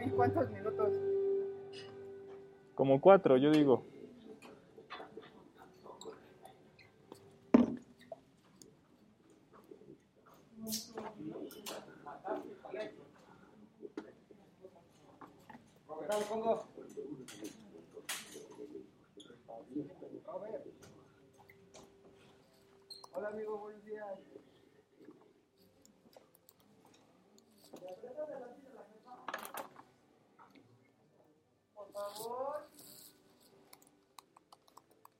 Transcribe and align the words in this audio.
¿Y 0.00 0.10
cuántos 0.10 0.50
minutos? 0.50 0.92
Como 2.74 3.00
cuatro, 3.00 3.36
yo 3.36 3.50
digo. 3.50 3.84
Acá 15.88 16.18
lo 16.18 16.24
pongo. 16.26 16.52
Hola 23.14 23.28
amigo, 23.28 23.58
buenos 23.58 23.84
días. 23.84 24.18
Por 31.74 31.90
favor. 31.92 32.68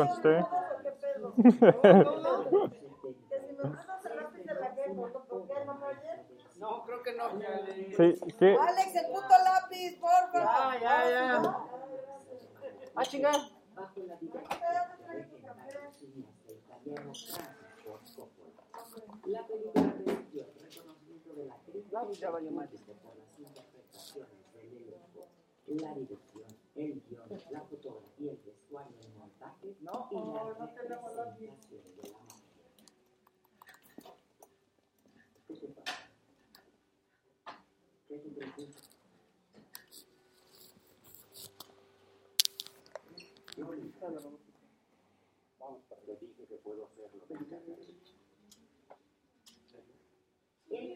¿por 5.29 5.47
qué 5.47 5.55
no 6.59 6.83
creo 6.85 7.03
que 7.03 7.13
no. 7.13 7.31
sí, 7.97 8.21
¿qué? 8.39 8.57
Alex, 8.57 8.95
el 8.97 9.07
puto 9.07 9.35
lápiz, 9.45 9.99
porfa. 10.01 10.79
Ya, 10.81 11.05
ya, 11.05 11.11
ya. 11.11 11.57
Ah, 12.97 13.05
chingada. 13.05 13.49
bajo 13.75 14.01
la 14.07 14.17
película 14.17 14.43
reconocimiento 20.61 21.35
de 21.35 21.47
ya 22.19 22.31
valió 22.31 22.51
por 22.51 22.69
dirección, 25.95 26.47
el 26.75 27.03
guion, 27.03 27.29
la 27.51 27.61
fotografía, 27.61 28.33
el 28.33 28.39
vestuario, 28.39 28.97
el 29.01 29.13
montaje 29.19 29.77
No, 30.19 30.55
no 30.59 30.69
tenemos 30.71 31.15
la 31.15 31.25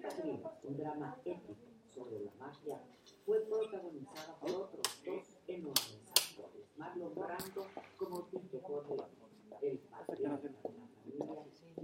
Padrino, 0.03 0.51
un 0.65 0.77
drama 0.77 1.17
épico 1.25 1.57
sobre 1.95 2.25
la 2.25 2.33
mafia, 2.39 2.81
fue 3.25 3.41
protagonizada 3.41 4.37
por 4.41 4.51
Brando 6.95 7.67
como 7.97 8.29
el 9.63 9.81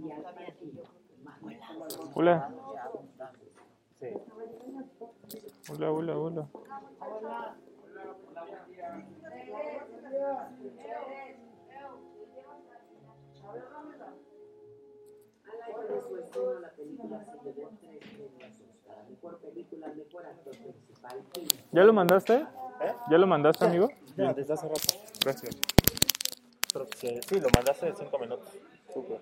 y 0.05 0.11
Al 0.11 0.21
Pacino, 0.21 0.83
Manny. 1.23 1.59
Hola. 2.13 2.53
Hola, 5.71 5.91
hola, 5.91 6.17
hola. 6.17 6.49
Al 15.43 15.61
año 15.63 15.95
de 15.95 16.01
su 16.01 16.17
estreno, 16.17 16.59
la 16.59 16.69
película 16.71 17.25
se 17.25 17.31
llevó 17.43 17.71
tres 17.81 17.99
premios 18.09 18.61
Oscar, 18.61 18.99
a 18.99 19.09
mejor 19.09 19.39
película, 19.39 19.87
mejor 19.87 20.25
actor 20.27 20.55
principal 20.55 21.23
y 21.35 21.75
¿Ya 21.75 21.83
lo 21.83 21.93
mandaste? 21.93 22.45
¿Ya 23.09 23.17
lo 23.17 23.27
mandaste, 23.27 23.65
amigo? 23.65 23.89
Ya, 24.19 24.33
desde 24.33 24.53
hace 24.53 24.67
rato. 24.67 24.93
Gracias. 25.23 25.55
Sí, 26.97 27.19
sí, 27.25 27.39
lo 27.39 27.47
mandaste 27.55 27.87
en 27.87 27.95
cinco 27.95 28.19
minutos. 28.19 28.49
Súper. 28.93 29.21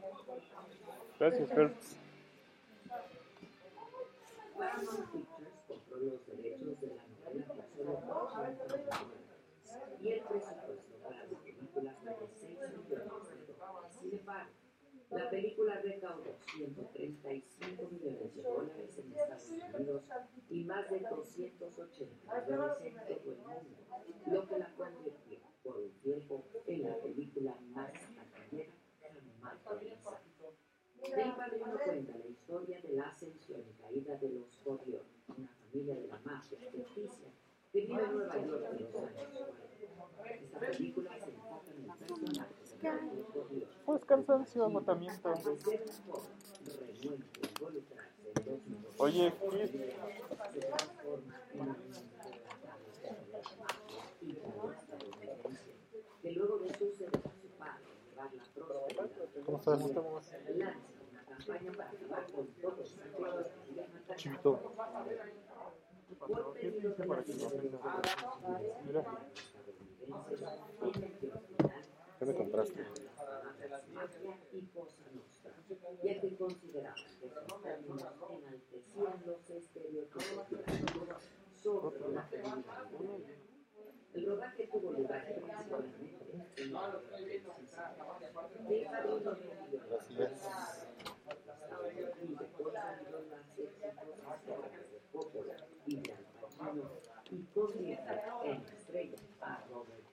Gracias, 1.19 1.49
Fer. 1.49 1.73
Paramount 4.57 5.11
Pictures 5.11 5.53
compró 5.67 5.97
los 5.97 6.25
derechos 6.25 6.81
de 6.81 6.87
la 6.87 7.03
novela 7.05 7.45
por 7.53 7.65
solo 7.77 7.93
80 7.93 8.33
millones 8.33 8.67
de 8.67 8.83
dólares 8.85 10.01
y 10.01 10.07
el 10.09 10.21
presupuesto 10.21 10.93
para 11.03 11.15
la 11.15 11.37
película 11.45 11.93
fue 12.01 12.15
de 12.17 12.27
6 12.33 12.57
millones 12.57 12.89
de 12.89 12.95
dólares. 12.97 13.93
Sin 14.01 14.13
embargo, 14.17 14.49
la 15.17 15.29
película 15.29 15.81
recaudó 15.81 16.37
135 16.55 17.89
millones 17.91 18.35
de 18.35 18.41
dólares 18.43 18.97
en 18.97 19.11
Estados 19.11 19.49
Unidos 19.49 20.03
y 20.49 20.63
más 20.63 20.89
de 20.89 20.99
280 20.99 22.45
millones 22.47 22.77
en 22.81 22.93
todo 23.07 23.31
el 23.31 23.37
mundo, 23.37 23.77
lo 24.27 24.47
que 24.47 24.59
la 24.59 24.73
convirtió 24.75 25.39
por 25.63 25.77
un 25.77 25.91
tiempo 26.01 26.45
en 26.67 26.83
la 26.83 26.95
película 26.97 27.57
más 27.73 27.91
taquillera 28.15 28.73
jamás 29.41 29.63
realizada. 29.65 30.21
El 31.01 31.35
padrino 31.35 31.79
cuenta 31.83 32.17
la 32.17 32.27
historia 32.27 32.81
de 32.81 32.93
la 32.93 33.09
ascensión 33.09 33.61
y 33.61 33.73
caída 33.81 34.15
de 34.17 34.29
los 34.29 34.57
Corleone, 34.63 35.05
una 35.35 35.47
familia 35.47 35.95
de 35.95 36.07
la 36.07 36.19
mafia 36.19 36.59
ficticia 36.71 37.29
que 37.71 37.81
vive 37.81 38.03
en 38.03 38.13
Nueva 38.13 38.35
York 38.35 38.45
en 38.45 38.51
los 38.51 38.63
años 38.65 38.89
40. 38.91 39.21
Esta 40.43 40.59
película 40.59 41.19
se 41.19 41.29
enfoca 41.31 41.71
en 41.71 41.83
el 41.83 41.97
personaje. 41.97 42.66
Pues 43.85 44.05
cansancio, 44.05 44.65
agotamiento. 44.65 45.33
Oye, 48.97 49.31
prosperidad 49.31 49.93
¿Cómo 59.45 59.57
estás? 59.59 59.79
lanza 59.79 60.01
una 60.01 60.19
campaña 61.25 61.71
para 61.71 61.91
que 61.91 61.97
Chivito. 64.15 64.59
la 66.97 67.05
Mira. 68.85 69.03
¿Qué 72.19 72.25
me 72.25 72.33
compraste? 72.33 72.83
El 84.13 84.25
rodaje 84.25 84.67
tuvo 84.71 84.93
lugar 84.93 85.25
en 85.27 85.47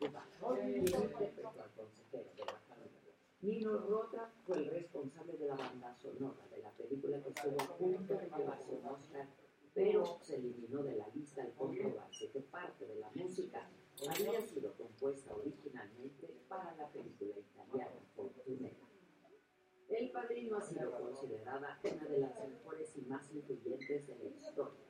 Gracias 0.01 1.57
al 1.57 1.71
consejero 1.77 2.31
de 2.37 2.45
la 2.45 2.59
familia. 2.69 3.03
Nino 3.45 3.77
Rota 3.77 4.33
fue 4.47 4.57
el 4.57 4.71
responsable 4.71 5.37
de 5.37 5.47
la 5.47 5.55
banda 5.55 5.95
sonora 6.01 6.49
de 6.51 6.63
la 6.63 6.71
película 6.71 7.23
que 7.23 7.29
estuvo 7.29 7.61
a 7.61 7.77
punto 7.77 8.15
de 8.15 8.31
llevarse 8.39 8.81
Oscar, 8.83 9.29
pero 9.75 10.19
se 10.23 10.37
eliminó 10.37 10.83
de 10.83 10.97
la 10.97 11.07
lista 11.09 11.43
al 11.43 11.53
comprobarse 11.53 12.31
que 12.31 12.41
parte 12.41 12.87
de 12.87 12.95
la 12.95 13.11
música 13.15 13.69
había 14.09 14.41
sido 14.41 14.73
compuesta 14.73 15.35
originalmente 15.35 16.27
para 16.49 16.75
la 16.77 16.89
película 16.89 17.35
italiana 17.37 18.01
Fortunera. 18.17 18.77
El 19.91 20.11
Padrino 20.11 20.57
ha 20.57 20.63
sido 20.63 20.91
considerada 20.99 21.79
una 21.85 22.05
de 22.09 22.19
las 22.21 22.49
mejores 22.49 22.97
y 22.97 23.03
más 23.03 23.31
influyentes 23.31 24.07
de 24.07 24.17
la 24.17 24.25
historia, 24.25 24.81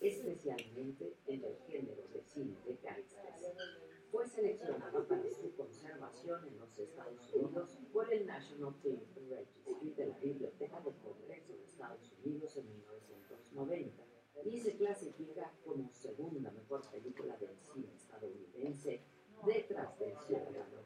especialmente 0.00 1.16
en 1.26 1.44
el 1.44 1.56
género 1.66 2.04
de 2.12 2.22
cine 2.22 2.56
de 2.64 2.76
gangsters. 2.80 3.83
Fue 4.14 4.28
seleccionada 4.28 5.04
para 5.08 5.28
su 5.28 5.56
conservación 5.56 6.46
en 6.46 6.56
los 6.60 6.78
Estados 6.78 7.34
Unidos 7.34 7.76
por 7.92 8.14
el 8.14 8.24
National 8.24 8.72
Film 8.80 9.00
Registry 9.28 9.90
de 9.90 10.06
la 10.06 10.18
Biblioteca 10.20 10.80
del 10.82 10.94
Congreso 10.98 11.52
de 11.52 11.64
Estados 11.64 12.12
Unidos 12.24 12.56
en 12.56 12.68
1990 12.68 14.04
y 14.44 14.60
se 14.60 14.76
clasifica 14.76 15.50
como 15.64 15.90
segunda 15.92 16.52
mejor 16.52 16.88
película 16.92 17.36
del 17.38 17.58
cine 17.58 17.92
estadounidense 17.92 19.02
detrás 19.44 19.98
del 19.98 20.16
Ciudadano. 20.20 20.84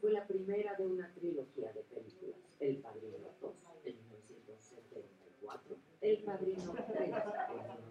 Fue 0.00 0.10
la 0.10 0.26
primera 0.26 0.74
de 0.74 0.86
una 0.86 1.12
trilogía 1.12 1.70
de 1.74 1.82
películas, 1.82 2.40
El 2.60 2.78
Padrino 2.78 3.28
2 3.42 3.56
en 3.84 3.96
1974, 3.98 5.76
El 6.00 6.24
Padrino 6.24 6.72
3 6.72 6.98
en 6.98 7.04
1990. 7.04 7.28
Paramount 7.36 7.87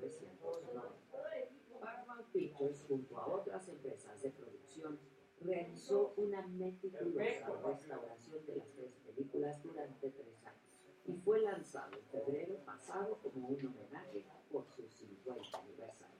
Pictures, 2.37 2.85
junto 2.87 3.17
a 3.17 3.27
otras 3.27 3.67
empresas 3.67 4.21
de 4.21 4.29
producción, 4.29 4.99
realizó 5.41 6.13
una 6.17 6.45
meticulosa 6.45 7.49
restauración 7.65 8.45
de 8.45 8.55
las 8.57 8.67
tres 8.75 8.93
películas 9.07 9.63
durante 9.63 10.11
tres 10.11 10.45
años, 10.45 10.61
y 11.07 11.13
fue 11.13 11.41
lanzado 11.41 11.97
en 11.97 12.05
febrero 12.05 12.57
pasado 12.63 13.17
como 13.23 13.47
un 13.47 13.65
homenaje 13.65 14.23
por 14.51 14.67
su 14.67 14.87
50 14.87 15.57
aniversario. 15.57 16.15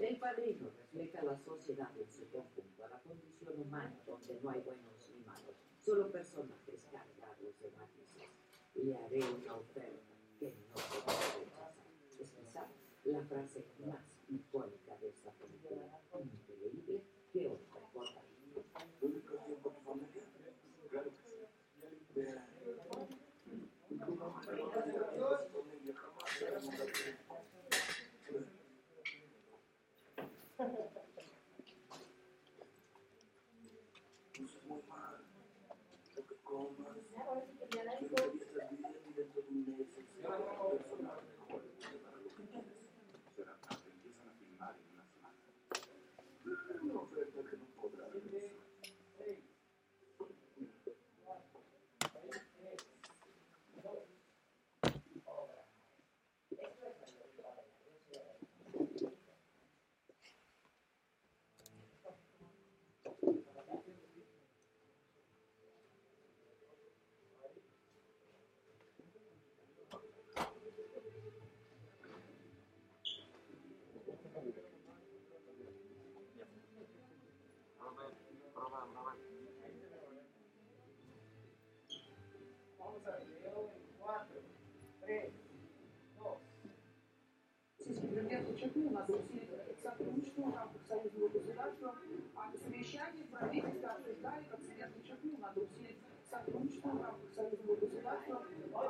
El 0.00 0.18
padrino 0.18 0.68
refleja 0.68 1.22
la 1.22 1.38
sociedad 1.38 1.90
en 1.96 2.10
su 2.10 2.28
conjunto, 2.28 2.84
a 2.84 2.88
la 2.90 3.00
condición 3.00 3.58
humana 3.58 3.98
donde 4.06 4.38
no 4.42 4.50
hay 4.50 4.60
buenos 4.60 5.08
ni 5.08 5.24
malos, 5.24 5.56
solo 5.80 6.12
personajes 6.12 6.84
cargados 6.92 7.58
de 7.58 7.70
matices. 7.70 8.28
Le 8.74 8.94
haré 8.96 9.20
una 9.40 9.54
oferta 9.56 10.12
que 10.38 10.52
no 10.68 10.74
podrá 10.74 11.38
rechazar. 11.38 11.86
Es 12.20 12.30
quizá 12.32 12.68
la 13.04 13.24
frase 13.24 13.64
más 13.86 14.13
icónica 14.28 14.96
de 15.00 15.08
esta 15.08 15.30
increíble 16.20 17.02
que 17.32 17.48
os. 17.48 17.60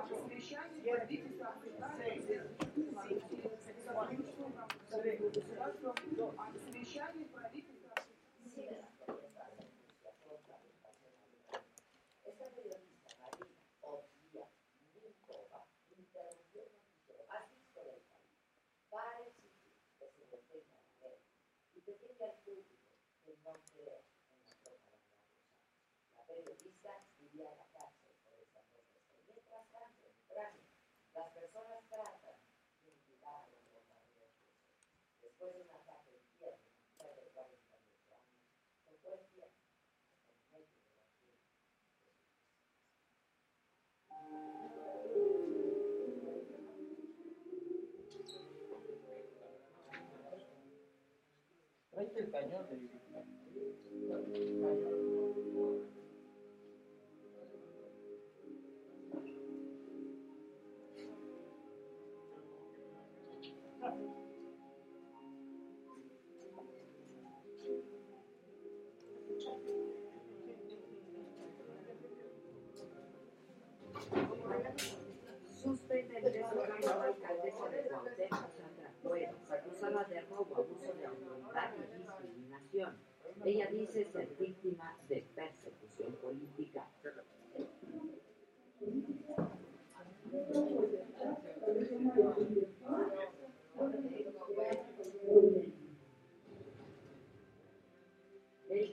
ваших 0.04 0.18
совещаний 0.28 0.82
правительства 0.82 1.54
el 52.16 52.31
cañón 52.31 52.66
Suspende 52.69 53.03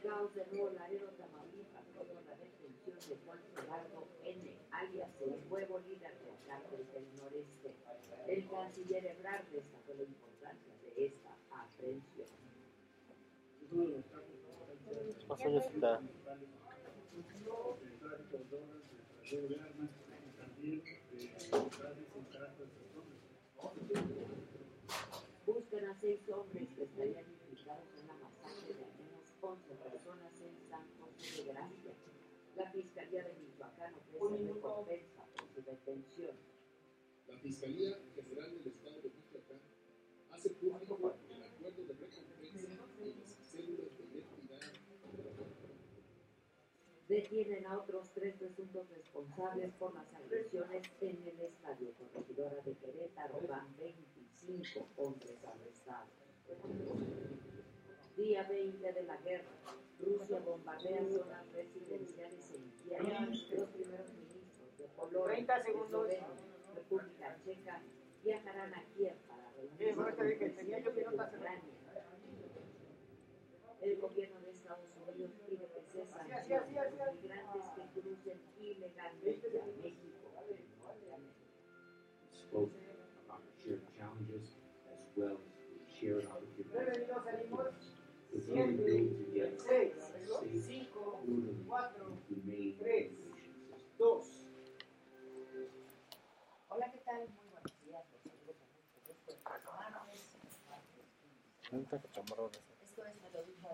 Caos 0.04 0.34
de 0.34 0.46
Nuevo 0.48 0.72
Laredo, 0.72 1.08
Tamaulipas, 1.12 1.84
luego 1.94 2.22
la 2.26 2.36
detención 2.36 2.98
de 3.08 3.24
Juan 3.24 3.40
Gerardo 3.56 4.08
N., 4.24 4.58
alias 4.72 5.10
el 5.22 5.50
nuevo 5.50 5.80
líder 5.80 6.18
del 6.20 6.36
cártel 6.48 6.88
del 6.92 7.16
noreste. 7.18 7.76
El 8.28 8.50
canciller 8.50 9.06
Ebrard 9.06 9.46
destacó 9.52 9.94
la 9.94 10.04
importancia 10.04 10.74
de 10.84 11.06
esta 11.06 11.38
aprehensión. 11.52 12.28
Pasó 15.28 15.50
Jessica. 15.50 16.02
Buscan 25.46 25.86
a 25.86 25.96
seis 26.02 26.20
hombres 26.30 26.68
que 26.76 26.84
estarían 26.84 27.26
implicados 27.32 27.88
en 28.00 28.08
la 28.08 28.14
masacre 28.16 28.74
de 28.74 28.84
al 28.84 28.92
menos 28.98 29.26
11 29.42 29.76
personas 29.76 30.34
en 30.42 30.70
San 30.70 30.86
José 31.00 31.31
de 31.44 31.52
Gracia. 31.52 31.94
La 32.56 32.72
Fiscalía 32.72 33.24
de 33.24 33.34
Michoacán 33.34 33.94
ofrece 33.96 34.54
recompensa 34.54 35.26
por 35.36 35.48
su 35.50 35.62
detención. 35.64 36.36
La 37.28 37.38
Fiscalía 37.38 37.98
General 38.16 38.58
del 38.58 38.68
Estado 38.68 39.02
de 39.02 39.10
Michoacán 39.10 39.60
hace 40.32 40.50
público 40.52 41.16
el 41.30 41.44
acuerdo 41.44 41.84
de 41.86 41.94
recompensa 41.94 42.68
y 43.04 43.14
las 43.16 43.30
células 43.30 43.98
de 43.98 44.04
identidad 44.04 44.60
Detienen 47.08 47.66
a 47.66 47.78
otros 47.78 48.12
tres 48.14 48.36
presuntos 48.36 48.88
responsables 48.90 49.74
por 49.74 49.94
las 49.94 50.14
agresiones 50.14 50.84
en 51.02 51.28
el 51.28 51.42
estadio 51.42 51.94
Corregidora 51.94 52.62
de 52.64 52.74
Querétaro. 52.76 53.40
Van 53.50 53.76
25 53.78 54.88
hombres 54.96 55.38
arrestados. 55.44 56.10
Día 58.16 58.44
20 58.44 58.94
de 58.94 59.04
la 59.04 59.18
guerra. 59.18 59.61
Rusia 60.04 60.40
bombardea 60.40 61.06
zonas 61.10 61.52
residenciales 61.54 62.52
en 62.56 62.72
Kiev. 62.72 63.04
Los 63.60 63.70
primeros 63.70 64.14
ministros 64.14 64.78
de 64.78 64.88
Polonia, 64.96 65.34
30 65.34 65.64
segundos. 65.64 66.08
Eslovenia, 66.10 66.28
República 66.76 67.38
Checa 67.44 67.82
viajarán 68.24 68.74
a 68.74 68.84
Kiev 68.96 69.16
para 69.28 69.52
reunirse 69.52 69.94
con. 69.96 71.14
Ucrania. 71.22 71.62
El 73.82 73.98
gobierno 74.00 74.40
de 74.42 74.52
Estados 74.52 74.90
Unidos 75.08 75.32
pide 75.48 75.68
que 75.68 75.82
se 75.92 76.06
sancionen 76.06 76.78
a 76.78 77.06
los 77.06 77.16
migrantes 77.22 77.64
que 77.76 78.02
crucen 78.02 78.42
ilegalmente 78.60 79.60
a 79.60 79.66
México. 79.82 80.22
spoke 82.52 82.76
about 83.26 83.40
shared 83.64 83.80
challenges 83.96 84.60
as 84.92 85.00
well 85.16 85.40
as 85.40 85.96
shared 85.96 86.28
opportunities. 86.28 87.81
7, 88.32 89.58
6, 89.68 89.94
5, 90.66 91.22
4, 91.68 92.18
3, 92.80 93.12
2. 93.98 94.26
Hola, 96.70 96.92
¿qué 96.92 97.00
tal? 97.00 97.28
Muy 97.28 97.46
buenos 97.52 97.74
días. 97.86 98.06
Esto 99.10 99.32
es 99.32 99.38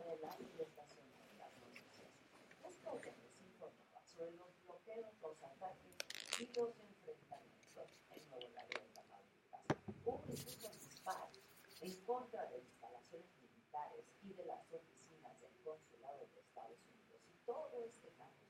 de 0.01 0.17
la 0.21 0.37
Libertación 0.39 1.05
de 1.05 1.37
las 1.37 1.53
Noticias. 1.61 2.09
Las 2.63 2.75
sobre 2.81 4.31
los 4.37 4.49
bloqueos, 4.65 5.13
los 5.21 5.37
y 6.39 6.45
los 6.57 6.73
enfrentamientos 6.79 7.87
en 8.09 8.21
Un 10.05 10.17
en 11.81 11.95
contra 12.05 12.45
del 12.47 12.63
todo 17.47 17.81
este 17.85 18.09
caso 18.11 18.45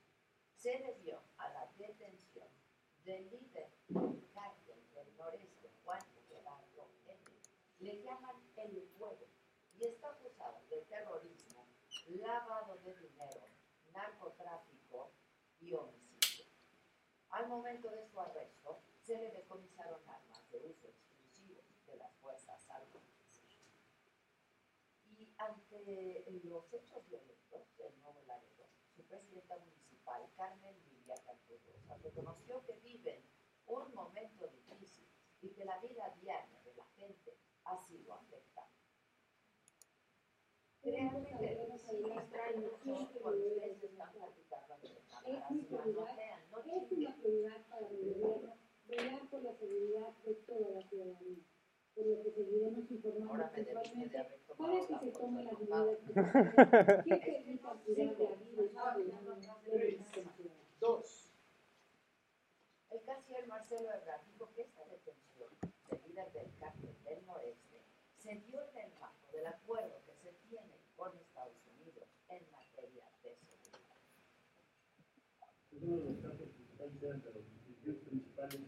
se 0.56 0.76
debió 0.78 1.22
a 1.38 1.48
la 1.50 1.70
detención 1.78 2.48
del 3.04 3.30
líder 3.30 3.70
del 3.88 4.28
del 4.92 5.16
noreste, 5.16 5.70
Juan 5.84 6.00
Gerardo 6.28 6.88
N. 7.06 7.20
Le 7.78 8.02
llaman 8.02 8.36
el 8.56 8.82
fuego 8.98 9.24
y 9.78 9.84
está 9.84 10.10
acusado 10.10 10.60
de 10.68 10.82
terrorismo, 10.82 11.64
lavado 12.08 12.76
de 12.78 12.94
dinero, 12.96 13.46
narcotráfico 13.92 15.12
y 15.60 15.72
homicidio. 15.74 16.46
Al 17.30 17.48
momento 17.48 17.88
de 17.90 18.04
su 18.04 18.18
arresto, 18.18 18.80
se 19.04 19.16
le 19.16 19.30
decomisaron 19.30 20.00
armas 20.08 20.50
de 20.50 20.58
uso 20.58 20.88
exclusivo 20.88 21.62
de 21.86 21.96
las 21.96 22.12
Fuerzas 22.16 22.68
Armadas. 22.68 23.42
Y 25.06 25.32
ante 25.38 26.24
los 26.44 26.72
hechos 26.72 27.06
violentos 27.06 27.37
Laredo, 28.98 29.02
su 29.02 29.04
presidenta 29.04 29.56
municipal, 29.58 30.22
Carmen 30.36 30.74
Lidia 30.90 31.14
Canterosa, 31.24 31.96
reconoció 32.02 32.64
que 32.66 32.72
viven 32.82 33.22
un 33.66 33.94
momento 33.94 34.48
difícil 34.48 35.06
y 35.42 35.50
que 35.50 35.64
la 35.64 35.78
vida 35.78 36.14
diaria 36.20 36.60
de 36.64 36.74
la 36.74 36.84
gente 36.96 37.36
ha 37.64 37.76
sido 37.86 38.14
afectada. 38.14 38.68
Sí 40.82 40.90
distrae 42.02 42.56
mucho 42.56 43.20
cuando 43.20 43.46
ustedes 43.46 43.82
están 43.82 44.12
platicando 44.12 44.74
ante 44.74 45.00
cámaras, 45.10 45.50
manotean, 45.70 46.50
no 46.50 46.58
Es 46.58 46.92
una 46.92 47.16
prioridad 47.16 47.66
para 47.68 47.88
el 47.88 47.98
gobierno 47.98 48.54
velar 48.86 49.28
por 49.28 49.42
la 49.42 49.54
seguridad 49.54 50.16
de 50.24 50.34
toda 50.34 50.70
la 50.70 50.88
ciudadanía, 50.88 51.44
por 51.98 52.06
lo 52.06 52.22
que 52.22 52.30
seguiremos 52.30 52.90
informando 52.90 53.32
Ahora 53.32 53.50
me 53.50 53.64
debiste 53.64 54.14
de 54.14 54.14
puntualmente 54.14 54.18
haber 54.18 54.38
para 54.38 54.56
tomado 54.56 54.86
que 54.86 54.94
se 54.98 55.10
tomen 55.18 55.44
las 55.46 55.58
medidas 55.58 55.98
que 55.98 57.16
permitan 57.16 57.78
cuidar 57.84 58.16
de 58.16 58.26
ciudadanos. 58.46 59.02
Dos. 60.78 61.30
El 62.90 63.02
canciller 63.02 63.46
Marcelo 63.48 63.92
Ebrard 63.92 64.24
dijo 64.32 64.48
que 64.54 64.62
esta 64.62 64.84
detención 64.84 65.50
del 65.90 66.00
líder 66.06 66.32
del 66.32 66.50
cártel 66.60 66.94
del 67.04 67.26
noreste 67.26 67.82
se 68.16 68.34
dio 68.46 68.62
en 68.62 68.78
el 68.78 69.00
marco 69.00 69.26
del 69.32 69.46
acuerdo 69.46 70.00
que 70.06 70.14
se 70.22 70.32
tiene 70.48 70.78
con 70.96 71.18
Estados 71.18 71.58
Unidos 71.66 72.06
en 72.28 72.42
materia 72.52 73.04
de 73.24 73.34
seguridad. 73.34 73.98
uno 75.82 75.96
de 75.98 76.04
los 76.12 76.22
casos 76.22 76.48
principales 78.06 78.62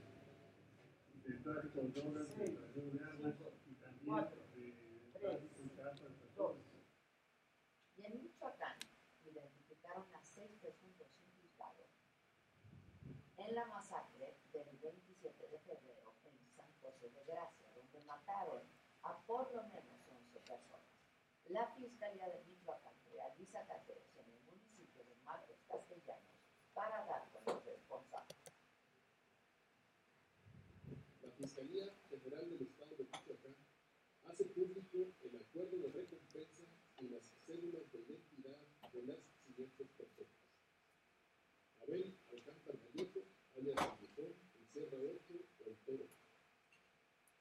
Y 7.96 8.04
en 8.04 8.18
Michoacán 8.18 8.76
identificaron 9.22 10.12
a 10.14 10.24
seis 10.24 10.50
presuntos 10.60 11.06
implicados 11.22 11.86
en 13.36 13.54
la 13.54 13.66
masacre 13.66 14.38
del 14.52 14.76
27 14.78 15.48
de 15.48 15.58
febrero 15.60 16.14
en 16.24 16.50
San 16.56 16.66
José 16.82 17.10
de 17.10 17.24
Gracia, 17.24 17.70
donde 17.76 18.00
mataron 18.06 18.62
a 19.02 19.22
por 19.22 19.54
lo 19.54 19.62
menos 19.68 20.00
11 20.10 20.40
personas. 20.40 20.80
La 21.48 21.68
Fiscalía 21.76 22.26
de 22.28 22.42
Michoacán 22.44 22.94
realiza 23.12 23.64
cateos 23.66 24.16
en 24.16 24.32
el 24.32 24.40
municipio 24.42 25.04
de 25.04 25.14
Marcos 25.22 25.58
Castellanos 25.68 26.36
para 26.74 27.04
dar 27.06 27.30
con 27.30 27.44
los 27.46 27.64
responsables. 27.64 28.36
La 31.40 31.46
Fiscalía 31.60 31.92
General 32.08 32.48
del 32.48 32.62
Estado 32.62 32.96
de 32.96 33.04
Michoacán 33.04 33.54
hace 34.24 34.44
público 34.46 35.12
el 35.20 35.36
acuerdo 35.36 35.76
de 35.76 35.92
recompensa 35.92 36.64
y 36.98 37.08
las 37.08 37.22
cédulas 37.44 37.82
de 37.92 37.98
identidad 38.00 38.56
de 38.94 39.02
las 39.02 39.18
siguientes 39.44 39.86
personas. 39.88 40.32
Abel 41.82 42.16
Alcántara 42.30 42.78
Vallejo, 42.78 43.20
alias 43.58 43.76
Viejón, 44.00 44.32
el 44.56 44.66
Serra 44.72 44.98
8 45.02 45.34
o 45.60 45.68
el 45.68 45.76
Toro. 45.84 46.08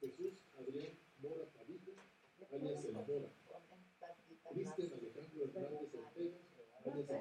Jesús 0.02 0.34
Adrián 0.58 1.00
Mora 1.20 1.46
Padilla, 1.54 1.96
alias 2.52 2.84
El 2.84 2.94
Mora. 2.94 3.32
Cristian 4.52 4.94
Alejandro 5.00 5.44
Hernández 5.46 5.94
Ortega, 5.96 6.38
alias 6.84 7.10
El. 7.10 7.20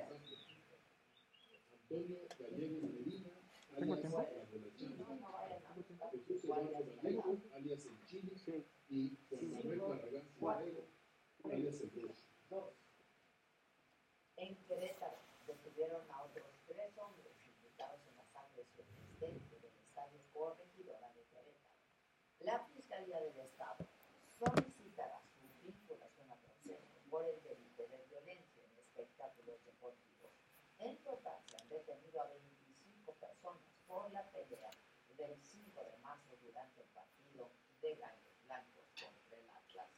Antonio 1.81 2.19
Gallegos 2.41 2.83
Medina, 2.83 3.31
alias. 3.77 4.38
Alias 7.55 7.87
El 7.87 8.05
Chile, 8.05 8.67
y 8.91 9.19
Manuel 9.31 9.81
Barragán 9.81 10.29
alias 11.45 11.81
El 11.81 11.91
Roche. 12.51 12.77
En 14.37 14.55
Querétaro 14.67 15.17
detuvieron 15.47 16.03
a 16.11 16.25
otros 16.25 16.47
tres 16.67 16.99
hombres 16.99 17.33
implicados 17.47 18.01
en 18.07 18.17
las 18.17 18.37
agresiones 18.37 18.93
dentro 19.19 19.59
del 19.59 19.73
estadio 19.81 20.21
Corregidora 20.35 21.09
de 21.15 21.25
Querétaro. 21.33 21.77
La 22.41 22.67
Fiscalía 22.75 23.21
del 23.21 23.41
Estado 23.41 23.89
solicitará 24.39 25.23
su 25.41 25.49
vinculación 25.65 26.31
a 26.31 26.37
proceso 26.37 27.01
por 27.09 27.25
el 27.25 27.43
delito 27.43 27.89
de 27.89 28.05
violencia 28.11 28.65
en 28.65 28.79
espectáculos 28.79 29.65
deportivos. 29.65 30.33
En 30.79 30.97
total 30.99 31.41
se 31.49 31.57
han 31.57 31.69
detenido 31.71 32.21
a 32.21 32.29
25 32.29 33.15
personas 33.15 33.63
por 33.87 34.13
la 34.13 34.31
pelea 34.31 34.71
del 35.19 35.37
5 35.43 35.83
de 35.83 35.99
marzo 35.99 36.37
durante 36.41 36.81
el 36.81 36.87
partido 36.95 37.51
de 37.81 37.95
Blancos 37.95 38.35
contra 38.45 39.39
el 39.39 39.51
Atlas. 39.51 39.91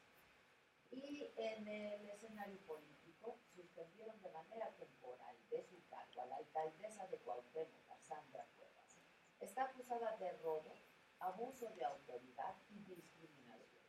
Y 0.91 1.33
en 1.37 1.69
el 1.69 2.11
escenario 2.11 2.59
político 2.67 3.39
suspendieron 3.55 4.21
de 4.23 4.31
manera 4.31 4.71
temporal 4.77 5.37
de 5.51 5.63
su 5.65 5.83
cargo 5.89 6.23
a 6.23 6.27
la 6.27 6.37
alcaldesa 6.37 7.07
de 7.09 7.19
Cuauhtémoc, 7.19 7.91
a 7.91 7.99
Sandra 7.99 8.47
Cuevas. 8.57 8.97
Está 9.41 9.65
acusada 9.65 10.17
de 10.19 10.33
robo, 10.39 10.75
abuso 11.21 11.71
de 11.71 11.85
autoridad 11.85 12.57
y 12.71 12.79
discriminación. 12.95 13.83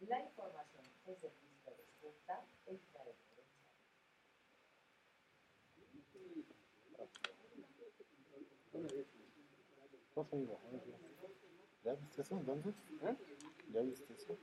La 0.00 0.20
información 0.20 0.84
es 1.06 1.20
de 1.20 1.30
Cristo 1.30 1.74
Esculta 1.78 2.44
e 2.66 2.74
Israel 2.74 3.16
Lorenzo. 3.28 3.60
Cosa 10.14 10.36
iba, 10.36 10.58
¿Ya 11.84 11.94
viste 11.94 12.22
eso 12.22 12.36
entonces? 12.36 12.74
¿Eh? 13.02 13.16
¿Ya 13.72 13.80
viste 13.80 14.12
eso? 14.12 14.36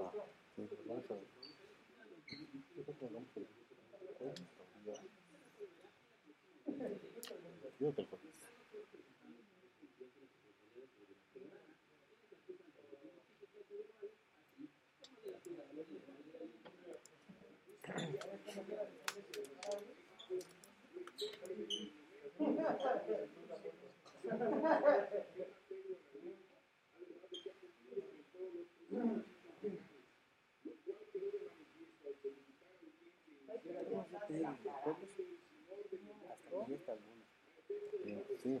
Va, 0.00 0.12
sí, 0.56 0.68
vamos 0.86 1.10
a 1.10 1.14
ver. 1.14 1.24
Yo 7.80 7.92
Sí. 17.94 18.02
sí. 38.42 38.60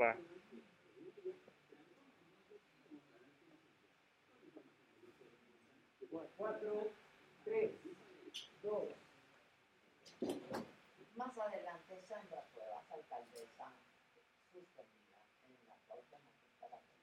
Va. 0.00 0.16
Cuatro, 6.38 6.88
tres, 7.44 7.70
dos. 8.62 8.88
Más 11.16 11.36
adelante, 11.36 12.00
Sandra 12.08 12.42
Cuevas, 12.54 12.90
alcaldesa, 12.90 13.72
suspendida 14.50 15.20
en 15.44 15.68
la 15.68 15.76
Cuauhtémoc 15.86 16.32
Escalante. 16.48 16.96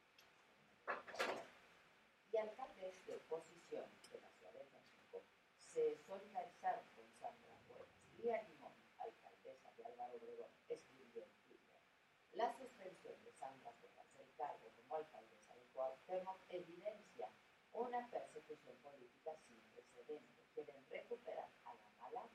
Y 2.32 2.38
alcaldes 2.38 3.06
de 3.06 3.14
oposición 3.14 3.86
de 4.12 4.22
la 4.22 4.30
Ciudad 4.32 4.54
de 4.54 4.66
México 4.74 5.22
se 5.56 5.98
solidarizaron 6.08 6.84
con 6.96 7.06
Sandra 7.22 7.62
Cuevas. 7.68 7.90
Lía 8.18 8.42
Limón, 8.50 8.74
alcaldesa 8.98 9.72
de 9.78 9.86
Álvaro 9.86 10.18
Obregón, 10.18 10.50
escribió 10.68 11.22
en 11.22 11.30
Twitter. 11.46 11.82
La 12.38 12.56
suspensión 12.56 13.16
de 13.26 13.32
Sandra 13.34 13.74
Cuevas 13.82 14.06
del 14.16 14.30
cargo 14.38 14.70
como 14.76 14.98
alcaldesa 14.98 15.56
de 15.56 15.66
Cuauhtémoc 15.74 16.38
evidencia 16.50 17.30
una 17.74 18.08
persecución 18.12 18.78
política 18.84 19.34
sin 19.48 19.58
precedentes. 19.74 20.46
Quieren 20.54 20.86
recuperar 20.88 21.50
a 21.66 21.74
la 21.74 21.90
mala 21.98 22.30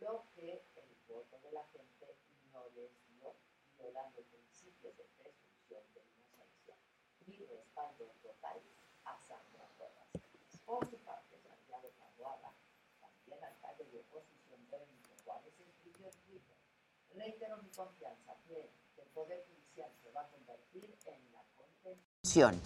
lo 0.00 0.26
que 0.34 0.66
el 0.74 0.96
voto 1.06 1.38
de 1.38 1.52
la 1.52 1.62
gente 1.68 2.16
no 2.50 2.66
les 2.74 2.90
dio, 3.06 3.36
violando 3.78 4.20
principios 4.34 4.96
de 4.96 5.04
presunción 5.14 5.84
de 5.94 6.02
inocencia. 6.02 6.74
Mi 7.24 7.46
respaldo 7.46 8.10
total 8.24 8.60
a 9.04 9.16
Sandra 9.20 9.70
Cuevas. 9.78 10.10
Por 10.64 10.90
su 10.90 10.98
parte, 11.06 11.38
Santiago 11.38 11.92
Taboada, 11.96 12.52
también 13.00 13.44
alcalde 13.44 13.84
de 13.92 14.00
oposición 14.00 14.68
de 14.70 14.78
Benito 14.78 15.14
Juárez, 15.24 15.54
escribió 15.60 16.08
en 16.08 16.18
Twitter, 16.26 16.56
reitero 17.14 17.58
mi 17.62 17.70
confianza 17.70 18.34
plena 18.44 18.75
el 18.98 19.08
Poder 19.08 19.44
Judicial 19.48 19.90
se 20.02 20.10
va 20.12 20.22
a 20.22 20.28
en 22.34 22.60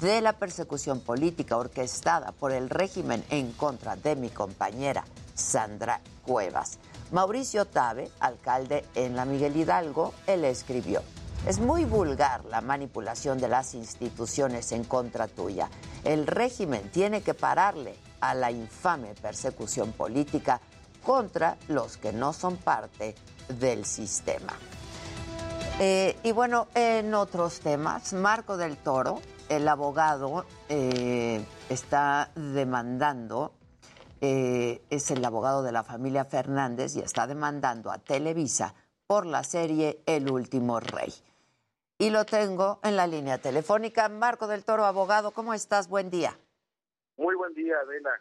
de 0.00 0.20
la 0.22 0.32
persecución 0.32 1.00
política 1.00 1.58
orquestada 1.58 2.32
por 2.32 2.50
el 2.50 2.70
régimen 2.70 3.22
en 3.30 3.52
contra 3.52 3.94
de 3.94 4.16
mi 4.16 4.30
compañera 4.30 5.04
Sandra 5.34 6.00
Cuevas. 6.24 6.78
Mauricio 7.10 7.66
Tabe, 7.66 8.10
alcalde 8.20 8.86
en 8.94 9.16
la 9.16 9.26
Miguel 9.26 9.54
Hidalgo, 9.54 10.14
él 10.26 10.44
escribió, 10.44 11.02
es 11.46 11.58
muy 11.58 11.84
vulgar 11.84 12.44
la 12.46 12.62
manipulación 12.62 13.38
de 13.38 13.48
las 13.48 13.74
instituciones 13.74 14.72
en 14.72 14.84
contra 14.84 15.28
tuya. 15.28 15.68
El 16.04 16.26
régimen 16.26 16.90
tiene 16.90 17.22
que 17.22 17.34
pararle 17.34 17.94
a 18.20 18.34
la 18.34 18.50
infame 18.50 19.14
persecución 19.20 19.92
política 19.92 20.60
contra 21.02 21.58
los 21.68 21.98
que 21.98 22.12
no 22.12 22.32
son 22.32 22.56
parte 22.56 23.14
del 23.60 23.84
sistema. 23.84 24.56
Eh, 25.84 26.16
y 26.22 26.30
bueno, 26.30 26.68
en 26.76 27.12
otros 27.12 27.58
temas, 27.58 28.12
Marco 28.12 28.56
del 28.56 28.76
Toro, 28.76 29.20
el 29.48 29.66
abogado, 29.66 30.46
eh, 30.68 31.44
está 31.68 32.30
demandando, 32.36 33.52
eh, 34.20 34.80
es 34.90 35.10
el 35.10 35.24
abogado 35.24 35.64
de 35.64 35.72
la 35.72 35.82
familia 35.82 36.24
Fernández 36.24 36.94
y 36.94 37.00
está 37.00 37.26
demandando 37.26 37.90
a 37.90 37.98
Televisa 37.98 38.76
por 39.08 39.26
la 39.26 39.42
serie 39.42 40.00
El 40.06 40.30
Último 40.30 40.78
Rey. 40.78 41.12
Y 41.98 42.10
lo 42.10 42.26
tengo 42.26 42.78
en 42.84 42.94
la 42.94 43.08
línea 43.08 43.38
telefónica. 43.38 44.08
Marco 44.08 44.46
del 44.46 44.64
Toro, 44.64 44.84
abogado, 44.84 45.32
¿cómo 45.32 45.52
estás? 45.52 45.88
Buen 45.88 46.10
día. 46.10 46.38
Muy 47.16 47.34
buen 47.34 47.54
día, 47.54 47.74
Adela. 47.82 48.12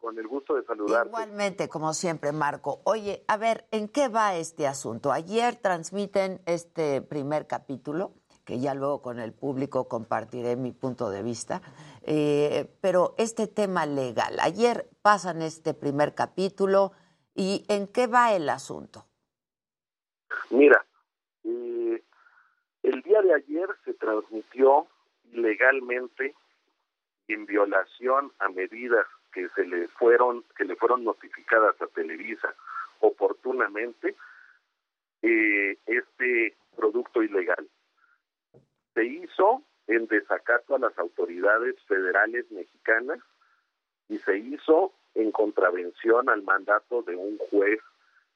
Con 0.00 0.18
el 0.18 0.26
gusto 0.26 0.54
de 0.54 0.64
saludarte. 0.64 1.08
Igualmente, 1.08 1.68
como 1.68 1.92
siempre, 1.92 2.32
Marco. 2.32 2.80
Oye, 2.84 3.22
a 3.28 3.36
ver, 3.36 3.66
¿en 3.70 3.88
qué 3.88 4.08
va 4.08 4.34
este 4.34 4.66
asunto? 4.66 5.12
Ayer 5.12 5.56
transmiten 5.56 6.40
este 6.46 7.02
primer 7.02 7.46
capítulo, 7.46 8.14
que 8.46 8.60
ya 8.60 8.74
luego 8.74 9.02
con 9.02 9.18
el 9.18 9.34
público 9.34 9.88
compartiré 9.88 10.56
mi 10.56 10.72
punto 10.72 11.10
de 11.10 11.22
vista, 11.22 11.60
eh, 12.02 12.74
pero 12.80 13.14
este 13.18 13.46
tema 13.46 13.84
legal, 13.84 14.38
ayer 14.40 14.88
pasan 15.02 15.42
este 15.42 15.74
primer 15.74 16.14
capítulo 16.14 16.92
y 17.34 17.64
¿en 17.68 17.86
qué 17.86 18.06
va 18.06 18.32
el 18.32 18.48
asunto? 18.48 19.06
Mira, 20.50 20.84
eh, 21.44 22.02
el 22.82 23.02
día 23.02 23.20
de 23.20 23.34
ayer 23.34 23.68
se 23.84 23.94
transmitió 23.94 24.88
ilegalmente 25.30 26.34
en 27.28 27.46
violación 27.46 28.32
a 28.38 28.48
medidas 28.48 29.06
que 29.32 29.48
se 29.50 29.64
le 29.66 29.88
fueron 29.88 30.44
que 30.56 30.64
le 30.64 30.76
fueron 30.76 31.04
notificadas 31.04 31.80
a 31.80 31.86
Televisa 31.88 32.54
oportunamente 33.00 34.14
eh, 35.22 35.76
este 35.86 36.56
producto 36.76 37.22
ilegal 37.22 37.68
se 38.94 39.04
hizo 39.04 39.62
en 39.86 40.06
desacato 40.06 40.76
a 40.76 40.78
las 40.78 40.98
autoridades 40.98 41.76
federales 41.86 42.50
mexicanas 42.50 43.18
y 44.08 44.18
se 44.18 44.38
hizo 44.38 44.92
en 45.14 45.32
contravención 45.32 46.28
al 46.28 46.42
mandato 46.42 47.02
de 47.02 47.16
un 47.16 47.38
juez 47.38 47.80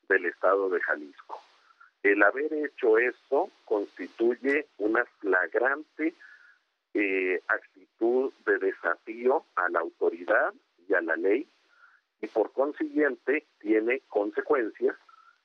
del 0.09 0.27
estado 0.27 0.69
de 0.69 0.81
Jalisco. 0.81 1.41
El 2.03 2.23
haber 2.23 2.53
hecho 2.53 2.99
esto 2.99 3.51
constituye 3.65 4.67
una 4.79 5.05
flagrante 5.21 6.15
eh, 6.93 7.43
actitud 7.49 8.33
de 8.47 8.59
desafío 8.59 9.45
a 9.57 9.69
la 9.69 9.81
autoridad 9.81 10.53
y 10.89 10.95
a 10.95 11.01
la 11.01 11.17
ley 11.17 11.49
y 12.21 12.27
por 12.29 12.53
consiguiente 12.53 13.47
tiene 13.59 14.01
consecuencias 14.09 14.97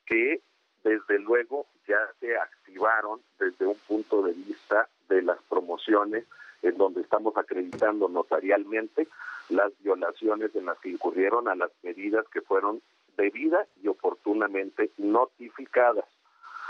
que 0.05 0.41
desde 0.83 1.19
luego 1.19 1.67
ya 1.87 1.99
se 2.19 2.37
activaron 2.37 3.21
desde 3.37 3.65
un 3.65 3.77
punto 3.87 4.21
de 4.21 4.33
vista 4.33 4.87
de 5.09 5.21
las 5.21 5.41
promociones 5.43 6.25
en 6.61 6.77
donde 6.77 7.01
estamos 7.01 7.35
acreditando 7.37 8.07
notarialmente 8.07 9.07
las 9.49 9.71
violaciones 9.79 10.55
en 10.55 10.65
las 10.65 10.79
que 10.79 10.89
incurrieron 10.89 11.47
a 11.47 11.55
las 11.55 11.71
medidas 11.83 12.25
que 12.29 12.41
fueron 12.41 12.81
debidas 13.17 13.67
y 13.81 13.87
oportunamente 13.87 14.91
notificadas, 14.97 16.05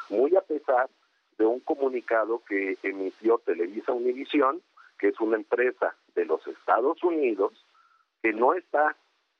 muy 0.09 0.35
a 0.35 0.41
pesar 0.41 0.89
de 1.37 1.45
un 1.45 1.59
comunicado 1.59 2.43
que 2.47 2.77
emitió 2.83 3.37
Televisa 3.39 3.93
Univisión, 3.93 4.61
que 4.97 5.09
es 5.09 5.19
una 5.19 5.37
empresa 5.37 5.95
de 6.15 6.25
los 6.25 6.45
Estados 6.47 7.03
Unidos, 7.03 7.53
que 8.21 8.33
no 8.33 8.53
está 8.53 8.95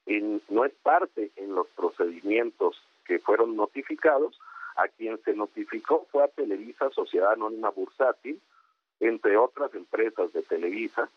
en, 0.05 0.41
no 0.49 0.65
es 0.65 0.73
parte 0.81 1.31
en 1.35 1.55
los 1.55 1.67
procedimientos 1.67 2.81
que 3.05 3.19
fueron 3.19 3.55
notificados, 3.55 4.39
a 4.75 4.87
quien 4.87 5.21
se 5.23 5.33
notificó 5.33 6.07
fue 6.11 6.23
a 6.23 6.27
Televisa 6.29 6.89
Sociedad 6.91 7.33
Anónima 7.33 7.69
Bursátil, 7.69 8.39
entre 8.99 9.37
otras 9.37 9.73
empresas 9.73 10.31
de 10.33 10.41
Televisa, 10.43 11.09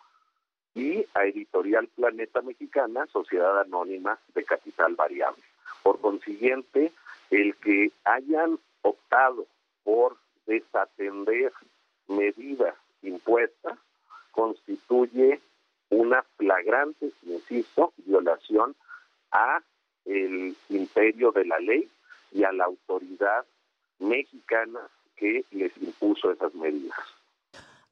y 0.75 1.05
a 1.15 1.25
Editorial 1.27 1.87
Planeta 1.89 2.41
Mexicana, 2.41 3.07
Sociedad 3.07 3.61
Anónima 3.61 4.19
de 4.35 4.45
Capital 4.45 4.95
Variable. 4.95 5.43
Por 5.83 6.01
consiguiente, 6.01 6.93
el 7.31 7.55
que 7.57 7.93
hayan 8.05 8.59
optado 8.83 9.47
por 9.85 10.17
desatender 10.47 11.53
medidas 12.09 12.75
impuestas 13.03 13.79
constituye 14.33 15.41
una 15.93 16.23
flagrante, 16.39 17.13
insisto, 17.23 17.93
violación 17.99 18.75
a 19.31 19.63
el 20.07 20.57
imperio 20.71 21.33
de 21.33 21.45
la 21.45 21.59
ley 21.61 21.89
y 22.33 22.45
a 22.45 22.53
la 22.53 22.65
autoridad 22.65 23.45
mexicana 23.99 24.81
que 25.17 25.45
les 25.51 25.77
impuso 25.77 26.33
esas 26.33 26.55
medidas. 26.55 26.99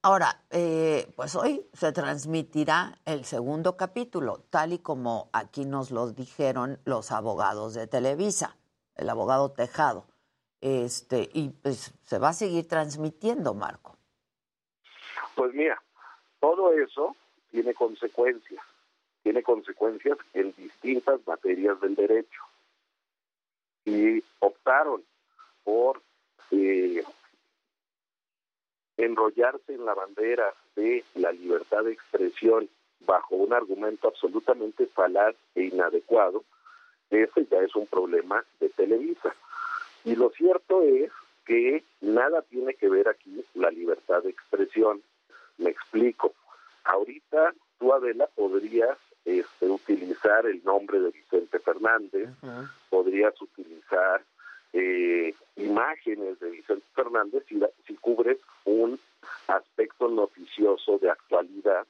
Ahora, 0.02 0.40
eh, 0.50 1.12
pues 1.14 1.36
hoy 1.36 1.66
se 1.74 1.92
transmitirá 1.92 2.98
el 3.04 3.24
segundo 3.26 3.76
capítulo, 3.76 4.38
tal 4.48 4.72
y 4.72 4.78
como 4.78 5.28
aquí 5.34 5.66
nos 5.66 5.90
lo 5.90 6.10
dijeron 6.10 6.78
los 6.86 7.12
abogados 7.12 7.74
de 7.74 7.86
Televisa, 7.86 8.56
el 8.96 9.10
abogado 9.10 9.52
Tejado. 9.52 10.06
Este, 10.62 11.28
y 11.34 11.50
pues 11.50 11.92
se 12.02 12.18
va 12.18 12.30
a 12.30 12.32
seguir 12.32 12.66
transmitiendo, 12.66 13.52
Marco. 13.52 13.98
Pues 15.34 15.52
mira, 15.52 15.82
todo 16.40 16.72
eso 16.72 17.14
tiene 17.50 17.74
consecuencias, 17.74 18.64
tiene 19.22 19.42
consecuencias 19.42 20.18
en 20.34 20.54
distintas 20.56 21.20
materias 21.26 21.80
del 21.80 21.94
derecho. 21.94 22.42
Y 23.84 24.22
optaron 24.40 25.02
por 25.64 26.00
eh, 26.50 27.02
enrollarse 28.96 29.74
en 29.74 29.84
la 29.84 29.94
bandera 29.94 30.52
de 30.76 31.04
la 31.14 31.32
libertad 31.32 31.84
de 31.84 31.92
expresión 31.92 32.68
bajo 33.00 33.36
un 33.36 33.52
argumento 33.52 34.08
absolutamente 34.08 34.86
falaz 34.86 35.34
e 35.54 35.64
inadecuado, 35.64 36.44
ese 37.10 37.46
ya 37.50 37.58
es 37.58 37.74
un 37.74 37.86
problema 37.86 38.44
de 38.60 38.68
Televisa. 38.68 39.34
Y 40.04 40.14
lo 40.16 40.30
cierto 40.30 40.82
es 40.82 41.10
que 41.44 41.82
nada 42.00 42.42
tiene 42.42 42.74
que 42.74 42.88
ver 42.88 43.08
aquí 43.08 43.44
la 43.54 43.70
libertad 43.70 44.22
de 44.22 44.30
expresión. 44.30 45.02
Me 45.58 45.70
explico. 45.70 46.34
Ahorita 46.84 47.54
tú, 47.78 47.92
Adela, 47.92 48.28
podrías 48.34 48.98
este, 49.24 49.66
utilizar 49.68 50.46
el 50.46 50.62
nombre 50.64 51.00
de 51.00 51.10
Vicente 51.10 51.58
Fernández, 51.58 52.30
podrías 52.88 53.40
utilizar 53.40 54.22
eh, 54.72 55.34
imágenes 55.56 56.38
de 56.40 56.50
Vicente 56.50 56.86
Fernández 56.94 57.44
si, 57.48 57.60
si 57.86 57.94
cubres 57.96 58.38
un 58.64 58.98
aspecto 59.48 60.08
noticioso 60.08 60.98
de 60.98 61.10
actualidad 61.10 61.86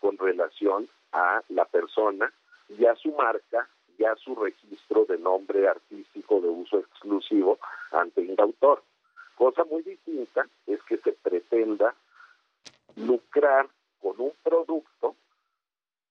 con 0.00 0.16
relación 0.16 0.88
a 1.12 1.42
la 1.48 1.64
persona 1.64 2.32
y 2.68 2.86
a 2.86 2.94
su 2.94 3.12
marca 3.12 3.68
y 3.98 4.04
a 4.04 4.14
su 4.16 4.34
registro 4.34 5.04
de 5.04 5.18
nombre 5.18 5.68
artístico 5.68 6.40
de 6.40 6.48
uso 6.48 6.78
exclusivo 6.78 7.58
ante 7.92 8.22
Indautor. 8.22 8.82
Cosa 9.36 9.64
muy 9.64 9.82
distinta 9.82 10.46
es 10.66 10.82
que 10.84 10.98
se 10.98 11.12
pretenda 11.12 11.94
lucrar 12.96 13.68
con 14.00 14.20
un 14.20 14.32
producto 14.42 15.16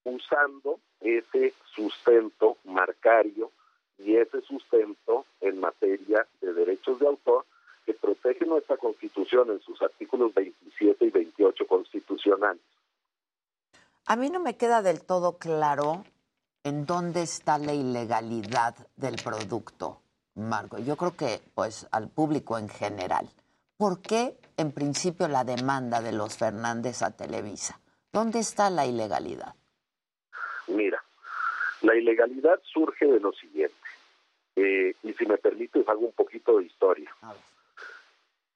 usando 0.04 0.80
ese 1.02 1.54
sustento 1.73 2.58
marcario 2.63 3.52
y 3.97 4.15
ese 4.15 4.41
sustento 4.41 5.25
en 5.41 5.60
materia 5.60 6.25
de 6.41 6.54
derechos 6.54 6.99
de 6.99 7.08
autor 7.08 7.45
que 7.86 7.93
protege 7.93 8.45
nuestra 8.45 8.78
Constitución 8.78 9.49
en 9.52 9.60
sus 9.62 9.82
artículos 9.82 10.34
27 10.34 11.06
y 11.06 11.10
28 11.10 11.67
constitucionales. 11.67 12.62
A 14.06 14.15
mí 14.15 14.30
no 14.30 14.39
me 14.39 14.58
queda 14.58 14.82
del 14.82 15.04
todo 15.04 15.38
claro 15.38 16.04
en 16.63 16.86
dónde 16.86 17.21
está 17.21 17.58
la 17.58 17.73
ilegalidad 17.73 18.75
del 18.95 19.15
producto, 19.23 20.02
Marco. 20.36 20.80
Yo 20.80 20.97
creo 20.97 21.15
que, 21.15 21.41
pues, 21.54 21.88
al 21.91 22.10
público 22.10 22.58
en 22.58 22.69
general. 22.69 23.30
¿Por 23.80 24.02
qué, 24.02 24.36
en 24.58 24.74
principio, 24.74 25.30
la 25.30 25.46
demanda 25.46 26.02
de 26.02 26.12
los 26.12 26.38
Fernández 26.38 27.02
a 27.02 27.15
Televisa? 27.15 27.80
¿Dónde 28.12 28.39
está 28.39 28.70
la 28.70 28.86
ilegalidad? 28.86 29.56
Mira, 30.68 31.02
la 31.84 31.96
ilegalidad 31.96 32.60
surge 32.74 33.06
de 33.06 33.22
lo 33.22 33.32
siguiente. 33.32 33.78
Eh, 34.58 34.96
y 35.02 35.13
si 35.13 35.26
me 35.26 35.38
permites, 35.38 35.88
hago 35.88 36.02
un 36.02 36.12
poquito 36.12 36.58
de 36.58 36.65
historia. 36.65 37.10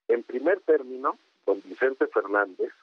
En 0.08 0.24
primer 0.24 0.60
término, 0.60 1.16
don 1.46 1.62
Vicente 1.64 2.06
Fernández 2.08 2.74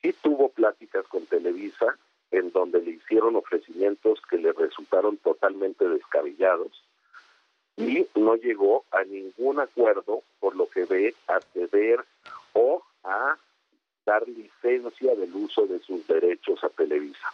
sí 0.00 0.12
tuvo 0.22 0.48
pláticas 0.50 1.08
con 1.08 1.26
Televisa 1.26 1.98
en 2.30 2.52
donde 2.52 2.80
le 2.82 2.92
hicieron 2.92 3.34
ofrecimientos 3.34 4.22
que 4.30 4.38
le 4.38 4.52
resultaron 4.52 5.16
totalmente 5.16 5.88
descabellados 5.88 6.84
y 7.76 8.06
no 8.14 8.36
llegó 8.36 8.84
a 8.90 9.02
ningún 9.04 9.60
acuerdo 9.60 10.22
por 10.40 10.56
lo 10.56 10.68
que 10.68 10.84
ve 10.84 11.14
a 11.26 11.40
ceder 11.52 12.04
o 12.52 12.82
a 13.04 13.36
dar 14.04 14.26
licencia 14.28 15.14
del 15.14 15.34
uso 15.34 15.66
de 15.66 15.78
sus 15.80 16.06
derechos 16.06 16.62
a 16.64 16.68
Televisa. 16.68 17.32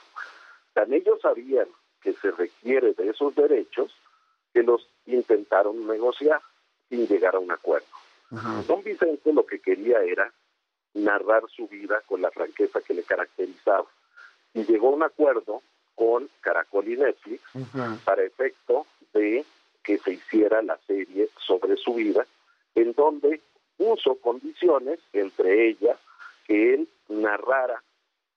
Tan 0.75 0.93
ellos 0.93 1.21
sabían 1.21 1.67
que 2.03 2.13
se 2.13 2.31
requiere 2.31 2.93
de 2.93 3.11
esos 3.11 3.35
derechos 3.35 3.93
que 4.53 4.63
los 4.63 4.89
intentaron 5.07 5.87
negociar 5.87 6.41
sin 6.89 7.07
llegar 7.07 7.35
a 7.35 7.39
un 7.39 7.51
acuerdo. 7.51 7.87
Don 8.67 8.83
Vicente 8.83 9.33
lo 9.33 9.47
que 9.47 9.59
quería 9.59 10.03
era 10.03 10.33
narrar 10.95 11.45
su 11.49 11.67
vida 11.67 12.03
con 12.07 12.21
la 12.21 12.31
franqueza 12.31 12.81
que 12.81 12.95
le 12.95 13.03
caracterizaba 13.03 13.87
y 14.53 14.65
llegó 14.65 14.89
a 14.89 14.97
un 14.97 15.03
acuerdo 15.03 15.63
con 15.95 16.29
Caracol 16.41 16.89
y 16.89 16.97
Netflix 16.97 17.43
para 18.05 18.23
efecto 18.23 18.87
de 19.13 19.45
que 19.83 19.99
se 19.99 20.13
hiciera 20.13 20.63
la 20.63 20.79
serie 20.87 21.29
sobre 21.39 21.77
su 21.77 21.95
vida, 21.95 22.27
en 22.75 22.93
donde 22.93 23.41
puso 23.77 24.17
condiciones, 24.17 25.01
entre 25.13 25.69
ellas, 25.69 25.99
que 26.47 26.75
él 26.75 26.89
narrara, 27.09 27.83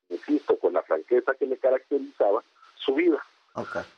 insisto, 0.10 0.58
con 0.58 0.73
la 0.73 0.84
franqueza 0.84 1.34
que 1.36 1.47
le 1.47 1.58
caracterizaba, 1.58 2.43
su 2.75 2.95
vida. 2.95 3.23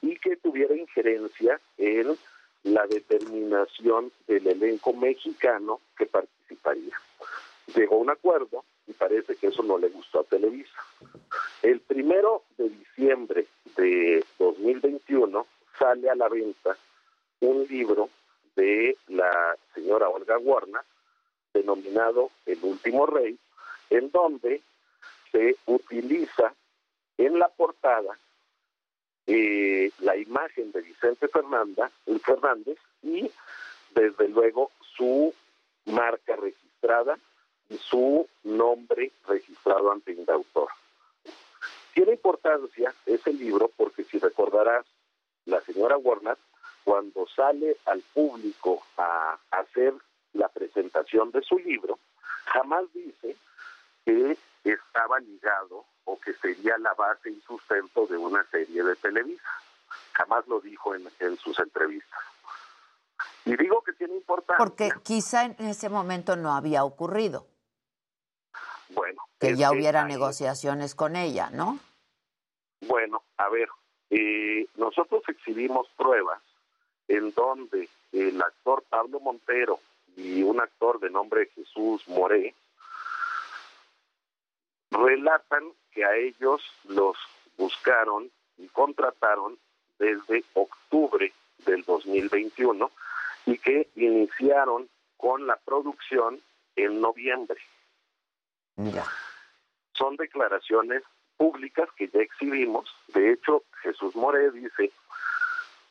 Y 0.02 0.16
que 0.18 0.36
tuviera 0.38 0.76
injerencia 0.76 1.60
en 1.78 2.18
la 2.64 2.88
determinación 2.88 4.12
del 4.28 4.48
elenco 4.48 4.94
mexicano 4.94 5.80
que 5.98 6.06
participaría. 6.06 6.98
Llegó 7.76 7.96
a 7.96 8.00
un 8.00 8.10
acuerdo 8.10 8.64
y 8.88 8.94
parece 8.94 9.36
que 9.36 9.48
eso 9.48 9.64
no 9.64 9.78
le 9.78 9.90
gustó 9.90 10.22
a 10.22 10.24
Televisa. 10.24 10.84
El 11.62 11.80
primero 11.82 12.44
de 12.58 12.70
diciembre 12.70 13.48
de 13.78 14.26
2021 14.40 15.46
sale 15.78 16.10
a 16.10 16.16
la 16.16 16.30
venta 16.30 16.78
un 17.44 17.68
libro 17.68 18.10
de 18.56 18.98
la 19.08 19.58
señora 19.74 20.10
Olga 20.10 20.38
Warner 20.38 20.82
denominado 21.54 22.32
El 22.46 22.60
último 22.64 23.06
rey, 23.06 23.38
en 23.90 24.10
donde 24.12 24.62
se 25.32 25.56
utiliza 25.66 26.54
en 27.18 27.38
la 27.38 27.50
portada 27.50 28.18
eh, 29.28 29.92
la 30.00 30.16
imagen 30.16 30.72
de 30.72 30.82
Vicente 30.82 31.28
Fernanda, 31.28 31.92
Fernández 32.24 32.78
y 33.02 33.30
desde 33.94 34.30
luego 34.30 34.72
su 34.96 35.34
marca 35.86 36.36
registrada 36.36 37.18
y 37.70 37.78
su 37.78 38.28
nombre 38.44 39.12
registrado 39.28 39.92
ante 39.92 40.14
Indautor. 40.14 40.70
Tiene 41.94 42.14
importancia 42.14 42.94
ese 43.06 43.34
libro 43.34 43.70
porque 43.76 44.04
si 44.06 44.18
recordarás, 44.18 44.86
la 45.46 45.62
señora 45.62 45.98
Warner, 45.98 46.38
cuando 46.84 47.26
sale 47.28 47.78
al 47.86 48.02
público 48.14 48.84
a 48.98 49.38
hacer 49.52 49.94
la 50.34 50.50
presentación 50.50 51.32
de 51.32 51.42
su 51.42 51.58
libro, 51.60 52.00
jamás 52.46 52.86
dice 52.94 53.36
que 54.06 54.38
estaba 54.64 55.20
ligado 55.20 55.86
o 56.06 56.20
que 56.20 56.34
sería 56.34 56.78
la 56.78 56.94
base 56.94 57.30
y 57.30 57.40
sustento 57.42 58.08
de 58.08 58.18
una 58.18 58.44
serie 58.50 58.84
de 58.84 58.96
Televisa. 58.96 59.50
Jamás 60.14 60.48
lo 60.48 60.60
dijo 60.60 60.94
en, 60.96 61.08
en 61.20 61.38
sus 61.38 61.58
entrevistas. 61.60 62.20
Y 63.46 63.56
digo 63.56 63.82
que 63.84 63.94
tiene 63.94 64.16
importancia. 64.16 64.58
Porque 64.58 64.92
quizá 65.04 65.46
en 65.46 65.56
ese 65.60 65.90
momento 65.90 66.36
no 66.36 66.54
había 66.54 66.84
ocurrido. 66.84 67.48
Bueno. 68.90 69.22
Que 69.40 69.56
ya 69.56 69.72
hubiera 69.72 70.06
negociaciones 70.06 70.96
con 70.96 71.16
ella, 71.16 71.50
¿no? 71.52 71.80
Bueno, 72.82 73.24
a 73.38 73.50
ver, 73.50 73.70
eh, 74.10 74.68
nosotros 74.76 75.24
exhibimos 75.28 75.88
pruebas 75.98 76.42
en 77.08 77.34
donde 77.34 77.90
el 78.12 78.42
actor 78.42 78.84
Pablo 78.90 79.20
Montero 79.20 79.80
y 80.16 80.44
un 80.44 80.60
actor 80.60 81.00
de 81.00 81.10
nombre 81.10 81.50
Jesús 81.56 82.08
Moré 82.08 82.54
relatan 84.92 85.72
que 85.92 86.06
a 86.06 86.16
ellos 86.16 86.62
los 86.86 87.18
buscaron 87.58 88.30
y 88.58 88.68
contrataron 88.68 89.58
desde 89.98 90.44
octubre 90.54 91.34
del 91.66 91.84
2021 91.84 92.92
y 93.46 93.58
que 93.58 93.90
iniciaron 93.96 94.90
con 95.18 95.48
la 95.48 95.58
producción 95.58 96.42
en 96.76 97.02
noviembre. 97.02 97.60
Son 99.94 100.16
declaraciones 100.16 101.04
públicas 101.38 101.90
que 101.96 102.08
ya 102.08 102.20
exhibimos. 102.20 102.90
De 103.14 103.32
hecho, 103.32 103.64
Jesús 103.82 104.16
More 104.16 104.52
dice, 104.52 104.92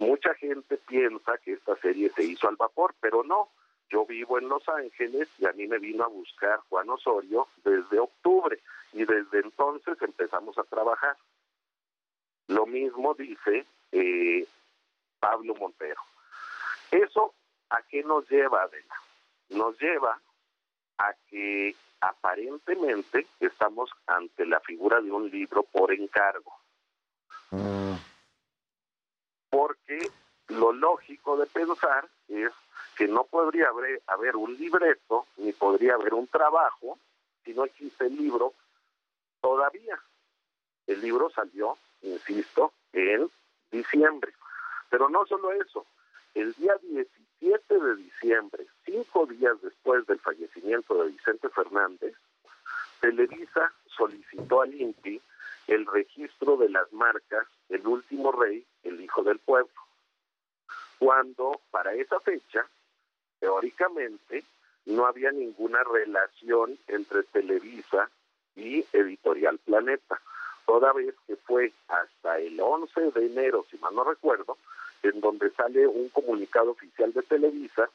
mucha 0.02 0.34
gente 0.34 0.76
piensa 0.78 1.38
que 1.38 1.52
esta 1.52 1.76
serie 1.76 2.10
se 2.10 2.24
hizo 2.24 2.48
al 2.48 2.56
vapor, 2.56 2.94
pero 3.00 3.22
no. 3.22 3.48
Yo 3.88 4.04
vivo 4.06 4.38
en 4.38 4.48
Los 4.48 4.68
Ángeles 4.68 5.28
y 5.38 5.46
a 5.46 5.52
mí 5.52 5.66
me 5.66 5.78
vino 5.78 6.04
a 6.04 6.08
buscar 6.08 6.60
Juan 6.68 6.88
Osorio 6.90 7.46
desde 7.62 7.98
octubre 7.98 8.58
y 8.92 9.04
desde 9.04 9.40
entonces 9.40 10.00
empezamos 10.00 10.58
a 10.58 10.64
trabajar. 10.64 11.16
Lo 12.48 12.66
mismo 12.66 13.14
dice 13.14 13.66
eh, 13.92 14.46
Pablo 15.20 15.54
Montero. 15.54 16.00
¿Eso 16.90 17.34
a 17.70 17.82
qué 17.82 18.02
nos 18.02 18.28
lleva, 18.30 18.62
Adela? 18.62 18.94
Nos 19.50 19.78
lleva 19.78 20.20
a 20.98 21.14
que 21.28 21.76
aparentemente 22.00 23.26
estamos 23.40 23.90
ante 24.06 24.46
la 24.46 24.60
figura 24.60 25.00
de 25.00 25.12
un 25.12 25.30
libro 25.30 25.62
por 25.64 25.92
encargo. 25.92 26.52
Mm. 27.50 28.11
Porque 29.62 30.10
lo 30.48 30.72
lógico 30.72 31.36
de 31.36 31.46
pensar 31.46 32.08
es 32.26 32.50
que 32.96 33.06
no 33.06 33.22
podría 33.22 33.68
haber, 33.68 34.02
haber 34.08 34.34
un 34.34 34.56
libreto 34.56 35.26
ni 35.36 35.52
podría 35.52 35.94
haber 35.94 36.14
un 36.14 36.26
trabajo 36.26 36.98
si 37.44 37.54
no 37.54 37.64
existe 37.64 38.06
el 38.06 38.16
libro 38.16 38.54
todavía. 39.40 40.02
El 40.88 41.00
libro 41.00 41.30
salió, 41.30 41.78
insisto, 42.02 42.72
en 42.92 43.30
diciembre. 43.70 44.32
Pero 44.90 45.08
no 45.08 45.24
solo 45.26 45.52
eso, 45.52 45.86
el 46.34 46.52
día 46.54 46.74
17 46.82 47.78
de 47.78 47.94
diciembre, 47.94 48.66
cinco 48.84 49.26
días 49.26 49.62
después 49.62 50.04
del 50.08 50.18
fallecimiento 50.18 51.04
de 51.04 51.10
Vicente 51.10 51.48
Fernández, 51.50 52.16
Televisa 53.00 53.72
solicitó 53.96 54.62
al 54.62 54.74
INPI 54.74 55.22
el 55.72 55.86
registro 55.86 56.58
de 56.58 56.68
las 56.68 56.92
marcas 56.92 57.46
El 57.70 57.86
último 57.86 58.30
rey, 58.30 58.64
el 58.82 59.00
hijo 59.00 59.22
del 59.22 59.38
pueblo. 59.38 59.72
cuando 60.98 61.60
para 61.70 61.94
esa 61.94 62.20
fecha, 62.20 62.64
teóricamente, 63.40 64.44
no 64.84 65.06
había 65.06 65.32
ninguna 65.32 65.82
relación 65.82 66.78
entre 66.86 67.22
Televisa 67.24 68.10
y 68.54 68.84
Editorial 68.92 69.58
Planeta, 69.58 70.20
toda 70.66 70.92
vez 70.92 71.14
que 71.26 71.36
fue 71.36 71.72
hasta 71.88 72.38
el 72.38 72.60
11 72.60 73.10
de 73.12 73.26
enero, 73.26 73.64
si 73.70 73.78
mal 73.78 73.94
no 73.94 74.04
recuerdo, 74.04 74.58
en 75.02 75.20
donde 75.20 75.50
sale 75.52 75.86
un 75.86 76.10
comunicado 76.10 76.72
oficial 76.72 77.12
de 77.12 77.22
Televisa 77.22 77.88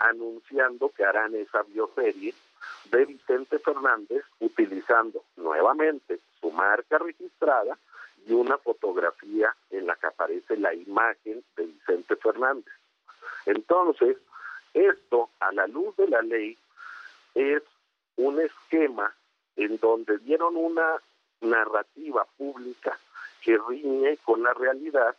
anunciando 0.00 0.90
que 0.90 1.04
harán 1.04 1.34
esa 1.36 1.62
bioserie 1.62 2.34
de 2.90 3.04
Vicente 3.06 3.58
Fernández 3.60 4.24
utilizando 4.40 5.24
nuevamente 5.36 6.20
su 6.44 6.50
marca 6.50 6.98
registrada 6.98 7.78
y 8.26 8.34
una 8.34 8.58
fotografía 8.58 9.56
en 9.70 9.86
la 9.86 9.96
que 9.96 10.08
aparece 10.08 10.58
la 10.58 10.74
imagen 10.74 11.42
de 11.56 11.64
Vicente 11.64 12.16
Fernández. 12.16 12.74
Entonces, 13.46 14.18
esto 14.74 15.30
a 15.40 15.52
la 15.52 15.66
luz 15.66 15.96
de 15.96 16.06
la 16.06 16.20
ley 16.20 16.58
es 17.34 17.62
un 18.16 18.42
esquema 18.42 19.14
en 19.56 19.78
donde 19.78 20.18
dieron 20.18 20.54
una 20.56 21.00
narrativa 21.40 22.26
pública 22.36 22.98
que 23.40 23.58
riñe 23.66 24.18
con 24.18 24.42
la 24.42 24.52
realidad 24.52 25.16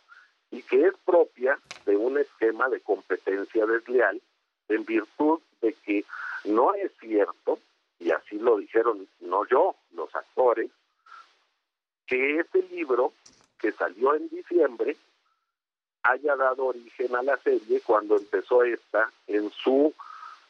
y 0.52 0.62
que 0.62 0.86
es 0.86 0.94
propia 1.04 1.58
de 1.86 1.96
un 1.96 2.18
esquema 2.18 2.68
de 2.68 2.80
competencia 2.80 3.66
desleal 3.66 4.20
en 4.68 4.84
virtud 4.84 5.40
de 5.60 5.72
que 5.72 6.04
no 6.44 6.72
es 6.74 6.92
cierto, 7.00 7.58
y 7.98 8.12
así 8.12 8.38
lo 8.38 8.58
dijeron 8.58 9.08
no 9.20 9.44
yo, 9.46 9.74
los 9.92 10.14
actores, 10.14 10.70
que 12.06 12.40
ese 12.40 12.62
libro 12.70 13.12
que 13.58 13.72
salió 13.72 14.14
en 14.14 14.28
diciembre 14.28 14.96
haya 16.02 16.36
dado 16.36 16.66
origen 16.66 17.16
a 17.16 17.22
la 17.22 17.36
serie 17.38 17.80
cuando 17.80 18.16
empezó 18.16 18.62
esta 18.62 19.10
en 19.26 19.50
su 19.50 19.92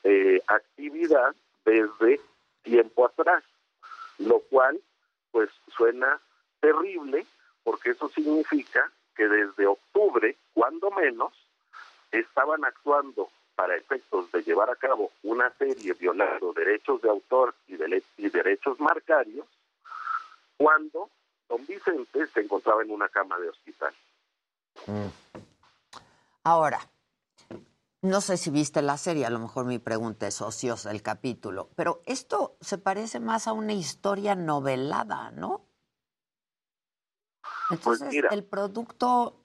eh, 0.04 0.40
actividad 0.46 1.34
desde 1.64 2.20
tiempo 2.62 3.06
atrás, 3.06 3.42
lo 4.18 4.40
cual 4.40 4.78
pues 5.30 5.50
suena 5.76 6.20
terrible 6.60 7.26
porque 7.64 7.90
eso 7.90 8.08
significa 8.10 8.90
que 9.16 9.26
desde 9.26 9.66
octubre, 9.66 10.36
cuando 10.54 10.90
menos, 10.90 11.32
estaban 12.12 12.64
actuando 12.64 13.28
para 13.54 13.76
efectos 13.76 14.30
de 14.30 14.42
llevar 14.42 14.70
a 14.70 14.76
cabo 14.76 15.10
una 15.22 15.50
serie 15.58 15.94
violando 15.94 16.52
derechos 16.52 17.00
de 17.02 17.08
autor 17.08 17.54
y, 17.66 17.76
de, 17.76 18.02
y 18.18 18.28
derechos 18.28 18.78
marcarios, 18.78 19.46
cuando 20.58 21.10
don 21.48 21.64
Vicente 21.66 22.26
se 22.32 22.40
encontraba 22.40 22.82
en 22.82 22.90
una 22.90 23.08
cama 23.08 23.38
de 23.38 23.48
hospital. 23.48 23.94
Mm. 24.86 25.08
Ahora, 26.44 26.80
no 28.02 28.20
sé 28.20 28.36
si 28.36 28.50
viste 28.50 28.82
la 28.82 28.96
serie, 28.98 29.26
a 29.26 29.30
lo 29.30 29.38
mejor 29.38 29.64
mi 29.64 29.78
pregunta 29.78 30.26
es 30.26 30.40
ociosa 30.40 30.90
el 30.90 31.02
capítulo, 31.02 31.70
pero 31.74 32.02
esto 32.06 32.56
se 32.60 32.78
parece 32.78 33.20
más 33.20 33.48
a 33.48 33.52
una 33.52 33.72
historia 33.72 34.34
novelada, 34.34 35.32
¿no? 35.32 35.66
Entonces, 37.70 38.14
el 38.30 38.44
producto, 38.44 39.42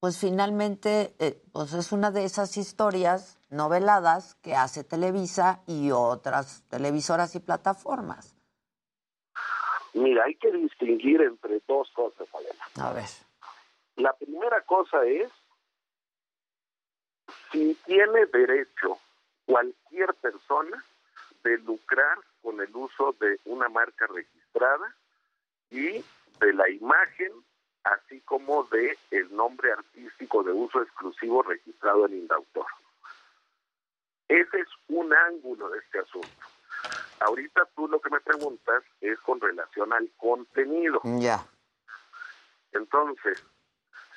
pues 0.00 0.18
finalmente, 0.18 1.14
eh, 1.18 1.40
pues 1.52 1.72
es 1.72 1.92
una 1.92 2.10
de 2.10 2.24
esas 2.24 2.56
historias 2.56 3.38
noveladas 3.48 4.34
que 4.36 4.56
hace 4.56 4.82
Televisa 4.82 5.62
y 5.66 5.92
otras 5.92 6.64
televisoras 6.68 7.34
y 7.36 7.40
plataformas. 7.40 8.34
Mira, 9.94 10.24
hay 10.24 10.34
que 10.36 10.50
distinguir 10.52 11.20
entre 11.22 11.60
dos 11.66 11.90
cosas, 11.92 12.28
Adela. 12.34 12.88
A 12.88 12.92
ver. 12.92 13.08
La 13.96 14.12
primera 14.14 14.62
cosa 14.62 15.04
es 15.04 15.30
si 17.52 17.74
tiene 17.86 18.26
derecho 18.26 18.98
cualquier 19.44 20.14
persona 20.14 20.84
de 21.42 21.58
lucrar 21.58 22.18
con 22.42 22.60
el 22.60 22.74
uso 22.74 23.14
de 23.20 23.38
una 23.44 23.68
marca 23.68 24.06
registrada 24.06 24.94
y 25.70 26.04
de 26.40 26.52
la 26.54 26.68
imagen, 26.70 27.32
así 27.84 28.20
como 28.20 28.64
de 28.64 28.96
el 29.10 29.34
nombre 29.34 29.72
artístico 29.72 30.42
de 30.42 30.52
uso 30.52 30.82
exclusivo 30.82 31.42
registrado 31.42 32.06
en 32.06 32.18
Indautor. 32.18 32.66
Ese 34.28 34.60
es 34.60 34.68
un 34.88 35.12
ángulo 35.12 35.70
de 35.70 35.78
este 35.80 35.98
asunto. 35.98 36.28
Ahorita 37.20 37.68
tú 37.76 37.86
lo 37.88 38.00
que 38.00 38.10
me 38.10 38.20
preguntas 38.20 38.82
es 39.00 39.18
con 39.20 39.40
relación 39.40 39.92
al 39.92 40.10
contenido. 40.16 41.00
Ya. 41.04 41.46
Entonces, 42.72 43.44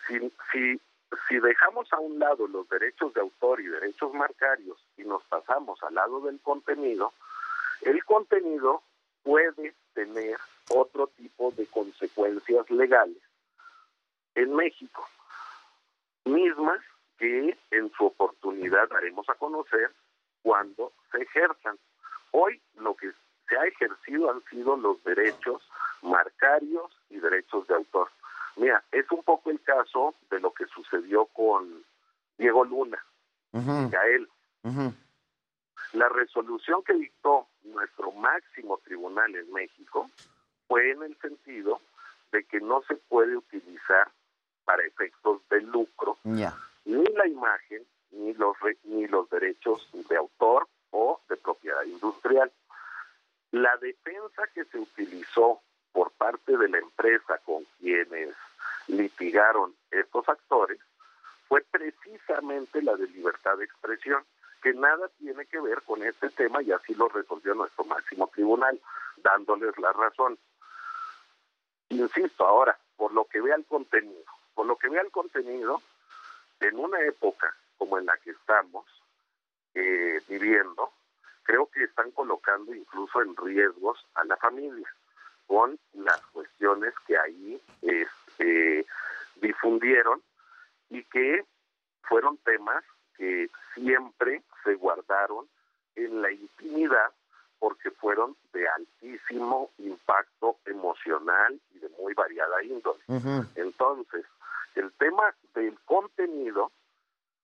si, 0.07 0.19
si, 0.51 0.81
si 1.27 1.39
dejamos 1.39 1.91
a 1.91 1.99
un 1.99 2.17
lado 2.19 2.47
los 2.47 2.67
derechos 2.69 3.13
de 3.13 3.21
autor 3.21 3.61
y 3.61 3.67
derechos 3.67 4.13
marcarios 4.13 4.77
y 4.97 5.03
nos 5.03 5.23
pasamos 5.25 5.81
al 5.83 5.95
lado 5.95 6.21
del 6.21 6.39
contenido, 6.41 7.13
el 7.81 8.03
contenido 8.05 8.81
puede 9.23 9.73
tener 9.93 10.37
otro 10.69 11.07
tipo 11.07 11.51
de 11.51 11.65
consecuencias 11.67 12.69
legales 12.69 13.21
en 14.35 14.55
México, 14.55 15.07
mismas 16.25 16.79
que 17.17 17.57
en 17.71 17.91
su 17.91 18.05
oportunidad 18.05 18.89
daremos 18.89 19.27
a 19.29 19.35
conocer 19.35 19.91
cuando 20.41 20.93
se 21.11 21.21
ejerzan. 21.21 21.77
Hoy 22.33 22.61
lo 22.75 22.95
que 22.95 23.11
se 23.47 23.57
ha 23.57 23.65
ejercido 23.65 24.31
han 24.31 24.43
sido 24.49 24.75
los 24.75 25.03
derechos 25.03 25.61
marcarios 26.01 26.91
y 27.09 27.19
derechos 27.19 27.67
de 27.67 27.75
autor. 27.75 28.09
Mira, 28.55 28.83
es 28.91 29.09
un 29.11 29.23
poco 29.23 29.49
el 29.49 29.61
caso 29.61 30.13
de 30.29 30.39
lo 30.39 30.51
que 30.51 30.65
sucedió 30.65 31.25
con 31.27 31.83
Diego 32.37 32.65
Luna, 32.65 33.03
Gael. 33.51 34.27
La 35.93 36.09
resolución 36.09 36.83
que 36.83 36.93
dictó 36.93 37.47
nuestro 37.63 38.11
máximo 38.11 38.79
tribunal 38.83 39.35
en 39.35 39.51
México 39.53 40.09
fue 40.67 40.91
en 40.91 41.03
el 41.03 41.15
sentido 41.19 41.79
de 42.31 42.43
que 42.45 42.59
no 42.59 42.81
se 42.87 42.95
puede 42.95 43.37
utilizar 43.37 44.11
para 44.65 44.83
efectos 44.83 45.41
de 45.49 45.61
lucro 45.61 46.17
ni 46.85 47.03
la 47.05 47.27
imagen 47.27 47.85
ni 48.11 48.33
los 48.33 48.55
ni 48.83 49.07
los 49.07 49.29
derechos 49.29 49.87
de 50.09 50.17
autor 50.17 50.67
o 50.93 51.19
de 51.27 51.35
propiedad 51.37 51.83
industrial. 51.83 52.51
La 53.51 53.75
defensa 53.77 54.47
que 54.53 54.63
se 54.65 54.79
utilizó 54.79 55.61
por 55.91 56.11
parte 56.11 56.57
de 56.57 56.69
la 56.69 56.77
empresa 56.77 57.39
con 57.39 57.65
quienes 57.79 58.35
litigaron 58.87 59.75
estos 59.91 60.27
actores 60.29 60.79
fue 61.47 61.61
precisamente 61.69 62.81
la 62.81 62.95
de 62.95 63.07
libertad 63.09 63.57
de 63.57 63.65
expresión, 63.65 64.23
que 64.61 64.73
nada 64.73 65.09
tiene 65.19 65.45
que 65.45 65.59
ver 65.59 65.81
con 65.83 66.01
este 66.03 66.29
tema 66.29 66.61
y 66.63 66.71
así 66.71 66.95
lo 66.95 67.09
resolvió 67.09 67.53
nuestro 67.53 67.83
máximo 67.85 68.27
tribunal, 68.33 68.79
dándoles 69.17 69.77
la 69.77 69.91
razón. 69.93 70.37
Insisto 71.89 72.45
ahora, 72.45 72.77
por 72.95 73.13
lo 73.13 73.25
que 73.25 73.41
vea 73.41 73.55
el 73.55 73.65
contenido, 73.65 74.25
por 74.55 74.65
lo 74.65 74.77
que 74.77 74.89
vea 74.89 75.01
el 75.01 75.11
contenido, 75.11 75.81
en 76.59 76.79
una 76.79 76.99
época 77.01 77.55
como 77.77 77.97
en 77.97 78.05
la 78.05 78.17
que 78.17 78.31
estamos 78.31 78.85
eh, 79.75 80.21
viviendo, 80.27 80.91
creo 81.43 81.67
que 81.67 81.83
están 81.83 82.11
colocando 82.11 82.73
incluso 82.73 83.21
en 83.21 83.35
riesgos 83.35 84.05
a 84.15 84.23
la 84.25 84.37
familia 84.37 84.87
con 85.47 85.77
las 85.93 86.21
cuestiones 86.27 86.93
que 87.05 87.17
ahí 87.17 87.61
este, 87.81 88.85
difundieron 89.35 90.21
y 90.89 91.03
que 91.05 91.45
fueron 92.03 92.37
temas 92.37 92.83
que 93.17 93.49
siempre 93.73 94.41
se 94.63 94.75
guardaron 94.75 95.47
en 95.95 96.21
la 96.21 96.31
intimidad 96.31 97.11
porque 97.59 97.91
fueron 97.91 98.35
de 98.51 98.67
altísimo 98.67 99.71
impacto 99.77 100.57
emocional 100.65 101.59
y 101.73 101.79
de 101.79 101.89
muy 101.89 102.13
variada 102.13 102.61
índole. 102.63 102.99
Entonces, 103.55 104.25
el 104.75 104.91
tema 104.93 105.33
del 105.53 105.77
contenido 105.85 106.71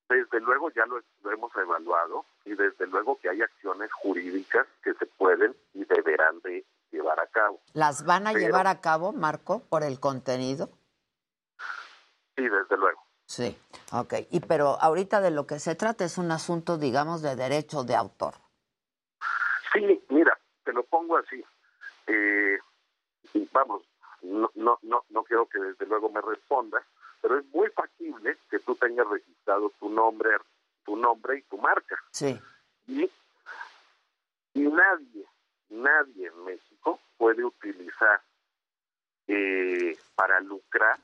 desde 0.10 0.40
luego 0.42 0.72
ya 0.72 0.86
lo, 0.86 1.00
hemos 1.32 1.56
evaluado 1.56 2.26
y 2.46 2.56
desde 2.56 2.88
luego 2.88 3.18
que 3.20 3.30
hay 3.30 3.42
acciones 3.42 3.92
jurídicas 3.94 4.68
que 4.84 4.94
se 4.96 5.06
pueden 5.06 5.56
y 5.74 5.86
deberán 5.86 6.40
de 6.42 6.66
llevar 6.92 7.20
a 7.20 7.28
cabo. 7.28 7.60
¿Las 7.74 8.06
van 8.06 8.28
a 8.28 8.34
llevar 8.34 8.68
a 8.68 8.82
cabo, 8.82 9.14
Marco, 9.14 9.62
por 9.70 9.84
el 9.84 10.00
contenido? 10.00 10.70
Sí, 12.36 12.44
desde 12.44 12.78
luego. 12.78 13.02
Sí, 13.26 13.56
ok. 13.94 14.14
Y 14.32 14.40
pero 14.40 14.78
ahorita 14.82 15.22
de 15.22 15.30
lo 15.30 15.46
que 15.46 15.60
se 15.60 15.76
trata 15.76 16.04
es 16.04 16.18
un 16.18 16.32
asunto, 16.32 16.78
digamos, 16.78 17.22
de 17.22 17.36
derecho 17.36 17.84
de 17.84 17.96
autor. 17.96 18.34
Sí, 19.72 20.04
mira, 20.10 20.38
te 20.64 20.74
lo 20.74 20.84
pongo 20.84 21.18
así. 21.18 21.44
Eh, 22.08 22.58
vamos, 23.52 23.84
no, 24.24 24.50
no, 24.56 24.80
no, 24.82 25.04
no 25.10 25.24
quiero 25.24 25.48
que 25.48 25.60
desde 25.60 25.86
luego 25.86 26.10
me 26.10 26.22
respondas, 26.22 26.84
pero 27.22 27.40
es 27.40 27.46
muy 27.48 27.70
factible 27.72 28.38
que 28.50 28.60
tú 28.60 28.76
tengas 28.76 29.08
registrado 29.08 29.70
tu 29.80 29.90
nombre, 29.90 30.30
tu 30.86 30.96
nombre 30.96 31.40
y 31.40 31.42
tu 31.44 31.58
marca. 31.58 31.98
Sí. 32.12 32.40
Y, 32.88 33.10
y 34.54 34.62
nadie, 34.62 35.26
nadie 35.70 36.28
en 36.28 36.44
México 36.46 37.00
puede 37.18 37.44
utilizar 37.44 38.22
eh, 39.28 39.98
para 40.16 40.40
lucrar 40.40 40.98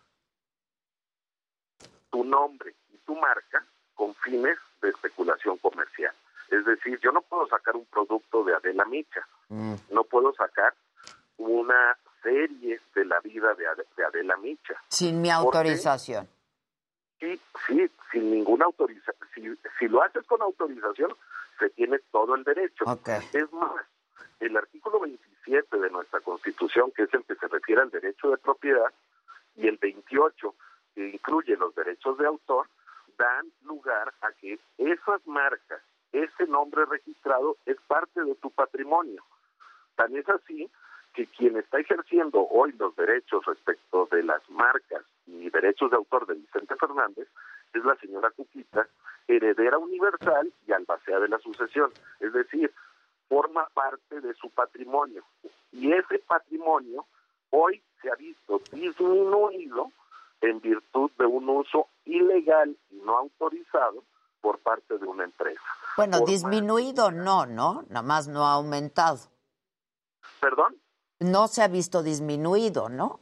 tu 2.10 2.24
nombre 2.24 2.76
y 2.90 2.98
tu 3.00 3.16
marca 3.16 3.66
con 3.94 4.16
fines 4.16 4.58
de 4.82 4.90
especulación 4.90 5.58
comercial. 5.58 6.14
Es 6.50 6.66
decir, 6.66 7.00
yo 7.02 7.12
no 7.12 7.22
puedo 7.22 7.48
sacar 7.48 7.76
un 7.76 7.86
producto 7.86 8.44
de 8.44 8.56
Adela 8.56 8.86
Micha, 8.86 9.28
Mm. 9.50 9.76
no 9.92 10.04
puedo 10.06 10.34
sacar 10.34 10.74
una 11.38 11.96
serie 12.26 12.82
de 12.96 13.06
la 13.06 13.20
vida 13.20 13.54
de, 13.54 13.68
Ade- 13.68 13.86
de 13.96 14.04
Adela 14.06 14.36
Micha. 14.38 14.74
Sin 14.90 15.22
mi 15.22 15.30
autorización. 15.30 16.28
Sí, 17.20 17.40
sí, 17.68 17.90
sin 18.12 18.32
ninguna 18.32 18.66
autorización. 18.66 19.16
Si, 19.34 19.42
si 19.80 19.88
lo 19.88 20.02
haces 20.02 20.26
con 20.26 20.42
autorización, 20.42 21.14
se 21.60 21.70
tiene 21.70 22.00
todo 22.12 22.36
el 22.36 22.44
derecho. 22.44 22.84
Es 23.34 23.52
más, 23.54 23.72
el 24.40 24.58
artículo 24.58 25.00
27 25.02 25.78
de 25.80 25.90
nuestra 25.92 26.20
Constitución, 26.22 26.92
que 26.96 27.04
es 27.04 27.14
el 27.14 27.24
que 27.24 27.36
se 27.36 27.48
refiere 27.48 27.82
al 27.82 27.92
derecho 27.92 28.32
de 28.32 28.38
propiedad, 28.38 28.92
y 29.56 29.68
el 29.68 29.78
28, 29.78 30.56
que 30.96 31.10
incluye 31.10 31.56
los 31.56 31.74
derechos 31.76 32.18
de 32.18 32.26
autor, 32.26 32.68
dan 33.18 33.46
lugar 33.64 34.14
a 34.22 34.32
que 34.34 34.60
esas 34.78 35.26
marcas, 35.26 35.82
ese 36.12 36.48
nombre 36.48 36.86
registrado, 36.86 37.56
es 37.66 37.78
parte 37.88 38.22
de 38.24 38.36
tu 38.36 38.52
patrimonio. 38.52 39.24
Tan 39.96 40.16
es 40.18 40.28
así 40.28 40.70
que 41.16 41.28
quien 41.28 41.58
está 41.58 41.80
ejerciendo 41.80 42.46
hoy 42.50 42.74
los 42.74 42.96
derechos 42.96 43.46
respecto 43.46 44.08
de 44.12 44.24
las 44.24 44.48
marcas 44.50 45.02
y 45.26 45.50
derechos 45.50 45.90
de 45.90 45.98
autor 45.98 46.28
de 46.28 46.36
Vicente 46.36 46.76
Fernández 46.76 47.28
es 47.74 47.84
la 47.86 47.96
señora 47.96 48.30
Cuquita, 48.32 48.88
heredera 49.28 49.78
universal 49.78 50.52
y 50.68 50.74
albacea 50.74 51.20
de 51.20 51.30
la 51.30 51.40
sucesión. 51.40 51.92
Es 52.20 52.34
decir, 52.34 52.72
forma 53.30 53.66
parte 53.74 54.20
de 54.20 54.34
su 54.34 54.50
patrimonio. 54.50 55.24
Y 55.72 55.94
ese 55.94 56.20
patrimonio 56.20 57.06
hoy 57.50 57.82
se 58.02 58.12
ha 58.12 58.16
visto 58.16 58.62
disminuido 58.72 59.92
en 60.42 60.60
virtud 60.60 61.12
de 61.18 61.26
un 61.26 61.50
uso 61.50 61.88
ilegal 62.04 62.78
y 62.92 62.96
no 62.98 63.18
autorizado 63.18 64.04
por 64.42 64.60
parte 64.60 64.98
de 64.98 65.06
una 65.08 65.24
empresa. 65.24 65.62
Bueno, 65.98 66.20
Por 66.20 66.28
disminuido 66.28 67.12
no, 67.12 67.46
¿no? 67.46 67.84
Nada 67.88 68.04
más 68.04 68.28
no 68.28 68.46
ha 68.46 68.54
aumentado. 68.54 69.20
¿Perdón? 70.40 70.76
No 71.20 71.48
se 71.48 71.62
ha 71.64 71.68
visto 71.68 72.04
disminuido, 72.04 72.90
¿no? 72.90 73.20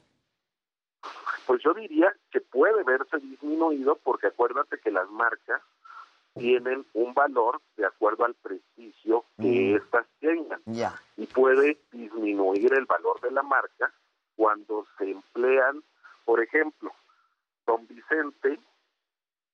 Pues 1.45 1.61
yo 1.63 1.73
diría 1.73 2.13
que 2.31 2.39
puede 2.41 2.83
verse 2.83 3.17
disminuido 3.17 3.97
porque 4.03 4.27
acuérdate 4.27 4.79
que 4.79 4.91
las 4.91 5.09
marcas 5.09 5.61
tienen 6.35 6.85
un 6.93 7.13
valor 7.13 7.61
de 7.77 7.85
acuerdo 7.85 8.25
al 8.25 8.33
prestigio 8.33 9.25
que 9.39 9.75
éstas 9.75 10.05
tengan 10.19 10.61
Ya. 10.65 10.99
y 11.17 11.27
puede 11.27 11.77
disminuir 11.91 12.73
el 12.73 12.85
valor 12.85 13.19
de 13.21 13.29
la 13.31 13.43
marca 13.43 13.93
cuando 14.35 14.87
se 14.97 15.11
emplean, 15.11 15.83
por 16.25 16.41
ejemplo, 16.41 16.91
don 17.67 17.85
Vicente 17.87 18.59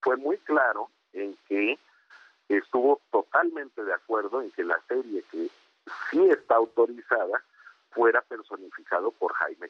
fue 0.01 0.15
muy 0.15 0.37
claro 0.37 0.89
en 1.11 1.35
que 1.49 1.77
estuvo 2.47 3.01
totalmente 3.11 3.83
de 3.83 3.93
acuerdo 3.93 4.41
en 4.41 4.51
que 4.51 4.63
la 4.63 4.79
serie 4.87 5.23
que 5.31 5.49
sí 6.09 6.29
está 6.29 6.55
autorizada 6.55 7.43
fuera 7.91 8.21
personificado 8.21 9.11
por 9.11 9.33
Jaime. 9.33 9.69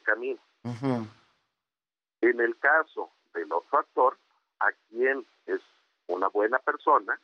Ujú. 0.64 1.06
En 2.20 2.40
el 2.40 2.58
caso 2.58 3.10
del 3.32 3.52
otro 3.52 3.78
actor, 3.78 4.18
a 4.60 4.70
quien 4.88 5.26
es 5.46 5.60
una 6.08 6.28
buena 6.28 6.58
persona, 6.58 7.18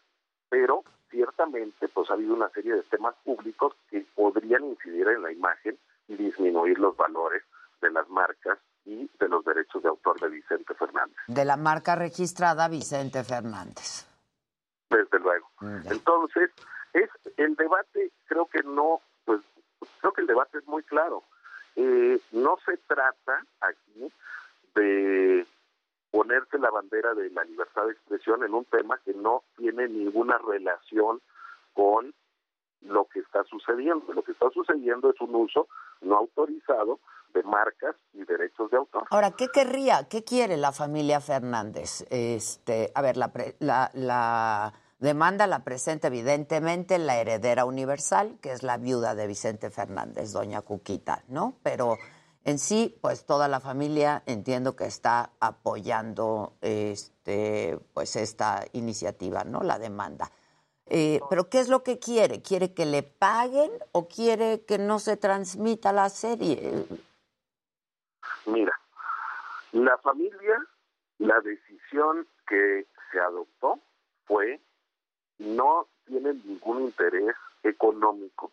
pero 0.49 0.85
ciertamente 1.11 1.89
pues 1.89 2.11
ha 2.11 2.15
habido 2.15 2.35
una 2.35 2.49
serie 2.51 2.75
de 2.75 2.83
temas 2.85 3.15
públicos 3.25 3.75
que 3.91 4.07
podrían 4.15 4.65
incidir 4.65 5.09
en 5.09 5.23
la 5.23 5.33
imagen 5.33 5.79
y 6.09 6.17
disminuir 6.17 6.79
los 6.79 6.97
valores 6.97 7.43
de 7.81 7.91
las 7.91 8.09
marcas 8.09 8.59
y 8.85 9.11
de 9.19 9.29
los 9.29 9.45
derechos 9.45 9.83
de 9.83 9.89
autor 9.89 10.19
de 10.21 10.29
Vicente 10.29 10.73
Fernández, 10.75 11.17
De 11.27 11.45
la 11.45 11.57
marca 11.57 11.97
registrada 11.97 12.69
Vicente 12.69 13.23
Fernández. 13.25 14.07
desde 14.89 15.19
luego. 15.19 15.51
Entonces, 15.91 16.51
es 16.93 17.11
el 17.37 17.57
debate, 17.57 18.13
creo 18.27 18.47
que 18.47 18.63
no, 18.63 19.01
creo 20.01 20.13
que 20.13 20.21
el 20.23 20.27
debate 20.27 20.59
es 20.59 20.67
muy 20.67 20.83
claro. 20.83 21.23
Eh, 21.77 22.21
no 22.33 22.59
se 22.65 22.77
trata 22.79 23.45
aquí 23.61 24.11
de 24.75 25.47
ponerse 26.11 26.59
la 26.59 26.71
bandera 26.71 27.15
de 27.15 27.31
la 27.31 27.45
libertad 27.45 27.85
de 27.87 27.93
expresión 27.93 28.43
en 28.45 28.55
un 28.55 28.65
tema 28.65 28.99
que 29.05 29.13
no 29.13 29.43
tiene 29.57 29.89
ninguna 29.89 30.39
relación 30.39 31.21
con 31.75 32.15
lo 32.81 33.05
que 33.07 33.21
está 33.21 33.45
sucediendo. 33.45 34.13
Lo 34.13 34.23
que 34.23 34.33
está 34.33 34.49
sucediendo 34.51 35.11
es 35.11 35.21
un 35.21 35.35
uso 35.35 35.69
no 36.01 36.17
autorizado 36.17 37.01
de 37.35 37.43
marcas 37.43 37.97
y 38.15 38.25
derechos 38.25 38.71
de 38.71 38.79
autor. 38.79 39.05
Ahora, 39.11 39.33
¿qué 39.33 39.49
querría, 39.49 40.09
qué 40.09 40.25
quiere 40.25 40.57
la 40.57 40.73
familia 40.73 41.21
Fernández? 41.21 42.07
Este, 42.11 42.91
a 42.95 43.03
ver, 43.03 43.17
la, 43.17 43.31
la, 43.59 43.91
la 43.93 44.73
demanda 44.99 45.47
la 45.47 45.65
presenta 45.65 46.09
evidentemente 46.09 46.99
la 46.99 47.17
heredera 47.19 47.65
universal, 47.65 48.39
que 48.41 48.53
es 48.53 48.63
la 48.63 48.79
viuda 48.79 49.15
de 49.15 49.27
Vicente 49.27 49.71
Fernández, 49.71 50.33
doña 50.33 50.63
Cuquita, 50.63 51.23
¿no? 51.29 51.59
Pero 51.63 51.97
en 52.45 52.59
sí, 52.59 52.97
pues 53.03 53.27
toda 53.27 53.49
la 53.49 53.61
familia 53.61 54.23
entiendo 54.27 54.77
que 54.77 54.85
está 54.85 55.33
apoyando 55.41 56.55
este, 56.61 57.79
pues 57.93 58.17
esta 58.17 58.65
iniciativa, 58.73 59.45
¿no? 59.45 59.63
La 59.63 59.79
demanda. 59.79 60.31
Eh, 60.89 61.21
pero 61.29 61.51
¿qué 61.51 61.59
es 61.59 61.69
lo 61.69 61.83
que 61.83 61.99
quiere? 61.99 62.43
¿Quiere 62.43 62.73
que 62.73 62.87
le 62.87 63.03
paguen 63.03 63.73
o 63.91 64.07
quiere 64.07 64.65
que 64.65 64.79
no 64.79 65.01
se 65.01 65.17
transmita 65.17 65.93
la 65.93 66.09
serie? 66.09 66.87
Mira, 68.47 68.79
la 69.73 69.99
familia, 69.99 70.65
la 71.19 71.41
decisión 71.41 72.29
que 72.47 72.87
se 73.11 73.19
adoptó 73.19 73.81
fue 74.27 74.61
no 75.39 75.89
tienen 76.07 76.43
ningún 76.45 76.83
interés 76.83 77.35
económico. 77.63 78.53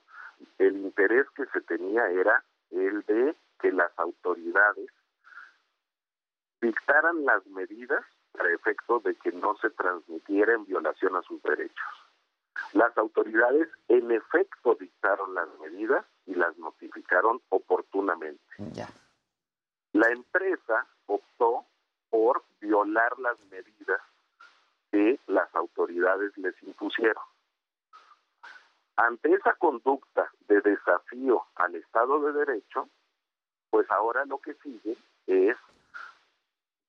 El 0.57 0.77
interés 0.77 1.27
que 1.35 1.45
se 1.47 1.61
tenía 1.61 2.07
era 2.09 2.43
el 2.71 3.01
de 3.03 3.35
que 3.59 3.71
las 3.71 3.91
autoridades 3.97 4.89
dictaran 6.61 7.25
las 7.25 7.45
medidas 7.47 8.03
para 8.31 8.53
efecto 8.53 8.99
de 8.99 9.15
que 9.15 9.31
no 9.31 9.55
se 9.57 9.69
transmitiera 9.69 10.53
en 10.53 10.65
violación 10.65 11.15
a 11.15 11.21
sus 11.21 11.41
derechos. 11.43 11.85
Las 12.73 12.97
autoridades 12.97 13.69
en 13.87 14.11
efecto 14.11 14.75
dictaron 14.79 15.33
las 15.35 15.47
medidas 15.59 16.05
y 16.25 16.35
las 16.35 16.57
notificaron 16.57 17.41
oportunamente. 17.49 18.43
Ya. 18.73 18.89
La 19.91 20.09
empresa 20.09 20.87
optó 21.05 21.65
por 22.09 22.43
violar 22.59 23.17
las 23.19 23.39
medidas 23.51 24.01
que 24.93 25.19
las 25.25 25.53
autoridades 25.55 26.37
les 26.37 26.53
impusieron. 26.61 27.23
Ante 28.95 29.33
esa 29.33 29.53
conducta 29.53 30.31
de 30.47 30.61
desafío 30.61 31.47
al 31.55 31.73
Estado 31.73 32.19
de 32.19 32.33
Derecho, 32.33 32.87
pues 33.71 33.89
ahora 33.89 34.23
lo 34.25 34.37
que 34.37 34.53
sigue 34.61 34.95
es 35.25 35.57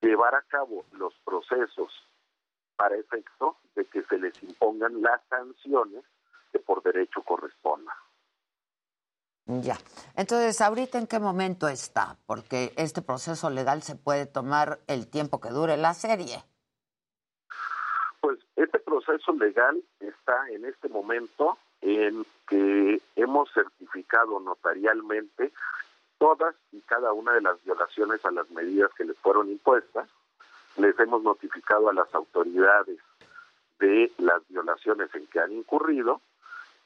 llevar 0.02 0.34
a 0.34 0.42
cabo 0.42 0.84
los 0.92 1.14
procesos 1.24 1.90
para 2.76 2.94
efecto 2.96 3.56
de 3.74 3.86
que 3.86 4.02
se 4.02 4.18
les 4.18 4.42
impongan 4.42 5.00
las 5.00 5.22
sanciones 5.30 6.04
que 6.52 6.58
por 6.58 6.82
derecho 6.82 7.22
correspondan. 7.22 7.96
Ya. 9.46 9.78
Entonces, 10.14 10.60
¿ahorita 10.60 10.98
en 10.98 11.06
qué 11.06 11.18
momento 11.20 11.68
está? 11.68 12.18
Porque 12.26 12.74
este 12.76 13.00
proceso 13.00 13.48
legal 13.48 13.82
se 13.82 13.96
puede 13.96 14.26
tomar 14.26 14.80
el 14.88 15.08
tiempo 15.08 15.40
que 15.40 15.48
dure 15.48 15.78
la 15.78 15.94
serie. 15.94 16.44
Este 18.94 19.06
proceso 19.06 19.32
legal 19.32 19.82
está 19.98 20.48
en 20.50 20.64
este 20.66 20.88
momento 20.88 21.58
en 21.80 22.24
que 22.46 23.02
hemos 23.16 23.52
certificado 23.52 24.38
notarialmente 24.38 25.52
todas 26.18 26.54
y 26.70 26.80
cada 26.82 27.12
una 27.12 27.32
de 27.32 27.40
las 27.40 27.62
violaciones 27.64 28.24
a 28.24 28.30
las 28.30 28.48
medidas 28.50 28.92
que 28.94 29.04
les 29.04 29.18
fueron 29.18 29.50
impuestas. 29.50 30.08
Les 30.76 30.96
hemos 31.00 31.24
notificado 31.24 31.88
a 31.88 31.92
las 31.92 32.14
autoridades 32.14 32.98
de 33.80 34.12
las 34.18 34.46
violaciones 34.48 35.12
en 35.14 35.26
que 35.26 35.40
han 35.40 35.50
incurrido 35.50 36.20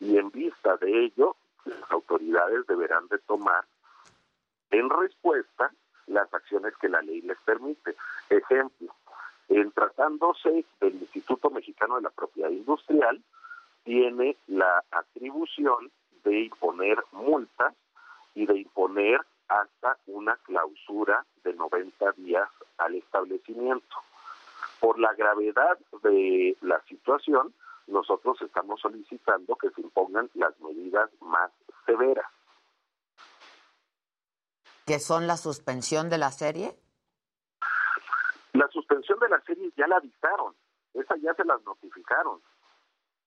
y 0.01 0.17
en 0.17 0.31
vista 0.31 0.79
de 0.79 1.05
ello, 1.05 1.37
las 1.67 1.91
autoridades 1.91 2.67
deberán 2.67 3.07
de 3.09 3.19
tomar 3.19 3.65
en 4.71 4.89
respuesta 4.89 5.71
las 6.07 6.33
acciones 6.33 6.75
que 6.81 6.89
la 6.89 7.03
ley 7.03 7.21
les 7.21 7.39
permite. 7.41 7.97
Ejemplo, 8.31 8.95
en 9.49 9.73
tratándose 9.73 10.65
del 10.81 10.95
Instituto 10.95 11.51
Mexicano 11.51 11.97
de 11.97 12.03
la 12.03 12.11
Propiedad 12.11 12.51
Industrial, 12.51 13.23
tiene 13.85 14.37
la 14.47 14.85
atribución 14.91 15.91
de 16.25 16.45
imponer 16.45 17.03
multas 17.13 17.75
y 18.35 18.47
de 18.47 18.59
imponer 18.59 19.21
hasta 19.49 19.97
una 20.07 20.37
clausura 20.37 21.25
de 21.43 21.55
90 21.55 22.13
días 22.13 22.49
al 22.77 22.95
establecimiento. 22.95 23.97
Por 24.81 24.99
la 24.99 25.15
gravedad 25.15 25.79
de 26.03 26.57
la 26.61 26.81
situación, 26.83 27.55
nosotros 27.87 28.41
estamos 28.43 28.81
solicitando 28.81 29.57
que 29.57 29.71
se 29.71 29.81
impongan 29.81 30.31
las 30.35 30.59
medidas 30.61 31.11
más 31.21 31.51
severas. 31.87 32.27
¿Que 34.87 34.99
son 34.99 35.27
la 35.27 35.37
suspensión 35.37 36.09
de 36.09 36.19
la 36.19 36.31
serie? 36.31 36.77
De 39.29 39.37
la 39.37 39.43
serie 39.43 39.71
ya 39.77 39.87
la 39.87 40.01
dictaron. 40.01 40.55
esa 40.95 41.15
ya 41.19 41.35
se 41.35 41.45
las 41.45 41.63
notificaron 41.63 42.41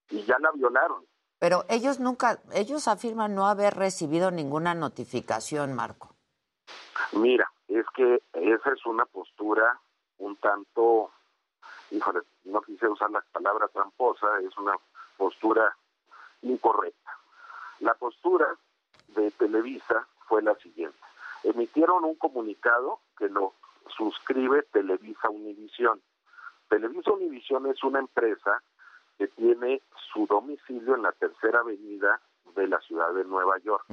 y 0.10 0.24
ya 0.24 0.40
la 0.40 0.52
violaron. 0.52 1.06
Pero 1.38 1.64
ellos 1.70 2.00
nunca, 2.00 2.40
ellos 2.54 2.88
afirman 2.88 3.36
no 3.36 3.46
haber 3.46 3.76
recibido 3.76 4.32
ninguna 4.32 4.74
notificación, 4.74 5.76
Marco. 5.76 6.16
Mira, 7.14 7.52
es 7.68 7.86
que 7.94 8.24
esa 8.34 8.72
es 8.72 8.86
una 8.88 9.06
postura 9.06 9.80
un 10.18 10.38
tanto, 10.38 11.12
híjole, 11.92 12.22
no 12.46 12.62
quise 12.62 12.88
usar 12.88 13.12
la 13.12 13.24
palabra 13.32 13.68
tramposa, 13.68 14.40
es 14.40 14.58
una 14.58 14.76
postura 15.18 15.76
incorrecta. 16.42 17.12
La 17.80 17.94
postura 17.94 18.48
de 19.10 19.30
Televisa 19.32 20.08
fue 20.28 20.42
la 20.42 20.56
siguiente. 20.56 20.98
Emitieron 21.44 22.06
un 22.06 22.16
comunicado 22.16 23.02
que 23.18 23.30
lo 23.30 23.54
suscribe 23.96 24.64
Televisa 24.72 25.30
Univisión. 25.30 26.02
Televisa 26.70 27.12
Univisión 27.12 27.68
es 27.68 27.84
una 27.84 28.00
empresa 28.00 28.62
que 29.18 29.28
tiene 29.28 29.82
su 30.14 30.26
domicilio 30.26 30.96
en 30.96 31.04
la 31.04 31.12
tercera 31.12 31.60
avenida 31.60 32.22
de 32.56 32.68
la 32.68 32.80
ciudad 32.82 33.14
de 33.14 33.24
Nueva 33.26 33.58
York, 33.60 33.86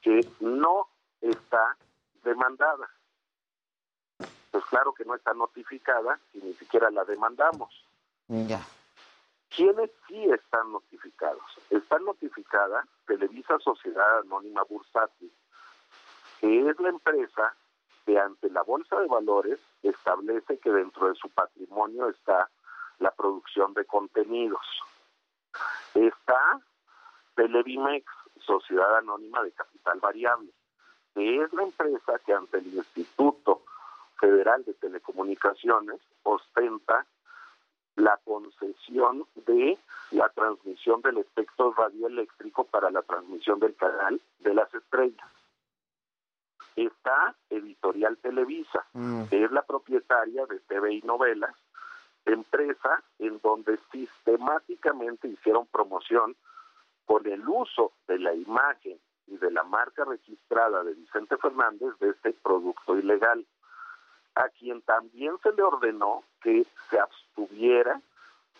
que 0.00 0.26
no 0.40 0.88
está 1.20 1.76
demandada. 2.22 2.88
Pues 4.50 4.64
claro 4.66 4.94
que 4.94 5.04
no 5.04 5.14
está 5.14 5.34
notificada 5.34 6.18
y 6.32 6.38
ni 6.38 6.54
siquiera 6.54 6.90
la 6.90 7.04
demandamos. 7.04 7.84
Ya. 8.28 8.64
¿Quiénes 9.54 9.90
sí 10.08 10.24
están 10.24 10.72
notificados? 10.72 11.42
Están 11.70 12.04
notificada 12.04 12.86
Televisa 13.06 13.58
Sociedad 13.58 14.20
Anónima 14.20 14.62
Bursátil, 14.64 15.32
que 16.40 16.68
es 16.68 16.80
la 16.80 16.88
empresa 16.88 17.54
que 18.04 18.18
ante 18.18 18.50
la 18.50 18.62
Bolsa 18.62 19.00
de 19.00 19.06
Valores 19.06 19.58
establece 19.82 20.58
que 20.58 20.70
dentro 20.70 21.08
de 21.08 21.14
su 21.14 21.28
patrimonio 21.30 22.08
está 22.08 22.50
la 22.98 23.10
producción 23.10 23.74
de 23.74 23.84
contenidos. 23.84 24.64
Está 25.94 26.60
Televimex, 27.34 28.06
Sociedad 28.40 28.96
Anónima 28.96 29.42
de 29.42 29.52
Capital 29.52 30.00
Variable, 30.00 30.50
que 31.14 31.42
es 31.42 31.52
la 31.52 31.62
empresa 31.62 32.18
que 32.24 32.32
ante 32.32 32.58
el 32.58 32.66
Instituto 32.74 33.62
Federal 34.18 34.64
de 34.64 34.74
Telecomunicaciones 34.74 36.00
ostenta 36.22 37.06
la 37.96 38.18
concesión 38.24 39.26
de 39.46 39.78
la 40.10 40.28
transmisión 40.30 41.00
del 41.02 41.18
espectro 41.18 41.72
radioeléctrico 41.72 42.64
para 42.64 42.90
la 42.90 43.02
transmisión 43.02 43.60
del 43.60 43.74
canal 43.76 44.20
de 44.40 44.54
las 44.54 44.72
estrellas. 44.74 45.28
Está 46.76 47.34
Editorial 47.50 48.16
Televisa, 48.18 48.84
que 49.30 49.44
es 49.44 49.52
la 49.52 49.62
propietaria 49.62 50.46
de 50.46 50.58
TV 50.60 50.94
y 50.94 51.02
Novelas, 51.02 51.54
empresa 52.24 53.02
en 53.18 53.40
donde 53.42 53.78
sistemáticamente 53.92 55.28
hicieron 55.28 55.66
promoción 55.66 56.36
con 57.06 57.26
el 57.26 57.46
uso 57.48 57.92
de 58.08 58.18
la 58.18 58.34
imagen 58.34 58.98
y 59.26 59.36
de 59.36 59.50
la 59.50 59.62
marca 59.62 60.04
registrada 60.04 60.82
de 60.82 60.94
Vicente 60.94 61.36
Fernández 61.36 61.96
de 62.00 62.10
este 62.10 62.32
producto 62.32 62.98
ilegal, 62.98 63.46
a 64.34 64.48
quien 64.48 64.82
también 64.82 65.38
se 65.42 65.52
le 65.52 65.62
ordenó 65.62 66.24
que 66.42 66.66
se 66.90 66.98
abstuviera 66.98 68.00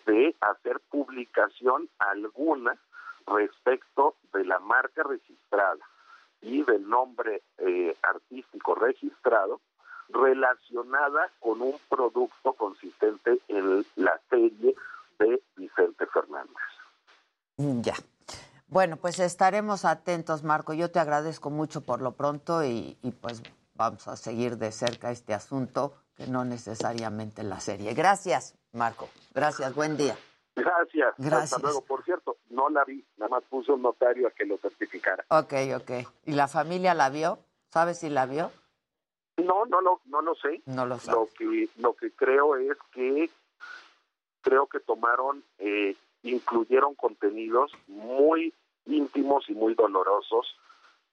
de 0.05 0.35
hacer 0.39 0.79
publicación 0.89 1.89
alguna 1.99 2.77
respecto 3.27 4.15
de 4.31 4.45
la 4.45 4.59
marca 4.59 5.03
registrada 5.03 5.83
y 6.45 6.63
del 6.63 6.87
nombre 6.87 7.41
eh, 7.57 7.95
artístico 8.01 8.75
registrado 8.75 9.59
relacionada 10.09 11.31
con 11.39 11.61
un 11.61 11.75
producto 11.89 12.53
consistente 12.53 13.39
en 13.47 13.83
la 13.95 14.19
serie 14.29 14.75
de 15.17 15.41
Vicente 15.55 16.05
Fernández. 16.05 16.55
Ya. 17.57 17.95
Bueno, 18.67 18.97
pues 18.97 19.19
estaremos 19.19 19.85
atentos, 19.85 20.43
Marco. 20.43 20.73
Yo 20.73 20.91
te 20.91 20.99
agradezco 20.99 21.49
mucho 21.49 21.81
por 21.81 22.01
lo 22.01 22.11
pronto 22.11 22.63
y, 22.63 22.97
y 23.01 23.11
pues 23.11 23.41
vamos 23.73 24.07
a 24.07 24.15
seguir 24.15 24.57
de 24.57 24.71
cerca 24.71 25.11
este 25.11 25.33
asunto, 25.33 25.93
que 26.15 26.27
no 26.27 26.45
necesariamente 26.45 27.43
la 27.43 27.59
serie. 27.59 27.93
Gracias, 27.93 28.55
Marco. 28.71 29.09
Gracias, 29.33 29.73
buen 29.73 29.97
día. 29.97 30.15
Gracias. 30.55 31.13
Gracias. 31.17 31.53
Hasta 31.53 31.59
luego. 31.59 31.81
Por 31.81 32.03
cierto, 32.03 32.37
no 32.49 32.69
la 32.69 32.83
vi, 32.85 33.05
nada 33.17 33.29
más 33.29 33.43
puse 33.43 33.71
un 33.71 33.81
notario 33.81 34.27
a 34.27 34.31
que 34.31 34.45
lo 34.45 34.57
certificara. 34.57 35.25
Ok, 35.29 35.53
ok. 35.75 35.91
¿Y 36.25 36.31
la 36.31 36.47
familia 36.47 36.93
la 36.93 37.09
vio? 37.09 37.39
¿Sabes 37.69 37.99
si 37.99 38.09
la 38.09 38.25
vio? 38.25 38.51
No, 39.37 39.65
no 39.65 39.81
lo, 39.81 40.01
no 40.05 40.21
lo 40.21 40.33
sé. 40.35 40.61
No 40.65 40.85
lo 40.85 40.97
sé. 40.97 41.11
Lo 41.11 41.27
que, 41.37 41.69
lo 41.77 41.93
que 41.93 42.11
creo 42.11 42.55
es 42.55 42.77
que 42.93 43.29
creo 44.41 44.67
que 44.67 44.79
tomaron, 44.79 45.43
eh, 45.57 45.95
incluyeron 46.23 46.95
contenidos 46.95 47.71
muy 47.87 48.53
íntimos 48.85 49.49
y 49.49 49.53
muy 49.53 49.73
dolorosos 49.73 50.55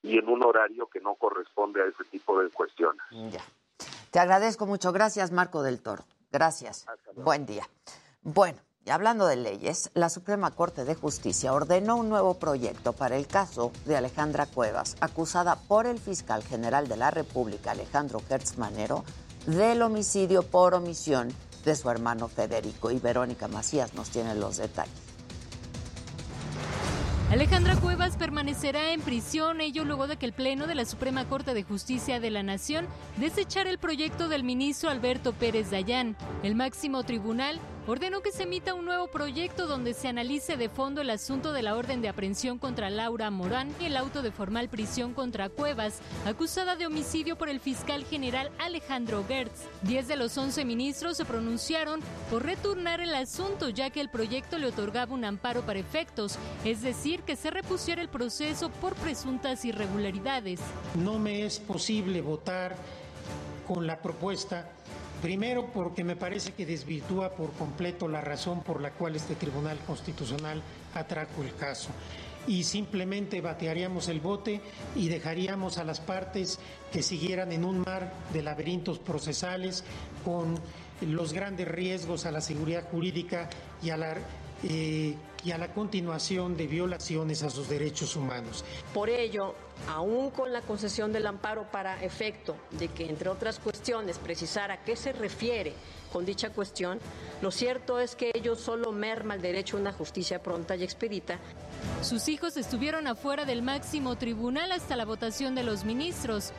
y 0.03 0.18
en 0.18 0.28
un 0.28 0.45
horario 0.45 0.86
que 0.88 1.01
no 1.01 1.14
corresponde 1.14 1.82
a 1.82 1.86
ese 1.86 2.05
tipo 2.05 2.40
de 2.40 2.51
cuestiones. 2.51 3.03
Ya. 3.11 3.43
Te 4.11 4.18
agradezco 4.18 4.66
mucho. 4.66 4.93
Gracias, 4.93 5.32
Marco 5.32 5.62
del 5.62 5.80
Toro. 5.80 6.05
Gracias. 6.30 6.86
Buen 7.16 7.47
día. 7.47 7.66
Bueno, 8.22 8.59
y 8.85 8.91
hablando 8.91 9.26
de 9.26 9.37
leyes, 9.37 9.91
la 9.95 10.09
Suprema 10.09 10.51
Corte 10.51 10.85
de 10.85 10.95
Justicia 10.95 11.53
ordenó 11.53 11.97
un 11.97 12.09
nuevo 12.09 12.35
proyecto 12.35 12.93
para 12.93 13.16
el 13.16 13.28
caso 13.28 13.70
de 13.85 13.97
Alejandra 13.97 14.47
Cuevas, 14.47 14.97
acusada 15.01 15.57
por 15.57 15.87
el 15.87 16.01
fiscal 16.01 16.43
general 16.43 16.89
de 16.89 16.97
la 16.97 17.12
República, 17.12 17.70
Alejandro 17.70 18.20
Gertz 18.26 18.59
Manero, 18.59 19.05
del 19.47 19.83
homicidio 19.83 20.43
por 20.43 20.74
omisión 20.74 21.33
de 21.64 21.76
su 21.76 21.91
hermano 21.91 22.26
Federico. 22.26 22.91
Y 22.91 22.99
Verónica 22.99 23.47
Macías 23.47 23.95
nos 23.95 24.11
tiene 24.11 24.35
los 24.35 24.57
detalles. 24.57 25.12
Alejandra 27.33 27.76
Cuevas 27.76 28.18
permanecerá 28.18 28.93
en 28.93 29.01
prisión, 29.01 29.62
ello 29.62 29.87
luego 29.87 30.07
de 30.07 30.18
que 30.18 30.26
el 30.26 30.35
Pleno 30.35 30.66
de 30.66 30.74
la 30.74 30.85
Suprema 30.85 31.26
Corte 31.26 31.55
de 31.55 31.62
Justicia 31.62 32.20
de 32.20 32.30
la 32.30 32.43
Nación 32.43 32.87
desechara 33.16 33.70
el 33.70 33.78
proyecto 33.78 34.28
del 34.28 34.45
ministro 34.45 34.91
Alberto 34.91 35.33
Pérez 35.33 35.70
Dayán. 35.70 36.14
El 36.43 36.57
máximo 36.57 37.05
tribunal 37.05 37.59
ordenó 37.87 38.22
que 38.22 38.33
se 38.33 38.45
emita 38.45 38.74
un 38.74 38.85
nuevo 38.85 39.09
proyecto 39.09 39.66
donde 39.66 39.95
se 39.95 40.09
analice 40.09 40.57
de 40.57 40.68
fondo 40.68 41.01
el 41.01 41.11
asunto 41.11 41.53
de 41.53 41.62
la 41.62 41.74
orden 41.74 42.01
de 42.01 42.09
aprehensión 42.09 42.59
contra 42.59 42.91
Laura 42.91 43.30
Morán 43.30 43.74
y 43.80 43.87
el 43.87 43.97
auto 43.97 44.22
de 44.22 44.30
formal 44.30 44.68
prisión 44.68 45.14
contra 45.14 45.49
Cuevas, 45.49 46.01
acusada 46.24 46.76
de 46.76 46.87
homicidio 46.87 47.37
por 47.37 47.49
el 47.49 47.61
fiscal 47.61 48.05
general 48.05 48.51
Alejandro 48.59 49.24
Gertz. 49.26 49.62
Diez 49.83 50.07
de 50.09 50.16
los 50.16 50.37
once 50.39 50.64
ministros 50.64 51.16
se 51.16 51.24
pronunciaron 51.24 52.01
por 52.30 52.45
retornar 52.45 53.01
el 53.01 53.14
asunto, 53.14 53.68
ya 53.68 53.91
que 53.91 54.01
el 54.01 54.11
proyecto 54.11 54.59
le 54.59 54.66
otorgaba 54.66 55.14
un 55.14 55.24
amparo 55.24 55.62
para 55.62 55.78
efectos, 55.78 56.39
es 56.64 56.83
decir, 56.83 57.22
que 57.22 57.37
se 57.37 57.51
repusiera 57.51 58.01
el 58.01 58.09
proceso 58.09 58.70
por 58.70 58.95
presuntas 58.95 59.64
irregularidades. 59.64 60.61
No 60.95 61.18
me 61.18 61.45
es 61.45 61.59
posible 61.59 62.20
votar 62.20 62.76
con 63.66 63.87
la 63.87 64.01
propuesta 64.01 64.70
Primero, 65.22 65.66
porque 65.72 66.02
me 66.02 66.16
parece 66.16 66.52
que 66.52 66.66
desvirtúa 66.66 67.30
por 67.30 67.52
completo 67.52 68.08
la 68.08 68.20
razón 68.20 68.64
por 68.64 68.80
la 68.80 68.90
cual 68.90 69.14
este 69.14 69.36
Tribunal 69.36 69.78
Constitucional 69.86 70.60
atrajo 70.94 71.44
el 71.44 71.54
caso. 71.54 71.90
Y 72.48 72.64
simplemente 72.64 73.40
batearíamos 73.40 74.08
el 74.08 74.18
bote 74.18 74.60
y 74.96 75.08
dejaríamos 75.08 75.78
a 75.78 75.84
las 75.84 76.00
partes 76.00 76.58
que 76.92 77.04
siguieran 77.04 77.52
en 77.52 77.64
un 77.64 77.82
mar 77.82 78.12
de 78.32 78.42
laberintos 78.42 78.98
procesales 78.98 79.84
con 80.24 80.58
los 81.02 81.32
grandes 81.32 81.68
riesgos 81.68 82.26
a 82.26 82.32
la 82.32 82.40
seguridad 82.40 82.88
jurídica 82.90 83.48
y 83.80 83.90
a 83.90 83.96
la 83.96 84.16
eh, 84.64 85.14
continuación 85.72 86.56
de 86.56 86.66
violaciones 86.66 87.44
a 87.44 87.50
sus 87.50 87.68
derechos 87.68 88.16
humanos. 88.16 88.64
Por 88.92 89.08
ello, 89.08 89.54
aún 89.89 90.30
con 90.30 90.53
la 90.53 90.62
concesión 90.62 91.12
del 91.12 91.26
amparo 91.26 91.70
para 91.70 92.03
efecto 92.03 92.57
de 92.70 92.89
que, 92.89 93.09
entre 93.09 93.28
otras 93.28 93.59
cuestiones, 93.59 94.18
precisara 94.18 94.74
a 94.74 94.85
qué 94.85 94.97
se 94.97 95.12
refiere 95.12 95.74
con 96.12 96.26
dicha 96.26 96.51
cuestión, 96.51 96.99
lo 97.41 97.51
cierto 97.51 97.99
es 97.99 98.14
que 98.14 98.30
ello 98.35 98.55
solo 98.55 98.93
merma 98.93 99.35
el 99.35 99.43
derecho 99.43 99.76
a 99.76 99.80
una 99.80 99.93
justicia 99.93 100.43
pronta 100.43 100.76
y 100.76 100.85
expedita. 100.85 101.39
Sus 102.03 102.28
hijos 102.28 102.57
estuvieron 102.57 103.07
afuera 103.07 103.45
del 103.45 103.62
máximo 103.62 104.16
tribunal 104.16 104.72
hasta 104.72 104.97
la 104.97 105.05
votación 105.05 105.55
de 105.55 105.62
los 105.62 105.85
ministros. 105.85 106.53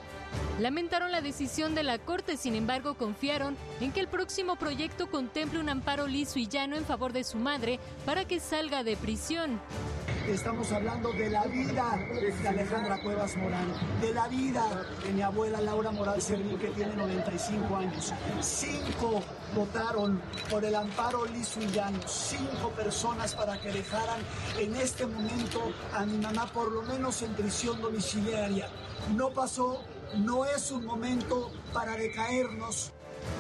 Lamentaron 0.60 1.12
la 1.12 1.22
decisión 1.22 1.74
de 1.76 1.84
la 1.84 1.98
Corte, 1.98 2.38
sin 2.38 2.56
embargo 2.56 2.94
confiaron 2.96 3.58
en 3.82 3.92
que 3.92 4.00
el 4.00 4.08
próximo 4.08 4.56
proyecto 4.56 5.10
contemple 5.10 5.60
un 5.60 5.70
amparo 5.70 6.08
liso 6.08 6.40
y 6.40 6.48
llano 6.48 6.76
en 6.76 6.86
favor 6.86 7.12
de 7.12 7.24
su 7.24 7.38
madre 7.38 7.80
para 8.06 8.26
que 8.26 8.40
salga 8.40 8.84
de 8.84 8.96
prisión. 8.96 9.60
Estamos 10.28 10.72
hablando 10.72 11.12
de 11.12 11.30
la 11.30 11.44
vida 11.46 12.00
de 12.42 12.48
Alejandra 12.48 13.02
Cuevas 13.02 13.36
Morán, 13.36 13.68
de 14.00 14.14
la 14.14 14.28
vida 14.30 14.86
de 15.04 15.12
mi 15.12 15.22
abuela 15.22 15.60
Laura 15.60 15.92
Moral 15.92 16.22
Servín, 16.22 16.58
que 16.58 16.70
tiene 16.70 16.96
95 16.96 17.76
años. 17.76 18.14
Cinco 18.40 19.22
votaron 19.54 20.22
por 20.50 20.64
el 20.64 20.76
amparo 20.76 21.26
liso 21.26 21.60
y 21.62 21.68
llano, 21.68 22.00
cinco 22.08 22.70
personas 22.70 23.36
para 23.36 23.60
que 23.60 23.72
dejaran 23.72 24.20
en 24.58 24.76
este 24.78 25.06
momento 25.06 25.74
a 25.94 26.06
mi 26.06 26.18
mamá 26.18 26.46
por 26.48 26.72
lo 26.72 26.84
menos 26.84 27.22
en 27.22 27.34
prisión 27.34 27.82
domiciliaria. 27.82 28.70
No 29.18 29.30
pasó 29.32 29.84
no 30.16 30.46
es 30.46 30.72
un 30.72 30.86
momento 30.86 31.52
para 31.74 31.96
decaernos. 31.96 32.92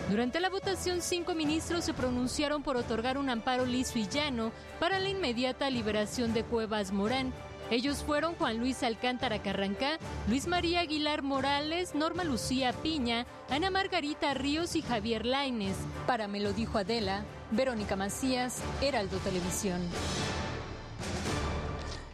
Durante 0.09 0.39
la 0.39 0.49
votación, 0.49 1.01
cinco 1.01 1.33
ministros 1.33 1.85
se 1.85 1.93
pronunciaron 1.93 2.63
por 2.63 2.77
otorgar 2.77 3.17
un 3.17 3.29
amparo 3.29 3.65
liso 3.65 3.99
y 3.99 4.07
llano 4.07 4.51
para 4.79 4.99
la 4.99 5.09
inmediata 5.09 5.69
liberación 5.69 6.33
de 6.33 6.43
Cuevas 6.43 6.91
Morán. 6.91 7.33
Ellos 7.71 8.03
fueron 8.03 8.35
Juan 8.35 8.57
Luis 8.57 8.83
Alcántara 8.83 9.41
Carrancá, 9.41 9.97
Luis 10.27 10.47
María 10.47 10.81
Aguilar 10.81 11.23
Morales, 11.23 11.95
Norma 11.95 12.23
Lucía 12.23 12.73
Piña, 12.73 13.25
Ana 13.49 13.71
Margarita 13.71 14.33
Ríos 14.33 14.75
y 14.75 14.81
Javier 14.81 15.25
Laines. 15.25 15.77
Para 16.05 16.27
Me 16.27 16.39
lo 16.39 16.53
dijo 16.53 16.77
Adela, 16.77 17.23
Verónica 17.51 17.95
Macías, 17.95 18.59
Heraldo 18.81 19.17
Televisión. 19.19 19.81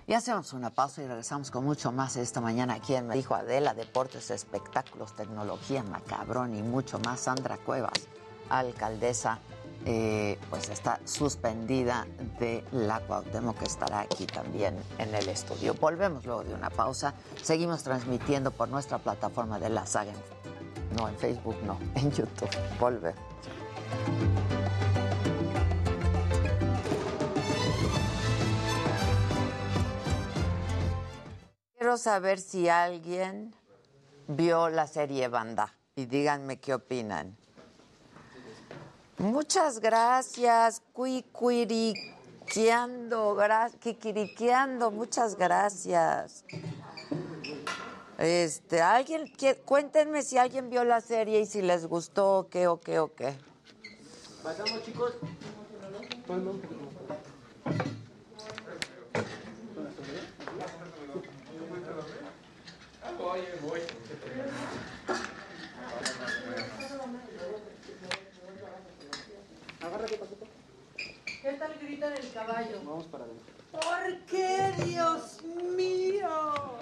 Y 0.10 0.16
hacemos 0.16 0.54
una 0.54 0.72
pausa 0.72 1.04
y 1.04 1.08
regresamos 1.08 1.52
con 1.52 1.64
mucho 1.64 1.92
más 1.92 2.16
esta 2.16 2.42
mañana 2.42 2.74
aquí 2.74 2.96
en 2.96 3.06
Me 3.06 3.14
dijo 3.14 3.36
Adela, 3.36 3.76
Deportes, 3.76 4.32
Espectáculos, 4.32 5.16
Tecnología, 5.16 5.84
Macabrón 5.84 6.56
y 6.56 6.64
mucho 6.64 6.98
más. 6.98 7.20
Sandra 7.20 7.58
Cuevas, 7.58 8.08
alcaldesa, 8.50 9.38
eh, 9.86 10.40
pues 10.50 10.70
está 10.70 11.00
suspendida 11.06 12.08
de 12.40 12.66
la 12.72 13.02
Cuauhtémoc, 13.02 13.60
que 13.60 13.66
estará 13.66 14.00
aquí 14.00 14.26
también 14.26 14.76
en 14.98 15.14
el 15.14 15.30
estudio. 15.30 15.76
Volvemos 15.76 16.26
luego 16.26 16.44
de 16.44 16.56
una 16.56 16.72
pausa. 16.72 17.14
Seguimos 17.44 17.84
transmitiendo 17.84 18.50
por 18.50 18.68
nuestra 18.68 18.98
plataforma 18.98 19.60
de 19.60 19.70
la 19.70 19.86
saga. 19.86 20.14
No, 20.98 21.08
en 21.08 21.18
Facebook 21.20 21.58
no, 21.68 21.78
en 21.94 22.10
YouTube. 22.10 22.50
Volvemos. 22.80 23.22
Quiero 31.80 31.98
saber 31.98 32.40
si 32.42 32.68
alguien 32.68 33.56
vio 34.28 34.68
la 34.68 34.86
serie 34.86 35.30
Banda 35.30 35.74
y 35.96 36.08
díganme 36.08 36.60
qué 36.60 36.74
opinan. 36.74 37.38
Muchas 39.18 39.80
gracias, 39.80 40.82
cuicuiriqueando, 40.92 43.34
gra 43.34 43.70
quiquiriqueando, 43.80 44.92
muchas 44.92 45.38
gracias. 45.38 46.44
Este, 48.18 48.82
alguien, 48.82 49.32
cuéntenme 49.64 50.24
si 50.24 50.38
alguien 50.38 50.70
vio 50.70 50.84
la 50.84 51.00
serie 51.00 51.40
y 51.40 51.46
si 51.46 51.62
les 51.62 51.86
gustó 51.86 52.40
o 52.40 52.50
qué, 52.50 52.68
o 52.68 52.82
qué, 52.82 53.00
o 53.00 53.16
qué. 53.16 53.38
Pasamos, 54.44 54.84
chicos. 54.84 55.14
¿Qué 71.42 71.54
tal 71.54 71.74
gritan 71.80 72.14
el 72.14 72.32
caballo? 72.34 72.82
Vamos 72.84 73.06
para 73.06 73.26
adentro. 73.26 73.46
¿Por 73.72 74.26
qué, 74.26 74.74
Dios 74.84 75.44
mío? 75.76 76.80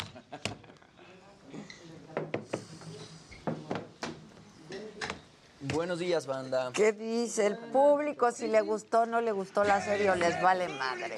Buenos 5.59 5.97
días, 5.97 6.27
banda. 6.27 6.69
¿Qué 6.73 6.91
dice 6.93 7.47
el 7.47 7.57
público? 7.57 8.31
Si 8.31 8.47
le 8.47 8.61
gustó 8.61 9.01
o 9.01 9.05
no 9.07 9.21
le 9.21 9.31
gustó 9.31 9.63
la 9.63 9.81
serie 9.81 10.11
o 10.11 10.15
les 10.15 10.39
vale 10.41 10.67
madre. 10.69 11.17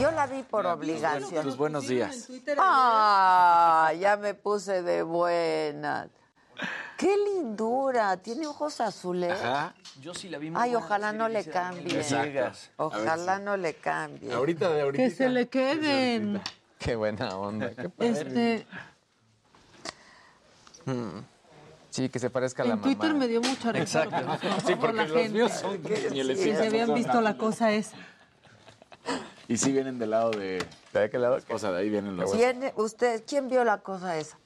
Yo 0.00 0.10
la 0.12 0.26
vi 0.26 0.42
por 0.42 0.64
obligación. 0.66 1.42
Tus 1.42 1.58
buenos 1.58 1.86
días. 1.86 2.26
Ah, 2.58 3.92
ya 3.98 4.16
me 4.16 4.32
puse 4.34 4.82
de 4.82 5.02
buenas. 5.02 6.08
Qué 6.96 7.14
lindura. 7.18 8.16
Tiene 8.16 8.46
ojos 8.46 8.80
azules. 8.80 9.32
Ajá. 9.32 9.74
Yo 10.00 10.14
sí 10.14 10.30
la 10.30 10.38
vi 10.38 10.50
muy 10.50 10.58
Ay, 10.60 10.70
buena, 10.70 10.86
ojalá 10.86 11.12
no 11.12 11.28
le 11.28 11.44
cambie. 11.44 12.02
Ojalá 12.78 13.38
no 13.38 13.58
le 13.58 13.74
cambie. 13.74 14.32
Ahorita 14.32 14.70
de 14.70 14.80
ahorita. 14.80 15.04
Que 15.04 15.10
se 15.10 15.28
le 15.28 15.48
queden. 15.48 16.40
Qué 16.78 16.96
buena 16.96 17.36
onda. 17.36 17.70
Qué 17.74 17.90
padre. 17.90 18.10
Este, 18.10 18.66
Mm. 20.86 21.18
Sí, 21.96 22.10
que 22.10 22.18
se 22.18 22.28
parezca 22.28 22.62
a 22.62 22.66
la 22.66 22.74
en 22.74 22.82
Twitter 22.82 23.14
me 23.14 23.26
dio 23.26 23.40
mucha 23.40 23.72
risa. 23.72 24.04
Exacto. 24.04 24.38
Sí, 24.66 24.74
porque 24.74 24.96
la 24.98 25.04
los 25.06 25.16
gente. 25.16 25.30
míos 25.30 25.50
son 25.52 25.78
Que 25.78 26.10
mielecitos, 26.10 26.58
se 26.58 26.66
habían 26.66 26.92
visto 26.92 27.22
la 27.22 27.38
cosa 27.38 27.72
esa. 27.72 27.96
Y 29.48 29.56
sí 29.56 29.72
vienen 29.72 29.98
del 29.98 30.10
lado 30.10 30.30
de. 30.32 30.62
¿De 30.92 31.08
qué 31.08 31.18
lado? 31.18 31.38
O 31.48 31.58
sea, 31.58 31.72
de 31.72 31.80
ahí 31.80 31.88
vienen 31.88 32.18
los. 32.18 32.32
¿Quién, 32.32 32.70
usted, 32.76 33.24
¿Quién 33.26 33.48
vio 33.48 33.64
la 33.64 33.78
cosa 33.78 34.18
esa? 34.18 34.36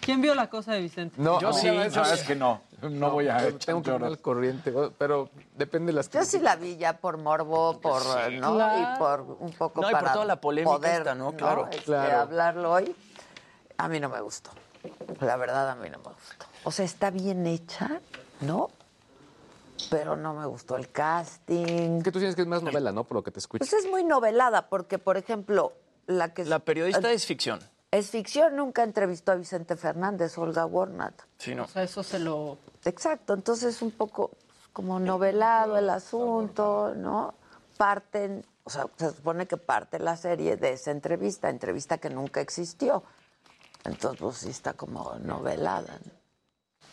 ¿Quién 0.00 0.20
vio 0.20 0.34
la 0.34 0.50
cosa 0.50 0.72
de 0.72 0.80
Vicente? 0.80 1.14
No, 1.16 1.40
Yo 1.40 1.50
no, 1.50 1.52
sí, 1.54 1.68
sí. 1.90 2.00
es 2.12 2.22
que 2.24 2.34
no. 2.34 2.60
No, 2.82 3.12
voy 3.12 3.28
a 3.28 3.56
Tengo 3.56 3.82
que 3.82 3.92
al 3.92 4.18
corriente, 4.20 4.74
pero 4.98 5.30
depende 5.56 5.92
de 5.92 5.96
las 5.96 6.10
Yo 6.10 6.24
sí 6.24 6.40
la 6.40 6.56
vi 6.56 6.76
ya 6.76 6.98
por 6.98 7.18
morbo, 7.18 7.80
por, 7.80 8.02
¿no? 8.32 8.54
Claro. 8.56 8.78
Y 8.96 8.98
por 8.98 9.20
un 9.38 9.52
poco 9.52 9.80
No, 9.80 9.88
y 9.88 9.92
por 9.92 10.00
para 10.00 10.12
toda 10.12 10.24
la 10.24 10.40
polémica 10.40 10.76
poder, 10.76 10.98
esta, 11.02 11.14
¿no? 11.14 11.32
Claro. 11.34 11.68
Este, 11.70 11.84
Claro. 11.84 12.20
hablarlo 12.20 12.72
hoy. 12.72 12.96
A 13.78 13.86
mí 13.88 14.00
no 14.00 14.08
me 14.08 14.20
gustó. 14.20 14.50
La 15.20 15.36
verdad, 15.36 15.70
a 15.70 15.74
mí 15.76 15.88
no 15.88 15.98
me 15.98 16.04
gustó. 16.04 16.39
O 16.64 16.70
sea, 16.70 16.84
está 16.84 17.10
bien 17.10 17.46
hecha, 17.46 18.00
¿no? 18.40 18.70
Pero 19.88 20.16
no 20.16 20.34
me 20.34 20.46
gustó 20.46 20.76
el 20.76 20.90
casting. 20.90 22.02
Que 22.02 22.12
tú 22.12 22.18
tienes 22.18 22.36
que 22.36 22.42
es 22.42 22.48
más 22.48 22.62
novela, 22.62 22.92
¿no? 22.92 23.04
Por 23.04 23.16
lo 23.16 23.22
que 23.22 23.30
te 23.30 23.38
escucho. 23.38 23.60
Pues 23.60 23.72
es 23.72 23.88
muy 23.88 24.04
novelada, 24.04 24.68
porque, 24.68 24.98
por 24.98 25.16
ejemplo, 25.16 25.72
la 26.06 26.34
que... 26.34 26.44
La 26.44 26.58
periodista 26.58 27.10
es 27.10 27.24
ficción. 27.24 27.60
Es 27.90 28.10
ficción, 28.10 28.56
nunca 28.56 28.82
entrevistó 28.82 29.32
a 29.32 29.36
Vicente 29.36 29.76
Fernández, 29.76 30.36
Olga 30.38 30.66
Warnat. 30.66 31.14
Sí, 31.38 31.54
no. 31.54 31.64
O 31.64 31.68
sea, 31.68 31.82
eso 31.82 32.02
se 32.02 32.18
lo... 32.18 32.58
Exacto, 32.84 33.34
entonces 33.34 33.76
es 33.76 33.82
un 33.82 33.90
poco 33.90 34.30
como 34.72 35.00
novelado 35.00 35.76
el 35.76 35.90
asunto, 35.90 36.94
¿no? 36.94 37.34
Parten, 37.76 38.44
o 38.64 38.70
sea, 38.70 38.86
se 38.96 39.10
supone 39.10 39.46
que 39.46 39.56
parte 39.56 39.98
la 39.98 40.16
serie 40.16 40.56
de 40.56 40.74
esa 40.74 40.90
entrevista, 40.90 41.48
entrevista 41.48 41.98
que 41.98 42.10
nunca 42.10 42.40
existió. 42.40 43.02
Entonces, 43.84 44.20
pues 44.20 44.36
sí 44.36 44.50
está 44.50 44.74
como 44.74 45.14
novelada. 45.18 45.98
¿no? 46.04 46.19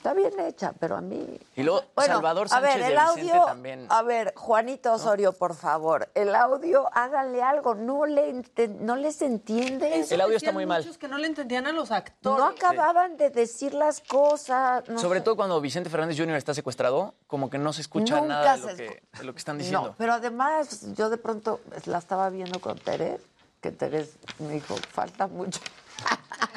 Está 0.08 0.14
bien 0.18 0.40
hecha, 0.40 0.72
pero 0.80 0.96
a 0.96 1.02
mí... 1.02 1.38
Y 1.58 1.64
luego 1.64 1.84
Bueno, 1.94 2.14
Salvador 2.14 2.46
a 2.46 2.50
Sánchez 2.50 2.76
ver, 2.76 2.82
el 2.82 2.96
de 2.96 3.02
Vicente 3.04 3.32
audio, 3.34 3.46
también. 3.46 3.88
a 3.90 4.02
ver, 4.04 4.34
Juanito 4.38 4.94
Osorio, 4.94 5.34
por 5.34 5.54
favor, 5.54 6.10
el 6.16 6.34
audio, 6.34 6.88
háganle 6.94 7.44
algo, 7.44 7.76
no, 7.76 8.06
le 8.06 8.30
ente- 8.30 8.70
no 8.70 8.96
les 8.96 9.22
entiende. 9.22 10.06
El 10.10 10.22
audio 10.22 10.38
está 10.38 10.54
muy 10.54 10.66
mal. 10.66 10.82
Muchos 10.82 10.98
que 10.98 11.10
no 11.10 11.18
le 11.18 11.28
entendían 11.28 11.68
a 11.68 11.74
los 11.74 11.92
actores. 11.92 12.40
No 12.40 12.46
acababan 12.46 13.18
de 13.18 13.32
decir 13.32 13.74
las 13.74 14.00
cosas. 14.00 14.88
no 14.88 14.98
Sobre 14.98 15.20
sé. 15.20 15.26
todo 15.26 15.36
cuando 15.36 15.60
Vicente 15.60 15.90
Fernández 15.90 16.18
Jr. 16.18 16.38
está 16.38 16.54
secuestrado, 16.54 17.14
como 17.28 17.50
que 17.50 17.58
no 17.58 17.74
se 17.74 17.82
escucha 17.82 18.22
Nunca 18.22 18.28
nada 18.30 18.56
de 18.56 18.62
se 18.62 18.70
lo, 18.72 18.78
que, 18.78 18.88
escu- 19.12 19.18
de 19.20 19.24
lo 19.26 19.34
que 19.34 19.40
están 19.40 19.58
diciendo. 19.58 19.90
No, 19.90 19.96
pero 19.98 20.14
además 20.14 20.94
yo 20.96 21.10
de 21.10 21.18
pronto 21.18 21.60
la 21.84 21.98
estaba 21.98 22.30
viendo 22.30 22.62
con 22.62 22.80
Terés, 22.80 23.20
que 23.60 23.74
Terés 23.74 24.12
me 24.40 24.54
dijo, 24.54 24.74
falta 24.90 25.28
mucho. 25.28 25.60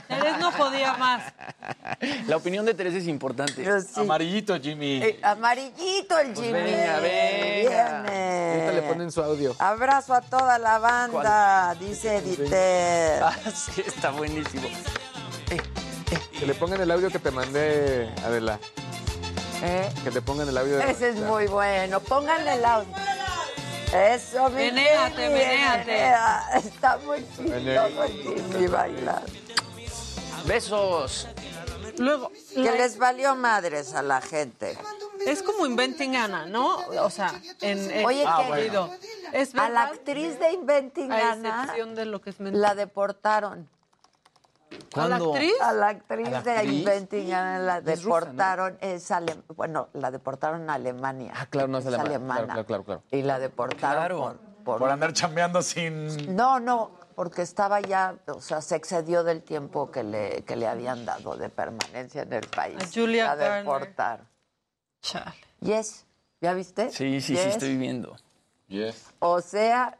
Terés 0.09 0.38
no 0.38 0.51
podía 0.53 0.95
más. 0.95 1.22
La 2.26 2.36
opinión 2.36 2.64
de 2.66 2.74
Teresa 2.74 2.99
es 2.99 3.07
importante. 3.07 3.64
Sí. 3.82 4.01
Amarillito, 4.01 4.59
Jimmy. 4.61 5.03
Eh, 5.03 5.20
amarillito 5.22 6.18
el 6.18 6.34
Jimmy. 6.34 6.53
venga, 6.53 6.99
venga. 7.01 8.03
Viene. 8.03 8.51
Ahorita 8.55 8.72
le 8.72 8.82
ponen 8.82 9.12
su 9.12 9.22
audio. 9.22 9.55
Abrazo 9.59 10.14
a 10.14 10.20
toda 10.20 10.59
la 10.59 10.78
banda, 10.78 11.74
dice 11.78 12.16
Editer. 12.16 13.22
Ah, 13.22 13.34
sí, 13.55 13.82
está 13.86 14.11
buenísimo. 14.11 14.68
Que 16.38 16.47
le 16.47 16.55
pongan 16.55 16.80
el 16.80 16.91
audio 16.91 17.09
que 17.11 17.18
te 17.18 17.30
mandé, 17.30 18.12
Adela. 18.24 18.59
¿Eh? 19.62 19.93
Que 20.03 20.11
te 20.11 20.22
pongan 20.22 20.49
el 20.49 20.57
audio. 20.57 20.78
de- 20.78 20.91
Ese 20.91 21.11
es 21.11 21.16
muy 21.16 21.47
bueno. 21.47 22.01
Pónganle 22.01 22.55
el 22.55 22.64
audio. 22.64 22.93
Eso, 23.93 24.49
mi 24.51 24.57
Menéate, 24.57 25.28
menéate. 25.28 26.12
Está 26.59 26.99
muy 26.99 27.18
el 27.18 28.45
Jimmy 28.53 28.66
bailar. 28.68 29.22
Besos. 30.47 31.26
Luego, 31.99 32.30
Que 32.55 32.61
la- 32.62 32.72
les 32.72 32.99
valió 32.99 33.34
madres 33.34 33.95
a 33.95 34.03
la 34.03 34.20
gente. 34.20 34.78
es 35.26 35.43
como 35.43 35.66
Inventing 35.66 36.16
Anna, 36.16 36.47
¿no? 36.47 36.76
O 37.03 37.11
sea, 37.11 37.34
en... 37.61 37.91
en 37.91 38.07
Oye, 38.07 38.24
Ah, 38.26 38.38
¿qué? 38.43 38.49
bueno. 38.49 38.91
Es 39.32 39.55
A 39.55 39.68
la 39.68 39.82
actriz 39.84 40.38
de 40.38 40.53
Inventing 40.53 41.12
a 41.12 41.32
Anna 41.32 41.61
excepción 41.62 41.95
de 41.95 42.05
lo 42.07 42.20
que 42.22 42.30
es 42.30 42.41
mentira. 42.41 42.68
la 42.68 42.74
deportaron. 42.74 43.68
¿A 44.97 45.09
la 45.09 45.16
actriz? 45.16 45.53
A 45.61 45.73
la 45.73 45.89
actriz 45.89 46.27
¿A 46.29 46.31
la 46.31 46.43
de 46.43 46.51
actriz? 46.53 46.73
Inventing 46.81 47.33
Anna 47.33 47.59
la 47.59 47.79
Es 47.79 48.03
rusa, 48.03 48.21
deportaron, 48.21 48.79
es 48.81 49.11
ale- 49.11 49.37
bueno, 49.57 49.89
la 49.95 50.11
deportaron 50.11 50.68
a 50.71 50.75
Alemania. 50.75 51.33
Ah, 51.37 51.47
claro, 51.47 51.68
no 51.68 51.79
es 51.79 51.87
alemana. 51.87 52.09
alemana. 52.11 52.45
Claro, 52.47 52.64
claro, 52.66 52.85
claro, 52.85 53.03
Y 53.11 53.23
la 53.23 53.39
deportaron 53.39 53.97
Claro. 53.97 54.18
por, 54.18 54.37
por- 54.64 54.79
Por 54.79 54.91
andar 54.91 55.12
chambeando 55.12 55.62
sin. 55.62 56.35
No, 56.37 56.61
no, 56.61 56.93
porque 57.14 57.43
estaba 57.43 57.81
ya, 57.81 58.16
o 58.29 58.41
sea, 58.41 58.61
se 58.62 58.77
excedió 58.77 59.25
del 59.25 59.43
tiempo 59.43 59.91
que 59.91 60.03
le, 60.05 60.43
que 60.45 60.57
le 60.57 60.66
habían 60.68 61.05
dado 61.05 61.37
de 61.37 61.49
permanencia 61.49 62.23
en 62.23 62.33
el 62.33 62.47
país. 62.49 62.77
A 62.83 62.87
Julia 62.93 63.35
la 63.35 63.57
deportaron. 63.59 64.29
Chale. 65.03 65.35
Yes, 65.61 66.07
¿ya 66.41 66.53
viste? 66.55 66.91
Sí, 66.91 67.21
sí, 67.21 67.35
sí, 67.35 67.35
Yes. 67.35 67.47
estoy 67.47 67.77
viendo. 67.77 68.16
Yes. 68.68 69.07
O 69.18 69.41
sea, 69.41 69.99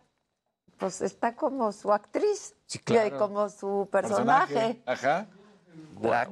pues 0.79 1.01
está 1.01 1.35
como 1.35 1.73
su 1.73 1.93
actriz. 1.93 2.55
Sí, 2.71 2.79
claro. 2.79 3.09
Y 3.17 3.19
como 3.19 3.49
su 3.49 3.89
personaje. 3.91 4.81
Ajá. 4.87 5.27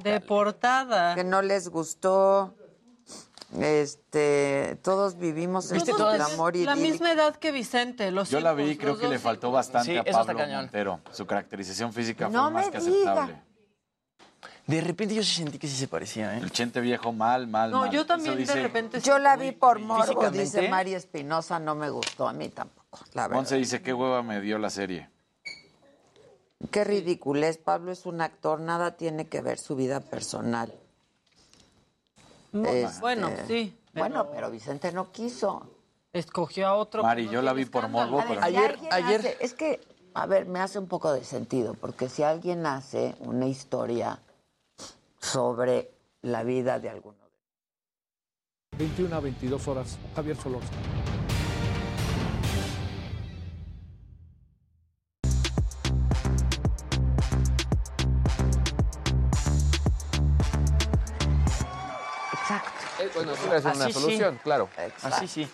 De 0.01 0.21
portada. 0.21 1.13
Que 1.13 1.25
no 1.25 1.41
les 1.41 1.67
gustó. 1.67 2.55
Este, 3.59 4.77
todos 4.83 5.17
vivimos 5.17 5.67
Todos 5.67 5.79
este 5.81 5.91
tenemos 5.91 6.33
amor 6.33 6.55
y 6.55 6.63
la 6.63 6.75
misma 6.75 7.11
edad 7.11 7.35
que 7.35 7.51
Vicente, 7.51 8.11
los 8.11 8.29
Yo 8.29 8.39
la 8.41 8.53
vi, 8.53 8.77
creo 8.77 8.95
que 8.97 9.07
le 9.07 9.17
faltó 9.17 9.51
bastante 9.51 9.91
Sí, 9.91 9.97
a 9.97 10.03
Pablo. 10.03 10.47
Montero. 10.47 10.99
Su 11.11 11.25
caracterización 11.25 11.91
física 11.91 12.29
No 12.29 12.43
fue 12.43 12.51
más 12.51 12.65
me 12.67 12.71
que 12.71 12.79
diga. 12.79 13.11
aceptable. 13.11 13.41
De 14.67 14.81
repente 14.81 15.15
yo 15.15 15.23
sí 15.23 15.33
sentí 15.33 15.57
que 15.57 15.67
sí 15.67 15.75
se 15.75 15.87
parecía, 15.87 16.37
¿eh? 16.37 16.41
El 16.41 16.51
chente 16.51 16.79
viejo 16.79 17.11
mal, 17.11 17.47
mal, 17.47 17.71
No, 17.71 17.81
mal. 17.81 17.89
yo 17.89 18.05
también 18.05 18.45
de 18.45 18.53
repente... 18.53 19.01
Yo 19.01 19.17
la 19.17 19.35
vi 19.35 19.51
por 19.51 19.79
morbo, 19.79 20.29
dice 20.29 20.69
María 20.69 20.95
Espinosa, 20.95 21.59
no 21.59 21.73
me 21.73 21.89
gustó 21.89 22.27
a 22.29 22.33
mí 22.33 22.49
tampoco, 22.49 22.99
la 23.13 23.23
verdad. 23.23 23.35
Monse 23.35 23.55
dice, 23.55 23.81
qué 23.81 23.93
hueva 23.93 24.21
me 24.21 24.39
dio 24.41 24.59
la 24.59 24.69
serie. 24.69 25.09
Qué 26.71 26.83
ridiculez, 26.83 27.57
Pablo 27.57 27.91
es 27.91 28.05
un 28.05 28.21
actor, 28.21 28.59
nada 28.59 28.97
tiene 28.97 29.27
que 29.27 29.41
ver 29.41 29.57
su 29.57 29.75
vida 29.75 30.01
personal. 30.01 30.73
Este, 32.53 32.99
Bueno, 32.99 33.31
sí. 33.47 33.75
Bueno, 33.93 34.29
pero 34.31 34.51
Vicente 34.51 34.91
no 34.91 35.11
quiso. 35.11 35.63
Escogió 36.11 36.67
a 36.67 36.75
otro. 36.75 37.03
Mari, 37.03 37.29
yo 37.29 37.41
la 37.41 37.53
vi 37.53 37.65
por 37.65 37.87
morbo, 37.87 38.21
pero... 38.27 38.41
si 38.45 38.55
alguien 38.57 38.93
hace- 38.93 39.37
es 39.39 39.53
que, 39.53 39.79
a 40.13 40.25
ver, 40.25 40.45
me 40.45 40.59
hace 40.59 40.79
un 40.79 40.87
poco 40.87 41.11
de 41.13 41.23
sentido, 41.23 41.75
porque 41.75 42.09
si 42.09 42.23
alguien 42.23 42.65
hace 42.65 43.15
una 43.19 43.45
historia 43.47 44.19
sobre 45.19 45.91
la 46.21 46.43
vida 46.43 46.79
de 46.79 46.89
alguno 46.89 47.17
21 48.77 49.15
a 49.15 49.19
22 49.19 49.67
horas, 49.67 49.97
Javier 50.15 50.37
Solórzano. 50.37 50.77
Bueno, 63.25 63.35
sí 63.41 63.47
debe 63.49 63.61
ser 63.61 63.75
una 63.75 63.85
Así 63.85 63.93
sí. 63.93 63.99
solución, 64.01 64.39
claro. 64.43 64.69
Así 65.03 65.27
sí. 65.27 65.47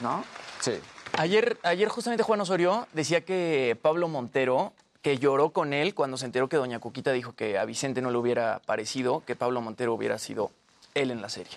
¿No? 0.00 0.24
Sí. 0.60 0.72
Ayer, 1.18 1.58
ayer 1.62 1.88
justamente 1.88 2.22
Juan 2.22 2.40
Osorio 2.40 2.86
decía 2.92 3.24
que 3.24 3.78
Pablo 3.80 4.08
Montero, 4.08 4.72
que 5.02 5.18
lloró 5.18 5.50
con 5.50 5.72
él 5.72 5.94
cuando 5.94 6.16
se 6.18 6.26
enteró 6.26 6.48
que 6.48 6.56
Doña 6.56 6.80
Coquita 6.80 7.12
dijo 7.12 7.32
que 7.32 7.58
a 7.58 7.64
Vicente 7.64 8.02
no 8.02 8.10
le 8.10 8.18
hubiera 8.18 8.60
parecido 8.66 9.22
que 9.24 9.36
Pablo 9.36 9.60
Montero 9.60 9.94
hubiera 9.94 10.18
sido 10.18 10.50
él 10.94 11.10
en 11.10 11.22
la 11.22 11.28
serie. 11.28 11.56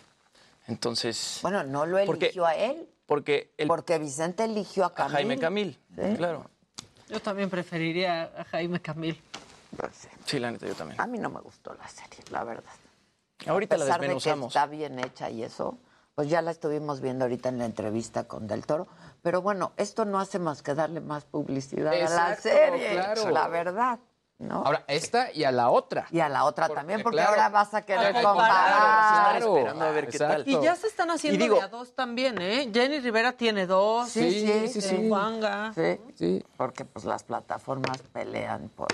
Entonces, 0.67 1.39
Bueno, 1.41 1.63
no 1.63 1.85
lo 1.85 2.03
Porque- 2.05 2.25
eligió 2.27 2.45
a 2.45 2.55
él, 2.55 2.87
porque 3.07 3.49
el, 3.57 3.67
porque 3.67 3.97
Vicente 3.97 4.43
eligió 4.43 4.83
a 4.83 4.87
a 4.87 4.93
Camil. 4.93 5.13
Jaime 5.13 5.39
Camil, 5.39 5.79
Sí. 5.95 6.15
claro. 6.17 6.45
Yo 7.09 7.19
también 7.19 7.49
preferiría 7.49 8.31
a 8.37 8.43
Jaime 8.45 8.79
Camil. 8.79 9.19
Sí, 10.25 10.39
la 10.39 10.51
neta, 10.51 10.67
yo 10.67 10.75
también. 10.75 11.01
A 11.01 11.07
mí 11.07 11.17
no 11.17 11.29
me 11.29 11.39
gustó 11.41 11.73
la 11.73 11.87
serie, 11.89 12.23
la 12.31 12.43
verdad. 12.43 12.71
Ahorita 13.47 13.75
a 13.75 13.77
la 13.77 13.85
pesar 13.85 14.01
de 14.01 14.07
que 14.07 14.13
desmenuzamos. 14.13 14.47
está 14.55 14.65
bien 14.67 14.99
hecha 14.99 15.29
y 15.29 15.43
eso, 15.43 15.77
pues 16.15 16.29
ya 16.29 16.41
la 16.41 16.51
estuvimos 16.51 16.99
viendo 17.01 17.25
ahorita 17.25 17.49
en 17.49 17.57
la 17.59 17.65
entrevista 17.65 18.25
con 18.25 18.47
Del 18.47 18.65
Toro. 18.65 18.87
Pero 19.21 19.41
bueno, 19.41 19.71
esto 19.77 20.05
no 20.05 20.19
hace 20.19 20.39
más 20.39 20.61
que 20.61 20.73
darle 20.75 20.99
más 21.01 21.25
publicidad 21.25 21.93
a 21.93 22.09
la 22.09 22.35
serie, 22.35 22.91
claro. 22.93 23.29
la 23.29 23.47
verdad. 23.47 23.99
¿no? 24.39 24.63
Ahora, 24.65 24.85
esta 24.87 25.33
y 25.33 25.43
a 25.43 25.51
la 25.51 25.69
otra. 25.69 26.07
y 26.11 26.21
a 26.21 26.29
la 26.29 26.45
otra 26.45 26.67
Porque, 26.67 26.79
también, 26.79 27.03
porque 27.03 27.17
claro, 27.17 27.31
ahora 27.31 27.49
vas 27.49 27.73
a 27.73 27.81
querer 27.81 28.13
comparar. 28.23 29.37
claro, 29.41 29.57
esperando 29.57 29.83
a 29.85 29.91
ver 29.91 30.07
qué 30.07 30.17
tal. 30.17 30.43
Y 30.47 30.61
ya 30.61 30.75
se 30.77 30.87
están 30.87 31.11
haciendo 31.11 31.35
Y 31.35 31.41
digo- 31.43 31.55
de 31.57 31.61
a 31.63 31.67
dos 31.67 31.93
también, 31.93 32.41
¿eh? 32.41 32.69
Jenny 32.73 33.01
Rivera 33.01 33.33
tiene 33.33 33.67
dos. 33.67 34.07
Sí, 34.07 34.31
sí, 34.31 34.39
sí, 34.45 34.51
este, 34.51 34.81
sí. 34.81 35.07
Juanga. 35.09 35.73
Sí, 35.73 35.99
Sí. 36.15 36.45
porque 36.55 36.85
pues 36.85 37.03
las 37.03 37.23
plataformas 37.23 37.97
pelean 38.13 38.69
por, 38.69 38.87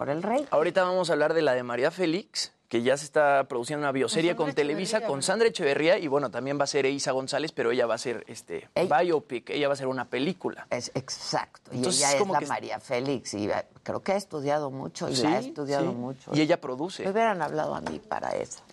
por 0.00 0.08
el 0.08 0.22
rey. 0.22 0.46
Ahorita 0.50 0.82
vamos 0.82 1.10
a 1.10 1.12
hablar 1.12 1.34
de 1.34 1.42
la 1.42 1.52
de 1.52 1.62
María 1.62 1.90
Félix, 1.90 2.54
que 2.70 2.80
ya 2.80 2.96
se 2.96 3.04
está 3.04 3.44
produciendo 3.44 3.82
una 3.84 3.92
bioserie 3.92 4.34
Con 4.34 4.54
Televisa, 4.54 4.96
Echeverría, 4.96 5.08
con. 5.08 5.22
Sandra 5.22 5.48
Echeverría, 5.48 5.98
y 5.98 6.06
bueno, 6.08 6.30
también 6.30 6.58
va 6.58 6.64
a 6.64 6.66
ser 6.66 6.86
Eiza 6.86 7.12
González, 7.12 7.52
pero 7.52 7.70
ella 7.70 7.84
va 7.84 7.96
a 7.96 7.98
ser 7.98 8.24
este 8.26 8.70
Ey. 8.74 8.88
biopic, 8.88 9.50
ella 9.50 9.68
va 9.68 9.74
a 9.74 9.76
ser 9.76 9.88
una 9.88 10.06
película. 10.06 10.66
Es 10.70 10.90
exacto. 10.94 11.70
Y 11.74 11.76
Entonces, 11.76 12.00
ella 12.00 12.12
es 12.12 12.16
como 12.18 12.32
la 12.32 12.38
que- 12.38 12.46
María 12.46 12.80
Félix 12.80 13.34
y 13.34 13.50
eh, 13.50 13.66
creo 13.82 14.00
que 14.00 14.12
ha 14.12 14.16
estudiado 14.16 14.70
mucho 14.70 15.10
y 15.10 15.16
la 15.16 15.32
ha 15.32 15.38
estudiado 15.40 15.90
sí. 15.90 15.94
mucho. 15.96 16.30
Y 16.32 16.40
ella 16.40 16.56
Me 16.56 16.62
produce. 16.62 17.06
hubieran 17.06 17.42
hablado 17.42 17.74
a 17.74 17.82
mí 17.82 17.98
para 17.98 18.30
eso. 18.30 18.62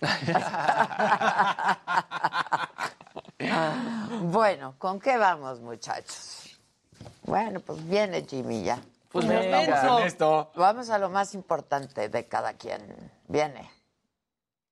bueno, 4.22 4.76
¿con 4.78 4.98
qué 4.98 5.18
vamos, 5.18 5.60
muchachos? 5.60 6.58
Bueno, 7.24 7.60
pues 7.60 7.86
viene 7.86 8.24
Jimmy 8.26 8.62
ya. 8.64 8.80
Pues 9.08 9.26
Venga. 9.26 9.58
venga. 9.58 10.04
Esto. 10.06 10.50
Vamos 10.54 10.90
a 10.90 10.98
lo 10.98 11.08
más 11.08 11.34
importante 11.34 12.08
de 12.08 12.28
cada 12.28 12.54
quien. 12.54 12.82
Viene. 13.26 13.70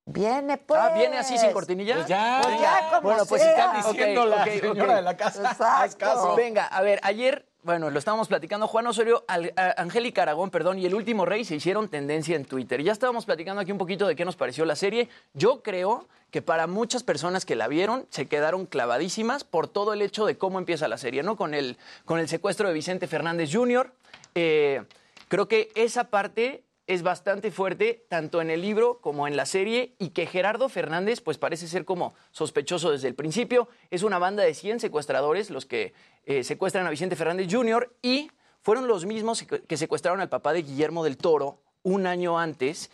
Viene, 0.04 0.58
pues. 0.58 0.80
Ah, 0.80 0.90
¿viene 0.94 1.18
así 1.18 1.36
sin 1.38 1.52
cortinilla? 1.52 1.94
Pues 1.96 2.06
ya. 2.06 2.40
Pues 2.42 2.60
ya, 2.60 2.88
como 2.90 3.00
Bueno, 3.00 3.26
pues 3.26 3.42
sea. 3.42 3.50
están 3.50 3.76
diciendo 3.76 4.22
Ok, 4.22 4.28
la 4.28 4.36
ok, 4.42 4.48
señora 4.50 4.82
ok. 4.92 4.96
de 4.96 5.02
la 5.02 5.16
casa. 5.16 5.56
Haz 5.82 5.96
caso. 5.96 6.36
Venga, 6.36 6.66
a 6.66 6.80
ver, 6.82 7.00
ayer, 7.02 7.45
bueno, 7.66 7.90
lo 7.90 7.98
estábamos 7.98 8.28
platicando, 8.28 8.68
Juan 8.68 8.86
Osorio, 8.86 9.24
Al- 9.26 9.52
a- 9.56 9.74
Angélica 9.82 10.22
Aragón, 10.22 10.50
perdón, 10.50 10.78
y 10.78 10.86
el 10.86 10.94
último 10.94 11.26
rey 11.26 11.44
se 11.44 11.56
hicieron 11.56 11.88
tendencia 11.88 12.36
en 12.36 12.44
Twitter. 12.44 12.80
Ya 12.82 12.92
estábamos 12.92 13.26
platicando 13.26 13.60
aquí 13.60 13.72
un 13.72 13.78
poquito 13.78 14.06
de 14.06 14.14
qué 14.14 14.24
nos 14.24 14.36
pareció 14.36 14.64
la 14.64 14.76
serie. 14.76 15.08
Yo 15.34 15.62
creo 15.62 16.06
que 16.30 16.42
para 16.42 16.68
muchas 16.68 17.02
personas 17.02 17.44
que 17.44 17.56
la 17.56 17.66
vieron 17.66 18.06
se 18.08 18.26
quedaron 18.26 18.66
clavadísimas 18.66 19.42
por 19.42 19.66
todo 19.66 19.92
el 19.92 20.00
hecho 20.02 20.26
de 20.26 20.38
cómo 20.38 20.60
empieza 20.60 20.86
la 20.86 20.96
serie, 20.96 21.24
¿no? 21.24 21.36
Con 21.36 21.54
el, 21.54 21.76
con 22.04 22.20
el 22.20 22.28
secuestro 22.28 22.68
de 22.68 22.74
Vicente 22.74 23.08
Fernández 23.08 23.50
Jr. 23.52 23.92
Eh, 24.36 24.84
creo 25.26 25.48
que 25.48 25.72
esa 25.74 26.04
parte 26.04 26.62
es 26.86 27.02
bastante 27.02 27.50
fuerte, 27.50 28.04
tanto 28.08 28.40
en 28.40 28.48
el 28.48 28.62
libro 28.62 29.00
como 29.00 29.26
en 29.26 29.36
la 29.36 29.44
serie, 29.44 29.94
y 29.98 30.10
que 30.10 30.26
Gerardo 30.26 30.68
Fernández, 30.68 31.20
pues 31.20 31.36
parece 31.36 31.66
ser 31.66 31.84
como 31.84 32.14
sospechoso 32.30 32.92
desde 32.92 33.08
el 33.08 33.16
principio. 33.16 33.68
Es 33.90 34.04
una 34.04 34.20
banda 34.20 34.44
de 34.44 34.54
100 34.54 34.78
secuestradores 34.78 35.50
los 35.50 35.66
que 35.66 35.94
eh, 36.26 36.44
secuestran 36.44 36.86
a 36.86 36.90
Vicente 36.90 37.16
Fernández 37.16 37.48
Jr. 37.50 37.96
y 38.02 38.30
fueron 38.60 38.86
los 38.86 39.06
mismos 39.06 39.44
que 39.44 39.76
secuestraron 39.76 40.20
al 40.20 40.28
papá 40.28 40.52
de 40.52 40.62
Guillermo 40.62 41.04
del 41.04 41.16
Toro 41.16 41.60
un 41.82 42.06
año 42.06 42.38
antes. 42.38 42.90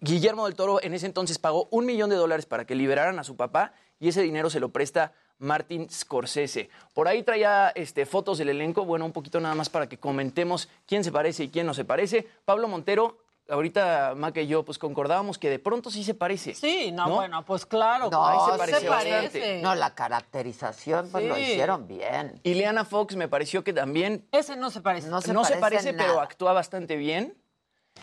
Guillermo 0.00 0.46
del 0.46 0.56
Toro 0.56 0.82
en 0.82 0.92
ese 0.92 1.06
entonces 1.06 1.38
pagó 1.38 1.68
un 1.70 1.86
millón 1.86 2.10
de 2.10 2.16
dólares 2.16 2.46
para 2.46 2.66
que 2.66 2.74
liberaran 2.74 3.18
a 3.18 3.24
su 3.24 3.36
papá 3.36 3.72
y 4.00 4.08
ese 4.08 4.22
dinero 4.22 4.50
se 4.50 4.60
lo 4.60 4.70
presta 4.70 5.12
Martin 5.38 5.88
Scorsese. 5.90 6.68
Por 6.94 7.08
ahí 7.08 7.22
traía 7.22 7.70
este, 7.74 8.06
fotos 8.06 8.38
del 8.38 8.48
elenco, 8.48 8.84
bueno, 8.84 9.04
un 9.04 9.12
poquito 9.12 9.40
nada 9.40 9.54
más 9.54 9.68
para 9.68 9.88
que 9.88 9.98
comentemos 9.98 10.68
quién 10.86 11.04
se 11.04 11.12
parece 11.12 11.44
y 11.44 11.48
quién 11.48 11.66
no 11.66 11.74
se 11.74 11.84
parece. 11.84 12.26
Pablo 12.44 12.68
Montero, 12.68 13.18
ahorita 13.48 14.14
Maca 14.16 14.40
y 14.40 14.46
yo 14.46 14.64
pues 14.64 14.78
concordábamos 14.78 15.38
que 15.38 15.50
de 15.50 15.58
pronto 15.58 15.90
sí 15.90 16.04
se 16.04 16.14
parece. 16.14 16.54
Sí, 16.54 16.90
no, 16.92 17.06
¿No? 17.08 17.14
bueno, 17.16 17.44
pues 17.44 17.66
claro. 17.66 18.08
No, 18.10 18.26
Ahí 18.26 18.38
se 18.46 18.52
se 18.52 18.58
parece. 18.58 18.88
bastante. 18.88 19.60
No, 19.62 19.74
la 19.74 19.94
caracterización 19.94 21.08
pues 21.10 21.24
lo 21.24 21.38
hicieron 21.38 21.86
bien. 21.86 22.40
Y 22.42 22.54
Leana 22.54 22.84
Fox 22.84 23.16
me 23.16 23.28
pareció 23.28 23.62
que 23.64 23.72
también 23.72 24.26
Ese 24.32 24.56
no 24.56 24.70
se 24.70 24.80
parece. 24.80 25.08
No 25.08 25.20
se 25.20 25.32
no 25.32 25.44
se 25.44 25.56
parece 25.56 25.60
parece, 25.60 25.88
en 25.90 25.96
pero 25.96 26.20
actúa 26.20 26.52
bastante 26.52 26.96
bien. 26.96 27.36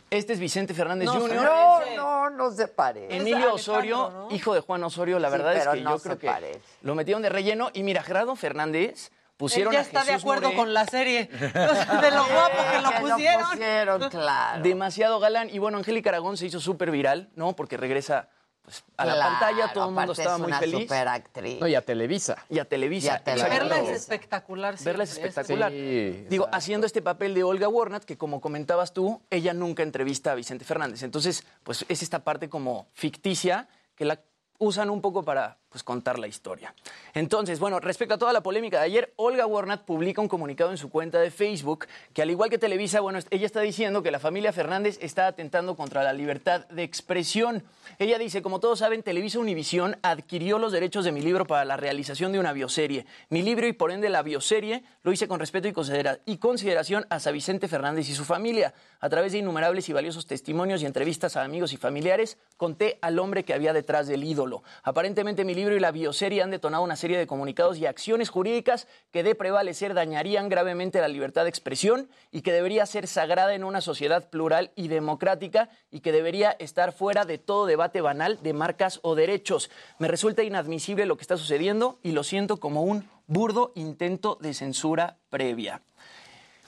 Este 0.10 0.32
es 0.34 0.40
Vicente 0.40 0.74
Fernández 0.74 1.06
No, 1.08 1.20
Jr. 1.20 1.36
No, 1.36 1.50
parece. 1.80 1.96
no, 1.98 2.30
no 2.30 2.52
se 2.52 2.68
parece. 2.70 3.18
Emilio 3.18 3.54
Osorio, 3.56 4.10
¿no? 4.10 4.28
hijo 4.36 4.54
de 4.54 4.62
Juan 4.62 4.84
Osorio, 4.86 5.20
la 5.20 5.28
Sí, 5.30 5.32
verdad 5.34 5.56
es 5.56 5.68
que 5.68 5.82
no 5.82 5.92
yo 5.92 5.98
se 5.98 6.04
creo 6.04 6.18
que 6.20 6.28
parece. 6.28 6.62
lo 6.82 6.96
metieron 6.96 7.22
de 7.22 7.30
relleno. 7.30 7.70
Y 7.74 7.84
mira, 7.84 8.02
Gerardo 8.02 8.36
Fernández 8.38 9.12
pusieron 9.42 9.74
Él 9.74 9.78
ya 9.78 9.80
a 9.80 9.82
está 9.82 10.04
de 10.04 10.14
acuerdo 10.14 10.48
Moré 10.48 10.58
con 10.58 10.74
la 10.74 10.86
serie. 10.86 11.26
de 11.32 12.12
lo 12.12 12.26
guapo 12.28 12.58
que 12.72 12.82
lo 12.82 13.10
pusieron. 13.10 13.50
pusieron, 13.50 14.10
claro. 14.10 14.64
demasiado 14.64 15.20
galán. 15.20 15.50
Y 15.50 15.58
bueno, 15.58 15.80
Angélica 15.80 16.12
Aragón 16.12 16.38
se 16.38 16.46
hizo 16.46 16.60
súper 16.60 16.92
viral, 16.92 17.30
¿no? 17.36 17.56
Porque 17.56 17.76
regresa 17.76 18.30
pues, 18.62 18.84
a 18.98 19.06
la 19.06 19.18
pantalla, 19.18 19.74
todo 19.74 19.90
el 19.90 19.96
mundo 19.96 20.12
estaba 20.12 20.36
es 20.36 20.42
muy 20.42 20.54
feliz. 20.54 20.82
superactriz. 20.84 21.60
No, 21.60 21.68
y 21.68 21.74
a 21.74 21.82
Televisa. 21.82 22.38
Y 22.50 22.60
a 22.60 22.66
Televisa. 22.66 23.08
Y 23.08 23.10
a 23.10 23.24
Televisa. 23.24 23.50
Verla 23.50 23.80
es 23.80 23.90
espectacular. 23.90 24.76
Verla 24.84 25.04
es 25.04 25.10
siempre, 25.10 25.30
espectacular. 25.30 25.72
Sí, 25.72 26.26
Digo, 26.30 26.44
exacto. 26.46 26.58
haciendo 26.58 26.86
este 26.86 27.02
papel 27.02 27.34
de 27.34 27.44
Olga 27.44 27.68
Warnat, 27.68 28.04
que 28.04 28.18
como 28.18 28.40
comentabas 28.40 28.94
tú, 28.94 29.24
ella 29.32 29.54
nunca 29.54 29.82
entrevista 29.82 30.34
a 30.34 30.36
Vicente 30.36 30.66
Fernández. 30.66 31.02
Entonces, 31.02 31.44
pues 31.64 31.84
es 31.90 32.04
esta 32.04 32.24
parte 32.24 32.48
como 32.48 32.88
ficticia 32.94 33.68
que 33.96 34.06
la 34.06 34.22
usan 34.60 34.92
un 34.92 35.02
poco 35.02 35.24
para 35.24 35.58
pues, 35.72 35.84
contar 35.84 36.20
la 36.20 36.28
historia. 36.28 36.76
Entonces, 37.14 37.60
bueno, 37.60 37.80
respecto 37.80 38.16
a 38.16 38.18
toda 38.18 38.34
la 38.34 38.42
polémica 38.42 38.78
de 38.80 38.86
ayer, 38.86 39.14
Olga 39.16 39.46
Warnat 39.46 39.84
publica 39.84 40.22
un 40.22 40.28
comunicado 40.28 40.70
en 40.72 40.78
su 40.78 40.90
cuenta 40.90 41.20
de 41.20 41.32
Facebook 41.32 41.88
que 42.14 42.22
al 42.22 42.30
igual 42.30 42.50
que 42.50 42.58
Televisa, 42.58 43.00
bueno, 43.00 43.20
ella 43.30 43.46
está 43.46 43.62
diciendo 43.62 44.04
que 44.04 44.12
la 44.12 44.20
familia 44.20 44.52
Fernández 44.54 45.00
está 45.02 45.28
atentando 45.28 45.76
contra 45.76 46.04
la 46.04 46.14
libertad 46.14 46.68
de 46.68 46.84
expresión. 46.84 47.64
Ella 48.00 48.18
dice, 48.18 48.42
como 48.42 48.60
todos 48.60 48.80
saben, 48.80 49.02
Televisa 49.04 49.40
Univisión 49.40 49.98
adquirió 50.02 50.60
los 50.60 50.72
derechos 50.72 51.06
de 51.06 51.12
mi 51.12 51.22
libro 51.22 51.48
para 51.48 51.64
la 51.66 51.78
realización 51.78 52.32
de 52.32 52.40
una 52.40 52.52
bioserie. 52.54 53.06
Mi 53.30 53.42
libro 53.42 53.68
y 53.68 53.74
por 53.74 53.92
ende 53.92 54.10
la 54.10 54.24
bioserie 54.24 54.84
lo 55.04 55.12
hice 55.12 55.28
con 55.28 55.40
respeto 55.40 55.68
y, 55.68 55.74
considera- 55.74 56.20
y 56.26 56.38
consideración 56.38 57.06
hacia 57.10 57.32
Vicente 57.32 57.68
Fernández 57.68 58.10
y 58.10 58.14
su 58.14 58.26
familia. 58.26 58.74
A 59.00 59.10
través 59.10 59.32
de 59.32 59.40
innumerables 59.40 59.90
y 59.90 59.94
valiosos 59.94 60.28
testimonios 60.28 60.82
y 60.82 60.86
entrevistas 60.86 61.36
a 61.38 61.44
amigos 61.44 61.74
y 61.74 61.78
familiares, 61.78 62.38
conté 62.58 63.00
al 63.02 63.18
hombre 63.20 63.44
que 63.44 63.54
había 63.54 63.74
detrás 63.74 64.08
del 64.08 64.24
ídolo. 64.24 64.64
Aparentemente 64.84 65.44
mi 65.44 65.56
libro 65.56 65.61
libro 65.62 65.76
y 65.76 65.80
la 65.80 65.92
bioserie 65.92 66.42
han 66.42 66.50
detonado 66.50 66.84
una 66.84 66.96
serie 66.96 67.20
de 67.20 67.28
comunicados 67.28 67.78
y 67.78 67.86
acciones 67.86 68.32
jurídicas 68.32 68.88
que 69.12 69.22
de 69.22 69.36
prevalecer 69.36 69.94
dañarían 69.94 70.50
gravemente 70.50 71.00
la 71.00 71.08
libertad 71.08 71.44
de 71.44 71.50
expresión 71.50 72.10
y 72.32 72.42
que 72.42 72.52
debería 72.52 72.84
ser 72.88 73.06
sagrada 73.06 73.54
en 73.54 73.64
una 73.64 73.80
sociedad 73.80 74.28
plural 74.32 74.72
y 74.76 74.88
democrática 74.88 75.70
y 75.92 76.00
que 76.00 76.12
debería 76.12 76.56
estar 76.58 76.94
fuera 76.94 77.26
de 77.26 77.38
todo 77.38 77.68
debate 77.68 78.02
banal 78.02 78.42
de 78.42 78.54
marcas 78.54 79.00
o 79.04 79.14
derechos. 79.14 79.70
Me 80.00 80.08
resulta 80.08 80.42
inadmisible 80.42 81.06
lo 81.06 81.16
que 81.16 81.22
está 81.22 81.38
sucediendo 81.38 82.00
y 82.02 82.14
lo 82.14 82.24
siento 82.24 82.58
como 82.58 82.82
un 82.82 83.08
burdo 83.28 83.72
intento 83.76 84.40
de 84.42 84.56
censura 84.56 85.20
previa. 85.30 85.84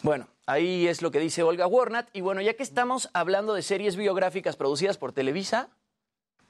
Bueno, 0.04 0.28
ahí 0.46 0.88
es 0.88 1.02
lo 1.02 1.10
que 1.10 1.20
dice 1.20 1.42
Olga 1.42 1.66
Warnat. 1.66 2.10
Y 2.14 2.22
bueno, 2.22 2.42
ya 2.42 2.54
que 2.54 2.62
estamos 2.62 3.10
hablando 3.14 3.56
de 3.56 3.64
series 3.64 3.96
biográficas 3.96 4.56
producidas 4.56 5.00
por 5.00 5.14
Televisa, 5.14 5.70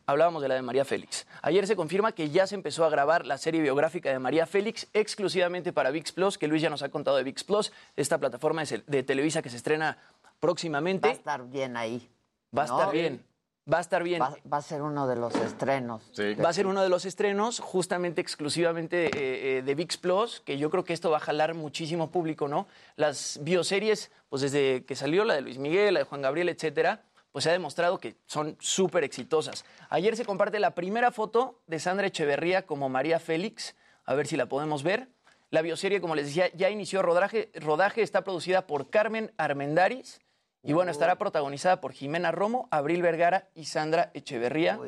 hablábamos 0.06 0.42
de 0.42 0.48
la 0.48 0.56
de 0.56 0.62
María 0.62 0.86
Félix. 0.86 1.26
Ayer 1.42 1.68
se 1.68 1.76
confirma 1.76 2.12
que 2.12 2.30
ya 2.30 2.48
se 2.48 2.56
empezó 2.56 2.86
a 2.86 2.90
grabar 2.90 3.26
la 3.26 3.38
serie 3.38 3.62
biográfica 3.62 4.10
de 4.10 4.20
María 4.20 4.46
Félix 4.46 4.88
exclusivamente 4.94 5.74
para 5.74 5.92
VIX 5.92 6.12
Plus, 6.12 6.38
que 6.38 6.48
Luis 6.48 6.62
ya 6.62 6.70
nos 6.70 6.84
ha 6.84 6.90
contado 6.90 7.18
de 7.18 7.24
VIX 7.24 7.44
Plus, 7.44 7.72
esta 7.96 8.18
plataforma 8.18 8.64
de, 8.64 8.84
de 8.86 9.04
Televisa 9.04 9.42
que 9.42 9.50
se 9.50 9.58
estrena 9.58 9.98
próximamente. 10.40 11.08
Va 11.08 11.14
a 11.14 11.18
estar 11.18 11.50
bien 11.50 11.78
ahí. 11.78 12.10
Va 12.56 12.64
a 12.64 12.68
¿no? 12.68 12.80
estar 12.80 12.94
bien. 12.94 13.24
Va 13.72 13.78
a 13.78 13.82
estar 13.82 14.04
bien. 14.04 14.22
Va, 14.22 14.36
va 14.52 14.58
a 14.58 14.62
ser 14.62 14.82
uno 14.82 15.08
de 15.08 15.16
los 15.16 15.34
estrenos. 15.36 16.04
Va 16.44 16.50
a 16.50 16.54
ser 16.54 16.68
uno 16.68 16.84
de 16.84 16.90
los 16.90 17.06
estrenos, 17.06 17.62
justamente 17.62 18.20
exclusivamente 18.20 19.06
eh, 19.06 19.60
eh, 19.60 19.62
de 19.62 19.76
VIX 19.76 19.98
Plus, 19.98 20.42
que 20.42 20.58
yo 20.58 20.70
creo 20.70 20.84
que 20.84 20.92
esto 20.92 21.10
va 21.10 21.18
a 21.18 21.22
jalar 21.22 21.54
muchísimo 21.54 22.12
público, 22.12 22.50
¿no? 22.50 22.68
Las 22.98 23.40
bioseries, 23.42 24.12
pues 24.28 24.42
desde 24.42 24.84
que 24.84 24.96
salió 24.98 25.24
la 25.24 25.36
de 25.36 25.42
Luis 25.42 25.60
Miguel, 25.60 25.94
la 25.94 26.02
de 26.02 26.06
Juan 26.06 26.22
Gabriel, 26.22 26.50
etcétera, 26.50 27.04
pues 27.34 27.44
se 27.44 27.50
ha 27.50 27.54
demostrado 27.54 27.98
que 28.00 28.16
son 28.28 28.56
súper 28.62 29.04
exitosas. 29.04 29.66
Ayer 29.90 30.16
se 30.16 30.24
comparte 30.24 30.60
la 30.60 30.72
primera 30.76 31.12
foto 31.12 31.60
de 31.68 31.80
Sandra 31.80 32.08
Echeverría 32.08 32.66
como 32.66 32.88
María 32.90 33.20
Félix, 33.20 33.76
a 34.06 34.14
ver 34.14 34.28
si 34.28 34.38
la 34.38 34.46
podemos 34.46 34.84
ver. 34.84 35.10
La 35.50 35.62
bioserie, 35.64 36.00
como 36.00 36.16
les 36.16 36.28
decía, 36.28 36.50
ya 36.54 36.70
inició 36.70 37.02
rodaje, 37.02 37.52
rodaje 37.56 38.02
está 38.04 38.24
producida 38.24 38.66
por 38.68 38.90
Carmen 38.90 39.34
Armendaris. 39.38 40.22
Y 40.62 40.74
bueno, 40.74 40.92
estará 40.92 41.18
protagonizada 41.18 41.82
por 41.82 41.92
Jimena 41.92 42.32
Romo, 42.32 42.68
Abril 42.72 43.02
Vergara 43.02 43.50
y 43.54 43.66
Sandra 43.66 44.12
Echeverría 44.14 44.80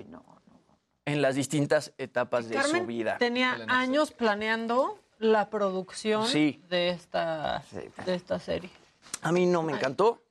en 1.05 1.21
las 1.21 1.35
distintas 1.35 1.93
etapas 1.97 2.47
de 2.47 2.55
su 2.55 2.61
Carmen 2.61 2.87
vida. 2.87 3.17
tenía 3.17 3.57
años 3.67 4.11
planeando 4.11 4.97
la 5.17 5.49
producción 5.49 6.27
Sí. 6.27 6.61
de, 6.69 6.89
esta, 6.89 7.63
de 8.05 8.15
esta 8.15 8.39
serie. 8.39 8.69
A 9.21 9.31
mí 9.31 9.45
no 9.45 9.63
me 9.63 9.73
encantó. 9.73 10.21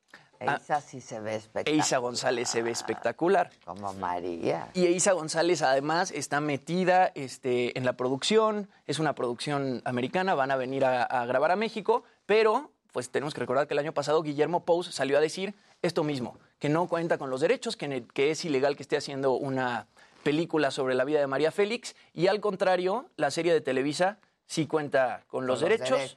Eisa 0.53 0.81
sí 0.81 1.01
se 1.01 1.21
ve 1.21 1.37
espectacular. 1.37 1.81
Eisa 1.81 1.99
González 1.99 2.49
se 2.49 2.63
ve 2.63 2.71
espectacular. 2.71 3.51
Como 3.65 3.93
María. 3.95 4.69
Y 4.75 4.87
Eisa 4.87 5.13
González 5.13 5.63
además 5.63 6.11
está 6.11 6.41
metida 6.41 7.13
este, 7.15 7.77
en 7.79 7.85
la 7.85 7.95
producción, 7.95 8.69
es 8.87 8.99
una 8.99 9.15
producción 9.15 9.83
americana, 9.85 10.35
van 10.35 10.51
a 10.51 10.57
venir 10.57 10.85
a, 10.85 11.03
a 11.03 11.27
grabar 11.27 11.51
a 11.51 11.57
México, 11.57 12.05
pero 12.27 12.71
pues 12.93 13.11
tenemos 13.11 13.35
que 13.35 13.41
recordar 13.41 13.67
que 13.67 13.75
el 13.75 13.81
año 13.81 13.93
pasado 13.93 14.23
Guillermo 14.23 14.65
Pous 14.65 14.87
salió 14.95 15.19
a 15.19 15.21
decir 15.21 15.55
esto 15.83 16.05
mismo, 16.05 16.39
que 16.59 16.69
no 16.69 16.87
cuenta 16.89 17.19
con 17.19 17.29
los 17.29 17.41
derechos, 17.41 17.77
que, 17.77 18.05
es 18.17 18.45
ilegal 18.45 18.77
que 18.77 18.83
esté 18.83 18.97
haciendo 18.97 19.33
una 19.33 19.87
película 20.23 20.71
sobre 20.71 20.95
la 20.95 21.05
vida 21.05 21.21
de 21.21 21.27
María 21.27 21.51
Félix, 21.53 21.95
y 22.15 22.29
al 22.29 22.41
contrario, 22.41 23.11
la 23.17 23.31
serie 23.31 23.53
de 23.53 23.61
Televisa 23.61 24.19
sí 24.47 24.67
cuenta 24.67 25.25
con 25.27 25.47
los, 25.47 25.61
los 25.61 25.69
derechos. 25.69 25.99
derechos. 25.99 26.17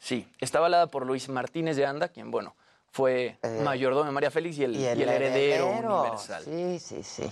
Sí, 0.00 0.26
está 0.40 0.58
avalada 0.58 0.88
por 0.88 1.06
Luis 1.06 1.28
Martínez 1.28 1.76
de 1.76 1.86
Anda, 1.86 2.08
quien, 2.08 2.30
bueno, 2.30 2.56
fue 2.94 3.36
mayordomo 3.64 4.04
de 4.04 4.12
María 4.12 4.30
Félix 4.30 4.56
y 4.58 4.62
el, 4.62 4.76
Y 4.76 4.84
el, 4.86 4.98
y 5.00 5.02
el 5.02 5.08
heredero, 5.08 5.66
heredero. 5.68 6.00
universal. 6.02 6.44
Sí, 6.44 6.78
sí, 6.78 7.02
sí. 7.02 7.30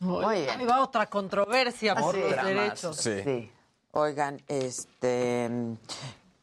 Muy 0.00 0.34
bien. 0.40 0.50
Ahí 0.60 0.66
va 0.66 0.82
otra 0.82 1.06
controversia 1.06 1.94
por 1.94 2.12
Sí. 2.12 2.20
los 2.22 2.30
Dramas, 2.30 2.46
derechos. 2.54 2.96
Sí. 2.96 3.50
Oigan, 3.92 4.42
este. 4.48 5.48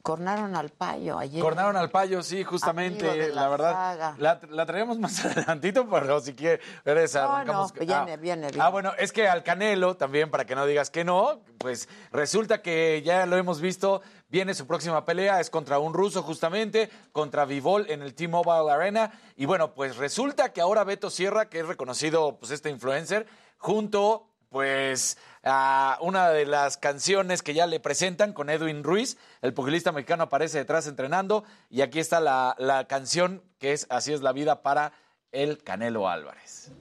Cornaron 0.04 0.54
al 0.54 0.68
payo 0.70 1.18
ayer. 1.18 1.41
Cornaron 1.41 1.78
al 1.78 1.89
payo, 1.89 2.22
sí, 2.24 2.43
justamente. 2.43 3.30
la 3.30 3.43
La, 3.43 3.47
verdad, 3.47 4.16
la, 4.18 4.41
la 4.49 4.66
traemos 4.66 4.99
más 4.99 5.24
adelantito, 5.26 5.89
pero 5.89 6.20
si 6.20 6.34
quieres, 6.34 6.60
No, 6.86 6.91
arrancamos. 7.22 7.74
no, 7.74 7.80
viene, 7.80 8.18
viene, 8.18 8.47
viene. 8.47 8.62
Ah, 8.62 8.68
bueno, 8.68 8.91
es 8.99 9.14
que 9.14 9.30
al 9.30 9.43
Canelo, 9.43 9.95
también 9.95 10.30
para 10.30 10.43
que 10.45 10.56
no 10.56 10.66
digas 10.66 10.89
que 10.89 11.06
no, 11.06 11.39
pues 11.58 11.88
resulta 12.12 12.62
que 12.62 13.01
ya 13.01 13.26
lo 13.26 13.38
hemos 13.38 13.62
visto, 13.62 14.01
viene 14.28 14.54
su 14.54 14.68
próxima 14.68 15.06
pelea, 15.06 15.39
es 15.39 15.49
contra 15.49 15.80
un 15.80 15.93
ruso 15.93 16.22
justamente, 16.22 16.89
contra 17.14 17.45
Vivol 17.45 17.89
en 17.89 18.01
el 18.01 18.14
T-Mobile 18.14 18.70
Arena. 18.74 19.10
Y 19.38 19.45
bueno, 19.45 19.74
pues 19.74 19.95
resulta 19.95 20.51
que 20.51 20.60
ahora 20.60 20.84
Beto 20.84 21.10
Sierra, 21.10 21.47
que 21.47 21.62
es 21.62 21.66
reconocido, 21.66 22.38
pues 22.39 22.51
este 22.51 22.70
influencer, 22.70 23.26
junto 23.58 24.32
pues 24.54 25.18
a 25.43 25.97
una 25.99 26.30
de 26.30 26.45
las 26.45 26.78
canciones 26.78 27.41
que 27.41 27.54
ya 27.54 27.68
le 27.68 27.82
presentan 27.82 28.32
con 28.32 28.49
Edwin 28.49 28.84
Ruiz, 28.84 29.18
el 29.41 29.54
pugilista 29.54 29.91
mexicano 29.91 30.24
aparece 30.24 30.60
detrás 30.60 30.88
entrenando 30.88 31.43
y 31.70 31.82
aquí 31.82 31.99
está 31.99 32.22
la, 32.22 32.56
la 32.60 32.86
canción 32.88 33.43
que 33.60 33.74
es 33.74 33.88
Así 33.89 34.14
es 34.14 34.22
la 34.22 34.32
vida 34.32 34.62
para 34.62 34.93
el 35.32 35.62
Canelo 35.64 36.08
Álvarez. 36.08 36.72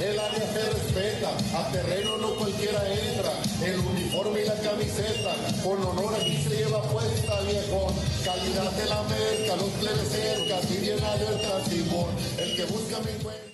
El 0.00 0.18
área 0.18 0.46
se 0.46 0.70
respeta, 0.70 1.30
a 1.58 1.70
terreno 1.72 2.16
no 2.16 2.34
cualquiera 2.36 2.80
entra. 2.88 3.32
El 3.62 3.78
uniforme 3.80 4.40
y 4.40 4.46
la 4.46 4.54
camiseta, 4.60 5.34
con 5.62 5.84
honor 5.84 6.14
aquí 6.14 6.42
se 6.42 6.56
lleva 6.56 6.82
puesta, 6.84 7.38
viejo. 7.42 7.92
Calidad 8.24 8.72
de 8.72 8.86
la 8.86 9.02
merca, 9.02 9.56
los 9.56 9.70
plebes 9.78 10.08
cerca, 10.08 10.62
si 10.62 10.78
bien 10.78 11.04
alerta, 11.04 11.64
Simón. 11.66 12.16
El 12.38 12.56
que 12.56 12.64
busca 12.64 12.98
me 13.04 13.10
encuentra. 13.12 13.49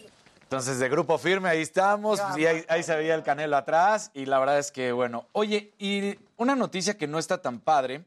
Entonces, 0.47 0.79
de 0.79 0.89
grupo 0.89 1.19
firme, 1.19 1.49
ahí 1.49 1.61
estamos. 1.61 2.21
Y 2.37 2.47
ahí, 2.47 2.65
ahí 2.69 2.85
se 2.85 2.95
veía 2.95 3.17
el 3.17 3.25
Canelo 3.25 3.57
atrás. 3.57 4.13
Y 4.15 4.27
la 4.27 4.39
verdad 4.39 4.61
es 4.61 4.71
que, 4.71 4.93
bueno. 4.93 5.27
Oye, 5.33 5.73
y 5.77 6.17
una 6.37 6.55
noticia 6.55 6.97
que 6.97 7.09
no 7.09 7.19
está 7.19 7.43
tan 7.43 7.59
padre, 7.59 8.05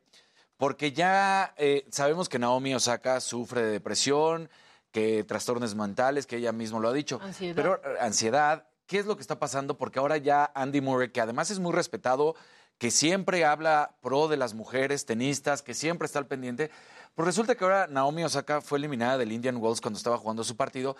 porque 0.55 0.93
ya 0.93 1.53
eh, 1.57 1.85
sabemos 1.91 2.29
que 2.29 2.39
Naomi 2.39 2.73
Osaka 2.73 3.19
sufre 3.19 3.63
de 3.63 3.71
depresión, 3.71 4.49
que 4.93 5.25
trastornos 5.25 5.75
mentales, 5.75 6.27
que 6.27 6.37
ella 6.37 6.53
misma 6.53 6.79
lo 6.79 6.87
ha 6.87 6.93
dicho. 6.93 7.19
Ansiedad. 7.21 7.55
Pero 7.57 7.75
eh, 7.75 7.97
ansiedad, 7.99 8.67
¿qué 8.87 8.99
es 8.99 9.05
lo 9.05 9.17
que 9.17 9.21
está 9.21 9.37
pasando? 9.37 9.77
Porque 9.77 9.99
ahora 9.99 10.15
ya 10.15 10.49
Andy 10.55 10.79
Murray, 10.79 11.09
que 11.09 11.19
además 11.19 11.51
es 11.51 11.59
muy 11.59 11.73
respetado, 11.73 12.35
que 12.77 12.89
siempre 12.89 13.43
habla 13.43 13.95
pro 14.01 14.29
de 14.29 14.37
las 14.37 14.53
mujeres 14.53 15.05
tenistas, 15.05 15.61
que 15.61 15.73
siempre 15.73 16.05
está 16.05 16.19
al 16.19 16.27
pendiente, 16.27 16.71
pues 17.15 17.25
resulta 17.25 17.55
que 17.55 17.65
ahora 17.65 17.87
Naomi 17.87 18.23
Osaka 18.23 18.61
fue 18.61 18.77
eliminada 18.77 19.17
del 19.17 19.33
Indian 19.33 19.57
Wells 19.57 19.81
cuando 19.81 19.97
estaba 19.97 20.17
jugando 20.17 20.43
su 20.45 20.55
partido. 20.55 20.95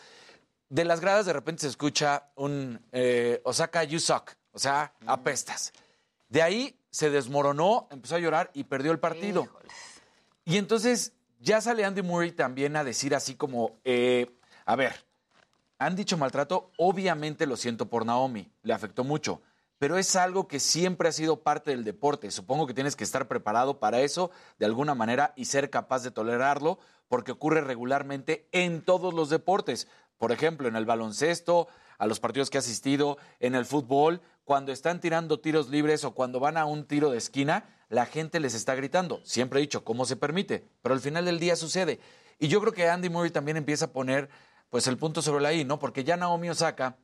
De 0.69 0.85
las 0.85 1.01
gradas 1.01 1.25
de 1.25 1.33
repente 1.33 1.61
se 1.61 1.67
escucha 1.67 2.29
un 2.35 2.79
eh, 2.91 3.41
Osaka, 3.43 3.83
you 3.83 3.99
suck, 3.99 4.31
o 4.51 4.59
sea, 4.59 4.93
apestas. 5.07 5.73
De 6.29 6.43
ahí 6.43 6.79
se 6.91 7.09
desmoronó, 7.09 7.87
empezó 7.91 8.15
a 8.15 8.19
llorar 8.19 8.51
y 8.53 8.63
perdió 8.63 8.91
el 8.91 8.99
partido. 8.99 9.47
Y 10.45 10.57
entonces 10.57 11.13
ya 11.39 11.61
sale 11.61 11.85
Andy 11.85 12.01
Murray 12.01 12.31
también 12.31 12.75
a 12.75 12.83
decir 12.83 13.15
así 13.15 13.35
como, 13.35 13.79
eh, 13.83 14.31
a 14.65 14.75
ver, 14.75 15.03
han 15.79 15.95
dicho 15.95 16.17
maltrato, 16.17 16.71
obviamente 16.77 17.47
lo 17.47 17.57
siento 17.57 17.87
por 17.87 18.05
Naomi, 18.05 18.51
le 18.63 18.73
afectó 18.73 19.03
mucho, 19.03 19.41
pero 19.79 19.97
es 19.97 20.15
algo 20.17 20.47
que 20.47 20.59
siempre 20.59 21.07
ha 21.07 21.13
sido 21.13 21.41
parte 21.41 21.71
del 21.71 21.85
deporte. 21.85 22.29
Supongo 22.31 22.67
que 22.67 22.73
tienes 22.73 22.97
que 22.97 23.05
estar 23.05 23.27
preparado 23.27 23.79
para 23.79 24.01
eso 24.01 24.29
de 24.59 24.65
alguna 24.65 24.93
manera 24.93 25.33
y 25.37 25.45
ser 25.45 25.69
capaz 25.69 26.03
de 26.03 26.11
tolerarlo, 26.11 26.79
porque 27.07 27.31
ocurre 27.31 27.61
regularmente 27.61 28.47
en 28.51 28.81
todos 28.81 29.13
los 29.13 29.29
deportes. 29.29 29.87
Por 30.19 30.31
ejemplo, 30.31 30.67
en 30.67 30.75
el 30.75 30.85
baloncesto, 30.85 31.67
a 31.97 32.05
los 32.05 32.19
partidos 32.19 32.51
que 32.51 32.57
he 32.57 32.59
asistido, 32.59 33.17
en 33.39 33.55
el 33.55 33.65
fútbol, 33.65 34.21
cuando 34.43 34.71
están 34.71 34.99
tirando 34.99 35.39
tiros 35.39 35.69
libres 35.69 36.03
o 36.03 36.13
cuando 36.13 36.39
van 36.39 36.57
a 36.57 36.65
un 36.65 36.85
tiro 36.85 37.09
de 37.09 37.17
esquina, 37.17 37.65
la 37.89 38.05
gente 38.05 38.39
les 38.39 38.53
está 38.53 38.75
gritando. 38.75 39.21
Siempre 39.23 39.59
he 39.59 39.61
dicho, 39.61 39.83
¿cómo 39.83 40.05
se 40.05 40.15
permite? 40.15 40.65
Pero 40.81 40.93
al 40.93 41.01
final 41.01 41.25
del 41.25 41.39
día 41.39 41.55
sucede. 41.55 41.99
Y 42.37 42.47
yo 42.47 42.61
creo 42.61 42.73
que 42.73 42.87
Andy 42.87 43.09
Murray 43.09 43.31
también 43.31 43.57
empieza 43.57 43.85
a 43.85 43.91
poner 43.91 44.29
pues 44.69 44.87
el 44.87 44.97
punto 44.97 45.21
sobre 45.21 45.41
la 45.41 45.53
I, 45.53 45.65
¿no? 45.65 45.79
Porque 45.79 46.03
ya 46.03 46.15
Naomi 46.15 46.49
Osaka 46.49 46.97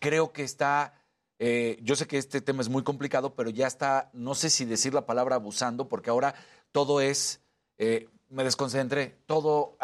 creo 0.00 0.32
que 0.32 0.42
está, 0.42 0.94
eh, 1.38 1.78
yo 1.82 1.96
sé 1.96 2.06
que 2.06 2.18
este 2.18 2.40
tema 2.40 2.60
es 2.62 2.68
muy 2.68 2.82
complicado, 2.82 3.34
pero 3.34 3.50
ya 3.50 3.66
está, 3.66 4.10
no 4.12 4.34
sé 4.34 4.50
si 4.50 4.64
decir 4.64 4.92
la 4.92 5.06
palabra 5.06 5.36
abusando, 5.36 5.88
porque 5.88 6.10
ahora 6.10 6.34
todo 6.72 7.00
es, 7.00 7.40
eh, 7.78 8.08
me 8.30 8.44
desconcentré, 8.44 9.18
todo 9.26 9.76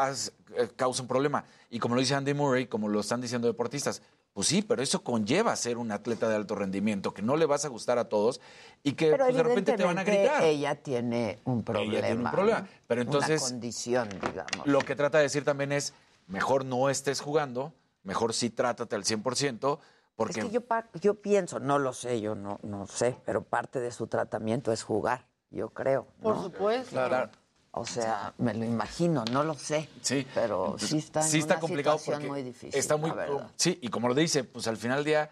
eh, 0.57 0.69
causa 0.77 1.03
un 1.03 1.09
problema. 1.09 1.45
Y 1.69 1.79
como 1.79 1.95
lo 1.95 2.01
dice 2.01 2.15
Andy 2.15 2.33
Murray, 2.33 2.67
como 2.67 2.89
lo 2.89 3.01
están 3.01 3.21
diciendo 3.21 3.49
deportistas, 3.49 4.03
pues 4.33 4.49
sí, 4.49 4.63
pero 4.63 4.83
eso 4.83 5.03
conlleva 5.03 5.57
ser 5.57 5.79
un 5.79 5.91
atleta 5.91 6.29
de 6.29 6.37
alto 6.37 6.55
rendimiento, 6.55 7.15
que 7.15 7.23
no 7.23 7.37
le 7.37 7.47
vas 7.47 7.65
a 7.65 7.69
gustar 7.69 7.99
a 7.99 8.09
todos 8.09 8.41
y 8.83 8.93
que 8.93 9.17
pues, 9.17 9.35
de 9.35 9.43
repente 9.43 9.77
te 9.77 9.85
van 9.85 9.99
a 9.99 10.05
gritar. 10.05 10.45
ella 10.45 10.75
tiene 10.75 11.39
un 11.45 11.63
problema. 11.63 11.93
Ella 11.93 12.07
tiene 12.09 12.23
un 12.23 12.31
problema. 12.31 12.69
Pero 12.87 13.01
entonces. 13.01 13.41
Una 13.41 13.51
condición, 13.51 14.09
digamos. 14.11 14.67
Lo 14.67 14.81
que 14.81 14.95
trata 14.95 15.19
de 15.19 15.25
decir 15.25 15.45
también 15.45 15.73
es: 15.73 15.95
mejor 16.27 16.67
no 16.67 16.91
estés 16.91 17.21
jugando, 17.21 17.73
mejor 18.03 18.35
sí 18.35 18.51
trátate 18.51 18.95
al 18.95 19.05
100%, 19.05 19.79
porque. 20.17 20.41
Es 20.41 20.47
que 20.47 20.53
yo, 20.53 20.63
yo 21.01 21.15
pienso, 21.15 21.59
no 21.59 21.79
lo 21.79 21.95
sé, 21.95 22.21
yo 22.21 22.35
no, 22.35 22.61
no 22.63 22.87
sé, 22.87 23.17
pero 23.25 23.43
parte 23.43 23.81
de 23.81 23.91
su 23.91 24.07
tratamiento 24.07 24.71
es 24.71 24.83
jugar, 24.83 25.27
yo 25.51 25.71
creo. 25.71 26.09
Por 26.21 26.37
¿no? 26.37 26.43
supuesto. 26.43 26.91
Claro. 26.91 27.31
O 27.79 27.85
sea, 27.85 28.33
me 28.39 28.55
lo 28.55 28.65
imagino, 28.65 29.23
no 29.31 29.45
lo 29.45 29.55
sé. 29.55 29.89
Sí. 30.01 30.27
Pero 30.35 30.77
sí 30.79 30.97
está 30.97 31.21
en 31.21 31.29
sí 31.29 31.39
está 31.41 31.55
una 31.55 31.61
complicado 31.61 31.99
situación 31.99 32.29
porque 32.29 32.41
muy 32.41 32.43
difícil. 32.43 32.79
está 32.79 32.97
muy 32.97 33.11
la 33.11 33.51
sí 33.57 33.79
y 33.83 33.89
como 33.89 34.09
lo 34.09 34.15
dice 34.15 34.45
pues 34.45 34.67
al 34.67 34.79
final 34.79 34.99
del 34.99 35.05
día 35.05 35.31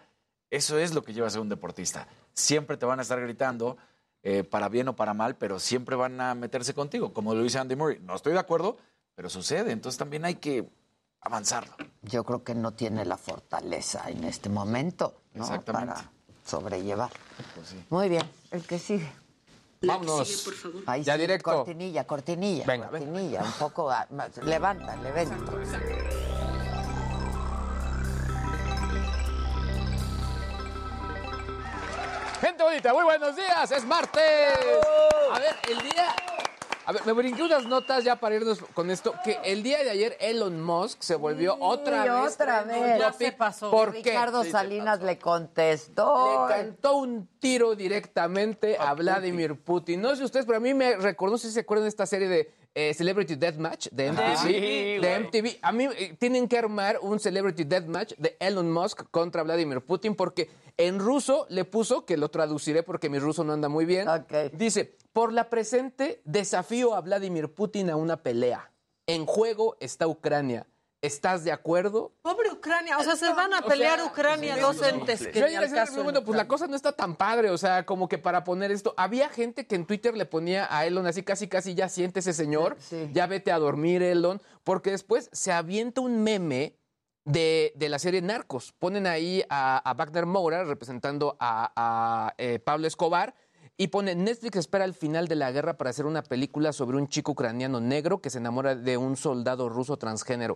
Eso 0.51 0.77
es 0.77 0.93
lo 0.93 1.03
que 1.03 1.11
lleva 1.13 1.25
a 1.25 1.31
ser 1.31 1.41
un 1.41 1.49
deportista. 1.49 2.07
Siempre 2.33 2.77
te 2.77 2.85
van 2.85 2.99
a 2.99 3.01
estar 3.01 3.19
gritando, 3.19 3.77
eh, 4.21 4.43
para 4.43 4.69
bien 4.69 4.87
o 4.87 4.95
para 4.95 5.13
mal, 5.13 5.35
pero 5.37 5.59
siempre 5.59 5.95
van 5.95 6.21
a 6.21 6.35
meterse 6.35 6.73
contigo, 6.75 7.13
como 7.13 7.33
lo 7.33 7.41
dice 7.41 7.57
Andy 7.57 7.75
Murray. 7.75 7.99
No 8.01 8.15
estoy 8.15 8.33
de 8.33 8.39
acuerdo, 8.39 8.77
pero 9.15 9.27
sucede. 9.29 9.71
Entonces 9.71 9.97
también 9.97 10.23
hay 10.23 10.35
que 10.35 10.69
avanzarlo. 11.21 11.75
Yo 12.03 12.23
creo 12.23 12.43
que 12.43 12.53
no 12.53 12.73
tiene 12.73 13.05
la 13.05 13.17
fortaleza 13.17 14.07
en 14.07 14.23
este 14.23 14.49
momento, 14.49 15.21
¿no? 15.33 15.43
Exactamente. 15.43 15.93
Para 15.93 16.11
sobrellevar. 16.45 17.11
Pues 17.55 17.69
sí. 17.69 17.83
Muy 17.89 18.07
bien, 18.07 18.23
el 18.51 18.63
que 18.67 18.77
sigue. 18.77 19.11
Vámonos. 19.85 20.47
Ahí 20.85 21.03
Ya 21.03 21.13
sí, 21.15 21.21
directo. 21.21 21.51
Cortinilla, 21.51 22.05
cortinilla, 22.05 22.65
Venga, 22.65 22.89
cortinilla, 22.89 23.43
un 23.43 23.51
poco 23.53 23.89
ah, 23.91 24.05
más. 24.11 24.37
Levántale, 24.37 25.11
ven. 25.11 25.29
Gente 32.41 32.63
bonita, 32.63 32.93
muy 32.93 33.03
buenos 33.03 33.35
días, 33.35 33.71
es 33.71 33.85
martes. 33.85 34.23
A 35.31 35.39
ver, 35.39 35.55
el 35.69 35.81
día... 35.89 36.15
A 36.87 36.91
ver, 36.91 37.03
me 37.05 37.13
brinqué 37.13 37.41
unas 37.41 37.65
notas 37.65 38.03
ya 38.03 38.15
para 38.17 38.35
irnos 38.35 38.59
con 38.75 38.91
esto, 38.91 39.15
que 39.23 39.39
el 39.43 39.63
día 39.63 39.83
de 39.83 39.89
ayer 39.89 40.17
Elon 40.19 40.61
Musk 40.61 41.01
se 41.01 41.15
volvió 41.15 41.57
otra 41.59 42.03
Sí, 42.03 42.09
vez. 42.09 42.33
otra 42.33 42.63
vez. 42.63 43.01
topic. 43.01 43.37
pasó. 43.37 43.71
¿Por 43.71 43.91
qué? 43.91 44.03
Ricardo 44.11 44.41
Sí, 44.43 44.47
se 44.47 44.51
Salinas 44.51 45.01
le 45.01 45.17
contestó. 45.17 46.47
Le 46.47 46.55
cantó 46.55 46.97
un 46.97 47.27
tiro 47.39 47.75
directamente 47.75 48.77
a, 48.77 48.93
Vladimir 48.93 49.59
Putin. 49.59 49.99
No 50.01 50.15
sé 50.15 50.23
ustedes, 50.23 50.45
pero 50.45 50.57
a 50.57 50.61
mí 50.61 50.73
me 50.75 50.95
recordó, 50.97 51.33
no 51.33 51.37
sé 51.39 51.47
si 51.47 51.55
se 51.55 51.61
acuerdan 51.61 51.85
de 51.85 51.89
esta 51.89 52.05
serie 52.05 52.27
de 52.27 52.53
eh, 52.75 52.93
Celebrity 52.93 53.35
Deathmatch 53.35 53.87
de 53.89 54.11
MTV. 54.11 54.21
Ah, 54.21 54.35
sí, 54.35 54.51
de. 54.51 55.19
MTV. 55.19 55.59
A 55.61 55.71
mí 55.71 55.85
eh, 55.97 56.15
tienen 56.19 56.47
que 56.47 56.57
armar 56.57 56.99
un 57.01 57.19
Celebrity 57.19 57.63
Deathmatch 57.63 58.15
de 58.17 58.35
Elon 58.39 58.69
Musk 58.69 59.09
contra 59.11 59.43
Vladimir 59.43 59.81
Putin 59.81 60.13
porque 60.13 60.49
en 60.77 60.99
ruso 60.99 61.47
le 61.49 61.63
puso, 61.63 62.05
que 62.05 62.17
lo 62.17 62.29
traduciré 62.29 62.83
porque 62.83 63.09
mi 63.09 63.17
ruso 63.17 63.45
no 63.45 63.53
anda 63.53 63.69
muy 63.69 63.85
bien, 63.85 64.07
dice, 64.53 64.97
por 65.13 65.31
la 65.31 65.49
presente 65.49 66.21
desafío 66.25 66.95
a 66.95 67.01
Vladimir 67.01 67.53
Putin 67.53 67.89
a 67.89 67.95
una 67.95 68.21
pelea. 68.21 68.71
En 69.07 69.25
juego 69.25 69.77
está 69.79 70.07
Ucrania. 70.07 70.67
¿Estás 71.05 71.43
de 71.43 71.51
acuerdo? 71.51 72.13
Pobre 72.21 72.51
Ucrania, 72.51 72.97
o 72.97 73.03
sea, 73.03 73.15
se 73.15 73.31
van 73.33 73.53
a 73.53 73.59
O 73.59 73.65
pelear 73.65 73.99
sea, 73.99 74.07
Ucrania, 74.07 74.55
sí, 74.55 74.61
dos 74.61 74.81
entes 74.81 75.19
sí. 75.19 75.27
que 75.31 75.39
Yo 75.39 75.45
al 75.45 75.71
caso. 75.71 76.03
pues 76.25 76.35
la 76.37 76.47
cosa 76.47 76.67
no 76.67 76.75
está 76.75 76.91
tan 76.91 77.15
padre, 77.15 77.49
o 77.51 77.57
sea, 77.57 77.85
como 77.85 78.07
que 78.09 78.17
para 78.17 78.43
poner 78.43 78.71
esto, 78.71 78.93
había 78.97 79.29
gente 79.29 79.67
que 79.67 79.75
en 79.75 79.85
Twitter 79.85 80.15
le 80.17 80.25
ponía 80.25 80.67
a 80.69 80.85
Elon 80.85 81.05
así 81.07 81.23
casi 81.23 81.47
casi 81.47 81.75
ya 81.75 81.89
siente 81.89 82.19
ese 82.19 82.33
señor, 82.33 82.77
ya 83.13 83.27
vete 83.27 83.51
a 83.51 83.59
dormir 83.59 84.01
Elon, 84.03 84.41
porque 84.63 84.91
después 84.91 85.29
se 85.31 85.51
avienta 85.51 86.01
un 86.01 86.23
meme 86.23 86.77
de, 87.25 87.73
de 87.75 87.89
la 87.89 87.99
serie 87.99 88.21
Narcos. 88.21 88.71
Ponen 88.71 89.07
ahí 89.07 89.43
a, 89.49 89.77
a 89.77 89.93
Wagner 89.93 90.25
Moura 90.25 90.63
representando 90.63 91.35
a, 91.39 91.71
a, 91.75 92.33
eh, 92.37 92.59
Pablo 92.59 92.87
Escobar 92.87 93.35
y 93.77 93.87
pone 93.87 94.15
Netflix 94.15 94.57
espera 94.57 94.85
el 94.85 94.93
final 94.93 95.27
de 95.27 95.35
la 95.35 95.51
guerra 95.51 95.77
para 95.77 95.89
hacer 95.89 96.05
una 96.05 96.23
película 96.23 96.71
sobre 96.71 96.97
un 96.97 97.07
chico 97.07 97.33
ucraniano 97.33 97.81
negro 97.81 98.21
que 98.21 98.29
se 98.29 98.37
enamora 98.37 98.75
de 98.75 98.97
un 98.97 99.17
soldado 99.17 99.69
ruso 99.69 99.97
transgénero. 99.97 100.55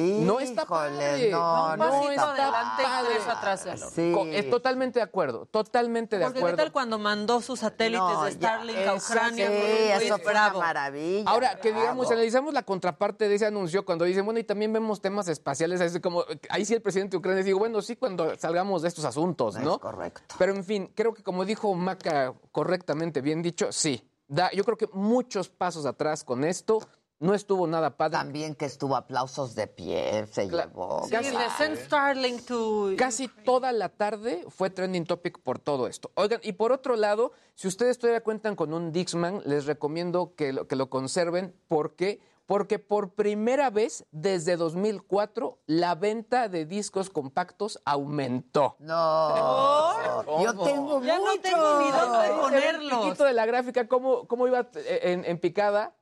No 0.00 0.40
está 0.40 0.66
padre. 0.66 1.30
no, 1.30 1.74
está 2.10 2.32
adelante 2.32 2.82
y 2.82 2.84
padre. 2.84 3.08
tres 3.14 3.26
atrás. 3.28 3.66
Elon. 3.66 3.90
Sí. 3.90 4.12
Co- 4.14 4.26
eh, 4.26 4.42
totalmente 4.44 4.98
de 4.98 5.02
acuerdo, 5.02 5.46
totalmente 5.46 6.18
de 6.18 6.24
Porque 6.24 6.38
acuerdo. 6.38 6.56
qué 6.56 6.62
tal 6.62 6.72
cuando 6.72 6.98
mandó 6.98 7.40
sus 7.40 7.60
satélites 7.60 8.00
No, 8.00 8.24
de 8.24 8.30
ya, 8.32 8.36
Starlink 8.36 8.86
a 8.86 8.94
Ucrania. 8.94 9.46
sí, 9.48 9.52
Muy 9.52 10.04
eso 10.06 10.18
fue 10.18 10.32
una 10.32 10.52
maravilla. 10.52 11.30
Ahora, 11.30 11.60
que 11.60 11.72
digamos, 11.72 12.10
analizamos 12.10 12.54
la 12.54 12.62
contraparte 12.62 13.28
de 13.28 13.34
ese 13.34 13.46
anuncio 13.46 13.84
cuando 13.84 14.04
dicen, 14.04 14.24
bueno, 14.24 14.40
y 14.40 14.44
también 14.44 14.72
vemos 14.72 15.00
temas 15.00 15.28
espaciales, 15.28 15.80
así 15.80 16.00
como, 16.00 16.24
ahí 16.48 16.64
sí 16.64 16.74
el 16.74 16.82
presidente 16.82 17.12
de 17.12 17.18
Ucrania 17.18 17.42
digo, 17.42 17.58
bueno, 17.58 17.80
sí 17.82 17.96
cuando 17.96 18.36
salgamos 18.38 18.82
de 18.82 18.88
estos 18.88 19.04
asuntos, 19.04 19.56
¿no? 19.56 19.74
Es 19.74 19.78
correcto. 19.78 20.34
Pero 20.38 20.54
en 20.54 20.64
fin, 20.64 20.92
creo 20.94 21.14
que 21.14 21.22
como 21.22 21.44
dijo 21.44 21.74
Maca 21.74 22.34
correctamente, 22.52 23.20
bien 23.20 23.42
dicho, 23.42 23.72
sí. 23.72 24.08
Da, 24.28 24.50
yo 24.52 24.64
creo 24.64 24.78
que 24.78 24.88
muchos 24.94 25.50
pasos 25.50 25.84
atrás 25.84 26.24
con 26.24 26.44
esto, 26.44 26.78
no 27.22 27.34
estuvo 27.34 27.66
nada 27.66 27.96
padre. 27.96 28.18
También 28.18 28.54
que 28.54 28.64
estuvo 28.66 28.96
aplausos 28.96 29.54
de 29.54 29.66
pie, 29.68 30.26
se 30.30 30.48
llevó. 30.48 31.04
Sí, 31.06 31.16
de 31.16 31.50
send 31.56 31.76
Starlink 31.78 32.44
to... 32.44 32.90
Casi 32.98 33.28
toda 33.28 33.72
la 33.72 33.88
tarde 33.88 34.44
fue 34.48 34.70
trending 34.70 35.06
topic 35.06 35.38
por 35.40 35.58
todo 35.58 35.86
esto. 35.86 36.10
Oigan, 36.16 36.40
y 36.42 36.52
por 36.52 36.72
otro 36.72 36.96
lado, 36.96 37.32
si 37.54 37.68
ustedes 37.68 37.98
todavía 37.98 38.22
cuentan 38.22 38.56
con 38.56 38.74
un 38.74 38.92
Dixman, 38.92 39.42
les 39.46 39.66
recomiendo 39.66 40.34
que 40.36 40.52
lo, 40.52 40.66
que 40.66 40.76
lo 40.76 40.90
conserven. 40.90 41.54
¿Por 41.68 41.94
qué? 41.94 42.20
Porque 42.44 42.80
por 42.80 43.10
primera 43.14 43.70
vez 43.70 44.04
desde 44.10 44.56
2004 44.56 45.60
la 45.66 45.94
venta 45.94 46.48
de 46.48 46.66
discos 46.66 47.08
compactos 47.08 47.80
aumentó. 47.84 48.74
No, 48.80 50.42
yo 50.42 50.52
tengo 50.64 51.02
Ya 51.02 51.18
no 51.18 51.24
mucho. 51.26 51.40
tengo 51.40 51.80
ni 51.80 51.90
dónde 51.92 52.28
ponerlos. 52.42 53.04
piquito 53.04 53.24
de 53.24 53.32
la 53.32 53.46
gráfica, 53.46 53.86
cómo, 53.86 54.26
cómo 54.26 54.48
iba 54.48 54.68
eh, 54.74 55.00
en, 55.04 55.24
en 55.24 55.38
picada 55.38 55.94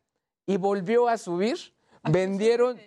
y 0.51 0.57
volvió 0.57 1.09
a 1.09 1.17
subir. 1.19 1.57
Vendieron. 2.03 2.79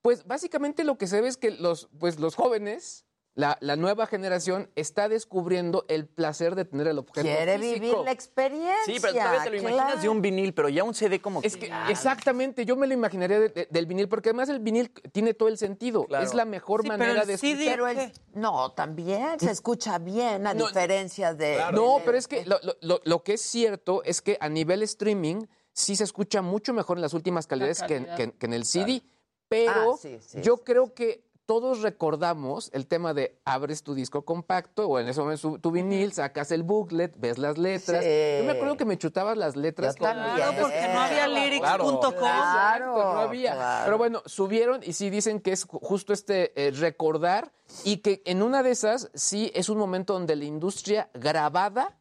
Pues 0.00 0.26
básicamente 0.26 0.82
lo 0.84 0.98
que 0.98 1.06
se 1.06 1.20
ve 1.20 1.28
es 1.28 1.36
que 1.36 1.50
los, 1.52 1.88
pues, 2.00 2.18
los 2.18 2.34
jóvenes, 2.34 3.04
la, 3.34 3.56
la 3.60 3.76
nueva 3.76 4.06
generación, 4.06 4.68
está 4.74 5.08
descubriendo 5.08 5.84
el 5.88 6.06
placer 6.06 6.54
de 6.56 6.64
tener 6.64 6.88
el 6.88 6.98
objeto. 6.98 7.22
Quiere 7.22 7.56
físico. 7.58 7.80
vivir 7.80 7.98
la 7.98 8.10
experiencia. 8.10 8.74
Sí, 8.84 8.96
pero 9.00 9.12
todavía 9.14 9.44
te 9.44 9.50
lo 9.50 9.56
imaginas 9.58 10.02
de 10.02 10.08
un 10.08 10.20
vinil, 10.20 10.52
pero 10.54 10.68
ya 10.68 10.82
un 10.82 10.92
CD 10.94 11.20
como 11.20 11.40
Es 11.42 11.56
que 11.56 11.70
exactamente, 11.88 12.64
yo 12.66 12.74
me 12.76 12.86
lo 12.88 12.94
imaginaría 12.94 13.38
de- 13.38 13.48
de- 13.50 13.68
del 13.70 13.86
vinil, 13.86 14.08
porque 14.08 14.30
además 14.30 14.48
el 14.48 14.58
vinil 14.58 14.90
tiene 15.12 15.34
todo 15.34 15.48
el 15.48 15.56
sentido. 15.56 16.04
Claro. 16.06 16.24
Es 16.24 16.34
la 16.34 16.44
mejor 16.44 16.82
Sí, 16.82 16.88
pero 16.88 16.98
manera 16.98 17.20
el 17.22 17.26
de 17.28 17.34
escuchar. 17.34 17.56
Pero 17.70 17.86
el- 17.88 18.12
no, 18.34 18.72
también 18.72 19.38
se 19.38 19.50
escucha 19.52 19.98
bien, 19.98 20.46
a 20.48 20.54
No, 20.54 20.66
diferencia 20.66 21.32
de. 21.32 21.58
No, 21.72 22.00
pero 22.04 22.18
es 22.18 22.26
que 22.26 22.44
lo, 22.44 22.58
lo- 22.62 22.76
lo- 22.80 23.00
lo 23.04 23.22
que 23.22 23.34
es 23.34 23.40
cierto 23.42 24.02
es 24.04 24.20
que 24.20 24.36
a 24.40 24.48
nivel 24.48 24.82
streaming 24.82 25.46
sí 25.72 25.96
se 25.96 26.04
escucha 26.04 26.42
mucho 26.42 26.72
mejor 26.72 26.98
en 26.98 27.02
las 27.02 27.14
últimas 27.14 27.46
calidades 27.46 27.82
que 27.82 27.96
en, 27.96 28.04
calidad. 28.04 28.16
que 28.16 28.22
en- 28.24 28.32
que 28.32 28.46
en 28.46 28.52
el 28.52 28.64
CD, 28.64 29.02
pero 29.48 29.92
Ah, 29.94 29.96
sí, 30.00 30.18
sí, 30.26 30.40
yo 30.42 30.58
creo 30.58 30.94
que 30.94 31.24
todos 31.44 31.82
recordamos 31.82 32.70
el 32.72 32.86
tema 32.86 33.12
de 33.14 33.38
abres 33.44 33.82
tu 33.82 33.94
disco 33.94 34.24
compacto 34.24 34.86
o 34.86 34.98
en 35.00 35.08
ese 35.08 35.20
momento 35.20 35.58
tu 35.58 35.70
vinil, 35.72 36.12
sacas 36.12 36.52
el 36.52 36.62
booklet, 36.62 37.12
ves 37.18 37.36
las 37.36 37.58
letras. 37.58 38.02
Sí. 38.04 38.10
Yo 38.38 38.44
me 38.44 38.52
acuerdo 38.52 38.76
que 38.76 38.84
me 38.84 38.96
chutabas 38.96 39.36
las 39.36 39.56
letras. 39.56 39.96
También. 39.96 40.36
Claro, 40.36 40.62
porque 40.62 40.88
no 40.94 41.00
había 41.00 41.26
lyrics.com. 41.26 42.14
Exacto, 42.14 42.86
no 42.94 43.18
había. 43.18 43.54
claro. 43.54 43.84
Pero 43.84 43.98
bueno, 43.98 44.22
subieron 44.24 44.82
y 44.84 44.92
sí 44.92 45.10
dicen 45.10 45.40
que 45.40 45.52
es 45.52 45.66
ju- 45.66 45.80
justo 45.82 46.12
este 46.12 46.52
eh, 46.54 46.70
recordar 46.70 47.52
y 47.84 47.98
que 47.98 48.22
en 48.24 48.40
una 48.42 48.62
de 48.62 48.70
esas 48.70 49.10
sí 49.12 49.50
es 49.54 49.68
un 49.68 49.78
momento 49.78 50.12
donde 50.14 50.36
la 50.36 50.44
industria 50.44 51.10
grabada 51.12 51.98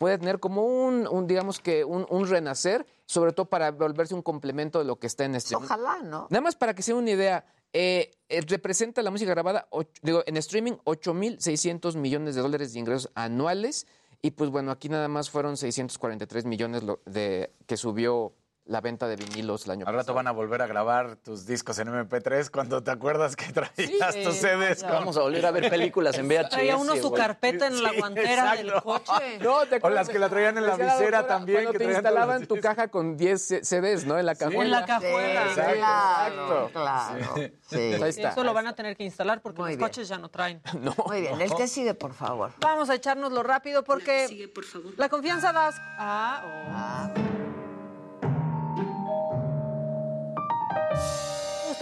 puede 0.00 0.16
tener 0.16 0.40
como 0.40 0.64
un, 0.64 1.06
un, 1.06 1.26
digamos 1.26 1.60
que 1.60 1.84
un, 1.84 2.06
un 2.08 2.26
renacer, 2.26 2.86
sobre 3.04 3.32
todo 3.32 3.50
para 3.50 3.70
volverse 3.70 4.14
un 4.14 4.22
complemento 4.22 4.78
de 4.78 4.86
lo 4.86 4.98
que 4.98 5.06
está 5.06 5.26
en 5.26 5.34
este. 5.34 5.54
Ojalá, 5.54 5.98
¿no? 6.02 6.26
Nada 6.30 6.40
más 6.40 6.56
para 6.56 6.72
que 6.72 6.80
sea 6.82 6.94
una 6.94 7.10
idea, 7.10 7.44
eh, 7.74 8.10
eh, 8.30 8.40
representa 8.40 9.02
la 9.02 9.10
música 9.10 9.30
grabada, 9.32 9.68
digo, 10.00 10.22
en 10.24 10.38
streaming, 10.38 10.72
8.600 10.86 11.96
millones 11.96 12.34
de 12.34 12.40
dólares 12.40 12.72
de 12.72 12.78
ingresos 12.80 13.10
anuales. 13.14 13.86
Y 14.22 14.30
pues 14.30 14.48
bueno, 14.48 14.70
aquí 14.70 14.88
nada 14.88 15.06
más 15.08 15.28
fueron 15.28 15.58
643 15.58 16.46
millones 16.46 16.82
lo- 16.82 17.00
de, 17.04 17.52
que 17.66 17.76
subió 17.76 18.32
la 18.70 18.80
venta 18.80 19.08
de 19.08 19.16
vinilos 19.16 19.64
el 19.64 19.72
año 19.72 19.80
Al 19.86 19.94
rato 19.94 19.98
pasado. 20.06 20.14
van 20.14 20.28
a 20.28 20.30
volver 20.30 20.62
a 20.62 20.66
grabar 20.68 21.16
tus 21.16 21.44
discos 21.44 21.76
en 21.80 21.88
MP3 21.88 22.50
cuando 22.50 22.80
te 22.84 22.92
acuerdas 22.92 23.34
que 23.34 23.52
traías 23.52 24.14
Sí, 24.14 24.22
tus 24.22 24.36
CDs. 24.36 24.82
con- 24.84 24.92
Vamos 24.92 25.16
a 25.16 25.22
volver 25.22 25.44
a 25.44 25.50
ver 25.50 25.68
películas 25.68 26.16
en 26.18 26.28
VHS. 26.28 26.50
Traía 26.50 26.76
uno 26.76 26.94
su 26.94 27.10
carpeta 27.12 27.66
en 27.66 27.82
la 27.82 27.90
Sí, 27.90 27.98
guantera 27.98 28.54
del 28.54 28.72
coche. 28.74 29.12
No, 29.40 29.66
te 29.66 29.80
O 29.82 29.90
las 29.90 30.08
que 30.08 30.20
la 30.20 30.28
traían 30.28 30.56
en 30.56 30.66
la 30.66 30.76
visera 30.76 31.26
también, 31.26 31.64
Cuando 31.64 31.72
que 31.72 31.78
te 31.84 31.92
instalaban 31.92 32.46
tu 32.46 32.60
caja 32.60 32.86
con 32.88 33.16
10 33.16 33.42
C- 33.42 33.64
CDs, 33.64 34.06
¿no? 34.06 34.16
En 34.18 34.26
la 34.26 34.36
cajuela. 34.36 34.62
En 34.62 34.70
la 34.70 34.84
cajuela. 34.86 35.42
Sí, 35.46 35.50
Exacto, 35.60 35.74
claro, 35.76 36.70
claro. 36.72 37.34
Sí. 37.34 37.52
Sí. 37.70 37.76
Ahí 38.02 38.10
está. 38.10 38.28
Eso 38.30 38.44
lo 38.44 38.54
van 38.54 38.68
a 38.68 38.74
tener 38.76 38.96
que 38.96 39.02
instalar 39.02 39.42
porque 39.42 39.60
Muy 39.62 39.70
los 39.72 39.78
bien. 39.78 39.88
coches 39.88 40.08
ya 40.08 40.18
no 40.18 40.28
traen. 40.28 40.62
No. 40.80 40.94
Muy 41.08 41.22
bien, 41.22 41.40
el 41.40 41.52
que 41.56 41.66
sigue, 41.66 41.94
por 41.94 42.14
favor. 42.14 42.52
Vamos 42.60 42.88
a 42.88 42.94
echárnoslo 42.94 43.42
rápido 43.42 43.82
porque 43.82 44.28
Sigue, 44.28 44.46
por 44.46 44.64
favor. 44.64 44.92
la 44.96 45.08
confianza 45.08 45.52
das... 45.52 45.74
Ah, 45.98 46.44
oh. 46.44 47.18
Me 47.18 47.49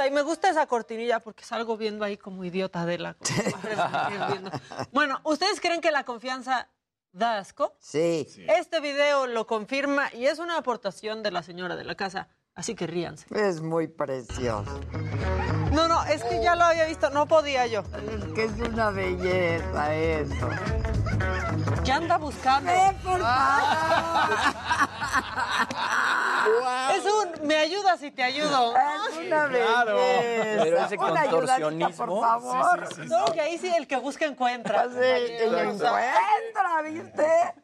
Y 0.09 0.11
me 0.11 0.22
gusta 0.22 0.48
esa 0.48 0.66
cortinilla 0.66 1.20
porque 1.20 1.44
salgo 1.44 1.76
viendo 1.76 2.02
ahí 2.02 2.16
como 2.16 2.42
idiota 2.42 2.86
de 2.86 2.96
la... 2.96 3.16
Bueno, 4.90 5.20
¿ustedes 5.22 5.61
creen 5.61 5.82
que 5.82 5.90
la 5.90 6.04
confianza 6.04 6.70
da 7.12 7.36
asco? 7.36 7.74
Sí. 7.78 8.26
Este 8.48 8.80
video 8.80 9.26
lo 9.26 9.46
confirma 9.46 10.09
y 10.14 10.24
es 10.24 10.38
una 10.38 10.56
aportación 10.56 11.22
de 11.22 11.30
la 11.30 11.42
señora 11.42 11.76
de 11.76 11.84
la 11.84 11.94
casa, 11.94 12.28
así 12.54 12.74
que 12.74 12.86
ríanse. 12.86 13.26
Es 13.34 13.61
muy 13.61 13.86
precioso. 13.86 14.80
No, 15.72 15.88
no, 15.88 16.02
es 16.06 16.24
que 16.24 16.42
ya 16.42 16.56
lo 16.56 16.64
había 16.64 16.86
visto, 16.86 17.11
no 17.11 17.28
podía 17.28 17.66
yo. 17.66 17.82
Es 17.82 18.24
que 18.32 18.44
es 18.44 18.52
una 18.52 18.88
belleza 18.88 19.94
eso. 19.94 20.48
¿Qué 21.85 21.93
anda 21.93 22.16
buscando? 22.19 22.71
¡Eh, 22.71 22.97
por 23.03 23.21
favor! 23.21 24.39
Es 26.95 27.05
un 27.05 27.47
me 27.47 27.57
ayudas 27.57 28.03
y 28.03 28.11
te 28.11 28.23
ayudo. 28.23 28.75
Es 28.77 29.16
una 29.27 29.49
Claro. 29.49 29.97
belleza. 29.97 30.62
Pero 30.64 30.79
ese 30.85 30.97
Una 30.97 31.07
ayudadita, 31.21 31.31
contorsionismo. 31.31 32.07
por 32.07 32.21
favor. 32.21 33.07
No, 33.07 33.25
que 33.33 33.41
ahí 33.41 33.59
sí 33.59 33.73
el 33.75 33.87
que 33.87 33.97
busca 33.97 34.25
encuentra. 34.27 34.85
Sí, 34.85 35.33
y 35.45 35.51
lo 35.51 35.59
encuentra, 35.61 36.83
¿viste? 36.85 37.55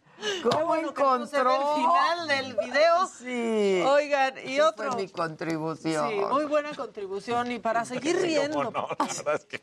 ¿Cómo 0.42 0.66
bueno 0.66 0.94
que 0.94 1.02
no 1.02 1.26
se 1.26 1.36
ve 1.42 1.42
el 1.42 1.60
encontró? 1.60 1.74
final 1.76 2.28
del 2.28 2.56
video. 2.56 3.06
Sí. 3.06 3.82
Oigan, 3.86 4.34
y 4.44 4.54
Esa 4.56 4.68
otro. 4.68 4.92
Fue 4.92 5.02
mi 5.02 5.08
contribución. 5.08 6.08
Sí, 6.10 6.14
muy 6.16 6.44
buena 6.44 6.74
contribución 6.74 7.50
y 7.52 7.58
para 7.58 7.84
seguir 7.84 8.16
riendo. 8.20 8.64
No, 8.64 8.70
la 8.72 9.06
verdad 9.06 9.34
es 9.34 9.44
que 9.44 9.62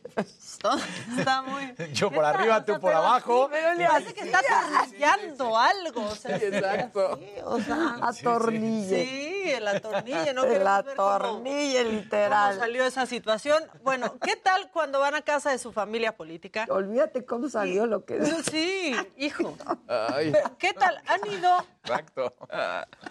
Está 1.18 1.41
muy. 1.41 1.74
yo 1.93 2.12
por 2.12 2.24
arriba, 2.26 2.64
tú 2.66 2.80
por 2.80 2.93
abajo. 2.93 3.47
Pero 3.51 3.74
le 3.76 3.86
hace 3.86 4.14
que 4.14 4.22
está 4.22 4.39
atornillando 4.39 5.57
algo. 5.57 6.01
O 6.05 6.16
sea, 6.16 6.38
Exacto. 6.38 7.18
sí, 7.18 7.30
o 7.43 7.59
sea, 7.59 7.97
Atornille. 8.01 9.05
Sí, 9.05 9.51
el 9.51 9.68
atornille, 9.68 10.34
¿no? 10.34 10.43
El 10.45 10.59
cómo- 10.59 10.70
atornille, 11.09 11.84
cómo 11.84 11.91
literal. 11.91 12.57
salió 12.59 12.86
esa 12.86 13.05
situación. 13.05 13.64
Bueno, 13.84 14.16
¿qué 14.22 14.36
tal 14.36 14.70
cuando 14.72 14.99
van 14.99 15.16
a 15.16 15.22
casa 15.22 15.51
de 15.51 15.57
su 15.57 15.72
familia 15.72 16.16
política? 16.16 16.66
Olvídate 16.70 17.26
cómo 17.26 17.49
salió 17.49 17.86
lo 17.86 18.05
que... 18.05 18.22
Sí, 18.51 18.95
hijo. 19.18 19.55
Ay, 19.88 20.32
Pero, 20.32 20.51
¿Qué 20.60 20.74
tal? 20.74 21.02
¿Han 21.08 21.32
ido 21.32 21.66
exacto. 21.84 22.36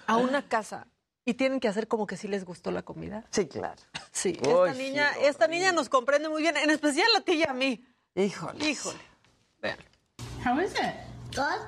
a 0.06 0.16
una 0.16 0.42
casa 0.48 0.86
y 1.24 1.34
tienen 1.34 1.60
que 1.60 1.68
hacer 1.68 1.86
como 1.88 2.06
que 2.06 2.16
sí 2.16 2.28
les 2.28 2.44
gustó 2.44 2.70
la 2.70 2.82
comida? 2.82 3.24
Sí, 3.30 3.46
claro. 3.46 3.80
Sí, 4.12 4.38
Uy, 4.42 4.48
esta 4.48 4.74
sí, 4.74 4.78
niña, 4.82 5.10
esta 5.20 5.46
niña 5.48 5.72
nos 5.72 5.88
comprende 5.88 6.28
muy 6.28 6.42
bien, 6.42 6.56
en 6.56 6.70
especial 6.70 7.08
a 7.16 7.20
ti 7.20 7.32
y 7.34 7.42
a 7.44 7.52
mí. 7.52 7.84
Híjole. 8.14 8.68
Híjole. 8.68 8.98
Vean. 9.62 9.76
How 10.44 10.58
is 10.60 10.72
it? 10.72 10.94
Good. 11.34 11.60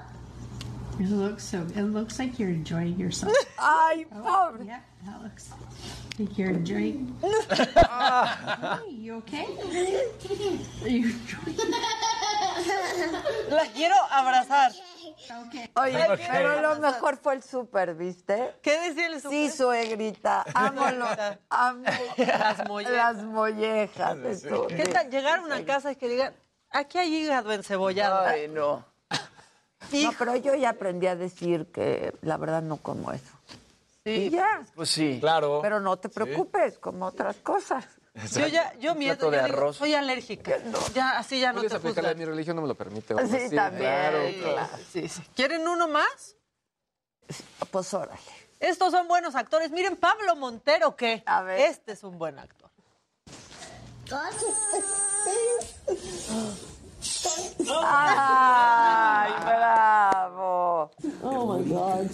It 1.00 1.08
looks 1.08 1.42
so. 1.44 1.58
It 1.74 1.82
looks 1.84 2.18
like 2.18 2.38
you're 2.38 2.52
enjoying 2.52 2.98
yourself. 2.98 3.32
Ay, 3.58 4.06
Oh, 4.12 4.50
pobre. 4.52 4.66
yeah, 4.66 4.82
that 5.06 5.22
looks 5.22 5.50
like 6.18 6.36
you're 6.36 6.50
enjoying. 6.50 7.16
hey, 7.22 8.90
you 8.90 9.14
okay? 9.16 9.46
Are 10.82 10.88
you 10.88 11.06
enjoying? 11.06 11.56
La 13.50 13.66
quiero 13.74 13.94
abrazar. 14.10 14.72
Okay. 15.46 15.70
Oye, 15.76 16.06
pero 16.30 16.60
lo 16.60 16.76
mejor 16.76 17.16
fue 17.16 17.34
el 17.34 17.42
súper, 17.42 17.94
¿viste? 17.94 18.54
¿Qué 18.62 18.78
decía 18.80 19.06
el 19.06 19.20
Sí, 19.20 19.50
suegrita. 19.50 20.44
Amo, 20.54 20.88
lo, 20.90 21.06
amo 21.50 21.84
Las 22.16 22.68
mollejas. 22.68 23.16
las 23.16 23.16
mollejas. 23.24 24.18
de 24.22 24.36
su- 24.38 24.66
¿Qué 24.68 24.84
tal 24.86 25.10
llegar 25.10 25.38
a 25.40 25.42
una 25.42 25.64
casa 25.64 25.92
y 25.92 25.96
que 25.96 26.08
digan, 26.08 26.34
aquí 26.70 26.98
hay 26.98 27.14
hígado 27.14 27.52
encebollado? 27.52 28.20
Ay, 28.26 28.48
no. 28.48 28.84
No, 29.92 30.12
pero 30.18 30.36
yo 30.36 30.54
ya 30.54 30.70
aprendí 30.70 31.06
a 31.08 31.16
decir 31.16 31.66
que 31.72 32.14
la 32.22 32.36
verdad 32.36 32.62
no 32.62 32.76
como 32.78 33.12
eso. 33.12 33.32
Sí. 34.04 34.10
Y 34.10 34.30
ya. 34.30 34.62
Pues 34.74 34.90
sí. 34.90 35.18
Claro. 35.20 35.58
Pero 35.60 35.80
no 35.80 35.96
te 35.98 36.08
preocupes, 36.08 36.78
como 36.78 37.06
otras 37.06 37.36
cosas. 37.36 37.84
Yo 38.14 38.46
ya, 38.46 38.74
yo 38.78 38.94
miedo, 38.94 39.30
de 39.30 39.38
yo 39.38 39.44
digo, 39.44 39.56
arroz. 39.56 39.76
soy 39.78 39.94
alérgica. 39.94 40.58
Ya, 40.94 41.18
así 41.18 41.40
ya 41.40 41.52
no 41.52 41.62
te 41.62 41.74
aplicarle 41.74 42.14
mi 42.14 42.26
religión, 42.26 42.56
no 42.56 42.62
me 42.62 42.68
lo 42.68 42.74
permite. 42.74 43.14
Sí, 43.14 43.14
vamos, 43.14 43.50
también, 43.50 43.80
claro. 43.80 44.18
claro. 44.42 44.68
Sí, 44.92 45.08
sí. 45.08 45.22
¿Quieren 45.34 45.66
uno 45.66 45.88
más? 45.88 46.36
Pues 47.70 47.94
órale. 47.94 48.20
Estos 48.60 48.92
son 48.92 49.08
buenos 49.08 49.34
actores. 49.34 49.70
Miren, 49.70 49.96
Pablo 49.96 50.36
Montero, 50.36 50.94
que 50.94 51.22
A 51.24 51.42
ver. 51.42 51.60
este 51.60 51.92
es 51.92 52.04
un 52.04 52.18
buen 52.18 52.38
actor. 52.38 52.70
¡Ay, 57.94 59.32
bravo! 59.44 60.90
Oh 61.22 61.58
my 61.58 61.64
God. 61.68 62.10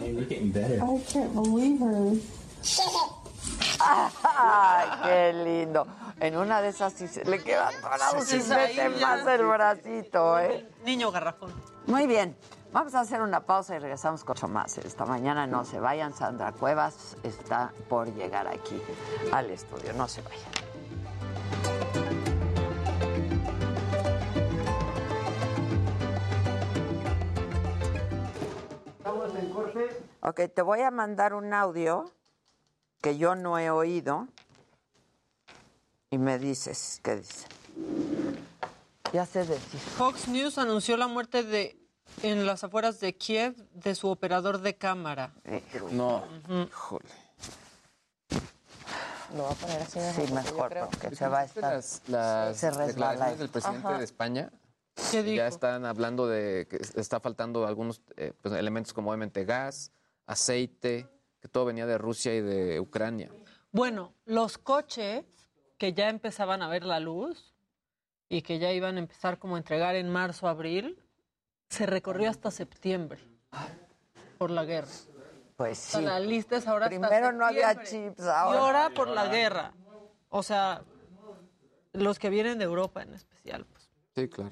We're 0.00 0.24
getting 0.24 0.50
better. 0.52 0.82
I 0.82 0.98
can't 1.12 1.34
believe 1.34 1.80
her. 1.80 2.16
¡Ay, 3.80 4.88
qué 5.02 5.32
lindo! 5.32 5.86
En 6.20 6.36
una 6.36 6.62
de 6.62 6.68
esas 6.68 6.92
sí 6.92 7.08
se 7.08 7.24
le 7.24 7.42
queda 7.42 7.68
atorado 7.68 8.20
Sí, 8.20 8.40
si 8.40 8.42
sí, 8.42 8.50
mete 8.50 8.88
más 8.90 9.26
el 9.26 9.44
bracito, 9.44 10.38
¿eh? 10.38 10.68
Niño 10.84 11.10
garrafón. 11.10 11.52
Muy 11.86 12.06
bien. 12.06 12.36
Vamos 12.72 12.94
a 12.94 13.00
hacer 13.00 13.20
una 13.20 13.40
pausa 13.40 13.74
y 13.76 13.78
regresamos 13.80 14.24
con 14.24 14.34
mucho 14.34 14.48
más. 14.48 14.78
Esta 14.78 15.04
mañana 15.04 15.46
no 15.46 15.64
se 15.64 15.78
vayan. 15.78 16.14
Sandra 16.14 16.52
Cuevas 16.52 17.16
está 17.22 17.72
por 17.88 18.14
llegar 18.14 18.48
aquí 18.48 18.80
al 19.32 19.50
estudio. 19.50 19.92
No 19.92 20.08
se 20.08 20.22
vayan. 20.22 20.72
Ok, 30.24 30.40
te 30.54 30.62
voy 30.62 30.80
a 30.82 30.90
mandar 30.90 31.34
un 31.34 31.52
audio 31.52 32.04
que 33.02 33.18
yo 33.18 33.34
no 33.34 33.58
he 33.58 33.68
oído 33.68 34.28
y 36.10 36.18
me 36.18 36.38
dices, 36.38 37.00
¿qué 37.02 37.16
dice? 37.16 37.46
Ya 39.12 39.26
sé 39.26 39.40
decir. 39.40 39.80
Fox 39.80 40.28
News 40.28 40.56
anunció 40.56 40.96
la 40.96 41.08
muerte 41.08 41.42
de 41.42 41.76
en 42.22 42.46
las 42.46 42.62
afueras 42.62 43.00
de 43.00 43.14
Kiev 43.16 43.56
de 43.72 43.94
su 43.94 44.08
operador 44.08 44.60
de 44.60 44.76
cámara. 44.76 45.34
No. 45.90 46.24
Híjole. 46.48 47.08
Lo 49.34 49.44
voy 49.44 49.52
a 49.52 49.54
poner 49.54 49.82
así 49.82 49.98
Sí, 50.14 50.32
mejor, 50.32 50.74
porque 50.90 51.16
se 51.16 51.26
va 51.26 51.40
a 51.40 51.44
¿Viste 51.44 51.58
estar... 51.60 51.74
Las, 51.74 52.02
las 52.08 52.56
se 52.56 52.70
declaraciones 52.70 53.38
del 53.38 53.48
presidente 53.48 53.88
Ajá. 53.88 53.98
de 53.98 54.04
España. 54.04 54.52
¿Qué 55.10 55.22
dijo? 55.22 55.36
Ya 55.36 55.46
están 55.46 55.86
hablando 55.86 56.28
de 56.28 56.66
que 56.68 56.76
está 56.76 57.18
faltando 57.18 57.66
algunos 57.66 58.02
eh, 58.16 58.32
pues, 58.40 58.54
elementos 58.54 58.92
como 58.92 59.10
obviamente 59.10 59.44
gas, 59.44 59.90
aceite, 60.26 61.08
que 61.42 61.48
todo 61.48 61.64
venía 61.64 61.86
de 61.86 61.98
Rusia 61.98 62.32
y 62.34 62.40
de 62.40 62.78
Ucrania. 62.78 63.28
Bueno, 63.72 64.14
los 64.26 64.58
coches 64.58 65.24
que 65.76 65.92
ya 65.92 66.08
empezaban 66.08 66.62
a 66.62 66.68
ver 66.68 66.84
la 66.84 67.00
luz 67.00 67.52
y 68.28 68.42
que 68.42 68.60
ya 68.60 68.72
iban 68.72 68.94
a 68.96 69.00
empezar 69.00 69.40
como 69.40 69.56
a 69.56 69.58
entregar 69.58 69.96
en 69.96 70.08
marzo, 70.08 70.46
abril, 70.46 71.02
se 71.68 71.84
recorrió 71.86 72.30
hasta 72.30 72.52
septiembre 72.52 73.18
por 74.38 74.52
la 74.52 74.64
guerra. 74.64 74.88
Pues 75.56 75.88
O 75.88 75.90
sea, 75.90 76.00
sí. 76.00 76.06
la 76.06 76.20
lista 76.20 76.56
es 76.56 76.66
ahora 76.68 76.86
hasta 76.86 77.00
Primero 77.00 77.32
no 77.32 77.44
había 77.44 77.82
chips, 77.82 78.20
ahora. 78.22 78.56
Y 78.56 78.62
ahora 78.62 78.90
por 78.94 79.08
la 79.08 79.26
guerra. 79.26 79.74
O 80.28 80.44
sea, 80.44 80.84
los 81.92 82.20
que 82.20 82.30
vienen 82.30 82.58
de 82.58 82.64
Europa 82.64 83.02
en 83.02 83.14
especial. 83.14 83.66
Pues. 83.66 83.90
Sí, 84.14 84.28
claro. 84.28 84.50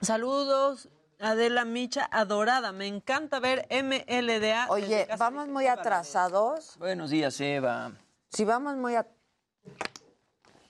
Saludos, 0.00 0.88
Adela 1.22 1.64
Micha, 1.64 2.08
adorada. 2.10 2.72
Me 2.72 2.88
encanta 2.88 3.38
ver 3.38 3.68
MLDA. 3.70 4.66
Oye, 4.68 5.06
vamos 5.16 5.46
muy 5.46 5.68
atrasados. 5.68 6.76
Buenos 6.78 7.10
días, 7.10 7.40
Eva. 7.40 7.92
Si 8.28 8.44
vamos 8.44 8.76
muy 8.76 8.96
a... 8.96 9.06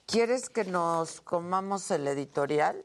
¿Quieres 0.04 0.50
que 0.50 0.64
nos 0.64 1.22
comamos 1.22 1.90
el 1.90 2.06
editorial? 2.06 2.84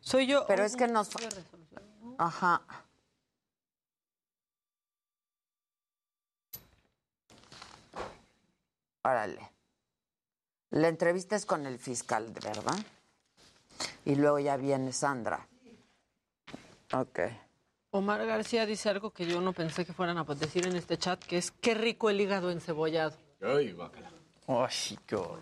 Soy 0.00 0.26
yo. 0.26 0.44
Pero 0.46 0.64
es 0.64 0.76
que 0.76 0.86
nos... 0.86 1.08
Ajá. 2.18 2.60
Órale. 9.02 9.50
La 10.68 10.88
entrevista 10.88 11.36
es 11.36 11.46
con 11.46 11.64
el 11.64 11.78
fiscal, 11.78 12.30
¿verdad? 12.44 12.76
Y 14.04 14.14
luego 14.14 14.38
ya 14.38 14.56
viene 14.56 14.92
Sandra. 14.92 15.46
Ok. 16.92 17.20
Omar 17.90 18.24
García 18.26 18.66
dice 18.66 18.90
algo 18.90 19.10
que 19.10 19.26
yo 19.26 19.40
no 19.40 19.52
pensé 19.52 19.84
que 19.84 19.92
fueran 19.92 20.18
a 20.18 20.24
decir 20.24 20.66
en 20.66 20.76
este 20.76 20.98
chat, 20.98 21.22
que 21.22 21.38
es 21.38 21.50
qué 21.50 21.74
rico 21.74 22.10
el 22.10 22.20
hígado 22.20 22.50
encebollado. 22.50 23.16
Ay, 23.40 23.72
guácala. 23.72 24.10
Ay, 24.46 24.98
qué 25.06 25.16
horror. 25.16 25.40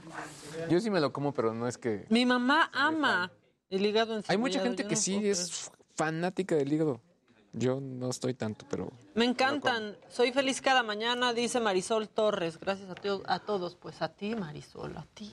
Yo 0.69 0.81
sí 0.81 0.91
me 0.91 1.01
lo 1.01 1.13
como, 1.13 1.33
pero 1.33 1.55
no 1.55 1.67
es 1.67 1.79
que... 1.79 2.07
Mi 2.09 2.25
mamá 2.25 2.71
ama 2.73 3.33
el 3.69 3.85
hígado 3.85 4.17
encebollado. 4.17 4.33
Hay 4.33 4.39
mucha 4.39 4.61
gente 4.61 4.83
yo 4.85 4.89
que 4.89 4.95
no 4.95 5.01
sí 5.01 5.29
es 5.29 5.71
fanática 5.95 6.55
del 6.55 6.73
hígado. 6.73 7.01
Yo 7.53 7.81
no 7.81 8.11
estoy 8.11 8.35
tanto, 8.35 8.67
pero... 8.69 8.93
Me 9.15 9.25
encantan. 9.25 9.97
Soy 10.09 10.31
feliz 10.31 10.61
cada 10.61 10.83
mañana, 10.83 11.33
dice 11.33 11.59
Marisol 11.59 12.09
Torres. 12.09 12.61
Gracias 12.61 12.89
a, 12.91 13.35
a 13.35 13.39
todos. 13.39 13.77
Pues 13.77 14.03
a 14.03 14.09
ti, 14.09 14.35
Marisol, 14.35 14.97
a 14.97 15.07
ti. 15.15 15.33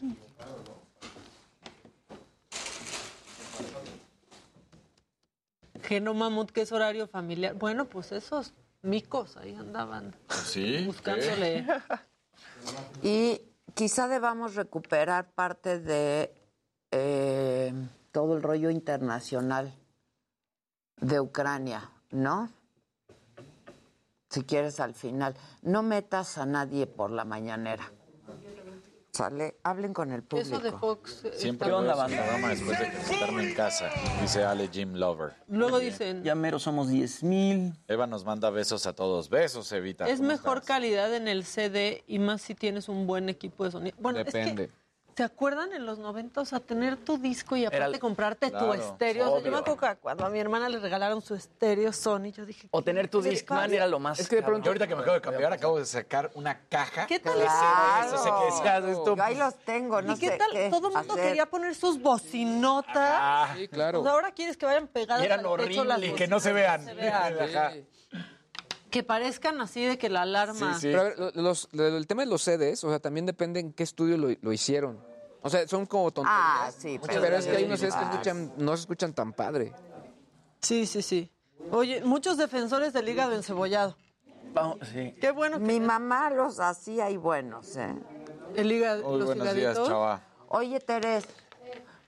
Geno 5.93 6.15
Mamut, 6.15 6.49
que 6.49 6.61
es 6.61 6.71
horario 6.71 7.07
familiar. 7.07 7.53
Bueno, 7.53 7.85
pues 7.85 8.11
esos 8.11 8.51
micos 8.81 9.37
ahí 9.37 9.53
andaban 9.53 10.15
Sí. 10.29 10.83
buscándole. 10.85 11.65
Y 13.03 13.41
quizá 13.75 14.07
debamos 14.07 14.55
recuperar 14.55 15.29
parte 15.33 15.79
de 15.79 16.33
eh, 16.91 17.73
todo 18.11 18.35
el 18.37 18.41
rollo 18.41 18.69
internacional 18.71 19.71
de 21.01 21.19
Ucrania, 21.19 21.91
¿no? 22.11 22.49
Si 24.29 24.43
quieres 24.45 24.79
al 24.79 24.93
final. 24.95 25.35
No 25.61 25.83
metas 25.83 26.37
a 26.39 26.45
nadie 26.47 26.87
por 26.87 27.11
la 27.11 27.25
mañanera. 27.25 27.91
Sale, 29.18 29.57
hablen 29.64 29.93
con 29.93 30.11
el 30.11 30.24
público. 30.24 30.55
Eso 30.55 30.59
de 30.59 30.72
Fox. 30.72 31.24
Siempre 31.36 31.68
está- 31.70 31.82
veo 31.84 31.93
ese 32.07 32.16
programa 32.18 32.49
después 32.49 32.80
de 32.80 32.91
sentarme 33.03 33.43
en 33.43 33.53
casa, 33.53 33.91
dice 34.20 34.43
Ale 34.43 34.70
Jim 34.74 34.93
Lover. 34.95 35.34
Luego 35.49 35.78
dicen, 35.78 36.24
Ya 36.24 36.34
mero 36.34 36.57
somos 36.57 36.89
10 36.89 37.22
mil. 37.22 37.74
Eva 37.88 38.07
nos 38.07 38.26
manda 38.26 38.49
besos 38.49 38.88
a 38.88 38.93
todos. 38.93 39.30
Besos, 39.30 39.72
Evita. 39.72 40.07
es 40.09 40.18
¿cómo 40.18 40.30
mejor 40.30 40.57
estás? 40.57 40.68
calidad 40.68 41.14
en 41.14 41.28
el 41.28 41.43
CD 41.45 42.03
y 42.07 42.18
más 42.18 42.41
si 42.41 42.55
tienes 42.55 42.89
un 42.89 43.05
buen 43.05 43.30
equipo 43.30 43.66
de 43.66 43.72
sonido. 43.72 43.95
Bueno, 43.99 44.18
Depende. 44.18 44.64
es 44.64 44.70
que, 44.72 44.76
¿se 45.16 45.24
acuerdan 45.24 45.74
en 45.74 45.86
los 45.86 45.99
90 45.99 46.41
o 46.41 46.45
sea, 46.45 46.59
tener 46.59 46.97
tu 46.97 47.18
disco 47.18 47.55
y 47.55 47.66
aparte 47.66 47.86
Era- 47.89 47.99
comprarte 47.99 48.49
tu 48.51 48.74
estéreo? 48.74 49.32
O 49.32 49.36
sea, 49.38 49.45
yo 49.45 49.51
me 49.51 49.57
acuerdo 49.57 49.78
que 49.78 49.95
cuando 50.01 50.26
a 50.26 50.30
mi 50.30 50.39
hermana 50.39 50.70
le 50.70 50.80
regalaron 50.80 51.22
su 51.22 51.36
estéreo 51.36 51.93
Sony, 51.93 52.32
yo 52.36 52.45
dije, 52.45 52.68
O 52.72 52.82
tener 52.82 53.07
tu 53.07 53.20
¿qué 53.20 53.26
le 53.26 53.30
Discman 53.32 53.74
era 53.74 53.88
lo 53.88 53.99
más. 53.99 54.20
Es 54.20 54.28
que 54.28 54.38
de 54.38 54.43
pronto- 54.43 54.66
Yo 54.66 54.70
ahorita 54.72 54.88
que 54.88 54.95
me 54.95 55.01
acabo 55.01 55.16
de 55.16 55.22
cambiar, 55.22 55.53
acabo 55.53 55.78
de 55.80 55.86
sacar 55.86 56.32
una 56.34 56.59
caja. 56.68 57.05
¿Qué 57.07 57.20
tal? 57.20 57.36
Claro. 57.36 58.07
Eso 58.07 58.18
sé 58.24 58.30
que 58.30 58.45
decías, 58.45 58.84
esto- 58.86 59.16
Yo 59.16 59.24
ahí 59.24 59.36
los 59.36 59.55
tengo, 59.59 60.01
no 60.01 60.14
¿Y 60.14 60.18
qué 60.20 60.30
sé 60.30 60.38
tal? 60.38 60.51
qué 60.51 60.70
Todo 60.70 60.88
el 60.89 60.93
mundo 60.95 61.16
quería 61.16 61.45
poner 61.45 61.76
sus 61.76 62.01
bocinotas. 62.01 62.95
Ah, 62.97 63.53
Sí, 63.57 63.68
claro. 63.68 64.01
Pues 64.01 64.11
ahora 64.11 64.32
quieres 64.32 64.57
que 64.57 64.66
vayan 64.66 64.88
pegadas 64.88 65.22
Y 65.22 65.26
eran 65.26 65.45
al 65.45 65.57
techo 65.57 65.84
las 65.84 65.97
horribles. 65.97 66.11
y 66.11 66.16
que 66.16 66.28
no 66.28 66.39
se 66.39 66.53
vean. 66.53 66.86
se 66.86 66.93
vean. 66.93 67.39
Ajá. 67.39 67.74
Que 68.93 69.01
parezcan 69.01 69.59
así 69.59 69.83
de 69.83 69.97
que 69.97 70.07
la 70.07 70.21
alarma. 70.21 70.75
Sí, 70.75 70.81
sí. 70.81 70.87
Pero 70.89 71.01
a 71.01 71.03
ver, 71.05 71.17
lo- 71.17 71.31
los- 71.41 71.67
lo- 71.71 71.87
el 71.97 72.05
tema 72.05 72.21
de 72.21 72.27
los 72.27 72.43
CDs, 72.43 72.83
o 72.83 72.89
sea, 72.89 72.99
también 72.99 73.25
depende 73.25 73.59
en 73.59 73.73
qué 73.73 73.81
estudio 73.81 74.17
lo, 74.17 74.27
lo 74.39 74.53
hicieron. 74.53 75.03
O 75.41 75.49
sea, 75.49 75.67
son 75.67 75.87
como 75.87 76.11
tonterías. 76.11 76.39
Ah, 76.39 76.71
sí, 76.77 76.99
pero, 77.03 77.25
es 77.35 77.47
que 77.47 77.55
hay 77.57 77.63
unos 77.63 77.79
sí, 77.79 77.87
CDs 77.87 77.95
que 77.95 78.05
ah. 78.05 78.09
escuchan, 78.11 78.53
no 78.57 78.77
se 78.77 78.81
escuchan 78.81 79.13
tan 79.13 79.33
padre. 79.33 79.73
Sí, 80.61 80.85
sí, 80.85 81.01
sí. 81.01 81.31
Oye, 81.71 82.03
muchos 82.03 82.37
defensores 82.37 82.93
del 82.93 83.09
hígado 83.09 83.33
encebollado. 83.33 83.97
Vamos, 84.53 84.77
sí. 84.93 85.15
Qué 85.19 85.31
bueno 85.31 85.57
que 85.57 85.63
Mi 85.65 85.79
mamá 85.79 86.29
los 86.29 86.59
hacía 86.59 87.09
y 87.09 87.17
buenos, 87.17 87.75
¿eh? 87.75 87.95
el 88.55 88.71
hígado, 88.71 89.09
Muy 89.09 89.17
los 89.17 89.25
buenos 89.25 89.55
días, 89.55 89.75
chava. 89.87 90.21
Oye, 90.49 90.79
Teres, 90.79 91.25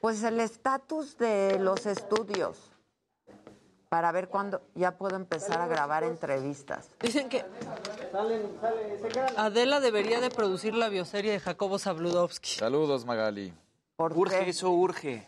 pues 0.01 0.21
el 0.21 0.39
estatus 0.39 1.17
de 1.17 1.57
los 1.59 1.87
estudios 1.87 2.74
para 3.95 4.11
ver 4.11 4.27
cuándo 4.27 4.61
ya 4.75 4.97
puedo 4.97 5.15
empezar 5.15 5.61
a 5.61 5.67
grabar 5.67 6.03
entrevistas. 6.03 6.89
Dicen 6.99 7.29
que 7.29 7.45
Adela 9.37 9.79
debería 9.79 10.19
de 10.19 10.29
producir 10.29 10.73
la 10.75 10.89
bioserie 10.89 11.31
de 11.31 11.39
Jacobo 11.39 11.79
Zabludovsky. 11.79 12.55
Saludos, 12.55 13.05
Magali. 13.05 13.53
¿Por 13.95 14.11
Urge, 14.11 14.39
qué? 14.39 14.49
eso 14.49 14.69
urge. 14.71 15.25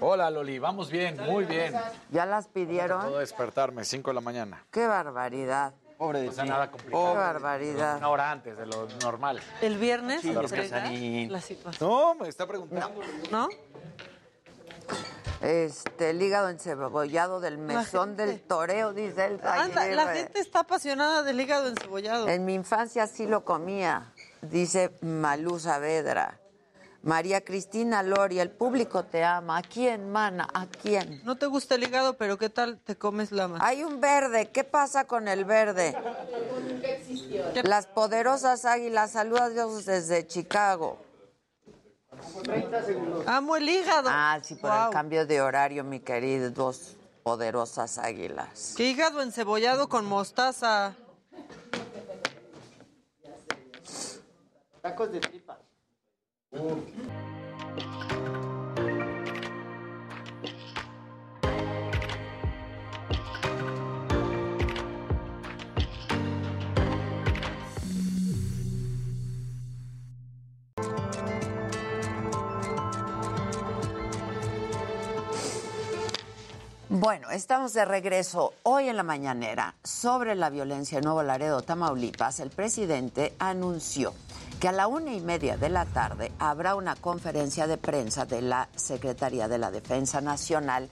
Hola, 0.00 0.30
Loli. 0.30 0.58
Vamos 0.58 0.90
bien, 0.90 1.16
muy 1.28 1.44
bien. 1.44 1.74
¿Ya 2.10 2.26
las 2.26 2.48
Puedo 2.48 2.66
pidieron? 2.66 3.18
despertarme, 3.20 3.84
5 3.84 4.10
de 4.10 4.14
la 4.16 4.20
mañana. 4.20 4.64
Qué 4.72 4.84
barbaridad, 4.88 5.72
Pobre 5.96 6.22
de 6.22 6.28
O 6.30 6.32
sea, 6.32 6.44
nada 6.44 6.66
qué 6.66 6.72
complicado. 6.72 7.14
barbaridad. 7.14 7.98
Una 7.98 8.08
hora 8.08 8.32
antes 8.32 8.56
de 8.58 8.66
lo 8.66 8.88
normal. 9.00 9.38
El 9.62 9.78
viernes 9.78 10.22
Sí, 10.22 10.32
la 10.32 10.48
situación, 11.40 11.78
No, 11.80 12.16
me 12.16 12.28
está 12.28 12.48
preguntando. 12.48 13.00
¿no? 13.30 13.48
Este, 15.40 16.10
el 16.10 16.20
hígado 16.20 16.50
encebollado 16.50 17.40
del 17.40 17.56
mesón 17.58 18.10
gente- 18.10 18.26
del 18.26 18.40
toreo, 18.42 18.92
dice 18.92 19.24
el 19.26 19.40
Anda, 19.42 19.86
la 19.88 20.08
gente 20.08 20.38
está 20.40 20.60
apasionada 20.60 21.22
del 21.22 21.40
hígado 21.40 21.68
encebollado. 21.68 22.28
En 22.28 22.44
mi 22.44 22.54
infancia 22.54 23.06
sí 23.06 23.26
lo 23.26 23.44
comía, 23.44 24.12
dice 24.42 24.90
Malú 25.00 25.58
Saavedra. 25.58 26.36
María 27.02 27.42
Cristina 27.42 28.02
Lori, 28.02 28.40
el 28.40 28.50
público 28.50 29.04
te 29.04 29.24
ama. 29.24 29.56
¿A 29.56 29.62
quién, 29.62 30.12
mana? 30.12 30.46
¿A 30.52 30.66
quién? 30.66 31.22
No 31.24 31.36
te 31.38 31.46
gusta 31.46 31.76
el 31.76 31.84
hígado, 31.84 32.18
pero 32.18 32.36
¿qué 32.36 32.50
tal 32.50 32.76
te 32.78 32.94
comes 32.96 33.32
la 33.32 33.48
ma- 33.48 33.56
Hay 33.62 33.82
un 33.82 34.02
verde. 34.02 34.50
¿Qué 34.50 34.64
pasa 34.64 35.06
con 35.06 35.26
el 35.26 35.46
verde? 35.46 35.96
Las 37.64 37.86
poderosas 37.86 38.66
águilas. 38.66 39.12
Saludos 39.12 39.86
desde 39.86 40.26
Chicago. 40.26 40.98
Amo 43.26 43.56
el 43.56 43.68
hígado. 43.68 44.08
Ah, 44.10 44.38
sí, 44.42 44.54
por 44.54 44.70
el 44.70 44.90
cambio 44.90 45.26
de 45.26 45.40
horario, 45.40 45.84
mi 45.84 46.00
querido. 46.00 46.50
Dos 46.50 46.96
poderosas 47.22 47.98
águilas. 47.98 48.74
¿Qué 48.76 48.90
hígado 48.90 49.22
encebollado 49.22 49.88
con 49.88 50.06
mostaza? 50.06 50.94
Tacos 54.82 55.12
de 55.12 55.20
tripa. 55.20 55.58
Bueno, 77.00 77.30
estamos 77.30 77.72
de 77.72 77.86
regreso 77.86 78.52
hoy 78.62 78.88
en 78.88 78.96
la 78.98 79.02
mañanera 79.02 79.74
sobre 79.82 80.34
la 80.34 80.50
violencia 80.50 80.98
en 80.98 81.04
Nuevo 81.04 81.22
Laredo, 81.22 81.62
Tamaulipas. 81.62 82.40
El 82.40 82.50
presidente 82.50 83.34
anunció 83.38 84.12
que 84.60 84.68
a 84.68 84.72
la 84.72 84.86
una 84.86 85.14
y 85.14 85.22
media 85.22 85.56
de 85.56 85.70
la 85.70 85.86
tarde 85.86 86.30
habrá 86.38 86.74
una 86.74 86.96
conferencia 86.96 87.66
de 87.66 87.78
prensa 87.78 88.26
de 88.26 88.42
la 88.42 88.68
Secretaría 88.76 89.48
de 89.48 89.56
la 89.56 89.70
Defensa 89.70 90.20
Nacional 90.20 90.90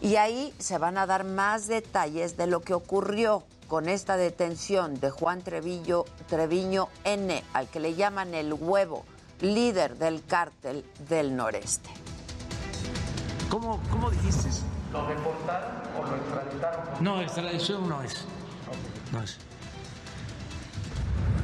y 0.00 0.16
ahí 0.16 0.54
se 0.58 0.78
van 0.78 0.96
a 0.96 1.04
dar 1.04 1.24
más 1.24 1.66
detalles 1.66 2.38
de 2.38 2.46
lo 2.46 2.62
que 2.62 2.72
ocurrió 2.72 3.42
con 3.68 3.90
esta 3.90 4.16
detención 4.16 4.98
de 4.98 5.10
Juan 5.10 5.42
Trevillo, 5.42 6.06
Treviño 6.26 6.88
N, 7.04 7.44
al 7.52 7.68
que 7.68 7.80
le 7.80 7.94
llaman 7.94 8.32
el 8.32 8.54
huevo, 8.54 9.04
líder 9.42 9.98
del 9.98 10.24
cártel 10.24 10.86
del 11.06 11.36
noreste. 11.36 11.90
¿Cómo, 13.50 13.78
cómo 13.90 14.10
dijiste? 14.10 14.48
¿Lo 14.94 15.04
deportaron 15.08 15.72
o 15.98 16.04
lo 16.08 16.16
extraditaron? 16.16 16.84
No, 17.00 17.20
extradición 17.20 17.88
no 17.88 18.00
es. 18.00 18.24
No 19.10 19.22
es. 19.24 19.38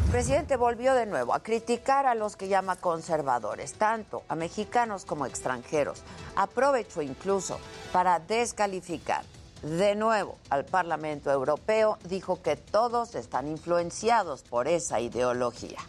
El 0.05 0.11
presidente 0.12 0.57
volvió 0.57 0.94
de 0.94 1.07
nuevo 1.07 1.34
a 1.34 1.40
criticar 1.40 2.07
a 2.07 2.14
los 2.14 2.36
que 2.36 2.46
llama 2.46 2.76
conservadores, 2.76 3.72
tanto 3.74 4.22
a 4.28 4.36
mexicanos 4.36 5.05
como 5.05 5.26
extranjeros. 5.26 6.05
Aprovechó 6.36 7.03
incluso 7.03 7.59
para 7.92 8.20
descalificar 8.20 9.24
de 9.62 9.96
nuevo 9.96 10.38
al 10.48 10.64
Parlamento 10.64 11.32
Europeo. 11.32 11.98
Dijo 12.05 12.42
que 12.42 12.55
todos 12.55 13.16
están 13.16 13.48
influenciados 13.48 14.42
por 14.42 14.68
esa 14.68 15.01
ideología. 15.01 15.80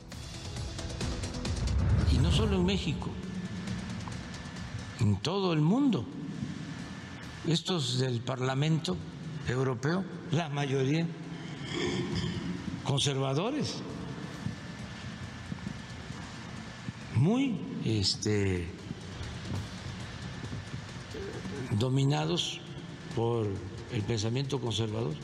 Y 2.12 2.18
no 2.18 2.32
solo 2.32 2.56
en 2.56 2.66
México, 2.66 3.10
en 5.00 5.18
todo 5.18 5.54
el 5.54 5.62
mundo. 5.62 6.06
Estos 7.48 7.98
del 7.98 8.22
Parlamento 8.22 8.96
Europeo, 9.48 10.06
la 10.32 10.48
mayoría 10.50 11.08
conservadores, 12.84 13.78
muy 17.16 17.60
este, 17.84 18.68
dominados 21.72 22.62
por 23.16 23.48
el 23.92 24.02
pensamiento 24.04 24.62
conservador. 24.62 25.16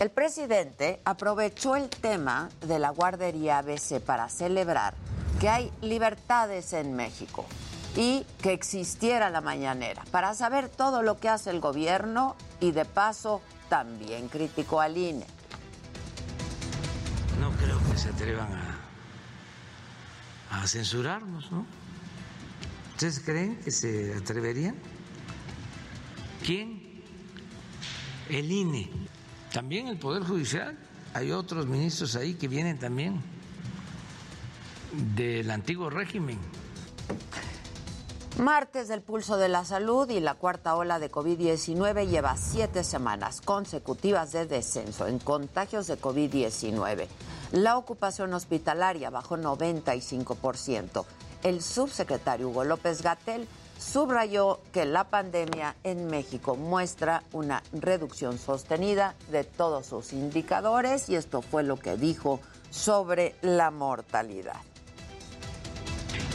El 0.00 0.10
presidente 0.10 1.00
aprovechó 1.04 1.76
el 1.76 1.88
tema 1.90 2.48
de 2.66 2.80
la 2.80 2.90
guardería 2.90 3.58
ABC 3.58 4.00
para 4.00 4.28
celebrar 4.28 4.94
que 5.40 5.48
hay 5.48 5.70
libertades 5.80 6.72
en 6.72 6.94
México 6.94 7.46
y 7.96 8.26
que 8.42 8.52
existiera 8.52 9.30
la 9.30 9.40
mañanera 9.40 10.04
para 10.10 10.34
saber 10.34 10.68
todo 10.68 11.02
lo 11.02 11.18
que 11.18 11.28
hace 11.28 11.50
el 11.50 11.60
gobierno 11.60 12.36
y 12.60 12.72
de 12.72 12.84
paso 12.84 13.40
también 13.68 14.28
criticó 14.28 14.80
al 14.80 14.96
INE. 14.96 15.26
No 17.40 17.50
creo 17.52 17.78
que 17.90 17.96
se 17.96 18.08
atrevan 18.08 18.52
a, 18.52 18.78
a 20.62 20.66
censurarnos, 20.66 21.50
¿no? 21.52 21.66
¿Ustedes 22.92 23.20
creen 23.20 23.56
que 23.56 23.70
se 23.70 24.14
atreverían? 24.14 24.76
¿Quién? 26.44 26.82
El 28.28 28.50
INE. 28.50 28.90
También 29.52 29.88
el 29.88 29.98
Poder 29.98 30.22
Judicial. 30.22 30.78
Hay 31.12 31.32
otros 31.32 31.66
ministros 31.66 32.16
ahí 32.16 32.34
que 32.34 32.48
vienen 32.48 32.78
también 32.78 33.20
del 35.14 35.50
antiguo 35.50 35.90
régimen. 35.90 36.38
Martes 38.38 38.88
del 38.88 39.00
pulso 39.00 39.36
de 39.36 39.48
la 39.48 39.64
salud 39.64 40.10
y 40.10 40.18
la 40.18 40.34
cuarta 40.34 40.74
ola 40.74 40.98
de 40.98 41.08
COVID-19 41.08 42.08
lleva 42.08 42.36
siete 42.36 42.82
semanas 42.82 43.40
consecutivas 43.40 44.32
de 44.32 44.44
descenso 44.44 45.06
en 45.06 45.20
contagios 45.20 45.86
de 45.86 46.00
COVID-19. 46.00 47.06
La 47.52 47.78
ocupación 47.78 48.34
hospitalaria 48.34 49.10
bajó 49.10 49.36
95%. 49.36 51.04
El 51.44 51.62
subsecretario 51.62 52.48
Hugo 52.48 52.64
López 52.64 53.02
Gatel 53.02 53.46
subrayó 53.78 54.58
que 54.72 54.84
la 54.84 55.04
pandemia 55.04 55.76
en 55.84 56.08
México 56.08 56.56
muestra 56.56 57.22
una 57.32 57.62
reducción 57.72 58.38
sostenida 58.38 59.14
de 59.30 59.44
todos 59.44 59.86
sus 59.86 60.12
indicadores 60.12 61.08
y 61.08 61.14
esto 61.14 61.40
fue 61.40 61.62
lo 61.62 61.76
que 61.76 61.96
dijo 61.96 62.40
sobre 62.70 63.36
la 63.42 63.70
mortalidad. 63.70 64.60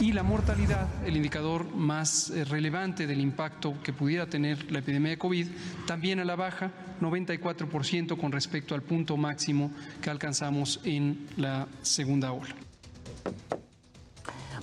Y 0.01 0.13
la 0.13 0.23
mortalidad, 0.23 0.87
el 1.05 1.17
indicador 1.17 1.65
más 1.75 2.29
eh, 2.29 2.45
relevante 2.45 3.05
del 3.05 3.19
impacto 3.19 3.73
que 3.83 3.91
pudiera 3.91 4.27
tener 4.27 4.71
la 4.71 4.79
epidemia 4.79 5.11
de 5.11 5.17
COVID, 5.17 5.47
también 5.85 6.21
a 6.21 6.25
la 6.25 6.37
baja, 6.37 6.71
94% 7.01 8.17
con 8.17 8.31
respecto 8.31 8.75
al 8.75 8.81
punto 8.81 9.17
máximo 9.17 9.71
que 10.01 10.09
alcanzamos 10.09 10.79
en 10.85 11.27
la 11.35 11.67
segunda 11.81 12.31
ola. 12.31 12.55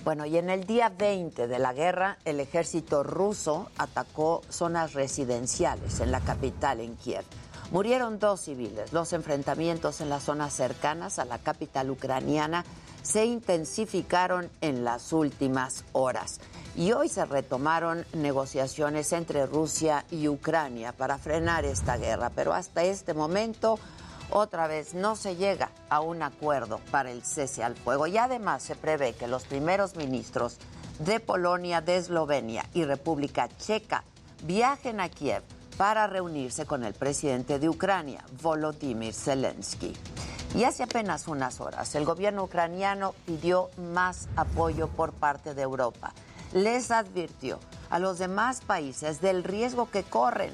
Bueno, 0.04 0.24
y 0.24 0.38
en 0.38 0.48
el 0.48 0.64
día 0.64 0.88
20 0.88 1.48
de 1.48 1.58
la 1.58 1.74
guerra, 1.74 2.16
el 2.24 2.40
ejército 2.40 3.02
ruso 3.02 3.70
atacó 3.76 4.40
zonas 4.48 4.94
residenciales 4.94 6.00
en 6.00 6.12
la 6.12 6.20
capital, 6.20 6.80
en 6.80 6.94
Kiev. 6.96 7.24
Murieron 7.72 8.20
dos 8.20 8.42
civiles. 8.42 8.92
Los 8.92 9.12
enfrentamientos 9.12 10.00
en 10.00 10.08
las 10.08 10.22
zonas 10.22 10.54
cercanas 10.54 11.18
a 11.18 11.24
la 11.24 11.38
capital 11.38 11.90
ucraniana 11.90 12.64
se 13.02 13.24
intensificaron 13.24 14.48
en 14.60 14.84
las 14.84 15.12
últimas 15.12 15.84
horas. 15.92 16.40
Y 16.76 16.92
hoy 16.92 17.08
se 17.08 17.24
retomaron 17.24 18.04
negociaciones 18.12 19.12
entre 19.12 19.46
Rusia 19.46 20.04
y 20.12 20.28
Ucrania 20.28 20.92
para 20.92 21.18
frenar 21.18 21.64
esta 21.64 21.96
guerra. 21.96 22.30
Pero 22.34 22.52
hasta 22.52 22.84
este 22.84 23.14
momento, 23.14 23.80
otra 24.30 24.68
vez, 24.68 24.94
no 24.94 25.16
se 25.16 25.34
llega 25.34 25.70
a 25.88 26.00
un 26.00 26.22
acuerdo 26.22 26.80
para 26.92 27.10
el 27.10 27.24
cese 27.24 27.64
al 27.64 27.74
fuego. 27.74 28.06
Y 28.06 28.16
además 28.16 28.62
se 28.62 28.76
prevé 28.76 29.14
que 29.14 29.26
los 29.26 29.44
primeros 29.44 29.96
ministros 29.96 30.58
de 31.00 31.18
Polonia, 31.18 31.80
de 31.80 31.96
Eslovenia 31.96 32.64
y 32.74 32.84
República 32.84 33.48
Checa 33.58 34.04
viajen 34.44 35.00
a 35.00 35.08
Kiev 35.08 35.42
para 35.76 36.06
reunirse 36.06 36.66
con 36.66 36.84
el 36.84 36.94
presidente 36.94 37.58
de 37.58 37.68
Ucrania, 37.68 38.24
Volodymyr 38.42 39.12
Zelensky. 39.12 39.92
Y 40.54 40.64
hace 40.64 40.84
apenas 40.84 41.28
unas 41.28 41.60
horas, 41.60 41.94
el 41.94 42.04
gobierno 42.04 42.44
ucraniano 42.44 43.14
pidió 43.26 43.70
más 43.76 44.28
apoyo 44.36 44.88
por 44.88 45.12
parte 45.12 45.54
de 45.54 45.62
Europa. 45.62 46.12
Les 46.52 46.90
advirtió 46.90 47.58
a 47.90 47.98
los 47.98 48.18
demás 48.18 48.60
países 48.62 49.20
del 49.20 49.44
riesgo 49.44 49.90
que 49.90 50.02
corren, 50.02 50.52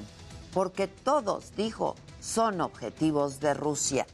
porque 0.53 0.87
todos, 0.87 1.55
dijo, 1.55 1.95
son 2.19 2.61
objetivos 2.61 3.39
de 3.39 3.53
Rusia. 3.53 4.05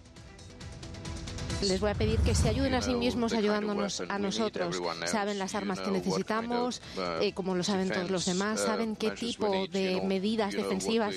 Les 1.61 1.79
voy 1.81 1.91
a 1.91 1.93
pedir 1.93 2.19
que 2.19 2.35
se 2.35 2.49
ayuden 2.49 2.73
a 2.73 2.81
sí 2.81 2.93
mismos 2.93 3.33
ayudándonos 3.33 4.01
a 4.07 4.17
nosotros. 4.17 4.81
Saben 5.05 5.37
las 5.39 5.55
armas 5.55 5.79
que 5.79 5.91
necesitamos, 5.91 6.81
eh, 7.21 7.33
como 7.33 7.55
lo 7.55 7.63
saben 7.63 7.89
todos 7.89 8.09
los 8.09 8.25
demás, 8.25 8.61
saben 8.61 8.95
qué 8.95 9.11
tipo 9.11 9.51
de 9.71 10.01
medidas 10.05 10.53
defensivas 10.53 11.15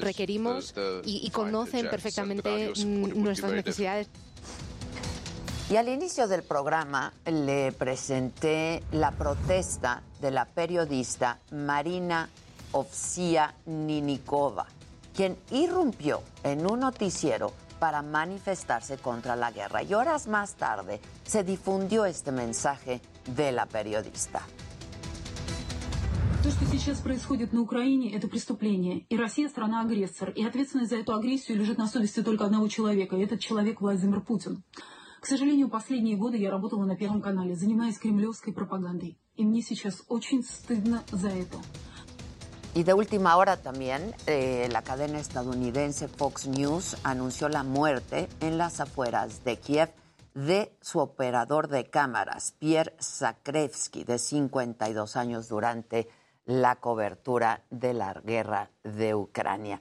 requerimos 0.00 0.74
y, 1.04 1.26
y 1.26 1.30
conocen 1.30 1.88
perfectamente 1.90 2.72
nuestras 2.84 3.52
necesidades. 3.52 4.08
Y 5.68 5.76
al 5.76 5.88
inicio 5.88 6.28
del 6.28 6.44
programa 6.44 7.12
le 7.24 7.72
presenté 7.72 8.84
la 8.92 9.10
protesta 9.10 10.02
de 10.20 10.30
la 10.30 10.44
periodista 10.44 11.40
Marina 11.50 12.28
Ovsia 12.70 13.52
Ninikova, 13.66 14.66
quien 15.12 15.36
irrumpió 15.50 16.22
en 16.44 16.70
un 16.70 16.78
noticiero 16.80 17.52
para 17.78 18.02
manifestarse 18.02 18.98
contra 18.98 19.36
la 19.36 19.50
guerra. 19.50 19.82
Y 19.82 19.94
horas 19.94 20.26
más 20.26 20.54
tarde 20.56 21.00
se 21.24 21.44
difundió 21.44 22.04
este 22.04 22.32
mensaje 22.32 23.00
de 23.34 23.52
la 23.52 23.66
periodista. 23.66 24.42
То, 26.42 26.52
что 26.52 26.64
сейчас 26.66 27.00
происходит 27.00 27.52
на 27.52 27.60
Украине, 27.60 28.14
это 28.14 28.28
преступление. 28.28 29.00
И 29.08 29.16
Россия 29.16 29.48
страна-агрессор. 29.48 30.30
И 30.30 30.44
ответственность 30.44 30.90
за 30.90 30.96
эту 30.98 31.12
агрессию 31.12 31.58
лежит 31.58 31.76
на 31.76 31.88
совести 31.88 32.22
только 32.22 32.44
одного 32.44 32.68
человека. 32.68 33.16
И 33.16 33.20
этот 33.20 33.40
человек 33.40 33.80
Владимир 33.80 34.20
Путин. 34.20 34.62
К 35.20 35.26
сожалению, 35.26 35.68
последние 35.68 36.16
годы 36.16 36.36
я 36.36 36.52
работала 36.52 36.84
на 36.84 36.94
Первом 36.94 37.20
канале, 37.20 37.56
занимаясь 37.56 37.98
кремлевской 37.98 38.52
пропагандой. 38.52 39.18
И 39.34 39.44
мне 39.44 39.60
сейчас 39.60 40.04
очень 40.08 40.44
стыдно 40.44 41.02
за 41.10 41.30
это. 41.30 41.58
Y 42.76 42.82
de 42.82 42.92
última 42.92 43.38
hora 43.38 43.56
también, 43.56 44.14
eh, 44.26 44.68
la 44.70 44.82
cadena 44.82 45.18
estadounidense 45.18 46.08
Fox 46.08 46.46
News 46.46 46.98
anunció 47.04 47.48
la 47.48 47.62
muerte 47.62 48.28
en 48.40 48.58
las 48.58 48.80
afueras 48.80 49.44
de 49.44 49.56
Kiev 49.56 49.88
de 50.34 50.76
su 50.82 50.98
operador 50.98 51.68
de 51.68 51.88
cámaras, 51.88 52.52
Pierre 52.58 52.94
Zakrevsky, 53.00 54.04
de 54.04 54.18
52 54.18 55.16
años, 55.16 55.48
durante 55.48 56.06
la 56.44 56.76
cobertura 56.76 57.62
de 57.70 57.94
la 57.94 58.12
guerra 58.12 58.68
de 58.84 59.14
Ucrania. 59.14 59.80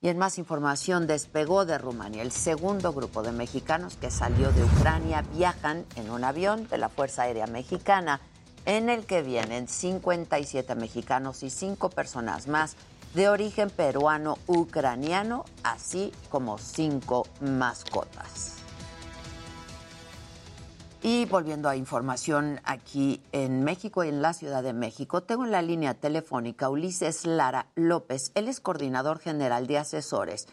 Y 0.00 0.08
en 0.08 0.18
más 0.18 0.36
información, 0.36 1.06
despegó 1.06 1.64
de 1.64 1.78
Rumania 1.78 2.22
el 2.22 2.32
segundo 2.32 2.92
grupo 2.92 3.22
de 3.22 3.30
mexicanos 3.30 3.94
que 3.94 4.10
salió 4.10 4.50
de 4.50 4.64
Ucrania. 4.64 5.22
Viajan 5.32 5.86
en 5.94 6.10
un 6.10 6.24
avión 6.24 6.66
de 6.66 6.78
la 6.78 6.88
Fuerza 6.88 7.22
Aérea 7.22 7.46
Mexicana 7.46 8.20
en 8.66 8.88
el 8.88 9.06
que 9.06 9.22
vienen 9.22 9.68
57 9.68 10.74
mexicanos 10.74 11.42
y 11.42 11.50
5 11.50 11.90
personas 11.90 12.46
más 12.48 12.76
de 13.14 13.28
origen 13.28 13.70
peruano-ucraniano, 13.70 15.44
así 15.62 16.12
como 16.30 16.58
5 16.58 17.26
mascotas. 17.40 18.56
Y 21.04 21.24
volviendo 21.26 21.68
a 21.68 21.74
información 21.74 22.60
aquí 22.62 23.20
en 23.32 23.64
México 23.64 24.04
y 24.04 24.08
en 24.08 24.22
la 24.22 24.34
Ciudad 24.34 24.62
de 24.62 24.72
México, 24.72 25.24
tengo 25.24 25.44
en 25.44 25.50
la 25.50 25.60
línea 25.60 25.94
telefónica 25.94 26.68
Ulises 26.68 27.26
Lara 27.26 27.66
López. 27.74 28.30
Él 28.36 28.46
es 28.46 28.60
coordinador 28.60 29.18
general 29.18 29.66
de 29.66 29.78
asesores 29.78 30.46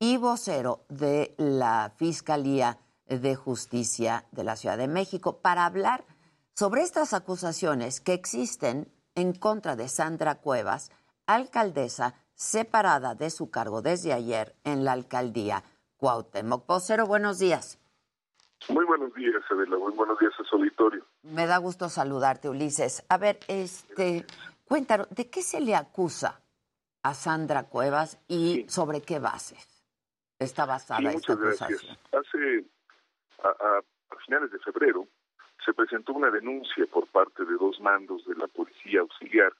y 0.00 0.16
vocero 0.16 0.84
de 0.88 1.36
la 1.38 1.92
Fiscalía 1.96 2.78
de 3.06 3.36
Justicia 3.36 4.26
de 4.32 4.42
la 4.42 4.56
Ciudad 4.56 4.76
de 4.76 4.88
México 4.88 5.38
para 5.38 5.66
hablar 5.66 6.04
sobre 6.54 6.82
estas 6.82 7.14
acusaciones 7.14 8.00
que 8.00 8.12
existen 8.12 8.90
en 9.14 9.32
contra 9.32 9.76
de 9.76 9.88
Sandra 9.88 10.36
Cuevas, 10.36 10.90
alcaldesa 11.26 12.14
separada 12.34 13.14
de 13.14 13.30
su 13.30 13.50
cargo 13.50 13.82
desde 13.82 14.12
ayer 14.12 14.54
en 14.64 14.84
la 14.84 14.92
alcaldía 14.92 15.62
Cuauhtémoc. 15.96 16.66
Vocero, 16.66 17.06
buenos 17.06 17.38
días. 17.38 17.78
Muy 18.68 18.84
buenos 18.84 19.12
días, 19.14 19.42
Adela. 19.50 19.76
Muy 19.76 19.92
buenos 19.92 20.18
días 20.18 20.32
a 20.38 20.44
su 20.44 20.56
auditorio. 20.56 21.04
Me 21.22 21.46
da 21.46 21.58
gusto 21.58 21.88
saludarte, 21.88 22.48
Ulises. 22.48 23.04
A 23.08 23.18
ver, 23.18 23.38
este, 23.48 24.24
cuéntanos, 24.66 25.08
¿de 25.10 25.28
qué 25.30 25.42
se 25.42 25.60
le 25.60 25.74
acusa 25.74 26.40
a 27.02 27.14
Sandra 27.14 27.64
Cuevas 27.64 28.18
y 28.28 28.66
sobre 28.68 29.00
qué 29.02 29.18
bases 29.18 29.84
está 30.38 30.64
basada 30.66 31.00
Sí, 31.00 31.06
esta 31.16 31.34
muchas 31.34 31.38
gracias. 31.38 31.80
acusación? 31.80 31.98
Hace, 32.12 32.66
a, 33.44 33.48
a- 33.48 33.78
a 33.78 34.16
finales 34.24 34.50
de 34.52 34.58
febrero, 34.60 35.06
se 35.64 35.72
presentó 35.72 36.12
una 36.12 36.30
denuncia 36.30 36.86
por 36.86 37.06
parte 37.08 37.44
de 37.44 37.54
dos 37.54 37.80
mandos 37.80 38.24
de 38.26 38.34
la 38.34 38.46
Policía 38.48 39.00
Auxiliar 39.00 39.52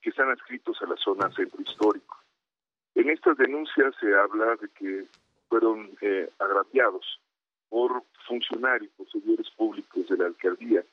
que 0.00 0.10
están 0.10 0.30
adscritos 0.30 0.80
a 0.82 0.86
la 0.86 0.96
zona 0.96 1.30
centro 1.32 1.60
histórico. 1.62 2.18
En 2.94 3.10
estas 3.10 3.36
denuncias 3.36 3.94
se 4.00 4.14
habla 4.14 4.56
de 4.56 4.68
que 4.70 5.06
fueron 5.48 5.90
eh, 6.00 6.30
agraviados 6.38 7.20
por 7.68 8.02
funcionarios, 8.26 8.90
por 8.96 9.10
servidores 9.10 9.50
públicos 9.50 10.08
de 10.08 10.16
la 10.16 10.26
alcaldía, 10.26 10.84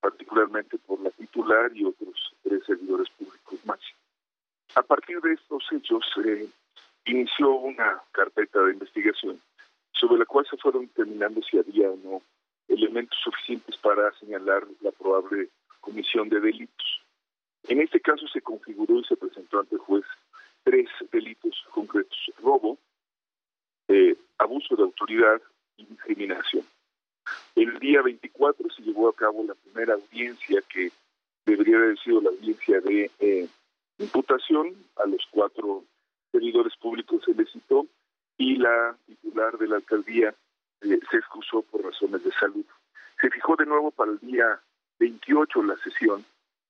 particularmente 0.00 0.78
por 0.78 1.00
la 1.00 1.10
titular 1.10 1.70
y 1.74 1.84
otros 1.84 2.34
tres 2.42 2.64
servidores 2.66 3.08
públicos 3.10 3.64
más. 3.66 3.80
A 4.74 4.82
partir 4.82 5.20
de 5.20 5.34
estos 5.34 5.64
hechos, 5.72 6.04
eh, 6.24 6.48
inició 7.06 7.52
una 7.52 8.02
carpeta 8.12 8.60
de 8.64 8.72
investigación 8.72 9.40
sobre 9.92 10.18
la 10.18 10.26
cual 10.26 10.46
se 10.50 10.56
fueron 10.56 10.86
determinando 10.86 11.40
si 11.42 11.58
había 11.58 11.90
o 11.90 11.96
no 11.96 12.22
elementos 12.68 13.18
suficientes 13.22 13.76
para 13.78 14.12
señalar 14.18 14.64
la 14.80 14.90
probable 14.92 15.48
comisión 15.80 16.28
de 16.28 16.40
delitos. 16.40 17.02
En 17.68 17.80
este 17.80 18.00
caso 18.00 18.26
se 18.28 18.40
configuró 18.40 18.98
y 18.98 19.04
se 19.04 19.16
presentó 19.16 19.60
ante 19.60 19.76
el 19.76 19.80
juez 19.80 20.04
tres 20.62 20.88
delitos 21.12 21.54
concretos, 21.70 22.18
robo, 22.42 22.78
eh, 23.88 24.16
abuso 24.38 24.76
de 24.76 24.82
autoridad 24.82 25.40
y 25.76 25.84
discriminación. 25.84 26.64
El 27.54 27.78
día 27.78 28.02
24 28.02 28.70
se 28.70 28.82
llevó 28.82 29.08
a 29.08 29.14
cabo 29.14 29.44
la 29.44 29.54
primera 29.54 29.94
audiencia 29.94 30.62
que 30.68 30.90
debería 31.46 31.76
haber 31.76 31.98
sido 31.98 32.20
la 32.20 32.30
audiencia 32.30 32.80
de 32.80 33.10
eh, 33.18 33.48
imputación 33.98 34.74
a 34.96 35.06
los 35.06 35.24
cuatro 35.30 35.84
servidores 36.32 36.76
públicos 36.76 37.22
se 37.24 37.34
les 37.34 37.50
citó 37.52 37.86
y 38.36 38.56
la 38.56 38.96
titular 39.06 39.56
de 39.56 39.68
la 39.68 39.76
alcaldía 39.76 40.34
eh, 40.84 41.00
se 41.10 41.16
excusó 41.16 41.62
por 41.62 41.82
razones 41.82 42.22
de 42.24 42.32
salud. 42.32 42.64
Se 43.20 43.30
fijó 43.30 43.56
de 43.56 43.66
nuevo 43.66 43.90
para 43.90 44.12
el 44.12 44.18
día 44.18 44.60
28 44.98 45.62
la 45.62 45.76
sesión 45.78 46.24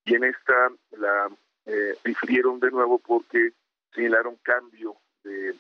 y 0.05 0.15
en 0.15 0.25
esta 0.25 0.71
la 0.93 1.31
eh, 1.67 1.97
difirieron 2.05 2.61
de 2.61 2.71
nuevo 2.71 2.99
porque 2.99 3.53
señalaron 3.95 4.37
cambio 4.43 4.97
de 5.23 5.55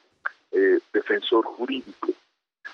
eh, 0.52 0.78
defensor 0.93 1.44
jurídico, 1.44 2.09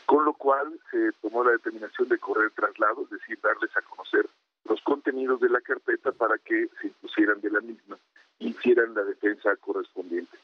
con 0.07 0.25
lo 0.25 0.35
cual 0.35 0.79
se 0.91 1.13
tomó 1.23 1.45
la 1.45 1.53
determinación 1.53 2.09
de 2.09 2.19
correr 2.19 2.51
traslado, 2.51 3.05
es 3.05 3.11
decir, 3.11 3.39
darles 3.43 3.75
a 3.77 3.83
conocer 3.83 4.27
los 4.65 4.81
contenidos 4.83 5.41
de 5.41 5.49
la 5.49 5.61
carpeta 5.61 6.13
para 6.13 6.37
que 6.39 6.69
se 6.81 6.89
impusieran 6.89 7.41
de 7.41 7.51
la 7.51 7.61
misma 7.61 7.99
y 8.39 8.49
hicieran 8.49 8.95
la 8.95 9.05
defensa 9.05 9.55
correspondiente. 9.57 10.37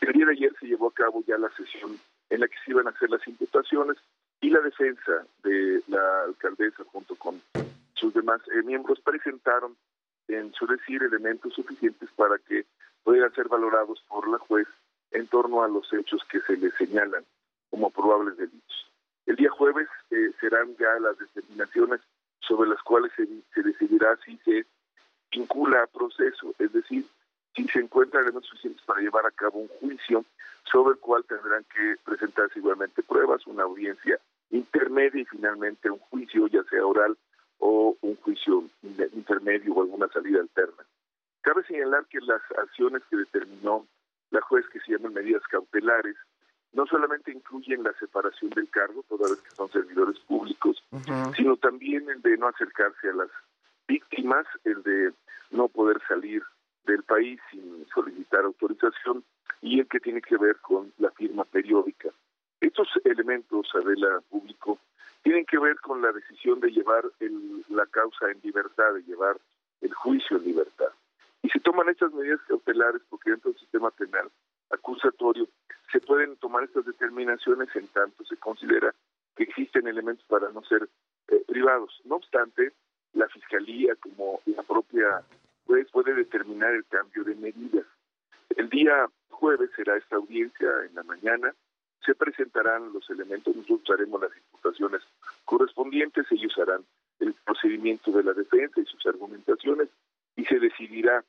El 0.00 0.12
día 0.12 0.26
de 0.26 0.32
ayer 0.32 0.54
se 0.60 0.66
llevó 0.66 0.88
a 0.88 0.94
cabo 0.94 1.24
ya 1.26 1.38
la 1.38 1.50
sesión 1.56 1.98
en 2.28 2.40
la 2.40 2.48
que 2.48 2.56
se 2.64 2.70
iban 2.72 2.86
a 2.86 2.90
hacer 2.90 3.10
las 3.10 3.26
imputaciones 3.26 3.96
y 4.40 4.50
la 4.50 4.60
defensa 4.60 5.26
de 5.42 5.82
la 5.88 6.24
alcaldesa 6.24 6.84
junto 6.84 7.16
con 7.16 7.40
su 7.54 7.66
sus 8.06 8.14
demás 8.14 8.40
eh, 8.54 8.62
miembros 8.62 9.00
presentaron 9.00 9.76
en 10.28 10.52
su 10.52 10.66
decir 10.66 11.02
elementos 11.02 11.54
suficientes 11.54 12.10
para 12.14 12.38
que 12.38 12.66
puedan 13.02 13.32
ser 13.34 13.48
valorados 13.48 14.02
por 14.08 14.28
la 14.28 14.38
juez 14.38 14.66
en 15.12 15.26
torno 15.28 15.62
a 15.62 15.68
los 15.68 15.90
hechos 15.92 16.22
que 16.30 16.40
se 16.40 16.56
les 16.56 16.74
señalan 16.74 17.24
como 17.70 17.90
probables 17.90 18.36
delitos. 18.36 18.92
El 19.24 19.36
día 19.36 19.50
jueves 19.50 19.88
eh, 20.10 20.30
serán 20.40 20.76
ya 20.76 20.98
las 21.00 21.18
determinaciones 21.18 22.00
sobre 22.40 22.68
las 22.68 22.82
cuales 22.82 23.12
se, 23.16 23.26
se 23.54 23.62
decidirá 23.62 24.16
si 24.24 24.36
se 24.38 24.66
vincula 25.30 25.82
a 25.82 25.86
proceso, 25.86 26.54
es 26.58 26.72
decir, 26.72 27.06
si 27.54 27.64
se 27.68 27.80
encuentran 27.80 28.24
elementos 28.24 28.50
suficientes 28.50 28.84
para 28.84 29.00
llevar 29.00 29.26
a 29.26 29.30
cabo 29.30 29.58
un 29.58 29.68
juicio 29.68 30.24
sobre 30.70 30.94
el 30.94 31.00
cual 31.00 31.24
tendrán 31.24 31.64
que 31.64 31.96
presentarse 32.04 32.58
igualmente 32.58 33.02
pruebas, 33.02 33.46
una 33.46 33.64
audiencia 33.64 34.20
intermedia 34.50 35.22
y 35.22 35.24
finalmente 35.26 35.90
un 35.90 35.98
juicio, 35.98 36.46
ya 36.48 36.62
sea 36.64 36.84
oral 36.84 37.16
o 37.58 37.96
un 38.00 38.16
juicio 38.16 38.64
intermedio 38.82 39.74
o 39.74 39.82
alguna 39.82 40.08
salida 40.08 40.40
alterna. 40.40 40.84
Cabe 41.42 41.64
señalar 41.64 42.06
que 42.06 42.18
las 42.20 42.42
acciones 42.58 43.02
que 43.08 43.16
determinó 43.16 43.86
la 44.30 44.40
juez, 44.40 44.66
que 44.72 44.80
se 44.80 44.92
llaman 44.92 45.14
medidas 45.14 45.42
cautelares, 45.48 46.16
no 46.72 46.86
solamente 46.86 47.32
incluyen 47.32 47.82
la 47.82 47.92
separación 47.94 48.50
del 48.50 48.68
cargo, 48.68 49.02
toda 49.08 49.30
vez 49.30 49.40
que 49.40 49.50
son 49.50 49.70
servidores 49.70 50.18
públicos, 50.20 50.82
sino 51.36 51.56
también 51.56 52.08
el 52.10 52.20
de 52.20 52.36
no 52.36 52.48
acercarse 52.48 53.08
a 53.08 53.14
las 53.14 53.30
víctimas, 53.88 54.46
el 54.64 54.82
de 54.82 55.12
no 55.50 55.68
poder 55.68 56.00
salir 56.06 56.42
del 56.84 57.02
país 57.02 57.40
sin 57.50 57.86
solicitar 57.94 58.44
autorización 58.44 59.24
y 59.62 59.80
el 59.80 59.88
que 59.88 60.00
tiene 60.00 60.20
que 60.20 60.36
ver 60.36 60.56
con 60.56 60.92
la 60.98 61.10
firma 61.12 61.44
periódica. 61.44 62.10
Estos 62.60 62.88
elementos, 63.04 63.68
Adela 63.74 64.20
Público, 64.30 64.78
tienen 65.22 65.44
que 65.44 65.58
ver 65.58 65.76
con 65.80 66.00
la 66.02 66.12
decisión 66.12 66.60
de 66.60 66.70
llevar 66.70 67.04
la 67.68 67.86
causa 67.86 68.30
en 68.30 68.40
libertad, 68.42 68.94
de 68.94 69.02
llevar 69.02 69.36
el 69.80 69.92
juicio 69.92 70.36
en 70.36 70.44
libertad. 70.44 70.88
Y 71.42 71.48
se 71.48 71.60
toman 71.60 71.88
estas 71.88 72.12
medidas 72.12 72.40
cautelares 72.48 73.02
porque 73.08 73.30
dentro 73.30 73.50
del 73.50 73.60
sistema 73.60 73.90
penal 73.90 74.30
acusatorio 74.70 75.48
se 75.92 76.00
pueden 76.00 76.36
tomar 76.36 76.64
estas 76.64 76.86
determinaciones 76.86 77.68
en 77.74 77.86
tanto 77.88 78.24
se 78.24 78.36
considera 78.36 78.94
que 79.36 79.44
existen 79.44 79.86
elementos 79.86 80.24
para 80.26 80.50
no 80.50 80.62
ser 80.64 80.88
eh, 81.28 81.42
privados. 81.46 82.00
No 82.04 82.16
obstante, 82.16 82.72
la 83.12 83.28
Fiscalía, 83.28 83.94
como 83.96 84.40
la 84.46 84.62
propia 84.62 85.22
juez, 85.66 85.88
puede 85.90 86.14
determinar 86.14 86.72
el 86.72 86.84
cambio 86.86 87.24
de 87.24 87.34
medidas. 87.34 87.86
El 88.56 88.68
día 88.70 89.08
jueves 89.30 89.70
será 89.76 89.96
esta 89.96 90.16
audiencia 90.16 90.68
en 90.88 90.94
la 90.94 91.02
mañana, 91.02 91.54
se 92.06 92.14
presentarán 92.14 92.92
los 92.92 93.08
elementos, 93.10 93.54
nosotros 93.54 93.90
haremos 93.90 94.20
las 94.20 94.30
imputaciones 94.36 95.02
correspondientes, 95.44 96.24
ellos 96.30 96.56
harán 96.58 96.84
el 97.18 97.34
procedimiento 97.44 98.12
de 98.12 98.22
la 98.22 98.32
defensa 98.32 98.80
y 98.80 98.86
sus 98.86 99.04
argumentaciones 99.06 99.88
y 100.36 100.44
se 100.44 100.58
decidirá 100.60 101.24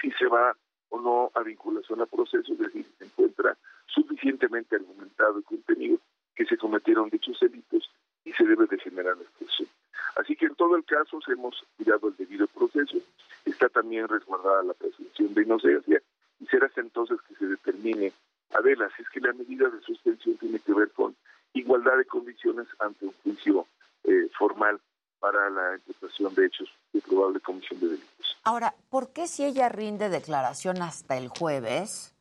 si 0.00 0.10
se 0.12 0.26
va 0.26 0.56
o 0.88 1.00
no 1.00 1.30
a 1.34 1.42
vinculación 1.42 2.00
a 2.00 2.06
proceso, 2.06 2.52
es 2.52 2.58
decir, 2.58 2.86
se 2.98 3.04
encuentra 3.04 3.56
suficientemente 3.86 4.76
argumentado 4.76 5.38
y 5.38 5.42
contenido 5.42 5.98
que 6.34 6.46
se 6.46 6.56
cometieron 6.56 7.10
dichos 7.10 7.38
delitos 7.38 7.90
y 8.24 8.32
se 8.32 8.44
debe 8.44 8.66
de 8.66 8.78
generar 8.78 9.16
expresión. 9.20 9.68
Así 10.16 10.34
que 10.34 10.46
en 10.46 10.54
todo 10.54 10.76
el 10.76 10.84
caso 10.84 11.18
hemos 11.28 11.62
cuidado 11.76 12.08
el 12.08 12.16
debido 12.16 12.46
proceso, 12.48 12.98
está 13.44 13.68
también 13.68 14.08
resguardada 14.08 14.62
la 14.62 14.74
presunción 14.74 15.34
de 15.34 15.42
inocencia 15.42 16.02
y 16.40 16.46
será 16.46 16.70
entonces 16.76 17.18
que 17.28 17.34
se 17.34 17.46
determine, 17.46 18.12
Adela, 18.52 18.88
si 18.96 19.02
es 19.02 19.08
que 19.10 19.20
la 19.20 19.32
medida 19.32 19.68
de 19.68 19.80
suspensión 19.82 20.36
tiene 20.36 20.58
que 20.58 20.72
ver 20.72 20.90
con 20.92 21.16
igualdad 21.52 21.96
de 21.96 22.04
condiciones 22.04 22.66
ante 22.78 23.06
un 23.06 23.14
juicio 23.22 23.66
eh, 24.04 24.28
formal 24.38 24.80
para 25.18 25.50
la 25.50 25.76
interpretación 25.76 26.34
de 26.34 26.46
hechos 26.46 26.68
de 26.92 27.00
probable 27.02 27.40
comisión 27.40 27.78
de 27.80 27.88
delitos. 27.88 28.38
Ahora, 28.44 28.74
¿por 28.88 29.12
qué 29.12 29.26
si 29.26 29.44
ella 29.44 29.68
rinde 29.68 30.08
declaración 30.08 30.82
hasta 30.82 31.16
el 31.16 31.28
jueves, 31.28 32.14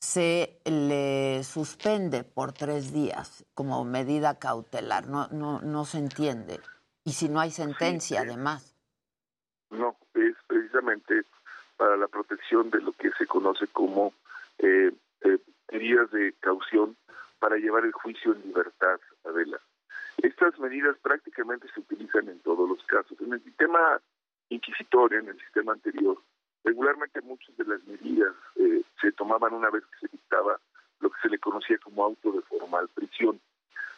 se 0.00 0.58
le 0.64 1.44
suspende 1.44 2.24
por 2.24 2.52
tres 2.52 2.92
días 2.92 3.44
como 3.54 3.84
medida 3.84 4.38
cautelar? 4.38 5.06
No, 5.06 5.28
no, 5.28 5.60
no 5.60 5.84
se 5.84 5.98
entiende. 5.98 6.60
Y 7.04 7.12
si 7.12 7.28
no 7.28 7.40
hay 7.40 7.50
sentencia, 7.50 8.22
además. 8.22 8.74
No, 9.70 9.96
es 10.14 10.34
precisamente 10.46 11.22
para 11.76 11.96
la 11.96 12.08
protección 12.08 12.70
de 12.70 12.80
lo 12.80 12.92
que 12.92 13.10
se 13.18 13.26
conoce 13.26 13.66
como 13.68 14.12
eh, 14.58 14.92
eh, 15.22 15.38
medidas 15.70 16.10
de 16.10 16.34
caución 16.40 16.96
para 17.38 17.56
llevar 17.56 17.84
el 17.84 17.92
juicio 17.92 18.32
en 18.32 18.42
libertad, 18.42 19.00
Adela. 19.24 19.60
Estas 20.18 20.58
medidas 20.58 20.96
prácticamente 21.02 21.66
se 21.74 21.80
utilizan 21.80 22.28
en 22.28 22.40
todos 22.40 22.68
los 22.68 22.82
casos. 22.84 23.20
En 23.20 23.32
el 23.32 23.42
sistema 23.42 24.00
inquisitorio, 24.48 25.18
en 25.18 25.28
el 25.28 25.38
sistema 25.40 25.72
anterior, 25.72 26.18
regularmente 26.64 27.20
muchas 27.22 27.56
de 27.56 27.64
las 27.64 27.84
medidas 27.84 28.34
eh, 28.56 28.82
se 29.00 29.12
tomaban 29.12 29.54
una 29.54 29.70
vez 29.70 29.84
que 29.86 30.06
se 30.06 30.12
dictaba 30.12 30.60
lo 31.00 31.10
que 31.10 31.20
se 31.20 31.28
le 31.28 31.38
conocía 31.38 31.78
como 31.78 32.04
auto 32.04 32.32
de 32.32 32.42
formal 32.42 32.88
prisión. 32.94 33.40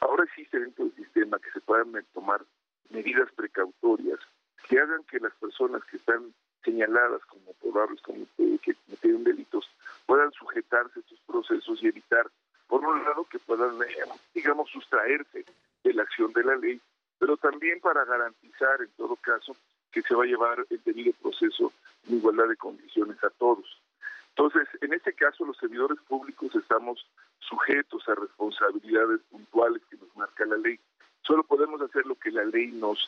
Ahora 0.00 0.24
existe 0.24 0.58
dentro 0.58 0.84
del 0.86 0.94
sistema 0.94 1.38
que 1.38 1.50
se 1.50 1.60
puedan 1.60 1.92
tomar 2.14 2.42
medidas 2.90 3.30
precautorias 3.32 4.20
que 4.68 4.78
hagan 4.78 5.04
que 5.04 5.20
las 5.20 5.34
personas 5.34 5.84
que 5.84 5.98
están 5.98 6.32
señaladas 6.64 7.24
como 7.26 7.52
probables 7.54 8.00
como 8.02 8.26
que 8.36 8.74
cometieron 8.74 9.24
delitos 9.24 9.68
puedan 10.06 10.32
sujetarse 10.32 10.98
a 10.98 11.00
estos 11.00 11.20
procesos 11.26 11.82
y 11.82 11.88
evitar, 11.88 12.26
por 12.66 12.84
un 12.84 13.04
lado, 13.04 13.24
que 13.24 13.38
puedan, 13.38 13.80
eh, 13.82 13.96
digamos, 14.34 14.70
sustraerse 14.70 15.44
de 15.82 15.94
la 15.94 16.02
acción 16.02 16.32
de 16.32 16.44
la 16.44 16.56
ley, 16.56 16.80
pero 17.18 17.36
también 17.36 17.80
para 17.80 18.04
garantizar, 18.04 18.80
en 18.80 18.90
todo 18.96 19.16
caso, 19.16 19.54
que 19.92 20.02
se 20.02 20.14
va 20.14 20.24
a 20.24 20.26
llevar 20.26 20.66
el 20.68 20.82
debido 20.84 21.12
proceso 21.22 21.72
en 22.08 22.16
igualdad 22.16 22.48
de 22.48 22.56
condiciones 22.56 23.22
a 23.22 23.30
todos. 23.30 23.80
Entonces, 24.30 24.66
en 24.80 24.92
este 24.92 25.12
caso, 25.12 25.44
los 25.44 25.56
servidores 25.56 25.98
públicos 26.08 26.54
estamos 26.56 27.06
sujetos 27.38 28.08
a 28.08 28.16
responsabilidades 28.16 29.20
puntuales 29.30 29.80
que 29.88 29.96
nos 29.96 30.14
marca 30.16 30.44
la 30.44 30.56
ley. 30.56 30.80
Solo 31.22 31.44
podemos 31.44 31.80
hacer 31.80 32.04
lo 32.06 32.16
que 32.16 32.32
la 32.32 32.44
ley 32.44 32.72
nos 32.72 32.98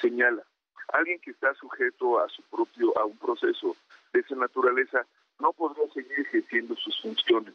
señala. 0.00 0.44
Alguien 0.92 1.20
que 1.20 1.30
está 1.30 1.54
sujeto 1.54 2.20
a 2.20 2.28
su 2.28 2.42
propio 2.42 2.96
a 2.98 3.04
un 3.04 3.16
proceso 3.18 3.76
de 4.12 4.20
esa 4.20 4.34
naturaleza 4.36 5.06
no 5.40 5.52
podrá 5.52 5.82
seguir 5.92 6.20
ejerciendo 6.20 6.76
sus 6.76 7.00
funciones. 7.00 7.54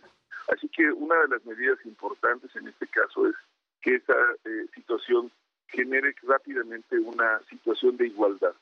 Así 0.50 0.68
que 0.70 0.92
una 0.92 1.16
de 1.22 1.28
las 1.30 1.46
medidas 1.46 1.80
importantes 1.86 2.56
en 2.56 2.68
este 2.68 2.88
caso 2.88 3.28
es 3.28 3.36
que 3.82 3.96
esta 3.96 4.16
eh, 4.46 4.68
situación 4.76 5.32
genere 5.68 6.14
rápidamente 6.24 7.00
una 7.00 7.40
situación 7.50 7.98
de 7.98 8.08
igualdad. 8.08 8.54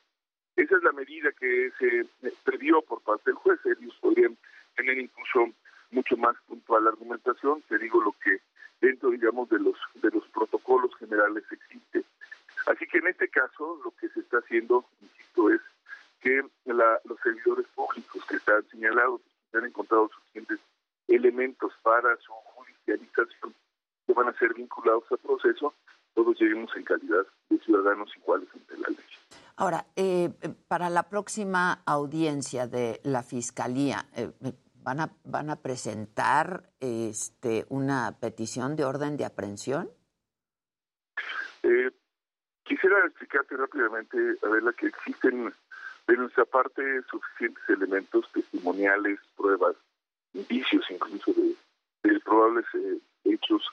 Esa 0.56 0.76
es 0.76 0.82
la 0.82 0.92
medida 0.92 1.30
que 1.32 1.70
se 1.78 2.06
previó 2.44 2.82
por 2.82 3.00
parte 3.02 3.30
del 3.30 3.34
juez. 3.34 3.58
Ellos 3.64 3.96
podrían 4.00 4.36
tener 4.76 4.98
incluso 4.98 5.52
mucho 5.90 6.16
más 6.16 6.36
puntual 6.46 6.86
argumentación. 6.86 7.62
Te 7.62 7.78
digo 7.78 8.00
lo 8.00 8.12
que 8.22 8.40
dentro, 8.80 9.10
digamos, 9.10 9.48
de 9.48 9.58
los 9.58 9.76
de 9.94 10.10
los 10.10 10.26
protocolos 10.28 10.94
generales 10.96 11.44
existe. 11.50 12.04
Así 12.66 12.86
que 12.86 12.98
en 12.98 13.08
este 13.08 13.28
caso 13.28 13.80
lo 13.84 13.90
que 13.92 14.08
se 14.10 14.20
está 14.20 14.38
haciendo, 14.38 14.84
insisto, 15.00 15.50
es 15.50 15.60
que 16.20 16.42
los 16.66 17.20
servidores 17.22 17.66
públicos 17.74 18.24
que 18.28 18.36
están 18.36 18.62
señalados 18.68 19.20
que 19.50 19.58
han 19.58 19.66
encontrado 19.66 20.08
suficientes 20.08 20.60
elementos 21.08 21.72
para 21.82 22.16
su 22.18 22.32
judicialización 22.32 23.54
que 24.06 24.12
van 24.12 24.28
a 24.28 24.38
ser 24.38 24.54
vinculados 24.54 25.04
al 25.10 25.18
proceso, 25.18 25.74
todos 26.14 26.38
lleguemos 26.40 26.70
en 26.76 26.84
calidad 26.84 27.26
de 27.48 27.58
ciudadanos 27.58 28.10
iguales 28.16 28.48
ante 28.52 28.76
la 28.78 28.88
ley. 28.88 28.98
Ahora, 29.56 29.86
eh, 29.96 30.30
para 30.68 30.88
la 30.88 31.04
próxima 31.04 31.82
audiencia 31.84 32.66
de 32.66 33.00
la 33.04 33.22
Fiscalía, 33.22 34.06
eh, 34.16 34.30
¿van, 34.76 35.00
a, 35.00 35.10
¿van 35.24 35.50
a 35.50 35.56
presentar 35.56 36.70
este, 36.80 37.66
una 37.68 38.16
petición 38.20 38.74
de 38.76 38.84
orden 38.84 39.16
de 39.16 39.26
aprehensión? 39.26 39.90
Eh, 41.62 41.90
quisiera 42.70 43.04
explicarte 43.04 43.56
rápidamente, 43.56 44.16
Adela, 44.44 44.72
que 44.72 44.86
existen 44.86 45.52
de 46.06 46.16
nuestra 46.16 46.44
parte 46.44 47.02
suficientes 47.10 47.68
elementos 47.68 48.30
testimoniales, 48.32 49.18
pruebas, 49.36 49.74
indicios 50.34 50.84
incluso 50.88 51.32
de, 51.32 51.56
de 52.04 52.20
probables 52.20 52.64
hechos 53.24 53.68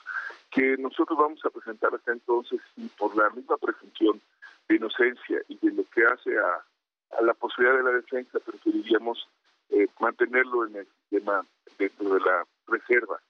que 0.50 0.76
nosotros 0.78 1.16
vamos 1.16 1.38
a 1.44 1.50
presentar 1.50 1.94
hasta 1.94 2.10
entonces 2.10 2.60
y 2.76 2.88
por 2.88 3.16
la 3.16 3.30
misma 3.30 3.56
presunción 3.58 4.20
de 4.68 4.76
inocencia 4.76 5.42
y 5.46 5.56
de 5.58 5.72
lo 5.72 5.84
que 5.90 6.04
hace 6.04 6.36
a, 6.36 7.22
la 7.22 7.34
posibilidad 7.34 7.76
de 7.76 7.84
la 7.84 7.90
defensa, 7.90 8.40
preferiríamos 8.40 9.28
eh, 9.70 9.86
mantenerlo 10.00 10.66
en 10.66 10.76
el 10.76 10.86
sistema 10.86 11.46
dentro 11.78 12.14
de 12.14 12.20
la 12.20 12.44
reserva. 12.66 13.20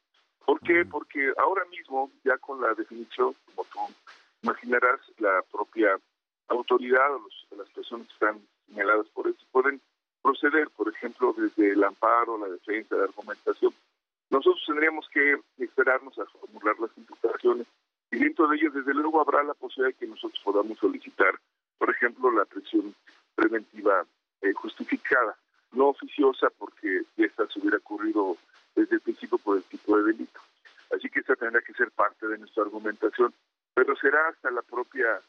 ¿Por 0.47 0.61
qué? 0.61 0.85
Porque 0.87 1.33
ahora 1.37 1.65
mismo, 1.67 2.11
ya 2.25 2.39
con 2.39 2.61
la 2.61 2.73
definición, 2.75 3.35
como 3.45 3.65
tú 3.71 3.81
imaginarás, 4.43 5.01
la 5.19 5.43
propia 5.51 5.99
autoridad 6.49 7.15
o 7.15 7.29
las 7.57 7.69
personas 7.71 8.07
que 8.07 8.13
están 8.15 8.41
señaladas 8.67 9.07
por 9.09 9.29
esto 9.29 9.45
pueden 9.51 9.81
proceder, 10.23 10.69
por 10.71 10.89
ejemplo, 10.89 11.35
desde 11.37 11.73
el 11.73 11.85
amparo, 11.85 12.39
la 12.39 12.49
defensa, 12.49 12.97
la 12.97 13.05
argumentación. 13.05 13.73
Nosotros 14.31 14.63
tendríamos 14.67 15.09
que 15.09 15.41
esperarnos 15.59 16.19
a 16.19 16.27
formular 16.27 16.79
las 16.79 16.91
imputaciones 16.97 17.67
y 18.11 18.19
dentro 18.19 18.49
de 18.49 18.57
ellas, 18.57 18.75
desde 18.75 18.95
luego, 18.95 19.21
habrá 19.21 19.43
la 19.43 19.55
posibilidad 19.55 19.95
de 19.95 19.99
que 19.99 20.11
nosotros 20.11 20.41
podamos 20.43 20.79
solicitar, 20.79 21.39
por 21.79 21.91
ejemplo, 21.91 22.31
la 22.31 22.45
prisión 22.45 22.95
preventiva 23.35 24.07
eh, 24.41 24.53
justificada, 24.53 25.37
no 25.73 25.89
oficiosa 25.89 26.49
porque 26.59 27.03
esta 27.17 27.47
se 27.49 27.61
hubiera 27.61 27.79
ocurrido 27.79 28.37
desde 28.75 28.97
el 28.97 29.01
principio 29.01 29.39
por 29.39 29.59
el 29.59 29.63
tipo 29.65 29.97
de 29.97 30.05
delito. 30.05 30.41
Así 30.95 31.09
que 31.11 31.21
esta 31.21 31.37
tendrá 31.37 31.61
que 31.61 31.75
ser 31.75 31.91
parte 31.91 32.27
de 32.27 32.39
nuestra 32.39 32.63
argumentación, 32.63 33.35
pero 33.79 33.95
será 33.95 34.19
hasta 34.29 34.51
la 34.51 34.63
propia 34.63 35.23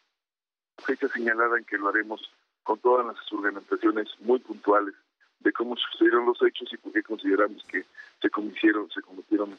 fecha 0.80 1.08
señalada 1.10 1.60
en 1.60 1.66
que 1.66 1.78
lo 1.78 1.90
haremos 1.90 2.20
con 2.64 2.80
todas 2.80 3.06
las 3.06 3.16
argumentaciones 3.32 4.08
muy 4.22 4.40
puntuales 4.40 4.96
de 5.42 5.54
cómo 5.54 5.76
sucedieron 5.76 6.26
los 6.26 6.42
hechos 6.42 6.68
y 6.74 6.78
por 6.78 6.92
qué 6.92 7.04
consideramos 7.04 7.64
que 7.66 7.86
se 8.20 8.30
cometieron, 8.32 8.90
se 8.90 9.04
cometieron 9.04 9.56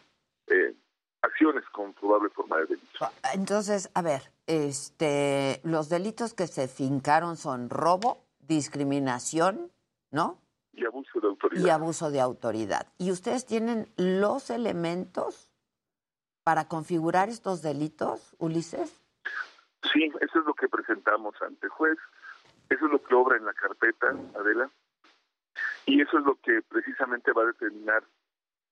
eh, 0.49 0.75
acciones 1.23 1.65
con 1.71 1.93
probable 1.93 2.31
forma 2.31 2.57
de 2.57 2.67
delito. 2.67 3.09
Entonces, 3.33 3.91
a 3.95 4.03
ver, 4.03 4.23
este, 4.49 5.61
los 5.62 5.89
delitos 5.89 6.35
que 6.35 6.49
se 6.49 6.67
fincaron 6.67 7.37
son 7.37 7.71
robo, 7.71 8.25
discriminación, 8.41 9.71
¿no? 10.11 10.41
Y 10.73 10.85
abuso 10.85 11.21
de 11.21 11.29
autoridad. 11.29 11.65
Y 11.65 11.71
abuso 11.71 12.11
de 12.11 12.21
autoridad. 12.21 12.89
¿Y 12.99 13.12
ustedes 13.12 13.47
tienen 13.47 13.87
los 13.97 14.51
elementos 14.51 15.49
para 16.43 16.69
configurar 16.69 17.29
estos 17.29 17.62
delitos, 17.62 18.35
Ulises? 18.39 19.01
Sí, 19.93 20.11
eso 20.21 20.39
es 20.39 20.45
lo 20.45 20.55
que 20.55 20.69
presentamos 20.69 21.35
ante 21.43 21.69
juez, 21.69 21.99
eso 22.69 22.87
es 22.87 22.93
lo 22.93 23.03
que 23.03 23.15
obra 23.15 23.37
en 23.37 23.45
la 23.45 23.55
carpeta, 23.55 24.15
Adela, 24.39 24.71
y 25.87 26.01
eso 26.01 26.19
es 26.19 26.25
lo 26.25 26.37
que 26.37 26.62
precisamente 26.69 27.33
va 27.33 27.43
a 27.43 27.47
determinar 27.47 28.05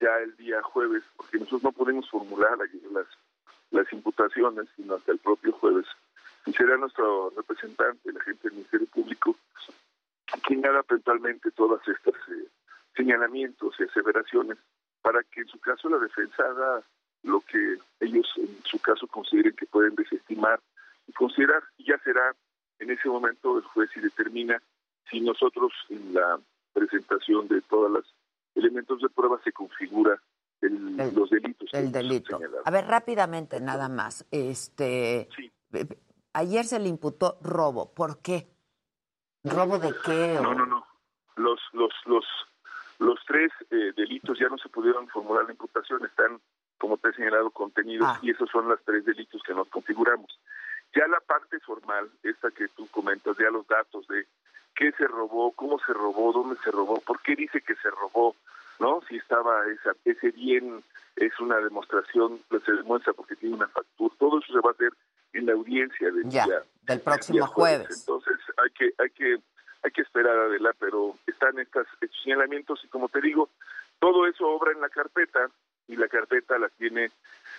ya 0.00 0.16
el 0.18 0.36
día 0.36 0.62
jueves, 0.62 1.02
porque 1.16 1.38
nosotros 1.38 1.64
no 1.64 1.72
podemos 1.72 2.08
formular 2.08 2.56
las, 2.92 3.06
las 3.70 3.92
imputaciones, 3.92 4.68
sino 4.76 4.94
hasta 4.94 5.12
el 5.12 5.18
propio 5.18 5.52
jueves. 5.52 5.86
Y 6.46 6.52
será 6.52 6.76
nuestro 6.76 7.30
representante, 7.30 8.12
la 8.12 8.22
gente 8.22 8.44
del 8.44 8.52
Ministerio 8.52 8.86
Público, 8.86 9.36
quien 10.46 10.64
haga 10.64 10.84
eventualmente 10.88 11.50
todas 11.50 11.86
estas 11.88 12.14
eh, 12.28 12.48
señalamientos 12.94 13.74
y 13.78 13.84
aseveraciones 13.84 14.58
para 15.02 15.22
que 15.24 15.40
en 15.40 15.48
su 15.48 15.58
caso 15.60 15.88
la 15.88 15.98
defensa 15.98 16.42
haga 16.42 16.82
lo 17.22 17.40
que 17.40 17.78
ellos 18.00 18.26
en 18.36 18.62
su 18.64 18.78
caso 18.78 19.06
consideren 19.06 19.54
que 19.54 19.66
pueden 19.66 19.94
desestimar 19.94 20.60
y 21.06 21.12
considerar. 21.12 21.62
Ya 21.78 21.98
será 22.04 22.34
en 22.78 22.90
ese 22.90 23.08
momento 23.08 23.58
el 23.58 23.64
juez 23.64 23.90
y 23.96 24.00
determina 24.00 24.62
si 25.10 25.20
nosotros 25.20 25.72
en 25.88 26.14
la 26.14 26.38
presentación 26.72 27.48
de 27.48 27.60
todos 27.62 27.90
los 27.90 28.14
elementos 28.54 29.00
de 29.00 29.08
prueba 29.08 29.40
se 29.42 29.52
configura 29.52 30.20
el, 30.60 30.96
los 31.14 31.30
delitos. 31.30 31.70
El 31.72 31.92
delito. 31.92 32.40
A 32.64 32.70
ver, 32.70 32.86
rápidamente, 32.86 33.60
nada 33.60 33.88
más. 33.88 34.26
Este, 34.30 35.28
Ayer 36.32 36.64
se 36.64 36.78
le 36.78 36.88
imputó 36.88 37.38
robo. 37.42 37.92
¿Por 37.94 38.20
qué? 38.20 38.48
¿Robo 39.44 39.78
de 39.78 39.94
qué? 40.04 40.38
No, 40.40 40.54
no, 40.54 40.66
no. 40.66 40.86
Los, 41.36 41.60
los, 41.72 41.92
los, 42.06 42.24
los 42.98 43.18
tres 43.26 43.50
eh, 43.70 43.92
delitos 43.96 44.38
ya 44.38 44.48
no 44.48 44.58
se 44.58 44.68
pudieron 44.68 45.08
formular 45.08 45.44
la 45.44 45.52
imputación, 45.52 46.04
están, 46.04 46.40
como 46.78 46.96
te 46.96 47.10
he 47.10 47.12
señalado, 47.12 47.50
contenidos 47.50 48.18
y 48.22 48.30
esos 48.30 48.48
son 48.50 48.68
los 48.68 48.80
tres 48.84 49.04
delitos 49.04 49.42
que 49.42 49.54
nos 49.54 49.68
configuramos. 49.68 50.38
Ya 50.94 51.06
la 51.06 51.20
parte 51.20 51.60
formal, 51.60 52.08
esta 52.22 52.50
que 52.50 52.68
tú 52.68 52.86
comentas, 52.88 53.36
ya 53.36 53.50
los 53.50 53.66
datos 53.66 54.06
de 54.08 54.26
qué 54.74 54.92
se 54.92 55.06
robó, 55.06 55.52
cómo 55.52 55.78
se 55.80 55.92
robó, 55.92 56.32
dónde 56.32 56.56
se 56.62 56.70
robó, 56.70 57.00
por 57.00 57.20
qué 57.20 57.36
dice 57.36 57.60
que 57.60 57.74
se 57.76 57.90
robó, 57.90 58.34
¿no? 58.78 59.00
Si 59.08 59.16
estaba 59.16 59.66
esa, 59.66 59.92
ese 60.04 60.30
bien, 60.30 60.82
es 61.16 61.38
una 61.40 61.56
demostración, 61.56 62.40
pues 62.48 62.62
se 62.62 62.72
demuestra 62.72 63.12
porque 63.12 63.36
tiene 63.36 63.56
una 63.56 63.68
factura, 63.68 64.14
todo 64.18 64.38
eso 64.38 64.52
se 64.52 64.60
va 64.60 64.70
a 64.70 64.72
hacer 64.72 64.92
en 65.32 65.46
la 65.46 65.52
audiencia 65.52 66.10
del 66.10 66.28
ya, 66.28 66.44
día, 66.44 66.62
del 66.82 67.00
próximo 67.00 67.46
jueves. 67.48 68.00
Entonces 68.00 68.38
hay 68.56 68.70
que, 68.70 69.02
hay 69.02 69.10
que, 69.10 69.38
hay 69.82 69.90
que 69.90 70.02
esperar 70.02 70.38
Adela, 70.38 70.72
pero 70.78 71.16
están 71.26 71.58
estos 71.58 71.86
señalamientos 72.22 72.80
y 72.84 72.88
como 72.88 73.08
te 73.08 73.20
digo, 73.20 73.50
todo 73.98 74.26
eso 74.26 74.46
obra 74.46 74.72
en 74.72 74.80
la 74.80 74.88
carpeta 74.88 75.50
y 75.88 75.96
la 75.96 76.08
carpeta 76.08 76.58
la 76.58 76.68
tiene 76.68 77.10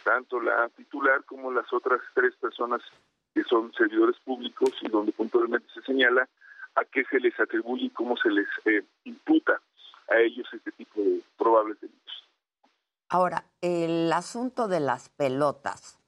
tanto 0.03 0.39
la 0.39 0.69
titular 0.69 1.25
como 1.25 1.51
las 1.51 1.71
otras 1.73 1.99
tres 2.13 2.35
personas 2.35 2.81
que 3.33 3.43
son 3.43 3.73
servidores 3.73 4.17
públicos 4.23 4.71
y 4.81 4.87
donde 4.87 5.11
puntualmente 5.11 5.67
se 5.73 5.81
señala 5.81 6.27
a 6.75 6.85
qué 6.85 7.03
se 7.05 7.19
les 7.19 7.37
atribuye 7.39 7.85
y 7.85 7.89
cómo 7.89 8.15
se 8.17 8.29
les 8.29 8.47
eh, 8.65 8.83
imputa 9.03 9.59
a 10.07 10.17
ellos 10.19 10.47
este 10.53 10.71
tipo 10.71 11.01
de 11.01 11.21
probables 11.37 11.79
delitos. 11.81 12.29
Ahora, 13.09 13.45
el 13.61 14.11
asunto 14.13 14.67
de 14.67 14.79
las 14.79 15.09
pelotas, 15.09 15.99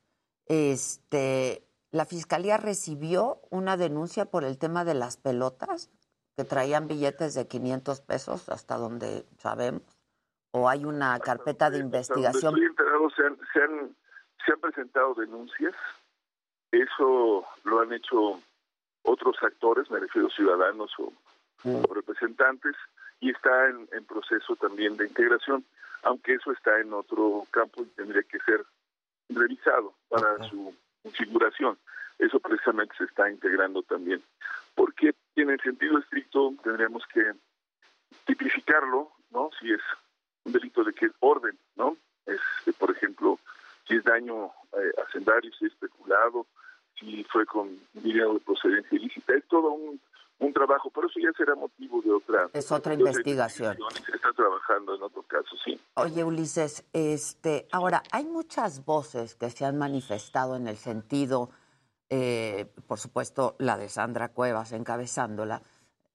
este, 0.46 1.64
¿la 1.92 2.06
fiscalía 2.06 2.58
recibió 2.58 3.42
una 3.50 3.76
denuncia 3.76 4.26
por 4.26 4.44
el 4.44 4.58
tema 4.58 4.86
de 4.86 4.94
las 4.94 5.18
pelotas 5.18 5.90
que 6.38 6.44
traían 6.44 6.88
billetes 6.88 7.34
de 7.34 7.48
500 7.48 8.02
pesos 8.02 8.50
hasta 8.50 8.78
donde 8.78 9.26
sabemos? 9.40 10.01
¿O 10.52 10.70
hay 10.70 10.86
una 10.86 11.18
carpeta 11.20 11.70
de 11.70 11.80
investigación? 11.80 12.56
Se 13.16 13.24
han, 13.26 13.38
se, 13.54 13.64
han, 13.64 13.96
se 14.46 14.52
han 14.54 14.60
presentado 14.60 15.14
denuncias, 15.16 15.74
eso 16.72 17.46
lo 17.64 17.82
han 17.82 17.94
hecho 17.94 18.42
otros 19.04 19.36
actores, 19.42 19.90
me 19.90 20.00
refiero 20.00 20.28
a 20.28 20.32
ciudadanos 20.32 20.92
o, 21.00 21.12
o 21.64 21.94
representantes, 21.94 22.76
y 23.20 23.32
está 23.32 23.70
en, 23.70 23.88
en, 23.92 24.06
proceso 24.06 24.56
también 24.56 24.98
de 24.98 25.08
integración, 25.08 25.64
aunque 26.04 26.34
eso 26.34 26.52
está 26.52 26.80
en 26.80 26.94
otro 26.94 27.46
campo 27.52 27.84
y 27.84 27.86
tendría 27.88 28.24
que 28.24 28.40
ser 28.40 28.66
revisado 29.30 29.94
para 30.10 30.38
su 30.50 30.74
configuración. 31.04 31.78
Eso 32.18 32.40
precisamente 32.40 32.96
se 32.98 33.06
está 33.06 33.30
integrando 33.30 33.84
también. 33.84 34.22
Porque 34.76 35.14
en 35.36 35.50
el 35.50 35.60
sentido 35.62 35.98
estricto 36.00 36.54
tendríamos 36.64 37.04
que 37.14 37.34
tipificarlo, 38.26 39.12
¿no? 39.32 39.50
Si 39.60 39.72
es 39.72 39.82
un 40.44 40.52
delito 40.52 40.84
de 40.84 40.94
qué 40.94 41.10
orden, 41.20 41.58
¿no? 41.76 41.98
Es, 42.26 42.40
por 42.78 42.92
ejemplo, 42.92 43.40
si 43.88 43.96
es 43.96 44.04
daño 44.04 44.46
eh, 44.74 44.92
hacendario, 45.06 45.52
si 45.58 45.66
es 45.66 45.72
especulado, 45.74 46.48
si 47.00 47.24
fue 47.26 47.46
con 47.46 47.80
dinero 47.94 48.34
de 48.36 48.40
procedencia 48.42 48.96
ilícita. 48.98 49.34
Es 49.34 49.48
todo 49.48 49.72
un, 49.72 50.00
un 50.40 50.54
trabajo, 50.54 50.90
pero 50.94 51.08
eso 51.08 51.20
ya 51.20 51.32
será 51.38 51.56
motivo 51.56 52.02
de 52.02 52.12
otra... 52.12 52.50
Es 52.54 52.72
otra 52.72 52.94
investigación. 52.94 53.78
Se 54.06 54.16
está 54.16 54.32
trabajando 54.34 54.96
en 54.96 55.04
otro 55.04 55.24
caso, 55.24 55.56
sí. 55.64 55.80
Oye, 55.96 56.24
Ulises, 56.24 56.86
este, 56.94 57.68
ahora, 57.72 58.04
hay 58.12 58.26
muchas 58.26 58.86
voces 58.86 59.36
que 59.36 59.50
se 59.50 59.66
han 59.66 59.78
manifestado 59.78 60.56
en 60.56 60.68
el 60.68 60.78
sentido, 60.78 61.50
eh, 62.10 62.72
por 62.88 63.00
supuesto, 63.00 63.56
la 63.60 63.78
de 63.78 63.90
Sandra 63.90 64.30
Cuevas 64.30 64.72
encabezándola, 64.72 65.62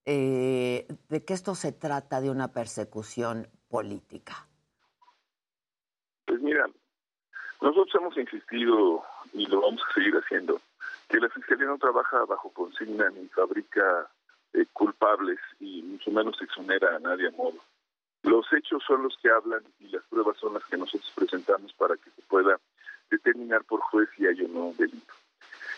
eh, 0.05 0.87
de 1.09 1.25
que 1.25 1.35
esto 1.35 1.55
se 1.55 1.73
trata 1.73 2.21
de 2.21 2.31
una 2.31 2.53
persecución 2.53 3.49
política. 3.69 4.47
Pues 6.27 6.41
mira, 6.41 6.67
nosotros 7.61 7.95
hemos 7.95 8.17
insistido 8.17 9.05
y 9.33 9.47
lo 9.47 9.63
vamos 9.63 9.83
a 9.89 9.95
seguir 9.95 10.15
haciendo 10.15 10.61
que 11.09 11.19
la 11.19 11.29
Fiscalía 11.29 11.67
no 11.67 11.79
trabaja 11.79 12.25
bajo 12.25 12.51
consigna 12.51 13.09
ni 13.11 13.29
fabrica 13.29 14.09
eh, 14.53 14.67
culpables 14.73 15.39
y 15.61 15.83
mucho 15.83 16.11
menos 16.11 16.41
exonera 16.41 16.97
a 16.97 16.99
nadie 16.99 17.29
a 17.29 17.33
modo. 17.33 17.59
Los 18.23 18.53
hechos 18.53 18.83
son 18.87 19.03
los 19.05 19.17
que 19.19 19.31
hablan 19.31 19.63
y 19.79 19.89
las 19.89 20.03
pruebas 20.05 20.37
son 20.39 20.55
las 20.55 20.65
que 20.65 20.77
nosotros 20.77 21.13
presentamos 21.15 21.73
para 21.75 21.97
que 21.97 22.11
se 22.11 22.23
pueda 22.23 22.59
determinar 23.11 23.65
por 23.65 23.81
juez 23.81 24.09
si 24.17 24.27
hay 24.27 24.43
o 24.43 24.49
no 24.49 24.73
delito. 24.77 25.15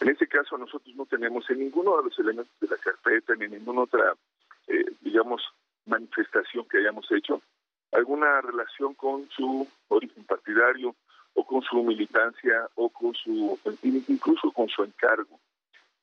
En 0.01 0.09
este 0.09 0.27
caso 0.27 0.57
nosotros 0.57 0.95
no 0.97 1.05
tenemos 1.07 1.49
en 1.51 1.59
ninguno 1.59 1.97
de 1.99 2.05
los 2.05 2.19
elementos 2.19 2.53
de 2.61 2.69
la 2.69 2.77
carpeta 2.77 3.35
ni 3.35 3.47
en 3.47 3.53
ninguna 3.53 3.83
otra, 3.83 4.15
eh, 4.67 4.85
digamos, 5.01 5.43
manifestación 5.87 6.65
que 6.69 6.79
hayamos 6.79 7.11
hecho 7.11 7.43
alguna 7.93 8.41
relación 8.41 8.95
con 8.95 9.29
su 9.31 9.67
origen 9.89 10.25
partidario 10.25 10.95
o 11.35 11.45
con 11.45 11.63
su 11.63 11.83
militancia 11.83 12.69
o 12.75 12.89
con 12.91 13.15
su 13.15 13.59
incluso 13.83 14.51
con 14.53 14.69
su 14.69 14.83
encargo. 14.83 15.39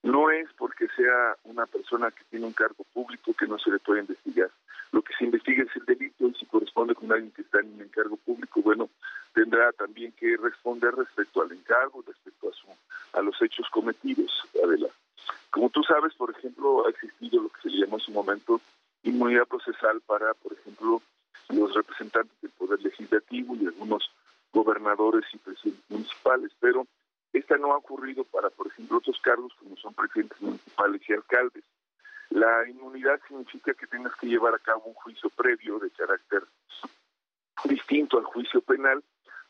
No 0.03 0.29
es 0.29 0.47
porque 0.57 0.87
sea 0.95 1.35
una 1.45 1.65
persona 1.65 2.11
que 2.11 2.23
tiene 2.29 2.45
un 2.45 2.53
cargo 2.53 2.85
público 2.93 3.33
que 3.33 3.47
no 3.47 3.57
se 3.57 3.71
le 3.71 3.79
puede 3.79 4.01
investigar. 4.01 4.51
Lo 4.91 5.01
que 5.01 5.13
se 5.17 5.25
investiga 5.25 5.63
es 5.63 5.75
el 5.75 5.85
delito 5.85 6.27
y 6.27 6.33
si 6.35 6.45
corresponde 6.45 6.93
con 6.93 7.11
alguien 7.11 7.31
que 7.31 7.41
está 7.41 7.59
en 7.59 7.73
un 7.73 7.81
encargo 7.81 8.15
público, 8.17 8.61
bueno, 8.61 8.87
tendrá 9.33 9.71
también 9.73 10.11
que 10.13 10.37
responder 10.37 10.93
respecto 10.93 11.41
al 11.41 11.51
encargo, 11.51 12.03
respecto 12.05 12.49
a, 12.49 12.53
su, 12.53 12.67
a 13.13 13.21
los 13.21 13.41
hechos 13.41 13.67
cometidos. 13.71 14.31
Adela. 14.63 14.87
Como 15.49 15.69
tú 15.69 15.83
sabes, 15.83 16.13
por 16.13 16.29
ejemplo, 16.31 16.85
ha 16.85 16.89
existido 16.91 17.41
lo 17.41 17.49
que 17.49 17.61
se 17.61 17.69
le 17.69 17.77
llamó 17.79 17.97
en 17.97 18.03
su 18.03 18.11
momento 18.11 18.61
inmunidad 19.03 19.47
procesal 19.47 20.01
para, 20.01 20.33
por 20.35 20.53
ejemplo, 20.53 21.01
los 21.49 21.73
representantes 21.73 22.39
del 22.41 22.51
Poder 22.51 22.81
Legislativo 22.81 23.55
y 23.55 23.65
algunos 23.65 24.11
gobernadores 24.51 25.25
y 25.33 25.37
presidentes 25.37 25.89
municipales, 25.89 26.51
pero 26.59 26.87
esta 27.33 27.57
no 27.57 27.73
ha 27.73 27.77
ocurrido 27.77 28.23
para, 28.23 28.49
por 28.49 28.67
ejemplo, 28.67 28.97
otros 28.97 29.19
cargos 29.21 29.53
como 29.59 29.75
son 29.77 29.93
presidentes 29.93 30.39
municipales 30.41 31.01
y 31.07 31.13
alcaldes. 31.13 31.63
La 32.29 32.67
inmunidad 32.67 33.19
significa 33.27 33.73
que 33.73 33.87
tengas 33.87 34.15
que 34.15 34.27
llevar 34.27 34.55
a 34.55 34.59
cabo 34.59 34.83
un 34.85 34.93
juicio 34.93 35.29
previo 35.29 35.79
de 35.79 35.89
carácter 35.91 36.43
distinto 37.65 38.17
al 38.17 38.25
juicio 38.25 38.61
penal, 38.61 39.03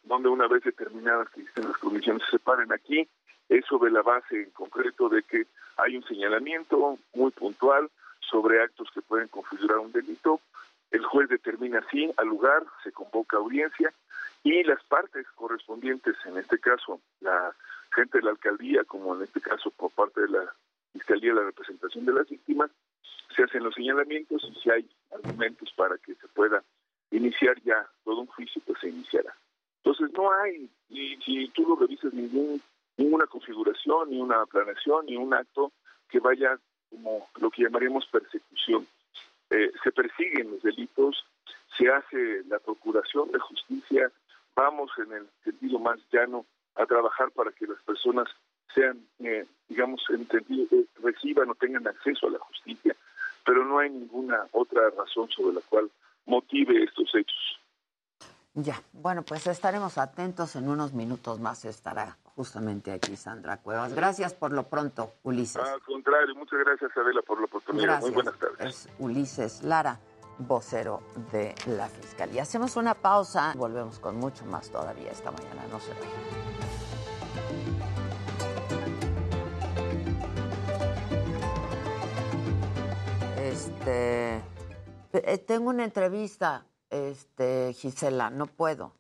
donde 0.04 0.30
una 0.30 0.48
vez 0.48 0.64
determinadas 0.64 1.30
que 1.30 1.42
existen 1.42 1.68
las 1.68 1.78
condiciones 1.78 2.24
se 2.26 2.38
separen 2.38 2.72
aquí, 2.72 3.08
es 3.50 3.66
sobre 3.66 3.92
la 3.92 4.02
base 4.02 4.44
en 4.44 4.52
concreto 4.52 5.10
de 5.10 5.24
que 5.24 5.46
hay 5.78 5.98
un 5.98 6.04
señalamiento 6.06 6.98
muy 7.14 7.32
puntual 7.32 7.90
sobre 8.20 8.62
actos 8.62 8.90
que 8.94 9.02
pueden 9.02 9.28
configurar 9.28 9.80
un 9.80 9.92
delito. 9.92 10.40
El 10.96 11.04
juez 11.04 11.28
determina 11.28 11.86
sí 11.92 12.10
al 12.16 12.28
lugar, 12.30 12.64
se 12.82 12.94
convoca 12.94 13.36
audiencia 13.36 13.94
y 14.44 14.64
las 14.64 14.82
partes 14.86 15.28
correspondientes, 15.36 16.16
en 16.24 16.38
este 16.38 16.58
caso 16.58 17.02
la 17.20 17.54
gente 17.94 18.20
de 18.20 18.24
la 18.24 18.32
alcaldía, 18.32 18.86
como 18.86 19.14
en 19.14 19.24
este 19.24 19.42
caso 19.42 19.72
por 19.72 19.92
parte 19.92 20.22
de 20.22 20.30
la 20.30 20.56
Fiscalía 20.94 21.32
de 21.32 21.42
la 21.42 21.48
Representación 21.48 22.06
de 22.06 22.14
las 22.14 22.30
Víctimas, 22.30 22.72
se 23.36 23.44
hacen 23.44 23.66
los 23.66 23.76
señalamientos 23.76 24.42
y 24.50 24.56
si 24.62 24.70
hay 24.70 24.90
argumentos 25.14 25.70
para 25.76 25.98
que 25.98 26.16
se 26.16 26.30
pueda 26.30 26.64
iniciar 27.12 27.62
ya 27.64 27.86
todo 28.06 28.22
un 28.22 28.28
juicio, 28.28 28.62
pues 28.66 28.80
se 28.80 28.88
iniciará. 28.88 29.36
Entonces 29.84 30.14
no 30.14 30.32
hay, 30.32 30.70
y 30.88 31.18
si 31.26 31.50
tú 31.50 31.68
lo 31.68 31.76
revisas, 31.76 32.14
ningún, 32.14 32.62
ninguna 32.96 33.26
configuración, 33.28 34.12
ni 34.12 34.22
una 34.22 34.46
planeación, 34.46 35.08
ni 35.08 35.18
un 35.18 35.34
acto 35.34 35.74
que 36.08 36.22
vaya 36.22 36.58
como 36.90 37.28
lo 37.42 37.52
que 37.52 37.64
llamaríamos 37.64 38.06
persecución. 38.06 38.88
Eh, 39.50 39.72
se 39.84 39.92
persiguen 39.92 40.52
los 40.52 40.64
delitos, 40.64 41.26
se 41.78 41.90
hace 41.90 42.44
la 42.48 42.60
procuración 42.60 43.32
de 43.32 43.40
justicia, 43.40 44.12
vamos 44.56 44.92
en 44.98 45.12
el 45.14 45.28
sentido 45.44 45.80
más 45.80 46.00
llano 46.12 46.46
a 46.76 46.86
trabajar 46.86 47.32
para 47.32 47.52
que 47.52 47.68
las 47.68 47.82
personas 47.84 48.28
sean, 48.74 49.06
eh, 49.20 49.46
digamos, 49.70 50.02
entendido, 50.10 50.68
eh, 50.72 50.86
reciban 51.02 51.50
o 51.50 51.56
tengan 51.56 51.88
acceso 51.88 52.28
a 52.28 52.32
la 52.32 52.40
justicia, 52.40 52.96
pero 53.46 53.64
no 53.66 53.80
hay 53.80 53.90
ninguna 53.90 54.48
otra 54.52 54.90
razón 54.90 55.30
sobre 55.30 55.56
la 55.56 55.62
cual 55.62 55.90
motive 56.26 56.84
estos 56.84 57.14
hechos. 57.16 57.60
Ya, 58.54 58.82
bueno, 58.94 59.24
pues 59.24 59.48
estaremos 59.48 59.98
atentos. 59.98 60.56
En 60.56 60.70
unos 60.70 60.94
minutos 60.94 61.40
más 61.40 61.66
estará 61.66 62.18
justamente 62.36 62.92
aquí 62.92 63.16
Sandra 63.16 63.58
Cuevas. 63.58 63.94
Gracias 63.94 64.34
por 64.34 64.52
lo 64.52 64.64
pronto, 64.64 65.14
Ulises. 65.24 65.62
Al 65.62 65.82
contrario, 65.82 66.36
muchas 66.36 66.60
gracias, 66.60 66.92
Adela, 66.96 67.22
por 67.22 67.40
la 67.40 67.46
oportunidad. 67.46 67.86
Gracias. 67.86 68.04
Muy 68.04 68.12
buenas 68.12 68.40
tardes. 68.40 68.60
Es 68.60 68.90
Ulises 69.00 69.64
Lara, 69.64 70.00
vocero 70.40 71.02
de 71.32 71.56
la 71.68 71.88
Fiscalía. 71.88 72.44
Hacemos 72.44 72.76
una 72.76 72.94
pausa. 72.94 73.54
Volvemos 73.56 74.00
con 74.00 74.18
mucho 74.18 74.46
más 74.46 74.70
todavía 74.70 75.12
esta 75.12 75.32
mañana. 75.32 75.64
No 75.72 75.80
se 75.80 75.94
vayan. 75.94 76.56
Este, 83.38 84.42
eh, 85.14 85.38
tengo 85.38 85.70
una 85.70 85.86
entrevista, 85.86 86.66
este, 86.90 87.72
Gisela, 87.74 88.30
no 88.30 88.48
puedo. 88.48 88.94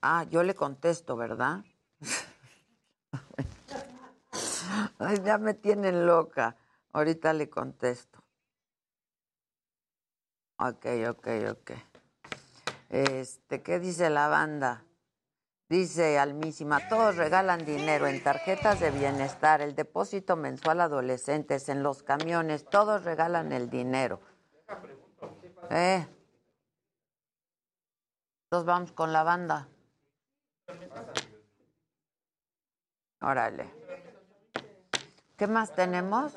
Ah, 0.00 0.24
yo 0.30 0.42
le 0.42 0.54
contesto, 0.54 1.16
¿verdad? 1.16 1.64
Ya 5.24 5.38
me 5.38 5.54
tienen 5.54 6.06
loca. 6.06 6.56
Ahorita 6.92 7.32
le 7.32 7.48
contesto. 7.48 8.22
Ok, 10.58 10.86
ok, 11.08 11.28
ok. 11.50 11.70
Este, 12.90 13.62
¿qué 13.62 13.78
dice 13.78 14.10
la 14.10 14.28
banda? 14.28 14.84
Dice 15.68 16.18
Almísima, 16.18 16.88
todos 16.88 17.16
regalan 17.16 17.64
dinero 17.64 18.06
en 18.06 18.22
tarjetas 18.22 18.80
de 18.80 18.90
bienestar, 18.90 19.60
el 19.60 19.74
depósito 19.74 20.34
mensual 20.34 20.80
adolescentes, 20.80 21.68
en 21.68 21.82
los 21.82 22.02
camiones, 22.02 22.64
todos 22.64 23.04
regalan 23.04 23.52
el 23.52 23.68
dinero. 23.68 24.20
¿Eh? 25.70 26.06
Entonces 28.46 28.66
vamos 28.66 28.92
con 28.92 29.12
la 29.12 29.24
banda. 29.24 29.68
Órale. 33.20 33.68
¿Qué 35.36 35.46
más 35.46 35.74
tenemos? 35.74 36.36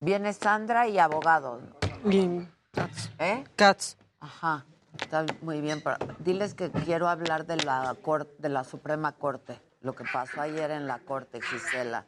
Viene 0.00 0.32
Sandra 0.32 0.86
y 0.88 0.98
abogado. 0.98 1.60
Bien. 2.04 2.50
Cats. 2.72 3.10
¿Eh? 3.18 3.44
Cats. 3.56 3.96
Ajá. 4.20 4.64
Está 5.00 5.24
muy 5.42 5.60
bien. 5.60 5.82
Pero 5.82 5.96
diles 6.18 6.54
que 6.54 6.70
quiero 6.70 7.08
hablar 7.08 7.46
de 7.46 7.56
la 7.56 7.94
cor- 8.02 8.28
de 8.38 8.48
la 8.48 8.64
Suprema 8.64 9.12
Corte. 9.12 9.60
Lo 9.80 9.94
que 9.94 10.04
pasó 10.10 10.40
ayer 10.40 10.70
en 10.70 10.86
la 10.86 10.98
Corte, 10.98 11.40
Gisela. 11.42 12.04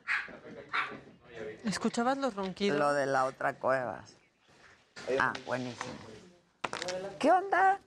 ¿Escuchabas 1.65 2.16
los 2.16 2.35
ronquidos? 2.35 2.78
Lo 2.78 2.93
de 2.94 3.07
la 3.07 3.24
otra 3.27 3.55
Cuevas. 3.59 4.15
Ah, 5.20 5.32
buenísimo. 5.44 5.93
¿Qué 7.19 7.31
onda? 7.31 7.78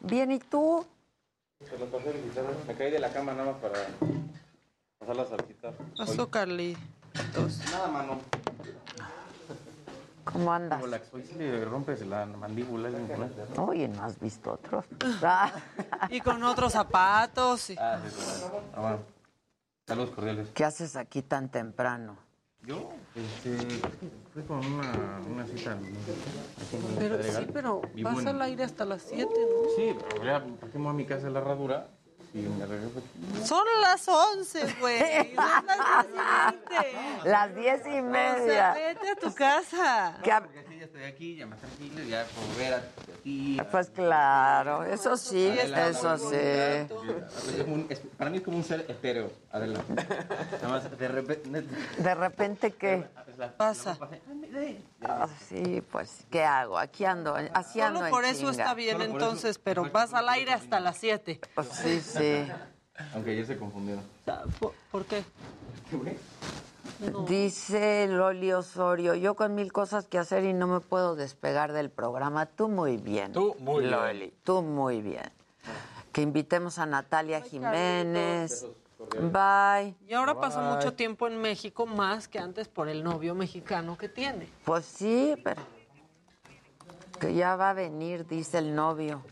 Bien, 0.00 0.32
¿y 0.32 0.38
tú? 0.38 0.86
Pasé. 1.60 2.14
Me 2.66 2.74
caí 2.74 2.90
de 2.90 2.98
la 2.98 3.12
cama 3.12 3.32
nada 3.32 3.52
más 3.52 3.60
para 3.60 3.74
pasarlas 4.98 5.32
a 5.32 5.36
visitar. 5.36 5.72
Pasó 5.96 6.30
Carly. 6.30 6.76
Nada, 7.72 7.88
mano. 7.88 8.18
¿Cómo 10.24 10.52
andas? 10.52 10.80
Como 10.80 10.90
la 10.90 10.98
sí 10.98 11.34
le 11.38 11.64
rompes 11.64 12.04
la 12.06 12.26
mandíbula. 12.26 12.90
Oye, 13.58 13.88
¿no 13.88 14.02
has 14.04 14.18
visto 14.20 14.52
otros? 14.52 14.84
Y 16.10 16.20
con 16.20 16.42
otros 16.42 16.72
zapatos. 16.72 17.70
y- 17.70 17.76
Ah, 17.78 18.00
sí, 18.04 18.10
sí. 18.10 18.44
Ah, 18.74 18.80
bueno. 18.80 18.98
Saludos 19.86 20.10
cordiales. 20.10 20.48
¿Qué 20.52 20.64
haces 20.64 20.96
aquí 20.96 21.22
tan 21.22 21.48
temprano? 21.48 22.16
Yo, 22.66 22.90
este, 23.14 23.56
fui 24.34 24.42
con 24.42 24.58
una, 24.58 25.20
una 25.30 25.46
cita. 25.46 25.72
en 25.72 25.96
Pero 26.98 27.22
sí, 27.22 27.46
pero 27.52 27.80
vas 28.02 28.14
bueno, 28.14 28.30
al 28.30 28.42
aire 28.42 28.64
hasta 28.64 28.84
las 28.84 29.02
7, 29.02 29.24
¿no? 29.24 29.68
Sí, 29.76 29.96
pero 30.10 30.24
ya, 30.24 30.44
¿para 30.44 30.72
qué 30.72 30.78
me 30.78 30.84
voy 30.84 30.90
a 30.92 30.96
mi 30.96 31.06
casa 31.06 31.26
de 31.26 31.30
la 31.30 31.38
herradura? 31.38 31.88
Y 32.34 32.38
me. 32.38 33.46
Son 33.46 33.62
las 33.80 34.06
11, 34.08 34.74
güey. 34.80 34.98
Son 35.36 35.46
las 35.54 36.74
10 36.74 36.76
y 36.82 37.22
20. 37.22 37.30
Las 37.30 37.54
diez 37.54 37.80
y 37.86 37.88
O 37.88 37.92
sea, 37.92 38.02
media. 38.02 38.74
vete 38.74 39.10
a 39.10 39.14
tu 39.16 39.32
casa. 39.32 40.18
¿Qué 40.22 40.32
ha- 40.32 40.40
Porque 40.42 40.58
así 40.58 40.65
ya 40.65 40.65
estoy 40.96 41.12
aquí, 41.12 41.36
ya 41.36 41.46
más 41.46 41.58
tranquilo, 41.58 42.02
ya 42.04 42.24
puedo 42.34 42.56
ver 42.58 42.74
a 42.74 42.82
ti. 43.22 43.58
Pues 43.70 43.90
claro, 43.90 44.82
eso 44.84 45.16
sí, 45.16 45.48
Adela, 45.50 45.88
eso 45.88 46.16
sí. 46.18 46.36
Es 46.36 47.66
un- 47.66 47.86
es- 47.90 48.00
para 48.16 48.30
mí 48.30 48.38
es 48.38 48.42
como 48.42 48.56
un 48.56 48.64
ser 48.64 48.80
etéreo, 48.88 49.30
Adela. 49.52 49.80
Nada 50.62 50.68
más 50.68 50.98
de 50.98 51.08
repente. 51.08 51.64
De 51.98 52.14
repente, 52.14 52.70
¿qué? 52.72 53.04
Pasa. 53.58 53.98
Ah, 55.02 55.28
sí, 55.48 55.82
pues, 55.92 56.24
¿qué 56.30 56.42
hago? 56.44 56.78
Aquí 56.78 57.04
ando, 57.04 57.36
así 57.52 57.80
ando 57.80 57.98
Solo 57.98 58.06
en 58.06 58.10
por 58.14 58.24
eso 58.24 58.38
chinga. 58.50 58.50
está 58.52 58.74
bien, 58.74 59.02
entonces, 59.02 59.58
pero 59.58 59.90
vas 59.90 60.14
al 60.14 60.28
aire 60.30 60.52
hasta 60.54 60.80
las 60.80 60.96
7. 60.96 61.40
Pues 61.54 61.68
sí, 61.68 62.00
sí. 62.00 62.46
Aunque 63.12 63.32
ayer 63.32 63.46
se 63.46 63.58
confundieron. 63.58 64.02
¿Por, 64.58 64.72
por 64.90 65.04
qué? 65.04 65.22
Dice 67.28 68.06
Loli 68.08 68.52
Osorio, 68.52 69.14
yo 69.14 69.34
con 69.34 69.54
mil 69.54 69.72
cosas 69.72 70.06
que 70.06 70.18
hacer 70.18 70.44
y 70.44 70.52
no 70.52 70.66
me 70.66 70.80
puedo 70.80 71.16
despegar 71.16 71.72
del 71.72 71.90
programa. 71.90 72.46
Tú 72.46 72.68
muy 72.68 72.96
bien. 72.96 73.32
Tú 73.32 73.54
muy 73.60 73.84
bien. 73.84 73.90
Loli, 73.90 74.34
tú 74.44 74.62
muy 74.62 75.02
bien. 75.02 75.30
Que 76.12 76.22
invitemos 76.22 76.78
a 76.78 76.86
Natalia 76.86 77.40
Jiménez. 77.42 78.66
Bye. 79.20 79.94
Y 80.08 80.14
ahora 80.14 80.40
pasa 80.40 80.60
mucho 80.60 80.94
tiempo 80.94 81.26
en 81.26 81.40
México 81.40 81.86
más 81.86 82.28
que 82.28 82.38
antes 82.38 82.68
por 82.68 82.88
el 82.88 83.04
novio 83.04 83.34
mexicano 83.34 83.96
que 83.98 84.08
tiene. 84.08 84.48
Pues 84.64 84.86
sí, 84.86 85.34
pero 85.44 85.62
que 87.20 87.34
ya 87.34 87.56
va 87.56 87.70
a 87.70 87.74
venir, 87.74 88.26
dice 88.26 88.58
el 88.58 88.74
novio. 88.74 89.22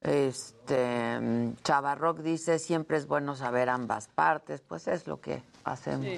Este 0.00 1.18
mm, 1.18 1.56
Chavarroc 1.62 2.18
dice 2.18 2.58
siempre 2.58 2.98
es 2.98 3.06
bueno 3.06 3.34
saber 3.36 3.70
ambas 3.70 4.08
partes, 4.08 4.60
pues 4.60 4.86
es 4.86 5.06
lo 5.06 5.20
que 5.20 5.42
hacemos 5.64 6.06
Sí. 6.06 6.16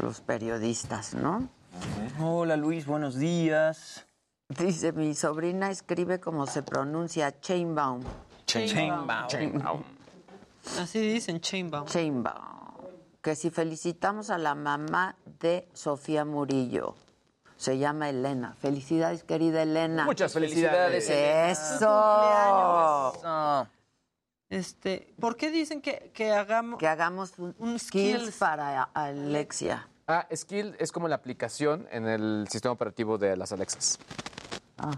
Los 0.00 0.20
periodistas, 0.20 1.14
¿no? 1.14 1.48
Hola 2.20 2.56
Luis, 2.56 2.86
buenos 2.86 3.16
días. 3.16 4.06
Dice 4.48 4.92
mi 4.92 5.14
sobrina 5.14 5.70
escribe 5.70 6.20
como 6.20 6.46
se 6.46 6.62
pronuncia 6.62 7.40
Chainbaum. 7.40 8.02
Chainbaum. 8.46 9.26
Chainbaum. 9.28 9.82
Así 10.78 11.00
dicen, 11.00 11.40
Chainbaum. 11.40 11.86
Chainbaum. 11.86 12.62
Que 13.22 13.34
si 13.34 13.50
felicitamos 13.50 14.30
a 14.30 14.38
la 14.38 14.54
mamá 14.54 15.16
de 15.40 15.68
Sofía 15.72 16.24
Murillo. 16.24 16.94
Se 17.56 17.78
llama 17.78 18.08
Elena. 18.10 18.54
Felicidades, 18.58 19.22
querida 19.22 19.62
Elena. 19.62 20.04
Muchas 20.04 20.32
felicidades. 20.32 21.08
Eso. 21.08 21.86
Este, 24.52 25.14
¿por 25.18 25.36
qué 25.36 25.50
dicen 25.50 25.80
que, 25.80 26.10
que 26.12 26.30
hagamos 26.30 26.78
Que 26.78 26.86
hagamos 26.86 27.32
un, 27.38 27.78
skills 27.78 28.36
para 28.36 28.82
Alexia. 28.92 29.88
Ah, 30.06 30.26
Skill 30.34 30.76
es 30.78 30.92
como 30.92 31.08
la 31.08 31.14
aplicación 31.14 31.88
en 31.90 32.06
el 32.06 32.46
sistema 32.50 32.72
operativo 32.72 33.16
de 33.16 33.34
las 33.34 33.50
Alexas. 33.52 33.98
Ah. 34.76 34.90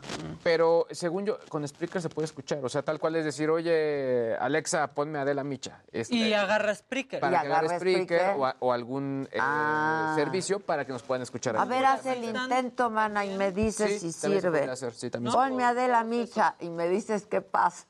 Pero 0.42 0.86
según 0.90 1.24
yo, 1.26 1.38
con 1.50 1.66
Spreaker 1.68 2.02
se 2.02 2.08
puede 2.08 2.24
escuchar. 2.24 2.64
O 2.64 2.68
sea, 2.68 2.82
tal 2.82 2.98
cual 2.98 3.14
es 3.14 3.24
decir, 3.26 3.48
oye, 3.48 4.34
Alexa, 4.40 4.88
ponme 4.88 5.18
Adela 5.20 5.44
Micha. 5.44 5.82
Este, 5.92 6.16
Y 6.16 6.32
agarra 6.32 6.74
Spreaker. 6.74 7.20
para 7.20 7.36
Y 7.36 7.40
que 7.42 7.46
agarre 7.46 7.66
agarre 7.66 7.78
Spreaker, 7.78 8.18
Spreaker. 8.18 8.40
o, 8.40 8.46
a- 8.46 8.56
o 8.58 8.72
algún 8.72 9.28
eh, 9.30 9.38
Ah. 9.40 10.14
servicio 10.16 10.58
para 10.58 10.84
que 10.84 10.90
nos 10.92 11.02
puedan 11.04 11.22
escuchar. 11.22 11.54
A 11.56 11.62
ahí. 11.62 11.68
ver, 11.68 11.84
haz 11.84 12.06
el 12.06 12.24
intento, 12.24 12.90
mana, 12.90 13.24
y 13.24 13.36
me 13.36 13.52
dices 13.52 14.00
Sí, 14.00 14.10
si 14.10 14.20
también 14.20 14.40
se 14.42 14.48
sirve. 14.50 14.68
hacer, 14.70 14.94
sí, 14.94 15.10
también 15.10 15.30
se 15.30 15.38
Ponme 15.38 15.62
Adela 15.64 16.02
Micha 16.02 16.56
y 16.58 16.70
me 16.70 16.88
dices 16.88 17.26
qué 17.26 17.40
pasa. 17.40 17.86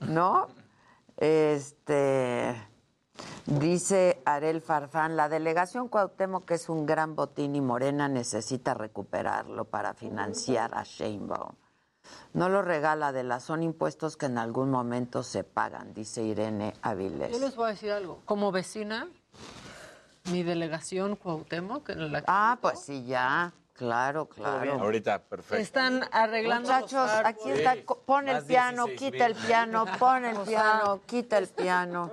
¿No? 0.00 0.48
Este 1.16 2.56
dice 3.46 4.22
Arel 4.24 4.60
Farfán, 4.60 5.16
la 5.16 5.28
delegación 5.28 5.88
Cuauhtémoc 5.88 6.44
que 6.44 6.54
es 6.54 6.68
un 6.68 6.86
gran 6.86 7.16
botín 7.16 7.54
y 7.54 7.60
Morena 7.60 8.08
necesita 8.08 8.74
recuperarlo 8.74 9.66
para 9.66 9.94
financiar 9.94 10.70
a 10.74 10.84
Sheinbaum. 10.84 11.54
No 12.32 12.48
lo 12.48 12.62
regala 12.62 13.12
de 13.12 13.22
la 13.22 13.40
son 13.40 13.62
impuestos 13.62 14.16
que 14.16 14.26
en 14.26 14.38
algún 14.38 14.70
momento 14.70 15.22
se 15.22 15.44
pagan, 15.44 15.92
dice 15.94 16.22
Irene 16.22 16.74
Avilés. 16.82 17.32
Yo 17.32 17.38
les 17.38 17.54
voy 17.54 17.66
a 17.66 17.70
decir 17.70 17.90
algo. 17.92 18.22
Como 18.24 18.50
vecina, 18.50 19.08
mi 20.32 20.42
delegación 20.42 21.16
Cuauhtémoc, 21.16 21.90
en 21.90 22.12
la 22.12 22.24
Ah, 22.26 22.58
pues 22.60 22.80
sí, 22.80 23.04
ya. 23.04 23.52
Claro, 23.80 24.26
claro. 24.26 24.74
Ahorita, 24.78 25.22
perfecto. 25.22 25.56
están 25.56 26.04
arreglando 26.12 26.70
Muchachos, 26.70 27.10
los 27.10 27.24
aquí 27.24 27.50
está. 27.50 27.72
Sí. 27.76 27.84
Pon 28.04 28.28
el 28.28 28.34
Más 28.34 28.44
piano, 28.44 28.84
16 28.84 29.12
quita 29.12 29.24
el 29.24 29.34
piano, 29.34 29.86
pon 29.98 30.24
el 30.26 30.36
piano, 30.40 31.00
quita 31.06 31.38
el 31.38 31.46
piano. 31.48 32.12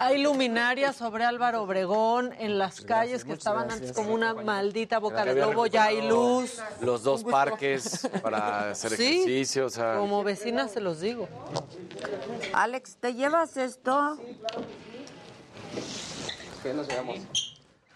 Hay 0.00 0.22
luminarias 0.22 0.94
sobre 0.94 1.24
Álvaro 1.24 1.64
Obregón 1.64 2.32
en 2.38 2.58
las 2.58 2.80
calles 2.80 3.24
que 3.24 3.32
estaban 3.32 3.72
antes 3.72 3.90
como 3.90 4.14
una 4.14 4.34
maldita 4.34 5.00
boca 5.00 5.24
de 5.24 5.34
lobo, 5.34 5.66
ya 5.66 5.86
hay 5.86 6.00
luz. 6.06 6.62
Los 6.80 7.02
dos 7.02 7.24
parques 7.24 8.08
para 8.22 8.70
hacer 8.70 8.92
Sí. 8.92 9.22
ejercicio, 9.22 9.66
o 9.66 9.70
sea. 9.70 9.96
Como 9.96 10.22
vecina 10.22 10.68
se 10.68 10.80
los 10.80 11.00
digo. 11.00 11.28
Alex, 12.52 12.98
¿te 13.00 13.14
llevas 13.14 13.56
esto? 13.56 14.16
¿Qué 16.62 16.72
nos 16.72 16.86
llevamos? 16.86 17.49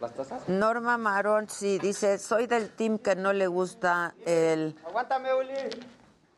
¿Las 0.05 0.14
tazas? 0.14 0.48
Norma 0.48 0.98
Marón, 0.98 1.48
sí, 1.48 1.78
dice, 1.78 2.18
soy 2.18 2.47
del 2.47 2.70
team 2.70 2.98
que 2.98 3.16
no 3.16 3.32
le 3.32 3.47
gusta 3.47 4.14
el 4.26 4.76
Aguántame, 4.86 5.32
Uli. 5.35 5.55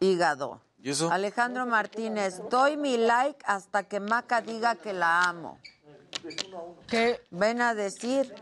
hígado. 0.00 0.60
¿Y 0.82 0.90
eso? 0.90 1.10
Alejandro 1.10 1.66
Martínez, 1.66 2.40
doy 2.48 2.76
mi 2.76 2.96
like 2.96 3.42
hasta 3.44 3.82
que 3.84 3.98
Maca 3.98 4.40
diga 4.40 4.76
que 4.76 4.92
la 4.92 5.22
amo. 5.24 5.58
¿Qué? 6.86 7.20
Ven 7.30 7.60
a 7.60 7.74
decir, 7.74 8.32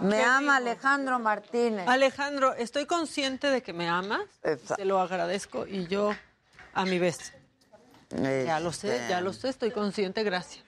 me 0.00 0.18
¿Qué 0.18 0.22
ama 0.22 0.38
digo? 0.60 0.70
Alejandro 0.70 1.18
Martínez. 1.18 1.88
Alejandro, 1.88 2.54
estoy 2.54 2.86
consciente 2.86 3.48
de 3.48 3.62
que 3.62 3.72
me 3.72 3.88
amas, 3.88 4.22
Exacto. 4.44 4.76
te 4.76 4.84
lo 4.84 5.00
agradezco 5.00 5.66
y 5.66 5.86
yo 5.88 6.12
a 6.72 6.84
mi 6.84 6.98
vez. 7.00 7.32
Ya 8.10 8.60
lo 8.60 8.72
sé, 8.72 8.94
Este, 8.96 9.08
ya 9.08 9.20
lo 9.20 9.32
sé, 9.32 9.48
estoy 9.48 9.70
consciente, 9.72 10.22
gracias. 10.22 10.64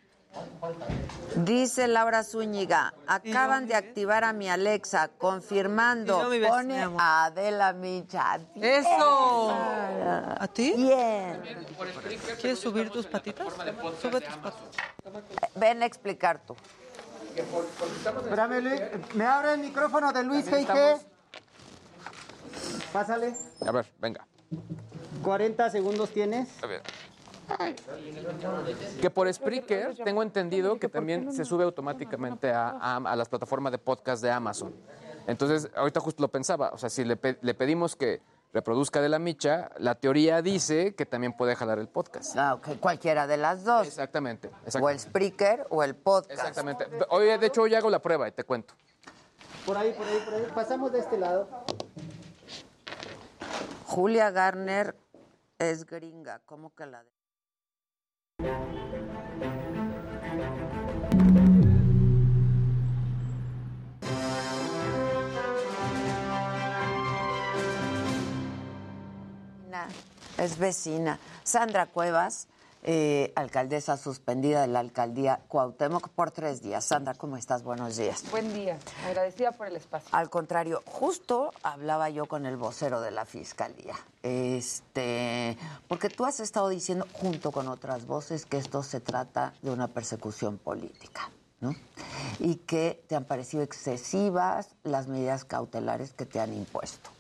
Dice 1.37 1.89
Laura 1.89 2.23
Zúñiga, 2.23 2.95
acaban 3.07 3.67
de 3.67 3.75
activar 3.75 4.25
a 4.25 4.33
mi 4.33 4.49
Alexa, 4.49 5.09
confirmando, 5.19 6.29
pone 6.49 6.83
a 6.99 7.25
Adela 7.25 7.73
Micha. 7.73 8.41
¡Eso! 8.55 9.51
¿A 9.51 10.49
ti? 10.53 10.75
Bien. 10.77 11.43
¿Quieres 12.41 12.59
subir 12.59 12.91
tus 12.91 13.07
patitas? 13.07 13.53
Sube 14.01 14.21
tus 14.21 14.37
patitas. 14.37 14.85
Ven 15.57 15.83
a 15.83 15.87
explicar 15.87 16.41
tú. 16.47 16.57
Espérame, 17.37 18.61
Luis. 18.61 18.81
¿Me 19.15 19.27
abre 19.27 19.55
el 19.55 19.61
micrófono 19.61 20.13
de 20.13 20.23
Luis 20.23 20.47
G.I.G.? 20.47 21.01
Pásale. 22.93 23.35
A 23.67 23.73
ver, 23.73 23.93
venga. 23.99 24.27
40 25.23 25.71
segundos 25.71 26.11
tienes. 26.11 26.63
A 26.63 26.67
ver. 26.67 26.83
Que 29.01 29.11
por 29.11 29.33
Spreaker 29.33 29.95
tengo 30.05 30.23
entendido 30.23 30.79
que 30.79 30.89
también 30.89 31.33
se 31.33 31.45
sube 31.45 31.65
automáticamente 31.65 32.51
a, 32.51 32.71
a- 32.71 32.97
a 32.97 33.17
las 33.17 33.29
plataformas 33.29 33.73
de 33.73 33.79
podcast 33.79 34.23
de 34.23 34.31
Amazon. 34.31 34.75
Entonces, 35.27 35.71
ahorita 35.75 36.01
justo 36.01 36.23
lo 36.23 36.29
pensaba, 36.29 36.71
o 36.73 36.79
sea, 36.79 36.91
si 36.91 37.05
le, 37.05 37.17
pe- 37.17 37.39
le 37.41 37.55
pedimos 37.55 37.97
que 37.97 38.21
reproduzca 38.53 39.01
de 39.01 39.09
la 39.09 39.19
micha, 39.19 39.71
la 39.79 39.95
teoría 39.95 40.43
dice 40.43 40.95
que 40.95 41.07
también 41.07 41.33
puede 41.37 41.57
jalar 41.57 41.79
el 41.79 41.89
podcast. 41.89 42.37
Ah, 42.37 42.55
ok, 42.55 42.79
cualquiera 42.79 43.27
de 43.27 43.37
las 43.37 43.65
dos. 43.65 43.87
Exactamente. 43.87 44.51
O 44.81 44.89
el. 44.91 44.99
Spreaker 45.01 45.67
o 45.71 45.83
el 45.83 45.95
podcast. 45.97 46.31
Exactamente. 46.31 46.87
Oye, 47.09 47.37
de 47.39 47.47
hecho, 47.47 47.63
hoy 47.63 47.75
hago 47.75 47.91
la 47.91 48.01
prueba 48.01 48.29
y 48.29 48.33
te 48.33 48.45
cuento. 48.45 48.75
Por 49.67 49.77
ahí, 49.79 49.93
por 49.93 50.07
ahí, 50.07 50.23
por 50.25 50.35
ahí. 50.35 50.47
Pasamos 50.55 50.93
de 50.93 50.99
este 51.01 51.17
lado. 51.19 51.49
Julia 53.87 54.31
Garner 54.31 54.95
es 55.59 55.87
gringa, 55.87 56.41
¿cómo 56.45 56.75
que 56.75 56.85
la 56.87 57.03
de... 57.03 57.14
Es 70.39 70.59
vecina. 70.59 71.19
Sandra 71.43 71.87
Cuevas, 71.87 72.49
eh, 72.87 73.33
alcaldesa 73.35 73.97
suspendida 73.97 74.61
de 74.61 74.67
la 74.69 74.81
alcaldía 74.81 75.41
Cuauhtémoc 75.49 76.11
por 76.11 76.31
tres 76.31 76.63
días. 76.63 76.85
Sandra, 76.85 77.15
¿cómo 77.15 77.39
estás? 77.39 77.63
Buenos 77.63 77.97
días. 77.97 78.25
Buen 78.31 78.53
día, 78.53 78.79
agradecida 79.07 79.53
por 79.53 79.67
el 79.67 79.77
espacio. 79.77 80.09
Al 80.13 80.29
contrario, 80.29 80.83
justo 80.85 81.51
hablaba 81.63 82.11
yo 82.11 82.27
con 82.27 82.45
el 82.45 82.59
vocero 82.59 83.01
de 83.01 83.11
la 83.11 83.25
fiscalía. 83.25 83.95
Este, 84.23 85.57
porque 85.89 86.11
tú 86.11 86.27
has 86.27 86.41
estado 86.41 86.69
diciendo 86.69 87.07
junto 87.15 87.53
con 87.53 87.69
otras 87.69 88.07
voces 88.07 88.45
que 88.45 88.59
esto 88.59 88.83
se 88.83 89.01
trata 89.01 89.55
de 89.63 89.71
una 89.71 89.89
persecución 89.89 90.59
política, 90.59 91.31
¿no? 91.61 91.75
Y 92.39 92.57
que 92.57 93.03
te 93.09 93.17
han 93.17 93.25
parecido 93.25 93.63
excesivas 93.63 94.69
las 94.83 95.09
medidas 95.09 95.47
cautelares 95.47 96.13
que 96.13 96.27
te 96.27 96.39
han 96.39 96.53
impuesto. 96.53 97.14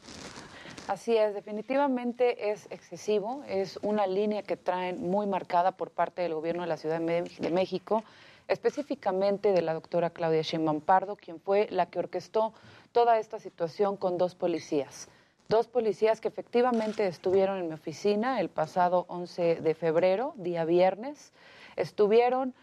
Así 0.86 1.16
es, 1.16 1.32
definitivamente 1.32 2.50
es 2.50 2.66
excesivo, 2.70 3.42
es 3.48 3.78
una 3.80 4.06
línea 4.06 4.42
que 4.42 4.58
traen 4.58 5.00
muy 5.00 5.26
marcada 5.26 5.72
por 5.72 5.90
parte 5.90 6.20
del 6.20 6.34
gobierno 6.34 6.60
de 6.60 6.68
la 6.68 6.76
Ciudad 6.76 7.00
de 7.00 7.50
México, 7.50 8.04
específicamente 8.48 9.52
de 9.52 9.62
la 9.62 9.72
doctora 9.72 10.10
Claudia 10.10 10.42
Sheinbaum 10.42 10.82
Pardo, 10.82 11.16
quien 11.16 11.40
fue 11.40 11.68
la 11.70 11.86
que 11.86 12.00
orquestó 12.00 12.52
toda 12.92 13.18
esta 13.18 13.38
situación 13.38 13.96
con 13.96 14.18
dos 14.18 14.34
policías. 14.34 15.08
Dos 15.48 15.68
policías 15.68 16.20
que 16.20 16.28
efectivamente 16.28 17.06
estuvieron 17.06 17.58
en 17.58 17.68
mi 17.68 17.74
oficina 17.74 18.38
el 18.40 18.50
pasado 18.50 19.06
11 19.08 19.62
de 19.62 19.74
febrero, 19.74 20.34
día 20.36 20.66
viernes. 20.66 21.32
Estuvieron 21.76 22.54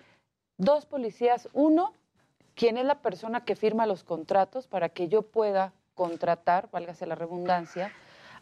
dos 0.57 0.85
policías, 0.85 1.49
uno 1.53 1.93
quien 2.53 2.77
es 2.77 2.85
la 2.85 3.01
persona 3.01 3.45
que 3.45 3.55
firma 3.55 3.87
los 3.87 4.03
contratos 4.03 4.67
para 4.67 4.89
que 4.89 5.07
yo 5.07 5.23
pueda 5.23 5.73
contratar, 5.95 6.69
válgase 6.71 7.05
la 7.07 7.15
redundancia, 7.15 7.91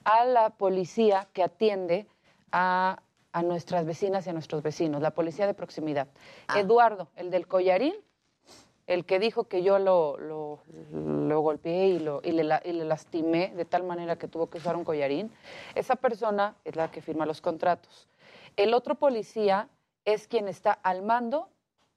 a 0.10 0.26
la 0.26 0.50
policía 0.50 1.28
que 1.34 1.44
atiende 1.44 2.08
a, 2.52 3.00
a 3.32 3.44
nuestras 3.44 3.86
vecinas 3.86 4.26
y 4.26 4.30
a 4.32 4.34
nuestros 4.34 4.64
vecinos, 4.64 5.02
la 5.02 5.12
policía 5.12 5.46
de 5.46 5.54
proximidad. 5.54 6.08
Eduardo, 6.56 7.10
el 7.16 7.30
del 7.30 7.48
collarín, 7.48 7.94
el 8.88 9.06
que 9.06 9.20
dijo 9.20 9.44
que 9.44 9.62
yo 9.62 9.78
lo, 9.78 10.18
lo, 10.18 10.64
lo 10.92 11.42
golpeé 11.42 11.90
y, 11.90 12.00
lo, 12.00 12.22
y, 12.24 12.32
le, 12.32 12.44
y 12.66 12.74
le 12.74 12.86
lastimé 12.86 13.54
de 13.56 13.66
tal 13.66 13.84
manera 13.84 14.18
que 14.18 14.28
tuvo 14.28 14.50
que 14.50 14.58
usar 14.58 14.76
un 14.76 14.84
collarín, 14.84 15.32
esa 15.76 15.96
persona 15.96 16.56
es 16.66 16.76
la 16.76 16.90
que 16.90 17.02
firma 17.02 17.28
los 17.28 17.40
contratos. 17.40 18.08
El 18.58 18.74
otro 18.74 18.96
policía 18.96 19.70
es 20.06 20.28
quien 20.28 20.48
está 20.48 20.72
al 20.72 21.04
mando 21.04 21.50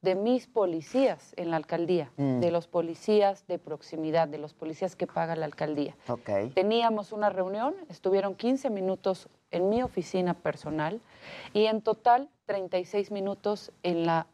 de 0.03 0.15
mis 0.17 0.47
policías 0.49 1.33
en 1.37 1.51
la 1.51 1.57
alcaldía, 1.57 2.11
Mm. 2.17 2.41
de 2.41 2.51
los 2.51 2.67
policías 2.67 3.47
de 3.47 3.59
proximidad, 3.59 4.29
de 4.29 4.39
los 4.39 4.53
policías 4.53 4.97
que 4.97 5.07
paga 5.07 5.37
la 5.37 5.47
alcaldía. 5.47 5.97
Ok. 6.09 6.29
Teníamos 6.55 7.13
una 7.13 7.31
reunión, 7.31 7.75
estuvieron 7.89 8.35
15 8.35 8.69
minutos 8.71 9.29
en 9.53 9.69
mi 9.69 9.83
oficina 9.83 10.35
personal 10.35 11.01
y 11.53 11.67
en 11.67 11.83
total 11.83 12.29
36 12.47 13.11
minutos 13.13 13.71
en 13.85 14.05
la, 14.07 14.27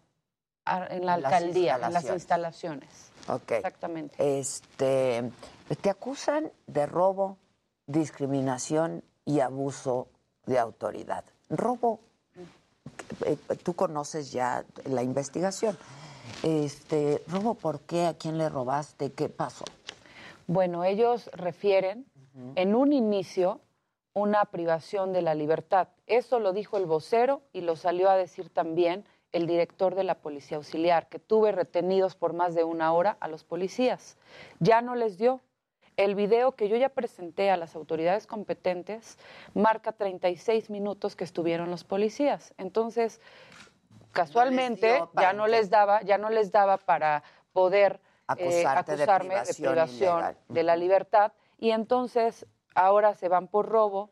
en 0.91 1.05
la 1.05 1.19
las 1.19 1.33
alcaldía, 1.33 1.75
en 1.75 1.81
las 1.93 2.05
instalaciones. 2.05 2.83
instalaciones. 2.87 3.11
Ok. 3.29 3.51
Exactamente. 3.53 4.39
Este, 4.41 5.31
te 5.83 5.91
acusan 5.91 6.51
de 6.67 6.87
robo, 6.87 7.37
discriminación 7.87 9.03
y 9.27 9.41
abuso 9.41 10.09
de 10.47 10.59
autoridad. 10.59 11.25
Robo, 11.51 12.01
eh, 13.25 13.37
tú 13.63 13.75
conoces 13.75 14.33
ya 14.33 14.65
la 14.85 15.03
investigación. 15.03 15.77
Este, 16.43 17.23
robo, 17.29 17.55
¿por 17.55 17.81
qué? 17.81 18.07
¿A 18.07 18.15
quién 18.15 18.39
le 18.39 18.49
robaste? 18.49 19.13
¿Qué 19.13 19.29
pasó? 19.29 19.65
Bueno, 20.47 20.85
ellos 20.85 21.31
refieren 21.33 22.07
en 22.55 22.75
un 22.75 22.93
inicio 22.93 23.61
una 24.15 24.45
privación 24.47 25.13
de 25.13 25.23
la 25.23 25.35
libertad. 25.35 25.89
Eso 26.07 26.41
lo 26.41 26.53
dijo 26.53 26.77
el 26.77 26.87
vocero 26.87 27.43
y 27.53 27.61
lo 27.61 27.77
salió 27.77 28.11
a 28.11 28.17
decir 28.17 28.49
también 28.49 29.05
el 29.33 29.47
director 29.47 29.95
de 29.95 30.05
la 30.05 30.17
Policía 30.17 30.57
Auxiliar, 30.57 31.09
que 31.09 31.19
tuve 31.19 31.53
retenidos 31.53 32.15
por 32.15 32.33
más 32.33 32.55
de 32.55 32.65
una 32.65 32.93
hora 32.93 33.17
a 33.21 33.29
los 33.29 33.45
policías. 33.45 34.17
Ya 34.59 34.81
no 34.81 34.95
les 34.95 35.19
dio. 35.19 35.41
El 35.99 36.15
video 36.15 36.53
que 36.53 36.69
yo 36.69 36.77
ya 36.77 36.91
presenté 36.91 37.51
a 37.51 37.57
las 37.57 37.75
autoridades 37.75 38.29
competentes 38.29 39.19
marca 39.53 39.91
36 39.91 40.71
minutos 40.71 41.17
que 41.17 41.25
estuvieron 41.25 41.73
los 41.73 41.83
policías. 41.83 42.55
Entonces, 42.57 43.21
casualmente 44.13 45.03
ya 45.21 45.33
no 45.33 45.49
les 45.49 45.71
daba, 45.71 46.01
ya 46.03 46.17
no 46.17 46.31
les 46.31 46.53
daba 46.53 46.77
para 46.77 47.25
poder 47.53 47.95
eh, 47.95 48.01
Acusarte 48.29 48.95
de 48.97 49.03
acusarme 49.03 49.29
privación 49.31 49.73
privación 49.73 50.19
ilegal. 50.19 50.37
de 50.49 50.63
la 50.63 50.77
libertad 50.77 51.33
y 51.59 51.73
entonces 51.73 52.47
ahora 52.77 53.15
se 53.15 53.29
van 53.29 53.49
por 53.49 53.67
robo, 53.67 54.11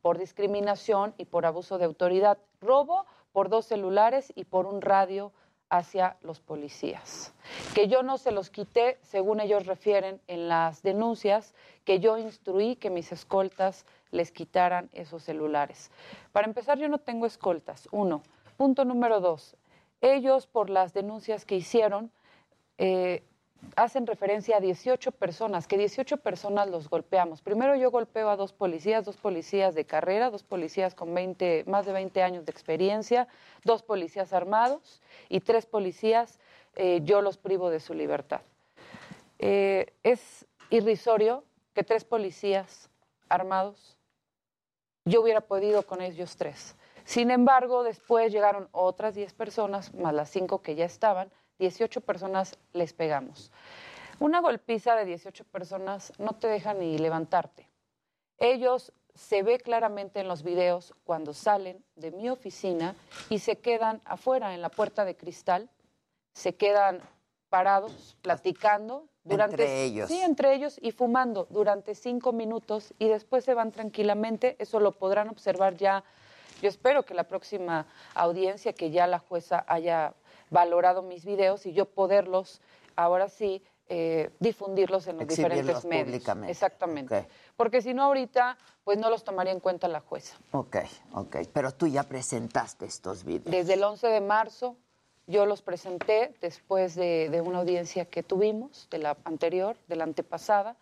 por 0.00 0.16
discriminación 0.16 1.12
y 1.18 1.26
por 1.26 1.44
abuso 1.44 1.76
de 1.76 1.84
autoridad. 1.84 2.38
Robo 2.62 3.04
por 3.32 3.50
dos 3.50 3.66
celulares 3.66 4.32
y 4.34 4.44
por 4.44 4.64
un 4.64 4.80
radio 4.80 5.34
hacia 5.68 6.16
los 6.22 6.40
policías. 6.40 7.32
Que 7.74 7.88
yo 7.88 8.02
no 8.02 8.18
se 8.18 8.30
los 8.30 8.50
quité, 8.50 8.98
según 9.02 9.40
ellos 9.40 9.66
refieren 9.66 10.20
en 10.26 10.48
las 10.48 10.82
denuncias, 10.82 11.54
que 11.84 11.98
yo 12.00 12.18
instruí 12.18 12.76
que 12.76 12.90
mis 12.90 13.12
escoltas 13.12 13.86
les 14.10 14.32
quitaran 14.32 14.88
esos 14.92 15.22
celulares. 15.22 15.90
Para 16.32 16.46
empezar, 16.46 16.78
yo 16.78 16.88
no 16.88 16.98
tengo 16.98 17.26
escoltas, 17.26 17.88
uno. 17.92 18.22
Punto 18.56 18.84
número 18.84 19.20
dos, 19.20 19.56
ellos 20.00 20.46
por 20.46 20.70
las 20.70 20.94
denuncias 20.94 21.44
que 21.44 21.56
hicieron, 21.56 22.10
eh, 22.78 23.22
hacen 23.76 24.06
referencia 24.06 24.56
a 24.56 24.60
18 24.60 25.12
personas, 25.12 25.66
que 25.66 25.76
18 25.76 26.18
personas 26.18 26.68
los 26.68 26.88
golpeamos. 26.88 27.42
Primero 27.42 27.76
yo 27.76 27.90
golpeo 27.90 28.30
a 28.30 28.36
dos 28.36 28.52
policías, 28.52 29.04
dos 29.04 29.16
policías 29.16 29.74
de 29.74 29.84
carrera, 29.84 30.30
dos 30.30 30.42
policías 30.42 30.94
con 30.94 31.14
20, 31.14 31.64
más 31.66 31.86
de 31.86 31.92
20 31.92 32.22
años 32.22 32.44
de 32.44 32.52
experiencia, 32.52 33.28
dos 33.64 33.82
policías 33.82 34.32
armados 34.32 35.02
y 35.28 35.40
tres 35.40 35.66
policías, 35.66 36.38
eh, 36.74 37.00
yo 37.02 37.22
los 37.22 37.36
privo 37.36 37.70
de 37.70 37.80
su 37.80 37.94
libertad. 37.94 38.40
Eh, 39.38 39.92
es 40.02 40.46
irrisorio 40.70 41.44
que 41.74 41.84
tres 41.84 42.04
policías 42.04 42.90
armados, 43.28 43.98
yo 45.04 45.20
hubiera 45.20 45.42
podido 45.42 45.82
con 45.82 46.00
ellos 46.00 46.36
tres. 46.36 46.74
Sin 47.04 47.30
embargo, 47.30 47.84
después 47.84 48.32
llegaron 48.32 48.68
otras 48.72 49.14
10 49.14 49.32
personas, 49.34 49.94
más 49.94 50.12
las 50.12 50.30
cinco 50.30 50.62
que 50.62 50.74
ya 50.74 50.84
estaban, 50.84 51.30
18 51.58 52.00
personas 52.00 52.58
les 52.72 52.92
pegamos. 52.92 53.50
Una 54.18 54.40
golpiza 54.40 54.96
de 54.96 55.04
18 55.04 55.44
personas 55.44 56.12
no 56.18 56.32
te 56.32 56.48
deja 56.48 56.74
ni 56.74 56.98
levantarte. 56.98 57.68
Ellos 58.38 58.92
se 59.14 59.42
ve 59.42 59.58
claramente 59.58 60.20
en 60.20 60.28
los 60.28 60.42
videos 60.42 60.94
cuando 61.04 61.32
salen 61.32 61.82
de 61.96 62.10
mi 62.10 62.28
oficina 62.28 62.94
y 63.30 63.38
se 63.38 63.58
quedan 63.58 64.00
afuera 64.04 64.54
en 64.54 64.62
la 64.62 64.68
puerta 64.68 65.04
de 65.04 65.16
cristal, 65.16 65.70
se 66.34 66.54
quedan 66.54 67.00
parados, 67.48 68.16
platicando 68.20 69.08
durante 69.24 69.62
Entre 69.62 69.84
ellos. 69.84 70.08
sí, 70.08 70.20
entre 70.20 70.54
ellos 70.54 70.78
y 70.80 70.92
fumando 70.92 71.46
durante 71.50 71.94
cinco 71.94 72.32
minutos 72.32 72.94
y 72.98 73.08
después 73.08 73.44
se 73.44 73.54
van 73.54 73.72
tranquilamente. 73.72 74.56
Eso 74.58 74.80
lo 74.80 74.92
podrán 74.92 75.28
observar 75.28 75.76
ya. 75.76 76.04
Yo 76.62 76.68
espero 76.68 77.04
que 77.04 77.14
la 77.14 77.24
próxima 77.24 77.86
audiencia, 78.14 78.72
que 78.72 78.90
ya 78.90 79.06
la 79.06 79.18
jueza 79.18 79.64
haya 79.66 80.14
valorado 80.50 81.02
mis 81.02 81.24
videos 81.24 81.66
y 81.66 81.72
yo 81.72 81.86
poderlos 81.86 82.60
ahora 82.94 83.28
sí 83.28 83.62
eh, 83.88 84.30
difundirlos 84.40 85.06
en 85.06 85.18
los 85.18 85.28
diferentes 85.28 85.84
medios. 85.84 86.06
públicamente. 86.06 86.50
Exactamente. 86.50 87.18
Ok. 87.18 87.26
Porque 87.56 87.82
si 87.82 87.94
no 87.94 88.02
ahorita, 88.04 88.56
pues 88.82 88.98
no 88.98 89.10
los 89.10 89.22
tomaría 89.22 89.52
en 89.52 89.60
cuenta 89.60 89.86
la 89.86 90.00
jueza. 90.00 90.36
Ok, 90.52 90.76
ok. 91.12 91.36
Pero 91.52 91.72
tú 91.72 91.86
ya 91.86 92.02
presentaste 92.02 92.86
estos 92.86 93.24
videos. 93.24 93.50
Desde 93.50 93.74
el 93.74 93.84
11 93.84 94.08
de 94.08 94.20
marzo 94.20 94.76
yo 95.28 95.46
los 95.46 95.62
presenté 95.62 96.34
después 96.40 96.94
de, 96.94 97.28
de 97.30 97.40
una 97.40 97.58
audiencia 97.58 98.04
que 98.04 98.22
tuvimos, 98.22 98.88
de 98.90 98.98
la 98.98 99.16
anterior, 99.24 99.76
de 99.88 99.96
la 99.96 100.04
antepasada, 100.04 100.76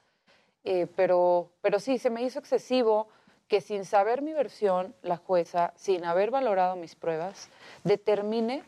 eh, 0.65 0.87
pero, 0.97 1.51
pero 1.61 1.79
sí, 1.79 1.99
se 1.99 2.11
me 2.11 2.23
hizo 2.23 2.39
excesivo 2.39 3.09
que 3.49 3.61
sin 3.61 3.85
saber 3.85 4.23
mi 4.23 4.33
versión, 4.33 4.95
la 5.03 5.19
jueza, 5.19 5.75
sin 5.77 6.05
haber 6.05 6.31
valorado 6.31 6.77
mis 6.77 6.95
pruebas, 6.95 7.51
determine 7.85 8.63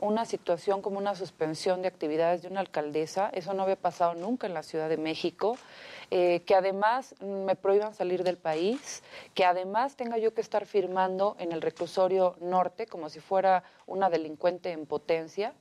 una 0.00 0.24
situación 0.24 0.82
como 0.82 0.98
una 0.98 1.14
suspensión 1.14 1.82
de 1.82 1.88
actividades 1.88 2.42
de 2.42 2.48
una 2.48 2.60
alcaldesa. 2.60 3.30
Eso 3.32 3.54
no 3.54 3.62
había 3.62 3.76
pasado 3.76 4.14
nunca 4.14 4.46
en 4.46 4.54
la 4.54 4.62
Ciudad 4.62 4.88
de 4.88 4.96
México. 4.96 5.56
Eh, 6.12 6.42
que 6.44 6.56
además 6.56 7.14
me 7.20 7.54
prohíban 7.54 7.94
salir 7.94 8.24
del 8.24 8.36
país, 8.36 9.04
que 9.32 9.44
además 9.44 9.94
tenga 9.94 10.18
yo 10.18 10.34
que 10.34 10.40
estar 10.40 10.66
firmando 10.66 11.36
en 11.38 11.52
el 11.52 11.62
reclusorio 11.62 12.34
norte 12.40 12.86
como 12.88 13.08
si 13.08 13.20
fuera 13.20 13.62
una 13.86 14.10
delincuente 14.10 14.72
en 14.72 14.86
potencia. 14.86 15.54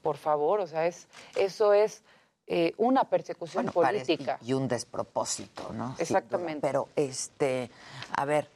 Por 0.00 0.16
favor, 0.16 0.60
o 0.60 0.66
sea, 0.68 0.86
es, 0.86 1.08
eso 1.34 1.72
es 1.72 2.04
eh, 2.46 2.72
una 2.76 3.04
persecución 3.10 3.64
Bueno, 3.64 3.80
parece- 3.80 4.04
política. 4.16 4.38
y 4.42 4.52
un 4.52 4.68
despropósito, 4.68 5.72
¿no? 5.72 5.86
Duda. 5.88 5.96
Exactamente. 5.98 6.60
Pero, 6.60 6.88
este, 6.94 7.68
a 8.16 8.24
ver, 8.26 8.48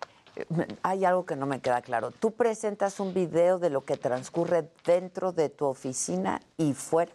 hay 0.82 1.04
algo 1.04 1.24
que 1.26 1.36
no 1.36 1.46
me 1.46 1.60
queda 1.60 1.80
claro. 1.82 2.10
Tú 2.10 2.32
presentas 2.32 3.00
un 3.00 3.14
video 3.14 3.58
de 3.58 3.70
lo 3.70 3.84
que 3.84 3.96
transcurre 3.96 4.68
dentro 4.84 5.32
de 5.32 5.48
tu 5.48 5.66
oficina 5.66 6.40
y 6.56 6.74
fuera. 6.74 7.12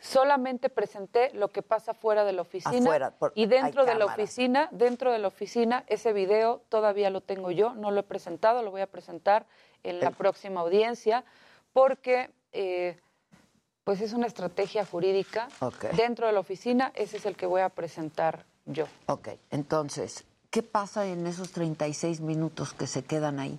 Solamente 0.00 0.68
presenté 0.68 1.30
lo 1.32 1.48
que 1.48 1.62
pasa 1.62 1.94
fuera 1.94 2.24
de 2.24 2.32
la 2.32 2.42
oficina 2.42 2.76
Afuera, 2.76 3.10
por- 3.12 3.32
y 3.36 3.46
dentro 3.46 3.84
de 3.84 3.94
la 3.94 4.06
oficina, 4.06 4.68
dentro 4.72 5.12
de 5.12 5.18
la 5.20 5.28
oficina, 5.28 5.84
ese 5.86 6.12
video 6.12 6.62
todavía 6.68 7.08
lo 7.10 7.20
tengo 7.20 7.52
yo, 7.52 7.74
no 7.74 7.92
lo 7.92 8.00
he 8.00 8.02
presentado, 8.02 8.62
lo 8.62 8.72
voy 8.72 8.80
a 8.80 8.88
presentar 8.88 9.46
en 9.84 10.00
la 10.00 10.10
próxima 10.10 10.60
audiencia, 10.60 11.24
porque 11.72 12.30
eh, 12.52 12.98
pues 13.84 14.00
es 14.00 14.12
una 14.12 14.26
estrategia 14.26 14.84
jurídica. 14.84 15.48
Dentro 15.96 16.26
de 16.26 16.32
la 16.32 16.40
oficina, 16.40 16.90
ese 16.96 17.18
es 17.18 17.26
el 17.26 17.36
que 17.36 17.46
voy 17.46 17.60
a 17.60 17.68
presentar 17.68 18.44
yo. 18.66 18.86
Ok, 19.06 19.28
entonces, 19.50 20.24
¿qué 20.52 20.62
pasa 20.62 21.06
en 21.06 21.26
esos 21.26 21.50
36 21.50 22.20
minutos 22.20 22.72
que 22.74 22.86
se 22.86 23.02
quedan 23.02 23.40
ahí? 23.40 23.58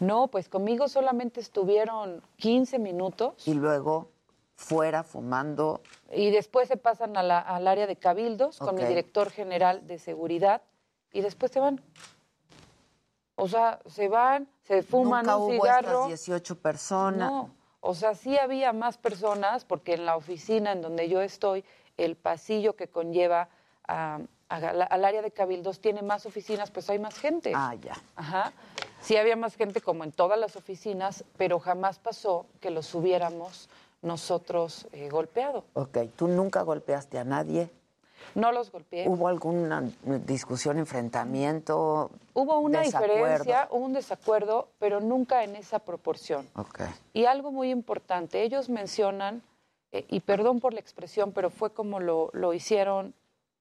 No, 0.00 0.26
pues 0.28 0.48
conmigo 0.48 0.88
solamente 0.88 1.40
estuvieron 1.40 2.20
15 2.36 2.78
minutos. 2.78 3.46
Y 3.46 3.54
luego, 3.54 4.08
fuera, 4.56 5.02
fumando. 5.04 5.80
Y 6.12 6.30
después 6.30 6.68
se 6.68 6.76
pasan 6.76 7.16
a 7.16 7.22
la- 7.22 7.38
al 7.38 7.66
área 7.68 7.86
de 7.86 7.96
cabildos 7.96 8.58
con 8.58 8.78
el 8.78 8.88
director 8.88 9.30
general 9.30 9.86
de 9.86 9.98
seguridad 9.98 10.60
y 11.12 11.20
después 11.22 11.52
se 11.52 11.60
van. 11.60 11.80
O 13.36 13.48
sea, 13.48 13.80
se 13.86 14.08
van, 14.08 14.48
se 14.62 14.82
fuman 14.82 15.22
Nunca 15.26 15.36
un 15.36 15.42
hubo 15.42 15.62
cigarro. 15.64 15.88
estas 15.88 16.06
18 16.08 16.56
personas. 16.56 17.30
No, 17.30 17.50
o 17.80 17.94
sea, 17.94 18.14
sí 18.14 18.36
había 18.38 18.72
más 18.72 18.96
personas 18.98 19.64
porque 19.64 19.94
en 19.94 20.06
la 20.06 20.16
oficina 20.16 20.72
en 20.72 20.82
donde 20.82 21.08
yo 21.08 21.20
estoy, 21.20 21.64
el 21.96 22.16
pasillo 22.16 22.74
que 22.76 22.88
conlleva 22.88 23.48
a- 23.86 24.18
al 24.48 25.04
área 25.04 25.22
de 25.22 25.30
cabildos 25.30 25.80
tiene 25.80 26.02
más 26.02 26.26
oficinas, 26.26 26.70
pues 26.70 26.88
hay 26.90 26.98
más 26.98 27.18
gente. 27.18 27.52
Ah, 27.54 27.74
ya. 27.74 27.96
Ajá. 28.16 28.52
Sí 29.00 29.16
había 29.16 29.36
más 29.36 29.56
gente 29.56 29.80
como 29.80 30.04
en 30.04 30.12
todas 30.12 30.38
las 30.38 30.56
oficinas, 30.56 31.24
pero 31.36 31.58
jamás 31.58 31.98
pasó 31.98 32.46
que 32.60 32.70
los 32.70 32.94
hubiéramos 32.94 33.68
nosotros 34.02 34.86
eh, 34.92 35.08
golpeado. 35.08 35.64
Ok, 35.74 35.98
tú 36.16 36.28
nunca 36.28 36.62
golpeaste 36.62 37.18
a 37.18 37.24
nadie. 37.24 37.70
No 38.34 38.52
los 38.52 38.72
golpeé. 38.72 39.08
¿Hubo 39.08 39.28
alguna 39.28 39.82
discusión, 40.26 40.78
enfrentamiento? 40.78 42.10
Hubo 42.32 42.58
una 42.58 42.80
desacuerdo? 42.80 43.14
diferencia, 43.14 43.68
hubo 43.70 43.84
un 43.84 43.92
desacuerdo, 43.92 44.68
pero 44.78 45.00
nunca 45.00 45.44
en 45.44 45.56
esa 45.56 45.78
proporción. 45.78 46.48
Ok. 46.56 46.80
Y 47.12 47.26
algo 47.26 47.52
muy 47.52 47.70
importante, 47.70 48.42
ellos 48.42 48.68
mencionan, 48.68 49.42
eh, 49.92 50.04
y 50.08 50.20
perdón 50.20 50.60
por 50.60 50.72
la 50.72 50.80
expresión, 50.80 51.32
pero 51.32 51.50
fue 51.50 51.70
como 51.70 52.00
lo, 52.00 52.30
lo 52.32 52.54
hicieron 52.54 53.14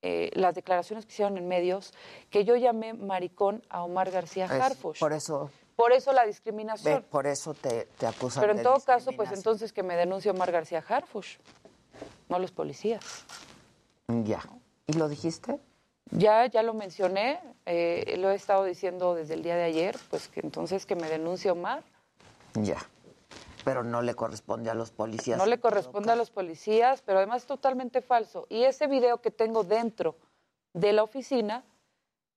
eh, 0.04 0.30
las 0.34 0.54
declaraciones 0.54 1.06
que 1.06 1.14
hicieron 1.14 1.38
en 1.38 1.48
medios, 1.48 1.94
que 2.30 2.44
yo 2.46 2.56
llamé 2.56 2.94
maricón 2.94 3.64
a 3.70 3.84
Omar 3.84 4.12
García 4.12 4.46
Harfush. 4.46 5.00
por 5.00 5.14
eso, 5.14 5.50
Por 5.76 5.94
eso 5.94 6.12
la 6.14 6.22
ve, 6.24 6.28
discriminación. 6.28 7.06
por 7.10 7.26
eso 7.26 7.54
te, 7.54 7.86
te 7.98 8.06
acusan 8.06 8.42
Pero 8.42 8.52
en 8.52 8.58
de 8.58 8.64
todo 8.64 8.80
caso, 8.82 9.12
pues 9.14 9.32
entonces 9.32 9.74
que 9.74 9.82
me 9.82 9.96
denuncie 9.96 10.30
Omar 10.30 10.52
García 10.52 10.84
Harfush, 10.88 11.38
no 12.30 12.38
los 12.38 12.52
policías. 12.52 13.24
Ya. 14.24 14.42
¿Y 14.88 14.94
lo 14.94 15.08
dijiste? 15.08 15.60
Ya, 16.12 16.46
ya 16.48 16.62
lo 16.62 16.74
mencioné, 16.74 17.40
eh, 17.66 18.16
lo 18.20 18.30
he 18.30 18.36
estado 18.36 18.66
diciendo 18.66 19.16
desde 19.16 19.34
el 19.34 19.42
día 19.42 19.56
de 19.56 19.64
ayer, 19.64 19.98
pues 20.10 20.28
que 20.28 20.42
entonces 20.42 20.86
que 20.86 20.96
me 20.96 21.08
denuncie 21.10 21.50
Omar. 21.50 21.82
Ya. 22.56 22.78
Pero 23.64 23.84
no 23.84 24.02
le 24.02 24.16
corresponde 24.16 24.70
a 24.70 24.74
los 24.74 24.92
policías. 24.92 25.38
No 25.38 25.46
le 25.46 25.60
corresponde 25.60 26.12
a 26.12 26.16
los 26.16 26.32
policías, 26.32 27.02
pero 27.02 27.20
además 27.20 27.44
es 27.44 27.48
totalmente 27.48 28.02
falso. 28.02 28.46
Y 28.50 28.64
ese 28.64 28.88
video 28.88 29.22
que 29.22 29.32
tengo 29.32 29.64
dentro 29.64 30.16
de 30.74 30.94
la 30.94 31.04
oficina, 31.04 31.64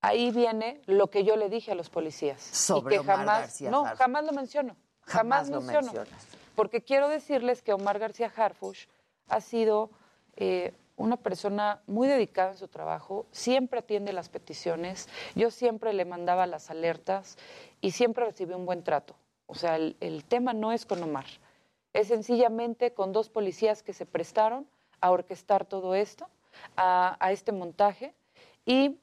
ahí 0.01 0.31
viene 0.31 0.81
lo 0.86 1.09
que 1.09 1.24
yo 1.24 1.36
le 1.36 1.48
dije 1.48 1.73
a 1.73 1.74
los 1.74 1.90
policías. 1.90 2.40
Sobre 2.43 2.97
y 2.97 2.98
que 2.98 3.01
Omar 3.01 3.16
jamás, 3.19 3.40
García 3.40 3.70
no, 3.70 3.85
jamás 3.97 4.24
lo 4.24 4.32
menciono. 4.32 4.77
Jamás, 5.03 5.48
Jamás 5.48 5.48
lo 5.51 5.61
menciono. 5.61 5.93
mencionas. 5.93 6.27
Porque 6.55 6.82
quiero 6.82 7.09
decirles 7.09 7.62
que 7.62 7.73
Omar 7.73 7.98
García 7.98 8.32
Harfush 8.35 8.86
ha 9.28 9.40
sido 9.40 9.90
eh, 10.36 10.73
una 10.97 11.16
persona 11.16 11.82
muy 11.86 12.09
dedicada 12.09 12.53
en 12.53 12.57
su 12.57 12.69
trabajo, 12.69 13.27
siempre 13.31 13.81
atiende 13.81 14.12
las 14.12 14.28
peticiones, 14.28 15.09
yo 15.35 15.51
siempre 15.51 15.93
le 15.93 16.05
mandaba 16.05 16.47
las 16.47 16.70
alertas 16.70 17.36
y 17.81 17.90
siempre 17.90 18.24
recibió 18.24 18.57
un 18.57 18.66
buen 18.66 18.82
trato. 18.82 19.15
O 19.47 19.55
sea, 19.55 19.77
el, 19.77 19.97
el 20.01 20.24
tema 20.24 20.52
no 20.52 20.73
es 20.73 20.86
con 20.86 21.02
Omar, 21.02 21.27
es 21.93 22.09
sencillamente 22.09 22.93
con 22.93 23.12
dos 23.12 23.28
policías 23.28 23.82
que 23.82 23.93
se 23.93 24.06
prestaron 24.06 24.66
a 25.01 25.10
orquestar 25.10 25.64
todo 25.64 25.94
esto, 25.94 26.27
a, 26.77 27.16
a 27.20 27.32
este 27.32 27.52
montaje, 27.52 28.14
y 28.64 28.98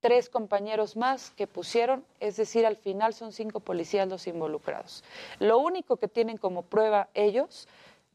tres 0.00 0.28
compañeros 0.28 0.96
más 0.96 1.30
que 1.30 1.46
pusieron, 1.46 2.04
es 2.20 2.36
decir, 2.36 2.66
al 2.66 2.76
final 2.76 3.14
son 3.14 3.32
cinco 3.32 3.60
policías 3.60 4.08
los 4.08 4.26
involucrados. 4.26 5.02
Lo 5.38 5.58
único 5.58 5.96
que 5.96 6.08
tienen 6.08 6.36
como 6.36 6.62
prueba 6.62 7.08
ellos 7.14 7.68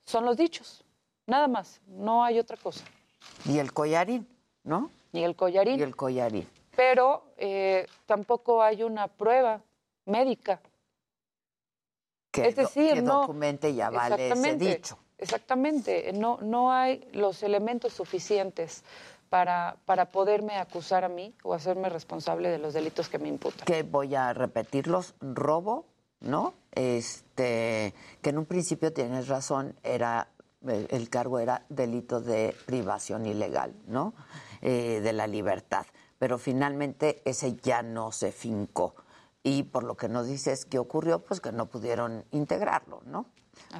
son 0.06 0.26
los 0.26 0.38
dichos, 0.38 0.84
nada 1.26 1.47
más, 1.47 1.81
no 1.88 2.23
hay 2.23 2.38
otra 2.38 2.57
cosa. 2.57 2.85
Y 3.45 3.57
el 3.57 3.73
collarín, 3.73 4.27
¿no? 4.64 4.91
Ni 5.11 5.23
el 5.23 5.35
collarín. 5.35 5.80
Y 5.80 5.84
el 5.84 5.95
collarín. 5.95 6.47
Pero 6.76 7.23
eh, 7.38 7.88
tampoco 8.06 8.61
hay 8.61 8.84
una 8.84 9.07
prueba 9.07 9.61
médica 10.06 10.61
que, 12.31 12.47
es 12.47 12.56
decir, 12.56 12.95
que 12.95 13.01
no, 13.01 13.22
documente 13.22 13.69
y 13.69 13.81
avale 13.81 14.31
ese 14.31 14.56
dicho. 14.56 14.97
Exactamente, 15.18 16.11
no, 16.14 16.38
no 16.41 16.72
hay 16.72 17.07
los 17.11 17.43
elementos 17.43 17.93
suficientes 17.93 18.84
para, 19.30 19.77
para 19.85 20.11
poderme 20.11 20.57
acusar 20.57 21.03
a 21.03 21.10
mí 21.10 21.35
o 21.43 21.53
hacerme 21.53 21.89
responsable 21.89 22.49
de 22.49 22.57
los 22.57 22.73
delitos 22.73 23.10
que 23.10 23.19
me 23.19 23.27
imputan. 23.27 23.65
Que 23.65 23.84
voy 23.84 24.15
a 24.15 24.34
repetirlos, 24.34 25.15
robo, 25.19 25.85
¿no? 26.22 26.53
Este, 26.72 27.93
que 28.22 28.30
en 28.30 28.38
un 28.38 28.45
principio 28.45 28.93
tienes 28.93 29.27
razón, 29.27 29.76
era 29.84 30.30
el, 30.65 30.88
el 30.89 31.10
cargo 31.10 31.39
era 31.39 31.65
delito 31.69 32.22
de 32.22 32.56
privación 32.65 33.26
ilegal, 33.26 33.73
¿no? 33.88 34.14
Eh, 34.61 34.99
de 35.01 35.14
la 35.14 35.27
libertad. 35.27 35.85
Pero 36.18 36.38
finalmente 36.38 37.22
ese 37.23 37.56
ya 37.56 37.81
no 37.81 38.11
se 38.11 38.31
fincó. 38.31 38.95
Y 39.44 39.64
por 39.64 39.84
lo 39.84 39.95
que 39.95 40.10
nos 40.10 40.28
dices 40.28 40.66
que 40.66 40.80
ocurrió, 40.80 41.20
pues 41.24 41.40
que 41.41 41.52
no 41.52 41.68
pudieron 41.68 42.26
integrarlo, 42.32 43.02
¿no? 43.06 43.26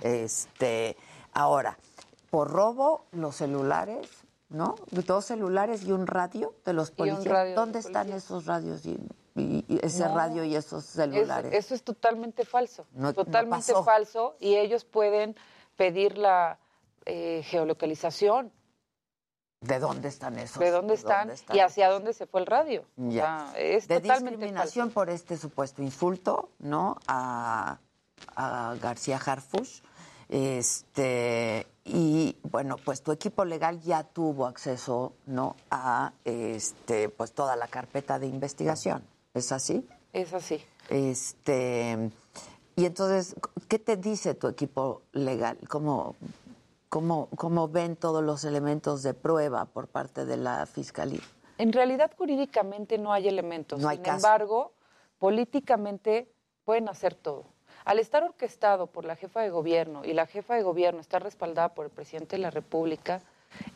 Este, 0.02 0.96
ahora, 1.34 1.78
por 2.30 2.50
robo, 2.50 3.06
los 3.12 3.36
celulares, 3.36 4.08
¿no? 4.50 4.76
Dos 4.92 5.26
celulares 5.26 5.84
y 5.84 5.92
un 5.92 6.08
radio 6.08 6.54
de 6.66 6.74
los 6.74 6.92
policías. 6.92 7.26
radio 7.26 7.50
de 7.52 7.56
¿Dónde 7.56 7.80
están 7.80 8.12
esos 8.12 8.46
radios 8.46 8.86
y, 8.86 8.98
y- 9.36 9.66
y 9.68 9.80
ese 9.86 10.06
No. 10.08 10.16
radio 10.16 10.44
y 10.44 10.56
esos 10.56 10.84
Es- 10.86 10.90
celulares? 10.92 11.54
eso 11.54 11.76
es 11.76 11.84
totalmente 11.84 12.46
falso. 12.46 12.86
No- 12.94 13.14
totalmente 13.14 13.74
falso. 13.84 14.36
Y 14.40 14.56
ellos 14.56 14.86
pueden 14.86 15.36
pedir 15.76 16.18
la 16.18 16.58
eh, 17.06 17.42
geolocalización. 17.46 18.52
¿De 19.62 19.78
dónde 19.80 20.08
están 20.08 20.40
esos? 20.40 20.60
¿De 20.60 20.72
dónde 20.72 20.94
están? 20.94 21.32
Y 21.54 21.60
hacia 21.60 21.90
dónde 21.90 22.14
se 22.14 22.26
fue 22.26 22.40
el 22.40 22.46
radio. 22.46 22.86
O 22.98 23.10
Ya. 23.10 23.50
sea, 23.52 23.60
es 23.60 23.88
de 23.90 24.00
totalmente 24.00 24.38
discriminación 24.38 24.90
por 24.92 25.10
este 25.10 25.36
supuesto 25.38 25.82
insulto, 25.82 26.50
¿no? 26.60 26.98
A, 27.08 27.78
a 28.36 28.76
García 28.82 29.18
Harfush. 29.18 29.82
Este, 30.30 31.68
y 31.84 32.38
bueno, 32.44 32.78
pues 32.86 33.02
tu 33.02 33.12
equipo 33.12 33.44
legal 33.44 33.82
ya 33.82 34.04
tuvo 34.04 34.46
acceso, 34.48 35.14
¿no? 35.26 35.58
A 35.72 36.14
este, 36.24 37.10
pues 37.10 37.34
toda 37.34 37.58
la 37.58 37.68
carpeta 37.68 38.18
de 38.18 38.28
investigación. 38.28 39.04
¿Es 39.34 39.52
así? 39.52 39.86
Es 40.14 40.34
así. 40.34 40.64
Este, 40.90 42.12
y 42.78 42.86
entonces, 42.86 43.36
¿qué 43.68 43.78
te 43.78 43.98
dice 43.98 44.36
tu 44.36 44.48
equipo 44.48 45.02
legal? 45.12 45.58
¿Cómo, 45.68 46.16
cómo, 46.90 47.30
cómo 47.36 47.68
ven 47.68 47.96
todos 47.96 48.24
los 48.24 48.44
elementos 48.44 49.04
de 49.04 49.14
prueba 49.14 49.66
por 49.66 49.88
parte 49.88 50.26
de 50.26 50.38
la 50.38 50.66
fiscalía? 50.66 51.22
En 51.58 51.72
realidad, 51.74 52.12
jurídicamente 52.18 52.98
no 52.98 53.14
hay 53.14 53.28
elementos. 53.28 53.80
No 53.80 53.90
hay 53.90 53.98
Sin 53.98 54.06
caso. 54.06 54.18
embargo, 54.18 54.74
políticamente 55.18 56.32
pueden 56.66 56.90
hacer 56.90 57.16
todo. 57.16 57.46
Al 57.86 58.00
estar 58.00 58.24
orquestado 58.24 58.88
por 58.88 59.06
la 59.06 59.16
jefa 59.16 59.42
de 59.42 59.50
gobierno 59.50 60.04
y 60.04 60.14
la 60.14 60.26
jefa 60.26 60.56
de 60.56 60.64
gobierno 60.64 61.00
está 61.00 61.20
respaldada 61.20 61.74
por 61.74 61.86
el 61.86 61.92
presidente 61.92 62.36
de 62.36 62.42
la 62.42 62.50
República, 62.50 63.22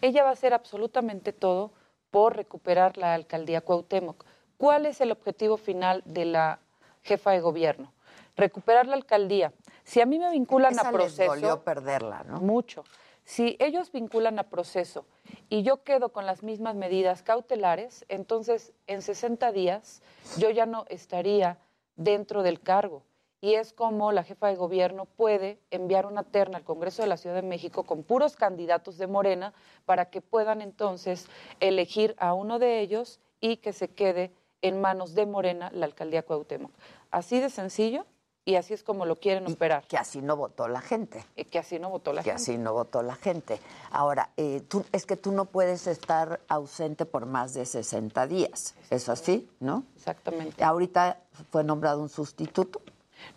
ella 0.02 0.24
va 0.24 0.30
a 0.30 0.34
hacer 0.34 0.54
absolutamente 0.54 1.34
todo 1.34 1.72
por 2.12 2.36
recuperar 2.36 2.98
la 2.98 3.14
alcaldía 3.14 3.62
Cuauhtémoc. 3.62 4.24
¿Cuál 4.58 4.86
es 4.86 5.02
el 5.02 5.12
objetivo 5.12 5.58
final 5.58 6.04
de 6.06 6.26
la 6.26 6.60
jefa 7.02 7.32
de 7.32 7.42
gobierno? 7.42 7.92
Recuperar 8.36 8.88
la 8.88 8.96
alcaldía. 8.96 9.52
Si 9.84 10.02
a 10.02 10.06
mí 10.06 10.20
me 10.20 10.32
vinculan 10.32 10.74
Esa 10.74 10.90
a 10.90 10.92
les 10.92 11.02
proceso, 11.02 11.32
dolió 11.32 11.64
perderla, 11.64 12.24
¿no? 12.24 12.40
mucho. 12.40 12.84
Si 13.26 13.56
ellos 13.60 13.92
vinculan 13.92 14.38
a 14.40 14.44
proceso 14.44 15.06
y 15.50 15.64
yo 15.64 15.84
quedo 15.84 16.10
con 16.10 16.26
las 16.26 16.44
mismas 16.44 16.76
medidas 16.76 17.24
cautelares, 17.24 18.06
entonces 18.10 18.74
en 18.88 19.02
60 19.02 19.52
días 19.52 20.02
yo 20.38 20.50
ya 20.50 20.66
no 20.66 20.86
estaría 20.90 21.58
dentro 21.96 22.44
del 22.44 22.60
cargo. 22.60 23.04
Y 23.40 23.56
es 23.56 23.74
como 23.74 24.14
la 24.14 24.24
jefa 24.24 24.48
de 24.48 24.56
gobierno 24.56 25.06
puede 25.06 25.60
enviar 25.70 26.06
una 26.06 26.24
terna 26.24 26.58
al 26.58 26.64
Congreso 26.64 27.02
de 27.02 27.10
la 27.10 27.18
Ciudad 27.18 27.36
de 27.36 27.42
México 27.42 27.84
con 27.84 28.04
puros 28.04 28.38
candidatos 28.38 28.98
de 28.98 29.08
Morena 29.08 29.54
para 29.86 30.10
que 30.10 30.22
puedan 30.22 30.62
entonces 30.62 31.28
elegir 31.60 32.16
a 32.20 32.34
uno 32.34 32.58
de 32.58 32.80
ellos 32.80 33.20
y 33.42 33.58
que 33.58 33.74
se 33.74 33.90
quede 33.90 34.32
en 34.62 34.80
manos 34.80 35.14
de 35.14 35.26
Morena 35.26 35.70
la 35.74 35.86
alcaldía 35.86 36.24
Cuauhtémoc. 36.24 36.72
Así 37.12 37.42
de 37.42 37.50
sencillo 37.50 38.06
y 38.46 38.56
así 38.56 38.74
es 38.74 38.84
como 38.84 39.06
lo 39.06 39.16
quieren 39.18 39.48
operar. 39.52 39.86
Que 39.88 39.98
así 39.98 40.22
no 40.22 40.36
votó 40.36 40.68
la 40.68 40.82
gente. 40.82 41.24
Y 41.36 41.46
que 41.46 41.60
así 41.60 41.80
no 41.80 41.90
votó 41.90 42.12
la 42.12 42.22
que 42.24 42.32
gente. 42.32 42.42
así 42.42 42.58
no 42.58 42.74
votó 42.74 43.02
la 43.02 43.16
gente. 43.16 43.60
Ahora, 43.92 44.30
eh, 44.38 44.62
tú, 44.68 44.84
es 44.92 45.06
que 45.06 45.16
tú 45.16 45.32
no 45.32 45.46
puedes 45.46 45.88
estar 45.88 46.42
ausente 46.48 47.06
por 47.06 47.26
más 47.26 47.54
de 47.54 47.66
60 47.66 48.28
días. 48.28 48.76
¿Es 48.90 49.08
así, 49.10 49.50
no? 49.60 49.84
Exactamente. 49.96 50.64
Ahorita 50.64 51.20
fue 51.52 51.64
nombrado 51.64 52.02
un 52.02 52.10
sustituto. 52.10 52.82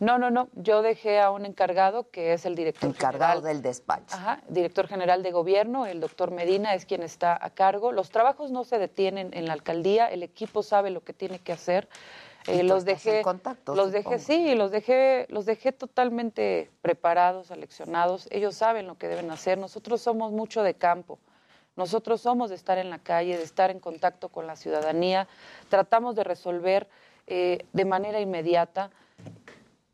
No, 0.01 0.19
no, 0.19 0.31
no. 0.31 0.49
Yo 0.55 0.83
dejé 0.83 1.21
a 1.21 1.31
un 1.31 1.47
encargado 1.47 2.11
que 2.11 2.33
es 2.33 2.45
el 2.45 2.57
director 2.57 2.91
Encargado 2.91 3.35
general. 3.41 3.55
del 3.55 3.63
despacho. 3.63 4.17
Ajá, 4.17 4.43
director 4.49 4.89
general 4.89 5.23
de 5.23 5.31
gobierno, 5.31 5.87
el 5.87 6.01
doctor 6.01 6.33
Medina 6.33 6.75
es 6.75 6.87
quien 6.87 7.05
está 7.05 7.39
a 7.41 7.51
cargo. 7.51 7.93
Los 7.93 8.11
trabajos 8.11 8.51
no 8.51 8.65
se 8.65 8.79
detienen 8.79 9.31
en 9.33 9.47
la 9.47 9.53
alcaldía, 9.53 10.09
el 10.09 10.25
equipo 10.25 10.65
sabe 10.65 10.91
lo 10.91 11.05
que 11.05 11.13
tiene 11.13 11.39
que 11.39 11.53
hacer. 11.53 11.89
Eh, 12.49 12.63
los 12.63 12.87
estás 12.87 13.05
dejé, 13.05 13.23
contacto, 13.23 13.75
los 13.75 13.93
dejé, 13.93 14.19
sí, 14.19 14.55
los 14.55 14.71
dejé, 14.71 15.27
los 15.31 15.47
dejé 15.47 15.73
totalmente 15.73 16.71
preparados, 16.81 17.51
aleccionados. 17.51 18.29
Ellos 18.31 18.55
saben 18.55 18.87
lo 18.87 18.97
que 18.97 19.09
deben 19.09 19.31
hacer. 19.31 19.59
Nosotros 19.59 20.01
somos 20.01 20.33
mucho 20.33 20.63
de 20.63 20.75
campo. 20.75 21.19
Nosotros 21.77 22.21
somos 22.21 22.51
de 22.51 22.57
estar 22.57 22.79
en 22.79 22.89
la 22.89 22.99
calle, 22.99 23.37
de 23.37 23.43
estar 23.43 23.71
en 23.71 23.81
contacto 23.81 24.29
con 24.29 24.47
la 24.47 24.57
ciudadanía. 24.57 25.29
Tratamos 25.69 26.15
de 26.15 26.25
resolver 26.25 26.89
eh, 27.27 27.65
de 27.73 27.85
manera 27.85 28.21
inmediata. 28.21 28.91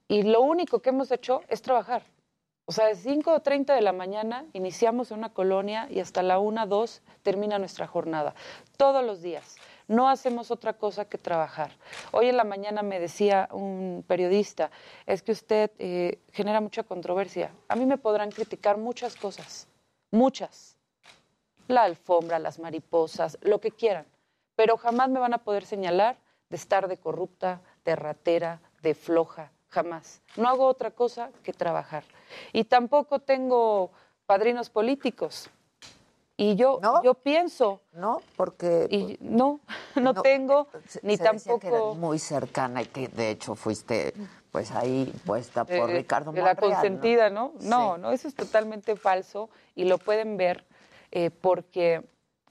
Y 0.06 0.22
lo 0.22 0.42
único 0.42 0.80
que 0.80 0.90
hemos 0.90 1.10
hecho 1.10 1.40
es 1.48 1.62
trabajar. 1.62 2.04
O 2.66 2.72
sea, 2.72 2.86
de 2.86 2.94
5 2.94 3.32
o 3.32 3.40
30 3.40 3.74
de 3.74 3.80
la 3.80 3.92
mañana 3.92 4.44
iniciamos 4.52 5.10
en 5.10 5.18
una 5.18 5.30
colonia 5.30 5.88
y 5.90 5.98
hasta 5.98 6.22
la 6.22 6.38
1, 6.38 6.66
2 6.66 7.02
termina 7.22 7.58
nuestra 7.58 7.86
jornada. 7.86 8.34
Todos 8.76 9.04
los 9.04 9.20
días. 9.20 9.56
No 9.92 10.08
hacemos 10.08 10.50
otra 10.50 10.72
cosa 10.72 11.04
que 11.04 11.18
trabajar. 11.18 11.70
Hoy 12.12 12.30
en 12.30 12.38
la 12.38 12.44
mañana 12.44 12.82
me 12.82 12.98
decía 12.98 13.46
un 13.52 14.02
periodista, 14.08 14.70
es 15.04 15.22
que 15.22 15.32
usted 15.32 15.70
eh, 15.78 16.18
genera 16.32 16.62
mucha 16.62 16.82
controversia. 16.82 17.52
A 17.68 17.76
mí 17.76 17.84
me 17.84 17.98
podrán 17.98 18.30
criticar 18.30 18.78
muchas 18.78 19.16
cosas, 19.16 19.68
muchas. 20.10 20.78
La 21.68 21.82
alfombra, 21.82 22.38
las 22.38 22.58
mariposas, 22.58 23.36
lo 23.42 23.60
que 23.60 23.70
quieran. 23.70 24.06
Pero 24.56 24.78
jamás 24.78 25.10
me 25.10 25.20
van 25.20 25.34
a 25.34 25.44
poder 25.44 25.66
señalar 25.66 26.16
de 26.48 26.56
estar 26.56 26.88
de 26.88 26.96
corrupta, 26.96 27.60
de 27.84 27.94
ratera, 27.94 28.62
de 28.80 28.94
floja, 28.94 29.52
jamás. 29.68 30.22
No 30.38 30.48
hago 30.48 30.64
otra 30.68 30.92
cosa 30.92 31.30
que 31.42 31.52
trabajar. 31.52 32.04
Y 32.54 32.64
tampoco 32.64 33.18
tengo 33.18 33.90
padrinos 34.24 34.70
políticos. 34.70 35.50
Y 36.36 36.56
yo, 36.56 36.80
yo 37.04 37.14
pienso. 37.14 37.82
No, 37.92 38.22
porque. 38.36 38.86
Y 38.90 39.16
no, 39.20 39.60
no, 39.96 40.14
tengo, 40.22 40.68
ni 41.02 41.16
se 41.16 41.22
decía 41.24 41.58
que 41.58 41.66
eras 41.68 41.80
tampoco. 41.80 41.94
muy 41.94 42.18
cercana 42.18 42.82
y 42.82 42.86
que 42.86 43.08
de 43.08 43.30
hecho 43.30 43.54
fuiste 43.54 44.14
pues 44.50 44.70
ahí 44.72 45.12
puesta 45.24 45.64
por 45.64 45.88
eh, 45.90 45.94
Ricardo 45.98 46.32
la 46.32 46.40
Monreal, 46.42 46.56
¿no? 46.56 46.60
consentida, 46.60 47.30
¿no? 47.30 47.52
No, 47.60 47.94
Sí. 47.96 48.00
no, 48.02 48.12
eso 48.12 48.28
es 48.28 48.34
totalmente 48.34 48.96
falso 48.96 49.48
y 49.74 49.84
lo 49.84 49.98
pueden 49.98 50.36
ver 50.36 50.64
eh, 51.10 51.30
porque 51.30 52.02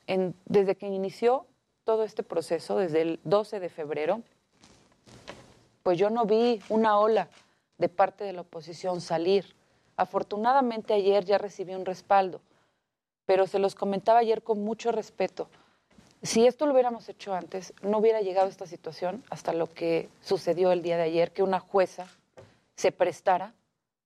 en- 0.07 0.35
desde 0.45 0.75
que 0.77 0.87
inició 0.87 1.45
todo 1.83 2.03
este 2.03 2.23
proceso, 2.23 2.77
desde 2.77 3.01
el 3.01 3.19
12 3.23 3.59
de 3.59 3.69
febrero, 3.69 4.21
pues 5.83 5.97
yo 5.97 6.09
no 6.09 6.25
vi 6.25 6.61
una 6.69 6.97
ola 6.99 7.27
de 7.77 7.89
parte 7.89 8.23
de 8.23 8.33
la 8.33 8.41
oposición 8.41 9.01
salir. 9.01 9.55
Afortunadamente 9.97 10.93
ayer 10.93 11.25
ya 11.25 11.37
recibí 11.37 11.73
un 11.75 11.85
respaldo, 11.85 12.41
pero 13.31 13.47
se 13.47 13.59
los 13.59 13.75
comentaba 13.75 14.19
ayer 14.19 14.43
con 14.43 14.61
mucho 14.61 14.91
respeto. 14.91 15.47
Si 16.21 16.45
esto 16.45 16.65
lo 16.65 16.73
hubiéramos 16.73 17.07
hecho 17.07 17.33
antes, 17.33 17.73
no 17.81 17.99
hubiera 17.99 18.19
llegado 18.19 18.49
esta 18.49 18.67
situación 18.67 19.23
hasta 19.29 19.53
lo 19.53 19.67
que 19.67 20.09
sucedió 20.19 20.73
el 20.73 20.81
día 20.81 20.97
de 20.97 21.03
ayer, 21.03 21.31
que 21.31 21.41
una 21.41 21.61
jueza 21.61 22.07
se 22.75 22.91
prestara 22.91 23.55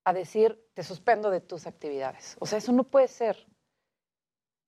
a 0.03 0.13
decir, 0.13 0.63
te 0.75 0.83
suspendo 0.83 1.31
de 1.31 1.41
tus 1.41 1.65
actividades. 1.65 2.37
O 2.39 2.45
sea, 2.45 2.59
eso 2.59 2.71
no 2.71 2.83
puede 2.83 3.07
ser. 3.07 3.47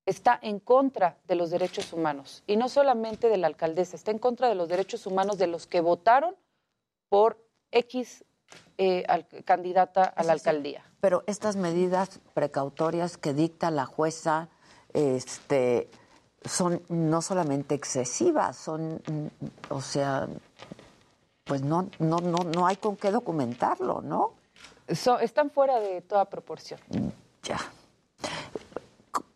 Está 0.08 0.40
en 0.42 0.60
contra 0.60 1.20
de 1.28 1.36
los 1.36 1.52
derechos 1.52 1.94
humanos. 1.94 2.44
Y 2.48 2.58
no 2.58 2.68
solamente 2.68 3.30
de 3.30 3.38
la 3.38 3.46
alcaldesa, 3.46 3.96
está 3.96 4.10
en 4.10 4.18
contra 4.18 4.50
de 4.50 4.56
los 4.56 4.70
derechos 4.70 5.06
humanos 5.06 5.38
de 5.38 5.46
los 5.46 5.68
que 5.68 5.82
votaron 5.82 6.36
por 7.10 7.38
X 7.70 8.26
eh, 8.78 9.04
al- 9.08 9.28
candidata 9.46 10.04
a 10.04 10.24
la 10.24 10.34
alcaldía. 10.34 10.84
Pero 11.00 11.24
estas 11.28 11.56
medidas 11.56 12.20
precautorias 12.34 13.18
que 13.18 13.34
dicta 13.34 13.72
la 13.72 13.86
jueza, 13.86 14.50
este, 14.94 15.90
son 16.46 16.82
no 16.90 17.22
solamente 17.22 17.76
excesivas, 17.76 18.56
son, 18.58 19.02
mm, 19.08 19.28
o 19.74 19.82
sea, 19.82 20.28
pues 21.44 21.62
no, 21.62 21.90
no, 22.00 22.18
no, 22.20 22.38
no 22.54 22.68
hay 22.68 22.76
con 22.78 22.96
qué 22.98 23.12
documentarlo, 23.12 24.02
¿no? 24.02 24.34
So- 24.94 25.20
están 25.20 25.50
fuera 25.50 25.80
de 25.80 26.02
toda 26.02 26.26
proporción. 26.26 26.80
Ya. 27.44 27.60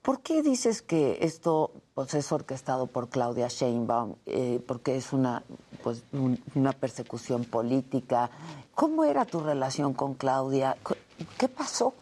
¿Por 0.02 0.22
qué 0.22 0.42
dices 0.42 0.82
que 0.82 1.20
esto 1.22 1.72
pues, 1.94 2.14
es 2.16 2.32
orquestado 2.32 2.88
por 2.88 3.10
Claudia 3.10 3.48
Sheinbaum? 3.48 4.16
Eh, 4.26 4.60
porque 4.68 4.96
es 4.96 5.14
una 5.14 5.44
pues 5.84 6.04
un- 6.14 6.42
una 6.56 6.72
persecución 6.74 7.44
política. 7.46 8.30
¿Cómo 8.76 9.04
era 9.04 9.26
tu 9.26 9.40
relación 9.42 9.94
con 9.94 10.14
Claudia? 10.14 10.78
¿Qué 11.38 11.48
pasó? 11.48 11.94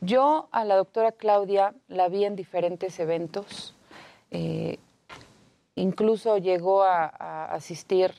Yo 0.00 0.48
a 0.52 0.64
la 0.64 0.76
doctora 0.76 1.12
Claudia 1.12 1.74
la 1.88 2.08
vi 2.08 2.24
en 2.24 2.36
diferentes 2.36 2.98
eventos. 3.00 3.74
eh, 4.30 4.78
incluso 5.74 6.38
llegó 6.38 6.82
a, 6.82 7.06
asistir 7.46 8.12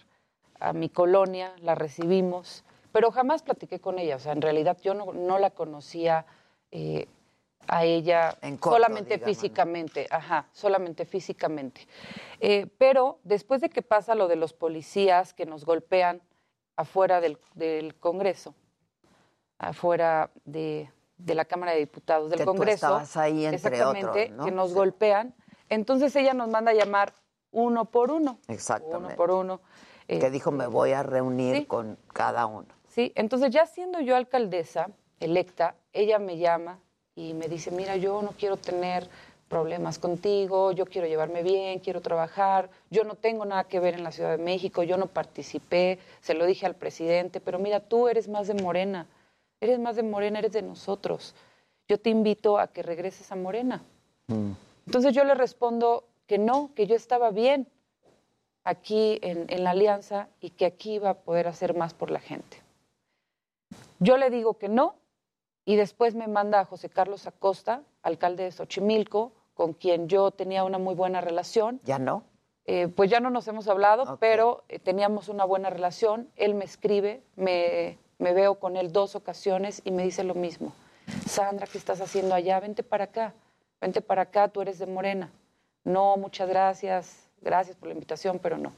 a 0.59 0.73
mi 0.73 0.89
colonia, 0.89 1.53
la 1.61 1.75
recibimos, 1.75 2.63
pero 2.91 3.11
jamás 3.11 3.43
platiqué 3.43 3.79
con 3.79 3.99
ella. 3.99 4.15
O 4.15 4.19
sea, 4.19 4.31
en 4.33 4.41
realidad 4.41 4.77
yo 4.81 4.93
no, 4.93 5.13
no 5.13 5.37
la 5.39 5.51
conocía 5.51 6.25
eh, 6.71 7.07
a 7.71 7.85
ella 7.85 8.35
corto, 8.59 8.71
solamente 8.71 9.13
digamos. 9.15 9.35
físicamente, 9.37 10.07
ajá, 10.09 10.47
solamente 10.53 11.05
físicamente. 11.05 11.87
Eh, 12.39 12.65
pero 12.79 13.19
después 13.23 13.61
de 13.61 13.69
que 13.69 13.83
pasa 13.83 14.15
lo 14.15 14.27
de 14.27 14.35
los 14.35 14.53
policías 14.53 15.33
que 15.35 15.45
nos 15.45 15.65
golpean 15.65 16.21
afuera 16.75 17.21
del, 17.21 17.37
del 17.53 17.93
Congreso, 17.95 18.55
afuera 19.59 20.31
de, 20.45 20.89
de 21.17 21.35
la 21.35 21.45
Cámara 21.45 21.73
de 21.73 21.79
Diputados 21.79 22.29
del 22.31 22.39
Que 22.39 22.45
tú 22.45 22.51
Congreso, 22.51 22.87
estabas 22.87 23.17
ahí 23.17 23.45
entre 23.45 23.55
exactamente, 23.57 24.09
otros, 24.23 24.37
¿no? 24.37 24.45
que 24.45 24.51
nos 24.51 24.73
golpean, 24.73 25.35
entonces 25.69 26.15
ella 26.15 26.33
nos 26.33 26.49
manda 26.49 26.71
a 26.71 26.73
llamar 26.73 27.13
uno 27.51 27.85
por 27.85 28.09
uno, 28.11 28.39
Exactamente. 28.47 29.07
uno 29.09 29.15
por 29.15 29.31
uno. 29.31 29.61
eh, 30.07 30.19
que 30.19 30.29
dijo, 30.31 30.51
me 30.51 30.65
voy 30.67 30.93
a 30.93 31.03
reunir 31.03 31.55
sí. 31.57 31.65
con 31.65 31.97
cada 32.13 32.45
uno. 32.47 32.67
Sí, 32.87 33.11
entonces 33.15 33.51
ya 33.51 33.65
siendo 33.67 33.99
yo 33.99 34.15
alcaldesa 34.15 34.89
electa, 35.19 35.75
ella 35.93 36.17
me 36.17 36.37
llama 36.39 36.79
y 37.15 37.33
me 37.33 37.47
dice, 37.47 37.71
mira, 37.71 37.97
yo 37.97 38.21
no 38.21 38.31
quiero 38.31 38.57
tener 38.57 39.09
problemas 39.49 39.99
contigo, 39.99 40.71
yo 40.71 40.85
quiero 40.85 41.07
llevarme 41.07 41.43
bien, 41.43 41.79
quiero 41.79 42.01
trabajar, 42.01 42.69
yo 42.89 43.03
no 43.03 43.15
tengo 43.15 43.43
nada 43.45 43.65
que 43.65 43.79
ver 43.79 43.95
en 43.95 44.03
la 44.03 44.11
Ciudad 44.11 44.37
de 44.37 44.43
México, 44.43 44.83
yo 44.83 44.95
no 44.95 45.07
participé, 45.07 45.99
se 46.21 46.35
lo 46.35 46.45
dije 46.45 46.65
al 46.65 46.75
presidente, 46.75 47.41
pero 47.41 47.59
mira, 47.59 47.79
tú 47.79 48.07
eres 48.07 48.29
más 48.29 48.47
de 48.47 48.53
Morena, 48.53 49.07
eres 49.59 49.79
más 49.79 49.95
de 49.95 50.03
Morena, 50.03 50.39
eres 50.39 50.53
de 50.53 50.61
nosotros. 50.61 51.35
Yo 51.87 51.99
te 51.99 52.11
invito 52.11 52.59
a 52.59 52.67
que 52.67 52.83
regreses 52.83 53.31
a 53.31 53.35
Morena. 53.35 53.81
Entonces 54.85 55.13
yo 55.13 55.23
le 55.23 55.33
respondo 55.33 56.03
que 56.27 56.37
no, 56.37 56.69
que 56.75 56.85
yo 56.85 56.95
estaba 56.95 57.31
bien 57.31 57.67
aquí 58.63 59.17
en, 59.23 59.47
en 59.49 59.63
la 59.63 59.71
alianza 59.71 60.29
y 60.39 60.51
que 60.51 60.67
aquí 60.67 60.93
iba 60.93 61.09
a 61.09 61.13
poder 61.15 61.47
hacer 61.47 61.75
más 61.75 61.95
por 61.95 62.11
la 62.11 62.19
gente. 62.19 62.61
Yo 63.99 64.17
le 64.17 64.29
digo 64.29 64.59
que 64.59 64.69
no 64.69 64.95
y 65.69 65.75
después 65.75 66.15
me 66.15 66.27
manda 66.27 66.61
a 66.61 66.65
José 66.65 66.89
Carlos 66.89 67.27
Acosta, 67.27 67.83
alcalde 68.01 68.45
de 68.45 68.51
Xochimilco, 68.51 69.33
con 69.53 69.73
quien 69.73 70.07
yo 70.07 70.31
tenía 70.31 70.63
una 70.63 70.79
muy 70.79 70.95
buena 70.95 71.21
relación. 71.21 71.79
¿Ya 71.83 71.99
no? 71.99 72.23
Eh, 72.65 72.87
pues 72.87 73.11
ya 73.11 73.19
no 73.19 73.29
nos 73.29 73.47
hemos 73.47 73.67
hablado, 73.67 74.17
pero 74.19 74.63
eh, 74.67 74.79
teníamos 74.79 75.29
una 75.29 75.45
buena 75.45 75.69
relación. 75.69 76.27
Él 76.37 76.55
me 76.55 76.65
escribe, 76.65 77.21
me, 77.35 77.99
me 78.17 78.33
veo 78.33 78.55
con 78.55 78.77
él 78.77 78.91
dos 78.91 79.15
ocasiones 79.15 79.83
y 79.85 79.91
me 79.91 80.01
dice 80.01 80.23
lo 80.23 80.33
mismo. 80.33 80.73
Sandra, 81.27 81.67
¿qué 81.67 81.77
estás 81.77 82.01
haciendo 82.01 82.33
allá? 82.33 82.59
Vente 82.59 82.81
para 82.81 83.03
acá, 83.03 83.35
vente 83.79 84.01
para 84.01 84.23
acá, 84.23 84.47
tú 84.47 84.61
eres 84.61 84.79
de 84.79 84.87
Morena. 84.87 85.29
No, 85.83 86.17
muchas 86.17 86.49
gracias, 86.49 87.29
gracias 87.41 87.77
por 87.77 87.89
la 87.89 87.93
invitación, 87.93 88.39
pero 88.39 88.57
no. 88.57 88.73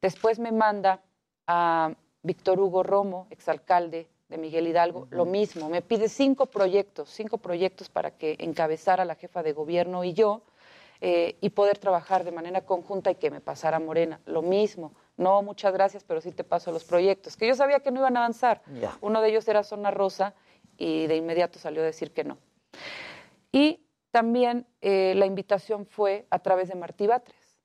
Después 0.00 0.38
me 0.38 0.52
manda 0.52 1.00
a 1.48 1.92
Víctor 2.22 2.60
Hugo 2.60 2.84
Romo, 2.84 3.26
exalcalde 3.30 4.06
de 4.28 4.38
Miguel 4.38 4.66
Hidalgo, 4.66 5.06
lo 5.10 5.24
mismo. 5.24 5.68
Me 5.68 5.82
pide 5.82 6.08
cinco 6.08 6.46
proyectos, 6.46 7.10
cinco 7.10 7.38
proyectos 7.38 7.88
para 7.88 8.10
que 8.10 8.36
encabezara 8.40 9.04
la 9.04 9.14
jefa 9.14 9.42
de 9.42 9.52
gobierno 9.52 10.02
y 10.04 10.14
yo 10.14 10.42
eh, 11.00 11.36
y 11.40 11.50
poder 11.50 11.78
trabajar 11.78 12.24
de 12.24 12.32
manera 12.32 12.62
conjunta 12.62 13.10
y 13.10 13.16
que 13.16 13.30
me 13.30 13.40
pasara 13.40 13.78
Morena. 13.78 14.20
Lo 14.26 14.42
mismo. 14.42 14.92
No, 15.16 15.42
muchas 15.42 15.72
gracias, 15.72 16.04
pero 16.04 16.20
sí 16.20 16.32
te 16.32 16.44
paso 16.44 16.72
los 16.72 16.84
proyectos, 16.84 17.36
que 17.36 17.46
yo 17.46 17.54
sabía 17.54 17.80
que 17.80 17.90
no 17.90 18.00
iban 18.00 18.16
a 18.16 18.20
avanzar. 18.20 18.62
Uno 19.00 19.20
de 19.20 19.30
ellos 19.30 19.46
era 19.48 19.62
Zona 19.62 19.90
Rosa 19.90 20.34
y 20.76 21.06
de 21.06 21.16
inmediato 21.16 21.58
salió 21.58 21.82
a 21.82 21.86
decir 21.86 22.12
que 22.12 22.24
no. 22.24 22.38
Y 23.52 23.80
también 24.10 24.66
eh, 24.80 25.14
la 25.16 25.26
invitación 25.26 25.86
fue 25.86 26.26
a 26.30 26.38
través 26.40 26.68
de 26.68 26.74
Martí 26.74 27.06
Batres. 27.06 27.56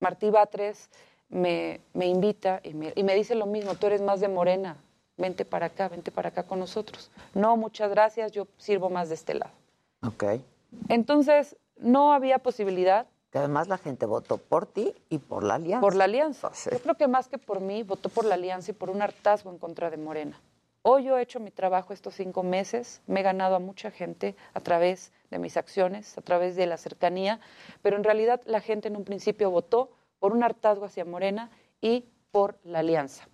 Martí 0.00 0.30
Batres 0.30 0.90
me, 1.28 1.80
me 1.92 2.06
invita 2.06 2.60
y 2.62 2.72
me, 2.72 2.92
y 2.94 3.02
me 3.02 3.14
dice 3.14 3.34
lo 3.34 3.46
mismo, 3.46 3.74
tú 3.74 3.86
eres 3.88 4.00
más 4.00 4.20
de 4.20 4.28
Morena, 4.28 4.76
vente 5.18 5.44
para 5.44 5.66
acá, 5.66 5.88
vente 5.88 6.10
para 6.10 6.30
acá 6.30 6.44
con 6.44 6.58
nosotros. 6.58 7.10
No, 7.34 7.56
muchas 7.56 7.90
gracias, 7.90 8.32
yo 8.32 8.46
sirvo 8.56 8.88
más 8.88 9.08
de 9.08 9.16
este 9.16 9.34
lado. 9.34 9.52
Ok. 10.02 10.24
Entonces, 10.88 11.56
no 11.76 12.12
había 12.12 12.38
posibilidad 12.38 13.06
Que 13.30 13.38
además 13.38 13.68
la 13.68 13.76
gente 13.78 14.06
votó 14.06 14.38
por 14.38 14.66
ti 14.66 14.94
y 15.10 15.18
por 15.18 15.44
la 15.44 15.56
alianza. 15.56 15.80
por 15.82 15.94
la 15.94 16.04
alianza. 16.04 16.50
Yo 16.72 16.78
creo 16.78 16.94
que 16.94 17.08
más 17.08 17.28
que 17.28 17.36
por 17.36 17.60
mí, 17.60 17.82
votó 17.82 18.08
por 18.08 18.24
la 18.24 18.34
alianza 18.34 18.70
y 18.70 18.74
por 18.74 18.88
un 18.88 19.02
hartazgo 19.02 19.50
en 19.50 19.58
contra 19.58 19.90
de 19.90 19.98
Morena. 19.98 20.40
Hoy 20.82 21.04
yo 21.04 21.18
he 21.18 21.22
hecho 21.22 21.38
mi 21.40 21.50
trabajo 21.50 21.92
estos 21.92 22.14
cinco 22.14 22.42
meses, 22.42 23.02
me 23.06 23.20
he 23.20 23.22
ganado 23.22 23.56
a 23.56 23.58
mucha 23.58 23.90
gente 23.90 24.34
a 24.54 24.60
través 24.60 25.12
de 25.30 25.38
mis 25.38 25.56
acciones, 25.56 26.16
a 26.16 26.22
través 26.22 26.56
de 26.56 26.66
la 26.66 26.78
cercanía, 26.78 27.40
pero 27.82 27.96
en 27.96 28.04
realidad 28.04 28.40
la 28.46 28.60
gente 28.60 28.88
en 28.88 28.96
un 28.96 29.04
principio 29.04 29.50
votó 29.50 29.90
por 30.20 30.32
un 30.32 30.42
hartazgo 30.42 30.86
hacia 30.86 31.04
Morena 31.04 31.50
y 31.82 32.06
por 32.30 32.58
la 32.64 32.78
alianza. 32.78 33.24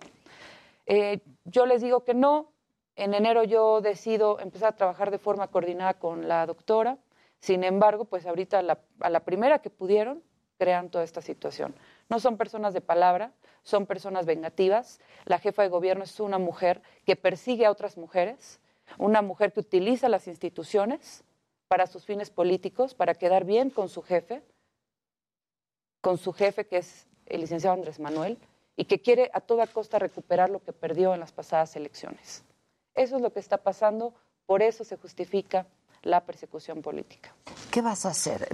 Eh, 0.85 1.21
yo 1.45 1.65
les 1.65 1.81
digo 1.81 2.03
que 2.03 2.13
no. 2.13 2.53
En 2.95 3.13
enero 3.13 3.43
yo 3.43 3.81
decido 3.81 4.39
empezar 4.39 4.69
a 4.69 4.75
trabajar 4.75 5.11
de 5.11 5.19
forma 5.19 5.47
coordinada 5.49 5.95
con 5.95 6.27
la 6.27 6.45
doctora. 6.45 6.97
Sin 7.39 7.63
embargo, 7.63 8.05
pues 8.05 8.25
ahorita 8.25 8.59
a 8.59 8.61
la, 8.61 8.79
a 9.01 9.09
la 9.09 9.19
primera 9.21 9.59
que 9.59 9.69
pudieron, 9.69 10.23
crean 10.57 10.89
toda 10.89 11.03
esta 11.03 11.21
situación. 11.21 11.75
No 12.09 12.19
son 12.19 12.37
personas 12.37 12.73
de 12.73 12.81
palabra, 12.81 13.33
son 13.63 13.85
personas 13.85 14.25
vengativas. 14.25 14.99
La 15.25 15.39
jefa 15.39 15.63
de 15.63 15.69
gobierno 15.69 16.03
es 16.03 16.19
una 16.19 16.37
mujer 16.37 16.81
que 17.05 17.15
persigue 17.15 17.65
a 17.65 17.71
otras 17.71 17.97
mujeres, 17.97 18.59
una 18.97 19.21
mujer 19.21 19.51
que 19.51 19.59
utiliza 19.59 20.07
las 20.09 20.27
instituciones 20.27 21.23
para 21.67 21.87
sus 21.87 22.05
fines 22.05 22.29
políticos, 22.29 22.93
para 22.93 23.15
quedar 23.15 23.43
bien 23.43 23.69
con 23.69 23.89
su 23.89 24.01
jefe, 24.01 24.43
con 26.01 26.17
su 26.17 26.31
jefe 26.31 26.67
que 26.67 26.77
es 26.77 27.07
el 27.25 27.41
licenciado 27.41 27.73
Andrés 27.73 27.99
Manuel, 27.99 28.37
y 28.77 28.85
que 28.85 29.01
quiere 29.01 29.29
a 29.33 29.39
toda 29.41 29.67
costa 29.67 29.99
recuperar 29.99 30.49
lo 30.49 30.61
que 30.63 30.73
perdió 30.73 31.13
en 31.13 31.19
las 31.19 31.31
pasadas 31.31 31.75
elecciones. 31.75 32.43
Eso 32.93 33.15
es 33.17 33.21
lo 33.21 33.31
que 33.31 33.39
está 33.39 33.57
pasando, 33.57 34.13
por 34.45 34.61
eso 34.61 34.83
se 34.83 34.97
justifica 34.97 35.65
la 36.03 36.23
persecución 36.25 36.81
política. 36.81 37.33
¿Qué 37.71 37.81
vas 37.81 38.05
a 38.05 38.09
hacer? 38.09 38.47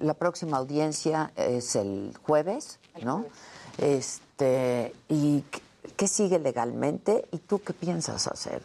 La 0.00 0.14
próxima 0.14 0.58
audiencia 0.58 1.32
es 1.36 1.76
el 1.76 2.12
jueves, 2.26 2.78
¿no? 3.02 3.24
Este, 3.78 4.92
¿Y 5.08 5.42
qué- 5.96 6.08
sigue 6.08 6.38
legalmente? 6.38 7.24
¿Y 7.30 7.38
tú 7.38 7.60
qué 7.62 7.72
piensas 7.72 8.26
hacer? 8.26 8.60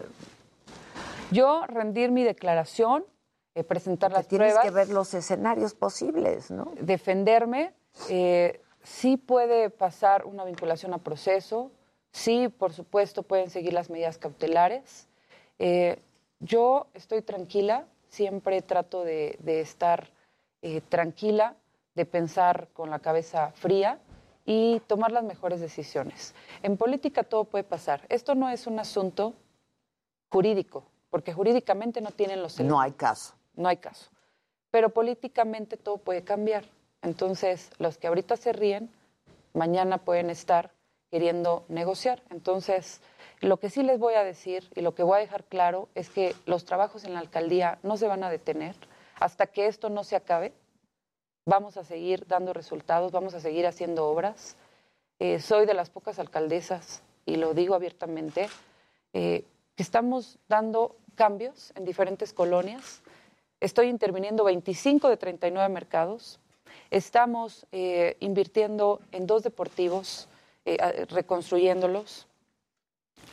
Yo 1.32 1.66
rendir 1.68 2.12
mi 2.12 2.24
declaración, 2.24 3.06
eh, 3.56 3.64
presentar 3.64 4.12
las 4.12 4.28
Tienes 4.28 4.54
pruebas. 4.54 4.64
que 4.66 4.72
ver 4.72 4.90
los 4.90 5.14
escenarios 5.14 5.74
posibles, 5.74 6.52
¿no? 6.52 6.72
defenderme. 6.82 7.74
eh, 8.10 8.62
sí 8.88 9.18
puede 9.18 9.70
pasar 9.70 10.26
una 10.26 10.46
vinculación 10.46 10.94
a 10.94 10.98
proceso, 11.00 11.72
sí, 12.12 12.48
por 12.48 12.74
supuesto, 12.74 13.22
pueden 13.24 13.50
seguir 13.50 13.74
las 13.74 13.90
medidas 13.90 14.18
cautelares. 14.18 15.08
Eh, 15.60 16.00
yo 16.40 16.88
estoy 16.94 17.22
tranquila, 17.22 17.86
siempre 18.10 18.62
trato 18.62 19.04
de, 19.04 19.38
de 19.42 19.60
estar 19.60 20.10
eh, 20.62 20.82
tranquila, 20.82 21.56
de 21.96 22.06
pensar 22.06 22.70
con 22.74 22.90
la 22.90 23.00
cabeza 23.00 23.52
fría 23.56 24.00
y 24.46 24.80
tomar 24.88 25.12
las 25.12 25.24
mejores 25.24 25.60
decisiones. 25.60 26.34
En 26.64 26.78
política 26.78 27.24
todo 27.24 27.44
puede 27.44 27.64
pasar. 27.66 28.06
Esto 28.08 28.36
no 28.36 28.50
es 28.50 28.68
un 28.68 28.80
asunto 28.80 29.34
jurídico, 30.30 30.86
porque 31.10 31.34
jurídicamente 31.34 32.00
no 32.00 32.12
tienen 32.12 32.42
los 32.42 32.60
No 32.62 32.80
hay 32.80 32.94
caso. 32.94 33.36
no 33.56 33.68
hay 33.68 33.78
caso. 33.78 34.10
Pero 34.72 34.90
políticamente 34.90 35.76
todo 35.76 35.98
puede 35.98 36.24
cambiar. 36.24 36.64
Entonces, 37.02 37.72
los 37.78 37.98
que 37.98 38.08
ahorita 38.08 38.38
se 38.38 38.54
ríen, 38.54 38.90
mañana 39.54 39.98
pueden 39.98 40.30
estar 40.30 40.72
queriendo 41.10 41.66
negociar. 41.70 42.22
Entonces, 42.30 43.02
lo 43.40 43.58
que 43.58 43.70
sí 43.70 43.84
les 43.84 44.00
voy 44.00 44.16
a 44.16 44.24
decir 44.24 44.70
y 44.76 44.82
lo 44.82 44.96
que 44.96 45.04
voy 45.04 45.18
a 45.18 45.22
dejar 45.22 45.44
claro 45.44 45.90
es 45.96 46.10
que 46.10 46.36
los 46.46 46.66
trabajos 46.66 47.04
en 47.04 47.14
la 47.14 47.20
alcaldía 47.20 47.80
no 47.84 47.98
se 47.98 48.08
van 48.08 48.24
a 48.24 48.30
detener 48.30 48.76
hasta 49.20 49.48
que 49.48 49.68
esto 49.68 49.90
no 49.90 50.04
se 50.04 50.16
acabe. 50.16 50.54
Vamos 51.46 51.78
a 51.78 51.84
seguir 51.84 52.28
dando 52.28 52.54
resultados, 52.54 53.12
vamos 53.12 53.34
a 53.34 53.40
seguir 53.40 53.66
haciendo 53.68 54.08
obras. 54.08 54.58
Eh, 55.20 55.40
soy 55.40 55.66
de 55.66 55.74
las 55.74 55.90
pocas 55.90 56.20
alcaldesas, 56.20 57.02
y 57.26 57.38
lo 57.38 57.54
digo 57.54 57.74
abiertamente, 57.74 58.50
eh, 59.14 59.44
que 59.76 59.84
estamos 59.84 60.40
dando 60.48 60.96
cambios 61.16 61.72
en 61.76 61.86
diferentes 61.86 62.34
colonias. 62.34 63.02
Estoy 63.60 63.88
interviniendo 63.88 64.44
25 64.44 65.10
de 65.10 65.18
39 65.18 65.70
mercados. 65.74 66.40
Estamos 66.92 67.66
eh, 67.72 68.16
invirtiendo 68.20 69.02
en 69.12 69.28
dos 69.28 69.44
deportivos, 69.44 70.28
eh, 70.66 71.06
reconstruyéndolos. 71.10 72.28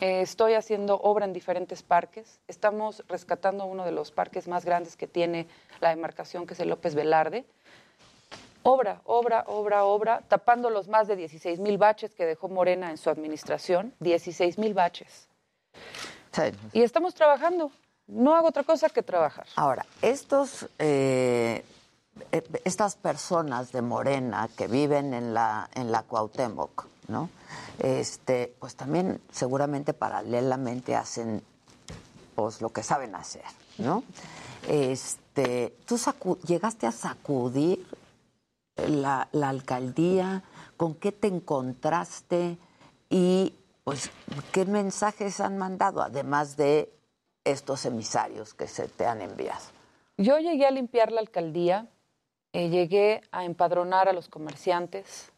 Eh, 0.01 0.22
estoy 0.22 0.55
haciendo 0.55 0.97
obra 0.97 1.24
en 1.24 1.32
diferentes 1.32 1.82
parques. 1.82 2.40
Estamos 2.48 3.05
rescatando 3.09 3.64
uno 3.64 3.85
de 3.85 3.93
los 3.93 4.10
parques 4.10 4.48
más 4.48 4.64
grandes 4.64 4.97
que 4.97 5.06
tiene 5.06 5.47
la 5.81 5.90
demarcación, 5.90 6.47
que 6.47 6.55
es 6.55 6.60
el 6.60 6.68
López 6.68 6.94
Velarde. 6.94 7.44
Obra, 8.62 9.02
obra, 9.05 9.44
obra, 9.47 9.85
obra, 9.85 10.22
tapando 10.26 10.70
los 10.70 10.89
más 10.89 11.06
de 11.06 11.16
16 11.16 11.60
mil 11.60 11.78
baches 11.78 12.14
que 12.14 12.24
dejó 12.24 12.48
Morena 12.48 12.90
en 12.90 12.97
su 12.97 13.10
administración. 13.10 13.94
16 14.01 14.59
mil 14.59 14.74
baches. 14.74 15.28
Y 16.72 16.82
estamos 16.82 17.14
trabajando. 17.14 17.70
No 18.06 18.35
hago 18.35 18.48
otra 18.48 18.64
cosa 18.64 18.89
que 18.89 19.02
trabajar. 19.02 19.47
Ahora, 19.56 19.86
estos, 20.02 20.68
eh, 20.78 21.64
estas 22.65 22.97
personas 22.97 23.73
de 23.73 23.82
Morena 23.82 24.49
que 24.57 24.66
viven 24.66 25.15
en 25.15 25.35
la, 25.35 25.69
en 25.74 25.91
la 25.93 26.03
Cuauhtémoc, 26.03 26.86
¿no? 27.09 27.31
Este, 27.78 28.55
pues 28.59 28.77
también 28.77 29.20
seguramente 29.31 29.95
paralelamente 29.95 30.95
hacen 30.97 31.43
pues 32.35 32.61
lo 32.61 32.70
que 32.70 32.82
saben 32.82 33.15
hacer, 33.15 33.45
¿no? 33.78 34.03
Este, 34.69 35.77
¿tú 35.86 35.99
llegaste 36.47 36.86
a 36.86 36.93
sacudir 36.93 37.86
la, 38.77 39.28
la 39.32 39.49
alcaldía? 39.49 40.43
¿Con 40.77 40.95
qué 40.95 41.12
te 41.12 41.28
encontraste? 41.28 42.59
Y 43.11 43.55
pues, 43.85 44.11
¿qué 44.53 44.65
mensajes 44.65 45.41
han 45.41 45.59
mandado, 45.59 46.03
además 46.03 46.57
de 46.57 46.93
estos 47.45 47.85
emisarios 47.85 48.55
que 48.55 48.66
se 48.66 48.89
te 48.89 49.07
han 49.07 49.20
enviado? 49.20 49.62
Yo 50.16 50.39
llegué 50.39 50.66
a 50.66 50.70
limpiar 50.70 51.12
la 51.12 51.20
alcaldía, 51.20 51.89
eh, 52.55 52.68
llegué 52.68 53.20
a 53.32 53.44
empadronar 53.44 54.09
a 54.09 54.12
los 54.12 54.28
comerciantes, 54.28 55.32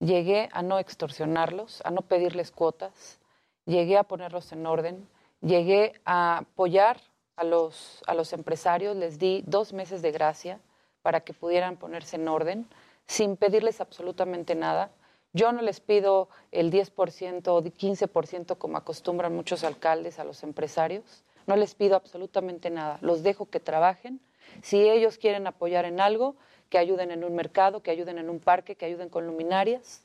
llegué 0.00 0.48
a 0.50 0.62
no 0.62 0.80
extorsionarlos, 0.80 1.80
a 1.84 1.92
no 1.92 2.02
pedirles 2.02 2.50
cuotas, 2.50 3.20
llegué 3.66 3.96
a 3.96 4.02
ponerlos 4.02 4.50
en 4.50 4.66
orden, 4.66 5.08
llegué 5.42 5.92
a 6.04 6.38
apoyar 6.38 7.00
a 7.36 7.44
los, 7.44 8.02
a 8.08 8.14
los 8.14 8.32
empresarios, 8.32 8.96
les 8.96 9.20
di 9.20 9.44
dos 9.46 9.72
meses 9.72 10.02
de 10.02 10.10
gracia 10.10 10.58
para 11.02 11.20
que 11.20 11.34
pudieran 11.34 11.76
ponerse 11.76 12.16
en 12.16 12.26
orden 12.26 12.66
sin 13.06 13.36
pedirles 13.36 13.80
absolutamente 13.80 14.56
nada. 14.56 14.90
Yo 15.32 15.52
no 15.52 15.62
les 15.62 15.78
pido 15.78 16.30
el 16.50 16.72
10% 16.72 17.46
o 17.46 17.62
15% 17.62 18.58
como 18.58 18.76
acostumbran 18.76 19.36
muchos 19.36 19.62
alcaldes 19.62 20.18
a 20.18 20.24
los 20.24 20.42
empresarios. 20.42 21.22
No 21.46 21.54
les 21.54 21.76
pido 21.76 21.94
absolutamente 21.94 22.70
nada. 22.70 22.98
Los 23.02 23.22
dejo 23.22 23.46
que 23.46 23.60
trabajen. 23.60 24.20
Si 24.62 24.88
ellos 24.88 25.18
quieren 25.18 25.46
apoyar 25.46 25.84
en 25.84 26.00
algo, 26.00 26.36
que 26.68 26.78
ayuden 26.78 27.10
en 27.10 27.24
un 27.24 27.34
mercado, 27.34 27.82
que 27.82 27.90
ayuden 27.90 28.18
en 28.18 28.30
un 28.30 28.40
parque, 28.40 28.76
que 28.76 28.86
ayuden 28.86 29.08
con 29.08 29.26
luminarias, 29.26 30.02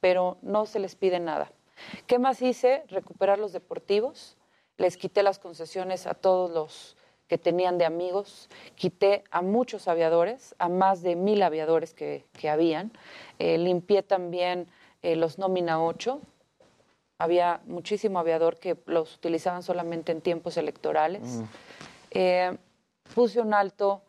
pero 0.00 0.36
no 0.42 0.66
se 0.66 0.80
les 0.80 0.96
pide 0.96 1.20
nada. 1.20 1.52
¿Qué 2.06 2.18
más 2.18 2.42
hice? 2.42 2.82
Recuperar 2.88 3.38
los 3.38 3.52
deportivos. 3.52 4.36
Les 4.76 4.96
quité 4.96 5.22
las 5.22 5.38
concesiones 5.38 6.06
a 6.06 6.14
todos 6.14 6.50
los 6.50 6.96
que 7.28 7.38
tenían 7.38 7.78
de 7.78 7.84
amigos, 7.84 8.48
quité 8.74 9.22
a 9.30 9.42
muchos 9.42 9.86
aviadores, 9.86 10.54
a 10.58 10.68
más 10.68 11.02
de 11.02 11.14
mil 11.14 11.42
aviadores 11.42 11.92
que, 11.92 12.24
que 12.32 12.48
habían, 12.48 12.90
eh, 13.38 13.58
limpié 13.58 14.02
también 14.02 14.66
eh, 15.02 15.14
los 15.14 15.38
nómina 15.38 15.82
8, 15.84 16.20
había 17.18 17.60
muchísimo 17.66 18.18
aviador 18.18 18.58
que 18.58 18.78
los 18.86 19.16
utilizaban 19.16 19.62
solamente 19.62 20.12
en 20.12 20.22
tiempos 20.22 20.56
electorales. 20.56 21.22
Mm. 21.22 21.42
Eh, 22.12 22.58
puse 23.14 23.40
un 23.40 23.54
alto, 23.54 24.02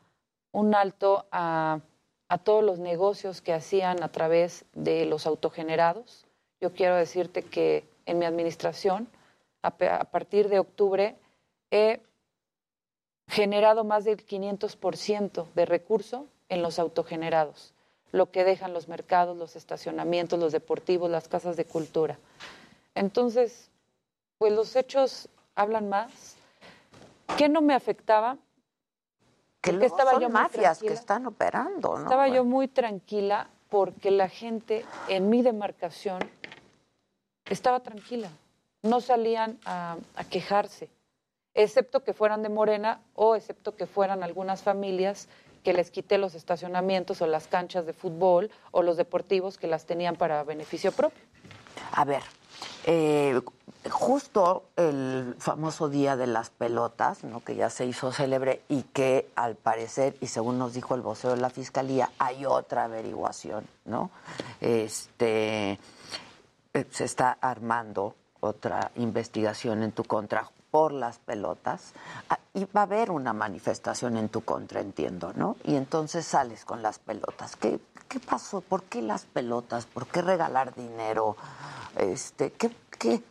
un 0.51 0.75
alto 0.75 1.25
a, 1.31 1.79
a, 2.27 2.37
todos 2.37 2.63
los 2.63 2.79
negocios 2.79 3.41
que 3.41 3.53
hacían 3.53 4.03
a 4.03 4.09
través 4.09 4.65
de 4.73 5.05
los 5.05 5.25
autogenerados. 5.25 6.25
Yo 6.61 6.73
quiero 6.73 6.95
decirte 6.95 7.43
que 7.43 7.87
en 8.05 8.19
mi 8.19 8.25
administración, 8.25 9.07
a, 9.61 9.71
partir 9.71 10.49
de 10.49 10.59
octubre, 10.59 11.15
he 11.71 12.01
generado 13.27 13.83
más 13.83 14.03
del 14.03 14.25
500% 14.25 15.45
de 15.53 15.65
recurso 15.65 16.25
en 16.49 16.61
los 16.63 16.79
autogenerados, 16.79 17.73
lo 18.11 18.31
que 18.31 18.43
dejan 18.43 18.73
los 18.73 18.87
mercados, 18.87 19.37
los 19.37 19.55
estacionamientos, 19.55 20.39
los 20.39 20.51
deportivos, 20.51 21.11
las 21.11 21.27
casas 21.27 21.55
de 21.55 21.65
cultura. 21.65 22.17
Entonces, 22.95 23.69
pues 24.39 24.53
los 24.53 24.75
hechos 24.75 25.29
hablan 25.53 25.89
más. 25.89 26.35
¿Qué 27.37 27.47
no 27.47 27.61
me 27.61 27.75
afectaba? 27.75 28.37
Que 29.61 29.71
estaba 29.85 30.11
son 30.11 30.21
yo 30.21 30.29
mafias 30.29 30.79
que 30.79 30.93
están 30.93 31.25
operando, 31.25 31.97
¿no? 31.97 32.03
Estaba 32.03 32.27
yo 32.27 32.45
muy 32.45 32.67
tranquila 32.67 33.49
porque 33.69 34.11
la 34.11 34.29
gente 34.29 34.85
en 35.07 35.29
mi 35.29 35.41
demarcación 35.41 36.19
estaba 37.49 37.81
tranquila. 37.81 38.29
No 38.81 39.01
salían 39.01 39.59
a 39.65 39.97
quejarse 40.29 40.89
excepto 41.53 42.03
que 42.03 42.13
fueran 42.13 42.41
de 42.43 42.49
Morena 42.49 43.01
o 43.15 43.35
excepto 43.35 43.75
que 43.75 43.85
fueran 43.85 44.23
algunas 44.23 44.63
familias 44.63 45.27
que 45.63 45.73
les 45.73 45.91
quité 45.91 46.17
los 46.17 46.35
estacionamientos 46.35 47.21
o 47.21 47.27
las 47.27 47.47
canchas 47.47 47.85
de 47.85 47.93
fútbol 47.93 48.49
o 48.71 48.81
los 48.81 48.95
deportivos 48.97 49.57
que 49.57 49.67
las 49.67 49.85
tenían 49.85 50.15
para 50.15 50.43
beneficio 50.43 50.91
propio. 50.91 51.21
A 51.91 52.05
ver, 52.05 52.23
eh, 52.85 53.39
justo 53.89 54.63
el 54.75 55.35
famoso 55.39 55.89
Día 55.89 56.15
de 56.15 56.27
las 56.27 56.49
Pelotas, 56.49 57.23
¿no? 57.23 57.43
que 57.43 57.55
ya 57.55 57.69
se 57.69 57.85
hizo 57.85 58.11
célebre 58.11 58.61
y 58.67 58.83
que 58.83 59.29
al 59.35 59.55
parecer, 59.55 60.15
y 60.21 60.27
según 60.27 60.57
nos 60.57 60.73
dijo 60.73 60.95
el 60.95 61.01
vocero 61.01 61.35
de 61.35 61.41
la 61.41 61.49
Fiscalía, 61.49 62.11
hay 62.17 62.45
otra 62.45 62.85
averiguación, 62.85 63.65
¿no? 63.85 64.11
Este, 64.59 65.79
eh, 66.73 66.85
se 66.91 67.05
está 67.05 67.37
armando 67.39 68.15
otra 68.41 68.91
investigación 68.95 69.83
en 69.83 69.91
tu 69.91 70.03
contra 70.03 70.49
por 70.71 70.91
las 70.91 71.19
pelotas 71.19 71.93
ah, 72.29 72.39
y 72.53 72.65
va 72.65 72.81
a 72.81 72.83
haber 72.83 73.11
una 73.11 73.33
manifestación 73.33 74.17
en 74.17 74.29
tu 74.29 74.41
contra, 74.41 74.81
entiendo, 74.81 75.33
¿no? 75.35 75.55
Y 75.63 75.75
entonces 75.75 76.25
sales 76.25 76.65
con 76.65 76.81
las 76.81 76.99
pelotas. 76.99 77.55
¿Qué, 77.55 77.79
qué 78.07 78.19
pasó? 78.19 78.61
¿Por 78.61 78.83
qué 78.83 79.01
las 79.01 79.25
pelotas? 79.25 79.85
¿Por 79.85 80.07
qué 80.07 80.21
regalar 80.21 80.75
dinero? 80.75 81.37
Este, 81.97 82.51
¿qué, 82.51 82.71
qué? 82.97 83.23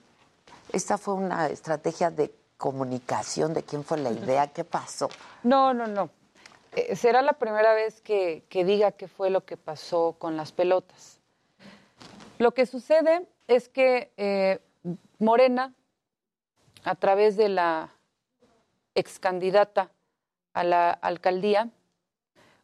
Esta 0.73 0.99
fue 0.99 1.15
una 1.15 1.47
estrategia 1.49 2.11
de 2.11 2.35
comunicación, 2.57 3.55
¿de 3.55 3.63
quién 3.63 3.85
fue 3.85 3.99
la 3.99 4.11
idea? 4.11 4.49
¿Qué 4.49 4.65
pasó? 4.65 5.09
No, 5.43 5.73
no, 5.73 5.87
no. 5.87 6.11
Eh, 6.73 6.97
será 6.97 7.23
la 7.23 7.35
primera 7.35 7.73
vez 7.73 8.01
que, 8.01 8.45
que 8.49 8.65
diga 8.65 8.93
qué 8.93 9.09
fue 9.09 9.31
lo 9.31 9.45
que 9.45 9.57
pasó 9.57 10.17
con 10.19 10.37
las 10.37 10.53
pelotas. 10.53 11.19
Lo 12.39 12.53
que 12.53 12.67
sucede 12.67 13.27
es 13.47 13.69
que 13.69 14.13
eh, 14.17 14.61
Morena 15.19 15.75
a 16.89 16.95
través 16.95 17.37
de 17.37 17.51
la 17.51 17.91
ex 18.95 19.19
candidata 19.19 19.91
a 20.55 20.65
la 20.65 20.91
alcaldía, 20.91 21.69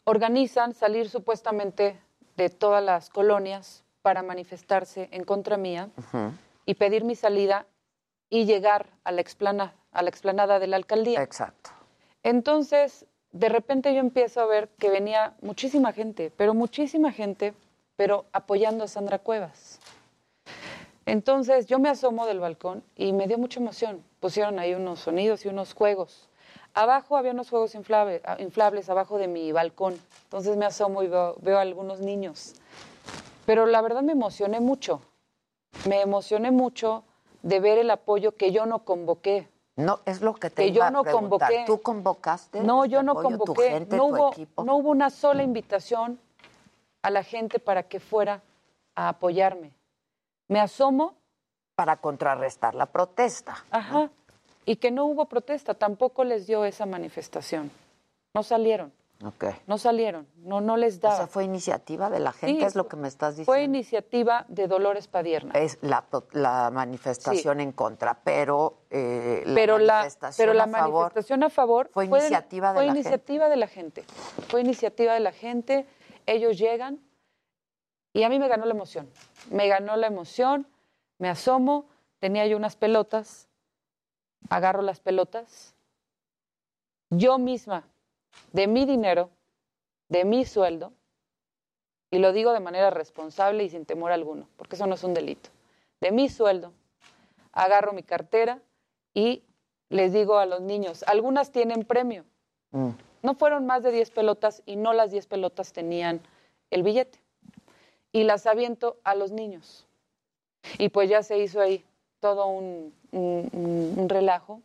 organizan 0.05 0.73
salir 0.73 1.11
supuestamente 1.11 2.01
de 2.37 2.49
todas 2.49 2.83
las 2.83 3.11
colonias 3.11 3.85
para 4.01 4.23
manifestarse 4.23 5.11
en 5.13 5.25
contra 5.25 5.59
mía 5.59 5.91
y 6.65 6.75
pedir 6.75 7.05
mi 7.05 7.15
salida 7.15 7.67
y 8.31 8.47
llegar 8.47 8.87
a 9.05 9.13
la, 9.13 9.21
explana, 9.21 9.75
a 9.93 10.03
la 10.03 10.09
explanada 10.09 10.59
de 10.59 10.69
la 10.69 10.77
alcaldía. 10.77 11.23
Exacto. 11.23 11.71
Entonces, 12.23 13.05
de 13.31 13.51
repente 13.51 13.93
yo 13.93 14.01
empiezo 14.01 14.41
a 14.41 14.47
ver 14.47 14.71
que 14.79 14.89
venía 14.89 15.35
muchísima 15.43 15.93
gente, 15.93 16.33
pero 16.35 16.55
muchísima 16.55 17.13
gente, 17.13 17.53
pero 17.97 18.25
apoyando 18.33 18.85
a 18.85 18.89
Sandra 18.89 19.19
Cuevas. 19.19 19.81
Entonces 21.07 21.67
yo 21.67 21.79
me 21.79 21.89
asomo 21.89 22.27
del 22.27 22.41
balcón 22.41 22.83
y 22.97 23.13
me 23.13 23.27
dio 23.27 23.39
mucha 23.39 23.61
emoción. 23.61 24.03
Pusieron 24.21 24.59
ahí 24.59 24.75
unos 24.75 25.01
sonidos 25.01 25.45
y 25.45 25.49
unos 25.49 25.75
juegos. 25.75 26.29
Abajo 26.73 27.17
había 27.17 27.33
unos 27.33 27.51
juegos 27.51 27.75
ah, 27.75 28.37
inflables, 28.39 28.91
abajo 28.91 29.19
de 29.19 29.29
mi 29.29 29.53
balcón. 29.53 30.01
Entonces 30.25 30.57
me 30.57 30.67
asomo 30.67 31.03
y 31.03 31.09
veo, 31.09 31.59
a 31.59 31.61
algunos 31.61 32.01
niños. 32.01 32.55
Pero 33.47 33.67
la 33.67 33.83
verdad 33.83 34.03
me 34.03 34.13
emocioné 34.13 34.61
mucho. 34.61 35.01
Me 35.87 36.01
emocioné 36.01 36.51
mucho 36.51 37.05
de 37.43 37.61
ver 37.61 37.79
el 37.79 37.91
apoyo 37.91 38.37
que 38.37 38.51
yo 38.51 38.65
no 38.65 38.81
convoqué. 38.81 39.49
No, 39.77 40.01
es 40.07 40.23
lo 40.23 40.35
que 40.35 40.51
te 40.51 40.65
que 40.65 40.73
yo 40.73 40.91
no 40.91 41.05
convoqué. 41.05 41.65
¿Tú 41.67 41.81
convocaste? 41.81 42.61
No, 42.61 42.87
yo 42.87 43.03
no 43.03 43.15
convoqué. 43.15 43.87
no, 43.91 44.07
hubo, 44.07 44.33
no 44.65 44.77
hubo 44.77 44.91
una 44.91 45.11
sola 45.11 45.43
invitación 45.43 46.19
a 47.03 47.11
la 47.11 47.23
gente 47.23 47.59
para 47.59 47.83
que 47.83 48.01
fuera 48.01 48.43
a 48.95 49.11
apoyarme. 49.11 49.73
Me 50.49 50.61
asomo. 50.61 51.15
Para 51.75 51.97
contrarrestar 51.97 52.75
la 52.75 52.87
protesta. 52.87 53.65
Ajá. 53.71 54.11
Y 54.65 54.77
que 54.77 54.91
no 54.91 55.05
hubo 55.07 55.27
protesta, 55.27 55.75
tampoco 55.75 56.25
les 56.25 56.47
dio 56.47 56.65
esa 56.65 56.87
manifestación. 56.87 57.71
No 58.35 58.43
salieron. 58.43 58.93
Ok. 59.25 59.45
No 59.67 59.79
salieron, 59.79 60.27
no, 60.39 60.61
no 60.61 60.77
les 60.77 61.01
daba. 61.01 61.15
O 61.15 61.19
sea, 61.19 61.27
fue 61.29 61.45
iniciativa 61.45 62.11
de 62.11 62.19
la 62.19 62.33
gente, 62.33 62.67
es 62.67 62.75
lo 62.75 62.89
que 62.89 62.97
me 62.97 63.09
estás 63.09 63.37
diciendo. 63.37 63.53
Fue 63.53 63.63
iniciativa 63.63 64.45
de 64.49 64.67
Dolores 64.67 65.07
Padierna. 65.07 65.53
Es 65.55 65.79
la, 65.83 66.05
la 66.33 66.71
manifestación 66.73 67.61
en 67.61 67.73
contra, 67.73 68.19
pero, 68.25 68.81
eh, 68.91 69.43
la 69.47 69.55
pero 69.55 69.79
manifestación, 69.79 70.45
pero 70.45 70.53
la 70.55 70.67
manifestación 70.67 71.43
a 71.45 71.49
favor 71.49 71.91
fue, 71.93 72.07
iniciativa, 72.07 72.73
de, 72.73 72.75
fue 72.75 72.87
la 72.87 72.93
iniciativa 72.93 73.49
de 73.49 73.57
la 73.57 73.69
gente. 73.69 74.05
Fue 74.49 74.61
iniciativa 74.61 75.15
de 75.15 75.21
la 75.21 75.33
gente. 75.33 75.87
Ellos 76.27 76.59
llegan, 76.59 76.99
y 78.15 78.23
a 78.23 78.29
mí 78.29 78.39
me 78.39 78.49
ganó 78.49 78.65
la 78.65 78.73
emoción. 78.73 79.11
Me 79.51 79.69
ganó 79.69 79.97
la 79.97 80.07
emoción, 80.07 80.67
me 81.19 81.29
asomo, 81.29 81.87
tenía 82.21 82.47
yo 82.47 82.57
unas 82.57 82.77
pelotas, 82.77 83.49
agarro 84.49 84.83
las 84.83 85.01
pelotas. 85.01 85.75
Yo 87.11 87.39
misma, 87.39 87.87
de 88.53 88.69
mi 88.69 88.87
dinero, 88.87 89.31
de 90.09 90.25
mi 90.25 90.45
sueldo, 90.45 90.93
y 92.11 92.19
lo 92.19 92.33
digo 92.33 92.53
de 92.53 92.61
manera 92.61 92.91
responsable 92.91 93.65
y 93.65 93.69
sin 93.69 93.85
temor 93.85 94.13
alguno, 94.13 94.49
porque 94.57 94.77
eso 94.77 94.87
no 94.87 94.95
es 94.95 95.03
un 95.03 95.13
delito. 95.13 95.51
De 96.01 96.13
mi 96.13 96.29
sueldo, 96.29 96.73
agarro 97.51 97.93
mi 97.93 98.05
cartera 98.05 98.63
y 99.13 99.43
les 99.89 100.13
digo 100.13 100.39
a 100.39 100.47
los 100.47 100.61
niños, 100.61 101.03
algunas 101.09 101.51
tienen 101.51 101.85
premio. 101.85 102.25
Mm. 102.71 102.91
No 103.23 103.35
fueron 103.35 103.67
más 103.67 103.83
de 103.83 103.91
10 103.91 104.11
pelotas 104.13 104.63
y 104.67 104.77
no 104.77 104.93
las 104.93 105.11
10 105.11 105.27
pelotas 105.27 105.73
tenían 105.73 106.21
el 106.71 106.85
billete. 106.85 107.24
Y 108.15 108.23
las 108.23 108.47
aviento 108.47 108.97
a 109.03 109.17
los 109.17 109.33
niños. 109.33 109.87
Y 110.79 110.89
pues 110.91 111.11
ya 111.11 111.23
se 111.25 111.37
hizo 111.39 111.61
ahí 111.61 111.85
todo 112.21 112.47
un, 112.47 112.95
un- 113.11 113.51
un- 113.53 113.95
un 113.99 114.09
relajo. 114.09 114.63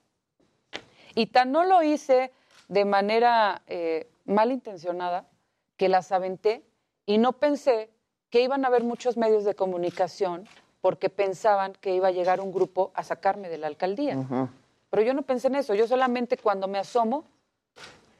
Y 1.16 1.26
tan 1.26 1.52
no 1.52 1.64
lo 1.66 1.82
hice 1.82 2.32
de 2.68 2.86
manera 2.86 3.64
eh, 3.66 4.08
malintencionada 4.26 5.26
que 5.78 5.90
las 5.90 6.12
aventé 6.12 6.64
y 7.08 7.18
no 7.18 7.34
pensé 7.34 7.90
que 8.30 8.42
iban 8.44 8.64
a 8.64 8.68
haber 8.68 8.84
muchos 8.84 9.18
medios 9.18 9.44
de 9.46 9.56
comunicación 9.56 10.48
porque 10.82 11.10
pensaban 11.10 11.74
que 11.82 11.96
iba 11.96 12.10
a 12.10 12.12
llegar 12.12 12.40
un 12.42 12.52
grupo 12.54 12.92
a 12.94 13.04
sacarme 13.04 13.50
de 13.50 13.58
la 13.58 13.66
alcaldía. 13.68 14.16
Pero 14.92 15.02
yo 15.04 15.14
no 15.16 15.24
pensé 15.24 15.48
en 15.48 15.56
eso, 15.56 15.74
yo 15.74 15.88
solamente 15.88 16.38
cuando 16.38 16.68
me 16.68 16.78
asomo, 16.78 17.26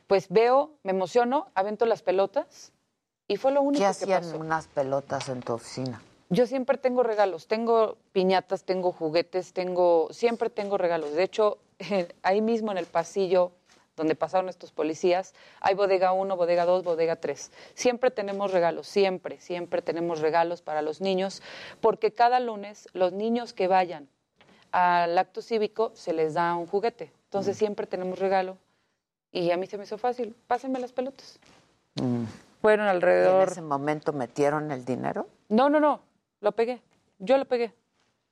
pues 0.08 0.28
veo, 0.30 0.72
me 0.84 0.92
emociono, 0.92 1.48
avento 1.54 1.86
las 1.86 2.02
pelotas 2.02 2.72
y 3.30 3.38
fue 3.38 3.52
lo 3.52 3.62
único 3.62 3.80
¿Qué 3.80 3.86
que 3.86 4.04
hacían 4.04 4.24
pasó. 4.24 4.38
unas 4.38 4.68
pelotas 4.68 5.30
en 5.30 5.42
tu 5.42 5.54
oficina? 5.54 6.02
Yo 6.30 6.48
siempre 6.48 6.78
tengo 6.78 7.04
regalos, 7.04 7.48
tengo 7.48 7.98
piñatas, 8.12 8.64
tengo 8.64 8.92
juguetes, 8.92 9.54
tengo, 9.54 10.10
siempre 10.12 10.50
tengo 10.50 10.78
regalos. 10.78 11.14
De 11.14 11.24
hecho, 11.24 11.60
ahí 12.24 12.42
mismo 12.42 12.72
en 12.72 12.80
el 12.80 12.88
pasillo 12.88 13.52
donde 13.96 14.16
pasaron 14.16 14.50
estos 14.50 14.72
policías, 14.72 15.34
hay 15.60 15.76
bodega 15.76 16.12
1, 16.14 16.38
bodega 16.38 16.66
2, 16.66 16.84
bodega 16.84 17.18
3. 17.18 17.52
Siempre 17.76 18.12
tenemos 18.12 18.52
regalos, 18.52 18.88
siempre, 18.88 19.40
siempre 19.42 19.82
tenemos 19.82 20.22
regalos 20.22 20.62
para 20.62 20.82
los 20.82 21.02
niños, 21.02 21.44
porque 21.82 22.14
cada 22.14 22.40
lunes 22.40 22.88
los 22.94 23.14
niños 23.14 23.54
que 23.54 23.68
vayan 23.68 24.08
al 24.72 25.18
acto 25.18 25.42
cívico 25.42 25.92
se 25.94 26.14
les 26.14 26.34
da 26.34 26.56
un 26.56 26.66
juguete. 26.66 27.12
Entonces 27.26 27.58
siempre 27.58 27.86
tenemos 27.86 28.18
regalo. 28.18 28.58
Y 29.32 29.52
a 29.52 29.58
mí 29.58 29.68
se 29.68 29.78
me 29.78 29.84
hizo 29.84 30.00
fácil, 30.00 30.36
pásenme 30.48 30.80
las 30.80 30.94
pelotas. 30.94 31.38
Fueron 32.62 32.88
¿Y 32.88 32.90
alrededor... 32.90 33.44
¿En 33.44 33.50
ese 33.50 33.62
momento 33.62 34.14
metieron 34.14 34.72
el 34.72 34.86
dinero? 34.86 35.28
No, 35.50 35.70
no, 35.70 35.80
no, 35.80 36.02
lo 36.42 36.52
pegué. 36.52 36.82
Yo 37.20 37.38
lo 37.38 37.46
pegué. 37.46 37.74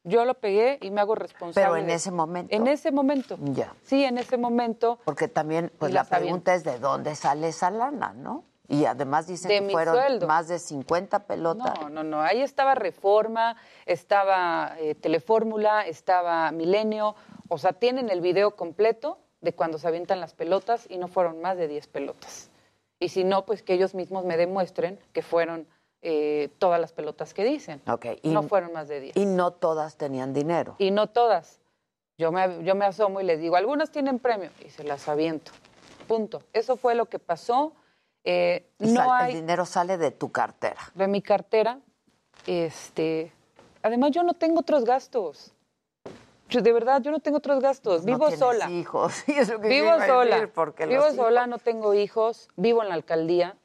Yo 0.04 0.24
lo 0.24 0.36
pegué 0.36 0.78
y 0.82 0.90
me 0.92 1.02
hago 1.02 1.16
responsable. 1.16 1.68
Pero 1.68 1.76
en 1.76 1.90
ese 1.90 2.12
momento. 2.12 2.56
En 2.56 2.68
ese 2.68 2.92
momento. 2.92 3.38
Ya. 3.42 3.74
Sí, 3.84 4.06
en 4.06 4.18
ese 4.18 4.38
momento. 4.38 5.00
Porque 5.04 5.28
también, 5.28 5.72
pues 5.78 5.92
la 5.92 6.02
aviento. 6.02 6.18
pregunta 6.18 6.56
es 6.56 6.64
de 6.64 6.80
dónde 6.80 7.14
sale 7.16 7.50
esa 7.50 7.72
lana, 7.72 8.14
¿no? 8.14 8.46
Y 8.70 8.86
además 8.86 9.28
dicen 9.28 9.50
De 9.50 9.66
que 9.68 9.72
fueron 9.72 9.96
sueldo. 9.96 10.28
más 10.28 10.48
de 10.48 10.60
50 10.60 11.20
pelotas. 11.26 11.74
No, 11.82 11.90
no, 11.90 12.04
no. 12.04 12.22
Ahí 12.22 12.42
estaba 12.42 12.76
Reforma, 12.76 13.56
estaba 13.86 14.76
eh, 14.80 14.96
Telefórmula, 14.96 15.86
estaba 15.88 16.52
Milenio. 16.52 17.16
O 17.50 17.58
sea, 17.58 17.74
tienen 17.74 18.10
el 18.10 18.22
video 18.22 18.56
completo 18.56 19.20
de 19.42 19.54
cuando 19.54 19.78
se 19.78 19.88
avientan 19.88 20.20
las 20.20 20.34
pelotas 20.34 20.86
y 20.90 20.98
no 20.98 21.08
fueron 21.08 21.42
más 21.42 21.58
de 21.58 21.68
10 21.68 21.88
pelotas. 21.88 22.50
Y 23.00 23.10
si 23.10 23.24
no, 23.24 23.46
pues 23.46 23.62
que 23.64 23.74
ellos 23.74 23.94
mismos 23.94 24.26
me 24.26 24.38
demuestren 24.38 25.00
que 25.14 25.22
fueron 25.22 25.68
eh, 26.02 26.50
todas 26.58 26.80
las 26.80 26.94
pelotas 26.94 27.34
que 27.34 27.44
dicen. 27.44 27.82
Y, 28.22 28.30
no 28.30 28.44
fueron 28.44 28.74
más 28.74 28.88
de 28.88 29.00
10. 29.02 29.18
y 29.18 29.26
no 29.26 29.52
todas 29.52 29.98
tenían 29.98 30.34
dinero. 30.34 30.76
y 30.80 30.92
no 30.92 31.08
todas. 31.08 31.60
Yo 32.18 32.32
me, 32.32 32.64
yo 32.64 32.74
me 32.74 32.86
asomo 32.86 33.22
y 33.22 33.24
les 33.24 33.40
digo, 33.40 33.56
algunas 33.56 33.92
tienen 33.92 34.18
premio 34.18 34.50
y 34.66 34.70
se 34.70 34.84
las 34.84 35.08
aviento. 35.08 35.52
Punto. 36.08 36.42
Eso 36.54 36.76
fue 36.78 36.96
lo 36.96 37.06
que 37.06 37.20
pasó. 37.20 37.74
Eh, 38.24 38.68
no 38.80 38.96
sal- 38.96 39.10
hay 39.12 39.34
El 39.34 39.42
dinero 39.42 39.66
sale 39.66 39.98
de 39.98 40.10
tu 40.12 40.32
cartera. 40.32 40.82
de 40.96 41.08
mi 41.08 41.22
cartera. 41.22 41.80
Este, 42.48 43.32
además 43.84 44.12
yo 44.12 44.24
no 44.24 44.34
tengo 44.34 44.62
otros 44.62 44.84
gastos. 44.86 45.54
Yo, 46.50 46.62
de 46.62 46.72
verdad, 46.72 47.02
yo 47.02 47.12
no 47.12 47.20
tengo 47.20 47.38
otros 47.38 47.60
gastos. 47.62 48.06
No 48.06 48.14
Vivo 48.18 48.32
sola. 48.32 48.70
hijos. 48.70 49.14
Sí, 49.26 49.34
es 49.34 49.50
lo 49.50 49.60
que 49.60 49.68
Vivo 49.68 49.90
sola. 50.06 50.50
porque 50.54 50.86
Vivo 50.86 51.04
hijos- 51.04 51.16
sola, 51.16 51.48
no 51.48 51.58
tengo 51.60 51.94
hijos. 51.94 52.48
Vivo 52.56 52.82
en 52.84 52.90
la 52.90 52.96
alcaldía. 52.96 53.58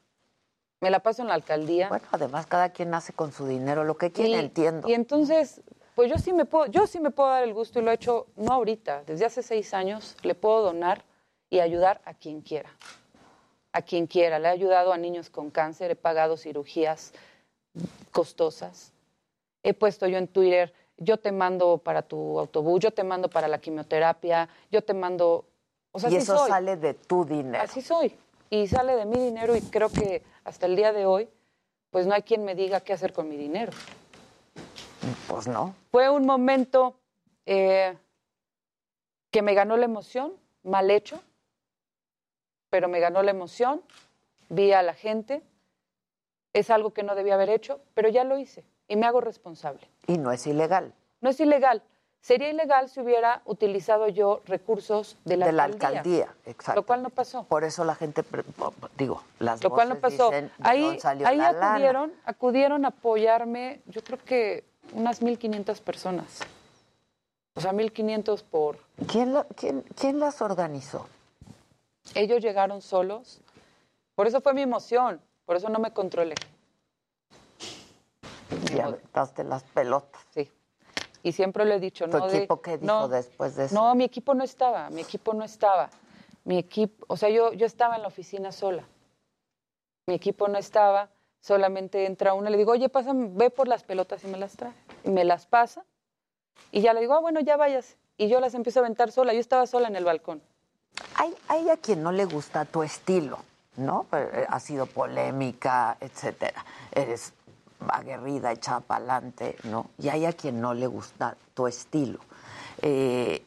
Me 0.81 0.89
la 0.91 0.99
paso 0.99 1.21
en 1.21 1.29
la 1.29 1.33
alcaldía. 1.35 1.87
Bueno, 1.87 2.05
además 2.11 2.45
cada 2.45 2.69
quien 2.69 2.93
hace 2.93 3.13
con 3.13 3.31
su 3.31 3.47
dinero 3.47 3.85
lo 3.85 3.95
que 3.97 4.11
quiere, 4.11 4.31
Y- 4.31 4.33
entiendo. 4.35 4.89
Y 4.89 4.93
entonces, 4.93 5.61
pues 5.95 6.09
yo 6.11 6.17
sí 6.17 6.33
me 6.33 6.43
puedo, 6.43 6.65
yo 6.65 6.87
sí 6.87 6.99
me 6.99 7.09
puedo 7.09 7.29
dar 7.29 7.43
el 7.43 7.53
gusto 7.53 7.79
y 7.79 7.83
lo 7.83 7.91
he 7.91 7.93
hecho 7.93 8.27
no 8.35 8.51
ahorita, 8.51 9.03
desde 9.05 9.25
hace 9.25 9.43
seis 9.43 9.73
años 9.73 10.17
le 10.23 10.35
puedo 10.35 10.61
donar 10.61 11.05
y 11.49 11.59
ayudar 11.61 12.01
a 12.03 12.13
quien 12.13 12.41
quiera, 12.41 12.69
a 13.71 13.81
quien 13.81 14.07
quiera. 14.07 14.39
Le 14.39 14.49
he 14.49 14.51
ayudado 14.51 14.91
a 14.91 14.97
niños 14.97 15.29
con 15.29 15.51
cáncer, 15.51 15.89
he 15.91 15.95
pagado 15.95 16.35
cirugías 16.35 17.13
costosas, 18.11 18.91
he 19.63 19.73
puesto 19.73 20.07
yo 20.07 20.17
en 20.17 20.27
Twitter, 20.27 20.73
yo 20.97 21.17
te 21.17 21.31
mando 21.31 21.77
para 21.77 22.01
tu 22.01 22.39
autobús, 22.39 22.79
yo 22.79 22.91
te 22.91 23.03
mando 23.03 23.29
para 23.29 23.47
la 23.47 23.59
quimioterapia, 23.59 24.49
yo 24.71 24.83
te 24.83 24.93
mando, 24.93 25.45
o 25.91 25.99
sea, 25.99 26.09
y 26.09 26.17
así 26.17 26.23
eso 26.23 26.37
soy. 26.37 26.49
sale 26.49 26.77
de 26.77 26.93
tu 26.93 27.25
dinero. 27.25 27.63
Así 27.63 27.81
soy. 27.81 28.15
Y 28.49 28.67
sale 28.67 28.95
de 28.95 29.05
mi 29.05 29.17
dinero 29.17 29.55
y 29.55 29.61
creo 29.61 29.89
que 29.89 30.23
hasta 30.43 30.65
el 30.67 30.75
día 30.75 30.93
de 30.93 31.05
hoy, 31.05 31.29
pues 31.89 32.05
no 32.05 32.13
hay 32.13 32.21
quien 32.21 32.45
me 32.45 32.55
diga 32.55 32.81
qué 32.81 32.93
hacer 32.93 33.13
con 33.13 33.27
mi 33.27 33.37
dinero. 33.37 33.71
Pues 35.27 35.47
no. 35.47 35.75
Fue 35.91 36.09
un 36.09 36.25
momento 36.25 36.95
eh, 37.45 37.97
que 39.31 39.41
me 39.41 39.53
ganó 39.53 39.77
la 39.77 39.85
emoción, 39.85 40.33
mal 40.63 40.91
hecho, 40.91 41.21
pero 42.69 42.87
me 42.87 42.99
ganó 42.99 43.23
la 43.23 43.31
emoción, 43.31 43.81
vi 44.49 44.71
a 44.71 44.83
la 44.83 44.93
gente, 44.93 45.41
es 46.53 46.69
algo 46.69 46.93
que 46.93 47.03
no 47.03 47.15
debía 47.15 47.33
haber 47.33 47.49
hecho, 47.49 47.81
pero 47.95 48.09
ya 48.09 48.23
lo 48.23 48.37
hice 48.37 48.63
y 48.93 48.95
me 48.95 49.07
hago 49.07 49.21
responsable. 49.21 49.81
Y 50.05 50.19
no 50.19 50.31
es 50.31 50.45
ilegal. 50.45 50.93
No 51.19 51.31
es 51.31 51.39
ilegal. 51.39 51.81
Sería 52.21 52.49
ilegal 52.49 52.89
si 52.89 53.01
hubiera 53.01 53.41
utilizado 53.45 54.07
yo 54.07 54.41
recursos 54.45 55.17
de 55.25 55.35
la 55.35 55.47
de 55.47 55.51
la 55.51 55.63
alcaldía. 55.63 55.87
alcaldía, 55.99 56.35
exacto. 56.45 56.79
Lo 56.81 56.85
cual 56.85 57.01
no 57.01 57.09
pasó. 57.09 57.43
Por 57.45 57.63
eso 57.63 57.83
la 57.83 57.95
gente, 57.95 58.23
digo, 58.95 59.23
las 59.39 59.61
Lo 59.63 59.71
cual 59.71 59.89
no 59.89 59.95
voces 59.95 60.17
pasó. 60.19 60.29
dicen, 60.29 60.51
¿de 60.59 60.69
Ahí, 60.69 60.81
dónde 60.83 60.99
salió 61.01 61.27
ahí 61.27 61.37
la 61.37 61.51
lana? 61.51 61.71
acudieron, 61.73 62.13
acudieron 62.23 62.85
a 62.85 62.89
apoyarme, 62.89 63.81
yo 63.87 64.03
creo 64.03 64.19
que 64.23 64.63
unas 64.93 65.21
1.500 65.23 65.81
personas. 65.81 66.39
O 67.55 67.61
sea, 67.61 67.73
1.500 67.73 68.43
por... 68.43 68.77
¿Quién, 69.07 69.33
la- 69.33 69.45
quién, 69.55 69.81
quién 69.99 70.19
las 70.19 70.41
organizó? 70.41 71.07
Ellos 72.15 72.41
llegaron 72.41 72.81
solos. 72.81 73.41
Por 74.15 74.27
eso 74.27 74.39
fue 74.39 74.53
mi 74.53 74.61
emoción. 74.61 75.19
Por 75.45 75.55
eso 75.57 75.67
no 75.69 75.79
me 75.79 75.91
controlé. 75.91 76.35
Y 78.73 78.79
aventaste 78.79 79.43
las 79.43 79.63
pelotas. 79.63 80.21
Sí. 80.33 80.51
Y 81.23 81.31
siempre 81.31 81.65
lo 81.65 81.73
he 81.73 81.79
dicho, 81.79 82.05
¿Tu 82.09 82.17
¿no? 82.17 82.27
de- 82.27 82.37
equipo 82.39 82.61
qué 82.61 82.77
dijo 82.77 82.85
no, 82.93 83.07
después 83.07 83.55
de 83.55 83.65
eso? 83.65 83.75
No, 83.75 83.95
mi 83.95 84.03
equipo 84.03 84.33
no 84.33 84.43
estaba, 84.43 84.89
mi 84.89 85.01
equipo 85.01 85.33
no 85.33 85.43
estaba. 85.43 85.89
Mi 86.43 86.57
equipo, 86.57 87.05
o 87.07 87.15
sea, 87.15 87.29
yo, 87.29 87.53
yo 87.53 87.65
estaba 87.65 87.95
en 87.95 88.01
la 88.01 88.09
oficina 88.09 88.51
sola. 88.51 88.83
Mi 90.07 90.15
equipo 90.15 90.49
no 90.49 90.57
estaba, 90.57 91.09
solamente 91.39 92.05
entra 92.05 92.33
uno 92.33 92.49
le 92.49 92.57
digo, 92.57 92.73
oye, 92.73 92.89
pásame, 92.89 93.29
ve 93.31 93.49
por 93.49 93.67
las 93.69 93.83
pelotas 93.83 94.23
y 94.25 94.27
me 94.27 94.37
las 94.37 94.53
trae. 94.57 94.73
Y 95.05 95.09
me 95.09 95.23
las 95.23 95.45
pasa 95.45 95.85
y 96.71 96.81
ya 96.81 96.93
le 96.93 96.99
digo, 96.99 97.13
ah, 97.13 97.19
bueno, 97.19 97.39
ya 97.39 97.55
vayas. 97.55 97.95
Y 98.17 98.27
yo 98.27 98.39
las 98.41 98.53
empiezo 98.53 98.79
a 98.79 98.83
aventar 98.83 99.11
sola, 99.11 99.33
yo 99.33 99.39
estaba 99.39 99.65
sola 99.65 99.87
en 99.87 99.95
el 99.95 100.03
balcón. 100.03 100.41
Hay, 101.15 101.33
hay 101.47 101.69
a 101.69 101.77
quien 101.77 102.03
no 102.03 102.11
le 102.11 102.25
gusta 102.25 102.65
tu 102.65 102.83
estilo, 102.83 103.39
¿no? 103.77 104.05
Eh, 104.11 104.45
Ha 104.49 104.59
sido 104.59 104.85
polémica, 104.85 105.95
etcétera. 106.01 106.65
Eres 106.91 107.33
aguerrida, 107.89 108.51
echada 108.51 108.79
para 108.79 109.15
adelante, 109.15 109.55
¿no? 109.63 109.89
Y 109.97 110.09
hay 110.09 110.25
a 110.25 110.33
quien 110.33 110.61
no 110.61 110.73
le 110.73 110.87
gusta 110.87 111.35
tu 111.53 111.67
estilo. 111.67 112.19
Eh, 112.81 113.45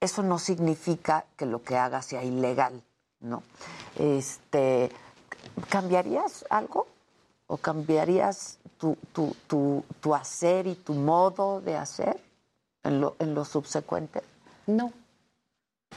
eso 0.00 0.22
no 0.22 0.38
significa 0.38 1.24
que 1.36 1.46
lo 1.46 1.62
que 1.62 1.76
hagas 1.76 2.06
sea 2.06 2.24
ilegal, 2.24 2.82
¿no? 3.20 3.42
Este, 3.98 4.90
¿Cambiarías 5.68 6.44
algo? 6.48 6.86
¿O 7.46 7.56
cambiarías 7.56 8.58
tu, 8.78 8.96
tu, 9.12 9.36
tu, 9.46 9.84
tu 10.00 10.14
hacer 10.14 10.66
y 10.66 10.74
tu 10.74 10.94
modo 10.94 11.60
de 11.60 11.76
hacer 11.76 12.20
en 12.84 13.00
lo, 13.00 13.16
en 13.18 13.34
lo 13.34 13.44
subsecuente? 13.44 14.22
No, 14.66 14.92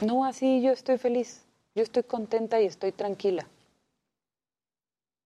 no, 0.01 0.25
así 0.25 0.61
yo 0.61 0.71
estoy 0.71 0.97
feliz, 0.97 1.41
yo 1.75 1.83
estoy 1.83 2.03
contenta 2.03 2.59
y 2.59 2.65
estoy 2.65 2.91
tranquila. 2.91 3.45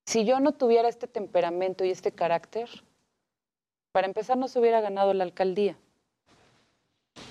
Si 0.07 0.23
yo 0.23 0.39
no 0.39 0.53
tuviera 0.53 0.87
este 0.87 1.05
temperamento 1.05 1.83
y 1.83 1.91
este 1.91 2.13
carácter, 2.13 2.69
para 3.91 4.07
empezar 4.07 4.37
no 4.37 4.47
se 4.47 4.57
hubiera 4.57 4.79
ganado 4.79 5.13
la 5.13 5.25
alcaldía. 5.25 5.75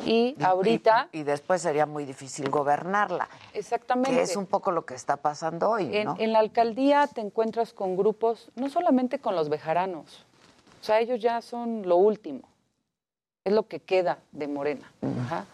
Y 0.04 0.36
ahorita, 0.42 1.08
Y, 1.12 1.20
y 1.20 1.22
después 1.22 1.62
sería 1.62 1.86
muy 1.86 2.04
difícil 2.04 2.50
gobernarla. 2.50 3.30
exactamente. 3.54 4.14
Que 4.14 4.22
es 4.22 4.36
un 4.36 4.44
poco 4.44 4.72
lo 4.72 4.84
que 4.84 4.94
está 4.94 5.16
pasando 5.16 5.70
hoy, 5.70 5.96
En, 5.96 6.04
¿no? 6.04 6.16
en 6.18 6.32
la 6.32 6.40
alcaldía 6.40 7.06
te 7.06 7.22
encuentras 7.22 7.72
con 7.72 7.96
grupos, 7.96 8.50
no 8.56 8.68
solamente 8.68 9.20
con 9.20 9.34
los 9.34 9.48
bejaranos, 9.48 10.26
o 10.82 10.84
sea, 10.84 11.00
ellos 11.00 11.18
ya 11.20 11.40
son 11.40 11.88
lo 11.88 11.96
último, 11.96 12.42
es 13.44 13.54
lo 13.54 13.66
que 13.68 13.80
queda 13.80 14.18
de 14.32 14.48
Morena. 14.48 14.92
Ajá. 15.24 15.46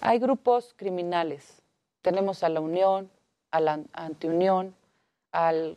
Hay 0.00 0.18
grupos 0.18 0.74
criminales, 0.76 1.62
tenemos 2.02 2.42
a 2.42 2.48
la 2.48 2.60
Unión, 2.60 3.08
a 3.52 3.60
la 3.60 3.80
Antiunión, 3.92 4.74
al 5.30 5.76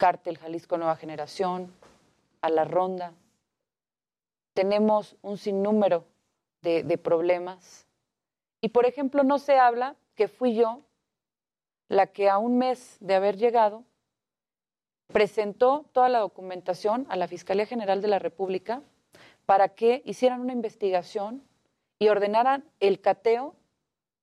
Cártel 0.00 0.38
Jalisco 0.38 0.78
Nueva 0.78 0.96
Generación, 0.96 1.70
a 2.40 2.48
la 2.48 2.64
Ronda. 2.64 3.12
Tenemos 4.54 5.14
un 5.20 5.36
sinnúmero 5.36 6.06
de, 6.62 6.84
de 6.84 6.96
problemas. 6.96 7.86
Y, 8.62 8.70
por 8.70 8.86
ejemplo, 8.86 9.24
no 9.24 9.38
se 9.38 9.58
habla 9.58 9.96
que 10.14 10.26
fui 10.26 10.54
yo 10.54 10.80
la 11.88 12.06
que 12.06 12.30
a 12.30 12.38
un 12.38 12.56
mes 12.56 12.96
de 13.00 13.14
haber 13.14 13.36
llegado 13.36 13.84
presentó 15.12 15.84
toda 15.92 16.08
la 16.08 16.20
documentación 16.20 17.06
a 17.10 17.16
la 17.16 17.28
Fiscalía 17.28 17.66
General 17.66 18.00
de 18.00 18.08
la 18.08 18.18
República 18.18 18.80
para 19.44 19.68
que 19.68 20.00
hicieran 20.06 20.40
una 20.40 20.54
investigación 20.54 21.44
y 21.98 22.08
ordenaran 22.08 22.64
el 22.80 23.02
cateo 23.02 23.54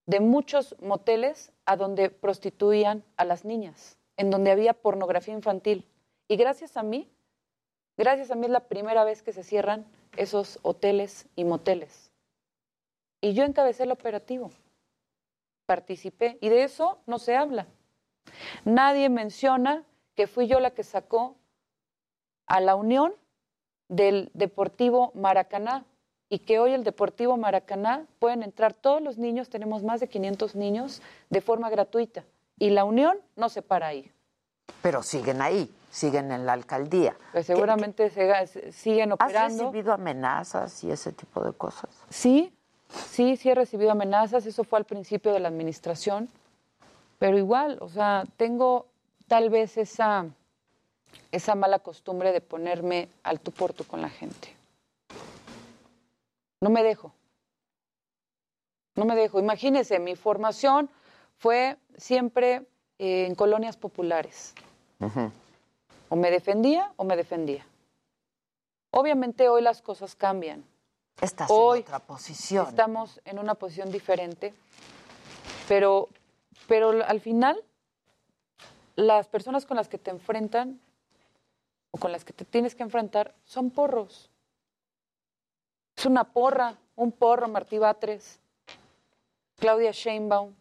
de 0.08 0.22
muchos 0.22 0.76
moteles 0.82 1.52
a 1.66 1.76
donde 1.76 2.10
prostituían 2.10 3.04
a 3.16 3.26
las 3.26 3.46
niñas, 3.46 4.00
en 4.18 4.30
donde 4.30 4.52
había 4.52 4.74
pornografía 4.74 5.34
infantil. 5.34 5.88
Y 6.28 6.36
gracias 6.36 6.76
a 6.76 6.84
mí, 6.84 7.10
gracias 7.96 8.32
a 8.32 8.36
mí 8.36 8.46
es 8.46 8.52
la 8.52 8.68
primera 8.68 9.04
vez 9.04 9.24
que 9.24 9.32
se 9.32 9.44
cierran 9.44 9.86
esos 10.18 10.60
hoteles 10.64 11.28
y 11.36 11.46
moteles. 11.46 12.12
Y 13.22 13.34
yo 13.34 13.44
encabecé 13.44 13.84
el 13.84 13.92
operativo, 13.92 14.52
participé, 15.66 16.38
y 16.42 16.50
de 16.50 16.64
eso 16.64 17.00
no 17.06 17.20
se 17.20 17.36
habla. 17.36 17.68
Nadie 18.66 19.10
menciona 19.10 19.84
que 20.16 20.28
fui 20.28 20.48
yo 20.48 20.60
la 20.60 20.72
que 20.72 20.84
sacó 20.84 21.36
a 22.48 22.60
la 22.60 22.76
Unión 22.76 23.14
del 23.88 24.32
Deportivo 24.34 25.12
Maracaná 25.16 25.86
y 26.30 26.40
que 26.40 26.60
hoy 26.60 26.74
el 26.74 26.84
Deportivo 26.84 27.38
Maracaná 27.38 28.06
pueden 28.20 28.44
entrar 28.44 28.74
todos 28.74 29.02
los 29.02 29.18
niños, 29.18 29.50
tenemos 29.50 29.84
más 29.84 30.00
de 30.00 30.10
500 30.10 30.56
niños, 30.56 31.02
de 31.30 31.42
forma 31.42 31.70
gratuita. 31.70 32.26
Y 32.60 32.72
la 32.72 32.86
Unión 32.86 33.18
no 33.36 33.50
se 33.50 33.62
para 33.62 33.88
ahí. 33.88 34.12
Pero 34.82 35.04
siguen 35.04 35.42
ahí, 35.42 35.74
siguen 35.92 36.32
en 36.32 36.46
la 36.46 36.54
alcaldía. 36.54 37.16
Pues 37.32 37.46
seguramente 37.46 38.10
se, 38.10 38.72
siguen 38.72 39.12
operando. 39.12 39.66
¿Has 39.66 39.74
recibido 39.74 39.94
amenazas 39.94 40.84
y 40.84 40.92
ese 40.92 41.12
tipo 41.12 41.44
de 41.44 41.54
cosas? 41.54 41.90
Sí, 42.10 42.54
sí, 43.10 43.38
sí 43.38 43.50
he 43.50 43.56
recibido 43.56 43.92
amenazas. 43.92 44.46
Eso 44.46 44.64
fue 44.64 44.80
al 44.80 44.86
principio 44.86 45.34
de 45.34 45.40
la 45.40 45.48
administración. 45.48 46.30
Pero 47.20 47.38
igual, 47.38 47.78
o 47.82 47.90
sea, 47.90 48.26
tengo 48.38 48.88
tal 49.28 49.50
vez 49.50 49.78
esa, 49.78 50.26
esa 51.32 51.56
mala 51.56 51.80
costumbre 51.80 52.32
de 52.32 52.42
ponerme 52.42 53.10
al 53.24 53.40
tú 53.40 53.52
por 53.52 53.74
tú 53.74 53.84
con 53.84 54.02
la 54.02 54.10
gente. 54.10 54.56
No 56.62 56.70
me 56.70 56.84
dejo. 56.84 57.14
No 58.96 59.06
me 59.06 59.16
dejo. 59.16 59.40
Imagínense, 59.40 60.00
mi 60.00 60.16
formación 60.16 60.90
fue 61.38 61.78
siempre 61.98 62.68
eh, 63.00 63.26
en 63.26 63.36
colonias 63.36 63.78
populares. 63.78 64.54
O 66.10 66.16
me 66.16 66.32
defendía 66.32 66.92
o 66.96 67.04
me 67.04 67.16
defendía. 67.16 67.66
Obviamente 68.92 69.50
hoy 69.50 69.62
las 69.62 69.82
cosas 69.82 70.16
cambian. 70.16 70.64
Estás 71.22 71.50
hoy 71.52 71.80
en 71.80 71.86
otra 71.86 72.00
posición. 72.00 72.68
Estamos 72.68 73.22
en 73.26 73.40
una 73.40 73.56
posición 73.56 73.92
diferente, 73.92 74.54
pero, 75.68 76.10
pero 76.68 77.04
al 77.06 77.20
final 77.20 77.64
las 78.96 79.28
personas 79.28 79.66
con 79.66 79.78
las 79.78 79.88
que 79.88 79.98
te 79.98 80.12
enfrentan 80.12 80.80
o 81.92 81.98
con 81.98 82.12
las 82.12 82.26
que 82.26 82.34
te 82.34 82.46
tienes 82.46 82.76
que 82.76 82.84
enfrentar 82.84 83.36
son 83.46 83.70
porros. 83.70 84.30
Es 85.96 86.06
una 86.06 86.24
porra, 86.24 86.76
un 86.96 87.12
porro, 87.12 87.48
Martí 87.48 87.78
Batres, 87.80 88.40
Claudia 89.58 89.92
Sheinbaum, 89.92 90.54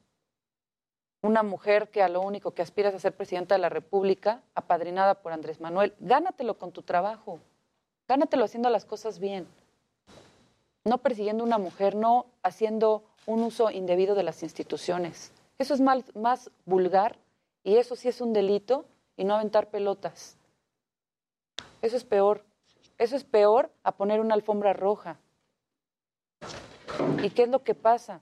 una 1.27 1.43
mujer 1.43 1.89
que 1.89 2.03
a 2.03 2.09
lo 2.09 2.21
único 2.21 2.53
que 2.53 2.63
aspira 2.63 2.89
es 2.89 2.95
a 2.95 3.01
ser 3.01 3.15
presidenta 3.15 3.55
de 3.55 3.61
la 3.61 3.69
República, 3.69 4.43
apadrinada 4.55 5.15
por 5.17 5.33
Andrés 5.33 5.61
Manuel. 5.61 5.95
Gánatelo 6.01 6.59
con 6.59 6.73
tu 6.73 6.83
trabajo, 6.83 7.41
gánatelo 8.09 8.45
haciendo 8.45 8.71
las 8.71 8.85
cosas 8.85 9.19
bien, 9.19 9.47
no 10.85 10.99
persiguiendo 10.99 11.45
una 11.45 11.59
mujer, 11.59 11.95
no 11.95 12.27
haciendo 12.43 13.03
un 13.27 13.43
uso 13.43 13.71
indebido 13.71 14.15
de 14.15 14.23
las 14.23 14.43
instituciones. 14.43 15.33
Eso 15.59 15.75
es 15.75 15.81
más 15.81 16.51
vulgar 16.65 17.17
y 17.65 17.77
eso 17.77 17.97
sí 17.97 18.09
es 18.09 18.21
un 18.21 18.33
delito 18.33 18.85
y 19.17 19.25
no 19.25 19.35
aventar 19.35 19.69
pelotas. 19.71 20.37
Eso 21.83 21.97
es 21.97 22.05
peor. 22.05 22.45
Eso 22.99 23.17
es 23.17 23.25
peor 23.25 23.71
a 23.83 23.93
poner 23.93 24.21
una 24.21 24.35
alfombra 24.35 24.73
roja. 24.73 25.19
¿Y 27.23 27.31
qué 27.31 27.43
es 27.43 27.49
lo 27.49 27.63
que 27.63 27.75
pasa? 27.75 28.21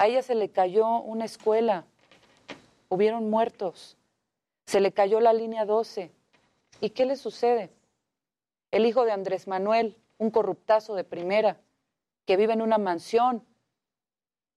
A 0.00 0.06
ella 0.06 0.22
se 0.22 0.34
le 0.34 0.48
cayó 0.48 1.02
una 1.02 1.26
escuela, 1.26 1.84
hubieron 2.88 3.28
muertos, 3.28 3.98
se 4.64 4.80
le 4.80 4.92
cayó 4.92 5.20
la 5.20 5.34
línea 5.34 5.66
12. 5.66 6.10
¿Y 6.80 6.88
qué 6.88 7.04
le 7.04 7.16
sucede? 7.16 7.68
El 8.70 8.86
hijo 8.86 9.04
de 9.04 9.12
Andrés 9.12 9.46
Manuel, 9.46 9.98
un 10.16 10.30
corruptazo 10.30 10.94
de 10.94 11.04
primera, 11.04 11.60
que 12.24 12.38
vive 12.38 12.54
en 12.54 12.62
una 12.62 12.78
mansión. 12.78 13.44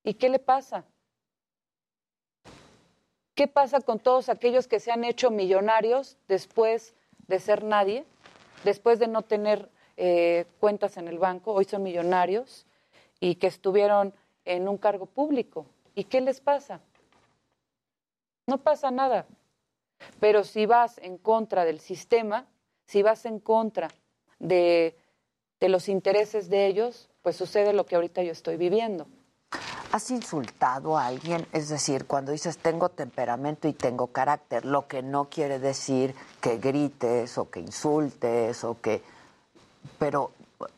¿Y 0.06 0.14
qué 0.14 0.30
le 0.30 0.40
pasa? 0.40 0.86
¿Qué 3.36 3.50
pasa 3.50 3.82
con 3.82 4.00
todos 4.00 4.30
aquellos 4.30 4.70
que 4.70 4.80
se 4.80 4.94
han 4.94 5.04
hecho 5.04 5.30
millonarios 5.30 6.16
después 6.30 6.96
de 7.28 7.40
ser 7.40 7.66
nadie, 7.66 8.06
después 8.64 8.98
de 8.98 9.10
no 9.10 9.24
tener 9.24 9.70
eh, 9.98 10.46
cuentas 10.62 10.96
en 10.96 11.10
el 11.10 11.20
banco, 11.20 11.52
hoy 11.52 11.66
son 11.66 11.84
millonarios 11.84 12.66
y 13.20 13.36
que 13.36 13.48
estuvieron 13.48 14.14
en 14.46 14.68
un 14.68 14.78
cargo 14.78 15.06
público? 15.06 15.66
¿Y 15.96 16.06
qué 16.06 16.22
les 16.22 16.40
pasa? 16.40 16.80
No 18.48 18.58
pasa 18.58 18.92
nada. 18.92 19.26
Pero 20.20 20.44
si 20.44 20.66
vas 20.66 20.98
en 20.98 21.18
contra 21.18 21.66
del 21.66 21.80
sistema, 21.80 22.46
si 22.86 23.02
vas 23.02 23.26
en 23.26 23.40
contra 23.40 23.90
de, 24.40 24.98
de 25.60 25.70
los 25.70 25.88
intereses 25.88 26.50
de 26.50 26.68
ellos, 26.68 27.10
pues 27.22 27.36
sucede 27.36 27.74
lo 27.74 27.86
que 27.86 27.96
ahorita 27.96 28.22
yo 28.24 28.32
estoy 28.32 28.58
viviendo. 28.58 29.08
¿Has 29.94 30.10
insultado 30.10 30.98
a 30.98 31.06
alguien? 31.06 31.46
Es 31.54 31.70
decir, 31.70 32.08
cuando 32.08 32.32
dices 32.32 32.58
tengo 32.58 32.90
temperamento 32.90 33.68
y 33.68 33.74
tengo 33.74 34.08
carácter, 34.08 34.66
lo 34.66 34.88
que 34.88 35.04
no 35.04 35.30
quiere 35.30 35.60
decir 35.60 36.16
que 36.42 36.58
grites 36.58 37.38
o 37.38 37.50
que 37.50 37.60
insultes 37.60 38.64
o 38.64 38.82
que... 38.82 39.04
Pero 40.00 40.32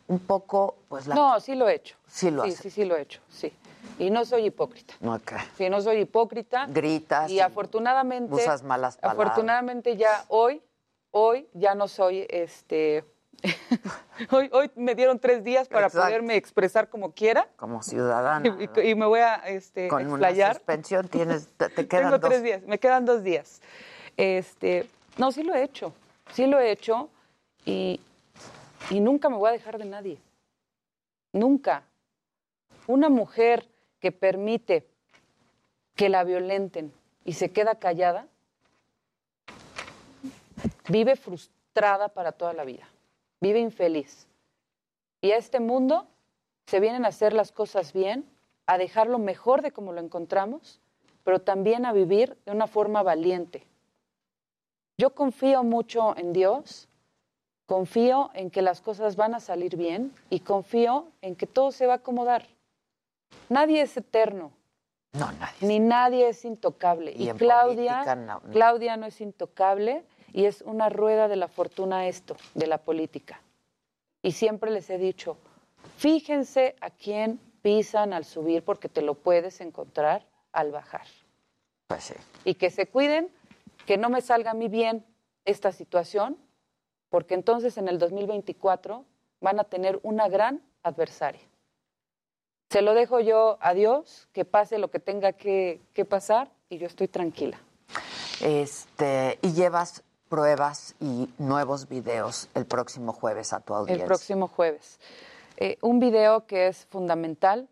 un 0.08 0.20
poco, 0.20 0.76
pues 0.88 1.08
la... 1.08 1.16
No, 1.16 1.40
sí 1.40 1.56
lo 1.56 1.68
he 1.70 1.76
hecho. 1.76 1.96
Sí 2.08 2.32
lo 2.32 2.44
sí, 2.46 2.52
sí, 2.52 2.70
sí 2.70 2.86
lo 2.86 2.96
he 2.96 3.02
hecho, 3.02 3.22
sí. 3.30 3.54
Y 4.00 4.10
no 4.10 4.26
soy 4.26 4.46
hipócrita. 4.46 4.94
Ok. 5.06 5.34
Sí, 5.58 5.70
no 5.70 5.82
soy 5.82 5.98
hipócrita. 6.02 6.66
Gritas. 6.68 7.30
Y 7.32 7.40
afortunadamente... 7.40 8.34
Usas 8.34 8.64
malas 8.64 8.98
palabras. 8.98 9.28
Afortunadamente 9.28 9.96
ya 9.96 10.26
hoy, 10.28 10.62
hoy 11.12 11.48
ya 11.54 11.76
no 11.76 11.88
soy 11.88 12.26
este... 12.30 13.06
hoy, 14.32 14.50
hoy 14.54 14.72
me 14.76 14.96
dieron 14.96 15.20
tres 15.20 15.44
días 15.44 15.68
para 15.68 15.88
Exacto. 15.88 16.08
poderme 16.08 16.36
expresar 16.36 16.90
como 16.90 17.12
quiera. 17.12 17.48
Como 17.58 17.84
ciudadana. 17.84 18.48
Y, 18.60 18.70
y- 18.82 18.90
y 18.92 18.96
me 18.96 19.06
voy 19.06 19.20
a 19.20 19.36
este, 19.48 19.88
Con 19.88 20.02
explayar. 20.02 20.52
una 20.52 20.54
suspensión 20.56 21.08
tienes, 21.08 21.48
te, 21.58 21.70
te 21.70 21.88
quedan 21.88 22.06
Tengo 22.06 22.18
dos. 22.20 22.30
tres 22.30 22.44
días, 22.44 22.64
me 22.64 22.80
quedan 22.80 23.06
dos 23.06 23.24
días. 23.24 23.62
Este, 24.18 24.88
no, 25.18 25.32
sí 25.32 25.44
lo 25.44 25.54
he 25.54 25.64
hecho, 25.64 25.94
sí 26.32 26.48
lo 26.48 26.60
he 26.60 26.72
hecho 26.72 27.10
y, 27.66 28.00
y 28.90 29.00
nunca 29.00 29.30
me 29.30 29.38
voy 29.38 29.50
a 29.50 29.54
dejar 29.54 29.78
de 29.78 29.86
nadie. 29.86 30.20
Nunca. 31.32 31.84
Una 32.88 33.10
mujer 33.10 33.68
que 34.00 34.12
permite 34.12 34.88
que 35.96 36.10
la 36.10 36.24
violenten 36.24 36.94
y 37.24 37.34
se 37.34 37.52
queda 37.52 37.76
callada, 37.76 38.28
vive 40.90 41.16
frustrada 41.16 42.10
para 42.10 42.32
toda 42.32 42.54
la 42.54 42.64
vida, 42.64 42.88
vive 43.42 43.60
infeliz. 43.60 44.28
Y 45.22 45.32
a 45.32 45.38
este 45.38 45.60
mundo 45.60 46.08
se 46.68 46.80
vienen 46.80 47.06
a 47.06 47.10
hacer 47.10 47.34
las 47.34 47.52
cosas 47.52 47.94
bien, 47.94 48.30
a 48.68 48.78
dejarlo 48.78 49.18
mejor 49.18 49.62
de 49.62 49.72
como 49.72 49.94
lo 49.94 50.02
encontramos, 50.02 50.80
pero 51.24 51.42
también 51.42 51.86
a 51.86 51.94
vivir 51.94 52.38
de 52.46 52.52
una 52.52 52.68
forma 52.68 53.02
valiente. 53.02 53.66
Yo 54.98 55.16
confío 55.16 55.64
mucho 55.64 56.16
en 56.18 56.34
Dios, 56.34 56.88
confío 57.66 58.32
en 58.34 58.52
que 58.52 58.62
las 58.62 58.82
cosas 58.82 59.16
van 59.16 59.34
a 59.34 59.40
salir 59.40 59.76
bien 59.76 60.14
y 60.30 60.42
confío 60.42 61.08
en 61.22 61.36
que 61.36 61.48
todo 61.48 61.72
se 61.72 61.88
va 61.88 61.94
a 61.94 61.98
acomodar. 61.98 62.46
Nadie 63.50 63.82
es 63.82 63.96
eterno. 63.98 64.52
No, 65.14 65.32
nadie. 65.32 65.56
Ni 65.62 65.80
nadie 65.80 66.30
es 66.30 66.46
intocable. 66.46 67.12
Y 67.12 67.30
Claudia, 67.32 68.04
política, 68.04 68.16
no, 68.16 68.42
no. 68.44 68.52
Claudia 68.52 68.98
no 68.98 69.06
es 69.06 69.22
intocable 69.22 70.04
y 70.34 70.46
es 70.46 70.62
una 70.62 70.90
rueda 70.90 71.28
de 71.28 71.38
la 71.38 71.48
fortuna 71.48 72.08
esto, 72.08 72.36
de 72.54 72.68
la 72.68 72.78
política. 72.80 73.40
Y 74.22 74.34
siempre 74.34 74.72
les 74.72 74.90
he 74.90 74.98
dicho, 74.98 75.38
fíjense 75.98 76.76
a 76.82 76.90
quién 76.90 77.40
pisan 77.62 78.14
al 78.14 78.26
subir 78.26 78.64
porque 78.64 78.90
te 78.90 79.02
lo 79.02 79.14
puedes 79.14 79.62
encontrar 79.62 80.26
al 80.52 80.72
bajar. 80.72 81.08
Pues 81.88 82.04
sí. 82.04 82.16
Y 82.44 82.56
que 82.56 82.70
se 82.70 82.88
cuiden, 82.88 83.30
que 83.86 83.98
no 83.98 84.10
me 84.10 84.22
salga 84.22 84.52
a 84.52 84.54
mí 84.54 84.68
bien 84.68 85.06
esta 85.46 85.72
situación, 85.72 86.38
porque 87.10 87.34
entonces 87.34 87.78
en 87.78 87.88
el 87.88 88.00
2024 88.00 89.06
van 89.42 89.60
a 89.60 89.64
tener 89.64 90.00
una 90.04 90.28
gran 90.28 90.62
adversaria. 90.84 91.42
Se 92.70 92.82
lo 92.82 92.94
dejo 92.94 93.20
yo 93.20 93.58
a 93.62 93.74
Dios, 93.74 94.28
que 94.34 94.44
pase 94.44 94.78
lo 94.78 94.90
que 94.90 95.00
tenga 95.00 95.34
que, 95.34 95.82
que 95.94 96.06
pasar 96.06 96.52
y 96.70 96.78
yo 96.78 96.88
estoy 96.88 97.08
tranquila. 97.08 97.60
Este, 98.42 99.40
y 99.42 99.54
llevas 99.54 100.04
pruebas 100.30 100.96
y 101.00 101.30
nuevos 101.38 101.88
videos 101.88 102.50
el 102.56 102.66
próximo 102.66 103.14
jueves 103.14 103.54
a 103.54 103.60
tu 103.60 103.74
audiencia. 103.74 104.04
El 104.04 104.08
próximo 104.08 104.48
jueves. 104.48 105.00
Eh, 105.58 105.78
un 105.82 106.00
video 106.00 106.46
que 106.46 106.68
es 106.68 106.86
fundamental, 106.88 107.70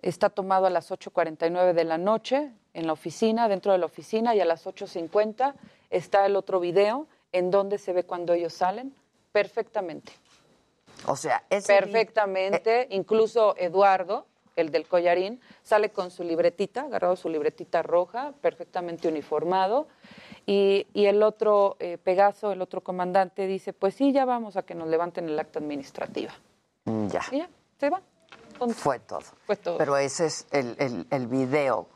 está 0.00 0.30
tomado 0.30 0.66
a 0.66 0.70
las 0.70 0.90
8.49 0.90 1.72
de 1.72 1.84
la 1.84 1.98
noche 1.98 2.52
en 2.74 2.86
la 2.86 2.92
oficina, 2.92 3.48
dentro 3.48 3.72
de 3.72 3.78
la 3.78 3.86
oficina, 3.86 4.34
y 4.34 4.40
a 4.40 4.44
las 4.44 4.66
8.50 4.66 5.54
está 5.90 6.26
el 6.26 6.36
otro 6.36 6.60
video 6.60 7.06
en 7.36 7.50
donde 7.50 7.78
se 7.78 7.92
ve 7.92 8.04
cuando 8.04 8.32
ellos 8.32 8.52
salen 8.54 8.94
perfectamente. 9.32 10.12
O 11.06 11.16
sea, 11.16 11.44
vi- 11.50 11.60
Perfectamente, 11.66 12.86
incluso 12.90 13.54
Eduardo, 13.58 14.26
el 14.56 14.70
del 14.70 14.86
collarín, 14.86 15.40
sale 15.62 15.90
con 15.90 16.10
su 16.10 16.24
libretita, 16.24 16.82
agarrado 16.82 17.14
su 17.16 17.28
libretita 17.28 17.82
roja, 17.82 18.32
perfectamente 18.40 19.06
uniformado. 19.08 19.86
Y, 20.46 20.86
y 20.94 21.04
el 21.06 21.22
otro, 21.22 21.76
eh, 21.78 21.98
Pegaso, 21.98 22.52
el 22.52 22.62
otro 22.62 22.80
comandante, 22.80 23.46
dice, 23.46 23.74
pues 23.74 23.94
sí, 23.94 24.12
ya 24.12 24.24
vamos 24.24 24.56
a 24.56 24.62
que 24.62 24.74
nos 24.74 24.88
levanten 24.88 25.28
el 25.28 25.38
acta 25.38 25.58
administrativa. 25.58 26.32
Mm, 26.86 27.08
Ya. 27.08 27.20
Y 27.32 27.38
ya, 27.38 27.50
se 27.78 27.90
va. 27.90 28.00
Fue 28.74 28.98
todo. 29.00 29.20
Fue 29.44 29.56
todo. 29.56 29.76
Pero 29.76 29.98
ese 29.98 30.24
es 30.26 30.46
el, 30.52 30.74
el, 30.78 31.06
el 31.10 31.26
video 31.26 31.88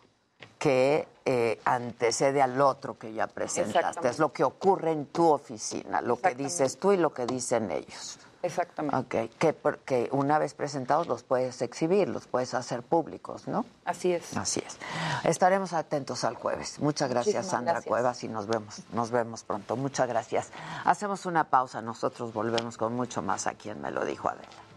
que 0.59 1.09
eh, 1.25 1.61
antecede 1.65 2.43
al 2.43 2.61
otro 2.61 2.99
que 2.99 3.13
ya 3.13 3.27
presentaste. 3.27 4.09
Es 4.09 4.19
lo 4.19 4.33
que 4.33 4.45
ocurre 4.45 4.93
en 4.93 5.07
tu 5.07 5.29
oficina, 5.29 6.01
lo 6.01 6.21
que 6.21 6.35
dices 6.35 6.79
tú 6.79 6.93
y 6.93 6.97
lo 6.97 7.13
que 7.13 7.27
dicen 7.27 7.71
ellos. 7.71 8.19
Exactamente. 8.43 9.29
Ok, 9.29 9.55
que, 9.85 10.09
una 10.13 10.39
vez 10.39 10.55
presentados 10.55 11.07
los 11.07 11.23
puedes 11.23 11.61
exhibir, 11.61 12.09
los 12.09 12.27
puedes 12.27 12.55
hacer 12.55 12.83
públicos, 12.83 13.47
¿no? 13.49 13.67
Así 13.85 14.13
es. 14.13 14.37
Así 14.37 14.63
es. 14.67 14.79
Estaremos 15.25 15.75
atentos 15.75 16.25
al 16.25 16.37
jueves. 16.37 16.79
Muchas 16.79 17.11
gracias, 17.11 17.35
Muchísimas 17.35 17.51
Sandra 17.51 17.73
gracias. 17.75 17.89
Cuevas, 17.89 18.25
y 18.25 18.29
nos 18.29 18.47
vemos, 18.47 18.83
nos 18.93 19.11
vemos 19.11 19.45
pronto. 19.45 19.77
Muchas 19.77 20.09
gracias. 20.09 20.51
Hacemos 20.85 21.27
una 21.27 21.45
pausa, 21.45 21.83
nosotros 21.83 22.33
volvemos 22.33 22.79
con 22.79 22.95
mucho 22.95 23.21
más 23.21 23.47
a 23.47 23.55
quien 23.55 23.81
me 23.83 23.91
lo 23.91 24.05
dijo 24.05 24.29
Adela. 24.29 24.70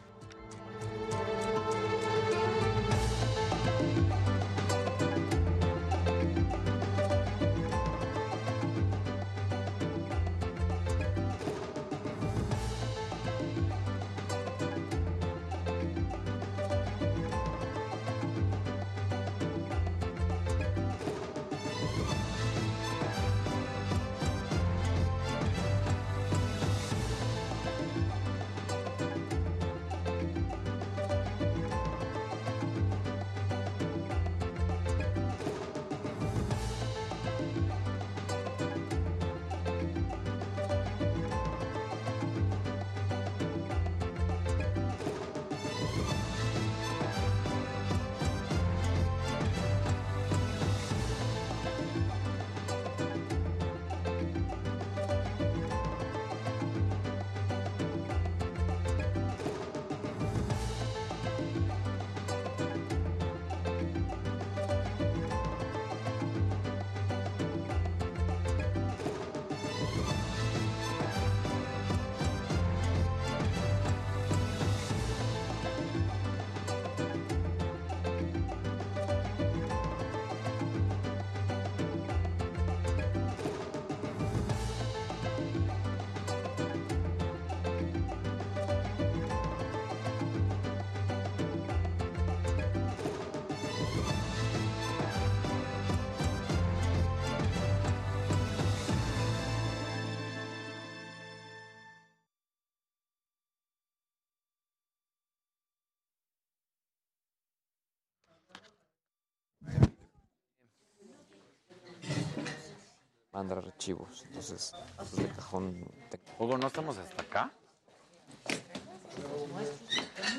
Mandar 113.34 113.58
archivos. 113.60 114.24
Entonces, 114.28 114.74
pues, 114.96 115.16
de 115.16 115.28
cajón. 115.30 115.86
te- 116.10 116.20
Hugo, 116.40 116.58
¿no 116.58 116.68
estamos 116.68 116.98
hasta 116.98 117.22
acá? 117.24 117.52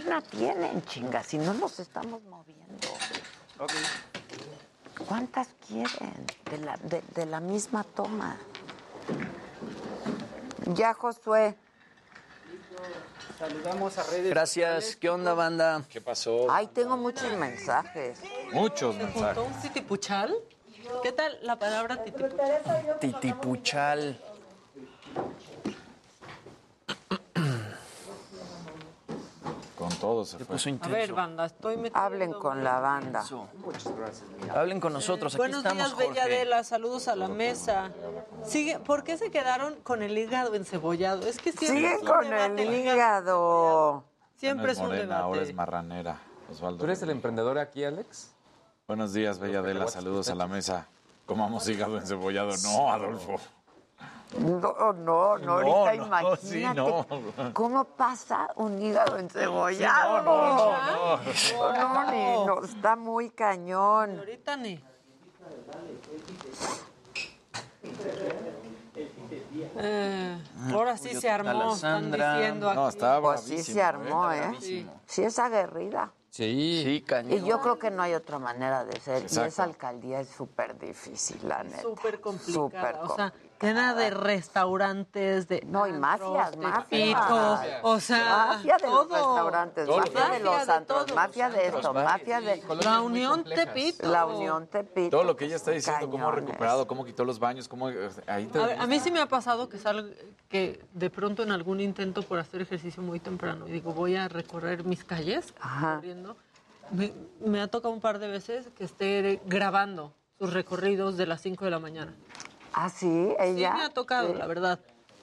La 0.06 0.20
tienen, 0.20 0.82
chinga, 0.86 1.22
si 1.22 1.38
no 1.38 1.54
nos 1.54 1.80
estamos 1.80 2.22
moviendo. 2.22 2.88
¿Cuántas 5.08 5.48
quieren 5.66 6.26
de 6.50 6.58
la, 6.58 6.76
de, 6.78 7.02
de 7.14 7.26
la 7.26 7.40
misma 7.40 7.82
toma? 7.84 8.36
Ya, 10.74 10.94
Josué. 10.94 11.56
Saludamos 13.38 13.98
a 13.98 14.04
redes. 14.04 14.30
Gracias. 14.30 14.96
¿Qué 14.96 15.08
onda, 15.10 15.34
banda? 15.34 15.82
¿Qué 15.88 16.00
pasó? 16.00 16.46
Ay, 16.50 16.68
tengo 16.68 16.96
muchos 16.96 17.32
mensajes. 17.36 18.20
Muchos 18.52 18.94
¿Se 18.94 19.02
mensajes. 19.04 19.36
juntó 19.36 19.44
un? 19.44 20.53
¿Qué 21.04 21.12
tal 21.12 21.36
la 21.42 21.58
palabra 21.58 22.02
titipuchal? 22.02 22.98
Titipuchal. 22.98 24.18
Con 29.76 29.90
todo 29.96 30.24
se 30.24 30.38
fue. 30.38 30.56
A 30.80 30.88
ver, 30.88 31.12
banda, 31.12 31.44
estoy 31.44 31.76
metiendo... 31.76 31.98
Hablen 31.98 32.32
con 32.32 32.64
la 32.64 32.80
banda. 32.80 33.22
Muchas 33.58 33.94
gracias. 33.94 34.24
Hablen 34.56 34.80
con 34.80 34.94
nosotros. 34.94 35.34
Aquí 35.34 35.40
Buenos 35.40 35.58
estamos, 35.58 35.76
días, 35.76 35.98
Bella 35.98 36.22
Jorge. 36.22 36.36
Adela. 36.36 36.64
Saludos 36.64 37.08
a 37.08 37.16
la 37.16 37.28
mesa. 37.28 37.90
Sigue, 38.46 38.78
¿Por 38.78 39.04
qué 39.04 39.18
se 39.18 39.30
quedaron 39.30 39.74
con 39.82 40.02
el 40.02 40.16
hígado 40.16 40.54
encebollado? 40.54 41.26
Es 41.26 41.36
que 41.36 41.52
siempre 41.52 41.80
Siguen 41.80 41.92
es 41.96 42.00
un 42.00 42.06
con 42.06 42.30
debate. 42.30 42.62
el 42.62 42.74
hígado. 42.74 44.04
Siempre 44.36 44.72
es 44.72 44.78
un 44.78 44.86
morena, 44.86 45.18
ahora 45.18 45.40
debate. 45.40 45.50
es 45.50 45.54
marranera. 45.54 46.18
Osvaldo. 46.50 46.78
¿Tú 46.78 46.84
eres 46.84 47.02
el 47.02 47.10
emprendedor 47.10 47.58
aquí, 47.58 47.84
Alex? 47.84 48.33
Buenos 48.86 49.14
días, 49.14 49.38
Bella 49.38 49.60
Adela. 49.60 49.88
Saludos 49.88 50.28
a 50.28 50.34
la 50.34 50.46
mesa. 50.46 50.86
Comamos 51.24 51.66
hígado 51.70 51.96
encebollado. 51.96 52.52
No, 52.64 52.92
Adolfo. 52.92 53.36
No, 54.38 54.58
no, 54.60 54.92
no, 54.92 55.38
No, 55.38 55.52
ahorita 55.52 55.94
no, 55.96 56.06
imagínate. 56.06 56.46
sí, 56.46 56.64
no. 56.74 57.06
¿Cómo 57.54 57.84
pasa 57.84 58.48
un 58.56 58.82
hígado 58.82 59.16
encebollado? 59.18 60.18
Sí, 60.18 60.22
no, 60.22 60.22
no, 60.22 61.16
no, 61.56 61.72
No, 61.72 61.94
no, 62.04 62.10
ni- 62.10 62.46
no, 62.46 62.62
está 62.62 62.94
muy 62.94 63.30
cañón. 63.30 64.18
Ahorita 64.18 64.56
ni. 64.58 64.78
Eh, 69.76 70.38
ahora 70.74 70.96
sí 70.98 71.14
se 71.14 71.30
armó, 71.30 71.72
están 71.74 72.10
Talasandra. 72.10 72.36
diciendo 72.36 72.68
aquí. 72.68 72.76
No, 72.76 72.88
estaba 72.90 73.20
Pues 73.34 73.40
sí 73.44 73.62
se 73.62 73.82
armó, 73.82 74.30
¿eh? 74.30 74.36
¿eh? 74.36 74.40
bravísimo. 74.40 75.00
Sí 75.06 75.22
es 75.22 75.38
aguerrida. 75.38 76.12
Sí. 76.34 76.82
Sí, 76.84 76.90
Y 76.96 77.00
cañón. 77.02 77.44
yo 77.44 77.60
creo 77.60 77.78
que 77.78 77.92
no 77.92 78.02
hay 78.02 78.12
otra 78.14 78.40
manera 78.40 78.84
de 78.84 78.98
ser. 78.98 79.22
Y 79.22 79.26
Exacto. 79.26 79.48
esa 79.48 79.62
alcaldía 79.62 80.18
es 80.20 80.28
súper 80.30 80.76
difícil, 80.76 81.38
la 81.48 81.62
neta. 81.62 81.82
Súper 81.82 82.20
complicada. 82.20 82.54
Súper 82.54 82.94
o 82.96 83.14
sea, 83.14 83.30
complicada. 83.30 83.34
Llena 83.64 83.94
de 83.94 84.10
restaurantes, 84.10 85.48
de. 85.48 85.62
No, 85.66 85.86
y 85.86 85.92
mafias, 85.92 86.56
mafias. 86.56 86.88
Tepito, 86.88 87.58
O 87.82 88.00
sea, 88.00 88.46
Mafia 88.48 88.76
de 88.76 88.86
los 88.86 89.08
todo. 89.08 89.14
restaurantes, 89.14 89.86
Todo 89.86 89.96
mafia 89.98 90.28
de 90.30 90.40
los 90.40 90.86
todos. 90.86 91.14
mafia 91.14 91.50
de 91.50 91.66
esto, 91.66 91.94
mafia 91.94 92.40
de... 92.40 92.62
La 92.82 93.00
Unión 93.00 93.44
Tepito. 93.44 94.08
La 94.08 94.26
Unión 94.26 94.66
Tepito. 94.66 95.10
Todo 95.10 95.24
lo 95.24 95.36
que 95.36 95.46
ella 95.46 95.56
está 95.56 95.70
diciendo, 95.70 96.10
cómo 96.10 96.28
ha 96.28 96.32
recuperado, 96.32 96.86
cómo 96.86 97.04
quitó 97.04 97.24
los 97.24 97.38
baños, 97.38 97.68
cómo... 97.68 97.88
Ahí 98.26 98.46
te... 98.46 98.58
A, 98.62 98.66
ver, 98.66 98.80
a 98.80 98.86
mí 98.86 99.00
sí 99.00 99.10
me 99.10 99.20
ha 99.20 99.26
pasado 99.26 99.68
que 99.68 99.78
salgo, 99.78 100.08
que 100.48 100.84
de 100.92 101.10
pronto 101.10 101.42
en 101.42 101.50
algún 101.50 101.80
intento 101.80 102.22
por 102.22 102.38
hacer 102.38 102.60
ejercicio 102.62 103.02
muy 103.02 103.20
temprano 103.20 103.66
y 103.66 103.72
digo 103.72 103.92
voy 103.92 104.16
a 104.16 104.28
recorrer 104.28 104.84
mis 104.84 105.04
calles 105.04 105.54
Ajá. 105.60 105.96
corriendo, 105.96 106.36
me, 106.90 107.12
me 107.40 107.60
ha 107.60 107.68
tocado 107.68 107.92
un 107.92 108.00
par 108.00 108.18
de 108.18 108.28
veces 108.28 108.68
que 108.76 108.84
esté 108.84 109.40
grabando 109.46 110.12
sus 110.38 110.52
recorridos 110.52 111.16
de 111.16 111.26
las 111.26 111.40
5 111.42 111.64
de 111.64 111.70
la 111.70 111.78
mañana. 111.78 112.12
Ah, 112.74 112.88
sí, 112.90 113.34
ella. 113.38 113.72
Sí 113.72 113.78
me 113.78 113.84
ha 113.84 113.90
tocado, 113.90 114.34
la 114.34 114.46
verdad. 114.46 114.78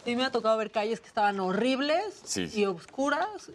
Sí 0.06 0.16
me 0.16 0.26
ha 0.26 0.32
tocado 0.32 0.58
ver 0.58 0.72
calles 0.72 1.00
que 1.00 1.08
estaban 1.08 1.40
horribles 1.40 2.22
Sí. 2.24 2.50
y 2.54 2.66
oscuras, 2.66 3.52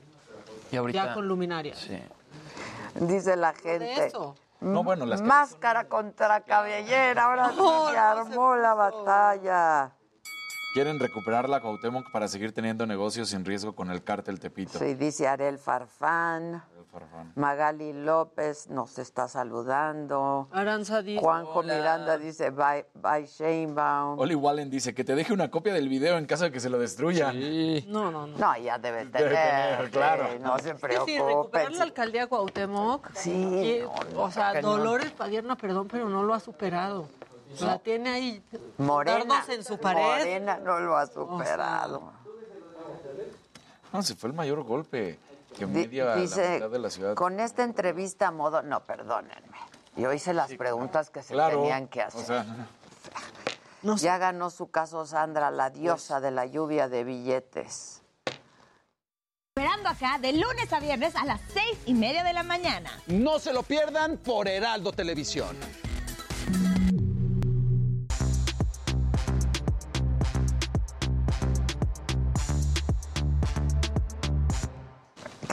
Y 0.70 0.77
ahorita. 0.77 1.06
ya 1.06 1.14
con 1.14 1.27
luminarias. 1.27 1.78
Sí. 1.78 1.98
Dice 2.94 3.36
la 3.36 3.52
gente. 3.55 4.06
eso. 4.06 4.36
No, 4.60 4.82
bueno, 4.85 5.05
las 5.06 5.20
Máscara 5.20 5.85
contra 5.89 6.40
cabellera, 6.40 7.24
ahora 7.24 7.51
sí 7.51 7.56
No, 7.59 7.89
se 7.89 7.94
no 7.94 8.01
armó 8.01 8.56
la 8.56 8.74
batalla. 8.74 9.90
Quieren 10.77 11.01
recuperar 11.01 11.48
la 11.48 11.62
Cuauhtémoc 11.62 12.11
para 12.11 12.28
seguir 12.28 12.53
teniendo 12.53 12.85
negocios 12.86 13.31
sin 13.31 13.47
riesgo 13.47 13.74
con 13.74 13.90
el 13.90 14.05
cártel 14.05 14.39
Tepito. 14.39 14.78
Sí, 14.78 14.93
dice 14.93 15.27
Arel 15.27 15.57
Farfán. 15.57 16.62
Magali 17.35 17.94
López 17.94 18.69
nos 18.69 18.98
está 18.98 19.27
saludando. 19.27 20.48
Aranza 20.53 21.01
dice. 21.01 21.23
Juanjo 21.23 21.62
Miranda 21.62 22.19
dice 22.19 22.51
bye, 22.51 22.85
bye 22.93 23.24
Sheinbaum. 23.27 24.19
Oli 24.19 24.35
Wallen 24.35 24.69
dice 24.69 24.94
que 24.94 25.03
te 25.03 25.15
deje 25.15 25.32
una 25.32 25.51
copia 25.51 25.73
del 25.73 25.89
video 25.89 26.19
en 26.19 26.27
caso 26.27 26.44
de 26.44 26.53
que 26.53 26.61
se 26.61 26.69
lo 26.69 26.78
destruya. 26.78 27.32
No, 27.32 28.11
no, 28.11 28.27
no. 28.27 28.36
No, 28.36 28.57
ya 28.59 28.77
debe 28.78 29.07
Debe 29.07 29.31
tener. 29.31 29.77
tener, 29.78 29.90
claro. 29.90 30.27
sí, 30.31 30.39
No 30.43 30.59
se 30.59 30.77
Sí, 31.07 31.19
recuperar 31.19 31.73
la 31.73 31.85
alcaldía 31.85 32.27
Cuauhtémoc. 32.27 33.15
Sí, 33.15 33.31
y- 33.32 33.81
no, 33.82 33.94
no, 34.12 34.23
o 34.24 34.31
sea. 34.31 34.61
Dolores 34.61 35.11
Padierna, 35.12 35.57
perdón, 35.57 35.89
pero 35.90 36.11
no 36.11 36.23
lo 36.23 36.35
ha 36.35 36.40
superado. 36.40 37.09
La 37.60 37.78
tiene 37.78 38.10
ahí 38.10 38.43
Morena, 38.78 39.44
en 39.48 39.64
su 39.64 39.78
pared. 39.78 40.01
Morena 40.02 40.59
no 40.59 40.78
lo 40.81 40.97
ha 40.97 41.06
superado. 41.06 42.12
No, 43.93 44.02
se 44.02 44.14
fue 44.14 44.28
el 44.31 44.35
mayor 44.35 44.62
golpe 44.64 45.18
que 45.56 45.64
Di- 45.66 45.73
media 45.73 46.05
la 46.06 46.16
dice, 46.16 46.55
mitad 46.55 46.70
de 46.70 46.78
la 46.78 46.90
ciudad. 46.90 47.14
con 47.14 47.40
esta 47.40 47.62
entrevista 47.64 48.28
a 48.28 48.31
modo... 48.31 48.62
No, 48.62 48.81
perdónenme. 48.85 49.56
Yo 49.97 50.12
hice 50.12 50.35
las 50.35 50.52
preguntas 50.55 51.09
que 51.09 51.23
se 51.23 51.32
Claro, 51.32 51.60
tenían 51.60 51.89
que 51.89 52.01
o 52.02 52.06
hacer. 52.06 52.44
Ya 53.97 54.18
ganó 54.18 54.51
su 54.51 54.70
caso 54.70 55.06
Sandra, 55.06 55.51
la 55.51 55.70
diosa 55.70 56.20
de 56.20 56.31
la 56.32 56.44
lluvia 56.44 56.89
de 56.89 57.05
billetes. 57.05 58.02
Esperando 59.55 59.89
acá 59.89 60.18
de 60.18 60.32
lunes 60.35 60.70
a 60.73 60.81
viernes 60.81 61.16
a 61.16 61.24
las 61.24 61.40
seis 61.55 61.78
y 61.86 61.94
media 61.94 62.23
de 62.23 62.35
la 62.35 62.43
mañana. 62.43 62.90
No 63.06 63.39
se 63.39 63.55
lo 63.55 63.62
pierdan 63.62 64.18
por 64.18 64.48
Heraldo 64.48 64.93
Televisión. 64.93 65.56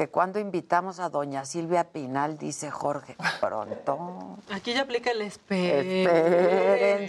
Que 0.04 0.10
cuando 0.10 0.38
invitamos 0.38 1.00
a 1.00 1.08
doña 1.08 1.46
Silvia 1.46 1.86
Pinal, 1.86 2.38
dice 2.38 2.70
Jorge, 2.70 3.16
pronto. 3.40 4.38
Aquí 4.52 4.74
ya 4.74 4.82
aplica 4.82 5.12
el. 5.12 5.22
Espérense, 5.22 7.06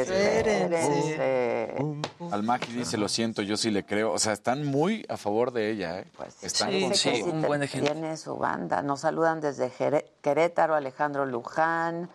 Espérense. 0.00 1.10
espérense. 1.12 2.02
Al 2.32 2.42
Maki 2.42 2.72
dice, 2.72 2.96
lo 2.96 3.08
siento, 3.08 3.42
yo 3.42 3.56
sí 3.56 3.70
le 3.70 3.86
creo. 3.86 4.10
O 4.12 4.18
sea, 4.18 4.32
están 4.32 4.66
muy 4.66 5.06
a 5.08 5.16
favor 5.16 5.52
de 5.52 5.70
ella, 5.70 6.00
¿eh? 6.00 6.06
están 6.42 6.70
con 6.80 6.90
Dice 6.90 7.12
que 7.12 7.20
todo. 7.30 7.62
sí 7.62 7.68
te- 7.70 7.80
Tiene 7.80 8.16
su 8.16 8.36
banda. 8.36 8.82
Nos 8.82 9.02
saludan 9.02 9.40
desde 9.40 9.70
Querétaro, 10.20 10.74
Alejandro 10.74 11.26
Luján. 11.26 12.10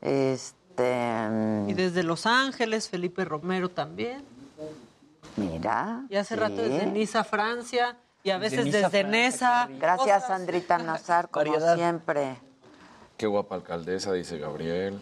Este. 0.00 1.28
Y 1.66 1.74
desde 1.74 2.04
Los 2.04 2.24
Ángeles, 2.26 2.88
Felipe 2.88 3.24
Romero 3.24 3.68
también. 3.68 4.22
Mira. 5.34 6.04
Y 6.08 6.14
hace 6.14 6.34
sí. 6.34 6.40
rato 6.40 6.54
desde 6.54 6.86
Niza, 6.86 7.24
Francia. 7.24 7.96
Y 8.22 8.30
a 8.30 8.38
veces 8.38 8.70
desde 8.70 9.04
Nesa. 9.04 9.68
Gracias, 9.78 10.26
Sandrita 10.26 10.78
Nazar, 10.78 11.28
como 11.28 11.46
Variedad. 11.50 11.76
siempre. 11.76 12.36
Qué 13.16 13.26
guapa 13.26 13.54
alcaldesa, 13.56 14.12
dice 14.12 14.38
Gabriel. 14.38 15.00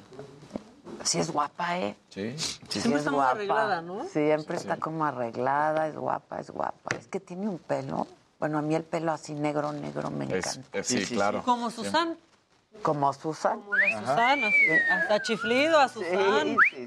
Sí 1.02 1.18
es 1.18 1.30
guapa, 1.30 1.78
¿eh? 1.78 1.96
Sí. 2.08 2.34
Sí, 2.38 2.80
Siempre 2.80 2.92
es 2.94 2.98
está 2.98 3.10
muy 3.10 3.16
guapa. 3.18 3.30
arreglada, 3.32 3.82
¿no? 3.82 4.04
Siempre 4.08 4.56
está 4.56 4.76
como 4.76 5.04
arreglada, 5.04 5.88
es 5.88 5.96
guapa, 5.96 6.40
es 6.40 6.50
guapa. 6.50 6.96
Es 6.98 7.06
que 7.08 7.20
tiene 7.20 7.48
un 7.48 7.58
pelo. 7.58 8.06
Bueno, 8.38 8.58
a 8.58 8.62
mí 8.62 8.74
el 8.74 8.82
pelo 8.84 9.12
así 9.12 9.34
negro, 9.34 9.72
negro 9.72 10.10
me 10.10 10.24
Es- 10.36 10.56
encanta. 10.56 10.78
eh, 10.78 10.84
sí, 10.84 11.04
claro. 11.06 11.42
Como 11.42 11.70
Susan. 11.70 12.16
Como 12.82 13.12
Susan. 13.12 13.60
Como 13.60 13.74
la 13.76 14.00
Susan, 14.00 14.44
así, 14.44 14.68
hasta 14.90 15.22
chiflido 15.22 15.78
a 15.78 15.88
Susan. 15.88 16.42
Sí, 16.42 16.56
sí, 16.74 16.86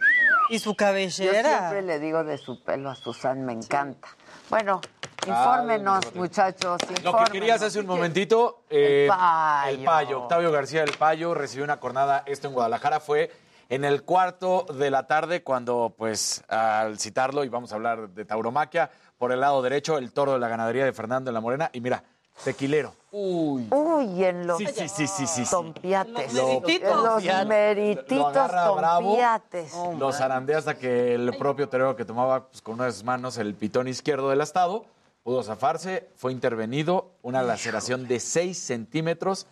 Y 0.51 0.59
su 0.59 0.71
Yo 0.71 0.75
cabellera. 0.77 1.57
siempre 1.59 1.81
le 1.83 1.99
digo 1.99 2.23
de 2.23 2.37
su 2.37 2.61
pelo 2.63 2.89
a 2.89 2.95
Susan, 2.95 3.45
me 3.45 3.53
encanta. 3.53 4.07
Bueno, 4.49 4.81
infórmenos, 5.27 6.15
muchachos. 6.15 6.79
Lo 7.03 7.15
que 7.17 7.31
querías 7.31 7.61
hace 7.61 7.79
un 7.79 7.85
momentito, 7.85 8.63
eh, 8.69 9.07
Payo. 9.07 9.69
el 9.69 9.83
Payo, 9.85 10.21
Octavio 10.23 10.51
García 10.51 10.81
del 10.81 10.97
Payo 10.97 11.35
recibió 11.35 11.63
una 11.63 11.79
cornada, 11.79 12.23
esto 12.25 12.47
en 12.47 12.53
Guadalajara 12.53 12.99
fue 12.99 13.31
en 13.69 13.85
el 13.85 14.01
cuarto 14.01 14.65
de 14.73 14.89
la 14.89 15.05
tarde 15.05 15.43
cuando, 15.43 15.93
pues, 15.95 16.43
al 16.47 16.97
citarlo, 16.99 17.43
y 17.43 17.49
vamos 17.49 17.71
a 17.71 17.75
hablar 17.75 18.09
de 18.09 18.25
tauromaquia, 18.25 18.89
por 19.19 19.31
el 19.31 19.39
lado 19.39 19.61
derecho, 19.61 19.99
el 19.99 20.11
toro 20.11 20.33
de 20.33 20.39
la 20.39 20.47
ganadería 20.47 20.83
de 20.83 20.93
Fernando 20.93 21.29
en 21.29 21.35
la 21.35 21.41
Morena, 21.41 21.69
y 21.71 21.81
mira, 21.81 22.03
tequilero. 22.43 22.93
Uy. 23.11 23.67
Uy, 23.71 24.23
en 24.23 24.45
los 24.45 24.57
Sí, 24.59 24.67
sí, 24.67 24.87
sí, 24.87 25.07
sí, 25.07 25.27
sí, 25.27 25.43
tompiates. 25.49 26.33
Los 26.33 26.45
merititos. 26.45 26.91
En 26.91 27.03
los 27.03 27.23
Lo 27.23 27.45
merititos 27.45 28.25
agarra 28.27 28.71
bravo, 28.71 29.09
tompiates. 29.09 29.73
Lo 29.97 30.13
zarandea 30.13 30.57
hasta 30.59 30.77
que 30.77 31.15
el 31.15 31.35
propio 31.37 31.67
torero 31.67 31.95
que 31.95 32.05
tomaba 32.05 32.47
pues, 32.47 32.61
con 32.61 32.75
una 32.75 32.85
de 32.85 32.91
sus 32.91 33.03
manos 33.03 33.37
el 33.37 33.55
pitón 33.55 33.87
izquierdo 33.87 34.29
del 34.29 34.41
astado 34.41 34.85
pudo 35.23 35.43
zafarse, 35.43 36.09
fue 36.15 36.31
intervenido, 36.31 37.11
una 37.21 37.43
laceración 37.43 38.07
de 38.07 38.19
6 38.19 38.57
centímetros 38.57 39.47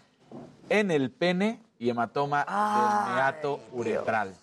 en 0.70 0.92
el 0.92 1.12
pene 1.12 1.62
y 1.80 1.90
hematoma 1.90 2.40
del 2.46 3.16
meato 3.16 3.60
uretral. 3.74 4.34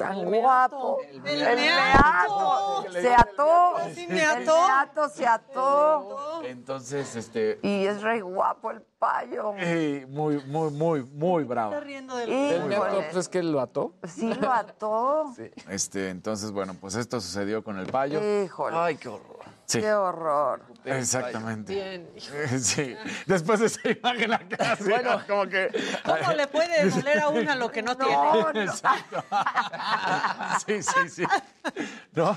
Tan 0.00 0.24
guapo. 0.24 0.98
El, 1.02 1.20
meato. 1.22 2.82
meato. 2.82 2.92
Se 2.92 3.14
ató. 3.14 3.74
Sí, 3.94 4.06
El 4.08 4.14
me 4.14 4.22
ató. 4.24 4.54
meato 4.66 5.08
se 5.08 5.26
ató. 5.26 6.42
Entonces, 6.44 7.16
este, 7.16 7.58
Y 7.62 7.84
es 7.86 8.02
re 8.02 8.20
guapo 8.22 8.70
el 8.70 8.80
payo. 8.98 9.52
eh, 9.58 10.06
muy, 10.08 10.42
muy, 10.46 10.70
muy, 10.70 11.02
muy 11.04 11.44
bravo. 11.44 11.74
El 11.76 12.64
meato, 12.64 12.96
pues 13.10 13.16
es 13.16 13.28
que 13.28 13.42
lo 13.42 13.60
ató. 13.60 13.94
Sí 14.06 14.32
lo 14.34 14.52
ató. 14.52 15.34
Este, 15.68 16.08
entonces, 16.10 16.50
bueno, 16.50 16.74
pues 16.80 16.94
esto 16.94 17.20
sucedió 17.20 17.62
con 17.62 17.78
el 17.78 17.86
payo. 17.86 18.20
Híjole. 18.44 18.76
Ay, 18.78 18.96
qué 18.96 19.08
horror. 19.08 19.39
Sí. 19.70 19.80
Qué 19.80 19.92
horror. 19.94 20.62
Exactamente. 20.84 21.74
Bien. 21.74 22.10
Sí. 22.60 22.96
Después 23.26 23.60
de 23.60 23.66
esa 23.66 23.88
imagen 23.88 24.32
acá, 24.32 24.76
sí, 24.76 24.90
como 25.28 25.46
que. 25.46 25.68
¿Cómo 26.04 26.32
le 26.32 26.46
puede 26.48 26.88
doler 26.90 27.20
a 27.20 27.28
una 27.28 27.54
lo 27.54 27.70
que 27.70 27.82
no, 27.82 27.96
tiene? 27.96 28.64
Exacto. 28.64 29.22
Sí, 30.66 30.82
sí, 30.82 31.08
sí. 31.08 31.24
No. 32.12 32.36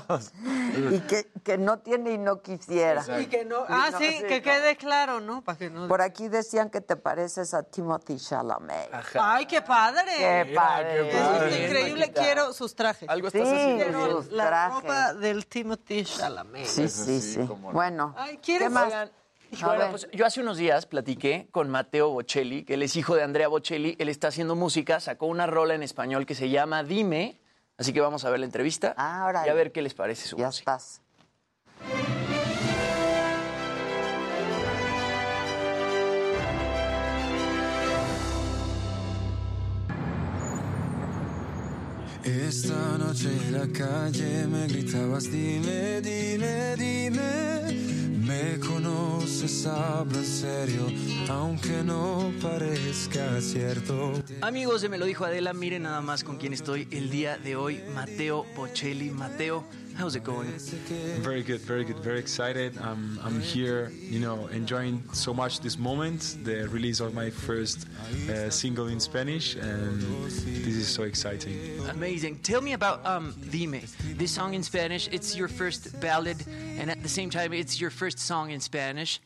Y 0.90 1.00
que, 1.00 1.26
que 1.42 1.58
no 1.58 1.78
tiene 1.80 2.12
y 2.12 2.18
no 2.18 2.40
quisiera. 2.40 3.02
Y 3.20 3.26
que 3.26 3.44
no. 3.44 3.64
Ah, 3.68 3.88
No, 3.92 3.98
sí, 3.98 4.10
sí, 4.12 4.24
que 4.24 4.36
no. 4.38 4.42
quede 4.42 4.76
claro, 4.76 5.20
¿no? 5.20 5.42
Para 5.42 5.58
que 5.58 5.70
no. 5.70 5.88
Por 5.88 6.00
aquí 6.02 6.28
decían 6.28 6.70
que 6.70 6.80
te 6.80 6.96
pareces 6.96 7.52
a 7.54 7.62
Timothy 7.64 8.16
Chalamet. 8.18 8.90
Ay, 9.18 9.46
qué 9.46 9.60
padre. 9.62 10.12
Qué 10.16 10.44
Mira, 10.48 10.62
padre. 10.62 10.94
qué 10.94 11.10
Eso 11.18 11.30
padre. 11.32 11.48
es 11.64 11.70
increíble. 11.70 12.12
Quiero 12.12 12.52
sus 12.52 12.74
trajes. 12.74 13.08
Algo 13.08 13.30
Sí, 13.30 13.38
estás 13.38 13.52
haciendo 13.52 13.84
Quiero 13.84 14.22
sus 14.22 14.32
la 14.32 14.46
trajes. 14.46 14.74
ropa 14.82 15.14
del 15.14 15.46
Timothy 15.46 16.04
Chalamet. 16.04 16.66
Sí, 16.66 16.88
sí, 16.88 17.20
sí. 17.24 17.40
Bueno, 17.72 18.14
Ay. 18.16 18.38
¿qué 18.38 18.68
más? 18.68 18.86
Oigan, 18.92 19.10
bueno, 19.66 19.90
pues 19.90 20.08
yo 20.12 20.26
hace 20.26 20.40
unos 20.40 20.56
días 20.58 20.86
platiqué 20.86 21.48
con 21.52 21.70
Mateo 21.70 22.10
Bocelli, 22.10 22.64
que 22.64 22.74
él 22.74 22.82
es 22.82 22.96
hijo 22.96 23.14
de 23.14 23.22
Andrea 23.22 23.46
Bocelli. 23.48 23.94
Él 23.98 24.08
está 24.08 24.28
haciendo 24.28 24.56
música, 24.56 24.98
sacó 25.00 25.26
una 25.26 25.46
rola 25.46 25.74
en 25.74 25.82
español 25.82 26.26
que 26.26 26.34
se 26.34 26.48
llama 26.50 26.82
Dime. 26.82 27.40
Así 27.78 27.92
que 27.92 28.00
vamos 28.00 28.24
a 28.24 28.30
ver 28.30 28.40
la 28.40 28.46
entrevista 28.46 28.94
Ah, 28.96 29.44
y 29.46 29.48
a 29.48 29.54
ver 29.54 29.70
qué 29.72 29.82
les 29.82 29.94
parece 29.94 30.26
su 30.28 30.36
Ya 30.36 30.46
música. 30.46 30.76
estás. 30.76 32.23
Esta 42.24 42.96
noche 42.96 43.28
en 43.28 43.52
la 43.52 43.66
calle 43.66 44.46
me 44.46 44.66
gritabas, 44.66 45.30
dime, 45.30 46.00
dime, 46.00 46.74
dime. 46.74 47.20
Me 48.24 48.58
conoces, 48.58 49.66
hablo 49.66 50.16
en 50.16 50.24
serio, 50.24 50.86
aunque 51.28 51.82
no 51.84 52.32
parezca 52.40 53.38
cierto. 53.42 54.14
Amigos 54.40 54.80
de 54.80 54.88
Me 54.88 54.96
lo 54.96 55.04
dijo 55.04 55.26
Adela, 55.26 55.52
miren 55.52 55.82
nada 55.82 56.00
más 56.00 56.24
con 56.24 56.38
quién 56.38 56.54
estoy 56.54 56.88
el 56.90 57.10
día 57.10 57.36
de 57.36 57.56
hoy, 57.56 57.82
Mateo 57.94 58.46
Bocelli. 58.56 59.10
Mateo, 59.10 59.64
how's 59.96 60.16
it 60.16 60.24
going? 60.24 60.48
Very 61.20 61.42
good, 61.42 61.60
very 61.60 61.84
good, 61.84 61.98
very 62.00 62.18
excited. 62.18 62.76
I'm, 62.78 63.18
I'm 63.22 63.40
here, 63.40 63.90
you 63.90 64.18
know, 64.18 64.46
enjoying 64.48 65.02
so 65.12 65.32
much 65.32 65.60
this 65.60 65.78
moment, 65.78 66.38
the 66.44 66.68
release 66.68 67.00
of 67.00 67.14
my 67.14 67.30
first 67.30 67.86
uh, 68.28 68.50
single 68.50 68.88
in 68.88 69.00
Spanish, 69.00 69.56
and 69.56 70.02
this 70.24 70.76
is 70.76 70.88
so 70.88 71.04
exciting. 71.04 71.56
Amazing. 71.90 72.38
Tell 72.40 72.60
me 72.60 72.72
about 72.72 73.04
um, 73.06 73.34
Dime. 73.50 73.80
This 74.16 74.32
song 74.32 74.54
in 74.54 74.62
Spanish, 74.62 75.08
it's 75.12 75.36
your 75.36 75.48
first 75.48 76.00
ballad, 76.00 76.44
and 76.78 76.90
at 76.90 77.02
the 77.02 77.08
same 77.08 77.30
time, 77.30 77.52
it's 77.52 77.80
your 77.80 77.90
first 77.90 78.18
song 78.18 78.50
in 78.50 78.60
Spanish. 78.60 79.20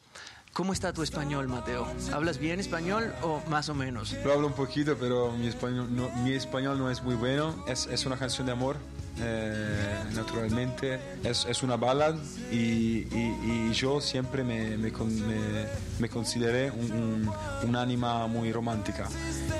¿Cómo 0.54 0.72
está 0.72 0.92
tu 0.92 1.02
español, 1.02 1.46
Mateo? 1.46 1.86
¿Hablas 2.12 2.38
bien 2.38 2.58
español 2.58 3.12
o 3.22 3.40
más 3.48 3.68
o 3.68 3.74
menos? 3.74 4.14
Lo 4.24 4.32
hablo 4.32 4.48
un 4.48 4.54
poquito, 4.54 4.96
pero 4.98 5.30
mi 5.32 5.46
español 5.46 5.86
no, 5.94 6.10
mi 6.24 6.32
español 6.32 6.78
no 6.78 6.90
es 6.90 7.02
muy 7.02 7.14
bueno. 7.14 7.54
Es, 7.68 7.86
es 7.86 8.06
una 8.06 8.16
canción 8.16 8.46
de 8.46 8.52
amor 8.52 8.76
eh, 9.20 9.94
naturalmente. 10.14 10.98
Es, 11.24 11.46
es 11.48 11.62
una 11.62 11.76
ballad 11.76 12.14
y, 12.52 12.56
y- 12.56 13.68
y 13.70 13.72
yo 13.72 14.00
siempre 14.00 14.44
me, 14.44 14.76
me, 14.76 14.90
me- 14.90 15.66
me 15.98 16.08
consideré 16.08 16.70
un, 16.70 16.92
un, 16.92 17.30
un 17.68 17.76
ánima 17.76 18.26
muy 18.26 18.52
romántica 18.52 19.08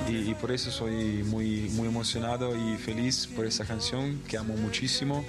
y, 0.09 0.30
y 0.30 0.35
por 0.35 0.52
eso 0.52 0.70
soy 0.70 1.22
muy, 1.24 1.68
muy 1.74 1.89
emocionado 1.89 2.55
y 2.56 2.76
feliz 2.76 3.26
por 3.35 3.47
esta 3.47 3.64
canción 3.64 4.20
que 4.28 4.39
amo 4.39 4.55
muchísimo 4.56 5.24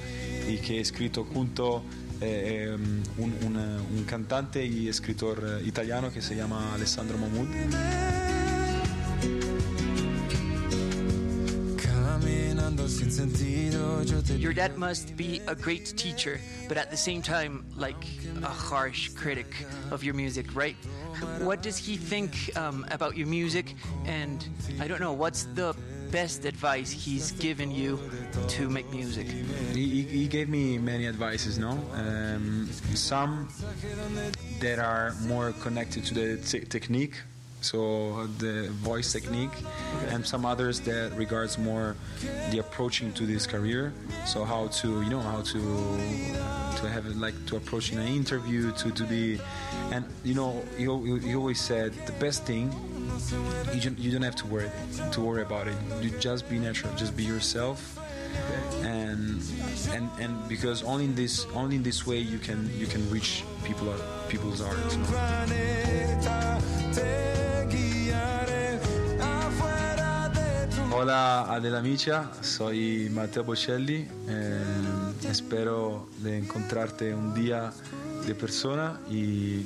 y 0.48 0.58
que 0.58 0.78
he 0.78 0.82
escrito 0.82 1.26
junto 1.26 1.84
eh, 2.22 2.76
um, 3.18 3.24
un, 3.46 3.58
un 3.98 4.04
cantante 4.06 4.66
y 4.66 4.88
escritor 4.90 5.60
eh, 5.62 5.66
italiano 5.68 6.12
que 6.12 6.22
se 6.22 6.36
llama 6.36 6.74
Alessandro 6.74 7.18
Mahmoud. 7.18 7.48
Your 14.38 14.54
dad 14.54 14.78
must 14.78 15.16
be 15.16 15.42
a 15.48 15.56
great 15.56 15.86
teacher, 15.98 16.40
but 16.68 16.78
at 16.78 16.92
the 16.92 16.98
same 16.98 17.22
time, 17.22 17.66
like 17.76 18.04
a 18.44 18.48
harsh 18.48 19.10
critic 19.10 19.66
of 19.92 20.04
your 20.04 20.14
music, 20.14 20.56
right? 20.56 20.76
What 21.40 21.62
does 21.62 21.78
he 21.78 21.98
think 21.98 22.56
um, 22.58 22.86
about 22.92 23.18
your 23.18 23.28
music? 23.28 23.76
And 24.06 24.46
I 24.80 24.88
don't 24.88 25.00
know, 25.00 25.14
what's 25.14 25.44
the 25.56 25.76
best 26.12 26.46
advice 26.46 26.92
he's 26.92 27.32
given 27.34 27.72
you 27.72 28.00
to 28.50 28.70
make 28.70 28.90
music? 28.92 29.28
He, 29.28 29.88
he, 29.90 30.02
he 30.04 30.28
gave 30.28 30.50
me 30.50 30.78
many 30.78 31.08
advices, 31.08 31.58
no? 31.58 31.72
Um, 31.94 32.70
some 32.96 33.50
that 34.60 34.80
are 34.80 35.14
more 35.22 35.54
connected 35.62 36.06
to 36.06 36.14
the 36.14 36.38
te- 36.38 36.66
technique, 36.66 37.16
so 37.62 38.28
the 38.38 38.70
voice 38.70 39.12
technique, 39.12 39.52
and 40.08 40.26
some 40.26 40.46
others 40.46 40.80
that 40.82 41.12
regards 41.16 41.58
more 41.58 41.96
the 42.52 42.60
approaching 42.60 43.12
to 43.14 43.26
this 43.26 43.46
career. 43.46 43.94
So 44.26 44.46
how 44.46 44.68
to, 44.68 45.02
you 45.02 45.10
know, 45.10 45.20
how 45.20 45.42
to 45.42 45.60
to 46.78 46.90
have 46.90 47.06
it 47.06 47.18
like 47.18 47.36
to 47.48 47.58
approach 47.58 47.92
in 47.92 48.00
an 48.00 48.08
interview, 48.08 48.72
to 48.74 48.92
to 48.92 49.04
be, 49.04 49.40
and 49.92 50.06
you 50.24 50.36
know, 50.36 50.64
he, 50.78 50.86
he 51.28 51.36
always 51.36 51.60
said 51.60 51.94
the 52.06 52.14
best 52.14 52.46
thing 52.46 52.72
you 53.74 53.82
don't, 53.82 54.00
you 54.00 54.12
don't 54.12 54.22
have 54.22 54.36
to 54.38 54.48
worry 54.48 54.72
to 55.12 55.22
worry 55.22 55.42
about 55.42 55.68
it. 55.68 55.76
You 56.02 56.12
just 56.20 56.50
be 56.50 56.60
natural, 56.60 56.94
just 56.96 57.18
be 57.18 57.24
yourself, 57.24 57.99
and 58.84 59.42
and 59.94 60.10
and 60.20 60.48
because 60.48 60.84
only 60.84 61.06
in 61.06 61.16
this 61.16 61.46
only 61.54 61.76
in 61.76 61.84
this 61.84 62.06
way 62.06 62.18
you 62.18 62.40
can 62.40 62.70
you 62.78 62.88
can 62.88 63.08
reach 63.10 63.44
people 63.64 63.94
people's 64.28 64.62
art. 64.62 64.78
you 64.92 64.98
know. 65.00 66.40
Hola 70.92 71.46
Adela 71.54 71.82
Micha, 71.82 72.30
soy 72.42 73.10
Matteo 73.12 73.44
Bocelli. 73.46 74.06
eh, 74.28 74.60
espero 75.30 76.10
de 76.22 76.38
encontrarte 76.40 77.14
un 77.16 77.34
día 77.34 77.72
de 78.26 78.36
persona 78.36 79.00
y 79.10 79.62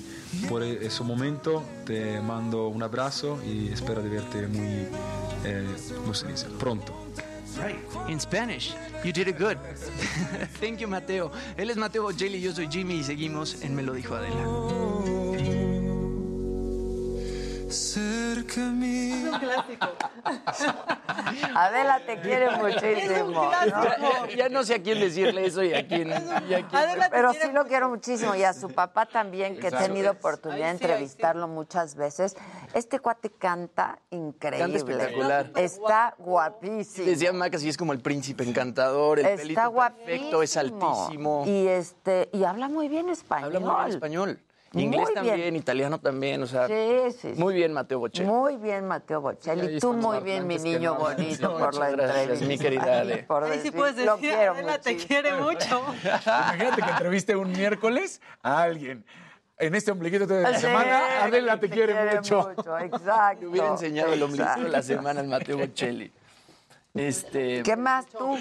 por 0.48 0.62
ese 0.62 1.04
momento 1.04 1.64
te 1.86 2.22
mando 2.22 2.68
un 2.68 2.84
abrazo 2.84 3.40
y 3.44 3.70
espero 3.70 4.04
de 4.04 4.10
verte 4.10 4.48
muy, 4.48 4.88
eh, 5.44 5.66
¿cómo 6.02 6.14
se 6.14 6.28
dice? 6.28 6.46
Pronto. 6.60 6.94
Right, 7.58 7.78
in 8.10 8.20
Spanish. 8.20 8.74
You 9.04 9.12
did 9.12 9.28
it 9.28 9.38
good. 9.38 9.58
Thank 10.60 10.80
you, 10.80 10.88
Mateo. 10.88 11.32
Él 11.58 11.70
es 11.70 11.78
Mateo 11.78 12.04
Bocelli, 12.04 12.42
yo 12.42 12.52
soy 12.52 12.68
Jimmy 12.68 12.96
y 12.96 13.04
seguimos 13.04 13.62
en 13.64 13.76
Me 13.76 13.84
lo 13.84 13.94
dijo 13.94 14.16
Adela. 14.16 15.33
Cerca 17.74 18.62
mío. 18.62 19.32
Adela 21.56 22.00
te 22.06 22.20
quiere 22.22 22.50
muchísimo. 22.52 23.44
¿no? 23.44 23.52
Ya, 23.52 24.36
ya 24.36 24.50
no 24.50 24.64
sé 24.64 24.76
a 24.76 24.82
quién 24.82 25.00
decirle 25.00 25.46
eso 25.46 25.64
y 25.64 25.74
a 25.74 25.88
quién. 25.88 26.10
y 26.10 26.54
a 26.54 26.68
quién- 26.68 27.00
Pero 27.12 27.34
sí 27.34 27.52
lo 27.54 27.66
quiero 27.66 27.90
muchísimo 27.90 28.36
y 28.36 28.44
a 28.44 28.54
su 28.54 28.70
papá 28.70 29.06
también, 29.06 29.60
que 29.60 29.68
he 29.68 29.72
tenido 29.72 30.12
oportunidad 30.12 30.72
de 30.72 30.78
sí. 30.78 30.84
entrevistarlo 30.84 31.48
muchas 31.48 31.96
veces. 31.96 32.36
Este 32.74 33.00
cuate 33.00 33.30
canta 33.32 34.00
increíble. 34.12 34.78
espectacular. 34.78 35.52
Está 35.56 36.16
guapísimo. 36.18 37.08
Decía 37.08 37.34
Maca, 37.34 37.58
sí 37.60 37.70
es 37.70 37.78
como 37.78 37.94
el 37.94 38.00
príncipe 38.00 38.44
encantador, 38.44 39.20
el 39.20 39.26
Está 39.26 39.38
pelito 39.42 39.70
guapísimo. 39.72 40.06
perfecto, 40.06 40.44
es 40.44 40.58
altísimo. 40.58 41.44
Y 41.46 41.68
este 41.68 42.30
y 42.34 42.44
habla 42.44 42.68
muy 42.70 42.88
bien 42.88 43.10
español. 43.10 43.56
Habla 43.56 43.60
muy 43.60 43.76
bien 43.84 43.90
español. 43.90 44.40
Muy 44.74 44.84
Inglés 44.84 45.04
bien. 45.14 45.14
también, 45.28 45.56
italiano 45.56 46.00
también, 46.00 46.42
o 46.42 46.48
sea. 46.48 46.68
Sí, 46.68 46.74
sí, 47.12 47.34
sí. 47.36 47.40
Muy 47.40 47.54
bien, 47.54 47.74
Mateo 47.74 48.00
Bocelli. 48.00 48.28
Muy 48.28 48.58
bien, 48.58 48.88
Mateo 48.88 49.22
Bocelli. 49.22 49.68
Ahí 49.68 49.80
Tú 49.80 49.94
muy 49.94 50.20
bien, 50.22 50.48
mi 50.48 50.58
niño 50.58 50.94
no- 50.96 51.00
bonito, 51.00 51.50
No, 51.52 51.58
por 51.60 51.76
la 51.76 51.92
gracias, 51.92 52.18
entrevista. 52.22 52.48
mi 52.48 52.58
querida 52.58 53.00
Ale. 53.02 53.18
Por 53.24 53.44
Ahí 53.44 53.52
sí 53.52 53.58
decir- 53.70 53.74
puedes 53.76 53.96
lo 54.06 54.16
decir, 54.16 54.30
quiero 54.32 54.54
Adela 54.54 54.80
te 54.82 54.98
quiere 54.98 55.34
mucho. 55.36 55.84
Imagínate 56.26 56.82
que 56.82 56.90
entreviste 56.90 57.36
un 57.36 57.52
miércoles 57.52 58.20
a 58.42 58.64
alguien. 58.64 59.06
En 59.60 59.76
este 59.76 59.92
ombliguito 59.92 60.26
de 60.26 60.42
la 60.42 60.56
Sí, 60.56 60.62
semana, 60.62 61.24
Adela 61.24 61.60
te, 61.60 61.70
quiere, 61.70 61.94
mucho. 62.16 62.50
Exacto. 62.82 63.42
Me 63.42 63.48
hubiera 63.50 63.68
enseñado 63.70 64.12
el 64.14 64.24
ombligo 64.24 64.50
de 64.64 64.70
la 64.70 64.82
semana 64.82 65.20
al 65.20 65.28
Mateo 65.28 65.58
Bocelli. 65.60 66.12
Este. 66.96 67.62
¿Qué 67.64 67.76
más 67.76 68.08
tú? 68.08 68.38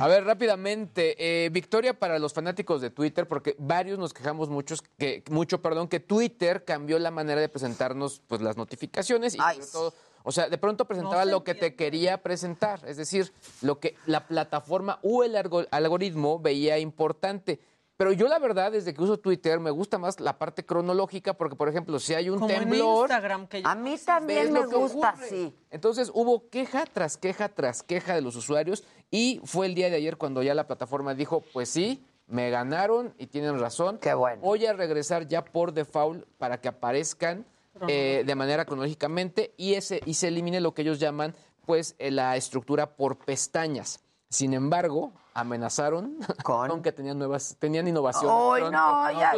A 0.00 0.08
ver, 0.08 0.24
rápidamente, 0.24 1.44
eh, 1.44 1.48
victoria 1.50 1.98
para 1.98 2.18
los 2.18 2.32
fanáticos 2.32 2.80
de 2.80 2.90
Twitter, 2.90 3.28
porque 3.28 3.54
varios 3.58 3.98
nos 3.98 4.12
quejamos 4.12 4.48
muchos 4.48 4.82
que, 4.98 5.22
mucho, 5.30 5.62
perdón, 5.62 5.88
que 5.88 6.00
Twitter 6.00 6.64
cambió 6.64 6.98
la 6.98 7.10
manera 7.10 7.40
de 7.40 7.48
presentarnos 7.48 8.20
pues, 8.26 8.40
las 8.40 8.56
notificaciones 8.56 9.34
y 9.34 9.38
sobre 9.38 9.66
todo, 9.72 9.94
o 10.24 10.32
sea, 10.32 10.48
de 10.48 10.58
pronto 10.58 10.86
presentaba 10.86 11.24
se 11.24 11.30
lo 11.30 11.44
que 11.44 11.54
te 11.54 11.74
quería 11.76 12.22
presentar, 12.22 12.80
es 12.86 12.96
decir, 12.96 13.32
lo 13.62 13.78
que 13.78 13.94
la 14.06 14.26
plataforma 14.26 14.98
o 15.02 15.22
el 15.22 15.36
algo- 15.36 15.66
algoritmo 15.70 16.38
veía 16.40 16.78
importante. 16.78 17.60
Pero 17.96 18.12
yo 18.12 18.28
la 18.28 18.38
verdad, 18.38 18.72
desde 18.72 18.92
que 18.92 19.02
uso 19.02 19.18
Twitter, 19.18 19.58
me 19.58 19.70
gusta 19.70 19.96
más 19.96 20.20
la 20.20 20.38
parte 20.38 20.64
cronológica, 20.66 21.34
porque 21.34 21.56
por 21.56 21.68
ejemplo, 21.68 21.98
si 21.98 22.12
hay 22.14 22.28
un 22.28 22.38
Como 22.38 22.50
en 22.50 22.60
temblor, 22.60 23.08
Instagram 23.08 23.46
que 23.46 23.62
A 23.64 23.74
mí 23.74 23.96
también 24.04 24.52
me 24.52 24.66
gusta 24.66 25.10
ocurre. 25.10 25.24
así. 25.26 25.54
Entonces 25.70 26.10
hubo 26.12 26.48
queja 26.50 26.84
tras 26.84 27.16
queja 27.16 27.48
tras 27.48 27.82
queja 27.82 28.14
de 28.14 28.20
los 28.20 28.36
usuarios 28.36 28.84
y 29.10 29.40
fue 29.44 29.66
el 29.66 29.74
día 29.74 29.88
de 29.88 29.96
ayer 29.96 30.18
cuando 30.18 30.42
ya 30.42 30.54
la 30.54 30.66
plataforma 30.66 31.14
dijo, 31.14 31.42
pues 31.54 31.70
sí, 31.70 32.04
me 32.26 32.50
ganaron 32.50 33.14
y 33.18 33.28
tienen 33.28 33.58
razón. 33.58 33.98
Qué 33.98 34.12
bueno. 34.12 34.42
Voy 34.42 34.66
a 34.66 34.74
regresar 34.74 35.26
ya 35.26 35.44
por 35.44 35.72
default 35.72 36.26
para 36.36 36.60
que 36.60 36.68
aparezcan 36.68 37.46
eh, 37.88 38.24
de 38.26 38.34
manera 38.34 38.64
cronológicamente 38.66 39.54
y, 39.56 39.74
ese, 39.74 40.00
y 40.04 40.14
se 40.14 40.28
elimine 40.28 40.60
lo 40.60 40.74
que 40.74 40.82
ellos 40.82 40.98
llaman 40.98 41.34
pues 41.64 41.94
eh, 41.98 42.10
la 42.10 42.36
estructura 42.36 42.94
por 42.96 43.18
pestañas. 43.18 44.00
Sin 44.28 44.54
embargo, 44.54 45.12
amenazaron 45.34 46.18
con, 46.44 46.82
que 46.82 46.92
tenían 46.92 47.18
nuevas, 47.18 47.56
tenían 47.58 47.86
innovación. 47.86 48.26
No, 48.26 48.50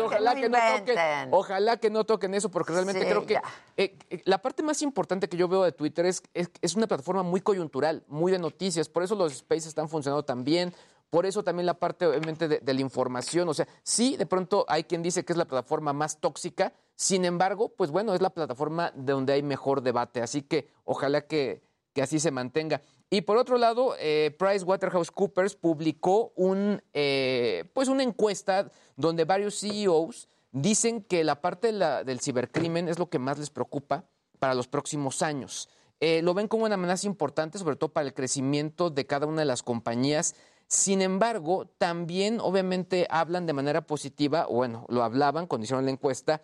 ojalá 0.04 0.34
que 0.34 0.48
no 0.48 0.58
toquen, 0.58 1.28
ojalá 1.30 1.76
que 1.76 1.90
no 1.90 2.04
toquen 2.04 2.34
eso, 2.34 2.50
porque 2.50 2.72
realmente 2.72 3.02
Sí, 3.02 3.06
creo 3.06 3.26
que 3.26 3.34
eh, 3.76 3.98
eh, 4.08 4.22
la 4.24 4.38
parte 4.38 4.62
más 4.62 4.80
importante 4.82 5.28
que 5.28 5.36
yo 5.36 5.48
veo 5.48 5.64
de 5.64 5.72
Twitter 5.72 6.06
es, 6.06 6.22
es, 6.32 6.50
es 6.62 6.74
una 6.74 6.86
plataforma 6.86 7.22
muy 7.22 7.40
coyuntural, 7.40 8.04
muy 8.08 8.32
de 8.32 8.38
noticias. 8.38 8.88
Por 8.88 9.02
eso 9.02 9.14
los 9.14 9.34
spaces 9.34 9.66
están 9.66 9.88
funcionando 9.88 10.24
tan 10.24 10.44
bien. 10.44 10.72
Por 11.10 11.24
eso 11.24 11.42
también 11.42 11.66
la 11.66 11.74
parte, 11.74 12.06
obviamente, 12.06 12.48
de, 12.48 12.60
de 12.60 12.74
la 12.74 12.80
información. 12.80 13.48
O 13.48 13.54
sea, 13.54 13.66
sí, 13.82 14.16
de 14.16 14.26
pronto 14.26 14.66
hay 14.68 14.84
quien 14.84 15.02
dice 15.02 15.24
que 15.24 15.32
es 15.32 15.36
la 15.38 15.46
plataforma 15.46 15.92
más 15.92 16.20
tóxica. 16.20 16.72
Sin 16.96 17.24
embargo, 17.24 17.70
pues 17.70 17.90
bueno, 17.90 18.14
es 18.14 18.20
la 18.20 18.30
plataforma 18.30 18.92
de 18.94 19.12
donde 19.12 19.32
hay 19.32 19.42
mejor 19.42 19.82
debate. 19.82 20.20
Así 20.20 20.42
que 20.42 20.68
ojalá 20.84 21.22
que, 21.22 21.62
que 21.98 22.02
así 22.02 22.20
se 22.20 22.30
mantenga. 22.30 22.80
Y 23.10 23.22
por 23.22 23.38
otro 23.38 23.58
lado, 23.58 23.96
eh, 23.98 24.32
PricewaterhouseCoopers 24.38 25.56
publicó 25.56 26.32
un, 26.36 26.80
eh, 26.92 27.68
pues 27.74 27.88
una 27.88 28.04
encuesta 28.04 28.70
donde 28.94 29.24
varios 29.24 29.58
CEOs 29.58 30.28
dicen 30.52 31.02
que 31.02 31.24
la 31.24 31.40
parte 31.40 31.72
del 31.72 32.20
cibercrimen 32.20 32.88
es 32.88 33.00
lo 33.00 33.10
que 33.10 33.18
más 33.18 33.36
les 33.40 33.50
preocupa 33.50 34.04
para 34.38 34.54
los 34.54 34.68
próximos 34.68 35.22
años. 35.22 35.68
Eh, 35.98 36.22
lo 36.22 36.34
ven 36.34 36.46
como 36.46 36.66
una 36.66 36.76
amenaza 36.76 37.08
importante, 37.08 37.58
sobre 37.58 37.74
todo 37.74 37.92
para 37.92 38.06
el 38.06 38.14
crecimiento 38.14 38.90
de 38.90 39.04
cada 39.04 39.26
una 39.26 39.40
de 39.40 39.46
las 39.46 39.64
compañías. 39.64 40.36
Sin 40.68 41.02
embargo, 41.02 41.66
también 41.78 42.38
obviamente 42.38 43.08
hablan 43.10 43.44
de 43.46 43.54
manera 43.54 43.80
positiva, 43.80 44.46
bueno, 44.46 44.86
lo 44.88 45.02
hablaban 45.02 45.48
cuando 45.48 45.64
hicieron 45.64 45.84
la 45.84 45.90
encuesta, 45.90 46.42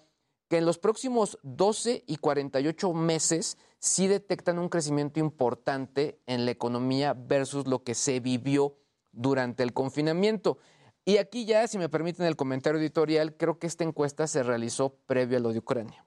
que 0.55 0.59
en 0.59 0.67
los 0.67 0.79
próximos 0.79 1.37
12 1.43 2.05
y 2.07 2.19
48 2.19 2.93
meses 2.93 3.59
sí 3.81 4.07
detectan 4.07 4.61
un 4.61 4.69
crecimiento 4.69 5.19
importante 5.19 6.21
en 6.27 6.45
la 6.45 6.53
economía 6.53 7.13
versus 7.13 7.67
lo 7.67 7.83
que 7.83 7.97
se 7.97 8.21
vivió 8.21 8.77
durante 9.11 9.65
el 9.65 9.73
confinamiento. 9.73 10.59
Y 11.05 11.17
aquí 11.17 11.45
ya, 11.45 11.67
si 11.67 11.77
me 11.77 11.89
permiten 11.89 12.25
el 12.27 12.37
comentario 12.37 12.79
editorial, 12.81 13.37
creo 13.37 13.59
que 13.59 13.67
esta 13.67 13.83
encuesta 13.83 14.29
se 14.29 14.45
realizó 14.45 14.95
previo 15.07 15.39
a 15.39 15.41
lo 15.41 15.53
de 15.53 15.59
Ucrania. 15.59 16.07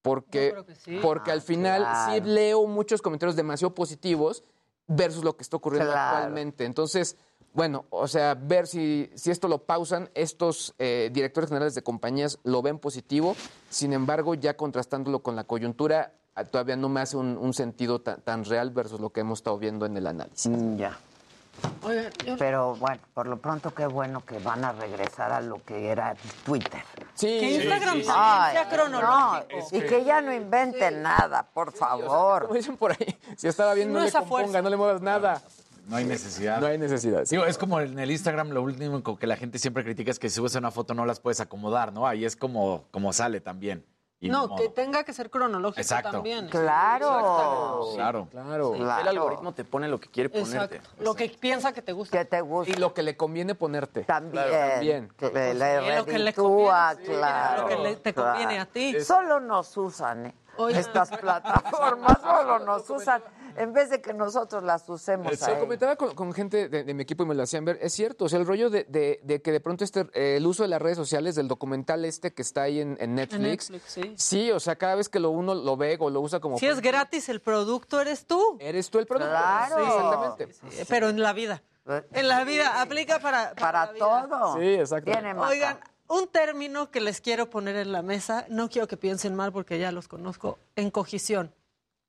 Porque, 0.00 0.54
sí. 0.78 1.00
porque 1.02 1.32
Ah, 1.32 1.34
al 1.34 1.42
final 1.42 1.84
sí 2.06 2.20
leo 2.20 2.68
muchos 2.68 3.02
comentarios 3.02 3.34
demasiado 3.34 3.74
positivos 3.74 4.44
versus 4.86 5.24
lo 5.24 5.36
que 5.36 5.42
está 5.42 5.56
ocurriendo 5.56 5.90
Claro. 5.92 6.16
actualmente. 6.16 6.64
Entonces, 6.64 7.16
bueno, 7.54 7.84
o 7.90 8.08
sea, 8.08 8.34
ver 8.34 8.66
si, 8.66 9.10
si 9.14 9.30
esto 9.30 9.46
lo 9.48 9.64
pausan, 9.64 10.08
estos 10.14 10.74
eh, 10.78 11.10
directores 11.12 11.48
generales 11.48 11.74
de 11.74 11.82
compañías 11.82 12.38
lo 12.44 12.62
ven 12.62 12.78
positivo, 12.78 13.36
sin 13.68 13.92
embargo, 13.92 14.34
ya 14.34 14.56
contrastándolo 14.56 15.22
con 15.22 15.36
la 15.36 15.44
coyuntura, 15.44 16.14
ah, 16.34 16.44
todavía 16.44 16.76
no 16.76 16.88
me 16.88 17.00
hace 17.00 17.16
un, 17.18 17.36
un 17.36 17.52
sentido 17.52 18.00
tan, 18.00 18.22
tan 18.22 18.44
real 18.44 18.70
versus 18.70 19.00
lo 19.00 19.10
que 19.10 19.20
hemos 19.20 19.40
estado 19.40 19.58
viendo 19.58 19.84
en 19.86 19.96
el 19.96 20.06
análisis. 20.06 20.48
Mm, 20.50 20.76
Ya. 20.76 20.98
Pero 22.38 22.76
bueno, 22.76 23.00
por 23.14 23.26
lo 23.26 23.38
pronto 23.38 23.74
qué 23.74 23.86
bueno 23.86 24.24
que 24.24 24.38
van 24.38 24.64
a 24.64 24.72
regresar 24.72 25.32
a 25.32 25.40
lo 25.40 25.62
que 25.64 25.88
era 25.88 26.14
Twitter. 26.44 26.82
Sí, 27.14 27.26
Que 27.40 27.50
Instagram 27.56 28.02
Ay, 28.08 28.52
sea 28.52 28.68
cronológico. 28.68 29.46
no, 29.72 29.78
y 29.78 29.80
que 29.82 30.04
ya 30.04 30.20
no 30.20 30.32
inventen 30.32 31.02
nada, 31.02 31.42
por 31.52 31.72
favor. 31.72 32.42
Como 32.42 32.54
dicen 32.54 32.76
por 32.76 32.92
ahí, 32.92 33.16
si 33.36 33.48
estaba 33.48 33.74
bien, 33.74 33.92
no, 33.92 33.98
No 33.98 34.04
le 34.04 34.12
componga, 34.12 34.28
fuerza. 34.28 34.62
no 34.62 34.70
le 34.70 34.76
muevas 34.76 35.02
nada. 35.02 35.42
No 35.88 35.96
hay 35.96 36.04
necesidad. 36.04 36.60
No 36.60 36.66
hay 36.66 36.78
necesidad. 36.78 37.24
Digo, 37.28 37.44
es 37.44 37.58
como 37.58 37.80
en 37.80 37.98
el 37.98 38.10
Instagram 38.10 38.50
lo 38.50 38.62
último 38.62 39.02
que 39.18 39.26
la 39.26 39.36
gente 39.36 39.58
siempre 39.58 39.82
critica 39.82 40.10
es 40.10 40.18
que 40.18 40.28
si 40.30 40.36
subes 40.36 40.54
una 40.54 40.70
foto 40.70 40.94
no 40.94 41.04
las 41.06 41.18
puedes 41.18 41.40
acomodar, 41.40 41.92
¿no? 41.92 42.06
Ahí 42.06 42.24
es 42.24 42.36
como, 42.36 42.84
como 42.92 43.12
sale 43.12 43.40
también. 43.40 43.84
Y 44.22 44.28
No, 44.30 44.54
que 44.54 44.68
tenga 44.68 45.02
que 45.02 45.12
ser 45.12 45.30
cronológico 45.30 45.80
Exacto. 45.80 46.12
también. 46.12 46.46
Claro. 46.48 47.08
Claro. 47.96 48.28
Claro. 48.30 48.72
Sí, 48.74 48.78
Claro. 48.80 49.02
El 49.02 49.08
algoritmo 49.08 49.52
te 49.52 49.64
pone 49.64 49.88
lo 49.88 49.98
que 49.98 50.08
quiere 50.08 50.28
ponerte. 50.30 50.76
Exacto. 50.76 51.02
Lo 51.02 51.14
que 51.16 51.28
piensa 51.28 51.72
que 51.72 51.82
te 51.82 51.90
gusta. 51.92 52.16
Que 52.16 52.24
te 52.24 52.40
gusta. 52.40 52.70
Y 52.72 52.76
lo 52.76 52.94
que 52.94 53.02
le 53.02 53.16
conviene 53.16 53.56
ponerte. 53.56 54.04
También. 54.04 54.44
También. 54.48 55.12
Que 55.18 55.28
le, 55.32 55.52
Sí, 55.80 55.96
lo 55.96 56.04
que 56.06 56.18
le 56.20 56.32
conviene, 56.34 56.70
sí, 57.00 57.04
claro. 57.12 57.62
lo 57.62 57.68
que 57.68 57.76
le- 57.78 57.96
te 57.96 58.14
conviene 58.14 58.54
claro. 58.54 58.62
a 58.62 58.66
ti. 58.72 59.00
Solo 59.00 59.40
nos 59.40 59.76
usan, 59.76 60.26
¿eh? 60.26 60.34
Oye. 60.56 60.78
Estas 60.78 61.10
plataformas 61.10 62.20
solo 62.20 62.58
nos 62.60 62.88
usan 62.90 63.22
en 63.56 63.72
vez 63.72 63.90
de 63.90 64.00
que 64.00 64.12
nosotros 64.14 64.62
las 64.62 64.88
usemos 64.88 65.36
Se 65.38 65.44
a 65.44 65.48
lo 65.48 65.52
ellos. 65.54 65.64
comentaba 65.64 65.96
con, 65.96 66.14
con 66.14 66.32
gente 66.32 66.68
de, 66.68 66.84
de 66.84 66.94
mi 66.94 67.02
equipo 67.02 67.22
y 67.22 67.26
me 67.26 67.34
lo 67.34 67.42
hacían 67.42 67.64
ver. 67.64 67.78
Es 67.82 67.92
cierto, 67.92 68.24
o 68.24 68.28
sea, 68.28 68.38
el 68.38 68.46
rollo 68.46 68.70
de, 68.70 68.84
de- 68.84 69.20
de 69.22 69.42
que 69.42 69.52
de 69.52 69.60
pronto 69.60 69.84
este, 69.84 70.08
eh, 70.14 70.36
el 70.36 70.46
uso 70.46 70.62
de 70.62 70.68
las 70.68 70.80
redes 70.82 70.96
sociales, 70.96 71.34
del 71.34 71.48
documental 71.48 72.04
este 72.04 72.32
que 72.32 72.42
está 72.42 72.62
ahí 72.62 72.80
en, 72.80 72.96
en 73.00 73.14
Netflix. 73.14 73.68
En 73.70 73.72
Netflix, 73.76 73.82
sí. 73.92 74.14
Sí, 74.16 74.50
o 74.50 74.60
sea, 74.60 74.76
cada 74.76 74.94
vez 74.94 75.08
que 75.08 75.18
lo 75.20 75.30
uno 75.30 75.54
lo 75.54 75.76
ve 75.76 75.96
o 76.00 76.10
lo 76.10 76.20
usa 76.20 76.40
como. 76.40 76.58
Si 76.58 76.66
es 76.66 76.80
gratis, 76.80 77.28
el 77.28 77.40
producto 77.40 78.00
eres 78.00 78.26
tú. 78.26 78.56
Eres 78.60 78.90
tú 78.90 78.98
el 78.98 79.06
producto. 79.06 79.30
Claro. 79.30 79.76
Sí, 79.76 79.82
exactamente. 79.84 80.80
Eh, 80.80 80.84
Pero 80.88 81.08
en 81.08 81.20
la 81.20 81.32
vida. 81.32 81.62
En 82.12 82.28
la 82.28 82.44
vida, 82.44 82.80
aplica 82.80 83.18
para, 83.18 83.54
Para 83.54 83.92
todo. 83.94 84.56
Sí, 84.58 84.74
exacto. 84.74 85.10
Tiene 85.10 85.34
Maca. 85.34 85.48
Oigan, 85.48 85.80
un 86.08 86.28
término 86.28 86.90
que 86.90 87.00
les 87.00 87.20
quiero 87.20 87.50
poner 87.50 87.74
en 87.76 87.90
la 87.90 88.02
mesa, 88.02 88.44
no 88.48 88.68
quiero 88.68 88.86
que 88.86 88.96
piensen 88.96 89.34
mal 89.34 89.50
porque 89.52 89.78
ya 89.80 89.90
los 89.90 90.06
conozco, 90.06 90.58
encogición. 90.76 91.52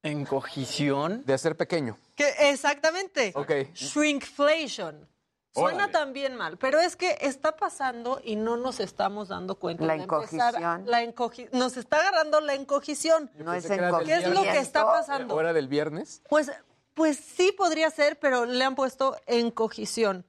Encogición. 0.04 1.24
De 1.26 1.38
ser 1.38 1.56
pequeño. 1.58 1.98
Que 2.16 2.30
exactamente. 2.52 3.32
Ok. 3.36 3.52
Shrinkflation. 3.74 5.08
Suena 5.56 5.76
Órale. 5.84 5.92
también 5.94 6.36
mal, 6.36 6.58
pero 6.58 6.80
es 6.80 6.96
que 6.96 7.16
está 7.22 7.56
pasando 7.56 8.20
y 8.24 8.36
no 8.36 8.58
nos 8.58 8.80
estamos 8.80 9.28
dando 9.28 9.56
cuenta. 9.60 9.86
La 9.86 9.94
de 9.94 10.02
empezar- 10.04 10.56
encogición. 10.56 10.86
La 10.88 11.04
encogi- 11.04 11.50
nos 11.52 11.78
está 11.78 11.98
agarrando 12.00 12.42
la 12.42 12.56
encogición. 12.56 13.30
No 13.36 13.54
es 13.54 13.62
Pensé 13.64 13.68
que 13.80 13.86
era 13.86 13.98
del 13.98 14.08
¿Qué 14.08 14.16
es 14.16 14.28
lo 14.30 14.42
que 14.42 14.58
está 14.58 14.84
pasando? 14.84 15.36
¿Hora 15.36 15.54
del 15.54 15.68
viernes? 15.68 16.24
Pues, 16.28 16.52
pues 16.96 17.18
sí 17.18 17.52
podría 17.52 17.92
ser, 17.92 18.18
pero 18.20 18.46
le 18.48 18.64
han 18.64 18.74
puesto 18.74 19.16
encogición. 19.28 20.26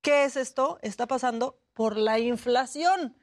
¿Qué 0.00 0.24
es 0.24 0.36
esto? 0.36 0.80
Está 0.82 1.06
pasando 1.06 1.56
por 1.72 1.96
la 1.96 2.18
inflación. 2.18 3.14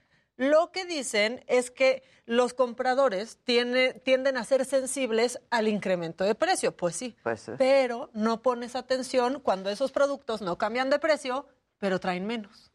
Lo 0.42 0.72
que 0.72 0.86
dicen 0.86 1.44
es 1.48 1.70
que 1.70 2.02
los 2.26 2.56
compradores 2.56 3.38
tiene- 3.44 3.94
tienden 3.94 4.38
a 4.38 4.44
ser 4.44 4.66
sensibles 4.66 5.40
al 5.52 5.68
incremento 5.68 6.24
de 6.24 6.34
precio. 6.34 6.76
Pues 6.76 6.96
sí, 6.96 7.16
Pues 7.22 7.42
sí. 7.42 7.52
pero 7.60 8.10
no 8.14 8.42
pones 8.42 8.76
atención 8.76 9.40
cuando 9.40 9.70
esos 9.70 9.92
productos 9.92 10.42
no 10.42 10.58
cambian 10.58 10.90
de 10.90 10.98
precio, 10.98 11.46
pero 11.78 12.00
traen 12.00 12.26
menos. 12.26 12.72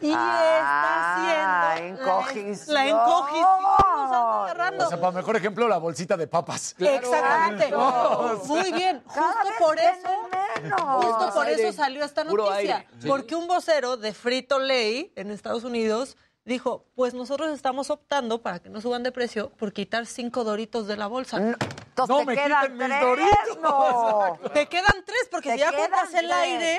Y 0.00 0.12
Ah, 0.14 0.52
está 0.56 1.72
haciendo 1.72 2.02
encogición. 2.02 2.74
La, 2.74 2.84
la 2.84 2.90
encogición 2.90 3.62
nos 3.62 3.80
anda 3.84 4.42
agarrando. 4.44 4.86
O 4.86 4.88
sea, 4.88 5.00
para 5.00 5.12
mejor 5.12 5.36
ejemplo, 5.36 5.68
la 5.68 5.78
bolsita 5.78 6.16
de 6.16 6.26
papas. 6.26 6.74
Exactamente. 6.78 7.72
Muy 8.46 8.72
bien. 8.72 9.02
Cada 9.14 9.32
Justo 9.32 9.48
por 9.58 9.78
eso. 9.78 10.08
menos. 10.62 10.80
Justo 10.80 11.30
por 11.34 11.46
aire. 11.46 11.62
eso 11.68 11.76
salió 11.76 12.04
esta 12.04 12.24
noticia. 12.24 12.54
aire. 12.54 12.88
Sí. 13.00 13.08
Porque 13.08 13.34
un 13.34 13.46
vocero 13.46 13.96
de 13.96 14.12
Frito 14.12 14.58
Lay 14.58 15.12
en 15.16 15.30
Estados 15.30 15.64
Unidos 15.64 16.16
dijo: 16.46 16.86
Pues 16.94 17.12
nosotros 17.12 17.50
estamos 17.52 17.90
optando 17.90 18.40
para 18.40 18.60
que 18.60 18.70
no 18.70 18.80
suban 18.80 19.02
de 19.02 19.12
precio 19.12 19.50
por 19.50 19.72
quitar 19.74 20.06
cinco 20.06 20.42
doritos 20.44 20.86
de 20.86 20.96
la 20.96 21.06
bolsa. 21.08 21.38
No, 21.40 21.48
entonces 21.50 22.08
No 22.08 22.18
te 22.20 22.24
me 22.24 22.34
quedan 22.34 22.62
quiten 22.62 22.78
mis 22.78 22.86
tres, 22.88 23.00
Doritos. 23.02 23.58
no. 23.60 24.38
Te 24.54 24.66
quedan 24.66 25.04
tres, 25.04 25.28
porque 25.30 25.48
Te 25.50 25.54
si 25.56 25.60
ya 25.60 25.72
compras 25.72 26.14
el 26.14 26.20
tres. 26.26 26.32
aire, 26.32 26.78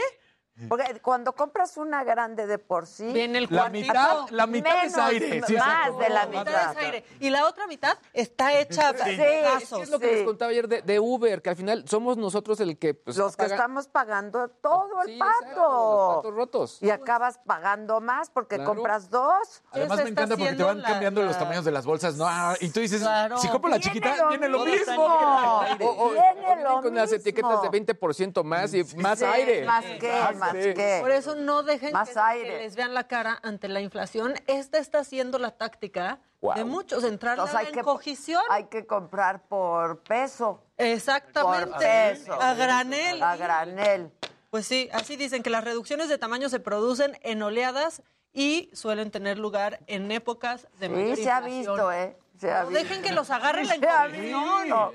Porque 0.67 0.99
cuando 1.01 1.33
compras 1.33 1.77
una 1.77 2.03
grande 2.03 2.47
de 2.47 2.57
por 2.57 2.87
sí, 2.87 3.11
viene 3.13 3.37
el 3.37 3.47
La 3.51 3.69
mitad, 3.69 4.27
la 4.31 4.47
mitad 4.47 4.85
es 4.85 4.97
aire. 4.97 5.41
Sí, 5.45 5.53
más 5.53 5.67
exacto. 5.67 5.97
de 5.99 6.09
la 6.09 6.15
La 6.15 6.25
mitad 6.25 6.45
mitad. 6.45 6.71
es 6.71 6.77
aire. 6.77 7.05
Y 7.19 7.29
la 7.29 7.45
otra 7.47 7.67
mitad 7.67 7.97
está 8.11 8.53
hecha 8.59 8.91
Sí. 8.97 9.15
pedazos. 9.17 9.81
Es 9.83 9.89
lo 9.89 9.99
que 9.99 10.07
Sí. 10.09 10.15
les 10.15 10.23
contaba 10.25 10.49
ayer 10.51 10.67
de, 10.67 10.81
de 10.81 10.99
Uber, 10.99 11.41
que 11.43 11.49
al 11.51 11.55
final 11.55 11.87
somos 11.87 12.17
nosotros 12.17 12.59
el 12.59 12.77
que. 12.79 12.95
pues, 12.95 13.17
los 13.17 13.35
que 13.35 13.43
paga- 13.43 13.55
estamos 13.55 13.87
pagando 13.87 14.47
todo 14.49 15.01
el 15.03 15.09
Sí, 15.13 15.19
pato. 15.19 15.31
exacto, 15.41 15.61
los 16.07 16.15
patos 16.17 16.33
rotos. 16.33 16.77
Y 16.81 16.89
acabas 16.89 17.37
pagando 17.45 18.01
más 18.01 18.29
porque 18.31 18.55
Claro. 18.55 18.73
compras 18.73 19.09
dos. 19.11 19.61
Además 19.71 20.03
me 20.03 20.09
encanta 20.09 20.37
porque 20.37 20.53
te 20.53 20.63
van 20.63 20.81
la- 20.81 20.87
cambiando 20.89 21.21
los 21.23 21.37
tamaños 21.37 21.65
de 21.65 21.71
las 21.71 21.85
bolsas, 21.85 22.15
¿no? 22.15 22.25
Ah, 22.27 22.55
y 22.59 22.69
tú 22.69 22.79
dices, 22.79 23.01
Claro. 23.01 23.37
si 23.37 23.47
compro 23.49 23.69
la 23.69 23.77
Viene 23.77 23.93
chiquita, 23.93 24.15
lo 24.17 24.29
viene 24.29 24.49
lo 24.49 24.65
mismo. 24.65 24.75
mismo. 24.77 25.03
O- 25.05 26.05
o- 26.07 26.09
Viene 26.11 26.31
o 26.31 26.35
vienen 26.35 26.63
lo 26.63 26.81
con 26.81 26.95
las 26.95 27.11
etiquetas 27.11 27.51
de 27.61 27.69
mismo. 27.69 27.71
20% 27.71 28.43
más 28.43 28.73
y 28.73 28.83
más 28.97 29.19
Sí, 29.19 29.25
aire. 29.25 29.65
Más 29.65 29.85
que. 29.85 30.11
Más 30.53 30.63
Sí. 30.63 30.73
que. 30.73 30.97
Por 31.01 31.11
eso 31.11 31.35
no 31.35 31.63
dejen 31.63 31.93
Más 31.93 32.09
que, 32.09 32.15
les 32.59 32.75
vean 32.75 32.93
la 32.93 33.07
cara 33.07 33.39
ante 33.43 33.67
la 33.67 33.81
inflación. 33.81 34.33
Esta 34.47 34.77
está 34.77 35.03
siendo 35.03 35.39
la 35.39 35.51
táctica 35.51 36.19
de 36.55 36.63
muchos, 36.63 37.03
entrar 37.03 37.33
Entonces 37.33 37.55
a 37.55 37.59
hay 37.59 37.65
la 37.67 37.71
que, 37.71 37.79
encogición. 37.79 38.41
hay 38.49 38.65
que 38.65 38.85
comprar 38.85 39.41
por 39.47 39.99
peso. 40.03 40.63
Exactamente. 40.77 41.67
Por 41.71 41.77
peso. 41.79 42.33
A 42.41 42.53
granel. 42.53 43.21
A 43.23 43.35
granel. 43.35 44.11
Pues 44.49 44.65
sí, 44.65 44.89
así 44.93 45.15
dicen 45.17 45.43
que 45.43 45.49
las 45.49 45.63
reducciones 45.63 46.09
de 46.09 46.17
tamaño 46.17 46.47
se 46.49 46.59
producen 46.59 47.17
en 47.21 47.41
oleadas 47.43 48.01
y 48.33 48.69
suelen 48.73 49.11
tener 49.11 49.37
lugar 49.39 49.79
en 49.87 50.11
épocas 50.11 50.67
de 50.79 50.89
mayor 50.89 51.15
Sí, 51.17 51.23
se 51.23 51.31
ha 51.31 51.37
inflación. 51.39 51.75
visto, 51.75 51.91
¿eh? 51.91 52.17
Se 52.39 52.51
ha 52.51 52.63
No 52.63 52.69
visto. 52.69 52.83
dejen 52.83 53.01
que 53.01 53.11
los 53.11 53.29
agarre 53.31 53.65
la 53.65 53.73
visto. 54.07 54.93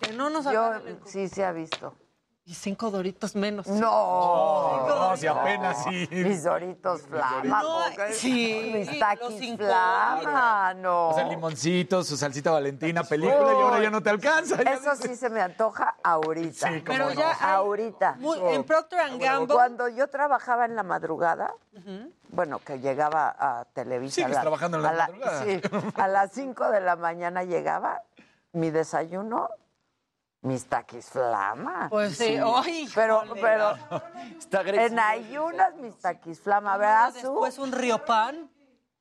Que 0.00 0.12
no 0.14 0.30
nos 0.30 0.44
Yo, 0.44 0.50
agarre 0.50 0.84
la 0.84 0.90
encogición. 0.90 1.28
sí 1.28 1.34
se 1.34 1.44
ha 1.44 1.52
visto. 1.52 1.94
Y 2.50 2.54
cinco 2.54 2.90
doritos 2.90 3.36
menos. 3.36 3.68
No. 3.68 4.84
No, 4.88 5.16
si 5.16 5.28
apenas 5.28 5.84
sí. 5.84 6.08
Mis 6.10 6.42
doritos 6.42 7.02
flama. 7.02 7.62
No, 7.62 7.78
sí, 8.12 8.72
Mis 8.74 8.88
los 8.88 8.98
taquis 8.98 9.38
cinco 9.38 9.62
flama. 9.66 10.74
No. 10.74 11.10
O 11.10 11.14
sea, 11.14 11.28
limoncito, 11.28 12.02
su 12.02 12.16
salsita 12.16 12.50
valentina, 12.50 13.04
película, 13.04 13.52
y 13.52 13.54
ahora 13.62 13.80
ya 13.80 13.90
no 13.90 14.02
te 14.02 14.10
alcanza. 14.10 14.56
Eso 14.62 14.96
sí 14.96 15.14
se 15.14 15.30
me 15.30 15.40
antoja 15.40 15.94
ahorita. 16.02 16.68
Sí, 16.72 16.82
cómo 16.82 16.98
Pero 16.98 17.12
ya 17.12 17.30
hay- 17.30 17.36
ahorita. 17.54 18.16
Muy- 18.18 18.40
en 18.40 18.64
Procter 18.64 18.98
and 18.98 19.22
Gamble. 19.22 19.54
Cuando 19.54 19.88
yo 19.88 20.08
trabajaba 20.08 20.64
en 20.64 20.74
la 20.74 20.82
madrugada, 20.82 21.54
bueno, 22.30 22.58
que 22.58 22.80
llegaba 22.80 23.32
a 23.38 23.64
Televisa. 23.72 24.26
La- 24.26 24.40
trabajando 24.40 24.76
en 24.78 24.82
la 24.82 24.88
a 24.88 24.92
madrugada. 25.06 25.44
sí, 25.44 25.60
a 25.94 26.08
las 26.08 26.32
5 26.32 26.68
de 26.72 26.80
la 26.80 26.96
mañana 26.96 27.44
llegaba 27.44 28.02
mi 28.52 28.70
desayuno, 28.70 29.50
mis 30.42 30.66
taquis 30.66 31.06
flama. 31.10 31.88
Pues 31.90 32.16
sí, 32.16 32.38
¡ay! 32.42 32.88
Pero, 32.94 33.22
pero 33.40 33.74
Está 34.38 34.60
agresivo. 34.60 34.86
en 34.86 34.98
ayunas 34.98 35.74
mis 35.76 35.96
taquis 35.98 36.40
flama, 36.40 36.76
¿verdad? 36.76 37.12
Después 37.12 37.58
un 37.58 37.72
río 37.72 38.04
pan. 38.04 38.50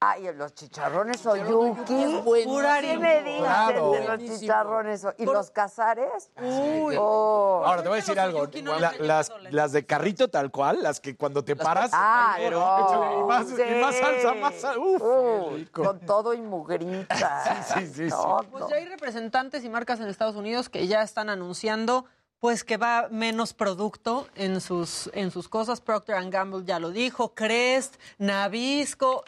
Ay, 0.02 0.30
los 0.34 0.54
chicharrones 0.56 1.26
oyuki. 1.26 2.22
Pura 2.46 2.80
¿Qué 2.80 2.98
me 2.98 3.22
dices 3.22 3.40
Claro. 3.42 3.92
de 3.92 4.08
los 4.08 4.40
chicharrones? 4.40 5.04
o- 5.04 5.14
¿Y 5.18 5.26
los 5.26 5.52
cazares? 5.52 6.32
Uy. 6.42 6.96
Oh. 6.98 7.64
Ahora 7.66 7.84
te 7.84 7.90
voy 7.90 7.98
a 7.98 8.02
decir 8.02 8.18
algo. 8.18 8.40
Oyuki 8.40 8.62
no 8.62 8.80
La- 8.80 8.92
les 8.94 9.30
las, 9.52 9.72
de 9.74 9.86
carrito 9.86 10.30
tal 10.30 10.52
cual, 10.52 10.82
las 10.82 11.02
que 11.02 11.18
cuando 11.18 11.44
te 11.44 11.58
paras. 11.58 11.92
Ah, 11.94 12.36
pero 12.38 12.62
no, 12.62 12.88
échale, 12.88 13.20
y, 13.20 13.24
más, 13.24 13.48
y 13.50 13.82
más 13.82 13.96
sí. 13.96 14.02
salsa, 14.02 14.34
más 14.36 14.56
salsa. 14.56 14.80
Uf, 14.80 15.02
Uh, 15.02 15.50
rico. 15.58 15.84
con 15.84 16.00
todo 16.00 16.34
y 16.34 16.40
mugrita. 16.42 17.10
Sí, 17.76 17.82
sí, 17.82 17.88
sí, 17.88 18.04
sí. 18.06 18.10
Todo. 18.10 18.38
Pues 18.52 18.64
ya 18.70 18.78
hay 18.78 18.86
representantes 18.86 19.66
y 19.66 19.70
marcas 19.70 20.00
en 20.00 20.08
Estados 20.08 20.38
Unidos 20.38 20.70
que 20.70 20.88
ya 20.88 21.02
están 21.02 21.30
anunciando 21.30 22.06
pues 22.40 22.64
que 22.64 22.78
va 22.78 23.10
menos 23.12 23.54
producto 23.54 24.28
en 24.36 24.62
sus, 24.62 25.10
en 25.14 25.30
sus 25.30 25.50
cosas. 25.50 25.82
Procter 25.82 26.16
Gamble 26.30 26.64
ya 26.64 26.80
lo 26.80 26.90
dijo, 26.92 27.34
Crest, 27.36 27.96
Nabisco. 28.18 29.26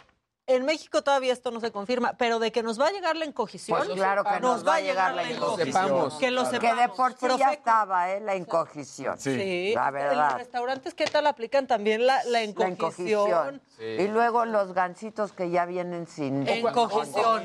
En 0.48 0.66
México 0.66 1.04
todavía 1.04 1.32
esto 1.32 1.52
no 1.52 1.60
se 1.60 1.72
confirma, 1.72 2.14
pero 2.18 2.40
de 2.40 2.52
que 2.52 2.64
nos 2.64 2.80
va 2.80 2.88
a 2.88 2.92
llegar 2.92 3.16
la 3.16 3.26
encogición, 3.26 3.78
Pues 3.78 3.92
claro 3.92 4.24
que 4.24 4.40
nos 4.40 4.68
va 4.68 4.76
a 4.76 4.82
llegar 4.82 5.14
la 5.14 5.24
encogición. 5.24 6.18
Que 6.20 6.32
lo 6.32 6.44
Que 6.44 6.50
sepamos. 6.50 6.78
de 6.82 6.90
por 6.90 7.14
sí 7.14 7.28
ya 7.38 7.54
estaba, 7.54 8.12
¿eh? 8.12 8.20
La 8.20 8.34
encogición. 8.36 9.18
Sí. 9.20 9.74
La 9.76 9.88
En 9.88 9.94
los 9.94 10.04
verdad. 10.04 10.38
restaurantes, 10.38 10.94
¿qué 10.96 11.06
tal 11.06 11.28
aplican 11.28 11.68
también 11.68 12.06
la, 12.08 12.24
la 12.26 12.32
La 12.32 12.42
encogición? 12.42 13.30
encogición. 13.30 13.62
Y 13.80 14.08
luego 14.10 14.46
los 14.46 14.74
gancitos 14.74 15.32
que 15.32 15.50
ya 15.52 15.66
vienen 15.66 16.08
sin 16.08 16.48
Encogición. 16.48 17.44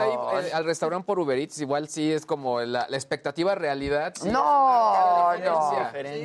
Ahí 0.00 0.46
eh, 0.46 0.50
al 0.54 0.64
restaurante 0.64 1.04
por 1.04 1.18
Uber 1.18 1.38
Eats, 1.38 1.60
igual 1.60 1.88
sí 1.88 2.12
es 2.12 2.24
como 2.26 2.60
la, 2.60 2.86
la 2.88 2.96
expectativa 2.96 3.54
realidad. 3.54 4.14
sí 4.20 4.28
No, 4.30 5.36
no. 5.36 5.70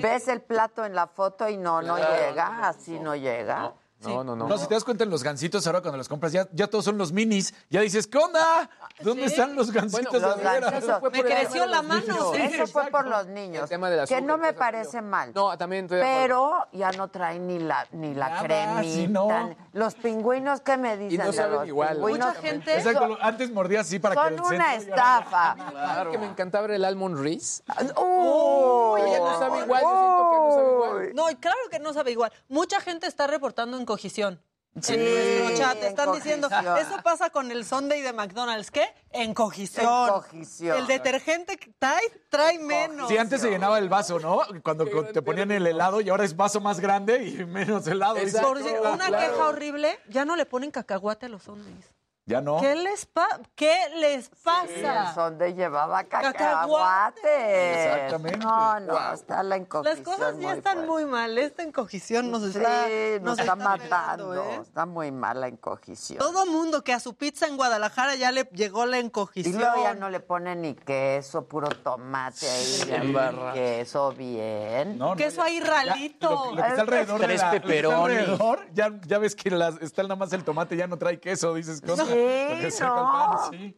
Ves 0.01 0.27
el 0.27 0.41
plato 0.41 0.85
en 0.85 0.95
la 0.95 1.07
foto 1.07 1.49
y 1.49 1.57
no, 1.57 1.81
no 1.81 1.97
llega, 1.97 2.67
así 2.67 2.99
no 2.99 3.15
llega. 3.15 3.59
No, 3.59 3.80
no, 4.01 4.23
no. 4.23 4.47
No, 4.47 4.57
si 4.57 4.67
te 4.67 4.73
das 4.73 4.83
cuenta 4.83 5.03
en 5.03 5.09
los 5.09 5.23
gancitos 5.23 5.65
ahora 5.67 5.81
cuando 5.81 5.97
los 5.97 6.09
compras, 6.09 6.31
ya, 6.31 6.47
ya 6.53 6.67
todos 6.67 6.85
son 6.85 6.97
los 6.97 7.11
minis. 7.11 7.53
Ya 7.69 7.81
dices, 7.81 8.07
¿qué 8.07 8.17
onda? 8.17 8.69
¿Dónde 9.01 9.25
están 9.25 9.55
los 9.55 9.71
gancitos 9.71 10.21
Los 10.21 10.37
de 10.37 10.43
veras? 10.43 10.73
Me 11.11 11.23
creció 11.23 11.65
la 11.65 11.81
mano. 11.81 12.33
Eso 12.33 12.67
fue 12.67 12.87
por 12.87 13.07
los 13.07 13.27
niños. 13.27 13.69
tema 13.69 13.89
del 13.89 13.99
que 14.07 14.15
azúcar, 14.15 14.23
no 14.23 14.37
me 14.37 14.53
parece 14.53 15.01
mal. 15.01 15.31
No, 15.33 15.57
también 15.57 15.85
estoy 15.85 15.99
de. 15.99 16.03
Pero 16.03 16.67
ya 16.73 16.91
no 16.91 17.09
traen 17.09 17.47
ni 17.47 17.59
la 17.59 17.87
ni 17.91 18.13
la 18.13 18.29
Nada, 18.29 18.43
cremita. 18.43 19.09
no. 19.11 19.55
Los 19.73 19.95
pingüinos, 19.95 20.61
¿qué 20.61 20.77
me 20.77 20.97
dicen 20.97 21.19
no 21.19 21.25
de 21.27 21.33
saben 21.33 21.53
los 21.59 21.67
igual. 21.67 21.95
pingüinos? 21.95 22.27
Mucha 22.27 22.41
gente. 22.41 22.77
Exacto, 22.77 23.17
antes 23.21 23.51
mordías 23.51 23.87
así 23.87 23.99
para 23.99 24.15
que 24.15 24.21
Son 24.21 24.33
el 24.33 24.55
una 24.55 24.75
estafa. 24.75 25.55
Claro. 25.71 26.11
que 26.11 26.17
me 26.17 26.25
encantaba 26.27 26.65
era 26.65 26.75
el 26.75 26.85
almond 26.85 27.17
Reese. 27.19 27.63
Uy, 27.97 29.01
ya 29.11 29.19
no 29.19 29.39
sabe 29.39 29.59
igual, 29.59 29.81
que 29.81 29.85
no 29.87 30.51
sabe 30.51 30.71
igual. 30.71 31.15
No, 31.15 31.29
y 31.29 31.35
claro 31.35 31.57
que 31.69 31.79
no 31.79 31.93
sabe 31.93 32.11
igual. 32.11 32.31
Mucha 32.49 32.79
gente 32.81 33.07
está 33.07 33.27
reportando 33.27 33.77
encogición. 33.91 34.41
Sí, 34.79 34.93
en 34.93 35.03
nuestro 35.03 35.57
chat 35.57 35.83
están 35.83 36.13
diciendo, 36.13 36.47
eso 36.79 36.95
pasa 37.03 37.29
con 37.29 37.51
el 37.51 37.65
Sunday 37.65 38.01
de 38.01 38.13
McDonald's. 38.13 38.71
¿Qué? 38.71 38.85
Encogición. 39.09 39.85
Encogición. 39.85 40.77
El 40.77 40.87
detergente 40.87 41.59
trae, 41.77 42.01
trae 42.29 42.57
menos. 42.57 43.09
Sí, 43.09 43.17
antes 43.17 43.41
se 43.41 43.49
llenaba 43.49 43.79
el 43.79 43.89
vaso, 43.89 44.17
¿no? 44.19 44.39
Cuando 44.63 44.85
te 45.11 45.21
ponían 45.21 45.51
el 45.51 45.67
helado 45.67 45.99
y 45.99 46.07
ahora 46.07 46.23
es 46.23 46.37
vaso 46.37 46.61
más 46.61 46.79
grande 46.79 47.21
y 47.25 47.45
menos 47.45 47.85
helado. 47.85 48.15
Dices, 48.15 48.39
Por 48.39 48.57
una 48.59 49.07
claro. 49.07 49.17
queja 49.17 49.47
horrible, 49.49 49.99
ya 50.07 50.23
no 50.23 50.37
le 50.37 50.45
ponen 50.45 50.71
cacahuate 50.71 51.25
a 51.25 51.29
los 51.29 51.43
Sundays. 51.43 51.93
Ya 52.25 52.39
no. 52.39 52.59
¿Qué 52.61 52.75
les, 52.75 53.07
pa- 53.07 53.39
¿Qué 53.55 53.75
les 53.95 54.25
Sí, 54.25 54.31
el 54.35 54.83
pasa? 54.83 55.13
sonde 55.15 55.53
llevaba 55.55 56.03
Cacahuate. 56.03 57.83
Exactamente. 57.83 58.37
No, 58.37 58.79
no, 58.79 59.13
está 59.13 59.41
la 59.43 59.55
encogición. 59.55 59.97
Las 59.97 60.05
cosas 60.05 60.35
ya 60.39 60.47
muy 60.49 60.57
están 60.57 60.73
fuerte. 60.75 60.91
muy 60.91 61.05
mal. 61.05 61.37
Esta 61.37 61.63
encogición 61.63 62.29
nos 62.31 62.43
Sí, 62.43 62.49
está, 62.59 62.85
nos 63.21 63.39
está 63.39 63.55
matando. 63.55 64.29
pegando, 64.31 64.35
¿eh? 64.51 64.59
Está 64.61 64.85
muy 64.85 65.11
mal 65.11 65.41
la 65.41 65.47
encogición. 65.47 66.19
Todo 66.19 66.45
mundo 66.45 66.83
que 66.83 66.93
a 66.93 66.99
su 66.99 67.15
pizza 67.15 67.47
en 67.47 67.57
Guadalajara 67.57 68.15
ya 68.15 68.31
le 68.31 68.43
llegó 68.53 68.85
la 68.85 68.97
Y 68.97 69.01
encogición. 69.05 69.57
luego 69.59 69.83
ya 69.83 69.93
no 69.95 70.09
le 70.09 70.19
ponen 70.19 70.61
ni 70.61 70.75
queso, 70.75 71.45
puro 71.47 71.69
tomate 71.69 72.47
ahí. 72.49 72.83
ya, 72.87 72.95
embarra. 72.97 73.53
Queso 73.53 74.11
bien. 74.13 74.97
No, 74.97 75.09
no, 75.09 75.15
Queso 75.15 75.41
ahí 75.41 75.59
ya, 75.59 75.65
ralito. 75.65 76.29
Lo, 76.29 76.55
lo 76.55 76.61
que 76.61 76.67
está 76.69 76.81
alrededor 76.81 77.19
de 77.19 77.25
Tres 77.25 77.41
la- 77.41 77.53
lo 77.53 77.61
que 77.61 77.79
está 77.79 77.97
alrededor, 78.03 78.67
ya, 78.73 78.91
ya 79.07 79.17
ves 79.17 79.35
que 79.35 79.49
las- 79.49 79.81
está 79.81 80.03
nada 80.03 80.15
más 80.15 80.31
el 80.33 80.43
tomate, 80.43 80.77
ya 80.77 80.85
no 80.87 80.97
trae 80.97 81.19
queso, 81.19 81.55
dices. 81.55 81.81
¿qué 81.81 81.91
onda? 81.91 82.10
Sí, 82.13 82.79
pan, 82.79 82.89
no. 82.89 83.49
sí. 83.51 83.77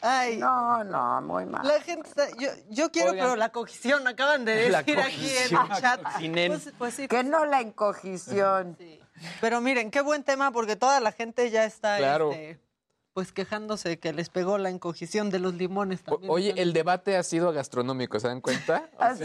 Ay, 0.00 0.36
No, 0.38 0.84
no, 0.84 1.20
muy 1.22 1.44
mal. 1.46 1.66
la 1.66 1.80
gente 1.80 2.08
está, 2.08 2.28
yo, 2.38 2.48
yo 2.70 2.90
quiero, 2.90 3.10
Oigan. 3.12 3.24
pero 3.26 3.36
la 3.36 3.50
cogición, 3.50 4.06
acaban 4.06 4.44
de 4.44 4.54
decir 4.70 4.98
aquí 5.00 5.28
en 5.28 5.56
el 5.56 5.80
chat. 5.80 6.00
Pues, 6.48 6.72
pues 6.78 6.94
sí, 6.94 7.08
Que 7.08 7.22
no 7.24 7.44
la 7.46 7.60
encogición. 7.60 8.76
pero 9.40 9.60
miren, 9.60 9.90
qué 9.90 10.00
buen 10.00 10.24
tema 10.24 10.50
porque 10.52 10.76
toda 10.76 11.00
la 11.00 11.12
gente 11.12 11.50
ya 11.50 11.64
está 11.64 11.98
Claro. 11.98 12.32
este, 12.32 12.58
pues 13.14 13.32
quejándose 13.32 13.98
que 13.98 14.12
les 14.12 14.28
pegó 14.30 14.56
la 14.58 14.70
encogición 14.70 15.30
de 15.30 15.38
los 15.38 15.54
limones 15.54 16.00
O- 16.06 16.12
también. 16.12 16.32
Oye, 16.32 16.54
el 16.56 16.72
debate 16.72 17.16
ha 17.16 17.22
sido 17.22 17.52
gastronómico, 17.52 18.18
¿se 18.20 18.28
dan 18.28 18.40
cuenta? 18.40 18.88
Ah, 18.98 19.14
sí, 19.16 19.24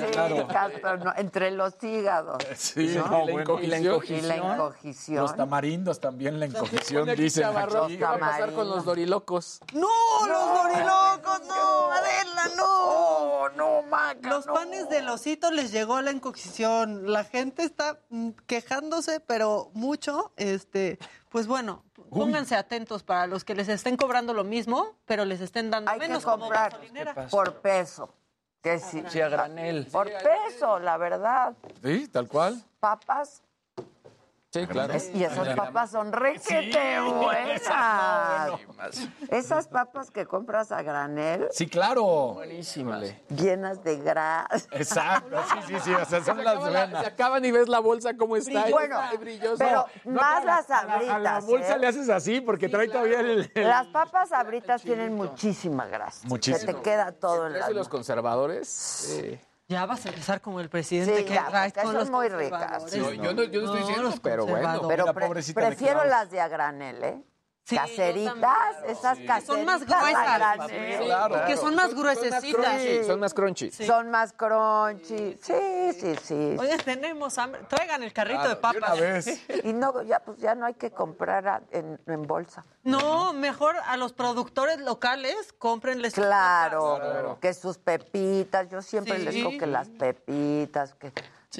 Castro, 0.52 0.98
no, 0.98 1.14
entre 1.18 1.52
los 1.52 1.74
hígados. 1.84 2.38
Sí, 2.56 2.96
¿no? 2.96 3.08
no, 3.08 3.60
Y 3.62 3.68
la 3.68 3.78
encogición. 3.78 4.20
Y 4.20 4.22
la 4.28 4.36
encogición. 4.36 5.18
Los 5.22 5.36
tamarindos 5.36 6.00
también, 6.00 6.40
la 6.40 6.46
encogición, 6.48 7.08
dicen. 7.16 7.46
Aquí. 7.46 7.98
¿Qué 7.98 8.04
va 8.04 8.16
a 8.16 8.20
pasar 8.20 8.54
con 8.54 8.68
los 8.70 8.84
dorilocos? 8.86 9.60
¡No, 9.74 9.88
los 10.28 10.64
dorilocos! 10.64 11.42
¡No, 11.48 11.92
Adela, 11.92 12.50
no! 12.58 13.50
No, 13.56 13.82
Maca, 13.84 14.30
Los 14.30 14.46
no. 14.48 14.54
panes 14.54 14.90
del 14.90 15.08
osito 15.10 15.52
les 15.52 15.72
llegó 15.72 16.02
la 16.02 16.12
encogición. 16.12 17.12
La 17.12 17.24
gente 17.24 17.64
está 17.64 18.00
mm, 18.10 18.30
quejándose, 18.46 19.20
pero 19.20 19.70
mucho. 19.74 20.32
Este, 20.38 20.98
pues 21.38 21.46
bueno, 21.46 21.84
pónganse 22.10 22.56
atentos 22.56 23.04
para 23.04 23.28
los 23.28 23.46
que 23.46 23.54
les 23.54 23.70
estén 23.70 23.96
cobrando 23.96 24.34
lo 24.34 24.44
mismo, 24.44 24.96
pero 25.06 25.24
les 25.24 25.40
estén 25.40 25.70
dando 25.70 25.92
Hay 25.92 26.00
que 26.00 26.08
menos 26.08 26.24
como 26.24 26.46
comprar 26.46 26.72
gasolinera. 26.72 27.28
por 27.28 27.62
peso. 27.62 28.12
Que 28.60 28.80
sí. 28.80 29.04
Sí, 29.08 29.22
a 29.22 29.30
granel. 29.30 29.86
Por 29.92 30.10
peso, 30.12 30.80
la 30.80 30.98
verdad. 30.98 31.56
Sí, 31.84 32.08
tal 32.08 32.28
cual. 32.28 32.60
Papas. 32.80 33.44
Sí, 34.50 34.66
claro. 34.66 34.94
Es- 34.94 35.14
y 35.14 35.24
esas 35.26 35.50
papas 35.56 35.92
son 35.92 36.12
requete 36.14 37.00
buenas. 37.02 37.62
Esas 39.30 39.68
papas 39.68 40.10
que 40.10 40.26
compras 40.26 40.72
a 40.72 40.82
granel, 40.82 41.48
Sí, 41.52 41.68
claro. 41.68 42.04
Buenísimas. 42.36 43.04
llenas 43.30 43.84
de 43.84 43.98
grasa. 43.98 44.68
Exacto, 44.72 45.36
sí, 45.68 45.74
sí, 45.76 45.80
sí. 45.84 45.94
O 45.94 46.06
sea, 46.06 46.24
son 46.24 46.44
las 46.44 46.54
Se 46.54 46.60
buenas. 46.72 47.06
acaban 47.06 47.44
y 47.44 47.52
ves 47.52 47.68
la 47.68 47.80
bolsa 47.80 48.16
cómo 48.16 48.38
está. 48.38 48.66
Bueno, 48.70 49.02
Está 49.04 49.18
brillosa. 49.18 49.66
pero 49.66 49.86
No, 50.06 50.22
más 50.22 50.46
las 50.46 50.70
a 50.72 50.86
la- 50.86 50.94
abritas. 50.94 51.16
A 51.16 51.20
la 51.20 51.40
bolsa 51.42 51.76
¿eh? 51.76 51.80
le 51.80 51.88
haces 51.88 52.10
así 52.10 52.40
porque 52.42 52.70
trae 52.70 52.88
todavía 52.88 53.20
el. 53.20 53.52
el- 53.54 53.68
Las 53.68 53.88
papas 53.88 54.32
abritas 54.32 54.82
tienen 54.82 55.14
muchísima 55.14 55.88
grasa. 55.88 56.26
Muchísimo. 56.28 56.66
Que 56.66 56.74
te 56.74 56.82
queda 56.82 57.12
todo 57.12 57.48
en 57.48 57.56
Eso 57.58 57.66
la 57.66 57.72
y 57.72 57.76
los 57.76 57.90
conservadores. 57.90 59.10
eh, 59.22 59.42
Ya 59.70 59.86
vas 59.86 60.06
a 60.06 60.10
empezar 60.10 60.40
como 60.40 60.62
el 60.62 60.70
presidente 60.70 61.18
Sí, 61.18 61.26
que 61.26 61.34
ya, 61.34 61.48
traes 61.48 61.74
con 61.74 61.84
son 61.84 61.94
los 61.96 62.10
muy 62.10 62.30
ricas. 62.30 62.84
No, 62.96 63.12
yo 63.12 63.34
no- 63.34 63.44
yo 63.44 63.60
no 63.62 63.66
estoy 63.66 63.80
diciendo, 63.80 64.04
los 64.04 64.20
pero 64.22 64.46
bueno. 64.46 64.88
Pero 64.88 65.06
la 65.08 65.14
pre- 65.14 65.30
prefiero 65.54 66.06
las 66.06 66.32
de 66.32 66.40
a 66.40 66.48
granel, 66.48 67.04
¿eh? 67.04 67.24
Sí, 67.68 67.76
caseritas, 67.76 68.78
esas 68.86 69.18
caseritas 69.20 69.44
Son 69.44 69.66
más 69.66 69.84
gruesas. 69.86 70.72
Claro. 71.02 71.46
Que 71.46 71.58
son 71.58 71.76
más 71.76 71.94
gruesecitas. 71.94 72.54
crunchy, 72.56 73.04
son 73.04 73.20
más 73.20 73.34
crunchy. 73.34 73.72
Son 73.72 74.10
más 74.10 74.32
crunchy. 74.32 75.38
Sí, 75.42 75.92
sí, 76.00 76.16
sí. 76.24 76.56
Oye, 76.58 76.78
tenemos 76.78 77.38
hambre. 77.38 77.62
Traigan 77.68 78.04
el 78.04 78.14
carrito 78.14 78.48
de 78.48 78.56
papas. 78.56 78.98
vez. 78.98 79.42
Y 79.66 79.74
no, 79.74 80.02
ya, 80.04 80.20
pues 80.20 80.38
ya 80.38 80.56
no 80.56 80.66
hay 80.66 80.76
que 80.76 80.92
comprar 80.92 81.46
a- 81.46 81.62
en, 81.72 82.00
en 82.08 82.22
bolsa. 82.26 82.64
No, 82.86 83.34
mejor 83.34 83.76
a 83.86 83.98
los 83.98 84.14
productores 84.14 84.80
locales, 84.80 85.52
cómprenles. 85.60 86.14
sus 86.14 86.24
Claro, 86.24 87.38
que 87.42 87.54
sus 87.54 87.78
pepitas, 87.78 88.70
yo 88.70 88.82
siempre 88.82 89.18
Sí. 89.18 89.24
les 89.26 89.34
digo 89.34 89.50
que 89.60 89.68
las 89.68 89.90
pepitas, 89.90 90.94
que 90.94 91.12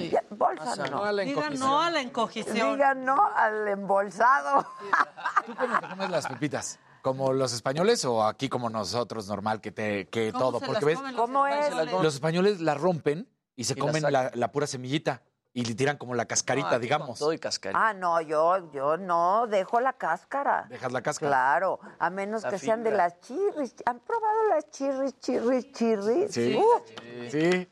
Sí. 0.04 0.10
ya, 0.10 0.22
bolsa 0.30 0.76
No 0.76 0.86
no. 0.90 1.04
a 1.04 1.12
la 1.12 1.22
Digan 1.22 1.44
encogición. 1.44 1.68
no 1.70 1.80
a 1.80 1.90
la 1.90 2.00
encogición. 2.00 2.70
Digan 2.72 3.04
no 3.04 3.16
al 3.34 3.68
embolsado. 3.68 4.66
¿Tú 5.46 5.54
cómo 5.56 5.80
te 5.80 5.88
comes 5.88 6.10
las 6.10 6.26
pepitas? 6.26 6.78
¿Como 7.02 7.32
los 7.32 7.52
españoles 7.52 8.04
o 8.04 8.24
aquí 8.24 8.48
como 8.48 8.70
nosotros, 8.70 9.28
normal, 9.28 9.60
que, 9.60 9.70
te, 9.72 10.08
que 10.08 10.32
¿Cómo 10.32 10.44
todo? 10.44 10.58
se 10.60 10.66
Porque 10.66 10.80
las 10.80 10.84
ves, 10.86 10.96
comen 10.98 11.16
los 11.16 11.26
¿Cómo 11.26 11.46
es? 11.46 11.74
los 12.02 12.14
españoles 12.14 12.60
la 12.60 12.74
rompen 12.74 13.28
y 13.56 13.64
se 13.64 13.74
Y 13.74 13.76
comen 13.76 14.02
la, 14.10 14.30
la 14.34 14.52
pura 14.52 14.66
semillita 14.66 15.22
y 15.54 15.64
le 15.64 15.74
tiran 15.74 15.96
como 15.96 16.14
la 16.14 16.26
cascarita, 16.26 16.72
Ah, 16.72 16.78
digamos. 16.78 17.18
Todo 17.18 17.32
y 17.32 17.38
cascarita. 17.38 17.88
Ah, 17.88 17.92
no, 17.94 18.20
yo, 18.20 18.70
yo 18.72 18.96
no, 18.96 19.46
dejo 19.48 19.80
la 19.80 19.94
cáscara. 19.94 20.66
Dejas 20.68 20.92
la 20.92 21.02
cáscara. 21.02 21.30
Claro, 21.30 21.80
a 21.98 22.10
menos 22.10 22.42
La 22.42 22.50
que 22.50 22.58
sean 22.58 22.82
de 22.84 22.90
las 22.92 23.18
chirris. 23.20 23.74
¿Han 23.86 23.98
probado 24.00 24.48
las 24.50 24.70
chirris, 24.70 25.18
chirris, 25.18 25.72
chirris? 25.72 26.32
Sí. 26.32 26.56
Uh, 26.56 27.28
Sí, 27.30 27.40
sí. 27.52 27.68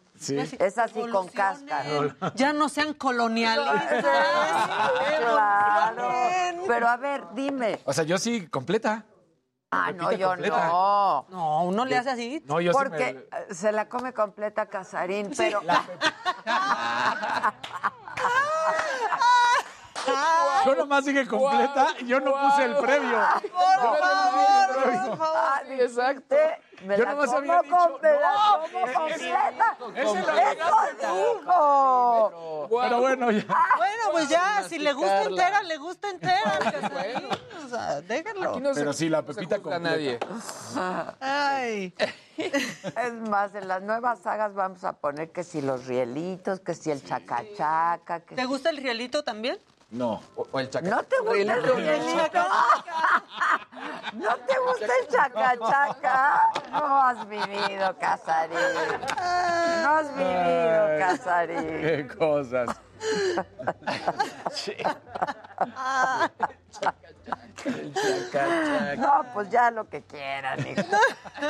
Es 0.59 0.79
así 0.79 1.01
con 1.11 1.29
cáscara. 1.29 2.17
Ya 2.35 2.53
no 2.53 2.69
sean 2.69 2.95
colonialistas. 2.95 4.05
Claro. 5.21 6.11
Pero 6.67 6.89
a 6.89 6.97
ver, 6.97 7.25
dime. 7.35 7.81
O 7.85 7.93
sea, 7.93 8.05
yo 8.05 8.19
sí, 8.19 8.47
completa. 8.49 9.05
Ah, 9.71 9.93
no, 9.93 10.13
yo 10.13 10.29
completa. 10.29 10.67
no. 10.69 11.27
No, 11.29 11.65
uno 11.65 11.85
le 11.85 11.97
hace 11.97 12.11
así. 12.11 12.43
No, 12.47 12.61
yo 12.61 12.73
sí 12.73 12.79
Porque 12.79 13.09
eh, 13.09 13.55
se 13.55 13.73
la 13.73 13.89
come 13.89 14.13
completa 14.13 14.67
Casarín, 14.67 15.33
pero... 15.37 15.61
Yo 20.65 20.75
nomás 20.75 21.05
dije 21.05 21.27
completa 21.27 21.89
y 22.01 22.07
yo 22.07 22.21
no 22.21 22.33
puse 22.33 22.65
el 22.65 22.77
previo. 22.77 23.19
Por 23.43 23.51
favor, 23.51 23.99
por 25.09 25.17
favor. 25.19 25.37
Ah, 25.37 25.63
exacto. 25.71 26.37
Me 26.85 26.97
Yo 26.99 27.05
la 27.05 27.11
nomás 27.13 27.27
como 27.27 27.39
había 27.39 27.63
dicho, 27.63 27.77
com- 27.77 27.93
me 28.03 28.11
la 28.13 28.33
no, 28.33 28.61
completa. 28.93 29.77
¡Eso 29.95 30.15
dijo! 31.43 32.69
Pero 32.83 33.01
bueno, 33.01 33.31
ya. 33.31 33.45
Bueno, 33.77 34.03
pues 34.13 34.29
ya, 34.29 34.63
si 34.69 34.79
le 34.79 34.93
gusta 34.93 35.23
entera, 35.23 35.63
le 35.63 35.77
gusta 35.79 36.11
entera. 36.11 36.59
Casarín. 36.59 37.29
O 37.65 37.69
sea, 37.69 38.01
déjenlo. 38.03 38.51
Aquí 38.51 38.61
no 38.61 38.75
se- 38.75 38.81
Pero 38.81 38.93
sí, 38.93 39.09
la 39.09 39.23
no 39.23 39.27
pepita 39.27 39.57
a 39.57 39.59
completa. 39.61 39.91
nadie. 39.91 40.19
Ay. 41.21 41.95
Es 42.37 43.15
más, 43.29 43.55
en 43.55 43.67
las 43.69 43.83
nuevas 43.83 44.19
sagas 44.21 44.55
vamos 44.55 44.85
a 44.85 44.93
poner 44.93 45.31
que 45.31 45.43
si 45.45 45.63
los 45.63 45.87
rielitos, 45.87 46.61
que 46.61 46.75
si 46.75 46.91
el 46.91 47.03
chacachaca, 47.03 48.21
que... 48.21 48.35
¿Te 48.35 48.45
gusta 48.45 48.69
el 48.71 48.77
rielito 48.77 49.25
también? 49.25 49.59
No. 49.91 50.21
O, 50.35 50.47
o 50.51 50.61
el 50.61 50.69
chaca. 50.69 50.89
¿No 50.89 51.03
te 51.05 51.19
gusta 51.21 51.55
el 51.55 51.63
rielito? 51.63 52.39
¿No 54.15 54.37
te 54.37 54.59
gusta 54.59 54.87
el 55.01 55.09
chacachaca? 55.09 56.51
No 56.73 57.01
has 57.03 57.29
vivido, 57.29 57.97
Casarín. 57.99 58.59
No 59.83 59.91
has 59.91 60.15
vivido, 60.17 60.99
Casarín. 60.99 61.81
Qué 61.81 62.09
cosas. 62.19 62.69
No, 68.99 69.25
pues 69.35 69.49
ya 69.51 69.71
lo 69.71 69.89
que 69.89 70.03
quieran, 70.03 70.61
hijo. 70.67 70.83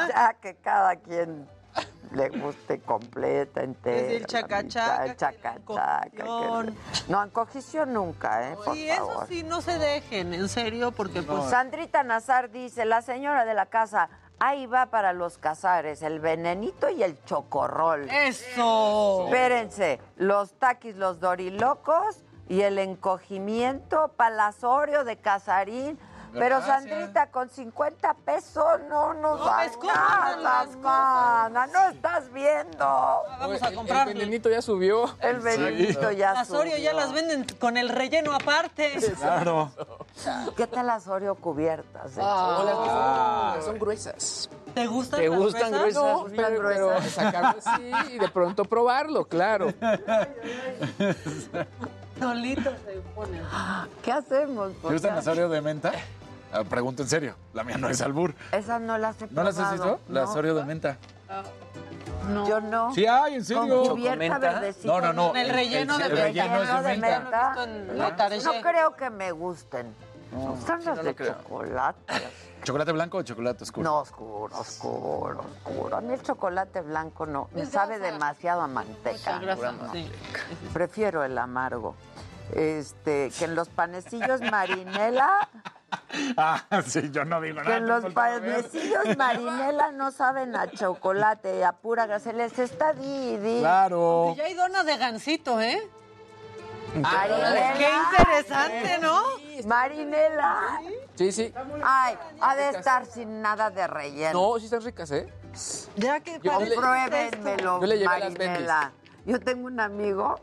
Ya 0.08 0.34
que 0.40 0.56
cada 0.56 0.96
quien 0.96 1.48
le 2.12 2.28
guste 2.30 2.80
completa, 2.80 3.62
entera. 3.62 3.96
Es 4.08 4.12
el 4.20 4.26
chacachaca, 4.26 5.04
El 5.06 5.16
chacachaca. 5.16 6.24
No, 7.08 7.22
en 7.22 7.30
cogición 7.30 7.92
nunca, 7.92 8.50
¿eh? 8.50 8.56
Por 8.64 8.74
Sí, 8.74 8.88
eso 8.88 9.06
favor. 9.06 9.26
sí, 9.28 9.42
no 9.42 9.60
se 9.60 9.78
dejen, 9.78 10.32
en 10.32 10.48
serio, 10.48 10.92
porque 10.92 11.22
pues... 11.22 11.44
Sandrita 11.50 12.02
Nazar 12.04 12.50
dice, 12.50 12.84
la 12.84 13.02
señora 13.02 13.44
de 13.44 13.54
la 13.54 13.66
casa, 13.66 14.08
ahí 14.38 14.66
va 14.66 14.86
para 14.86 15.12
los 15.12 15.36
cazares, 15.38 16.00
el 16.02 16.20
venenito 16.20 16.88
y 16.88 17.02
el 17.02 17.22
chocorrol. 17.24 18.08
¡Eso! 18.10 19.24
Espérense, 19.26 20.00
los 20.16 20.52
taquis, 20.54 20.96
los 20.96 21.20
dorilocos 21.20 22.22
y 22.48 22.62
el 22.62 22.78
encogimiento 22.78 24.08
palasorio 24.16 25.04
de 25.04 25.16
Casarín. 25.16 25.98
Pero 26.38 26.56
Gracias. 26.56 26.84
Sandrita, 26.84 27.26
con 27.30 27.48
50 27.48 28.14
pesos 28.24 28.64
no 28.88 29.14
nos 29.14 29.38
No 29.40 29.44
da 29.46 29.66
nada, 29.84 30.36
las 30.36 30.76
mana. 30.76 31.66
No 31.66 31.88
estás 31.88 32.32
viendo. 32.32 32.78
Vamos 33.38 33.62
a 33.62 33.68
El- 33.68 33.74
comprar. 33.74 34.08
El 34.08 34.14
venenito 34.14 34.48
ya 34.48 34.62
subió. 34.62 35.08
El 35.20 35.40
venenito 35.40 36.10
ya 36.12 36.32
Las 36.34 36.50
Oreo 36.50 36.76
ya 36.76 36.90
subió. 36.90 37.00
las 37.04 37.12
venden 37.12 37.46
con 37.58 37.76
el 37.76 37.88
relleno 37.88 38.32
aparte. 38.34 38.92
Claro. 39.18 39.70
¿Qué 40.56 40.66
tal 40.66 40.86
las 40.86 41.06
Oreo 41.08 41.34
cubiertas? 41.34 42.16
eh? 42.16 42.20
Las 42.20 42.76
que 42.76 42.90
son, 42.90 43.62
son 43.72 43.78
gruesas. 43.78 44.50
¿Te 44.74 44.86
gustan 44.86 45.20
¿Te 45.20 45.28
las 45.28 45.38
gustan 45.38 45.72
gruesas? 45.72 45.94
No, 46.02 46.26
Están 46.26 46.46
pero, 46.48 46.68
pero 46.68 46.86
gruesas. 46.88 47.12
sacarlo 47.12 47.60
así 47.64 47.92
y 48.14 48.18
de 48.18 48.28
pronto 48.28 48.64
probarlo, 48.66 49.24
claro. 49.26 49.72
Solitos 52.18 52.74
se 52.84 52.92
ponen. 53.14 53.42
¿Qué 54.02 54.12
hacemos? 54.12 54.72
¿Te 54.80 54.88
gustan 54.92 55.16
las 55.16 55.26
Oreo 55.26 55.48
de 55.48 55.60
menta? 55.60 55.92
Ah, 56.52 56.64
Pregunto 56.64 57.02
en 57.02 57.08
serio. 57.08 57.34
La 57.52 57.64
mía 57.64 57.76
no 57.78 57.88
es 57.88 58.00
albur. 58.00 58.34
Esas 58.52 58.80
no 58.80 58.98
las 58.98 59.20
he 59.20 59.26
¿No 59.30 59.42
las 59.42 59.58
has 59.58 59.72
visto? 59.72 60.00
Las 60.08 60.30
No. 60.30 60.34
Oreo 60.34 60.54
de 60.54 60.64
menta. 60.64 60.98
Yo 62.46 62.60
no. 62.60 62.92
Sí 62.94 63.06
hay, 63.06 63.34
en 63.34 63.44
serio. 63.44 63.82
Con 63.84 63.96
cubierta 63.96 64.38
verdecita. 64.38 64.88
No, 64.88 65.00
no, 65.00 65.12
no. 65.12 65.28
Con 65.28 65.36
el 65.36 65.50
relleno 65.50 65.98
de 65.98 66.04
el 66.06 66.12
menta. 66.12 66.24
relleno 66.24 66.82
de 66.82 66.88
de 66.88 66.96
menta. 66.98 67.54
No, 67.66 68.10
no 68.10 68.60
creo 68.62 68.96
que 68.96 69.10
me 69.10 69.32
gusten. 69.32 69.94
Me 70.32 70.38
gustan 70.48 70.84
las 70.84 70.96
no 70.96 71.02
de 71.04 71.14
chocolate. 71.14 72.14
¿Chocolate 72.64 72.92
blanco 72.92 73.18
o 73.18 73.22
chocolate 73.22 73.62
oscuro? 73.62 73.84
No, 73.88 73.98
oscuro, 74.00 74.58
oscuro, 74.58 75.44
oscuro. 75.64 75.96
A 75.96 76.00
mí 76.00 76.12
el 76.12 76.22
chocolate 76.22 76.80
blanco 76.80 77.26
no. 77.26 77.48
Me 77.52 77.64
sabe 77.64 77.98
demasiado 78.00 78.60
a 78.62 78.66
manteca. 78.66 79.38
No. 79.40 79.92
sí. 79.92 80.10
Prefiero 80.72 81.22
el 81.22 81.38
amargo. 81.38 81.94
Este, 82.52 83.30
que 83.38 83.44
en 83.44 83.54
los 83.54 83.68
panecillos 83.68 84.40
marinela, 84.50 85.48
Ah, 86.36 86.64
sí, 86.84 87.10
yo 87.12 87.24
no 87.24 87.40
digo 87.40 87.58
que 87.58 87.64
nada. 87.64 87.76
en 87.76 87.86
los 87.86 88.12
panecillos 88.12 89.04
marinela 89.16 89.92
no 89.92 90.10
saben 90.10 90.56
a 90.56 90.70
chocolate, 90.70 91.64
a 91.64 91.72
pura 91.72 92.06
grasa. 92.06 92.32
Les 92.32 92.58
está 92.58 92.92
di, 92.92 93.36
di. 93.36 93.60
Claro. 93.60 94.34
Ya 94.36 94.44
hay 94.44 94.54
donas 94.54 94.84
de 94.86 94.96
gansito, 94.96 95.60
¿eh? 95.60 95.80
Marinela. 96.94 97.74
Qué 97.76 97.88
interesante, 98.18 98.98
¿no? 99.00 99.22
Marinela. 99.66 100.80
Sí, 101.14 101.32
sí. 101.32 101.52
Ay, 101.82 102.16
ha 102.40 102.56
de 102.56 102.70
estar 102.70 103.06
sin 103.06 103.42
nada 103.42 103.70
de 103.70 103.86
relleno. 103.86 104.52
No, 104.54 104.58
sí 104.58 104.66
están 104.66 104.82
ricas, 104.82 105.10
¿eh? 105.10 105.32
Ya 105.96 106.20
que 106.20 106.38
Yo 106.42 106.60
le- 106.60 106.74
Yo 106.74 107.80
las 107.80 108.04
Marinela. 108.04 108.92
Yo 109.24 109.40
tengo 109.40 109.66
un 109.66 109.80
amigo 109.80 110.40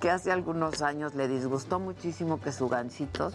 que 0.00 0.10
hace 0.10 0.30
algunos 0.30 0.82
años 0.82 1.14
le 1.14 1.28
disgustó 1.28 1.78
muchísimo 1.80 2.40
que 2.40 2.52
sus 2.52 2.70
gancitos 2.70 3.34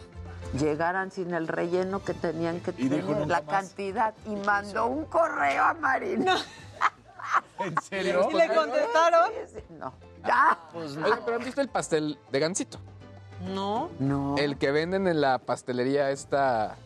llegaran 0.54 1.12
sin 1.12 1.34
el 1.34 1.48
relleno 1.48 2.04
que 2.04 2.14
tenían 2.14 2.60
que 2.62 2.72
Y 2.78 2.90
tener, 2.90 3.28
la 3.28 3.42
más. 3.42 3.64
cantidad, 3.64 4.14
y 4.26 4.36
mandó 4.36 4.88
un 4.88 5.06
correo 5.06 5.64
a 5.64 5.74
Marina. 5.74 6.38
¿En 7.60 7.76
serio? 7.82 8.28
¿Y 8.32 8.34
le 8.36 8.48
contestaron? 8.54 9.32
No. 9.80 9.94
Ah, 10.24 10.58
Oigan, 10.74 11.20
pero 11.26 11.38
¿han 11.38 11.44
visto 11.44 11.62
el 11.62 11.70
pastel 11.70 12.18
de 12.32 12.40
gansito? 12.40 12.78
No. 13.54 13.90
no. 14.00 14.36
El 14.38 14.58
que 14.58 14.72
venden 14.72 15.08
en 15.08 15.22
la 15.22 15.40
pastelería 15.40 16.10
esta... 16.12 16.78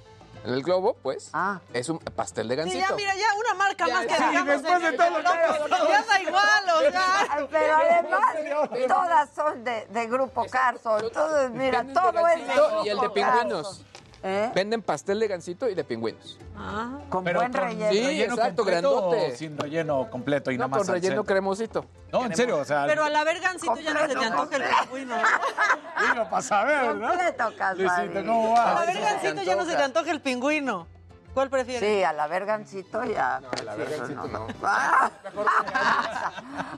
En 0.46 0.54
el 0.54 0.64
globo, 0.64 0.96
pues, 1.02 1.30
Ah. 1.34 1.60
es 1.74 1.90
un 1.90 2.00
pastel 2.00 2.48
de 2.48 2.56
Sí, 2.56 2.60
gansito. 2.62 2.86
ya, 2.90 2.96
mira, 2.96 3.14
ya 3.16 3.28
una 3.38 3.54
marca 3.56 3.86
Ya, 3.88 3.94
más 3.94 4.06
que 4.06 4.16
sí, 4.16 4.24
digamos. 4.30 4.48
después 4.62 4.82
de 4.82 4.92
todo 4.94 5.10
lo 5.10 5.18
que 5.18 5.90
Ya 5.90 6.04
da 6.04 6.22
igual, 6.22 6.64
o 6.76 6.92
sea. 6.92 7.48
Pero 7.52 7.78
además, 7.78 8.36
todas 8.88 9.30
son 9.36 9.64
de, 9.64 9.86
de 9.88 10.08
Grupo 10.08 10.46
Carson. 10.50 11.04
Entonces, 11.04 11.52
mira, 11.52 11.86
todo 11.94 12.28
es 12.28 12.48
de 12.48 12.54
y 12.86 12.90
el 12.90 13.00
de 13.00 13.10
pingüinos. 13.10 13.84
¿Eh? 14.22 14.52
Venden 14.54 14.82
pastel 14.82 15.20
de 15.20 15.28
gansito 15.28 15.70
y 15.70 15.76
de 15.76 15.84
pingüinos. 15.84 16.38
Ah. 16.58 16.98
Con 17.10 17.24
Pero 17.24 17.40
buen 17.40 17.52
con 17.54 17.62
relleno. 17.62 17.92
Sí, 17.92 18.04
relleno 18.04 18.34
exacto, 18.34 18.64
completo 18.64 18.92
grandote. 19.02 19.36
sin 19.38 19.58
relleno 19.58 20.10
completo 20.10 20.52
y 20.52 20.58
No, 20.58 20.60
nada 20.60 20.68
más 20.70 20.80
con 20.80 20.88
al 20.90 20.94
relleno 20.96 21.16
centro? 21.16 21.34
cremosito. 21.34 21.86
No, 22.12 22.26
en 22.26 22.36
serio, 22.36 22.58
o 22.58 22.66
sea, 22.66 22.86
Pero 22.86 23.04
al 23.06 23.16
haber 23.16 23.40
gansito 23.40 23.78
ya 23.80 23.94
no 23.94 24.00
se 24.08 24.16
te 24.16 24.26
antoja 24.26 24.56
el 24.58 24.64
pingüino. 24.64 25.16
¿no? 25.16 25.24
digo, 26.14 26.30
para 26.30 26.42
saber, 26.42 26.96
¿no? 26.96 27.08
Completo, 27.10 27.54
Luisito. 27.76 28.26
¿cómo 28.26 28.58
Al 28.58 28.76
va? 28.76 28.82
haber 28.82 29.00
gansito 29.00 29.42
ya 29.44 29.56
no 29.56 29.66
se 29.66 29.76
te 29.76 29.84
antoja 29.84 30.12
el 30.12 30.22
pingüino. 30.22 30.88
¿Cuál 31.34 31.50
prefieres? 31.52 31.88
Sí, 31.88 32.04
a 32.04 32.12
la 32.12 32.26
vergancito 32.28 33.04
ya. 33.06 33.36
a 33.38 33.64
la 33.64 33.76
vergancito 33.76 34.28
no. 34.28 34.48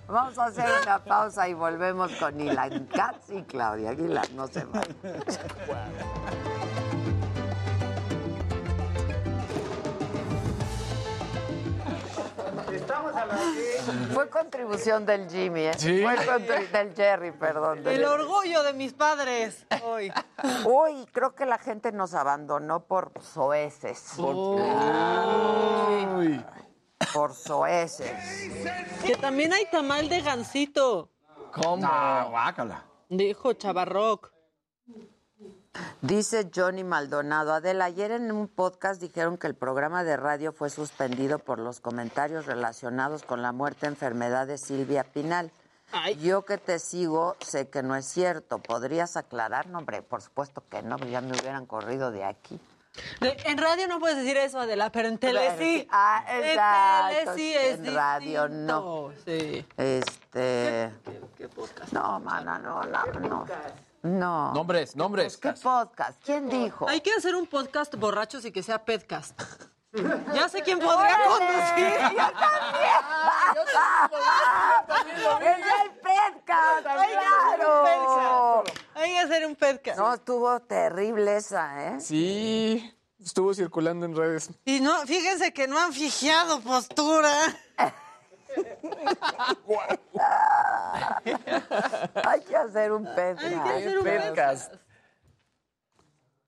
Vamos 0.08 0.38
a 0.38 0.46
hacer 0.46 0.66
una 0.84 1.04
pausa 1.04 1.48
y 1.48 1.54
volvemos 1.54 2.12
con 2.18 2.40
Ilan 2.40 2.86
Katz 2.88 3.30
y 3.32 3.44
Claudia 3.44 3.92
Aguilar. 3.92 4.30
No 4.32 4.48
se 4.48 4.66
vayan. 4.66 4.96
Estamos 12.74 13.16
a 13.16 13.26
las 13.26 13.40
Fue 14.14 14.30
contribución 14.30 15.06
del 15.06 15.30
Jimmy, 15.30 15.62
¿eh? 15.62 15.74
Sí. 15.78 16.04
Fue 16.04 16.40
del 16.72 16.94
Jerry, 16.96 17.32
perdón. 17.32 17.84
del- 17.84 17.96
El 18.00 18.06
orgullo 18.06 18.64
de 18.64 18.74
mis 18.74 18.94
padres 18.94 19.66
hoy. 19.84 20.12
Uy, 20.66 21.06
creo 21.12 21.36
que 21.36 21.46
la 21.46 21.58
gente 21.58 21.92
nos 21.92 22.14
abandonó 22.14 22.86
por 22.86 23.12
soeces. 23.22 24.14
Uy. 24.18 24.62
Por 27.14 27.34
soeces. 27.34 28.12
Que 29.06 29.16
también 29.16 29.52
hay 29.54 29.66
tamal 29.72 30.08
de 30.08 30.22
gansito, 30.22 31.10
¿Cómo? 31.54 31.86
Guácala. 32.30 32.86
dijo 33.10 33.54
Chavarroc. 33.54 34.32
Dice 36.02 36.50
Johnny 36.54 36.84
Maldonado, 36.84 37.54
Adela, 37.54 37.86
ayer 37.86 38.12
en 38.12 38.32
un 38.32 38.48
podcast 38.48 39.00
dijeron 39.02 39.38
que 39.38 39.48
el 39.48 39.56
programa 39.56 40.04
de 40.04 40.18
radio 40.18 40.52
fue 40.52 40.70
suspendido 40.70 41.40
por 41.40 41.60
los 41.60 41.80
comentarios 41.80 42.46
relacionados 42.46 43.24
con 43.24 43.42
la 43.42 43.52
muerte 43.52 43.86
enfermedad 43.88 44.48
de 44.48 44.58
Silvia 44.58 45.04
Pinal. 45.04 45.52
Ay. 45.94 46.16
Yo 46.16 46.44
que 46.44 46.58
te 46.58 46.80
sigo, 46.80 47.36
sé 47.40 47.70
que 47.70 47.84
no 47.84 47.96
es 47.96 48.06
cierto. 48.06 48.58
¿Podrías 48.60 49.16
aclarar? 49.18 49.68
No, 49.68 49.80
hombre, 49.80 50.02
por 50.02 50.22
supuesto 50.22 50.64
que 50.70 50.82
no, 50.82 50.98
ya 50.98 51.22
me 51.22 51.32
hubieran 51.38 51.66
corrido 51.66 52.12
de 52.12 52.24
aquí. 52.26 52.60
De- 53.22 53.38
En 53.46 53.58
radio 53.58 53.88
no 53.88 54.00
puedes 54.00 54.18
decir 54.18 54.36
eso, 54.38 54.60
Adela, 54.60 54.92
pero 54.92 55.08
en 55.08 55.18
tele 55.18 55.58
sí. 55.58 55.88
Ah, 55.92 56.26
En 56.28 56.42
tele 57.24 57.34
sí 57.36 57.54
es 57.54 57.80
En 57.80 57.94
radio 57.96 58.50
no. 58.50 59.12
Sí. 59.26 59.66
Este... 59.78 60.92
¿Qué 61.38 61.48
podcast? 61.48 61.94
No, 61.94 62.20
mana, 62.20 62.60
no, 62.60 62.84
la- 62.84 63.06
no. 63.22 63.46
No. 64.04 64.52
Nombres, 64.54 64.96
nombres. 64.96 65.38
¿Qué 65.38 65.54
podcast? 65.54 66.20
¿Quién 66.26 66.50
dijo? 66.50 66.90
Hay 66.90 67.02
que 67.02 67.14
hacer 67.14 67.36
un 67.36 67.46
podcast 67.46 67.94
borrachos 67.96 68.44
y 68.46 68.52
que 68.52 68.64
sea 68.64 68.84
pedcast. 68.84 69.40
Ya 70.34 70.48
sé 70.48 70.62
quién 70.62 70.80
podría 70.80 71.20
conducir. 71.28 72.00
¡Yo 72.14 72.32
también! 72.32 73.02
¡Es 75.42 75.58
el 75.84 75.92
podcast! 76.00 76.88
Hay 76.88 77.10
que 77.10 77.18
hacer 77.18 77.60
un 77.60 77.62
¡Claro! 77.68 78.64
podcast. 78.64 78.86
Hay 78.96 79.10
que 79.10 79.20
hacer 79.20 79.46
un 79.48 79.56
podcast. 79.58 79.98
No, 79.98 80.14
estuvo 80.14 80.58
terrible 80.62 81.36
esa, 81.36 81.90
¿eh? 81.90 82.00
Sí, 82.00 82.90
estuvo 83.22 83.54
circulando 83.54 84.06
en 84.06 84.16
redes. 84.16 84.50
Y 84.64 84.80
no, 84.80 84.96
fíjense 85.06 85.52
que 85.52 85.68
no 85.68 85.78
han 85.78 85.92
fijado 85.92 86.62
postura. 86.62 87.34
Hay 92.76 92.88
que 92.88 92.92
hacer 92.92 92.92
un 92.92 93.04
podcast. 93.06 93.44
Hay 93.44 93.64
que 93.64 93.70
hacer 93.70 93.98
un 93.98 94.04
Podcast. 94.28 94.74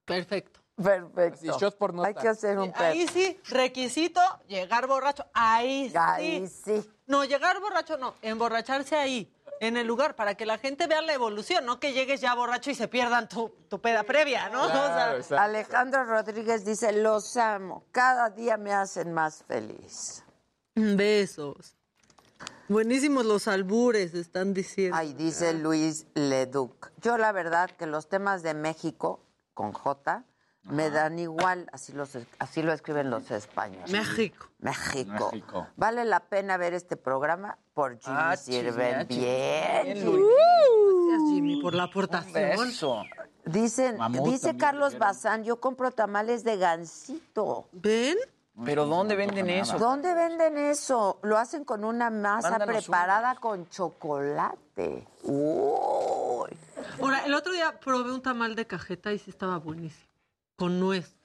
Perfecto. 0.06 0.60
Perfecto. 0.76 1.60
Shot 1.60 1.78
por 1.78 1.94
nota. 1.94 2.08
Hay 2.08 2.16
que 2.16 2.28
hacer 2.28 2.58
un 2.58 2.72
Ahí 2.76 3.06
podcast. 3.06 3.14
sí, 3.14 3.40
requisito, 3.50 4.22
llegar 4.48 4.88
borracho. 4.88 5.26
Ahí 5.34 5.90
sí. 5.90 5.96
Ahí 5.98 6.48
sí. 6.48 6.92
No, 7.06 7.24
llegar 7.26 7.60
borracho 7.62 7.98
no, 7.98 8.16
emborracharse 8.22 8.96
ahí, 8.96 9.32
en 9.60 9.78
el 9.78 9.86
lugar, 9.86 10.16
para 10.16 10.36
que 10.36 10.46
la 10.46 10.58
gente 10.58 10.88
vea 10.88 11.02
la 11.02 11.14
evolución, 11.14 11.66
no 11.66 11.80
que 11.80 11.94
llegues 11.94 12.22
ya 12.22 12.34
borracho 12.34 12.72
y 12.72 12.76
se 12.76 12.88
pierdan 12.88 13.30
tu, 13.30 13.50
tu 13.70 13.80
peda 13.80 14.04
previa, 14.04 14.50
¿no? 14.50 14.64
O 14.64 14.68
sea, 14.68 14.74
Claro, 14.84 15.18
exacto. 15.18 15.44
Alejandro 15.44 16.06
Rodríguez 16.06 16.66
dice, 16.66 16.92
los 16.92 17.38
amo. 17.38 17.86
Cada 17.92 18.30
día 18.32 18.58
me 18.58 18.74
hacen 18.74 19.14
más 19.14 19.44
feliz. 19.44 20.24
besos. 20.76 21.76
Buenísimos 22.70 23.26
los 23.26 23.48
albures, 23.48 24.14
están 24.14 24.54
diciendo. 24.54 24.98
Ay, 24.98 25.14
dice 25.14 25.54
Luis 25.54 26.08
Leduc. 26.16 26.92
Yo 27.02 27.18
la 27.18 27.32
verdad 27.32 27.70
que 27.72 27.86
los 27.86 28.08
temas 28.08 28.42
de 28.44 28.54
México, 28.54 29.20
con 29.54 29.74
J, 29.74 30.24
Me 30.66 30.90
dan 30.90 31.20
igual, 31.20 31.68
así, 31.74 31.92
los, 31.92 32.18
así 32.40 32.62
lo 32.62 32.72
escriben 32.72 33.10
los 33.10 33.30
españoles. 33.32 33.92
México. 33.92 34.48
México. 34.60 35.30
México. 35.34 35.68
Vale 35.76 36.06
la 36.06 36.22
pena 36.22 36.56
ver 36.56 36.74
este 36.74 36.96
programa 36.96 37.58
por 37.74 38.00
Jimmy 38.00 38.16
Ah, 38.18 38.38
Sirven 38.38 39.06
bien. 39.10 39.20
bien, 39.94 40.08
Uh. 40.08 41.10
Gracias, 41.10 41.30
Jimmy, 41.34 41.62
por 41.62 41.74
la 41.74 41.84
aportación. 41.84 42.34
Beso. 42.70 43.04
Dicen, 43.44 43.98
Mamut 43.98 44.26
dice 44.26 44.56
Carlos. 44.56 44.98
Bazán, 44.98 45.44
yo 45.44 45.60
compro 45.60 45.92
tamales 45.92 46.46
de 46.46 46.56
gansito. 46.56 47.68
¿Ven? 47.74 48.18
¿Pero 48.66 48.86
dónde 48.86 49.16
venden 49.16 49.50
eso? 49.50 49.80
¿Dónde 49.80 50.14
venden 50.14 50.58
eso? 50.58 51.20
Lo 51.24 51.38
hacen 51.40 51.66
con 51.66 51.84
una 51.84 52.10
masa 52.12 52.52
Mándanos 52.52 52.84
preparada 52.84 53.36
con 53.36 53.68
chocolate. 53.70 55.08
Uy. 55.24 56.56
Ahora, 57.02 57.26
el 57.26 57.34
otro 57.34 57.52
día 57.52 57.80
probé 57.80 58.12
un 58.12 58.22
tamal 58.22 58.56
de 58.56 58.68
cajeta 58.68 59.12
y 59.12 59.18
sí 59.18 59.32
estaba 59.32 59.58
buenísimo. 59.58 60.08
Con 60.56 60.80
nuez. 60.80 61.16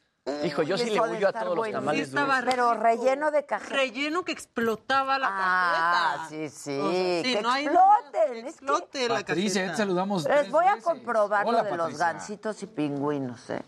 Hijo, 0.45 0.63
yo 0.63 0.77
sí 0.77 0.91
le 0.91 1.01
huyo 1.01 1.29
a 1.29 1.33
todos 1.33 1.57
los 1.57 1.71
tamales 1.71 2.09
Sí 2.09 2.09
estaba 2.15 2.37
dulces. 2.41 2.51
Pero 2.55 2.75
relleno 2.75 3.31
de 3.31 3.47
cajeta. 3.47 3.75
Relleno 3.77 4.25
que 4.25 4.33
explotaba 4.33 5.19
la 5.19 5.29
Ah, 5.31 6.15
cajeta. 6.19 6.29
sí, 6.29 6.49
sí. 6.51 6.79
O 6.79 6.91
sea, 6.91 7.23
sí, 7.25 7.33
que 7.35 7.43
no 7.43 7.51
hay 7.51 7.65
exploten. 7.65 8.37
Es 8.37 8.43
que 8.43 8.49
Explote 8.51 9.09
la 9.09 9.15
Patricia, 9.17 9.63
cajeta. 9.63 9.73
te 9.73 9.77
saludamos. 9.79 10.25
les 10.25 10.51
voy 10.51 10.67
a 10.67 10.75
veces. 10.75 10.85
comprobar 10.85 11.47
Hola, 11.47 11.59
lo 11.59 11.65
de 11.65 11.71
los 11.77 11.79
Patricia. 11.87 12.07
gansitos 12.13 12.63
y 12.63 12.67
pingüinos, 12.67 13.49
¿eh? 13.51 13.63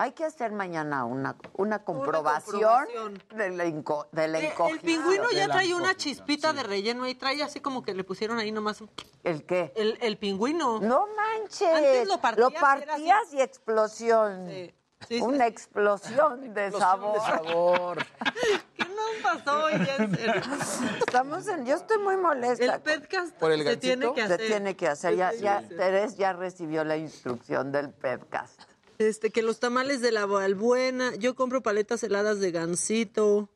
Hay 0.00 0.12
que 0.12 0.24
hacer 0.24 0.52
mañana 0.52 1.04
una, 1.04 1.34
una 1.54 1.84
comprobación, 1.84 2.60
comprobación. 2.62 3.22
de 3.34 3.50
la, 3.50 3.66
inco- 3.66 4.06
de 4.12 4.28
la 4.28 4.38
Eh, 4.38 4.54
El 4.70 4.78
pingüino 4.80 5.28
ya 5.32 5.48
trae 5.48 5.74
una 5.74 5.96
chispita 5.96 6.52
de 6.52 6.62
relleno 6.62 7.02
ahí, 7.02 7.16
trae 7.16 7.42
así 7.42 7.58
como 7.60 7.82
que 7.82 7.94
le 7.94 8.04
pusieron 8.04 8.38
ahí 8.38 8.52
nomás 8.52 8.82
¿El 9.24 9.44
qué? 9.44 9.72
el, 9.74 9.98
el 10.00 10.16
pingüino. 10.16 10.78
No 10.78 11.08
manches. 11.16 11.68
Antes 11.74 12.06
lo 12.06 12.20
partías 12.20 12.48
y 12.48 12.54
era 12.54 12.60
partías 12.60 13.32
y 13.32 13.40
explosión. 13.40 14.46
Sí, 14.48 14.74
sí, 15.08 15.20
Una 15.20 15.46
explosión 15.48 16.54
de 16.54 16.70
sabor. 16.70 17.14
De 17.14 17.20
sabor. 17.20 17.98
¿Qué 18.76 18.84
nos 18.84 19.22
pasó 19.44 19.64
hoy? 19.64 19.72
Estamos 21.00 21.48
en. 21.48 21.66
Yo 21.66 21.74
estoy 21.74 21.98
muy 21.98 22.16
molesta. 22.16 22.76
El 22.76 22.80
podcast 23.00 23.34
¿Por 23.36 23.50
el 23.50 23.64
se 23.64 23.76
tiene 23.76 24.12
que 24.14 24.26
Se 24.28 24.34
hacer. 24.34 24.46
tiene 24.46 24.76
que 24.76 24.86
hacer. 24.88 25.16
Ya, 25.16 25.32
ya. 25.34 25.62
Terés 25.68 26.16
ya 26.16 26.32
recibió 26.34 26.84
la 26.84 26.96
instrucción 26.96 27.72
del 27.72 27.90
podcast. 27.90 28.60
Este, 28.98 29.30
que 29.30 29.42
los 29.42 29.60
tamales 29.60 30.00
de 30.00 30.10
la 30.12 30.26
Valbuena, 30.26 31.14
yo 31.14 31.34
compro 31.36 31.62
paletas 31.62 32.02
heladas 32.02 32.40
de 32.40 32.50
gansito. 32.50 33.48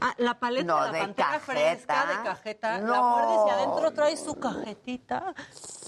Ah, 0.00 0.14
la 0.18 0.38
paleta 0.38 0.66
No, 0.66 0.84
de 0.84 0.92
la 0.92 0.98
pantera 1.06 1.28
cajeta. 1.40 1.52
fresca 1.52 2.06
de 2.06 2.22
cajeta. 2.22 2.72
La 2.78 2.86
No. 2.86 3.10
muerdes 3.10 3.38
y 3.46 3.50
adentro 3.50 3.92
trae 3.92 4.16
su 4.16 4.34
cajetita. 4.34 5.34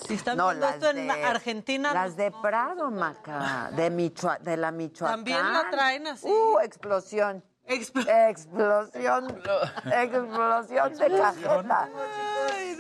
Si 0.09 0.15
están 0.15 0.39
No, 0.39 0.49
viendo 0.49 0.67
esto 0.67 0.89
en 0.91 1.07
de, 1.09 1.11
Argentina. 1.13 1.93
Las 1.93 2.17
de 2.17 2.33
Prado, 2.43 2.91
Maca. 2.91 3.71
De, 3.77 3.91
Michoa- 3.91 4.39
de 4.41 4.57
la 4.57 4.73
Michoacán. 4.73 5.19
También 5.19 5.53
la 5.53 5.71
traen 5.71 6.07
así. 6.07 6.27
Uh, 6.27 6.59
explosión. 6.61 7.45
Expl- 7.69 8.09
Explosión. 8.31 9.27
explosión 9.93 10.95
de 10.97 11.17
cajeta. 11.19 11.89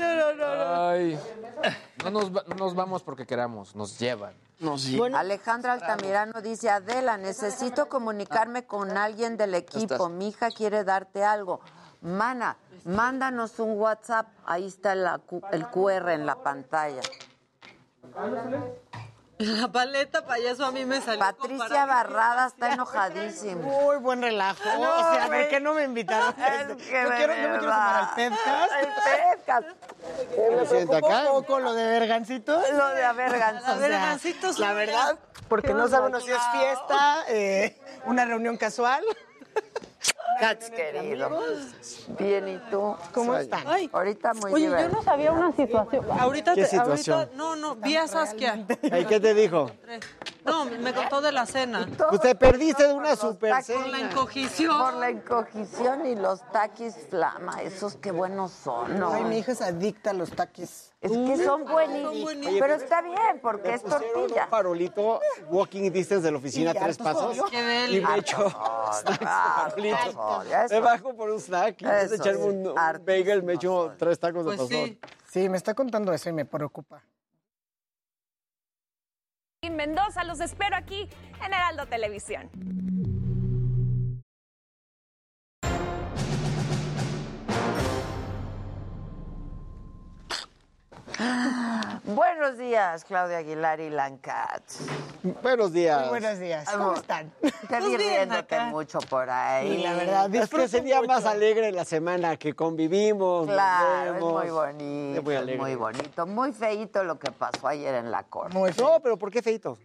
Ay, 0.00 0.34
no, 0.34 0.34
no, 0.34 0.34
no, 0.34 0.54
no. 0.56 0.88
Ay, 0.88 1.18
no 2.04 2.10
nos, 2.10 2.36
va- 2.36 2.44
no 2.48 2.54
nos 2.56 2.74
vamos 2.74 3.02
porque 3.02 3.26
queramos, 3.26 3.74
nos 3.76 3.98
llevan. 3.98 4.34
No, 4.60 4.78
sí. 4.78 5.00
Alejandra 5.14 5.72
Altamirano 5.72 6.40
dice, 6.40 6.70
Adela, 6.70 7.16
necesito 7.16 7.88
comunicarme 7.88 8.64
con 8.64 8.96
alguien 8.96 9.36
del 9.36 9.54
equipo. 9.54 10.08
Mi 10.08 10.28
hija 10.28 10.50
quiere 10.50 10.84
darte 10.84 11.24
algo. 11.24 11.60
Mana, 12.00 12.56
mándanos 12.84 13.58
un 13.58 13.78
WhatsApp. 13.78 14.28
Ahí 14.44 14.66
está 14.66 14.94
la 14.94 15.18
Q- 15.18 15.42
el 15.50 15.66
QR 15.68 16.10
en 16.14 16.26
la 16.26 16.36
pantalla. 16.36 17.00
La 19.60 19.66
paleta 19.68 20.24
payaso 20.24 20.64
a 20.64 20.70
mí 20.70 20.84
me 20.84 21.00
salió. 21.00 21.18
Patricia 21.18 21.84
Barrada 21.84 22.46
está 22.46 22.72
enojadísima. 22.72 23.60
Muy 23.60 23.96
buen 23.96 24.22
relajo. 24.22 24.62
o 24.62 25.12
sea, 25.12 25.26
¿por 25.26 25.48
qué 25.48 25.58
no 25.60 25.74
me 25.74 25.84
invitaron? 25.84 26.34
Es 26.42 26.76
que 26.76 27.02
yo, 27.02 27.08
quiero, 27.08 27.10
yo 27.10 27.28
me 27.28 27.34
quiero 27.34 27.60
sumar 27.60 27.96
al 27.96 28.08
podcast. 28.08 28.72
El 28.80 28.88
podcast. 29.42 30.88
Me 30.88 30.96
acá. 30.96 31.32
un 31.32 31.42
poco 31.42 31.58
lo 31.58 31.74
de 31.74 31.84
vergancitos. 31.84 32.70
Lo 32.70 32.88
de 32.88 33.00
sea, 33.00 33.12
Vergancitos, 33.12 34.58
la 34.60 34.72
verdad, 34.74 35.18
porque 35.48 35.74
no 35.74 35.88
sabemos 35.88 36.24
si 36.24 36.30
es 36.30 36.42
fiesta, 36.52 37.24
eh, 37.28 37.80
una 38.06 38.24
reunión 38.24 38.56
casual. 38.56 39.02
Cats, 40.40 40.70
querido. 40.70 41.30
Bien, 42.18 42.48
¿y 42.48 42.58
tú? 42.70 42.96
¿Cómo 43.12 43.36
están? 43.36 43.62
Ay, 43.66 43.88
Ahorita 43.92 44.32
muy 44.34 44.52
Oye, 44.52 44.66
yo 44.66 44.88
no 44.88 45.02
sabía 45.02 45.30
una 45.32 45.52
situación. 45.52 46.04
Ahorita, 46.18 46.54
¿Qué 46.54 46.62
te- 46.62 46.68
situación? 46.68 47.18
ahorita, 47.18 47.36
no, 47.36 47.56
no, 47.56 47.76
vi 47.76 47.96
a 47.96 48.08
Saskia. 48.08 48.66
Ay, 48.90 49.04
¿Qué 49.04 49.20
te 49.20 49.34
dijo? 49.34 49.70
No, 50.44 50.64
me 50.64 50.92
contó 50.92 51.20
de 51.20 51.30
la 51.32 51.46
cena. 51.46 51.86
Pues 52.08 52.20
te 52.20 52.34
perdiste 52.34 52.88
de 52.88 52.92
una 52.94 53.14
super 53.14 53.50
tacos. 53.52 53.74
Por 53.76 53.86
la 53.88 53.98
encogición. 54.00 54.78
Por 54.78 54.94
la 54.94 55.08
encogición 55.10 56.06
y 56.06 56.16
los 56.16 56.40
taquis 56.50 56.94
flama, 57.08 57.62
esos 57.62 57.96
qué 57.96 58.10
buenos 58.10 58.50
son, 58.52 58.98
¿no? 58.98 59.12
Ay, 59.12 59.24
mi 59.24 59.38
hija 59.38 59.52
es 59.52 59.60
adicta 59.62 60.10
a 60.10 60.14
los 60.14 60.30
taquis. 60.30 60.91
Es 61.02 61.10
que 61.10 61.44
son 61.44 61.64
buenísimos. 61.64 62.54
Pero 62.60 62.74
está 62.74 63.02
bien, 63.02 63.40
porque 63.42 63.68
Me 63.68 63.74
es 63.74 63.82
tortilla. 63.82 64.44
un 64.44 64.50
farolito 64.50 65.20
walking 65.50 65.90
distance 65.90 66.24
de 66.24 66.30
la 66.30 66.38
oficina 66.38 66.70
Y 66.70 66.78
tres 66.78 66.96
pasos 66.96 67.36
y 67.52 68.00
me 68.00 68.18
echo. 68.18 68.46
Me 70.70 70.80
bajo 70.80 71.14
por 71.16 71.30
un 71.30 71.40
snack 71.40 71.82
y 71.82 71.84
en 71.84 72.08
de 72.08 72.16
echarme 72.16 72.44
un, 72.44 72.74
bagel 73.04 73.42
me 73.42 73.54
echo 73.54 73.92
tres 73.98 74.18
tacos 74.20 74.44
de 74.44 74.56
Pues 74.56 74.60
pastor. 74.60 74.86
sí. 74.88 74.98
Sí, 75.28 75.48
me 75.48 75.56
está 75.56 75.74
contando 75.74 76.12
eso 76.12 76.28
y 76.28 76.32
me 76.32 76.44
preocupa. 76.44 77.02
Mendoza, 79.70 80.24
los 80.24 80.40
espero 80.40 80.76
aquí 80.76 81.08
en 81.44 81.52
Heraldo 81.52 81.86
Televisión. 81.86 82.50
Buenos 92.04 92.58
días, 92.58 93.04
Claudia 93.04 93.38
Aguilar 93.38 93.80
y 93.80 93.90
Lancat. 93.90 94.62
Buenos 95.42 95.72
días. 95.72 96.00
Muy 96.00 96.08
buenos 96.20 96.38
días. 96.38 96.68
¿Cómo 96.70 96.94
están? 96.94 97.30
Te 97.40 97.48
vi 97.48 97.50
Pues 97.68 97.96
riéndote 97.98 98.54
acá. 98.56 98.64
mucho 98.66 98.98
por 99.00 99.30
ahí. 99.30 99.68
Y 99.72 99.82
la 99.82 99.94
verdad, 99.94 100.34
Es 100.34 100.50
que 100.50 100.68
sería 100.68 100.96
mucho. 101.00 101.08
más 101.12 101.24
alegre 101.24 101.70
la 101.72 101.84
semana 101.84 102.36
que 102.36 102.54
convivimos. 102.54 103.46
nos 103.46 103.54
Claro, 103.54 104.14
es 104.16 104.20
muy 104.20 104.50
bonito. 104.50 105.18
Es 105.18 105.24
muy 105.24 105.34
alegre. 105.36 105.60
muy 105.60 105.74
bonito. 105.76 106.26
Muy 106.26 106.52
feíto 106.52 107.04
lo 107.04 107.18
que 107.18 107.30
pasó 107.30 107.68
ayer 107.68 107.94
en 107.94 108.10
la 108.10 108.24
corte. 108.24 108.56
Muy 108.56 108.72
feo. 108.72 108.88
No, 108.94 109.00
pero 109.00 109.16
¿por 109.16 109.30
qué 109.30 109.40
feito? 109.42 109.78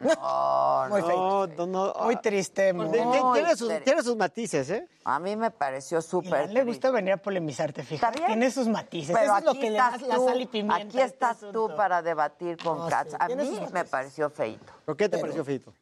No, 0.00 0.86
Muy 0.90 1.00
no. 1.02 1.46
feito. 1.46 1.66
No. 1.66 1.92
Muy 2.04 2.16
triste. 2.16 2.72
Muy... 2.72 2.88
Tiene- 2.90 3.10
tiene- 3.10 3.24
Muy 3.24 3.38
tiene, 3.40 3.56
sus, 3.56 3.82
tiene 3.84 4.02
sus 4.02 4.16
matices, 4.16 4.70
¿eh? 4.70 4.88
A 5.04 5.18
mí 5.18 5.34
me 5.36 5.50
pareció 5.50 6.00
súper 6.02 6.42
él 6.42 6.54
le 6.54 6.64
gusta 6.64 6.90
venir 6.90 7.14
a 7.14 7.16
polemizarte, 7.16 7.80
Está 7.80 7.94
fíjate. 7.96 8.18
bien. 8.18 8.26
Tiene 8.28 8.50
sus 8.50 8.68
matices. 8.68 9.14
Pero 9.16 9.26
Eso 9.32 9.38
es 9.38 9.44
lo 9.44 9.50
aquí 9.50 9.60
que 9.60 9.70
le 9.70 9.76
da 9.78 9.86
estás 9.94 10.08
la 10.08 10.14
tú, 10.16 10.24
sal 10.28 10.40
y 10.40 10.46
pimienta. 10.46 10.76
aquí 10.76 10.86
este 11.00 11.02
estás 11.02 11.38
tú 11.52 11.70
para 11.76 12.02
debatir 12.02 12.56
con 12.62 12.78
No, 12.78 12.88
Katz. 12.88 13.10
sí, 13.10 13.16
A 13.18 13.28
mí 13.28 13.60
me 13.72 13.84
pareció 13.84 14.30
feito. 14.30 14.72
¿Por 14.84 14.96
qué 14.96 15.04
te 15.08 15.10
Pero- 15.16 15.22
pareció 15.22 15.44
feito? 15.44 15.74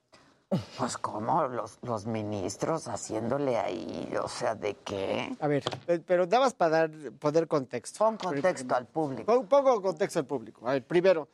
Pues 0.79 0.97
como 0.97 1.49
los, 1.49 1.77
los 1.83 2.07
ministros 2.07 2.87
haciéndole 2.87 3.59
ahí, 3.59 4.15
o 4.23 4.29
sea, 4.29 4.55
¿de 4.55 4.75
qué? 4.77 5.37
A 5.41 5.49
ver, 5.49 5.65
pe- 5.85 5.99
pero 5.99 6.25
dabas 6.25 6.55
para 6.55 6.71
dar, 6.87 6.91
poner 7.19 7.49
contexto. 7.49 7.99
Pon 7.99 8.17
contexto 8.17 8.75
al 8.77 8.87
público. 8.87 9.25
Pon- 9.27 9.47
Pongo 9.49 9.83
contexto 9.83 10.21
al 10.21 10.25
público. 10.25 10.67
A 10.69 10.73
ver, 10.75 10.85
primero, 10.87 11.29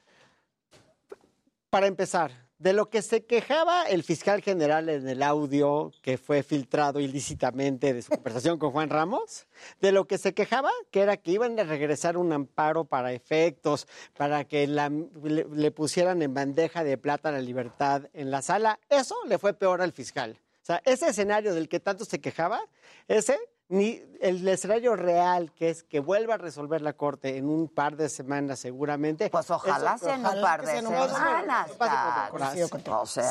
para 1.69 1.86
empezar, 1.86 2.31
de 2.63 2.73
lo 2.73 2.89
que 2.89 3.03
se 3.03 3.25
quejaba 3.25 3.83
el 3.85 4.05
fiscal 4.05 4.41
general 4.41 4.89
en 4.89 5.09
el 5.09 5.23
audio 5.25 5.91
que 6.01 6.17
fue 6.17 6.45
filtrado 6.45 7.01
ilícitamente 7.01 7.93
de 7.93 8.03
su 8.03 8.11
conversación 8.15 8.59
con 8.59 8.71
Juan 8.71 8.89
Ramos, 8.89 9.47
de 9.81 9.91
lo 9.91 10.07
que 10.07 10.17
se 10.17 10.33
quejaba, 10.33 10.71
que 10.93 11.01
era 11.01 11.17
que 11.17 11.33
iban 11.33 11.59
a 11.59 11.65
regresar 11.65 12.17
un 12.17 12.33
amparo 12.33 12.85
para 12.85 13.13
efectos, 13.13 13.89
para 14.17 14.45
que 14.45 14.67
la- 14.69 14.91
le, 15.25 15.45
le 15.53 15.71
pusieran 15.73 16.23
en 16.23 16.35
bandeja 16.35 16.85
de 16.85 16.97
plata 16.99 17.33
la 17.33 17.41
libertad 17.41 18.03
en 18.15 18.31
la 18.31 18.43
sala, 18.43 18.79
eso 18.89 19.17
le 19.27 19.39
fue 19.39 19.55
peor 19.55 19.83
al 19.83 19.93
fiscal. 19.93 20.39
O 20.63 20.65
sea, 20.65 20.81
ese 20.85 21.09
escenario 21.09 21.55
del 21.55 21.69
que 21.69 21.81
tanto 21.81 22.05
se 22.05 22.21
quejaba, 22.21 22.61
ese, 23.09 23.37
ni 23.73 24.02
el 24.20 24.47
escenario 24.47 24.94
real, 24.97 25.51
que 25.52 25.70
es 25.70 25.83
que 25.83 25.99
vuelva 26.01 26.34
a 26.34 26.39
resolver 26.39 26.83
la 26.83 26.92
Corte 26.92 27.36
en 27.39 27.49
un 27.49 27.68
par 27.68 27.97
de 27.97 28.09
semanas 28.09 28.59
seguramente. 28.60 29.31
Pues 29.31 29.51
ojalá 29.51 29.94
eso- 29.97 30.05
sea 30.05 30.15
en 30.15 30.20
un 30.26 30.41
par 30.42 30.65
de 30.65 30.81
semanas. 30.81 31.70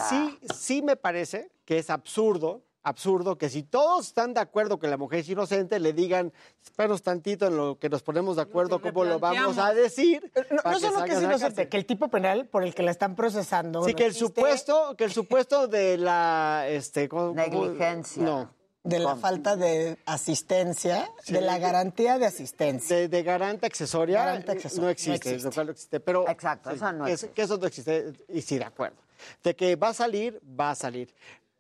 Sí, 0.10 0.40
sí 0.54 0.82
me 0.82 0.96
parece 0.96 1.52
que 1.66 1.78
es 1.78 1.90
absurdo, 1.90 2.64
absurdo 2.84 3.38
que 3.38 3.48
si 3.50 3.62
todos 3.62 4.08
están 4.08 4.34
de 4.34 4.40
acuerdo 4.40 4.80
que 4.80 4.88
la 4.88 4.98
mujer 4.98 5.20
es 5.20 5.30
inocente, 5.30 5.80
le 5.80 5.94
digan, 5.94 6.34
espéranos 6.64 7.04
tantito 7.04 7.46
en 7.46 7.56
lo 7.56 7.78
que 7.78 7.90
nos 7.90 8.02
ponemos 8.02 8.36
de 8.38 8.42
acuerdo, 8.42 8.82
cómo 8.82 9.04
lo 9.04 9.20
vamos 9.20 9.58
a 9.60 9.74
decir. 9.74 10.32
No, 10.50 10.80
solo 10.80 11.04
que 11.06 11.12
es 11.14 11.22
inocente, 11.22 11.70
que 11.70 11.78
el 11.78 11.86
tipo 11.86 12.08
penal 12.10 12.48
por 12.48 12.64
el 12.64 12.74
que 12.74 12.82
la 12.82 12.90
están 12.92 13.16
procesando. 13.16 13.84
Sí, 13.84 13.92
no 13.92 13.96
que 13.96 14.04
el 14.06 14.10
existe, 14.12 14.26
supuesto, 14.42 14.96
que 14.98 15.04
el 15.04 15.12
supuesto 15.12 15.68
de 15.68 15.98
la 16.00 16.66
este, 16.68 17.08
¿cómo- 17.08 17.28
cómo? 17.28 17.36
Negligencia. 17.36 18.24
No. 18.24 18.61
De 18.84 18.98
la 18.98 19.16
falta 19.16 19.56
de 19.56 19.98
asistencia, 20.06 21.12
de 21.28 21.42
la 21.42 21.60
garantía 21.60 22.18
de 22.18 22.26
asistencia. 22.26 22.96
De, 22.96 23.08
de 23.08 23.24
garante 23.24 23.68
accesoria, 23.68 24.26
Garante 24.26 24.54
accesoria, 24.54 24.80
no 24.82 24.86
no 24.86 24.90
existe, 24.90 25.30
existe. 25.30 25.44
lo 25.44 25.52
cual 25.54 25.66
no 25.68 25.72
existe. 25.72 26.00
Pero, 26.00 26.28
Exacto, 26.28 26.72
eso 26.72 26.92
no 26.92 27.06
existe. 27.06 27.34
que 27.34 27.42
eso 27.44 27.58
no 27.58 27.68
existe, 27.68 28.14
y 28.30 28.42
sí, 28.42 28.58
de 28.58 28.66
acuerdo. 28.66 28.98
De 29.44 29.56
que 29.56 29.76
va 29.76 29.90
a 29.90 29.94
salir, 29.94 30.42
va 30.60 30.72
a 30.72 30.76
salir. 30.76 31.14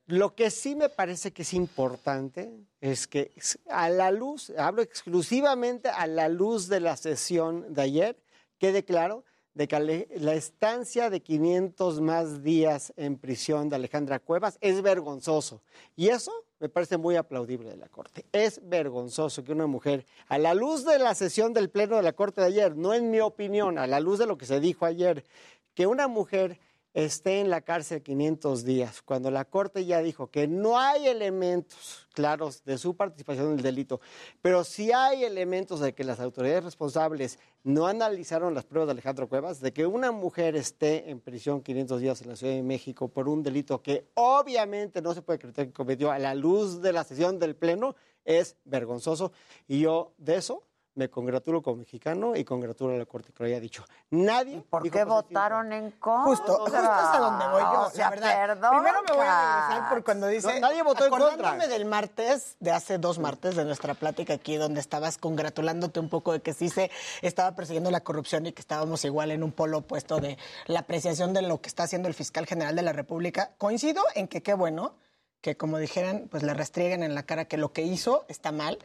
Lo 0.07 0.33
que 0.33 0.49
sí 0.49 0.75
me 0.75 0.89
parece 0.89 1.31
que 1.31 1.43
es 1.43 1.53
importante 1.53 2.51
es 2.81 3.07
que 3.07 3.31
a 3.69 3.87
la 3.89 4.09
luz, 4.09 4.51
hablo 4.57 4.81
exclusivamente 4.81 5.89
a 5.89 6.07
la 6.07 6.27
luz 6.27 6.67
de 6.67 6.79
la 6.79 6.97
sesión 6.97 7.71
de 7.71 7.83
ayer, 7.83 8.17
quede 8.57 8.83
claro 8.83 9.23
de 9.53 9.67
que 9.67 10.07
la 10.15 10.33
estancia 10.33 11.09
de 11.09 11.21
500 11.21 12.01
más 12.01 12.41
días 12.41 12.93
en 12.97 13.17
prisión 13.17 13.69
de 13.69 13.75
Alejandra 13.75 14.19
Cuevas 14.19 14.57
es 14.59 14.81
vergonzoso. 14.81 15.61
Y 15.95 16.07
eso 16.07 16.31
me 16.61 16.69
parece 16.69 16.97
muy 16.97 17.15
aplaudible 17.15 17.71
de 17.71 17.75
la 17.75 17.89
Corte. 17.89 18.23
Es 18.31 18.61
vergonzoso 18.63 19.43
que 19.43 19.51
una 19.51 19.65
mujer, 19.65 20.05
a 20.27 20.37
la 20.37 20.53
luz 20.53 20.85
de 20.85 20.99
la 20.99 21.15
sesión 21.15 21.53
del 21.53 21.71
Pleno 21.71 21.95
de 21.95 22.03
la 22.03 22.13
Corte 22.13 22.39
de 22.39 22.47
ayer, 22.47 22.77
no 22.77 22.93
en 22.93 23.09
mi 23.09 23.19
opinión, 23.19 23.79
a 23.79 23.87
la 23.87 23.99
luz 23.99 24.19
de 24.19 24.27
lo 24.27 24.37
que 24.37 24.45
se 24.45 24.59
dijo 24.59 24.85
ayer, 24.85 25.25
que 25.73 25.87
una 25.87 26.07
mujer 26.07 26.59
esté 26.93 27.39
en 27.39 27.49
la 27.49 27.61
cárcel 27.61 28.01
500 28.01 28.65
días, 28.65 29.01
cuando 29.01 29.31
la 29.31 29.45
Corte 29.45 29.85
ya 29.85 30.01
dijo 30.01 30.27
que 30.27 30.47
no 30.47 30.77
hay 30.77 31.07
elementos 31.07 32.07
claros 32.13 32.63
de 32.65 32.77
su 32.77 32.95
participación 32.95 33.47
en 33.47 33.53
el 33.53 33.61
delito, 33.61 34.01
pero 34.41 34.63
sí 34.63 34.91
hay 34.91 35.23
elementos 35.23 35.79
de 35.79 35.93
que 35.93 36.03
las 36.03 36.19
autoridades 36.19 36.65
responsables 36.65 37.39
no 37.63 37.87
analizaron 37.87 38.53
las 38.53 38.65
pruebas 38.65 38.87
de 38.87 38.91
Alejandro 38.91 39.29
Cuevas, 39.29 39.61
de 39.61 39.71
que 39.71 39.85
una 39.85 40.11
mujer 40.11 40.55
esté 40.55 41.09
en 41.09 41.21
prisión 41.21 41.61
500 41.61 42.01
días 42.01 42.21
en 42.21 42.29
la 42.29 42.35
Ciudad 42.35 42.53
de 42.53 42.63
México 42.63 43.07
por 43.07 43.29
un 43.29 43.43
delito 43.43 43.81
que 43.81 44.07
obviamente 44.15 45.01
no 45.01 45.13
se 45.13 45.21
puede 45.21 45.39
creer 45.39 45.53
que 45.53 45.71
cometió 45.71 46.11
a 46.11 46.19
la 46.19 46.35
luz 46.35 46.81
de 46.81 46.91
la 46.91 47.03
sesión 47.03 47.39
del 47.39 47.55
Pleno, 47.55 47.95
es 48.25 48.57
vergonzoso. 48.65 49.31
Y 49.67 49.79
yo 49.79 50.13
de 50.17 50.35
eso 50.35 50.63
me 50.93 51.09
congratulo 51.09 51.61
como 51.61 51.77
mexicano 51.77 52.35
y 52.35 52.43
congratulo 52.43 52.93
a 52.95 52.97
la 52.97 53.05
Corte 53.05 53.31
que 53.31 53.43
lo 53.43 53.47
haya 53.47 53.59
dicho. 53.59 53.85
Nadie. 54.09 54.61
¿Por 54.69 54.89
qué 54.89 55.03
votaron 55.05 55.71
en 55.71 55.91
contra? 55.91 56.25
Justo, 56.25 56.57
justo 56.59 56.77
es 56.77 56.83
a 56.83 57.17
donde 57.19 57.47
voy 57.47 57.61
yo, 57.61 57.81
O 57.83 57.89
sea, 57.89 58.05
la 58.05 58.09
verdad. 58.09 58.47
perdón, 58.47 58.71
Primero 58.75 59.03
me 59.03 59.11
voy 59.15 59.25
a 59.25 59.67
regresar 59.69 59.89
por 59.89 60.03
cuando 60.03 60.27
dice. 60.27 60.53
No, 60.55 60.59
nadie 60.67 60.83
votó 60.83 61.05
en 61.05 61.11
contra. 61.11 61.27
acordándome 61.29 61.67
del 61.69 61.85
martes, 61.85 62.57
de 62.59 62.71
hace 62.71 62.97
dos 62.97 63.19
martes, 63.19 63.55
de 63.55 63.63
nuestra 63.63 63.93
plática 63.93 64.33
aquí, 64.33 64.57
donde 64.57 64.81
estabas 64.81 65.17
congratulándote 65.17 65.99
un 65.99 66.09
poco 66.09 66.33
de 66.33 66.41
que 66.41 66.53
sí 66.53 66.69
se 66.69 66.91
estaba 67.21 67.55
persiguiendo 67.55 67.89
la 67.89 68.01
corrupción 68.01 68.45
y 68.45 68.51
que 68.51 68.61
estábamos 68.61 69.05
igual 69.05 69.31
en 69.31 69.43
un 69.43 69.51
polo 69.53 69.79
opuesto 69.79 70.19
de 70.19 70.37
la 70.67 70.79
apreciación 70.81 71.33
de 71.33 71.41
lo 71.41 71.61
que 71.61 71.69
está 71.69 71.83
haciendo 71.83 72.09
el 72.09 72.13
fiscal 72.13 72.45
general 72.45 72.75
de 72.75 72.81
la 72.81 72.91
República. 72.93 73.51
Coincido 73.57 74.03
en 74.15 74.27
que 74.27 74.43
qué 74.43 74.53
bueno 74.53 74.93
que, 75.39 75.55
como 75.57 75.77
dijeran, 75.77 76.27
pues 76.29 76.43
le 76.43 76.53
restrieguen 76.53 77.01
en 77.01 77.15
la 77.15 77.23
cara 77.23 77.45
que 77.45 77.57
lo 77.57 77.71
que 77.71 77.81
hizo 77.81 78.25
está 78.27 78.51
mal 78.51 78.77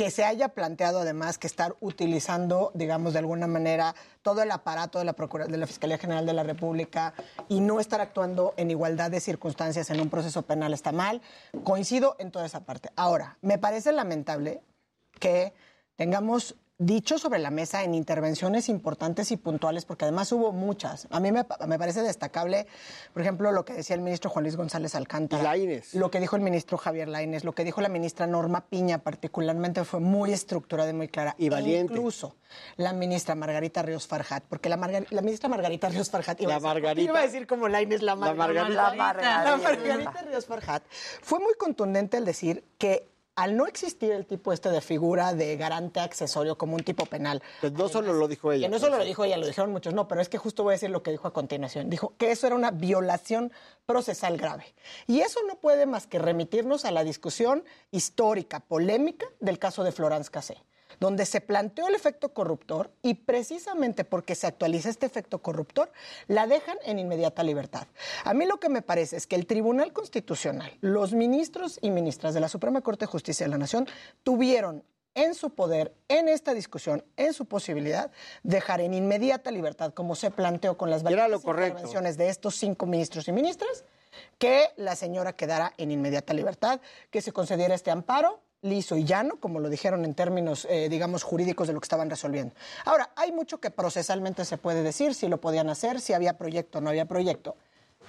que 0.00 0.10
se 0.10 0.24
haya 0.24 0.48
planteado 0.48 1.00
además 1.00 1.36
que 1.36 1.46
estar 1.46 1.76
utilizando, 1.80 2.70
digamos, 2.72 3.12
de 3.12 3.18
alguna 3.18 3.46
manera 3.46 3.94
todo 4.22 4.40
el 4.40 4.50
aparato 4.50 4.98
de 4.98 5.04
la, 5.04 5.12
Procura- 5.12 5.44
de 5.46 5.58
la 5.58 5.66
Fiscalía 5.66 5.98
General 5.98 6.24
de 6.24 6.32
la 6.32 6.42
República 6.42 7.12
y 7.50 7.60
no 7.60 7.80
estar 7.80 8.00
actuando 8.00 8.54
en 8.56 8.70
igualdad 8.70 9.10
de 9.10 9.20
circunstancias 9.20 9.90
en 9.90 10.00
un 10.00 10.08
proceso 10.08 10.40
penal 10.40 10.72
está 10.72 10.90
mal. 10.90 11.20
Coincido 11.64 12.16
en 12.18 12.30
toda 12.30 12.46
esa 12.46 12.60
parte. 12.60 12.88
Ahora, 12.96 13.36
me 13.42 13.58
parece 13.58 13.92
lamentable 13.92 14.62
que 15.18 15.52
tengamos 15.96 16.54
dicho 16.82 17.18
sobre 17.18 17.38
la 17.38 17.50
mesa 17.50 17.84
en 17.84 17.94
intervenciones 17.94 18.70
importantes 18.70 19.30
y 19.32 19.36
puntuales, 19.36 19.84
porque 19.84 20.06
además 20.06 20.32
hubo 20.32 20.50
muchas. 20.50 21.06
A 21.10 21.20
mí 21.20 21.30
me, 21.30 21.44
me 21.68 21.78
parece 21.78 22.00
destacable, 22.02 22.66
por 23.12 23.20
ejemplo, 23.20 23.52
lo 23.52 23.66
que 23.66 23.74
decía 23.74 23.94
el 23.94 24.00
ministro 24.02 24.30
Juan 24.30 24.44
Luis 24.44 24.56
González 24.56 24.94
Alcántara. 24.94 25.42
Lo 25.92 26.10
que 26.10 26.20
dijo 26.20 26.36
el 26.36 26.42
ministro 26.42 26.78
Javier 26.78 27.06
Lainez, 27.08 27.44
lo 27.44 27.52
que 27.52 27.64
dijo 27.64 27.82
la 27.82 27.90
ministra 27.90 28.26
Norma 28.26 28.62
Piña, 28.62 28.98
particularmente, 28.98 29.84
fue 29.84 30.00
muy 30.00 30.32
estructurada 30.32 30.88
y 30.88 30.94
muy 30.94 31.08
clara. 31.08 31.34
Y 31.36 31.50
valiente. 31.50 31.92
Incluso 31.92 32.36
la 32.76 32.94
ministra 32.94 33.34
Margarita 33.34 33.82
Ríos 33.82 34.06
Farjat, 34.06 34.42
porque 34.48 34.70
la, 34.70 34.78
Margar- 34.78 35.06
la 35.10 35.20
ministra 35.20 35.50
Margarita 35.50 35.90
Ríos 35.90 36.08
Farjat 36.10 36.40
iba, 36.40 36.48
La 36.50 36.56
a 36.56 36.58
decir- 36.60 36.66
Margarita. 36.66 37.02
iba 37.10 37.18
a 37.18 37.22
decir 37.22 37.46
como 37.46 37.68
Lainez, 37.68 38.00
la, 38.00 38.16
Mar- 38.16 38.34
Margarita. 38.34 38.68
La 38.70 38.94
Margarita. 38.94 39.44
la 39.44 39.56
Margarita 39.58 40.22
Ríos 40.22 40.46
Farjat 40.46 40.82
fue 41.20 41.38
muy 41.40 41.52
contundente 41.58 42.16
al 42.16 42.24
decir 42.24 42.64
que 42.78 43.10
al 43.40 43.56
no 43.56 43.66
existir 43.66 44.12
el 44.12 44.26
tipo 44.26 44.52
este 44.52 44.68
de 44.68 44.82
figura 44.82 45.32
de 45.32 45.56
garante 45.56 45.98
accesorio 45.98 46.58
como 46.58 46.76
un 46.76 46.84
tipo 46.84 47.06
penal. 47.06 47.42
Pues 47.62 47.72
no 47.72 47.88
solo 47.88 48.12
lo 48.12 48.28
dijo 48.28 48.52
ella. 48.52 48.66
Que 48.66 48.70
no 48.70 48.78
solo 48.78 48.98
lo 48.98 49.04
dijo 49.04 49.24
ella, 49.24 49.38
lo 49.38 49.46
dijeron 49.46 49.72
muchos, 49.72 49.94
no, 49.94 50.06
pero 50.08 50.20
es 50.20 50.28
que 50.28 50.36
justo 50.36 50.62
voy 50.62 50.72
a 50.72 50.74
decir 50.74 50.90
lo 50.90 51.02
que 51.02 51.10
dijo 51.10 51.26
a 51.26 51.32
continuación. 51.32 51.88
Dijo 51.88 52.12
que 52.18 52.32
eso 52.32 52.46
era 52.46 52.54
una 52.54 52.70
violación 52.70 53.50
procesal 53.86 54.36
grave. 54.36 54.74
Y 55.06 55.20
eso 55.20 55.40
no 55.48 55.54
puede 55.54 55.86
más 55.86 56.06
que 56.06 56.18
remitirnos 56.18 56.84
a 56.84 56.90
la 56.90 57.02
discusión 57.02 57.64
histórica, 57.90 58.60
polémica 58.60 59.24
del 59.40 59.58
caso 59.58 59.84
de 59.84 59.92
Florence 59.92 60.30
Cassé 60.30 60.58
donde 61.00 61.26
se 61.26 61.40
planteó 61.40 61.88
el 61.88 61.94
efecto 61.94 62.32
corruptor 62.32 62.92
y 63.02 63.14
precisamente 63.14 64.04
porque 64.04 64.34
se 64.34 64.46
actualiza 64.46 64.90
este 64.90 65.06
efecto 65.06 65.38
corruptor, 65.38 65.90
la 66.28 66.46
dejan 66.46 66.76
en 66.84 66.98
inmediata 66.98 67.42
libertad. 67.42 67.88
A 68.24 68.34
mí 68.34 68.46
lo 68.46 68.60
que 68.60 68.68
me 68.68 68.82
parece 68.82 69.16
es 69.16 69.26
que 69.26 69.36
el 69.36 69.46
Tribunal 69.46 69.92
Constitucional, 69.92 70.70
los 70.80 71.14
ministros 71.14 71.78
y 71.80 71.90
ministras 71.90 72.34
de 72.34 72.40
la 72.40 72.48
Suprema 72.48 72.82
Corte 72.82 73.06
de 73.06 73.10
Justicia 73.10 73.46
de 73.46 73.50
la 73.50 73.58
Nación 73.58 73.88
tuvieron 74.22 74.84
en 75.14 75.34
su 75.34 75.50
poder, 75.50 75.92
en 76.08 76.28
esta 76.28 76.54
discusión, 76.54 77.04
en 77.16 77.32
su 77.32 77.46
posibilidad, 77.46 78.12
dejar 78.42 78.80
en 78.80 78.94
inmediata 78.94 79.50
libertad, 79.50 79.92
como 79.92 80.14
se 80.14 80.30
planteó 80.30 80.76
con 80.76 80.88
las 80.90 81.02
correcto. 81.02 81.40
intervenciones 81.42 82.16
de 82.16 82.28
estos 82.28 82.54
cinco 82.54 82.86
ministros 82.86 83.26
y 83.26 83.32
ministras, 83.32 83.84
que 84.38 84.68
la 84.76 84.94
señora 84.94 85.32
quedara 85.32 85.72
en 85.78 85.90
inmediata 85.90 86.32
libertad, 86.32 86.80
que 87.10 87.22
se 87.22 87.32
concediera 87.32 87.74
este 87.74 87.90
amparo 87.90 88.40
liso 88.62 88.96
y 88.96 89.04
llano, 89.04 89.36
como 89.36 89.60
lo 89.60 89.68
dijeron 89.68 90.04
en 90.04 90.14
términos, 90.14 90.66
eh, 90.68 90.88
digamos, 90.88 91.22
jurídicos 91.22 91.68
de 91.68 91.74
lo 91.74 91.80
que 91.80 91.86
estaban 91.86 92.10
resolviendo. 92.10 92.54
Ahora, 92.84 93.10
hay 93.16 93.32
mucho 93.32 93.58
que 93.58 93.70
procesalmente 93.70 94.44
se 94.44 94.58
puede 94.58 94.82
decir, 94.82 95.14
si 95.14 95.28
lo 95.28 95.40
podían 95.40 95.68
hacer, 95.68 96.00
si 96.00 96.12
había 96.12 96.36
proyecto 96.36 96.78
o 96.78 96.80
no 96.80 96.90
había 96.90 97.06
proyecto, 97.06 97.56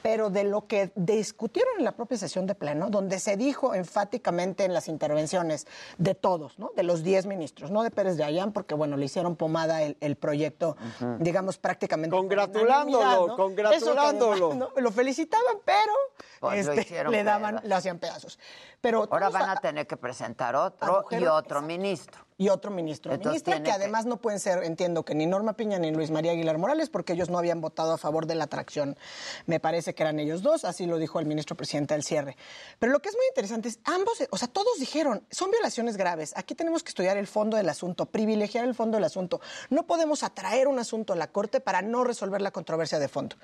pero 0.02 0.30
de 0.30 0.44
lo 0.44 0.68
que 0.68 0.92
discutieron 0.96 1.74
en 1.78 1.86
la 1.86 1.92
propia 1.94 2.18
sesión 2.18 2.46
de 2.48 2.56
pleno, 2.56 2.90
donde 2.90 3.20
se 3.20 3.38
dijo 3.38 3.74
enfáticamente 3.76 4.64
en 4.66 4.74
las 4.74 4.88
intervenciones 4.88 5.68
de 5.98 6.16
todos, 6.16 6.58
¿no? 6.60 6.72
de 6.76 6.84
los 6.84 7.04
10 7.04 7.26
ministros, 7.26 7.72
no 7.72 7.84
de 7.84 7.92
Pérez 7.92 8.18
de 8.18 8.24
Ayán, 8.24 8.52
porque 8.52 8.74
bueno, 8.74 8.98
le 8.98 9.06
hicieron 9.06 9.36
pomada 9.36 9.82
el, 9.84 9.98
el 10.02 10.16
proyecto, 10.16 10.76
digamos, 11.20 11.58
prácticamente. 11.58 12.16
Congratulándolo, 12.16 13.36
congratulándolo. 13.36 14.72
Lo 14.78 14.92
felicitaban, 14.92 15.58
pero 15.66 15.94
Pues 16.40 16.66
lo 16.66 16.72
este, 16.74 16.82
hicieron 16.84 17.12
le 17.12 17.24
daban, 17.24 17.56
pedazos. 17.58 17.72
hacían 17.78 18.00
pedazos. 18.00 18.40
Pero 18.80 19.08
Ahora 19.12 19.30
van 19.30 19.50
a- 19.50 19.52
a 19.54 19.56
tener 19.58 19.86
que 19.88 19.98
presentar 19.98 20.56
otro 20.56 21.02
mujer- 21.04 21.22
y 21.22 21.28
otro 21.28 21.62
ministro. 21.62 22.26
Y 22.42 22.50
otro 22.50 22.72
ministro. 22.72 23.12
Ministra 23.30 23.62
que- 23.62 23.70
además 23.72 24.08
no 24.08 24.18
pueden 24.18 24.40
ser, 24.40 24.64
entiendo 24.64 25.06
que 25.06 25.14
ni 25.14 25.28
Norma 25.28 25.54
Piña 25.54 25.78
ni 25.78 25.92
Luis 25.92 26.10
María 26.10 26.32
Aguilar 26.32 26.58
Morales, 26.58 26.90
porque 26.90 27.14
ellos 27.14 27.30
no 27.30 27.38
habían 27.38 27.62
votado 27.62 27.94
a 27.94 28.00
favor 28.00 28.26
de 28.26 28.34
la 28.34 28.46
atracción. 28.46 28.98
Me 29.46 29.60
parece 29.60 29.94
que 29.94 30.02
eran 30.02 30.20
ellos 30.20 30.42
dos, 30.42 30.66
así 30.66 30.88
lo 30.88 30.98
dijo 30.98 31.20
el 31.20 31.28
ministro 31.28 31.56
presidente 31.56 31.94
al 31.94 32.02
cierre. 32.02 32.36
Pero 32.80 32.92
lo 32.94 33.00
que 33.00 33.10
es 33.10 33.16
muy 33.16 33.26
interesante 33.28 33.70
es, 33.70 33.80
ambos, 33.84 34.24
o 34.32 34.38
sea, 34.38 34.48
todos 34.48 34.80
dijeron, 34.80 35.24
son 35.30 35.52
violaciones 35.52 35.98
graves. 35.98 36.34
Aquí 36.36 36.56
tenemos 36.56 36.82
que 36.82 36.90
estudiar 36.90 37.16
el 37.18 37.28
fondo 37.28 37.58
del 37.58 37.70
asunto, 37.70 38.08
privilegiar 38.08 38.66
el 38.66 38.74
fondo 38.74 38.98
del 38.98 39.04
asunto. 39.04 39.40
No 39.70 39.86
podemos 39.86 40.24
atraer 40.24 40.68
un 40.68 40.80
asunto 40.80 41.14
a 41.14 41.16
la 41.16 41.32
Corte 41.32 41.60
para 41.60 41.84
no 41.84 42.04
resolver 42.04 42.42
la 42.42 42.50
controversia 42.50 42.98
de 42.98 43.08
fondo. 43.08 43.36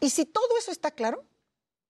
Y 0.00 0.08
si 0.08 0.24
todo 0.24 0.56
eso 0.58 0.72
está 0.72 0.92
claro, 0.92 1.24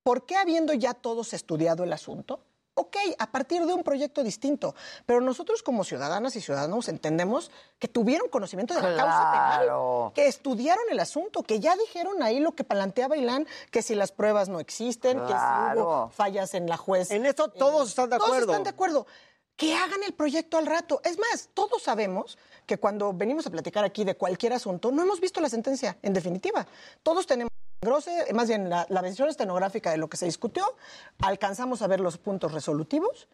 ¿por 0.03 0.27
qué 0.27 0.35
habiendo 0.35 0.73
ya 0.75 0.95
todos 0.95 1.33
estudiado 1.33 1.85
el 1.85 1.93
asunto? 1.93 2.41
Ok, 2.79 2.95
a 3.19 3.31
partir 3.33 3.65
de 3.65 3.73
un 3.73 3.83
proyecto 3.83 4.23
distinto, 4.23 4.75
pero 5.07 5.23
nosotros 5.23 5.63
como 5.63 5.83
ciudadanas 5.83 6.37
y 6.37 6.43
ciudadanos 6.43 6.89
entendemos 6.89 7.51
que 7.79 7.89
tuvieron 7.89 8.29
conocimiento 8.29 8.75
de 8.75 8.83
la 8.83 8.89
causa 8.95 9.31
Claro. 9.31 10.11
penal, 10.11 10.13
que 10.15 10.27
estudiaron 10.29 10.85
el 10.91 11.01
asunto, 11.01 11.43
que 11.43 11.59
ya 11.59 11.75
dijeron 11.75 12.23
ahí 12.23 12.39
lo 12.39 12.53
que 12.53 12.65
planteaba 12.65 13.17
Ilán, 13.17 13.47
que 13.71 13.81
si 13.81 13.95
las 13.95 14.13
pruebas 14.13 14.51
no 14.51 14.61
existen, 14.61 15.19
que 15.21 15.33
si 15.33 15.79
hubo 15.81 16.11
fallas 16.11 16.53
en 16.53 16.69
la 16.69 16.77
juez. 16.77 17.11
En 17.13 17.25
esto 17.25 17.49
todos 17.49 17.89
están 17.89 18.11
de 18.11 18.19
Todos 18.19 18.29
acuerdo. 18.29 18.53
están 18.53 18.65
de 18.65 18.71
acuerdo. 18.71 19.07
Que 19.57 19.75
hagan 19.75 20.03
el 20.03 20.13
proyecto 20.13 20.59
al 20.59 20.67
rato. 20.67 21.01
Es 21.03 21.19
más, 21.19 21.49
todos 21.55 21.83
sabemos 21.83 22.37
que 22.67 22.77
cuando 22.77 23.15
venimos 23.15 23.47
a 23.47 23.51
platicar 23.51 23.87
aquí 23.87 24.05
de 24.05 24.15
cualquier 24.15 24.53
asunto, 24.53 24.93
no 24.93 25.01
hemos 25.03 25.19
visto 25.19 25.41
la 25.41 25.49
sentencia, 25.49 25.97
en 26.03 26.13
definitiva. 26.13 26.67
Todos 27.03 27.27
tenemos 27.27 27.51
grose, 27.87 28.33
más 28.35 28.49
bien 28.49 28.69
la, 28.71 28.87
la 28.89 29.03
versión 29.03 29.29
estenográfica 29.29 29.91
de 29.91 29.97
lo 29.99 30.09
que 30.09 30.17
se 30.17 30.27
discutió, 30.27 30.65
alcanzamos 31.23 31.83
a 31.83 31.87
ver 31.87 32.01
los 32.01 32.19
puntos 32.19 32.53
resolutivos 32.53 33.29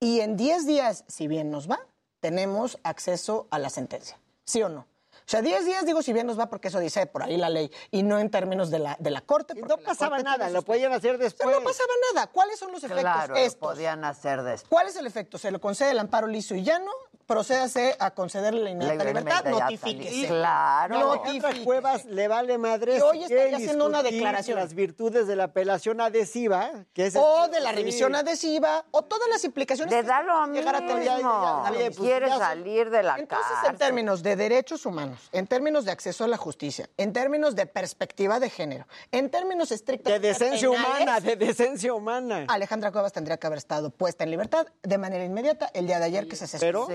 y 0.00 0.20
en 0.20 0.36
10 0.36 0.66
días, 0.66 1.04
si 1.08 1.26
bien 1.28 1.50
nos 1.50 1.70
va, 1.70 1.80
tenemos 2.20 2.78
acceso 2.82 3.46
a 3.50 3.58
la 3.58 3.70
sentencia. 3.70 4.18
¿Sí 4.44 4.62
o 4.62 4.68
no? 4.68 4.86
O 5.18 5.28
sea, 5.28 5.42
10 5.42 5.64
días 5.64 5.84
digo 5.86 6.02
si 6.02 6.12
bien 6.12 6.26
nos 6.26 6.38
va 6.38 6.48
porque 6.48 6.68
eso 6.68 6.78
dice 6.78 7.06
por 7.06 7.22
ahí 7.22 7.36
la 7.36 7.48
ley 7.48 7.70
y 7.90 8.02
no 8.04 8.20
en 8.20 8.30
términos 8.30 8.70
de 8.70 8.78
la, 8.78 8.96
de 9.00 9.10
la 9.10 9.22
Corte. 9.22 9.54
Porque 9.54 9.74
no 9.74 9.80
la 9.80 9.82
pasaba 9.88 10.10
Corte 10.16 10.24
nada, 10.24 10.36
tiene 10.36 10.52
lo 10.52 10.58
sus- 10.60 10.66
podían 10.66 10.92
hacer 10.92 11.18
después. 11.18 11.48
no 11.56 11.64
pasaba 11.64 11.88
nada. 12.12 12.26
¿Cuáles 12.28 12.58
son 12.60 12.70
los 12.70 12.84
efectos? 12.84 13.00
Claro, 13.00 13.34
lo 13.34 13.40
Estos. 13.40 13.70
podían 13.72 14.04
hacer 14.04 14.42
después. 14.42 14.68
¿Cuál 14.68 14.86
es 14.88 14.96
el 14.96 15.06
efecto? 15.06 15.36
Se 15.38 15.50
le 15.50 15.58
concede 15.58 15.90
el 15.92 15.98
amparo 15.98 16.26
liso 16.28 16.54
y 16.54 16.62
llano, 16.62 16.92
procédase 17.26 17.96
a 17.98 18.12
concederle 18.12 18.62
la 18.62 18.70
inmediata 18.70 19.04
libertad, 19.04 19.44
notifíquese. 19.44 20.28
Claro. 20.28 21.12
Alejandra 21.12 21.50
Cuevas 21.64 22.04
le 22.06 22.28
vale 22.28 22.56
madre. 22.58 22.96
Y 22.96 23.00
hoy 23.00 23.24
estaría 23.24 23.56
haciendo 23.56 23.86
una 23.86 24.02
declaración. 24.02 24.58
Las 24.58 24.74
virtudes 24.74 25.26
de 25.26 25.36
la 25.36 25.44
apelación 25.44 26.00
adhesiva, 26.00 26.70
que 26.92 27.06
es. 27.06 27.16
O 27.16 27.48
de 27.48 27.60
la 27.60 27.70
Sí. 27.70 27.76
revisión 27.76 28.14
adhesiva, 28.14 28.84
o 28.92 29.02
todas 29.02 29.28
las 29.28 29.44
implicaciones. 29.44 29.92
Le 29.92 30.02
que 30.02 30.06
da 30.06 30.22
lo 30.22 30.46
llegar 30.46 30.76
a 30.76 30.78
tener. 30.78 31.16
mismo. 31.16 31.64
Quiere 31.96 32.28
salir 32.28 32.90
de 32.90 33.02
la 33.02 33.16
Entonces, 33.18 33.56
en 33.68 33.76
términos 33.76 34.22
de 34.22 34.36
derechos 34.36 34.86
humanos, 34.86 35.28
en 35.32 35.46
términos 35.46 35.84
de 35.84 35.90
acceso 35.90 36.24
a 36.24 36.28
la 36.28 36.36
justicia, 36.36 36.88
en 36.96 37.12
términos 37.12 37.54
de 37.56 37.66
perspectiva 37.66 38.38
de 38.40 38.50
género, 38.50 38.86
en 39.12 39.30
términos 39.30 39.72
estrictos 39.72 40.12
De 40.12 40.20
decencia 40.20 40.70
humana, 40.70 41.20
de 41.20 41.36
decencia 41.36 41.92
humana. 41.92 42.44
Alejandra 42.48 42.92
Cuevas 42.92 43.12
tendría 43.12 43.36
que 43.36 43.46
haber 43.46 43.58
estado 43.58 43.90
puesta 43.90 44.24
en 44.24 44.30
libertad 44.30 44.66
de 44.82 44.98
manera 44.98 45.24
inmediata 45.24 45.70
el 45.74 45.86
día 45.86 45.98
de 45.98 46.04
ayer 46.04 46.28
que 46.28 46.36
se 46.36 46.46
Pero, 46.58 46.86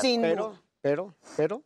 Sin 0.00 0.22
pero, 0.22 0.54
pero, 0.80 1.14
pero, 1.36 1.62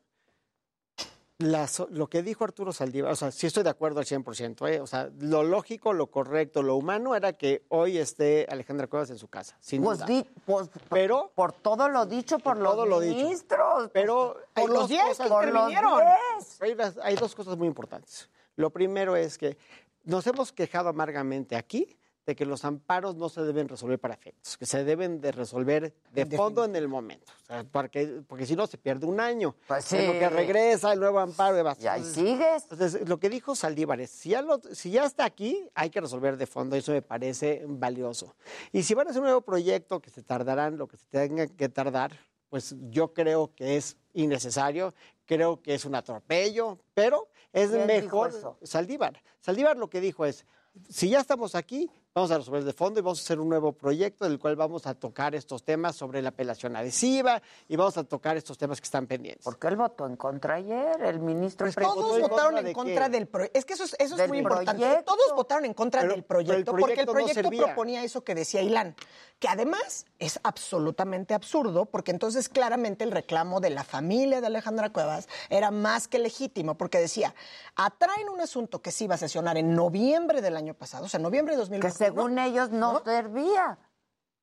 lo 1.91 2.07
que 2.09 2.23
dijo 2.23 2.45
Arturo 2.45 2.73
Saldívar, 2.73 3.11
o 3.11 3.17
sea, 3.17 3.33
sí 3.33 3.49
estoy 3.49 3.65
de 3.65 3.71
acuerdo 3.71 3.99
al 3.99 4.07
100%, 4.07 4.69
¿eh? 4.71 4.81
o 4.81 4.87
sea, 4.87 5.11
lo 5.19 5.43
lógico, 5.43 5.93
lo 5.93 6.07
correcto, 6.09 6.63
lo 6.63 6.77
humano 6.77 7.17
era 7.17 7.33
que 7.33 7.65
hoy 7.69 7.99
esté 7.99 8.47
Alejandra 8.49 8.87
Cuevas 8.87 9.11
en 9.11 9.19
su 9.19 9.27
casa, 9.27 9.57
sin 9.61 9.83
Pues 9.83 9.99
duda. 9.99 10.07
di- 10.07 10.25
pues, 10.47 10.71
pero, 10.89 11.33
por 11.35 11.53
todo 11.53 11.89
lo 11.89 12.07
dicho 12.07 12.39
por 12.39 12.57
los 12.57 12.73
todo 12.73 12.87
lo 12.87 13.01
dicho. 13.01 13.17
ministros. 13.17 13.91
Pero 13.93 14.37
Por 14.55 14.69
los 14.71 14.79
dos 14.81 14.89
10 14.91 15.03
cosas- 15.05 15.27
que 15.27 15.33
Por 15.33 15.53
los. 15.53 15.69
10. 15.69 16.63
Hay, 16.63 16.77
hay 17.03 17.15
dos 17.17 17.35
cosas 17.35 17.57
muy 17.57 17.67
importantes. 17.67 18.29
Lo 18.55 18.71
primero 18.71 19.17
es 19.17 19.37
que 19.37 19.57
nos 20.05 20.25
hemos 20.29 20.53
quejado 20.53 20.91
amargamente 20.91 21.57
aquí 21.57 21.97
de 22.25 22.37
que 22.37 22.47
los 22.47 22.65
amparos 22.65 23.17
no 23.17 23.29
se 23.29 23.43
deben 23.43 23.69
resolver 23.69 23.99
para 23.99 24.15
efectos, 24.15 24.57
que 24.57 24.65
se 24.67 24.85
deben 24.85 25.21
de 25.21 25.33
resolver 25.33 25.93
de 26.13 26.27
fondo 26.27 26.65
en 26.65 26.77
el 26.77 26.87
momento, 26.87 27.33
o 27.43 27.47
sea, 27.47 27.65
porque, 27.65 28.23
porque 28.29 28.47
si 28.47 28.55
no 28.55 28.67
se 28.67 28.79
pierde 28.79 29.07
un 29.07 29.19
año. 29.21 29.57
Pues 29.67 29.93
En 29.93 30.07
lo 30.07 30.13
sí. 30.13 30.19
que 30.21 30.29
regresa 30.29 30.93
el 30.93 31.01
nuevo 31.01 31.19
amparo. 31.19 31.59
Y, 31.59 31.83
Y 31.83 31.87
ahí 31.89 32.05
sigues. 32.05 32.65
Entonces, 32.71 33.09
lo 33.09 33.19
que 33.19 33.29
dijo 33.29 33.55
Saldívar 33.57 34.01
es, 34.01 34.11
si 34.11 34.31
ya, 34.31 34.43
lo- 34.43 34.61
si 34.73 34.91
ya 34.93 35.05
está 35.05 35.25
aquí, 35.25 35.69
hay 35.75 35.91
que 35.91 36.01
resolver 36.01 36.37
de 36.37 36.47
fondo, 36.47 36.77
eso 36.77 36.93
me 36.93 37.03
parece 37.03 37.65
valioso. 37.67 38.35
Y 38.71 38.85
si 38.85 38.95
van 38.95 39.09
a 39.09 39.11
hacer 39.11 39.21
un 39.21 39.27
nuevo 39.27 39.41
proyecto 39.41 40.01
que 40.01 40.11
se 40.11 40.23
tardarán 40.23 40.77
lo 40.79 40.87
que 40.87 40.97
se 40.97 41.07
tenga 41.07 41.47
que 41.49 41.69
tardar, 41.69 42.17
pues 42.49 42.77
yo 42.91 43.13
creo 43.15 43.53
que 43.55 43.77
es 43.77 43.97
innecesario, 44.13 44.95
creo 45.27 45.61
que 45.61 45.75
es 45.75 45.85
un 45.85 45.95
atropello, 45.95 46.79
pero 46.95 47.29
es 47.53 47.71
¿Quién 47.71 47.87
dijo 47.89 48.03
mejor? 48.25 48.59
Saldívar. 48.63 49.23
Saldívar 49.41 49.77
lo 49.77 49.89
que 49.91 50.01
dijo 50.01 50.25
es, 50.25 50.45
si 50.89 51.09
ya 51.11 51.21
estamos 51.21 51.55
aquí, 51.55 51.91
vamos 52.15 52.31
a 52.31 52.39
resolver 52.39 52.63
de 52.65 52.73
fondo 52.75 53.01
y 53.01 53.03
vamos 53.03 53.21
a 53.21 53.23
hacer 53.23 53.41
un 53.41 53.49
nuevo 53.49 53.73
proyecto 53.73 54.27
del 54.27 54.39
cual 54.39 54.55
vamos 54.55 54.87
a 54.87 54.95
tocar 54.95 55.35
estos 55.35 55.63
temas 55.63 55.97
sobre 55.97 56.21
la 56.21 56.29
apelación 56.29 56.77
adhesiva 56.77 57.41
y 57.69 57.77
vamos 57.77 57.97
a 57.97 58.05
tocar 58.05 58.37
estos 58.37 58.59
temas 58.59 58.81
que 58.81 58.85
están 58.85 59.07
pendientes. 59.07 59.43
¿Por 59.43 59.59
qué 59.59 59.69
él 59.69 59.77
votó 59.77 60.07
en 60.07 60.17
contra 60.17 60.57
ayer? 60.57 61.01
El 61.03 61.21
ministro 61.21 61.65
pues 61.65 61.75
todos 61.75 62.21
votaron 62.21 62.67
en 62.67 62.73
contra 62.75 63.09
del 63.09 63.27
proyecto. 63.27 63.59
Es 63.59 63.65
que 63.65 63.73
eso 63.73 63.85
es, 63.85 63.97
eso 63.99 64.23
es 64.23 64.29
muy 64.29 64.39
importante. 64.39 65.03
Todos 65.07 65.35
votaron 65.35 65.65
en 65.65 65.75
contra 65.75 66.05
del 66.05 66.23
proyecto, 66.23 66.77
porque 66.77 67.01
el 67.01 67.07
proyecto 67.07 67.49
proponía 67.49 68.05
eso 68.05 68.23
que 68.23 68.35
decía 68.35 68.61
Ilan, 68.61 68.95
que 69.39 69.49
además 69.49 70.05
es 70.19 70.39
absolutamente 70.43 71.33
absurdo 71.35 71.87
porque 71.87 72.11
entonces 72.11 72.49
claramente 72.49 73.05
el 73.05 73.11
reclamo 73.11 73.61
de 73.61 73.71
la 73.71 73.85
familia 73.85 74.41
de 74.41 74.47
Alejandra 74.49 74.91
Cuevas 74.91 75.29
era 75.49 75.71
más 75.71 76.09
que 76.09 76.19
legítimo 76.19 76.77
porque 76.77 76.99
decía, 76.99 77.35
atraen 77.75 78.29
un 78.29 78.41
asunto 78.41 78.83
que 78.83 78.91
se 78.91 79.05
iba 79.05 79.15
a 79.15 79.19
sesionar 79.19 79.57
en 79.57 79.75
noviembre 79.75 80.43
del 80.43 80.57
año 80.57 80.75
pasado, 80.75 81.07
o 81.07 81.09
sea, 81.09 81.19
noviembre 81.19 81.55
de 81.55 81.61
2020 81.61 82.02
según 82.03 82.39
ellos 82.39 82.71
no, 82.71 83.03
servía. 83.05 83.79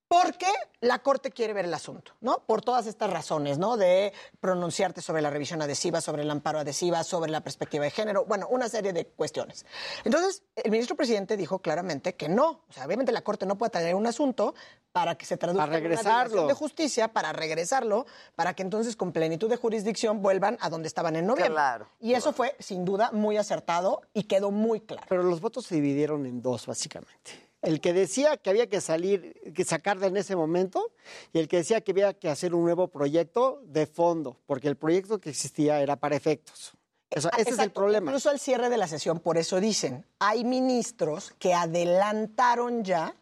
Porque 0.10 0.48
la 0.82 0.98
Corte 0.98 1.30
quiere 1.30 1.54
ver 1.54 1.66
el 1.66 1.74
asunto, 1.76 2.14
¿no? 2.20 2.40
Por 2.48 2.64
todas 2.64 2.88
estas 2.88 3.12
razones, 3.12 3.60
¿no? 3.60 3.78
De 3.78 4.12
pronunciarte 4.40 5.02
sobre 5.02 5.22
la 5.22 5.30
revisión 5.30 5.62
adhesiva, 5.62 6.02
sobre 6.02 6.24
el 6.24 6.32
amparo 6.32 6.58
adhesiva, 6.58 7.04
sobre 7.04 7.30
la 7.30 7.42
perspectiva 7.42 7.84
de 7.84 7.92
género, 7.92 8.26
bueno, 8.26 8.48
una 8.50 8.68
serie 8.70 8.92
de 8.92 9.06
cuestiones. 9.06 9.68
Entonces, 10.04 10.42
el 10.56 10.72
ministro 10.72 10.96
presidente 10.96 11.38
dijo 11.38 11.60
claramente 11.60 12.16
que 12.16 12.28
no. 12.28 12.64
O 12.68 12.74
sea, 12.74 12.88
obviamente 12.88 13.12
la 13.12 13.22
Corte 13.22 13.46
no 13.46 13.56
puede 13.56 13.70
tener 13.70 13.94
un 13.94 14.08
asunto 14.08 14.56
para 14.92 15.14
que 15.14 15.28
se 15.28 15.38
traduzca 15.38 15.68
para 15.68 15.78
regresarlo. 15.78 16.34
en 16.34 16.40
una 16.40 16.48
de 16.48 16.54
justicia, 16.56 17.10
para 17.10 17.32
regresarlo, 17.32 18.08
para 18.36 18.56
que 18.56 18.64
entonces 18.64 18.96
con 18.96 19.12
plenitud 19.12 19.48
de 19.48 19.58
jurisdicción 19.58 20.24
vuelvan 20.24 20.58
a 20.60 20.72
donde 20.72 20.88
estaban 20.88 21.18
en 21.18 21.28
noviembre. 21.28 21.54
Claro, 21.54 21.88
y 22.00 22.16
eso 22.16 22.34
fue, 22.34 22.56
sin 22.58 22.84
duda, 22.84 23.12
muy 23.12 23.38
acertado 23.38 24.02
y 24.16 24.24
quedó 24.24 24.50
muy 24.50 24.82
claro. 24.82 25.06
Pero 25.08 25.22
los 25.22 25.40
votos 25.40 25.68
se 25.68 25.76
dividieron 25.76 26.26
en 26.26 26.42
dos, 26.42 26.66
básicamente. 26.66 27.49
El 27.62 27.82
que 27.82 27.94
decía 27.94 28.38
que 28.38 28.50
había 28.50 28.68
que 28.68 28.80
salir, 28.80 29.34
que 29.54 29.66
sacarla 29.66 30.08
en 30.08 30.18
ese 30.18 30.36
momento, 30.36 30.92
y 31.34 31.40
el 31.40 31.48
que 31.48 31.58
decía 31.58 31.82
que 31.82 31.92
había 31.92 32.14
que 32.14 32.30
hacer 32.30 32.56
un 32.56 32.64
nuevo 32.64 32.88
proyecto 32.88 33.62
de 33.66 33.86
fondo, 33.86 34.38
porque 34.46 34.70
el 34.70 34.78
proyecto 34.78 35.20
que 35.20 35.30
existía 35.30 35.82
era 35.82 35.98
para 35.98 36.16
efectos. 36.16 36.74
O 37.16 37.22
sea, 37.22 37.32
ese 37.38 37.50
es 37.52 37.60
el 37.60 37.72
problema. 37.72 38.12
Incluso 38.12 38.30
al 38.30 38.40
cierre 38.40 38.70
de 38.70 38.78
la 38.78 38.88
sesión, 38.88 39.20
por 39.20 39.38
eso 39.38 39.60
dicen, 39.60 40.06
hay 40.20 40.44
ministros 40.44 41.34
que 41.40 41.54
adelantaron 41.54 42.84
ya 42.84 43.16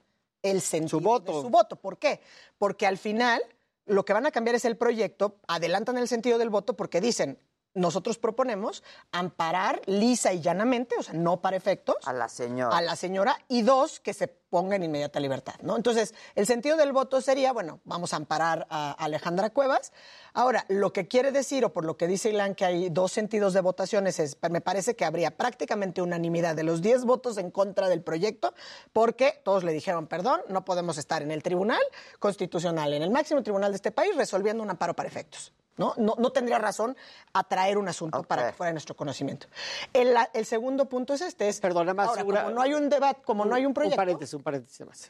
el 0.43 0.61
sentido 0.61 0.99
voto. 0.99 1.37
de 1.37 1.41
su 1.41 1.49
voto. 1.49 1.75
¿Por 1.77 1.97
qué? 1.97 2.21
Porque 2.57 2.85
al 2.85 2.97
final 2.97 3.41
lo 3.85 4.05
que 4.05 4.13
van 4.13 4.25
a 4.25 4.31
cambiar 4.31 4.55
es 4.55 4.65
el 4.65 4.77
proyecto, 4.77 5.37
adelantan 5.47 5.97
el 5.97 6.07
sentido 6.07 6.37
del 6.37 6.49
voto 6.49 6.75
porque 6.75 7.01
dicen, 7.01 7.39
nosotros 7.77 8.17
proponemos 8.17 8.83
amparar 9.11 9.81
lisa 9.85 10.33
y 10.33 10.41
llanamente, 10.41 10.95
o 10.97 11.03
sea, 11.03 11.13
no 11.13 11.41
para 11.41 11.55
efectos, 11.57 11.95
A 12.05 12.13
la 12.13 12.27
señora. 12.27 12.75
a 12.75 12.81
la 12.81 12.95
señora 12.95 13.37
y 13.47 13.61
dos, 13.61 13.99
que 13.99 14.13
se 14.13 14.27
ponga 14.27 14.75
en 14.75 14.83
inmediata 14.83 15.19
libertad, 15.19 15.55
¿no? 15.61 15.75
Entonces, 15.75 16.13
el 16.35 16.47
sentido 16.47 16.77
del 16.77 16.93
voto 16.93 17.21
sería, 17.21 17.51
bueno, 17.51 17.81
vamos 17.83 18.13
a 18.13 18.15
amparar 18.15 18.65
a 18.69 18.91
Alejandra 18.93 19.49
Cuevas. 19.49 19.91
Ahora, 20.33 20.65
lo 20.69 20.93
que 20.93 21.07
quiere 21.07 21.31
decir, 21.31 21.65
o 21.65 21.73
por 21.73 21.83
lo 21.85 21.97
que 21.97 22.07
dice 22.07 22.29
Ilan, 22.29 22.55
que 22.55 22.65
hay 22.65 22.89
dos 22.89 23.11
sentidos 23.11 23.53
de 23.53 23.61
votaciones, 23.61 24.19
es, 24.19 24.37
me 24.49 24.61
parece 24.61 24.95
que 24.95 25.05
habría 25.05 25.31
prácticamente 25.31 26.01
unanimidad 26.01 26.55
de 26.55 26.63
los 26.63 26.81
10 26.81 27.03
votos 27.05 27.37
en 27.37 27.51
contra 27.51 27.89
del 27.89 28.01
proyecto, 28.01 28.53
porque 28.93 29.41
todos 29.43 29.63
le 29.63 29.73
dijeron, 29.73 30.07
perdón, 30.07 30.41
no 30.47 30.63
podemos 30.63 30.97
estar 30.97 31.21
en 31.21 31.31
el 31.31 31.43
tribunal 31.43 31.81
constitucional, 32.19 32.93
en 32.93 33.03
el 33.03 33.11
máximo 33.11 33.43
tribunal 33.43 33.71
de 33.71 33.75
este 33.75 33.91
país, 33.91 34.15
resolviendo 34.15 34.63
un 34.63 34.69
amparo 34.69 34.95
para 34.95 35.09
efectos. 35.09 35.53
¿No? 35.77 35.93
No, 35.97 36.15
no 36.17 36.31
tendría 36.31 36.59
razón 36.59 36.97
atraer 37.33 37.77
un 37.77 37.87
asunto 37.87 38.23
para 38.23 38.47
que 38.47 38.53
fuera 38.53 38.69
de 38.69 38.73
nuestro 38.73 38.95
conocimiento. 38.95 39.47
El, 39.93 40.17
segundo 40.45 40.85
punto 40.85 41.13
es 41.13 41.21
este, 41.21 41.47
es, 41.47 41.63
ahora, 41.63 42.13
Segura. 42.15 42.43
como 42.43 42.55
no 42.55 42.61
hay 42.61 42.73
un 42.73 42.89
debate, 42.89 43.21
como 43.23 43.45
no 43.45 43.55
hay 43.55 43.65
un 43.65 43.73
proyecto, 43.73 43.95
Un 43.95 44.05
paréntesis, 44.05 44.33
un 44.33 44.43
paréntesis 44.43 44.85
más. 44.85 45.09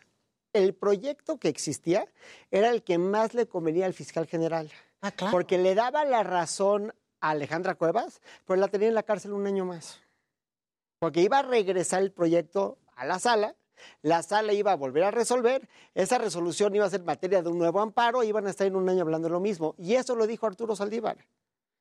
El 0.53 0.73
proyecto 0.73 1.37
que 1.37 1.49
existía 1.49 2.07
era 2.51 2.69
el 2.69 2.83
que 2.83 2.97
más 2.97 3.33
le 3.33 3.47
convenía 3.47 3.85
al 3.85 3.93
fiscal 3.93 4.27
general. 4.27 4.71
Ah, 5.01 5.11
claro. 5.11 5.31
Porque 5.31 5.57
le 5.57 5.75
daba 5.75 6.05
la 6.05 6.23
razón 6.23 6.93
a 7.19 7.31
Alejandra 7.31 7.75
Cuevas, 7.75 8.21
pero 8.45 8.59
la 8.59 8.67
tenía 8.67 8.87
en 8.87 8.95
la 8.95 9.03
cárcel 9.03 9.33
un 9.33 9.45
año 9.45 9.65
más. 9.65 9.99
Porque 10.99 11.21
iba 11.21 11.39
a 11.39 11.43
regresar 11.43 12.01
el 12.01 12.11
proyecto 12.11 12.77
a 12.95 13.05
la 13.05 13.19
sala, 13.19 13.55
la 14.01 14.23
sala 14.23 14.53
iba 14.53 14.71
a 14.71 14.75
volver 14.75 15.03
a 15.03 15.11
resolver, 15.11 15.67
esa 15.93 16.17
resolución 16.17 16.75
iba 16.75 16.85
a 16.85 16.89
ser 16.89 17.03
materia 17.03 17.41
de 17.41 17.49
un 17.49 17.57
nuevo 17.57 17.79
amparo, 17.79 18.23
iban 18.23 18.47
a 18.47 18.49
estar 18.49 18.67
en 18.67 18.75
un 18.75 18.87
año 18.89 19.01
hablando 19.01 19.27
de 19.27 19.33
lo 19.33 19.39
mismo. 19.39 19.75
Y 19.77 19.95
eso 19.95 20.15
lo 20.15 20.27
dijo 20.27 20.45
Arturo 20.45 20.75
Saldívar. 20.75 21.17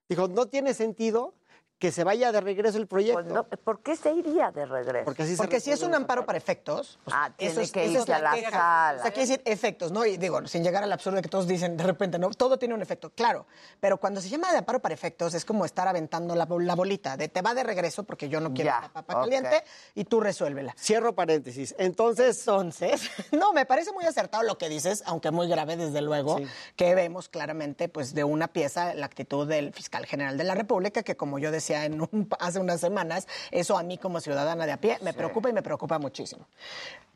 Dijo, 0.08 0.28
no 0.28 0.46
tiene 0.46 0.74
sentido 0.74 1.34
que 1.78 1.92
se 1.92 2.04
vaya 2.04 2.32
de 2.32 2.40
regreso 2.40 2.78
el 2.78 2.86
proyecto. 2.86 3.22
Pues 3.22 3.26
no, 3.32 3.44
¿Por 3.44 3.80
qué 3.82 3.96
se 3.96 4.10
iría 4.12 4.50
de 4.50 4.64
regreso? 4.64 5.04
Porque 5.04 5.24
así 5.24 5.32
se 5.32 5.36
Porque 5.36 5.60
si 5.60 5.70
es 5.72 5.82
un 5.82 5.94
amparo 5.94 6.24
para 6.24 6.38
efectos, 6.38 6.98
pues, 7.04 7.14
Ah, 7.18 7.30
tiene 7.36 7.62
es- 7.62 7.70
que 7.72 7.84
esa 7.84 7.92
es 7.92 8.00
irse 8.00 8.14
a 8.14 8.18
la 8.18 8.32
queja. 8.32 8.50
sala. 8.50 8.98
O 8.98 9.02
sea, 9.02 9.10
quiere 9.12 9.28
decir 9.28 9.42
efectos, 9.44 9.92
¿no? 9.92 10.06
Y 10.06 10.16
digo, 10.16 10.46
sin 10.46 10.64
llegar 10.64 10.82
al 10.82 10.92
absurdo 10.92 11.16
de 11.16 11.22
que 11.22 11.28
todos 11.28 11.46
dicen 11.46 11.76
de 11.76 11.84
repente, 11.84 12.18
no, 12.18 12.30
todo 12.30 12.58
tiene 12.58 12.74
un 12.74 12.80
efecto, 12.80 13.10
claro. 13.10 13.46
Pero 13.78 13.98
cuando 13.98 14.22
se 14.22 14.28
llama 14.30 14.50
de 14.52 14.58
amparo 14.58 14.80
para 14.80 14.94
efectos, 14.94 15.34
es 15.34 15.44
como 15.44 15.64
estar 15.66 15.86
aventando 15.86 16.34
la, 16.34 16.46
la 16.48 16.74
bolita 16.74 17.16
de 17.18 17.28
te 17.28 17.42
va 17.42 17.52
de 17.52 17.62
regreso 17.62 18.04
porque 18.04 18.28
yo 18.30 18.40
no 18.40 18.54
quiero 18.54 18.70
Ya, 18.70 18.80
la 18.80 18.88
papa 18.88 19.14
caliente 19.20 19.62
y 19.94 20.04
tú 20.04 20.20
resuélvela. 20.20 20.74
Cierro 20.78 21.14
paréntesis. 21.14 21.74
Entonces. 21.78 22.38
Entonces, 22.46 23.10
no, 23.32 23.52
me 23.52 23.66
parece 23.66 23.92
muy 23.92 24.04
acertado 24.04 24.42
lo 24.44 24.56
que 24.56 24.68
dices, 24.70 25.02
aunque 25.06 25.30
muy 25.30 25.46
grave, 25.48 25.76
desde 25.76 26.00
luego, 26.00 26.38
que 26.76 26.94
vemos 26.94 27.28
claramente, 27.28 27.88
pues, 27.90 28.14
de 28.14 28.24
una 28.24 28.48
pieza 28.48 28.94
la 28.94 29.06
actitud 29.06 29.46
del 29.46 29.72
fiscal 29.72 30.06
general 30.06 30.38
de 30.38 30.44
la 30.44 30.54
República, 30.54 31.02
que 31.02 31.16
como 31.16 31.38
yo 31.38 31.50
decía 31.50 31.65
en 31.70 32.00
un- 32.00 32.28
hace 32.38 32.58
unas 32.58 32.80
semanas, 32.80 33.26
eso 33.50 33.76
a 33.76 33.82
mí 33.82 33.98
como 33.98 34.20
ciudadana 34.20 34.66
de 34.66 34.72
a 34.72 34.80
pie 34.80 34.98
me 35.02 35.12
preocupa 35.12 35.48
y 35.48 35.52
me 35.52 35.62
preocupa 35.62 35.98
muchísimo. 35.98 36.46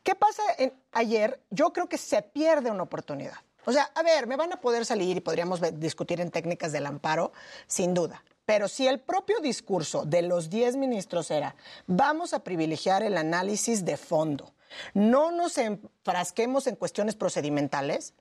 ¿Qué 0.02 0.14
pasa 0.14 0.42
en- 0.58 0.72
ayer? 0.92 1.40
Yo 1.50 1.72
creo 1.72 1.88
que 1.88 1.98
se 1.98 2.22
pierde 2.22 2.70
una 2.70 2.82
oportunidad. 2.82 3.34
O 3.66 3.72
sea, 3.72 3.90
a 3.94 4.02
ver, 4.02 4.26
me 4.26 4.36
van 4.36 4.52
a 4.52 4.60
poder 4.60 4.86
salir 4.86 5.16
y 5.16 5.20
podríamos 5.20 5.60
discutir 5.78 6.20
en 6.20 6.30
técnicas 6.30 6.72
del 6.72 6.86
amparo, 6.86 7.32
sin 7.66 7.92
duda. 7.92 8.24
Pero 8.46 8.66
si 8.68 8.88
el 8.88 8.98
propio 9.00 9.38
discurso 9.40 10.04
de 10.04 10.22
los 10.22 10.48
10 10.50 10.76
ministros 10.76 11.30
era, 11.30 11.54
vamos 11.86 12.32
a 12.32 12.42
privilegiar 12.42 13.02
el 13.02 13.16
análisis 13.18 13.84
de 13.84 13.96
fondo, 13.98 14.54
no 14.94 15.30
nos 15.30 15.58
enfrasquemos 15.58 16.66
en 16.66 16.76
cuestiones 16.76 17.14
procedimentales, 17.14 18.14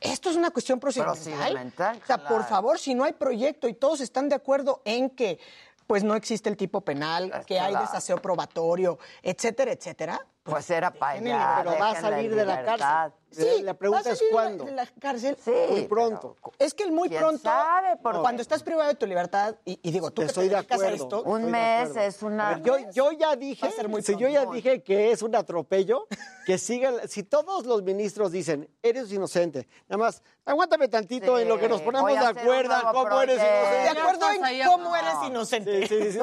esto 0.00 0.30
es 0.30 0.36
una 0.36 0.50
cuestión 0.50 0.78
procedimental. 0.80 1.24
Procedimental, 1.52 2.00
O 2.02 2.06
sea, 2.06 2.28
por 2.28 2.44
favor, 2.44 2.78
si 2.78 2.94
no 2.94 3.04
hay 3.04 3.12
proyecto 3.14 3.68
y 3.68 3.74
todos 3.74 4.00
están 4.00 4.28
de 4.28 4.34
acuerdo 4.36 4.80
en 4.84 5.10
que 5.10 5.38
pues 5.86 6.04
no 6.04 6.14
existe 6.14 6.48
el 6.48 6.56
tipo 6.56 6.80
penal, 6.82 7.44
que 7.46 7.58
hay 7.60 7.74
desaseo 7.74 8.18
probatorio, 8.18 8.98
etcétera, 9.22 9.72
etcétera. 9.72 10.26
Pues 10.42 10.68
era 10.68 10.90
para 10.90 11.18
allá. 11.18 11.62
Pero 11.64 11.78
va 11.78 11.90
a 11.90 12.00
salir 12.00 12.34
de 12.34 12.44
la 12.44 12.64
cárcel. 12.64 13.12
Sí, 13.34 13.62
la 13.62 13.74
pregunta 13.74 14.10
es 14.10 14.22
cuándo. 14.30 14.64
de 14.64 14.72
la 14.72 14.86
cárcel 15.00 15.36
muy 15.70 15.82
pronto. 15.86 16.36
Es 16.58 16.74
que 16.74 16.82
el 16.84 16.92
muy 16.92 17.08
¿Quién 17.08 17.20
pronto, 17.20 17.42
sabe? 17.42 17.96
Por- 17.96 18.20
cuando 18.20 18.42
estás 18.42 18.62
privado 18.62 18.88
de 18.88 18.94
tu 18.94 19.06
libertad, 19.06 19.56
y, 19.64 19.78
y 19.82 19.90
digo, 19.90 20.10
tú 20.10 20.22
que 20.22 20.26
Estoy 20.26 20.48
te 20.48 20.54
de 20.54 20.60
acuerdo. 20.60 20.94
esto, 20.94 21.22
Un 21.22 21.46
de 21.46 21.50
mes 21.50 21.88
acuerdo. 21.90 22.00
es 22.08 22.22
una... 22.22 22.62
Yo, 22.62 22.76
yo 22.92 23.12
ya 23.12 23.36
dije, 23.36 23.70
ser 23.70 23.88
muy 23.88 24.02
si 24.02 24.16
yo 24.16 24.28
ya 24.28 24.44
dije 24.46 24.82
que 24.82 25.10
es 25.12 25.22
un 25.22 25.34
atropello, 25.34 26.06
que 26.46 26.58
sigan, 26.58 27.08
si 27.08 27.22
todos 27.22 27.66
los 27.66 27.82
ministros 27.82 28.32
dicen, 28.32 28.68
eres 28.82 29.10
inocente, 29.12 29.66
nada 29.88 29.98
más, 30.04 30.22
aguántame 30.44 30.88
tantito 30.88 31.36
Sí, 31.36 31.42
en 31.42 31.48
lo 31.48 31.58
que 31.58 31.68
nos 31.68 31.80
ponemos 31.80 32.10
de 32.10 32.18
acuerdo, 32.18 32.74
cómo 32.92 33.20
eres 33.22 33.38
proyecto. 33.38 33.70
de 33.70 33.80
inocente. 33.80 34.00
acuerdo 34.00 34.30
en 34.32 34.66
cómo 34.66 34.96
eres 34.96 35.12
Sí, 35.20 35.26
inocente. 35.26 35.86
sí, 35.88 36.12
sí, 36.12 36.18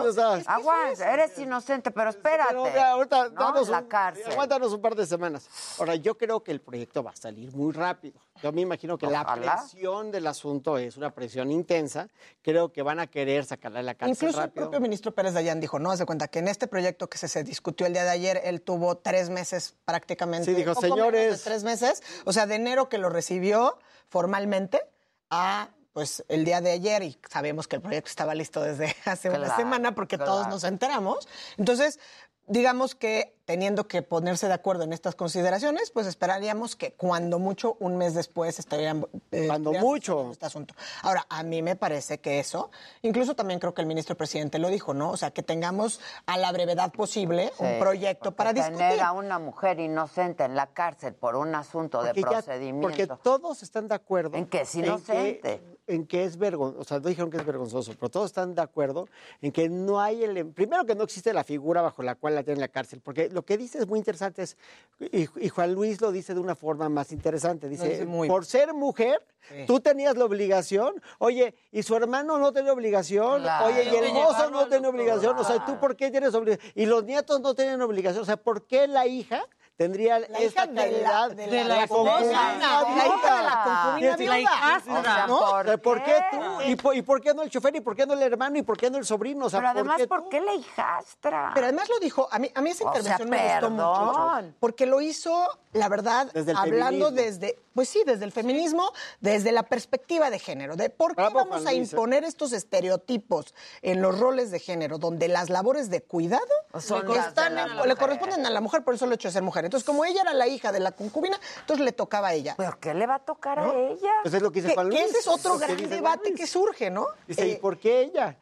Aguanta, 0.45 1.13
eres 1.13 1.37
inocente, 1.39 1.91
pero 1.91 2.09
espérate. 2.09 2.49
pero, 2.51 2.65
mira, 2.65 2.91
ahorita 2.91 3.29
¿no? 3.29 3.39
danos 3.39 3.69
la 3.69 3.79
un- 3.79 3.87
cárcel. 3.87 4.31
Aguántanos 4.31 4.73
un 4.73 4.81
par 4.81 4.95
de 4.95 5.05
semanas. 5.05 5.47
Ahora, 5.79 5.95
yo 5.95 6.17
creo 6.17 6.43
que 6.43 6.51
el 6.51 6.61
proyecto 6.61 7.00
va 7.03 7.11
a 7.11 7.15
salir 7.15 7.53
muy 7.55 7.71
rápido. 7.73 8.19
Yo 8.41 8.51
me 8.51 8.61
imagino 8.61 8.97
que 8.97 9.07
la 9.07 9.25
presión 9.35 10.11
del 10.11 10.27
asunto 10.27 10.77
es 10.77 10.97
una 10.97 11.13
presión 11.13 11.51
intensa. 11.51 12.07
Creo 12.41 12.71
que 12.71 12.81
van 12.81 12.99
a 12.99 13.07
querer 13.07 13.45
sacarla 13.45 13.79
de 13.79 13.83
la 13.83 13.95
cárcel 13.95 14.27
Incluso 14.29 14.43
el 14.43 14.51
propio 14.51 14.79
ministro 14.79 15.13
Pérez 15.13 15.33
Dayán 15.33 15.59
dijo, 15.59 15.79
no, 15.79 15.91
haz 15.91 15.99
de 15.99 16.05
cuenta 16.05 16.27
que 16.27 16.39
en 16.39 16.47
este 16.47 16.67
proyecto 16.67 17.09
que 17.09 17.17
se, 17.17 17.27
se 17.27 17.43
discutió 17.43 17.85
el 17.87 17.93
día 17.93 18.03
de 18.03 18.09
ayer, 18.09 18.41
él 18.43 18.61
tuvo 18.61 18.97
tres 18.97 19.29
meses 19.29 19.75
prácticamente. 19.85 20.45
Sí, 20.45 20.53
dijo, 20.53 20.75
"Señores". 20.75 21.37
de 21.37 21.43
tres 21.43 21.63
meses, 21.63 22.01
o 22.25 22.33
sea, 22.33 22.47
de 22.47 22.55
enero 22.55 22.89
que 22.89 22.97
lo 22.97 23.09
recibió 23.09 23.77
formalmente 24.07 24.81
a 25.29 25.69
pues 25.93 26.23
el 26.29 26.45
día 26.45 26.61
de 26.61 26.71
ayer 26.71 27.03
y 27.03 27.19
sabemos 27.29 27.67
que 27.67 27.75
el 27.75 27.81
proyecto 27.81 28.09
estaba 28.09 28.33
listo 28.33 28.61
desde 28.61 28.95
hace 29.05 29.29
una 29.29 29.55
semana 29.55 29.93
porque 29.93 30.17
todos 30.17 30.47
nos 30.47 30.63
enteramos. 30.63 31.27
Entonces, 31.57 31.99
digamos 32.47 32.95
que 32.95 33.35
teniendo 33.45 33.85
que 33.85 34.01
ponerse 34.01 34.47
de 34.47 34.53
acuerdo 34.53 34.83
en 34.83 34.93
estas 34.93 35.13
consideraciones, 35.15 35.91
pues 35.91 36.07
esperaríamos 36.07 36.77
que 36.77 36.93
cuando 36.93 37.37
mucho, 37.37 37.75
un 37.81 37.97
mes 37.97 38.13
después 38.13 38.59
estarían... 38.59 39.05
eh, 39.31 39.47
Cuando 39.47 39.73
mucho. 39.73 40.31
Este 40.31 40.45
asunto. 40.45 40.73
Ahora, 41.01 41.25
a 41.27 41.43
mí 41.43 41.61
me 41.61 41.75
parece 41.75 42.19
que 42.19 42.39
eso, 42.39 42.71
incluso 43.01 43.35
también 43.35 43.59
creo 43.59 43.73
que 43.73 43.81
el 43.81 43.87
ministro 43.87 44.15
presidente 44.15 44.57
lo 44.57 44.69
dijo, 44.69 44.93
¿no? 44.93 45.11
O 45.11 45.17
sea, 45.17 45.31
que 45.31 45.43
tengamos 45.43 45.99
a 46.27 46.37
la 46.37 46.49
brevedad 46.53 46.93
posible 46.93 47.51
un 47.57 47.77
proyecto 47.79 48.31
para 48.31 48.53
discutir. 48.53 48.77
Tener 48.77 49.01
a 49.01 49.11
una 49.11 49.37
mujer 49.37 49.81
inocente 49.81 50.45
en 50.45 50.55
la 50.55 50.67
cárcel 50.67 51.13
por 51.13 51.35
un 51.35 51.53
asunto 51.53 52.01
de 52.03 52.13
ya- 52.13 52.21
procedimiento. 52.29 52.87
porque 52.87 53.07
todos 53.21 53.63
están 53.63 53.89
de 53.89 53.95
acuerdo. 53.95 54.37
En 54.37 54.45
que 54.45 54.61
es 54.61 54.73
inocente. 54.75 55.53
En 55.53 55.59
que, 55.59 55.70
es 55.87 56.37
vergonzoso. 56.37 56.81
O 56.81 56.83
sea, 56.83 56.99
no 56.99 57.09
dijeron 57.09 57.29
que 57.29 57.37
es 57.37 57.45
vergonzoso, 57.45 57.93
pero 57.99 58.09
todos 58.09 58.27
están 58.27 58.55
de 58.55 58.61
acuerdo 58.61 59.07
en 59.41 59.51
que 59.51 59.67
no 59.69 59.99
hay 59.99 60.23
el. 60.23 60.47
Primero 60.53 60.85
que 60.85 60.95
no 60.95 61.03
existe 61.03 61.33
la 61.33 61.43
figura 61.43 61.81
bajo 61.81 62.03
la 62.03 62.15
cual 62.15 62.35
la 62.35 62.43
tienen 62.43 62.57
en 62.57 62.61
la 62.61 62.67
cárcel. 62.67 63.01
Porque 63.03 63.29
lo 63.29 63.43
que 63.43 63.57
dice 63.57 63.79
es 63.79 63.87
muy 63.87 63.99
interesante. 63.99 64.43
Es, 64.43 64.57
y, 64.99 65.27
y 65.45 65.49
Juan 65.49 65.73
Luis 65.73 65.99
lo 66.01 66.11
dice 66.11 66.33
de 66.33 66.39
una 66.39 66.55
forma 66.55 66.87
más 66.89 67.11
interesante. 67.11 67.67
Dice: 67.69 68.05
muy- 68.05 68.27
por 68.27 68.45
ser 68.45 68.73
mujer. 68.73 69.25
Sí. 69.49 69.65
Tú 69.65 69.79
tenías 69.79 70.15
la 70.17 70.25
obligación, 70.25 71.01
oye, 71.17 71.55
y 71.71 71.81
su 71.81 71.95
hermano 71.95 72.37
no 72.37 72.53
tenía 72.53 72.71
obligación, 72.73 73.41
Claro. 73.41 73.65
oye, 73.65 73.85
y 73.85 73.87
el 73.95 74.13
llevarlo 74.13 74.51
no 74.51 74.63
tenía 74.67 74.81
doctor. 74.81 74.93
obligación, 74.95 75.35
o 75.35 75.43
sea, 75.43 75.65
¿tú 75.65 75.79
por 75.79 75.95
qué 75.95 76.11
tienes 76.11 76.35
obligación? 76.35 76.71
Y 76.75 76.85
los 76.85 77.03
nietos 77.05 77.41
no 77.41 77.55
tienen 77.55 77.81
obligación, 77.81 78.21
o 78.21 78.25
sea, 78.25 78.37
¿por 78.37 78.67
qué 78.67 78.87
la 78.87 79.07
hija 79.07 79.43
tendría 79.77 80.19
La 80.19 80.25
esta 80.39 80.65
hija 80.65 80.67
de 80.67 80.73
la- 80.73 80.81
calidad 80.83 81.31
de 81.31 81.47
la 81.63 81.63
la 81.63 81.83
esposa. 81.83 82.11
concubina, 82.13 82.83
la 82.83 83.07
hija 83.07 83.37
de 83.37 83.43
la 83.43 83.63
concubina. 83.63 85.27
¿por 85.27 85.39
O 85.39 85.63
sea, 85.65 85.77
¿por, 85.77 86.03
qué 86.03 86.15
tú? 86.31 86.61
¿Y 86.67 86.75
por, 86.75 86.95
y 86.95 87.01
por 87.01 87.21
qué 87.21 87.33
no 87.33 87.41
el 87.41 87.49
chofer? 87.49 87.75
¿Y 87.75 87.81
por 87.81 87.95
qué 87.95 88.05
no 88.05 88.13
el 88.13 88.21
hermano? 88.21 88.57
¿Y 88.57 88.61
por 88.61 88.77
qué 88.77 88.89
no 88.91 88.97
el 88.97 89.05
sobrino? 89.05 89.45
O 89.45 89.49
sea, 89.49 89.59
Pero 89.59 89.71
además, 89.71 90.01
¿por 90.07 90.21
¿por 90.21 90.29
qué, 90.29 90.39
la 90.41 90.53
hijastra? 90.53 91.51
Pero 91.53 91.65
además 91.67 91.89
lo 91.89 91.99
dijo, 91.99 92.27
a 92.31 92.37
mí, 92.39 92.51
a 92.53 92.61
mí 92.61 92.69
esa 92.69 92.85
O 92.85 92.91
sea, 92.93 93.01
intervención 93.01 93.29
me 93.29 93.37
gustó 93.37 93.59
perdón. 93.75 94.45
mucho, 94.45 94.55
porque 94.59 94.85
lo 94.85 95.01
hizo, 95.01 95.47
la 95.73 95.89
verdad, 95.89 96.27
hablando 96.55 97.07
feminismo. 97.07 97.11
desde, 97.11 97.59
pues 97.73 97.89
sí, 97.89 98.03
desde 98.05 98.25
el 98.25 98.31
feminismo, 98.31 98.91
desde 99.19 99.51
la 99.51 99.63
perspectiva 99.63 100.29
de 100.29 100.39
género, 100.39 100.75
de 100.75 100.89
por 100.89 101.11
qué 101.15 101.21
Bravo, 101.21 101.39
vamos 101.45 101.65
a 101.65 101.71
¿eh? 101.71 101.75
imponer 101.75 102.23
estos 102.23 102.53
estereotipos 102.53 103.53
en 103.81 104.01
los 104.01 104.19
roles 104.19 104.51
de 104.51 104.59
género, 104.59 104.97
donde 104.97 105.27
las 105.27 105.49
labores 105.49 105.89
de 105.89 106.01
cuidado 106.01 106.41
Son 106.79 107.09
están 107.17 107.57
en- 107.57 107.87
le 107.87 107.95
corresponden 107.95 108.45
a 108.45 108.49
la 108.49 108.61
mujer, 108.61 108.83
por 108.83 108.93
eso 108.95 109.05
lo 109.05 109.15
hecho 109.15 109.27
de 109.27 109.33
ser 109.33 109.43
mujer. 109.43 109.65
Entonces, 109.65 109.85
como 109.85 110.05
ella 110.05 110.21
era 110.21 110.33
la 110.33 110.47
hija 110.47 110.71
de 110.71 110.79
la 110.79 110.91
concubina, 110.91 111.39
entonces 111.61 111.83
le 111.85 111.91
tocaba 111.91 112.29
a 112.29 112.33
ella. 112.33 112.55
¿Pero 112.57 112.77
qué 112.79 112.93
le 112.93 113.07
va 113.07 113.15
a 113.15 113.19
tocar 113.19 113.59
a 113.59 113.73
ella? 113.73 114.11
Pues 114.23 114.33
es 114.33 114.41
lo 114.41 114.51
que 114.51 114.61
dice 114.61 114.73
Juan 114.73 114.89
que 114.89 115.03
ese 115.03 115.19
es 115.19 115.27
otro 115.27 115.57
gran 115.57 115.77
debate 115.89 116.33
que 116.33 116.47
surge, 116.47 116.89
¿no? 116.89 117.07
Dice, 117.27 117.47
¿y 117.47 117.51
Eh, 117.51 117.59
por 117.61 117.77
qué 117.77 118.01
ella? 118.01 118.37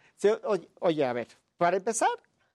Oye, 0.80 1.06
a 1.06 1.14
ver, 1.14 1.27
para 1.58 1.77
empezar... 1.77 2.09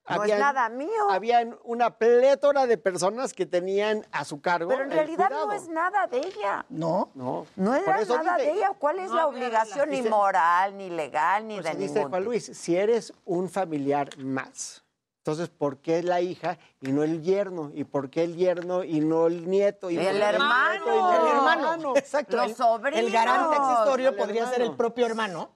No 0.09 0.23
es 0.25 0.39
nada 0.39 0.69
mío. 0.69 1.11
Habían 1.11 1.57
una 1.65 1.97
plétora 1.97 2.67
de 2.67 2.77
personas 2.77 3.33
que 3.33 3.47
tenían 3.47 4.05
a 4.13 4.25
su 4.25 4.41
cargo 4.41 4.69
Pero 4.69 4.85
en 4.85 4.91
el 4.91 4.97
realidad 4.99 5.29
cuidado. 5.29 5.47
no 5.47 5.53
es 5.55 5.69
nada 5.69 6.07
de 6.07 6.19
ella. 6.19 6.67
no. 6.69 7.11
No, 7.15 7.47
No 7.57 7.75
era 7.75 8.05
nada 8.05 8.37
dice- 8.37 8.47
de 8.51 8.53
ella. 8.53 8.73
¿Cuál 8.79 8.99
es 8.99 9.09
no 9.11 9.17
la 9.17 9.23
había 9.23 9.37
obligación 9.39 9.89
ni 9.91 9.97
Dice- 9.99 10.11
moral, 10.11 10.77
ni 10.77 10.91
legal, 10.91 11.49
ni 11.49 11.55
de 11.61 11.69
eso 11.71 11.79
dice 11.79 11.95
ningún 11.95 12.11
Juan? 12.11 12.25
Luis, 12.25 12.45
si 12.45 12.77
eres 12.77 13.15
un 13.25 13.49
familiar 13.49 14.11
más, 14.19 14.85
entonces 15.19 15.49
¿por 15.49 15.79
qué 15.79 16.03
la 16.03 16.21
hija 16.21 16.59
y 16.83 16.93
no 16.93 17.03
el 17.03 17.23
yerno? 17.23 17.71
¿Y 17.73 17.85
por 17.85 18.11
qué 18.11 18.25
el 18.25 18.37
yerno 18.37 18.85
y 18.85 19.01
no 19.01 19.27
el 19.27 19.49
nieto? 19.49 19.89
¿Y 19.91 19.97
el 19.97 20.21
hermano. 20.21 20.75
nieto 20.85 20.95
y 20.95 20.99
no 21.01 21.23
El 21.23 21.29
hermano, 21.35 21.97
exacto. 21.97 22.37
Los 22.37 22.49
el, 22.51 22.55
sobrinos. 22.57 23.01
el 23.01 23.11
garante 23.11 23.57
accesorio 23.57 24.11
El 24.11 24.17
podría 24.17 24.47
ser 24.49 24.61
el 24.61 24.77
propio 24.77 25.07
hermano. 25.07 25.51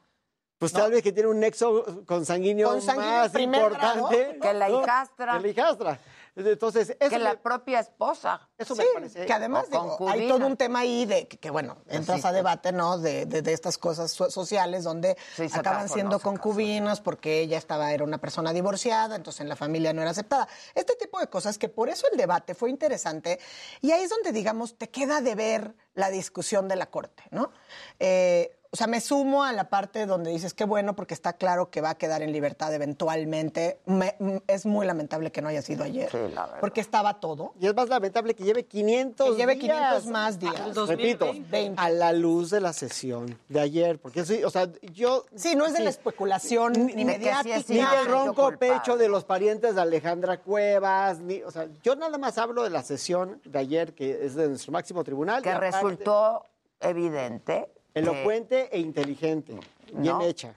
Pues 0.59 0.73
tal 0.73 0.91
vez 0.91 1.03
que 1.03 1.13
tiene 1.13 1.29
un 1.29 1.39
nexo 1.41 2.05
consanguíneo, 2.05 2.69
Consanguíneo 2.71 3.11
más 3.23 3.35
importante. 3.39 4.25
grado. 4.25 4.41
Que 4.41 4.55
la 4.55 4.71
hijastra. 4.71 5.33
Que 5.35 5.41
la 5.41 5.49
hijastra. 5.49 6.01
Entonces, 6.35 6.97
eso, 7.01 7.11
Que 7.11 7.19
la 7.19 7.31
me, 7.33 7.37
propia 7.39 7.81
esposa. 7.81 8.49
eso 8.57 8.77
Sí, 8.77 8.83
me 8.83 8.95
parece... 8.95 9.27
que 9.27 9.33
además 9.33 9.69
digo, 9.71 9.97
hay 10.09 10.29
todo 10.29 10.47
un 10.47 10.57
tema 10.57 10.81
ahí 10.81 11.05
de 11.05 11.27
que, 11.27 11.37
que, 11.37 11.51
bueno, 11.51 11.79
entras 11.89 12.21
Sí, 12.21 12.27
a 12.29 12.31
debate, 12.33 12.71
¿no? 12.71 12.97
De, 12.97 13.27
de- 13.27 13.43
de 13.43 13.53
estas 13.53 13.77
cosas 13.77 14.13
so- 14.13 14.31
sociales 14.31 14.85
donde 14.85 15.17
Sí, 15.35 15.47
acaban 15.53 15.83
casó, 15.83 15.95
siendo 15.95 16.17
no 16.19 16.21
concubinas 16.23 17.01
porque 17.01 17.41
ella 17.41 17.59
estaba 17.59 17.93
era 17.93 18.05
una 18.05 18.19
persona 18.19 18.53
divorciada, 18.53 19.17
entonces 19.17 19.41
en 19.41 19.49
la 19.49 19.57
familia 19.57 19.93
no 19.93 20.01
era 20.01 20.13
aceptada. 20.13 20.47
Este 20.77 20.95
tipo 20.95 21.19
de 21.19 21.27
cosas 21.27 21.59
que 21.59 21.69
por 21.69 21.89
eso 21.89 22.07
el 22.13 22.17
debate 22.17 22.55
fue 22.55 22.71
interesante 22.71 23.41
y 23.81 23.91
ahí 23.91 24.05
es 24.05 24.11
donde 24.11 24.31
digamos 24.31 24.79
te 24.79 24.91
queda 24.91 25.21
de 25.21 25.35
ver 25.35 25.75
la 25.95 26.09
discusión 26.11 26.69
de 26.69 26.77
la 26.77 26.87
corte, 26.87 27.25
¿no? 27.33 27.51
Eh, 27.99 28.58
o 28.71 28.77
sea, 28.77 28.87
me 28.87 29.01
sumo 29.01 29.45
a 29.45 29.53
la 29.53 29.71
parte 29.71 30.05
donde 30.05 30.31
dices 30.31 30.53
qué 30.53 30.65
bueno 30.65 30.95
porque 30.95 31.15
está 31.15 31.33
claro 31.33 31.71
que 31.71 31.81
va 31.81 31.91
a 31.91 31.95
quedar 31.97 32.21
en 32.23 32.33
libertad 32.33 32.73
eventualmente. 32.75 33.81
Me- 33.87 34.15
es 34.47 34.67
muy 34.67 34.87
lamentable 34.87 35.33
que 35.33 35.41
no 35.41 35.49
haya 35.49 35.63
sido 35.63 35.85
ayer, 35.85 36.11
Sí, 36.11 36.19
la 36.35 36.43
verdad. 36.47 36.61
porque 36.61 36.81
estaba 36.83 37.19
todo. 37.21 37.55
Y 37.59 37.67
es 37.67 37.75
más 37.75 37.89
lamentable 37.89 38.35
que 38.35 38.45
lleve 38.45 38.67
500 38.67 39.31
Que 39.31 39.37
lleve 39.37 39.55
días. 39.55 39.79
500 40.03 40.07
más 40.07 40.39
días. 40.39 40.55
Al 40.61 40.87
Repito, 40.89 41.27
2020. 41.27 41.81
a 41.81 41.89
la 41.89 42.13
luz 42.13 42.51
de 42.51 42.61
la 42.61 42.73
sesión 42.75 43.39
de 43.49 43.61
ayer, 43.61 43.99
porque 44.01 44.25
sí, 44.27 44.45
o 44.45 44.51
sea, 44.51 44.69
yo... 44.93 45.25
Sí, 45.35 45.55
no 45.57 45.65
es 45.65 45.73
de 45.73 45.81
la 45.81 45.91
especulación 45.91 46.73
ni, 46.75 46.81
de 46.81 46.93
que 46.93 46.99
sí 46.99 47.05
mediática. 47.05 47.57
es 47.57 47.69
Ni 47.71 47.77
del 47.77 48.07
ronco 48.07 48.49
culpable. 48.51 48.59
pecho 48.59 48.97
de 48.99 49.09
los 49.09 49.25
parientes 49.25 49.75
de 49.77 49.81
Alejandra 49.81 50.43
Cuevas, 50.43 51.21
ni, 51.21 51.43
o 51.43 51.51
sea, 51.51 51.69
yo 51.83 51.97
nada 51.97 52.19
más 52.19 52.37
hablo 52.37 52.63
de 52.65 52.71
la 52.71 52.83
sesión 52.83 53.41
de 53.47 53.59
ayer, 53.59 53.95
que 53.95 54.27
es 54.27 54.35
de 54.35 54.47
nuestro 54.49 54.73
máximo 54.73 55.03
tribunal. 55.05 55.43
Que 55.43 55.51
aparte, 55.51 55.71
resultó 55.71 56.45
evidente. 56.81 57.71
Elocuente 57.95 58.69
e 58.75 58.79
inteligente, 58.81 59.59
bien 59.93 60.19
No. 60.19 60.23
hecha. 60.23 60.55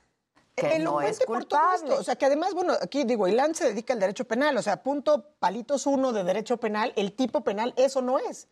que 0.56 0.68
no 0.68 1.02
Elocuente 1.02 1.12
es 1.12 1.20
por 1.26 1.46
todo 1.46 1.60
esto. 1.74 1.96
O 1.96 2.04
sea, 2.04 2.16
que 2.16 2.26
además, 2.26 2.54
bueno, 2.54 2.74
aquí 2.80 3.04
digo, 3.04 3.28
Ilan 3.28 3.56
se 3.56 3.66
dedica 3.66 3.94
al 3.94 4.00
derecho 4.00 4.26
penal. 4.26 4.58
O 4.58 4.62
sea, 4.62 4.84
punto 4.84 5.26
palitos 5.40 5.88
uno 5.88 6.12
de 6.14 6.24
derecho 6.24 6.58
penal, 6.58 6.94
el 6.96 7.14
tipo 7.14 7.42
penal, 7.42 7.74
eso 7.78 8.02
no 8.02 8.20
es. 8.20 8.48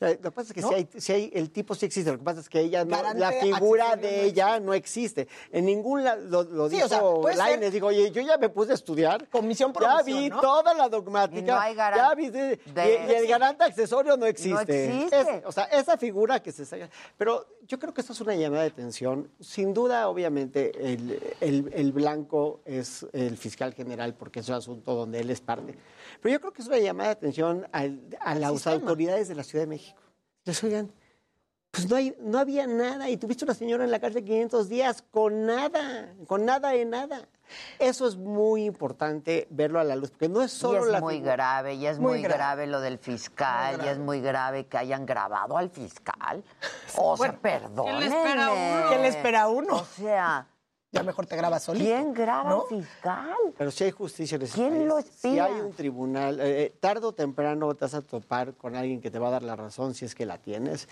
Eh, 0.00 0.18
Lo 0.22 0.30
que 0.30 0.34
pasa 0.34 0.48
es 0.48 0.52
que 0.54 0.60
¿No? 0.60 0.68
si, 0.68 0.74
hay, 0.74 0.88
si 0.98 1.12
hay- 1.12 1.30
el 1.34 1.50
tipo 1.50 1.74
sí 1.74 1.86
existe, 1.86 2.10
lo 2.12 2.18
que 2.18 2.24
pasa 2.24 2.40
es 2.40 2.48
que 2.50 2.60
ella 2.60 2.84
no- 2.84 3.14
la 3.14 3.32
figura 3.32 3.96
de 3.96 4.24
ella 4.24 4.60
no 4.60 4.74
existe. 4.74 5.26
En 5.50 5.64
ningún 5.64 6.04
lado 6.04 6.20
lo, 6.22 6.42
lo 6.42 6.68
Sí, 6.68 6.76
dijo 6.76 6.86
o 6.86 7.22
sea, 7.32 7.36
Lainez, 7.36 7.80
oye, 7.82 8.10
yo 8.10 8.20
ya 8.20 8.36
me 8.36 8.50
puse 8.50 8.72
a 8.72 8.74
estudiar. 8.74 9.26
Comisión 9.28 9.72
Ya 9.80 10.02
vi 10.02 10.28
¿no? 10.28 10.40
toda 10.40 10.74
la 10.74 10.86
Y 10.86 10.90
dogmática. 10.90 11.54
no 11.54 11.58
hay 11.60 11.74
ya 11.74 12.14
vi 12.14 12.28
de- 12.28 12.56
de- 12.74 13.06
y, 13.08 13.10
y 13.12 13.14
el 13.14 13.26
garante 13.26 13.64
accesorio 13.64 14.16
no 14.18 14.26
existe. 14.26 14.84
existe. 14.86 15.20
Es- 15.20 15.44
o 15.46 15.52
sea, 15.52 15.64
esa 15.64 15.96
figura 15.96 16.42
que 16.42 16.52
se 16.52 16.66
saca. 16.66 16.90
Pero 17.16 17.46
yo 17.66 17.78
creo 17.78 17.94
que 17.94 18.02
esto 18.02 18.12
es 18.12 18.20
una 18.20 18.34
llamada 18.34 18.62
de 18.62 18.68
atención. 18.68 19.30
Sin 19.40 19.72
duda, 19.72 20.08
obviamente, 20.08 20.72
el, 20.92 21.18
el- 21.40 21.70
el 21.72 21.92
blanco 21.92 22.60
es 22.66 23.06
el 23.12 23.38
fiscal 23.38 23.72
general 23.72 24.14
porque 24.14 24.40
es 24.40 24.48
un 24.50 24.56
asunto 24.56 24.94
donde 24.94 25.20
él 25.20 25.30
es 25.30 25.40
parte. 25.40 25.74
Pero 26.22 26.32
yo 26.32 26.40
creo 26.40 26.52
que 26.52 26.62
es 26.62 26.68
una 26.68 26.78
llamada 26.78 27.08
de 27.10 27.12
atención 27.12 27.66
al- 27.72 28.00
a 28.20 28.34
las 28.34 28.52
sistema. 28.52 28.76
autoridades 28.76 29.28
de 29.28 29.34
la 29.34 29.42
Ciudad 29.44 29.64
de 29.64 29.68
México. 29.68 30.00
Les 30.44 30.62
oigan, 30.64 30.90
pues 31.70 31.88
no, 31.90 31.96
hay, 31.96 32.16
no 32.20 32.38
había 32.38 32.66
nada 32.66 33.10
y 33.10 33.16
tuviste 33.16 33.44
una 33.44 33.52
señora 33.54 33.84
en 33.84 33.90
la 33.90 33.98
cárcel 34.00 34.24
500 34.24 34.68
días 34.68 35.02
con 35.10 35.44
nada, 35.44 36.14
con 36.26 36.44
nada 36.46 36.70
de 36.70 36.84
nada. 36.84 37.28
Eso 37.78 38.08
es 38.08 38.16
muy 38.16 38.64
importante 38.64 39.46
verlo 39.50 39.78
a 39.78 39.84
la 39.84 39.94
luz, 39.94 40.10
porque 40.10 40.28
no 40.28 40.42
es 40.42 40.52
Y 40.54 40.58
solo 40.58 40.84
es 40.86 40.90
la 40.90 41.00
muy 41.00 41.14
figura. 41.16 41.32
grave, 41.34 41.74
y 41.74 41.86
es 41.86 41.98
Muy 41.98 42.12
muy, 42.14 42.22
grave. 42.22 42.36
grave. 42.38 42.66
lo 42.66 42.80
del 42.80 42.98
fiscal, 42.98 43.80
y 43.84 43.88
es 43.88 43.98
muy 43.98 44.20
grave 44.20 44.66
que 44.66 44.78
hayan 44.78 45.06
grabado 45.06 45.56
al 45.56 45.70
fiscal. 45.70 46.42
O 46.98 47.16
sea, 47.16 47.36
perdónenme. 47.38 48.00
¿qué 48.00 48.08
le 48.08 48.16
espera 48.16 48.50
uno? 48.52 48.88
¿Qué 48.90 48.98
le 48.98 49.08
espera 49.08 49.42
a 49.42 49.48
uno? 49.48 49.76
O 49.76 49.84
sea, 49.84 50.46
ya 50.96 51.02
mejor 51.02 51.26
te 51.26 51.36
grabas 51.36 51.62
solito. 51.64 51.84
¿Quién 51.84 52.12
graba 52.14 52.50
¿no? 52.50 52.62
al 52.62 52.68
fiscal? 52.68 53.34
Pero 53.56 53.70
si 53.70 53.84
hay 53.84 53.90
justicia 53.90 54.36
en 54.36 54.42
ese 54.42 54.54
¿Quién 54.54 54.70
país, 54.74 54.86
lo 54.86 55.00
Si 55.02 55.08
espía? 55.08 55.44
hay 55.46 55.60
un 55.60 55.72
tribunal, 55.72 56.40
eh, 56.40 56.62
eh, 56.64 56.74
tarde 56.80 57.06
o 57.06 57.12
temprano 57.12 57.74
te 57.74 57.84
vas 57.84 57.94
a 57.94 58.02
topar 58.02 58.54
con 58.54 58.74
alguien 58.76 59.00
que 59.00 59.10
te 59.10 59.18
va 59.18 59.28
a 59.28 59.30
dar 59.32 59.42
la 59.42 59.56
razón 59.56 59.94
si 59.94 60.04
es 60.04 60.14
que 60.14 60.26
la 60.26 60.38
tienes. 60.38 60.88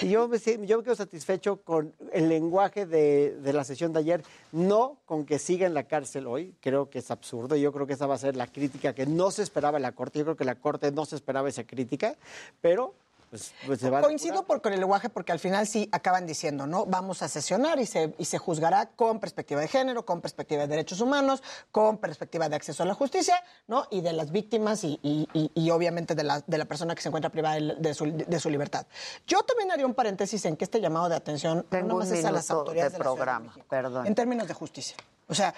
Y 0.00 0.08
yo 0.08 0.28
me, 0.28 0.38
si- 0.38 0.58
yo 0.66 0.78
me 0.78 0.84
quedo 0.84 0.94
satisfecho 0.96 1.56
con 1.62 1.92
el 2.12 2.28
lenguaje 2.28 2.86
de, 2.86 3.36
de 3.42 3.52
la 3.52 3.64
sesión 3.64 3.92
de 3.92 4.00
ayer, 4.00 4.22
no 4.52 4.96
con 5.06 5.24
que 5.26 5.38
siga 5.38 5.66
en 5.66 5.74
la 5.74 5.84
cárcel 5.84 6.26
hoy, 6.26 6.54
creo 6.60 6.88
que 6.90 6.98
es 7.00 7.10
absurdo. 7.10 7.56
Yo 7.56 7.72
creo 7.72 7.86
que 7.86 7.92
esa 7.94 8.06
va 8.06 8.14
a 8.14 8.18
ser 8.18 8.36
la 8.36 8.46
crítica 8.46 8.94
que 8.94 9.06
no 9.06 9.30
se 9.30 9.42
esperaba 9.42 9.78
en 9.78 9.82
la 9.82 9.92
Corte. 9.92 10.18
Yo 10.18 10.24
creo 10.24 10.36
que 10.36 10.44
la 10.44 10.54
Corte 10.54 10.90
no 10.92 11.04
se 11.04 11.16
esperaba 11.16 11.48
esa 11.48 11.64
crítica, 11.64 12.16
pero 12.60 12.94
pues, 13.32 13.54
pues 13.66 13.80
se 13.80 13.88
va 13.88 14.00
a 14.00 14.02
Coincido 14.02 14.44
por, 14.44 14.60
con 14.60 14.74
el 14.74 14.80
lenguaje 14.80 15.08
porque 15.08 15.32
al 15.32 15.38
final 15.38 15.66
sí 15.66 15.88
acaban 15.90 16.26
diciendo, 16.26 16.66
¿no? 16.66 16.84
Vamos 16.84 17.22
a 17.22 17.28
sesionar 17.28 17.78
y 17.80 17.86
se, 17.86 18.14
y 18.18 18.26
se 18.26 18.36
juzgará 18.36 18.90
con 18.90 19.20
perspectiva 19.20 19.58
de 19.62 19.68
género, 19.68 20.04
con 20.04 20.20
perspectiva 20.20 20.60
de 20.60 20.68
derechos 20.68 21.00
humanos, 21.00 21.42
con 21.70 21.96
perspectiva 21.96 22.50
de 22.50 22.56
acceso 22.56 22.82
a 22.82 22.86
la 22.86 22.92
justicia, 22.92 23.42
¿no? 23.68 23.86
Y 23.90 24.02
de 24.02 24.12
las 24.12 24.32
víctimas 24.32 24.84
y, 24.84 25.00
y- 25.02 25.26
y- 25.32 25.50
y 25.54 25.70
obviamente 25.70 26.14
de 26.14 26.24
la, 26.24 26.42
de 26.46 26.58
la 26.58 26.66
persona 26.66 26.94
que 26.94 27.00
se 27.00 27.08
encuentra 27.08 27.30
privada 27.30 27.56
de, 27.58 27.94
su, 27.94 28.04
de 28.04 28.38
su 28.38 28.50
libertad. 28.50 28.84
Yo 29.26 29.40
también 29.44 29.72
haría 29.72 29.86
un 29.86 29.94
paréntesis 29.94 30.44
en 30.44 30.58
que 30.58 30.64
este 30.64 30.78
llamado 30.82 31.08
de 31.08 31.16
atención 31.16 31.64
Tengo 31.70 31.86
no 31.88 31.94
nomás 31.94 32.10
es 32.10 32.26
a 32.26 32.32
las 32.32 32.50
autoridades 32.50 32.92
de 32.92 32.98
de 32.98 33.04
la 33.04 33.10
Ciudad 33.10 33.14
de 33.14 33.16
programa, 33.16 33.54
perdón. 33.70 34.06
en 34.06 34.14
términos 34.14 34.46
de 34.46 34.52
justicia. 34.52 34.94
O 35.28 35.34
sea, 35.34 35.54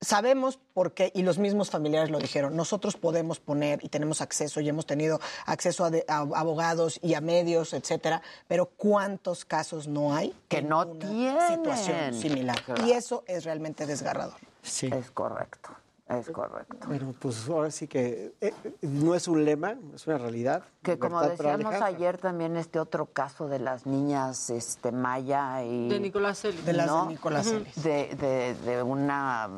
sabemos 0.00 0.58
por 0.74 0.92
qué, 0.92 1.10
y 1.14 1.22
los 1.22 1.38
mismos 1.38 1.70
familiares 1.70 2.10
lo 2.10 2.18
dijeron, 2.18 2.54
nosotros 2.56 2.96
podemos 2.96 3.40
poner 3.40 3.82
y 3.84 3.88
tenemos 3.88 4.20
acceso 4.20 4.60
y 4.60 4.68
hemos 4.68 4.86
tenido 4.86 5.20
acceso 5.46 5.84
a, 5.84 5.90
de- 5.90 6.04
a 6.08 6.18
abogados 6.18 7.00
y 7.02 7.14
a 7.14 7.20
medios, 7.20 7.72
etcétera, 7.72 8.22
pero 8.46 8.66
¿cuántos 8.66 9.44
casos 9.44 9.88
no 9.88 10.14
hay 10.14 10.34
Que 10.48 10.62
no 10.62 10.86
tienen. 10.86 11.36
situación 11.48 12.14
similar? 12.14 12.62
Claro. 12.62 12.86
Y 12.86 12.92
eso 12.92 13.24
es 13.26 13.44
realmente 13.44 13.86
desgarrador. 13.86 14.36
Sí. 14.62 14.88
Es 14.92 15.10
correcto, 15.10 15.70
es 16.08 16.30
correcto. 16.30 16.76
Bueno, 16.86 17.14
pues 17.18 17.48
ahora 17.48 17.70
sí 17.70 17.86
que 17.88 18.32
eh, 18.40 18.52
no 18.82 19.14
es 19.14 19.28
un 19.28 19.44
lema, 19.44 19.76
es 19.94 20.06
una 20.06 20.18
realidad. 20.18 20.62
Que 20.82 20.98
como 20.98 21.20
decíamos 21.22 21.74
ayer 21.74 22.16
también 22.18 22.56
este 22.56 22.78
otro 22.80 23.06
caso 23.06 23.46
de 23.48 23.58
las 23.58 23.84
niñas 23.86 24.48
este 24.50 24.90
Maya 24.92 25.62
y 25.64 25.88
De 25.88 26.00
Nicolás 26.00 26.40
Celis. 26.40 26.64
De 26.64 26.72
las 26.72 26.86
¿no? 26.86 27.02
de 27.04 27.08
Nicolás. 27.14 27.46
Celis. 27.46 27.82
de, 27.82 28.14
de- 28.14 28.54
de 28.54 28.82
una 28.82 29.50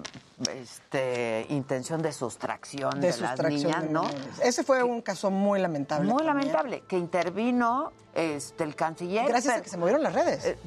este, 0.55 1.47
intención 1.51 2.03
de 2.03 2.13
sustracción 2.13 3.01
de, 3.01 3.13
De 3.13 3.21
las 3.21 3.43
niñas, 3.43 3.83
de 3.83 3.91
¿no? 3.91 4.03
Ese 4.43 4.65
fue 4.65 4.83
un 4.83 5.03
caso 5.03 5.31
muy 5.31 5.61
lamentable. 5.61 6.09
Muy 6.11 6.25
también. 6.25 6.37
lamentable 6.53 6.83
que 6.89 6.99
intervino 6.99 7.93
este 8.15 8.65
el 8.65 8.75
canciller 8.75 9.29
Gracias 9.29 9.57
a 9.59 9.63
que 9.63 9.69
se 9.69 9.77
movieron 9.77 10.03
las 10.03 10.13
redes. 10.13 10.45
eh, 10.45 10.59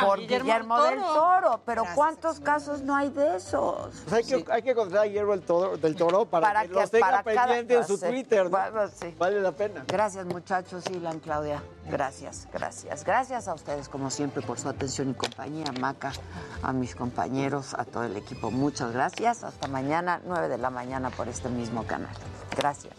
por 0.00 0.18
Guillermo 0.18 0.44
Guillermo, 0.46 0.82
del 0.82 0.94
del 0.96 1.04
Toro. 1.04 1.60
Pero 1.64 1.82
Gracias 1.82 1.94
¿cuántos 1.96 2.40
casos 2.40 2.80
no 2.82 2.96
hay 2.96 3.10
de 3.10 3.36
esos? 3.36 3.88
Pues 4.08 4.12
hay, 4.12 4.24
que, 4.42 4.52
hay 4.52 4.62
que 4.62 4.70
encontrar 4.72 5.04
a 5.04 5.06
Guillermo 5.06 5.32
del 5.32 5.42
Toro, 5.42 5.76
del 5.76 5.94
Toro 5.96 6.24
para, 6.26 6.46
Para 6.48 6.62
que, 6.62 6.68
que- 6.68 6.74
los 6.74 6.90
tenga 6.90 7.06
para 7.06 7.22
cada- 7.22 7.46
pendiente 7.46 7.74
en 7.76 7.84
su. 7.86 7.98
Twitter. 7.98 8.44
¿no? 8.44 8.50
Va- 8.50 8.88
sí. 8.88 9.14
Vale 9.18 9.40
la 9.40 9.52
pena. 9.52 9.84
Gracias 9.86 10.26
muchachos, 10.26 10.84
Ilan, 10.90 11.20
Claudia. 11.20 11.62
Gracias, 11.88 12.46
gracias. 12.52 13.04
Gracias 13.04 13.48
a 13.48 13.54
ustedes 13.54 13.88
como 13.88 14.10
siempre 14.10 14.42
por 14.42 14.58
su 14.58 14.68
atención 14.68 15.10
y 15.10 15.14
compañía, 15.14 15.64
Maca, 15.80 16.12
a 16.62 16.72
mis 16.72 16.94
compañeros, 16.94 17.74
a 17.74 17.84
todo 17.84 18.04
el 18.04 18.16
equipo. 18.16 18.50
Muchas 18.50 18.92
gracias. 18.92 19.42
Hasta 19.44 19.68
mañana, 19.68 20.20
9 20.26 20.48
de 20.48 20.58
la 20.58 20.68
mañana 20.70 21.10
por 21.10 21.28
este 21.28 21.48
mismo 21.48 21.84
canal. 21.86 22.14
Gracias. 22.56 22.94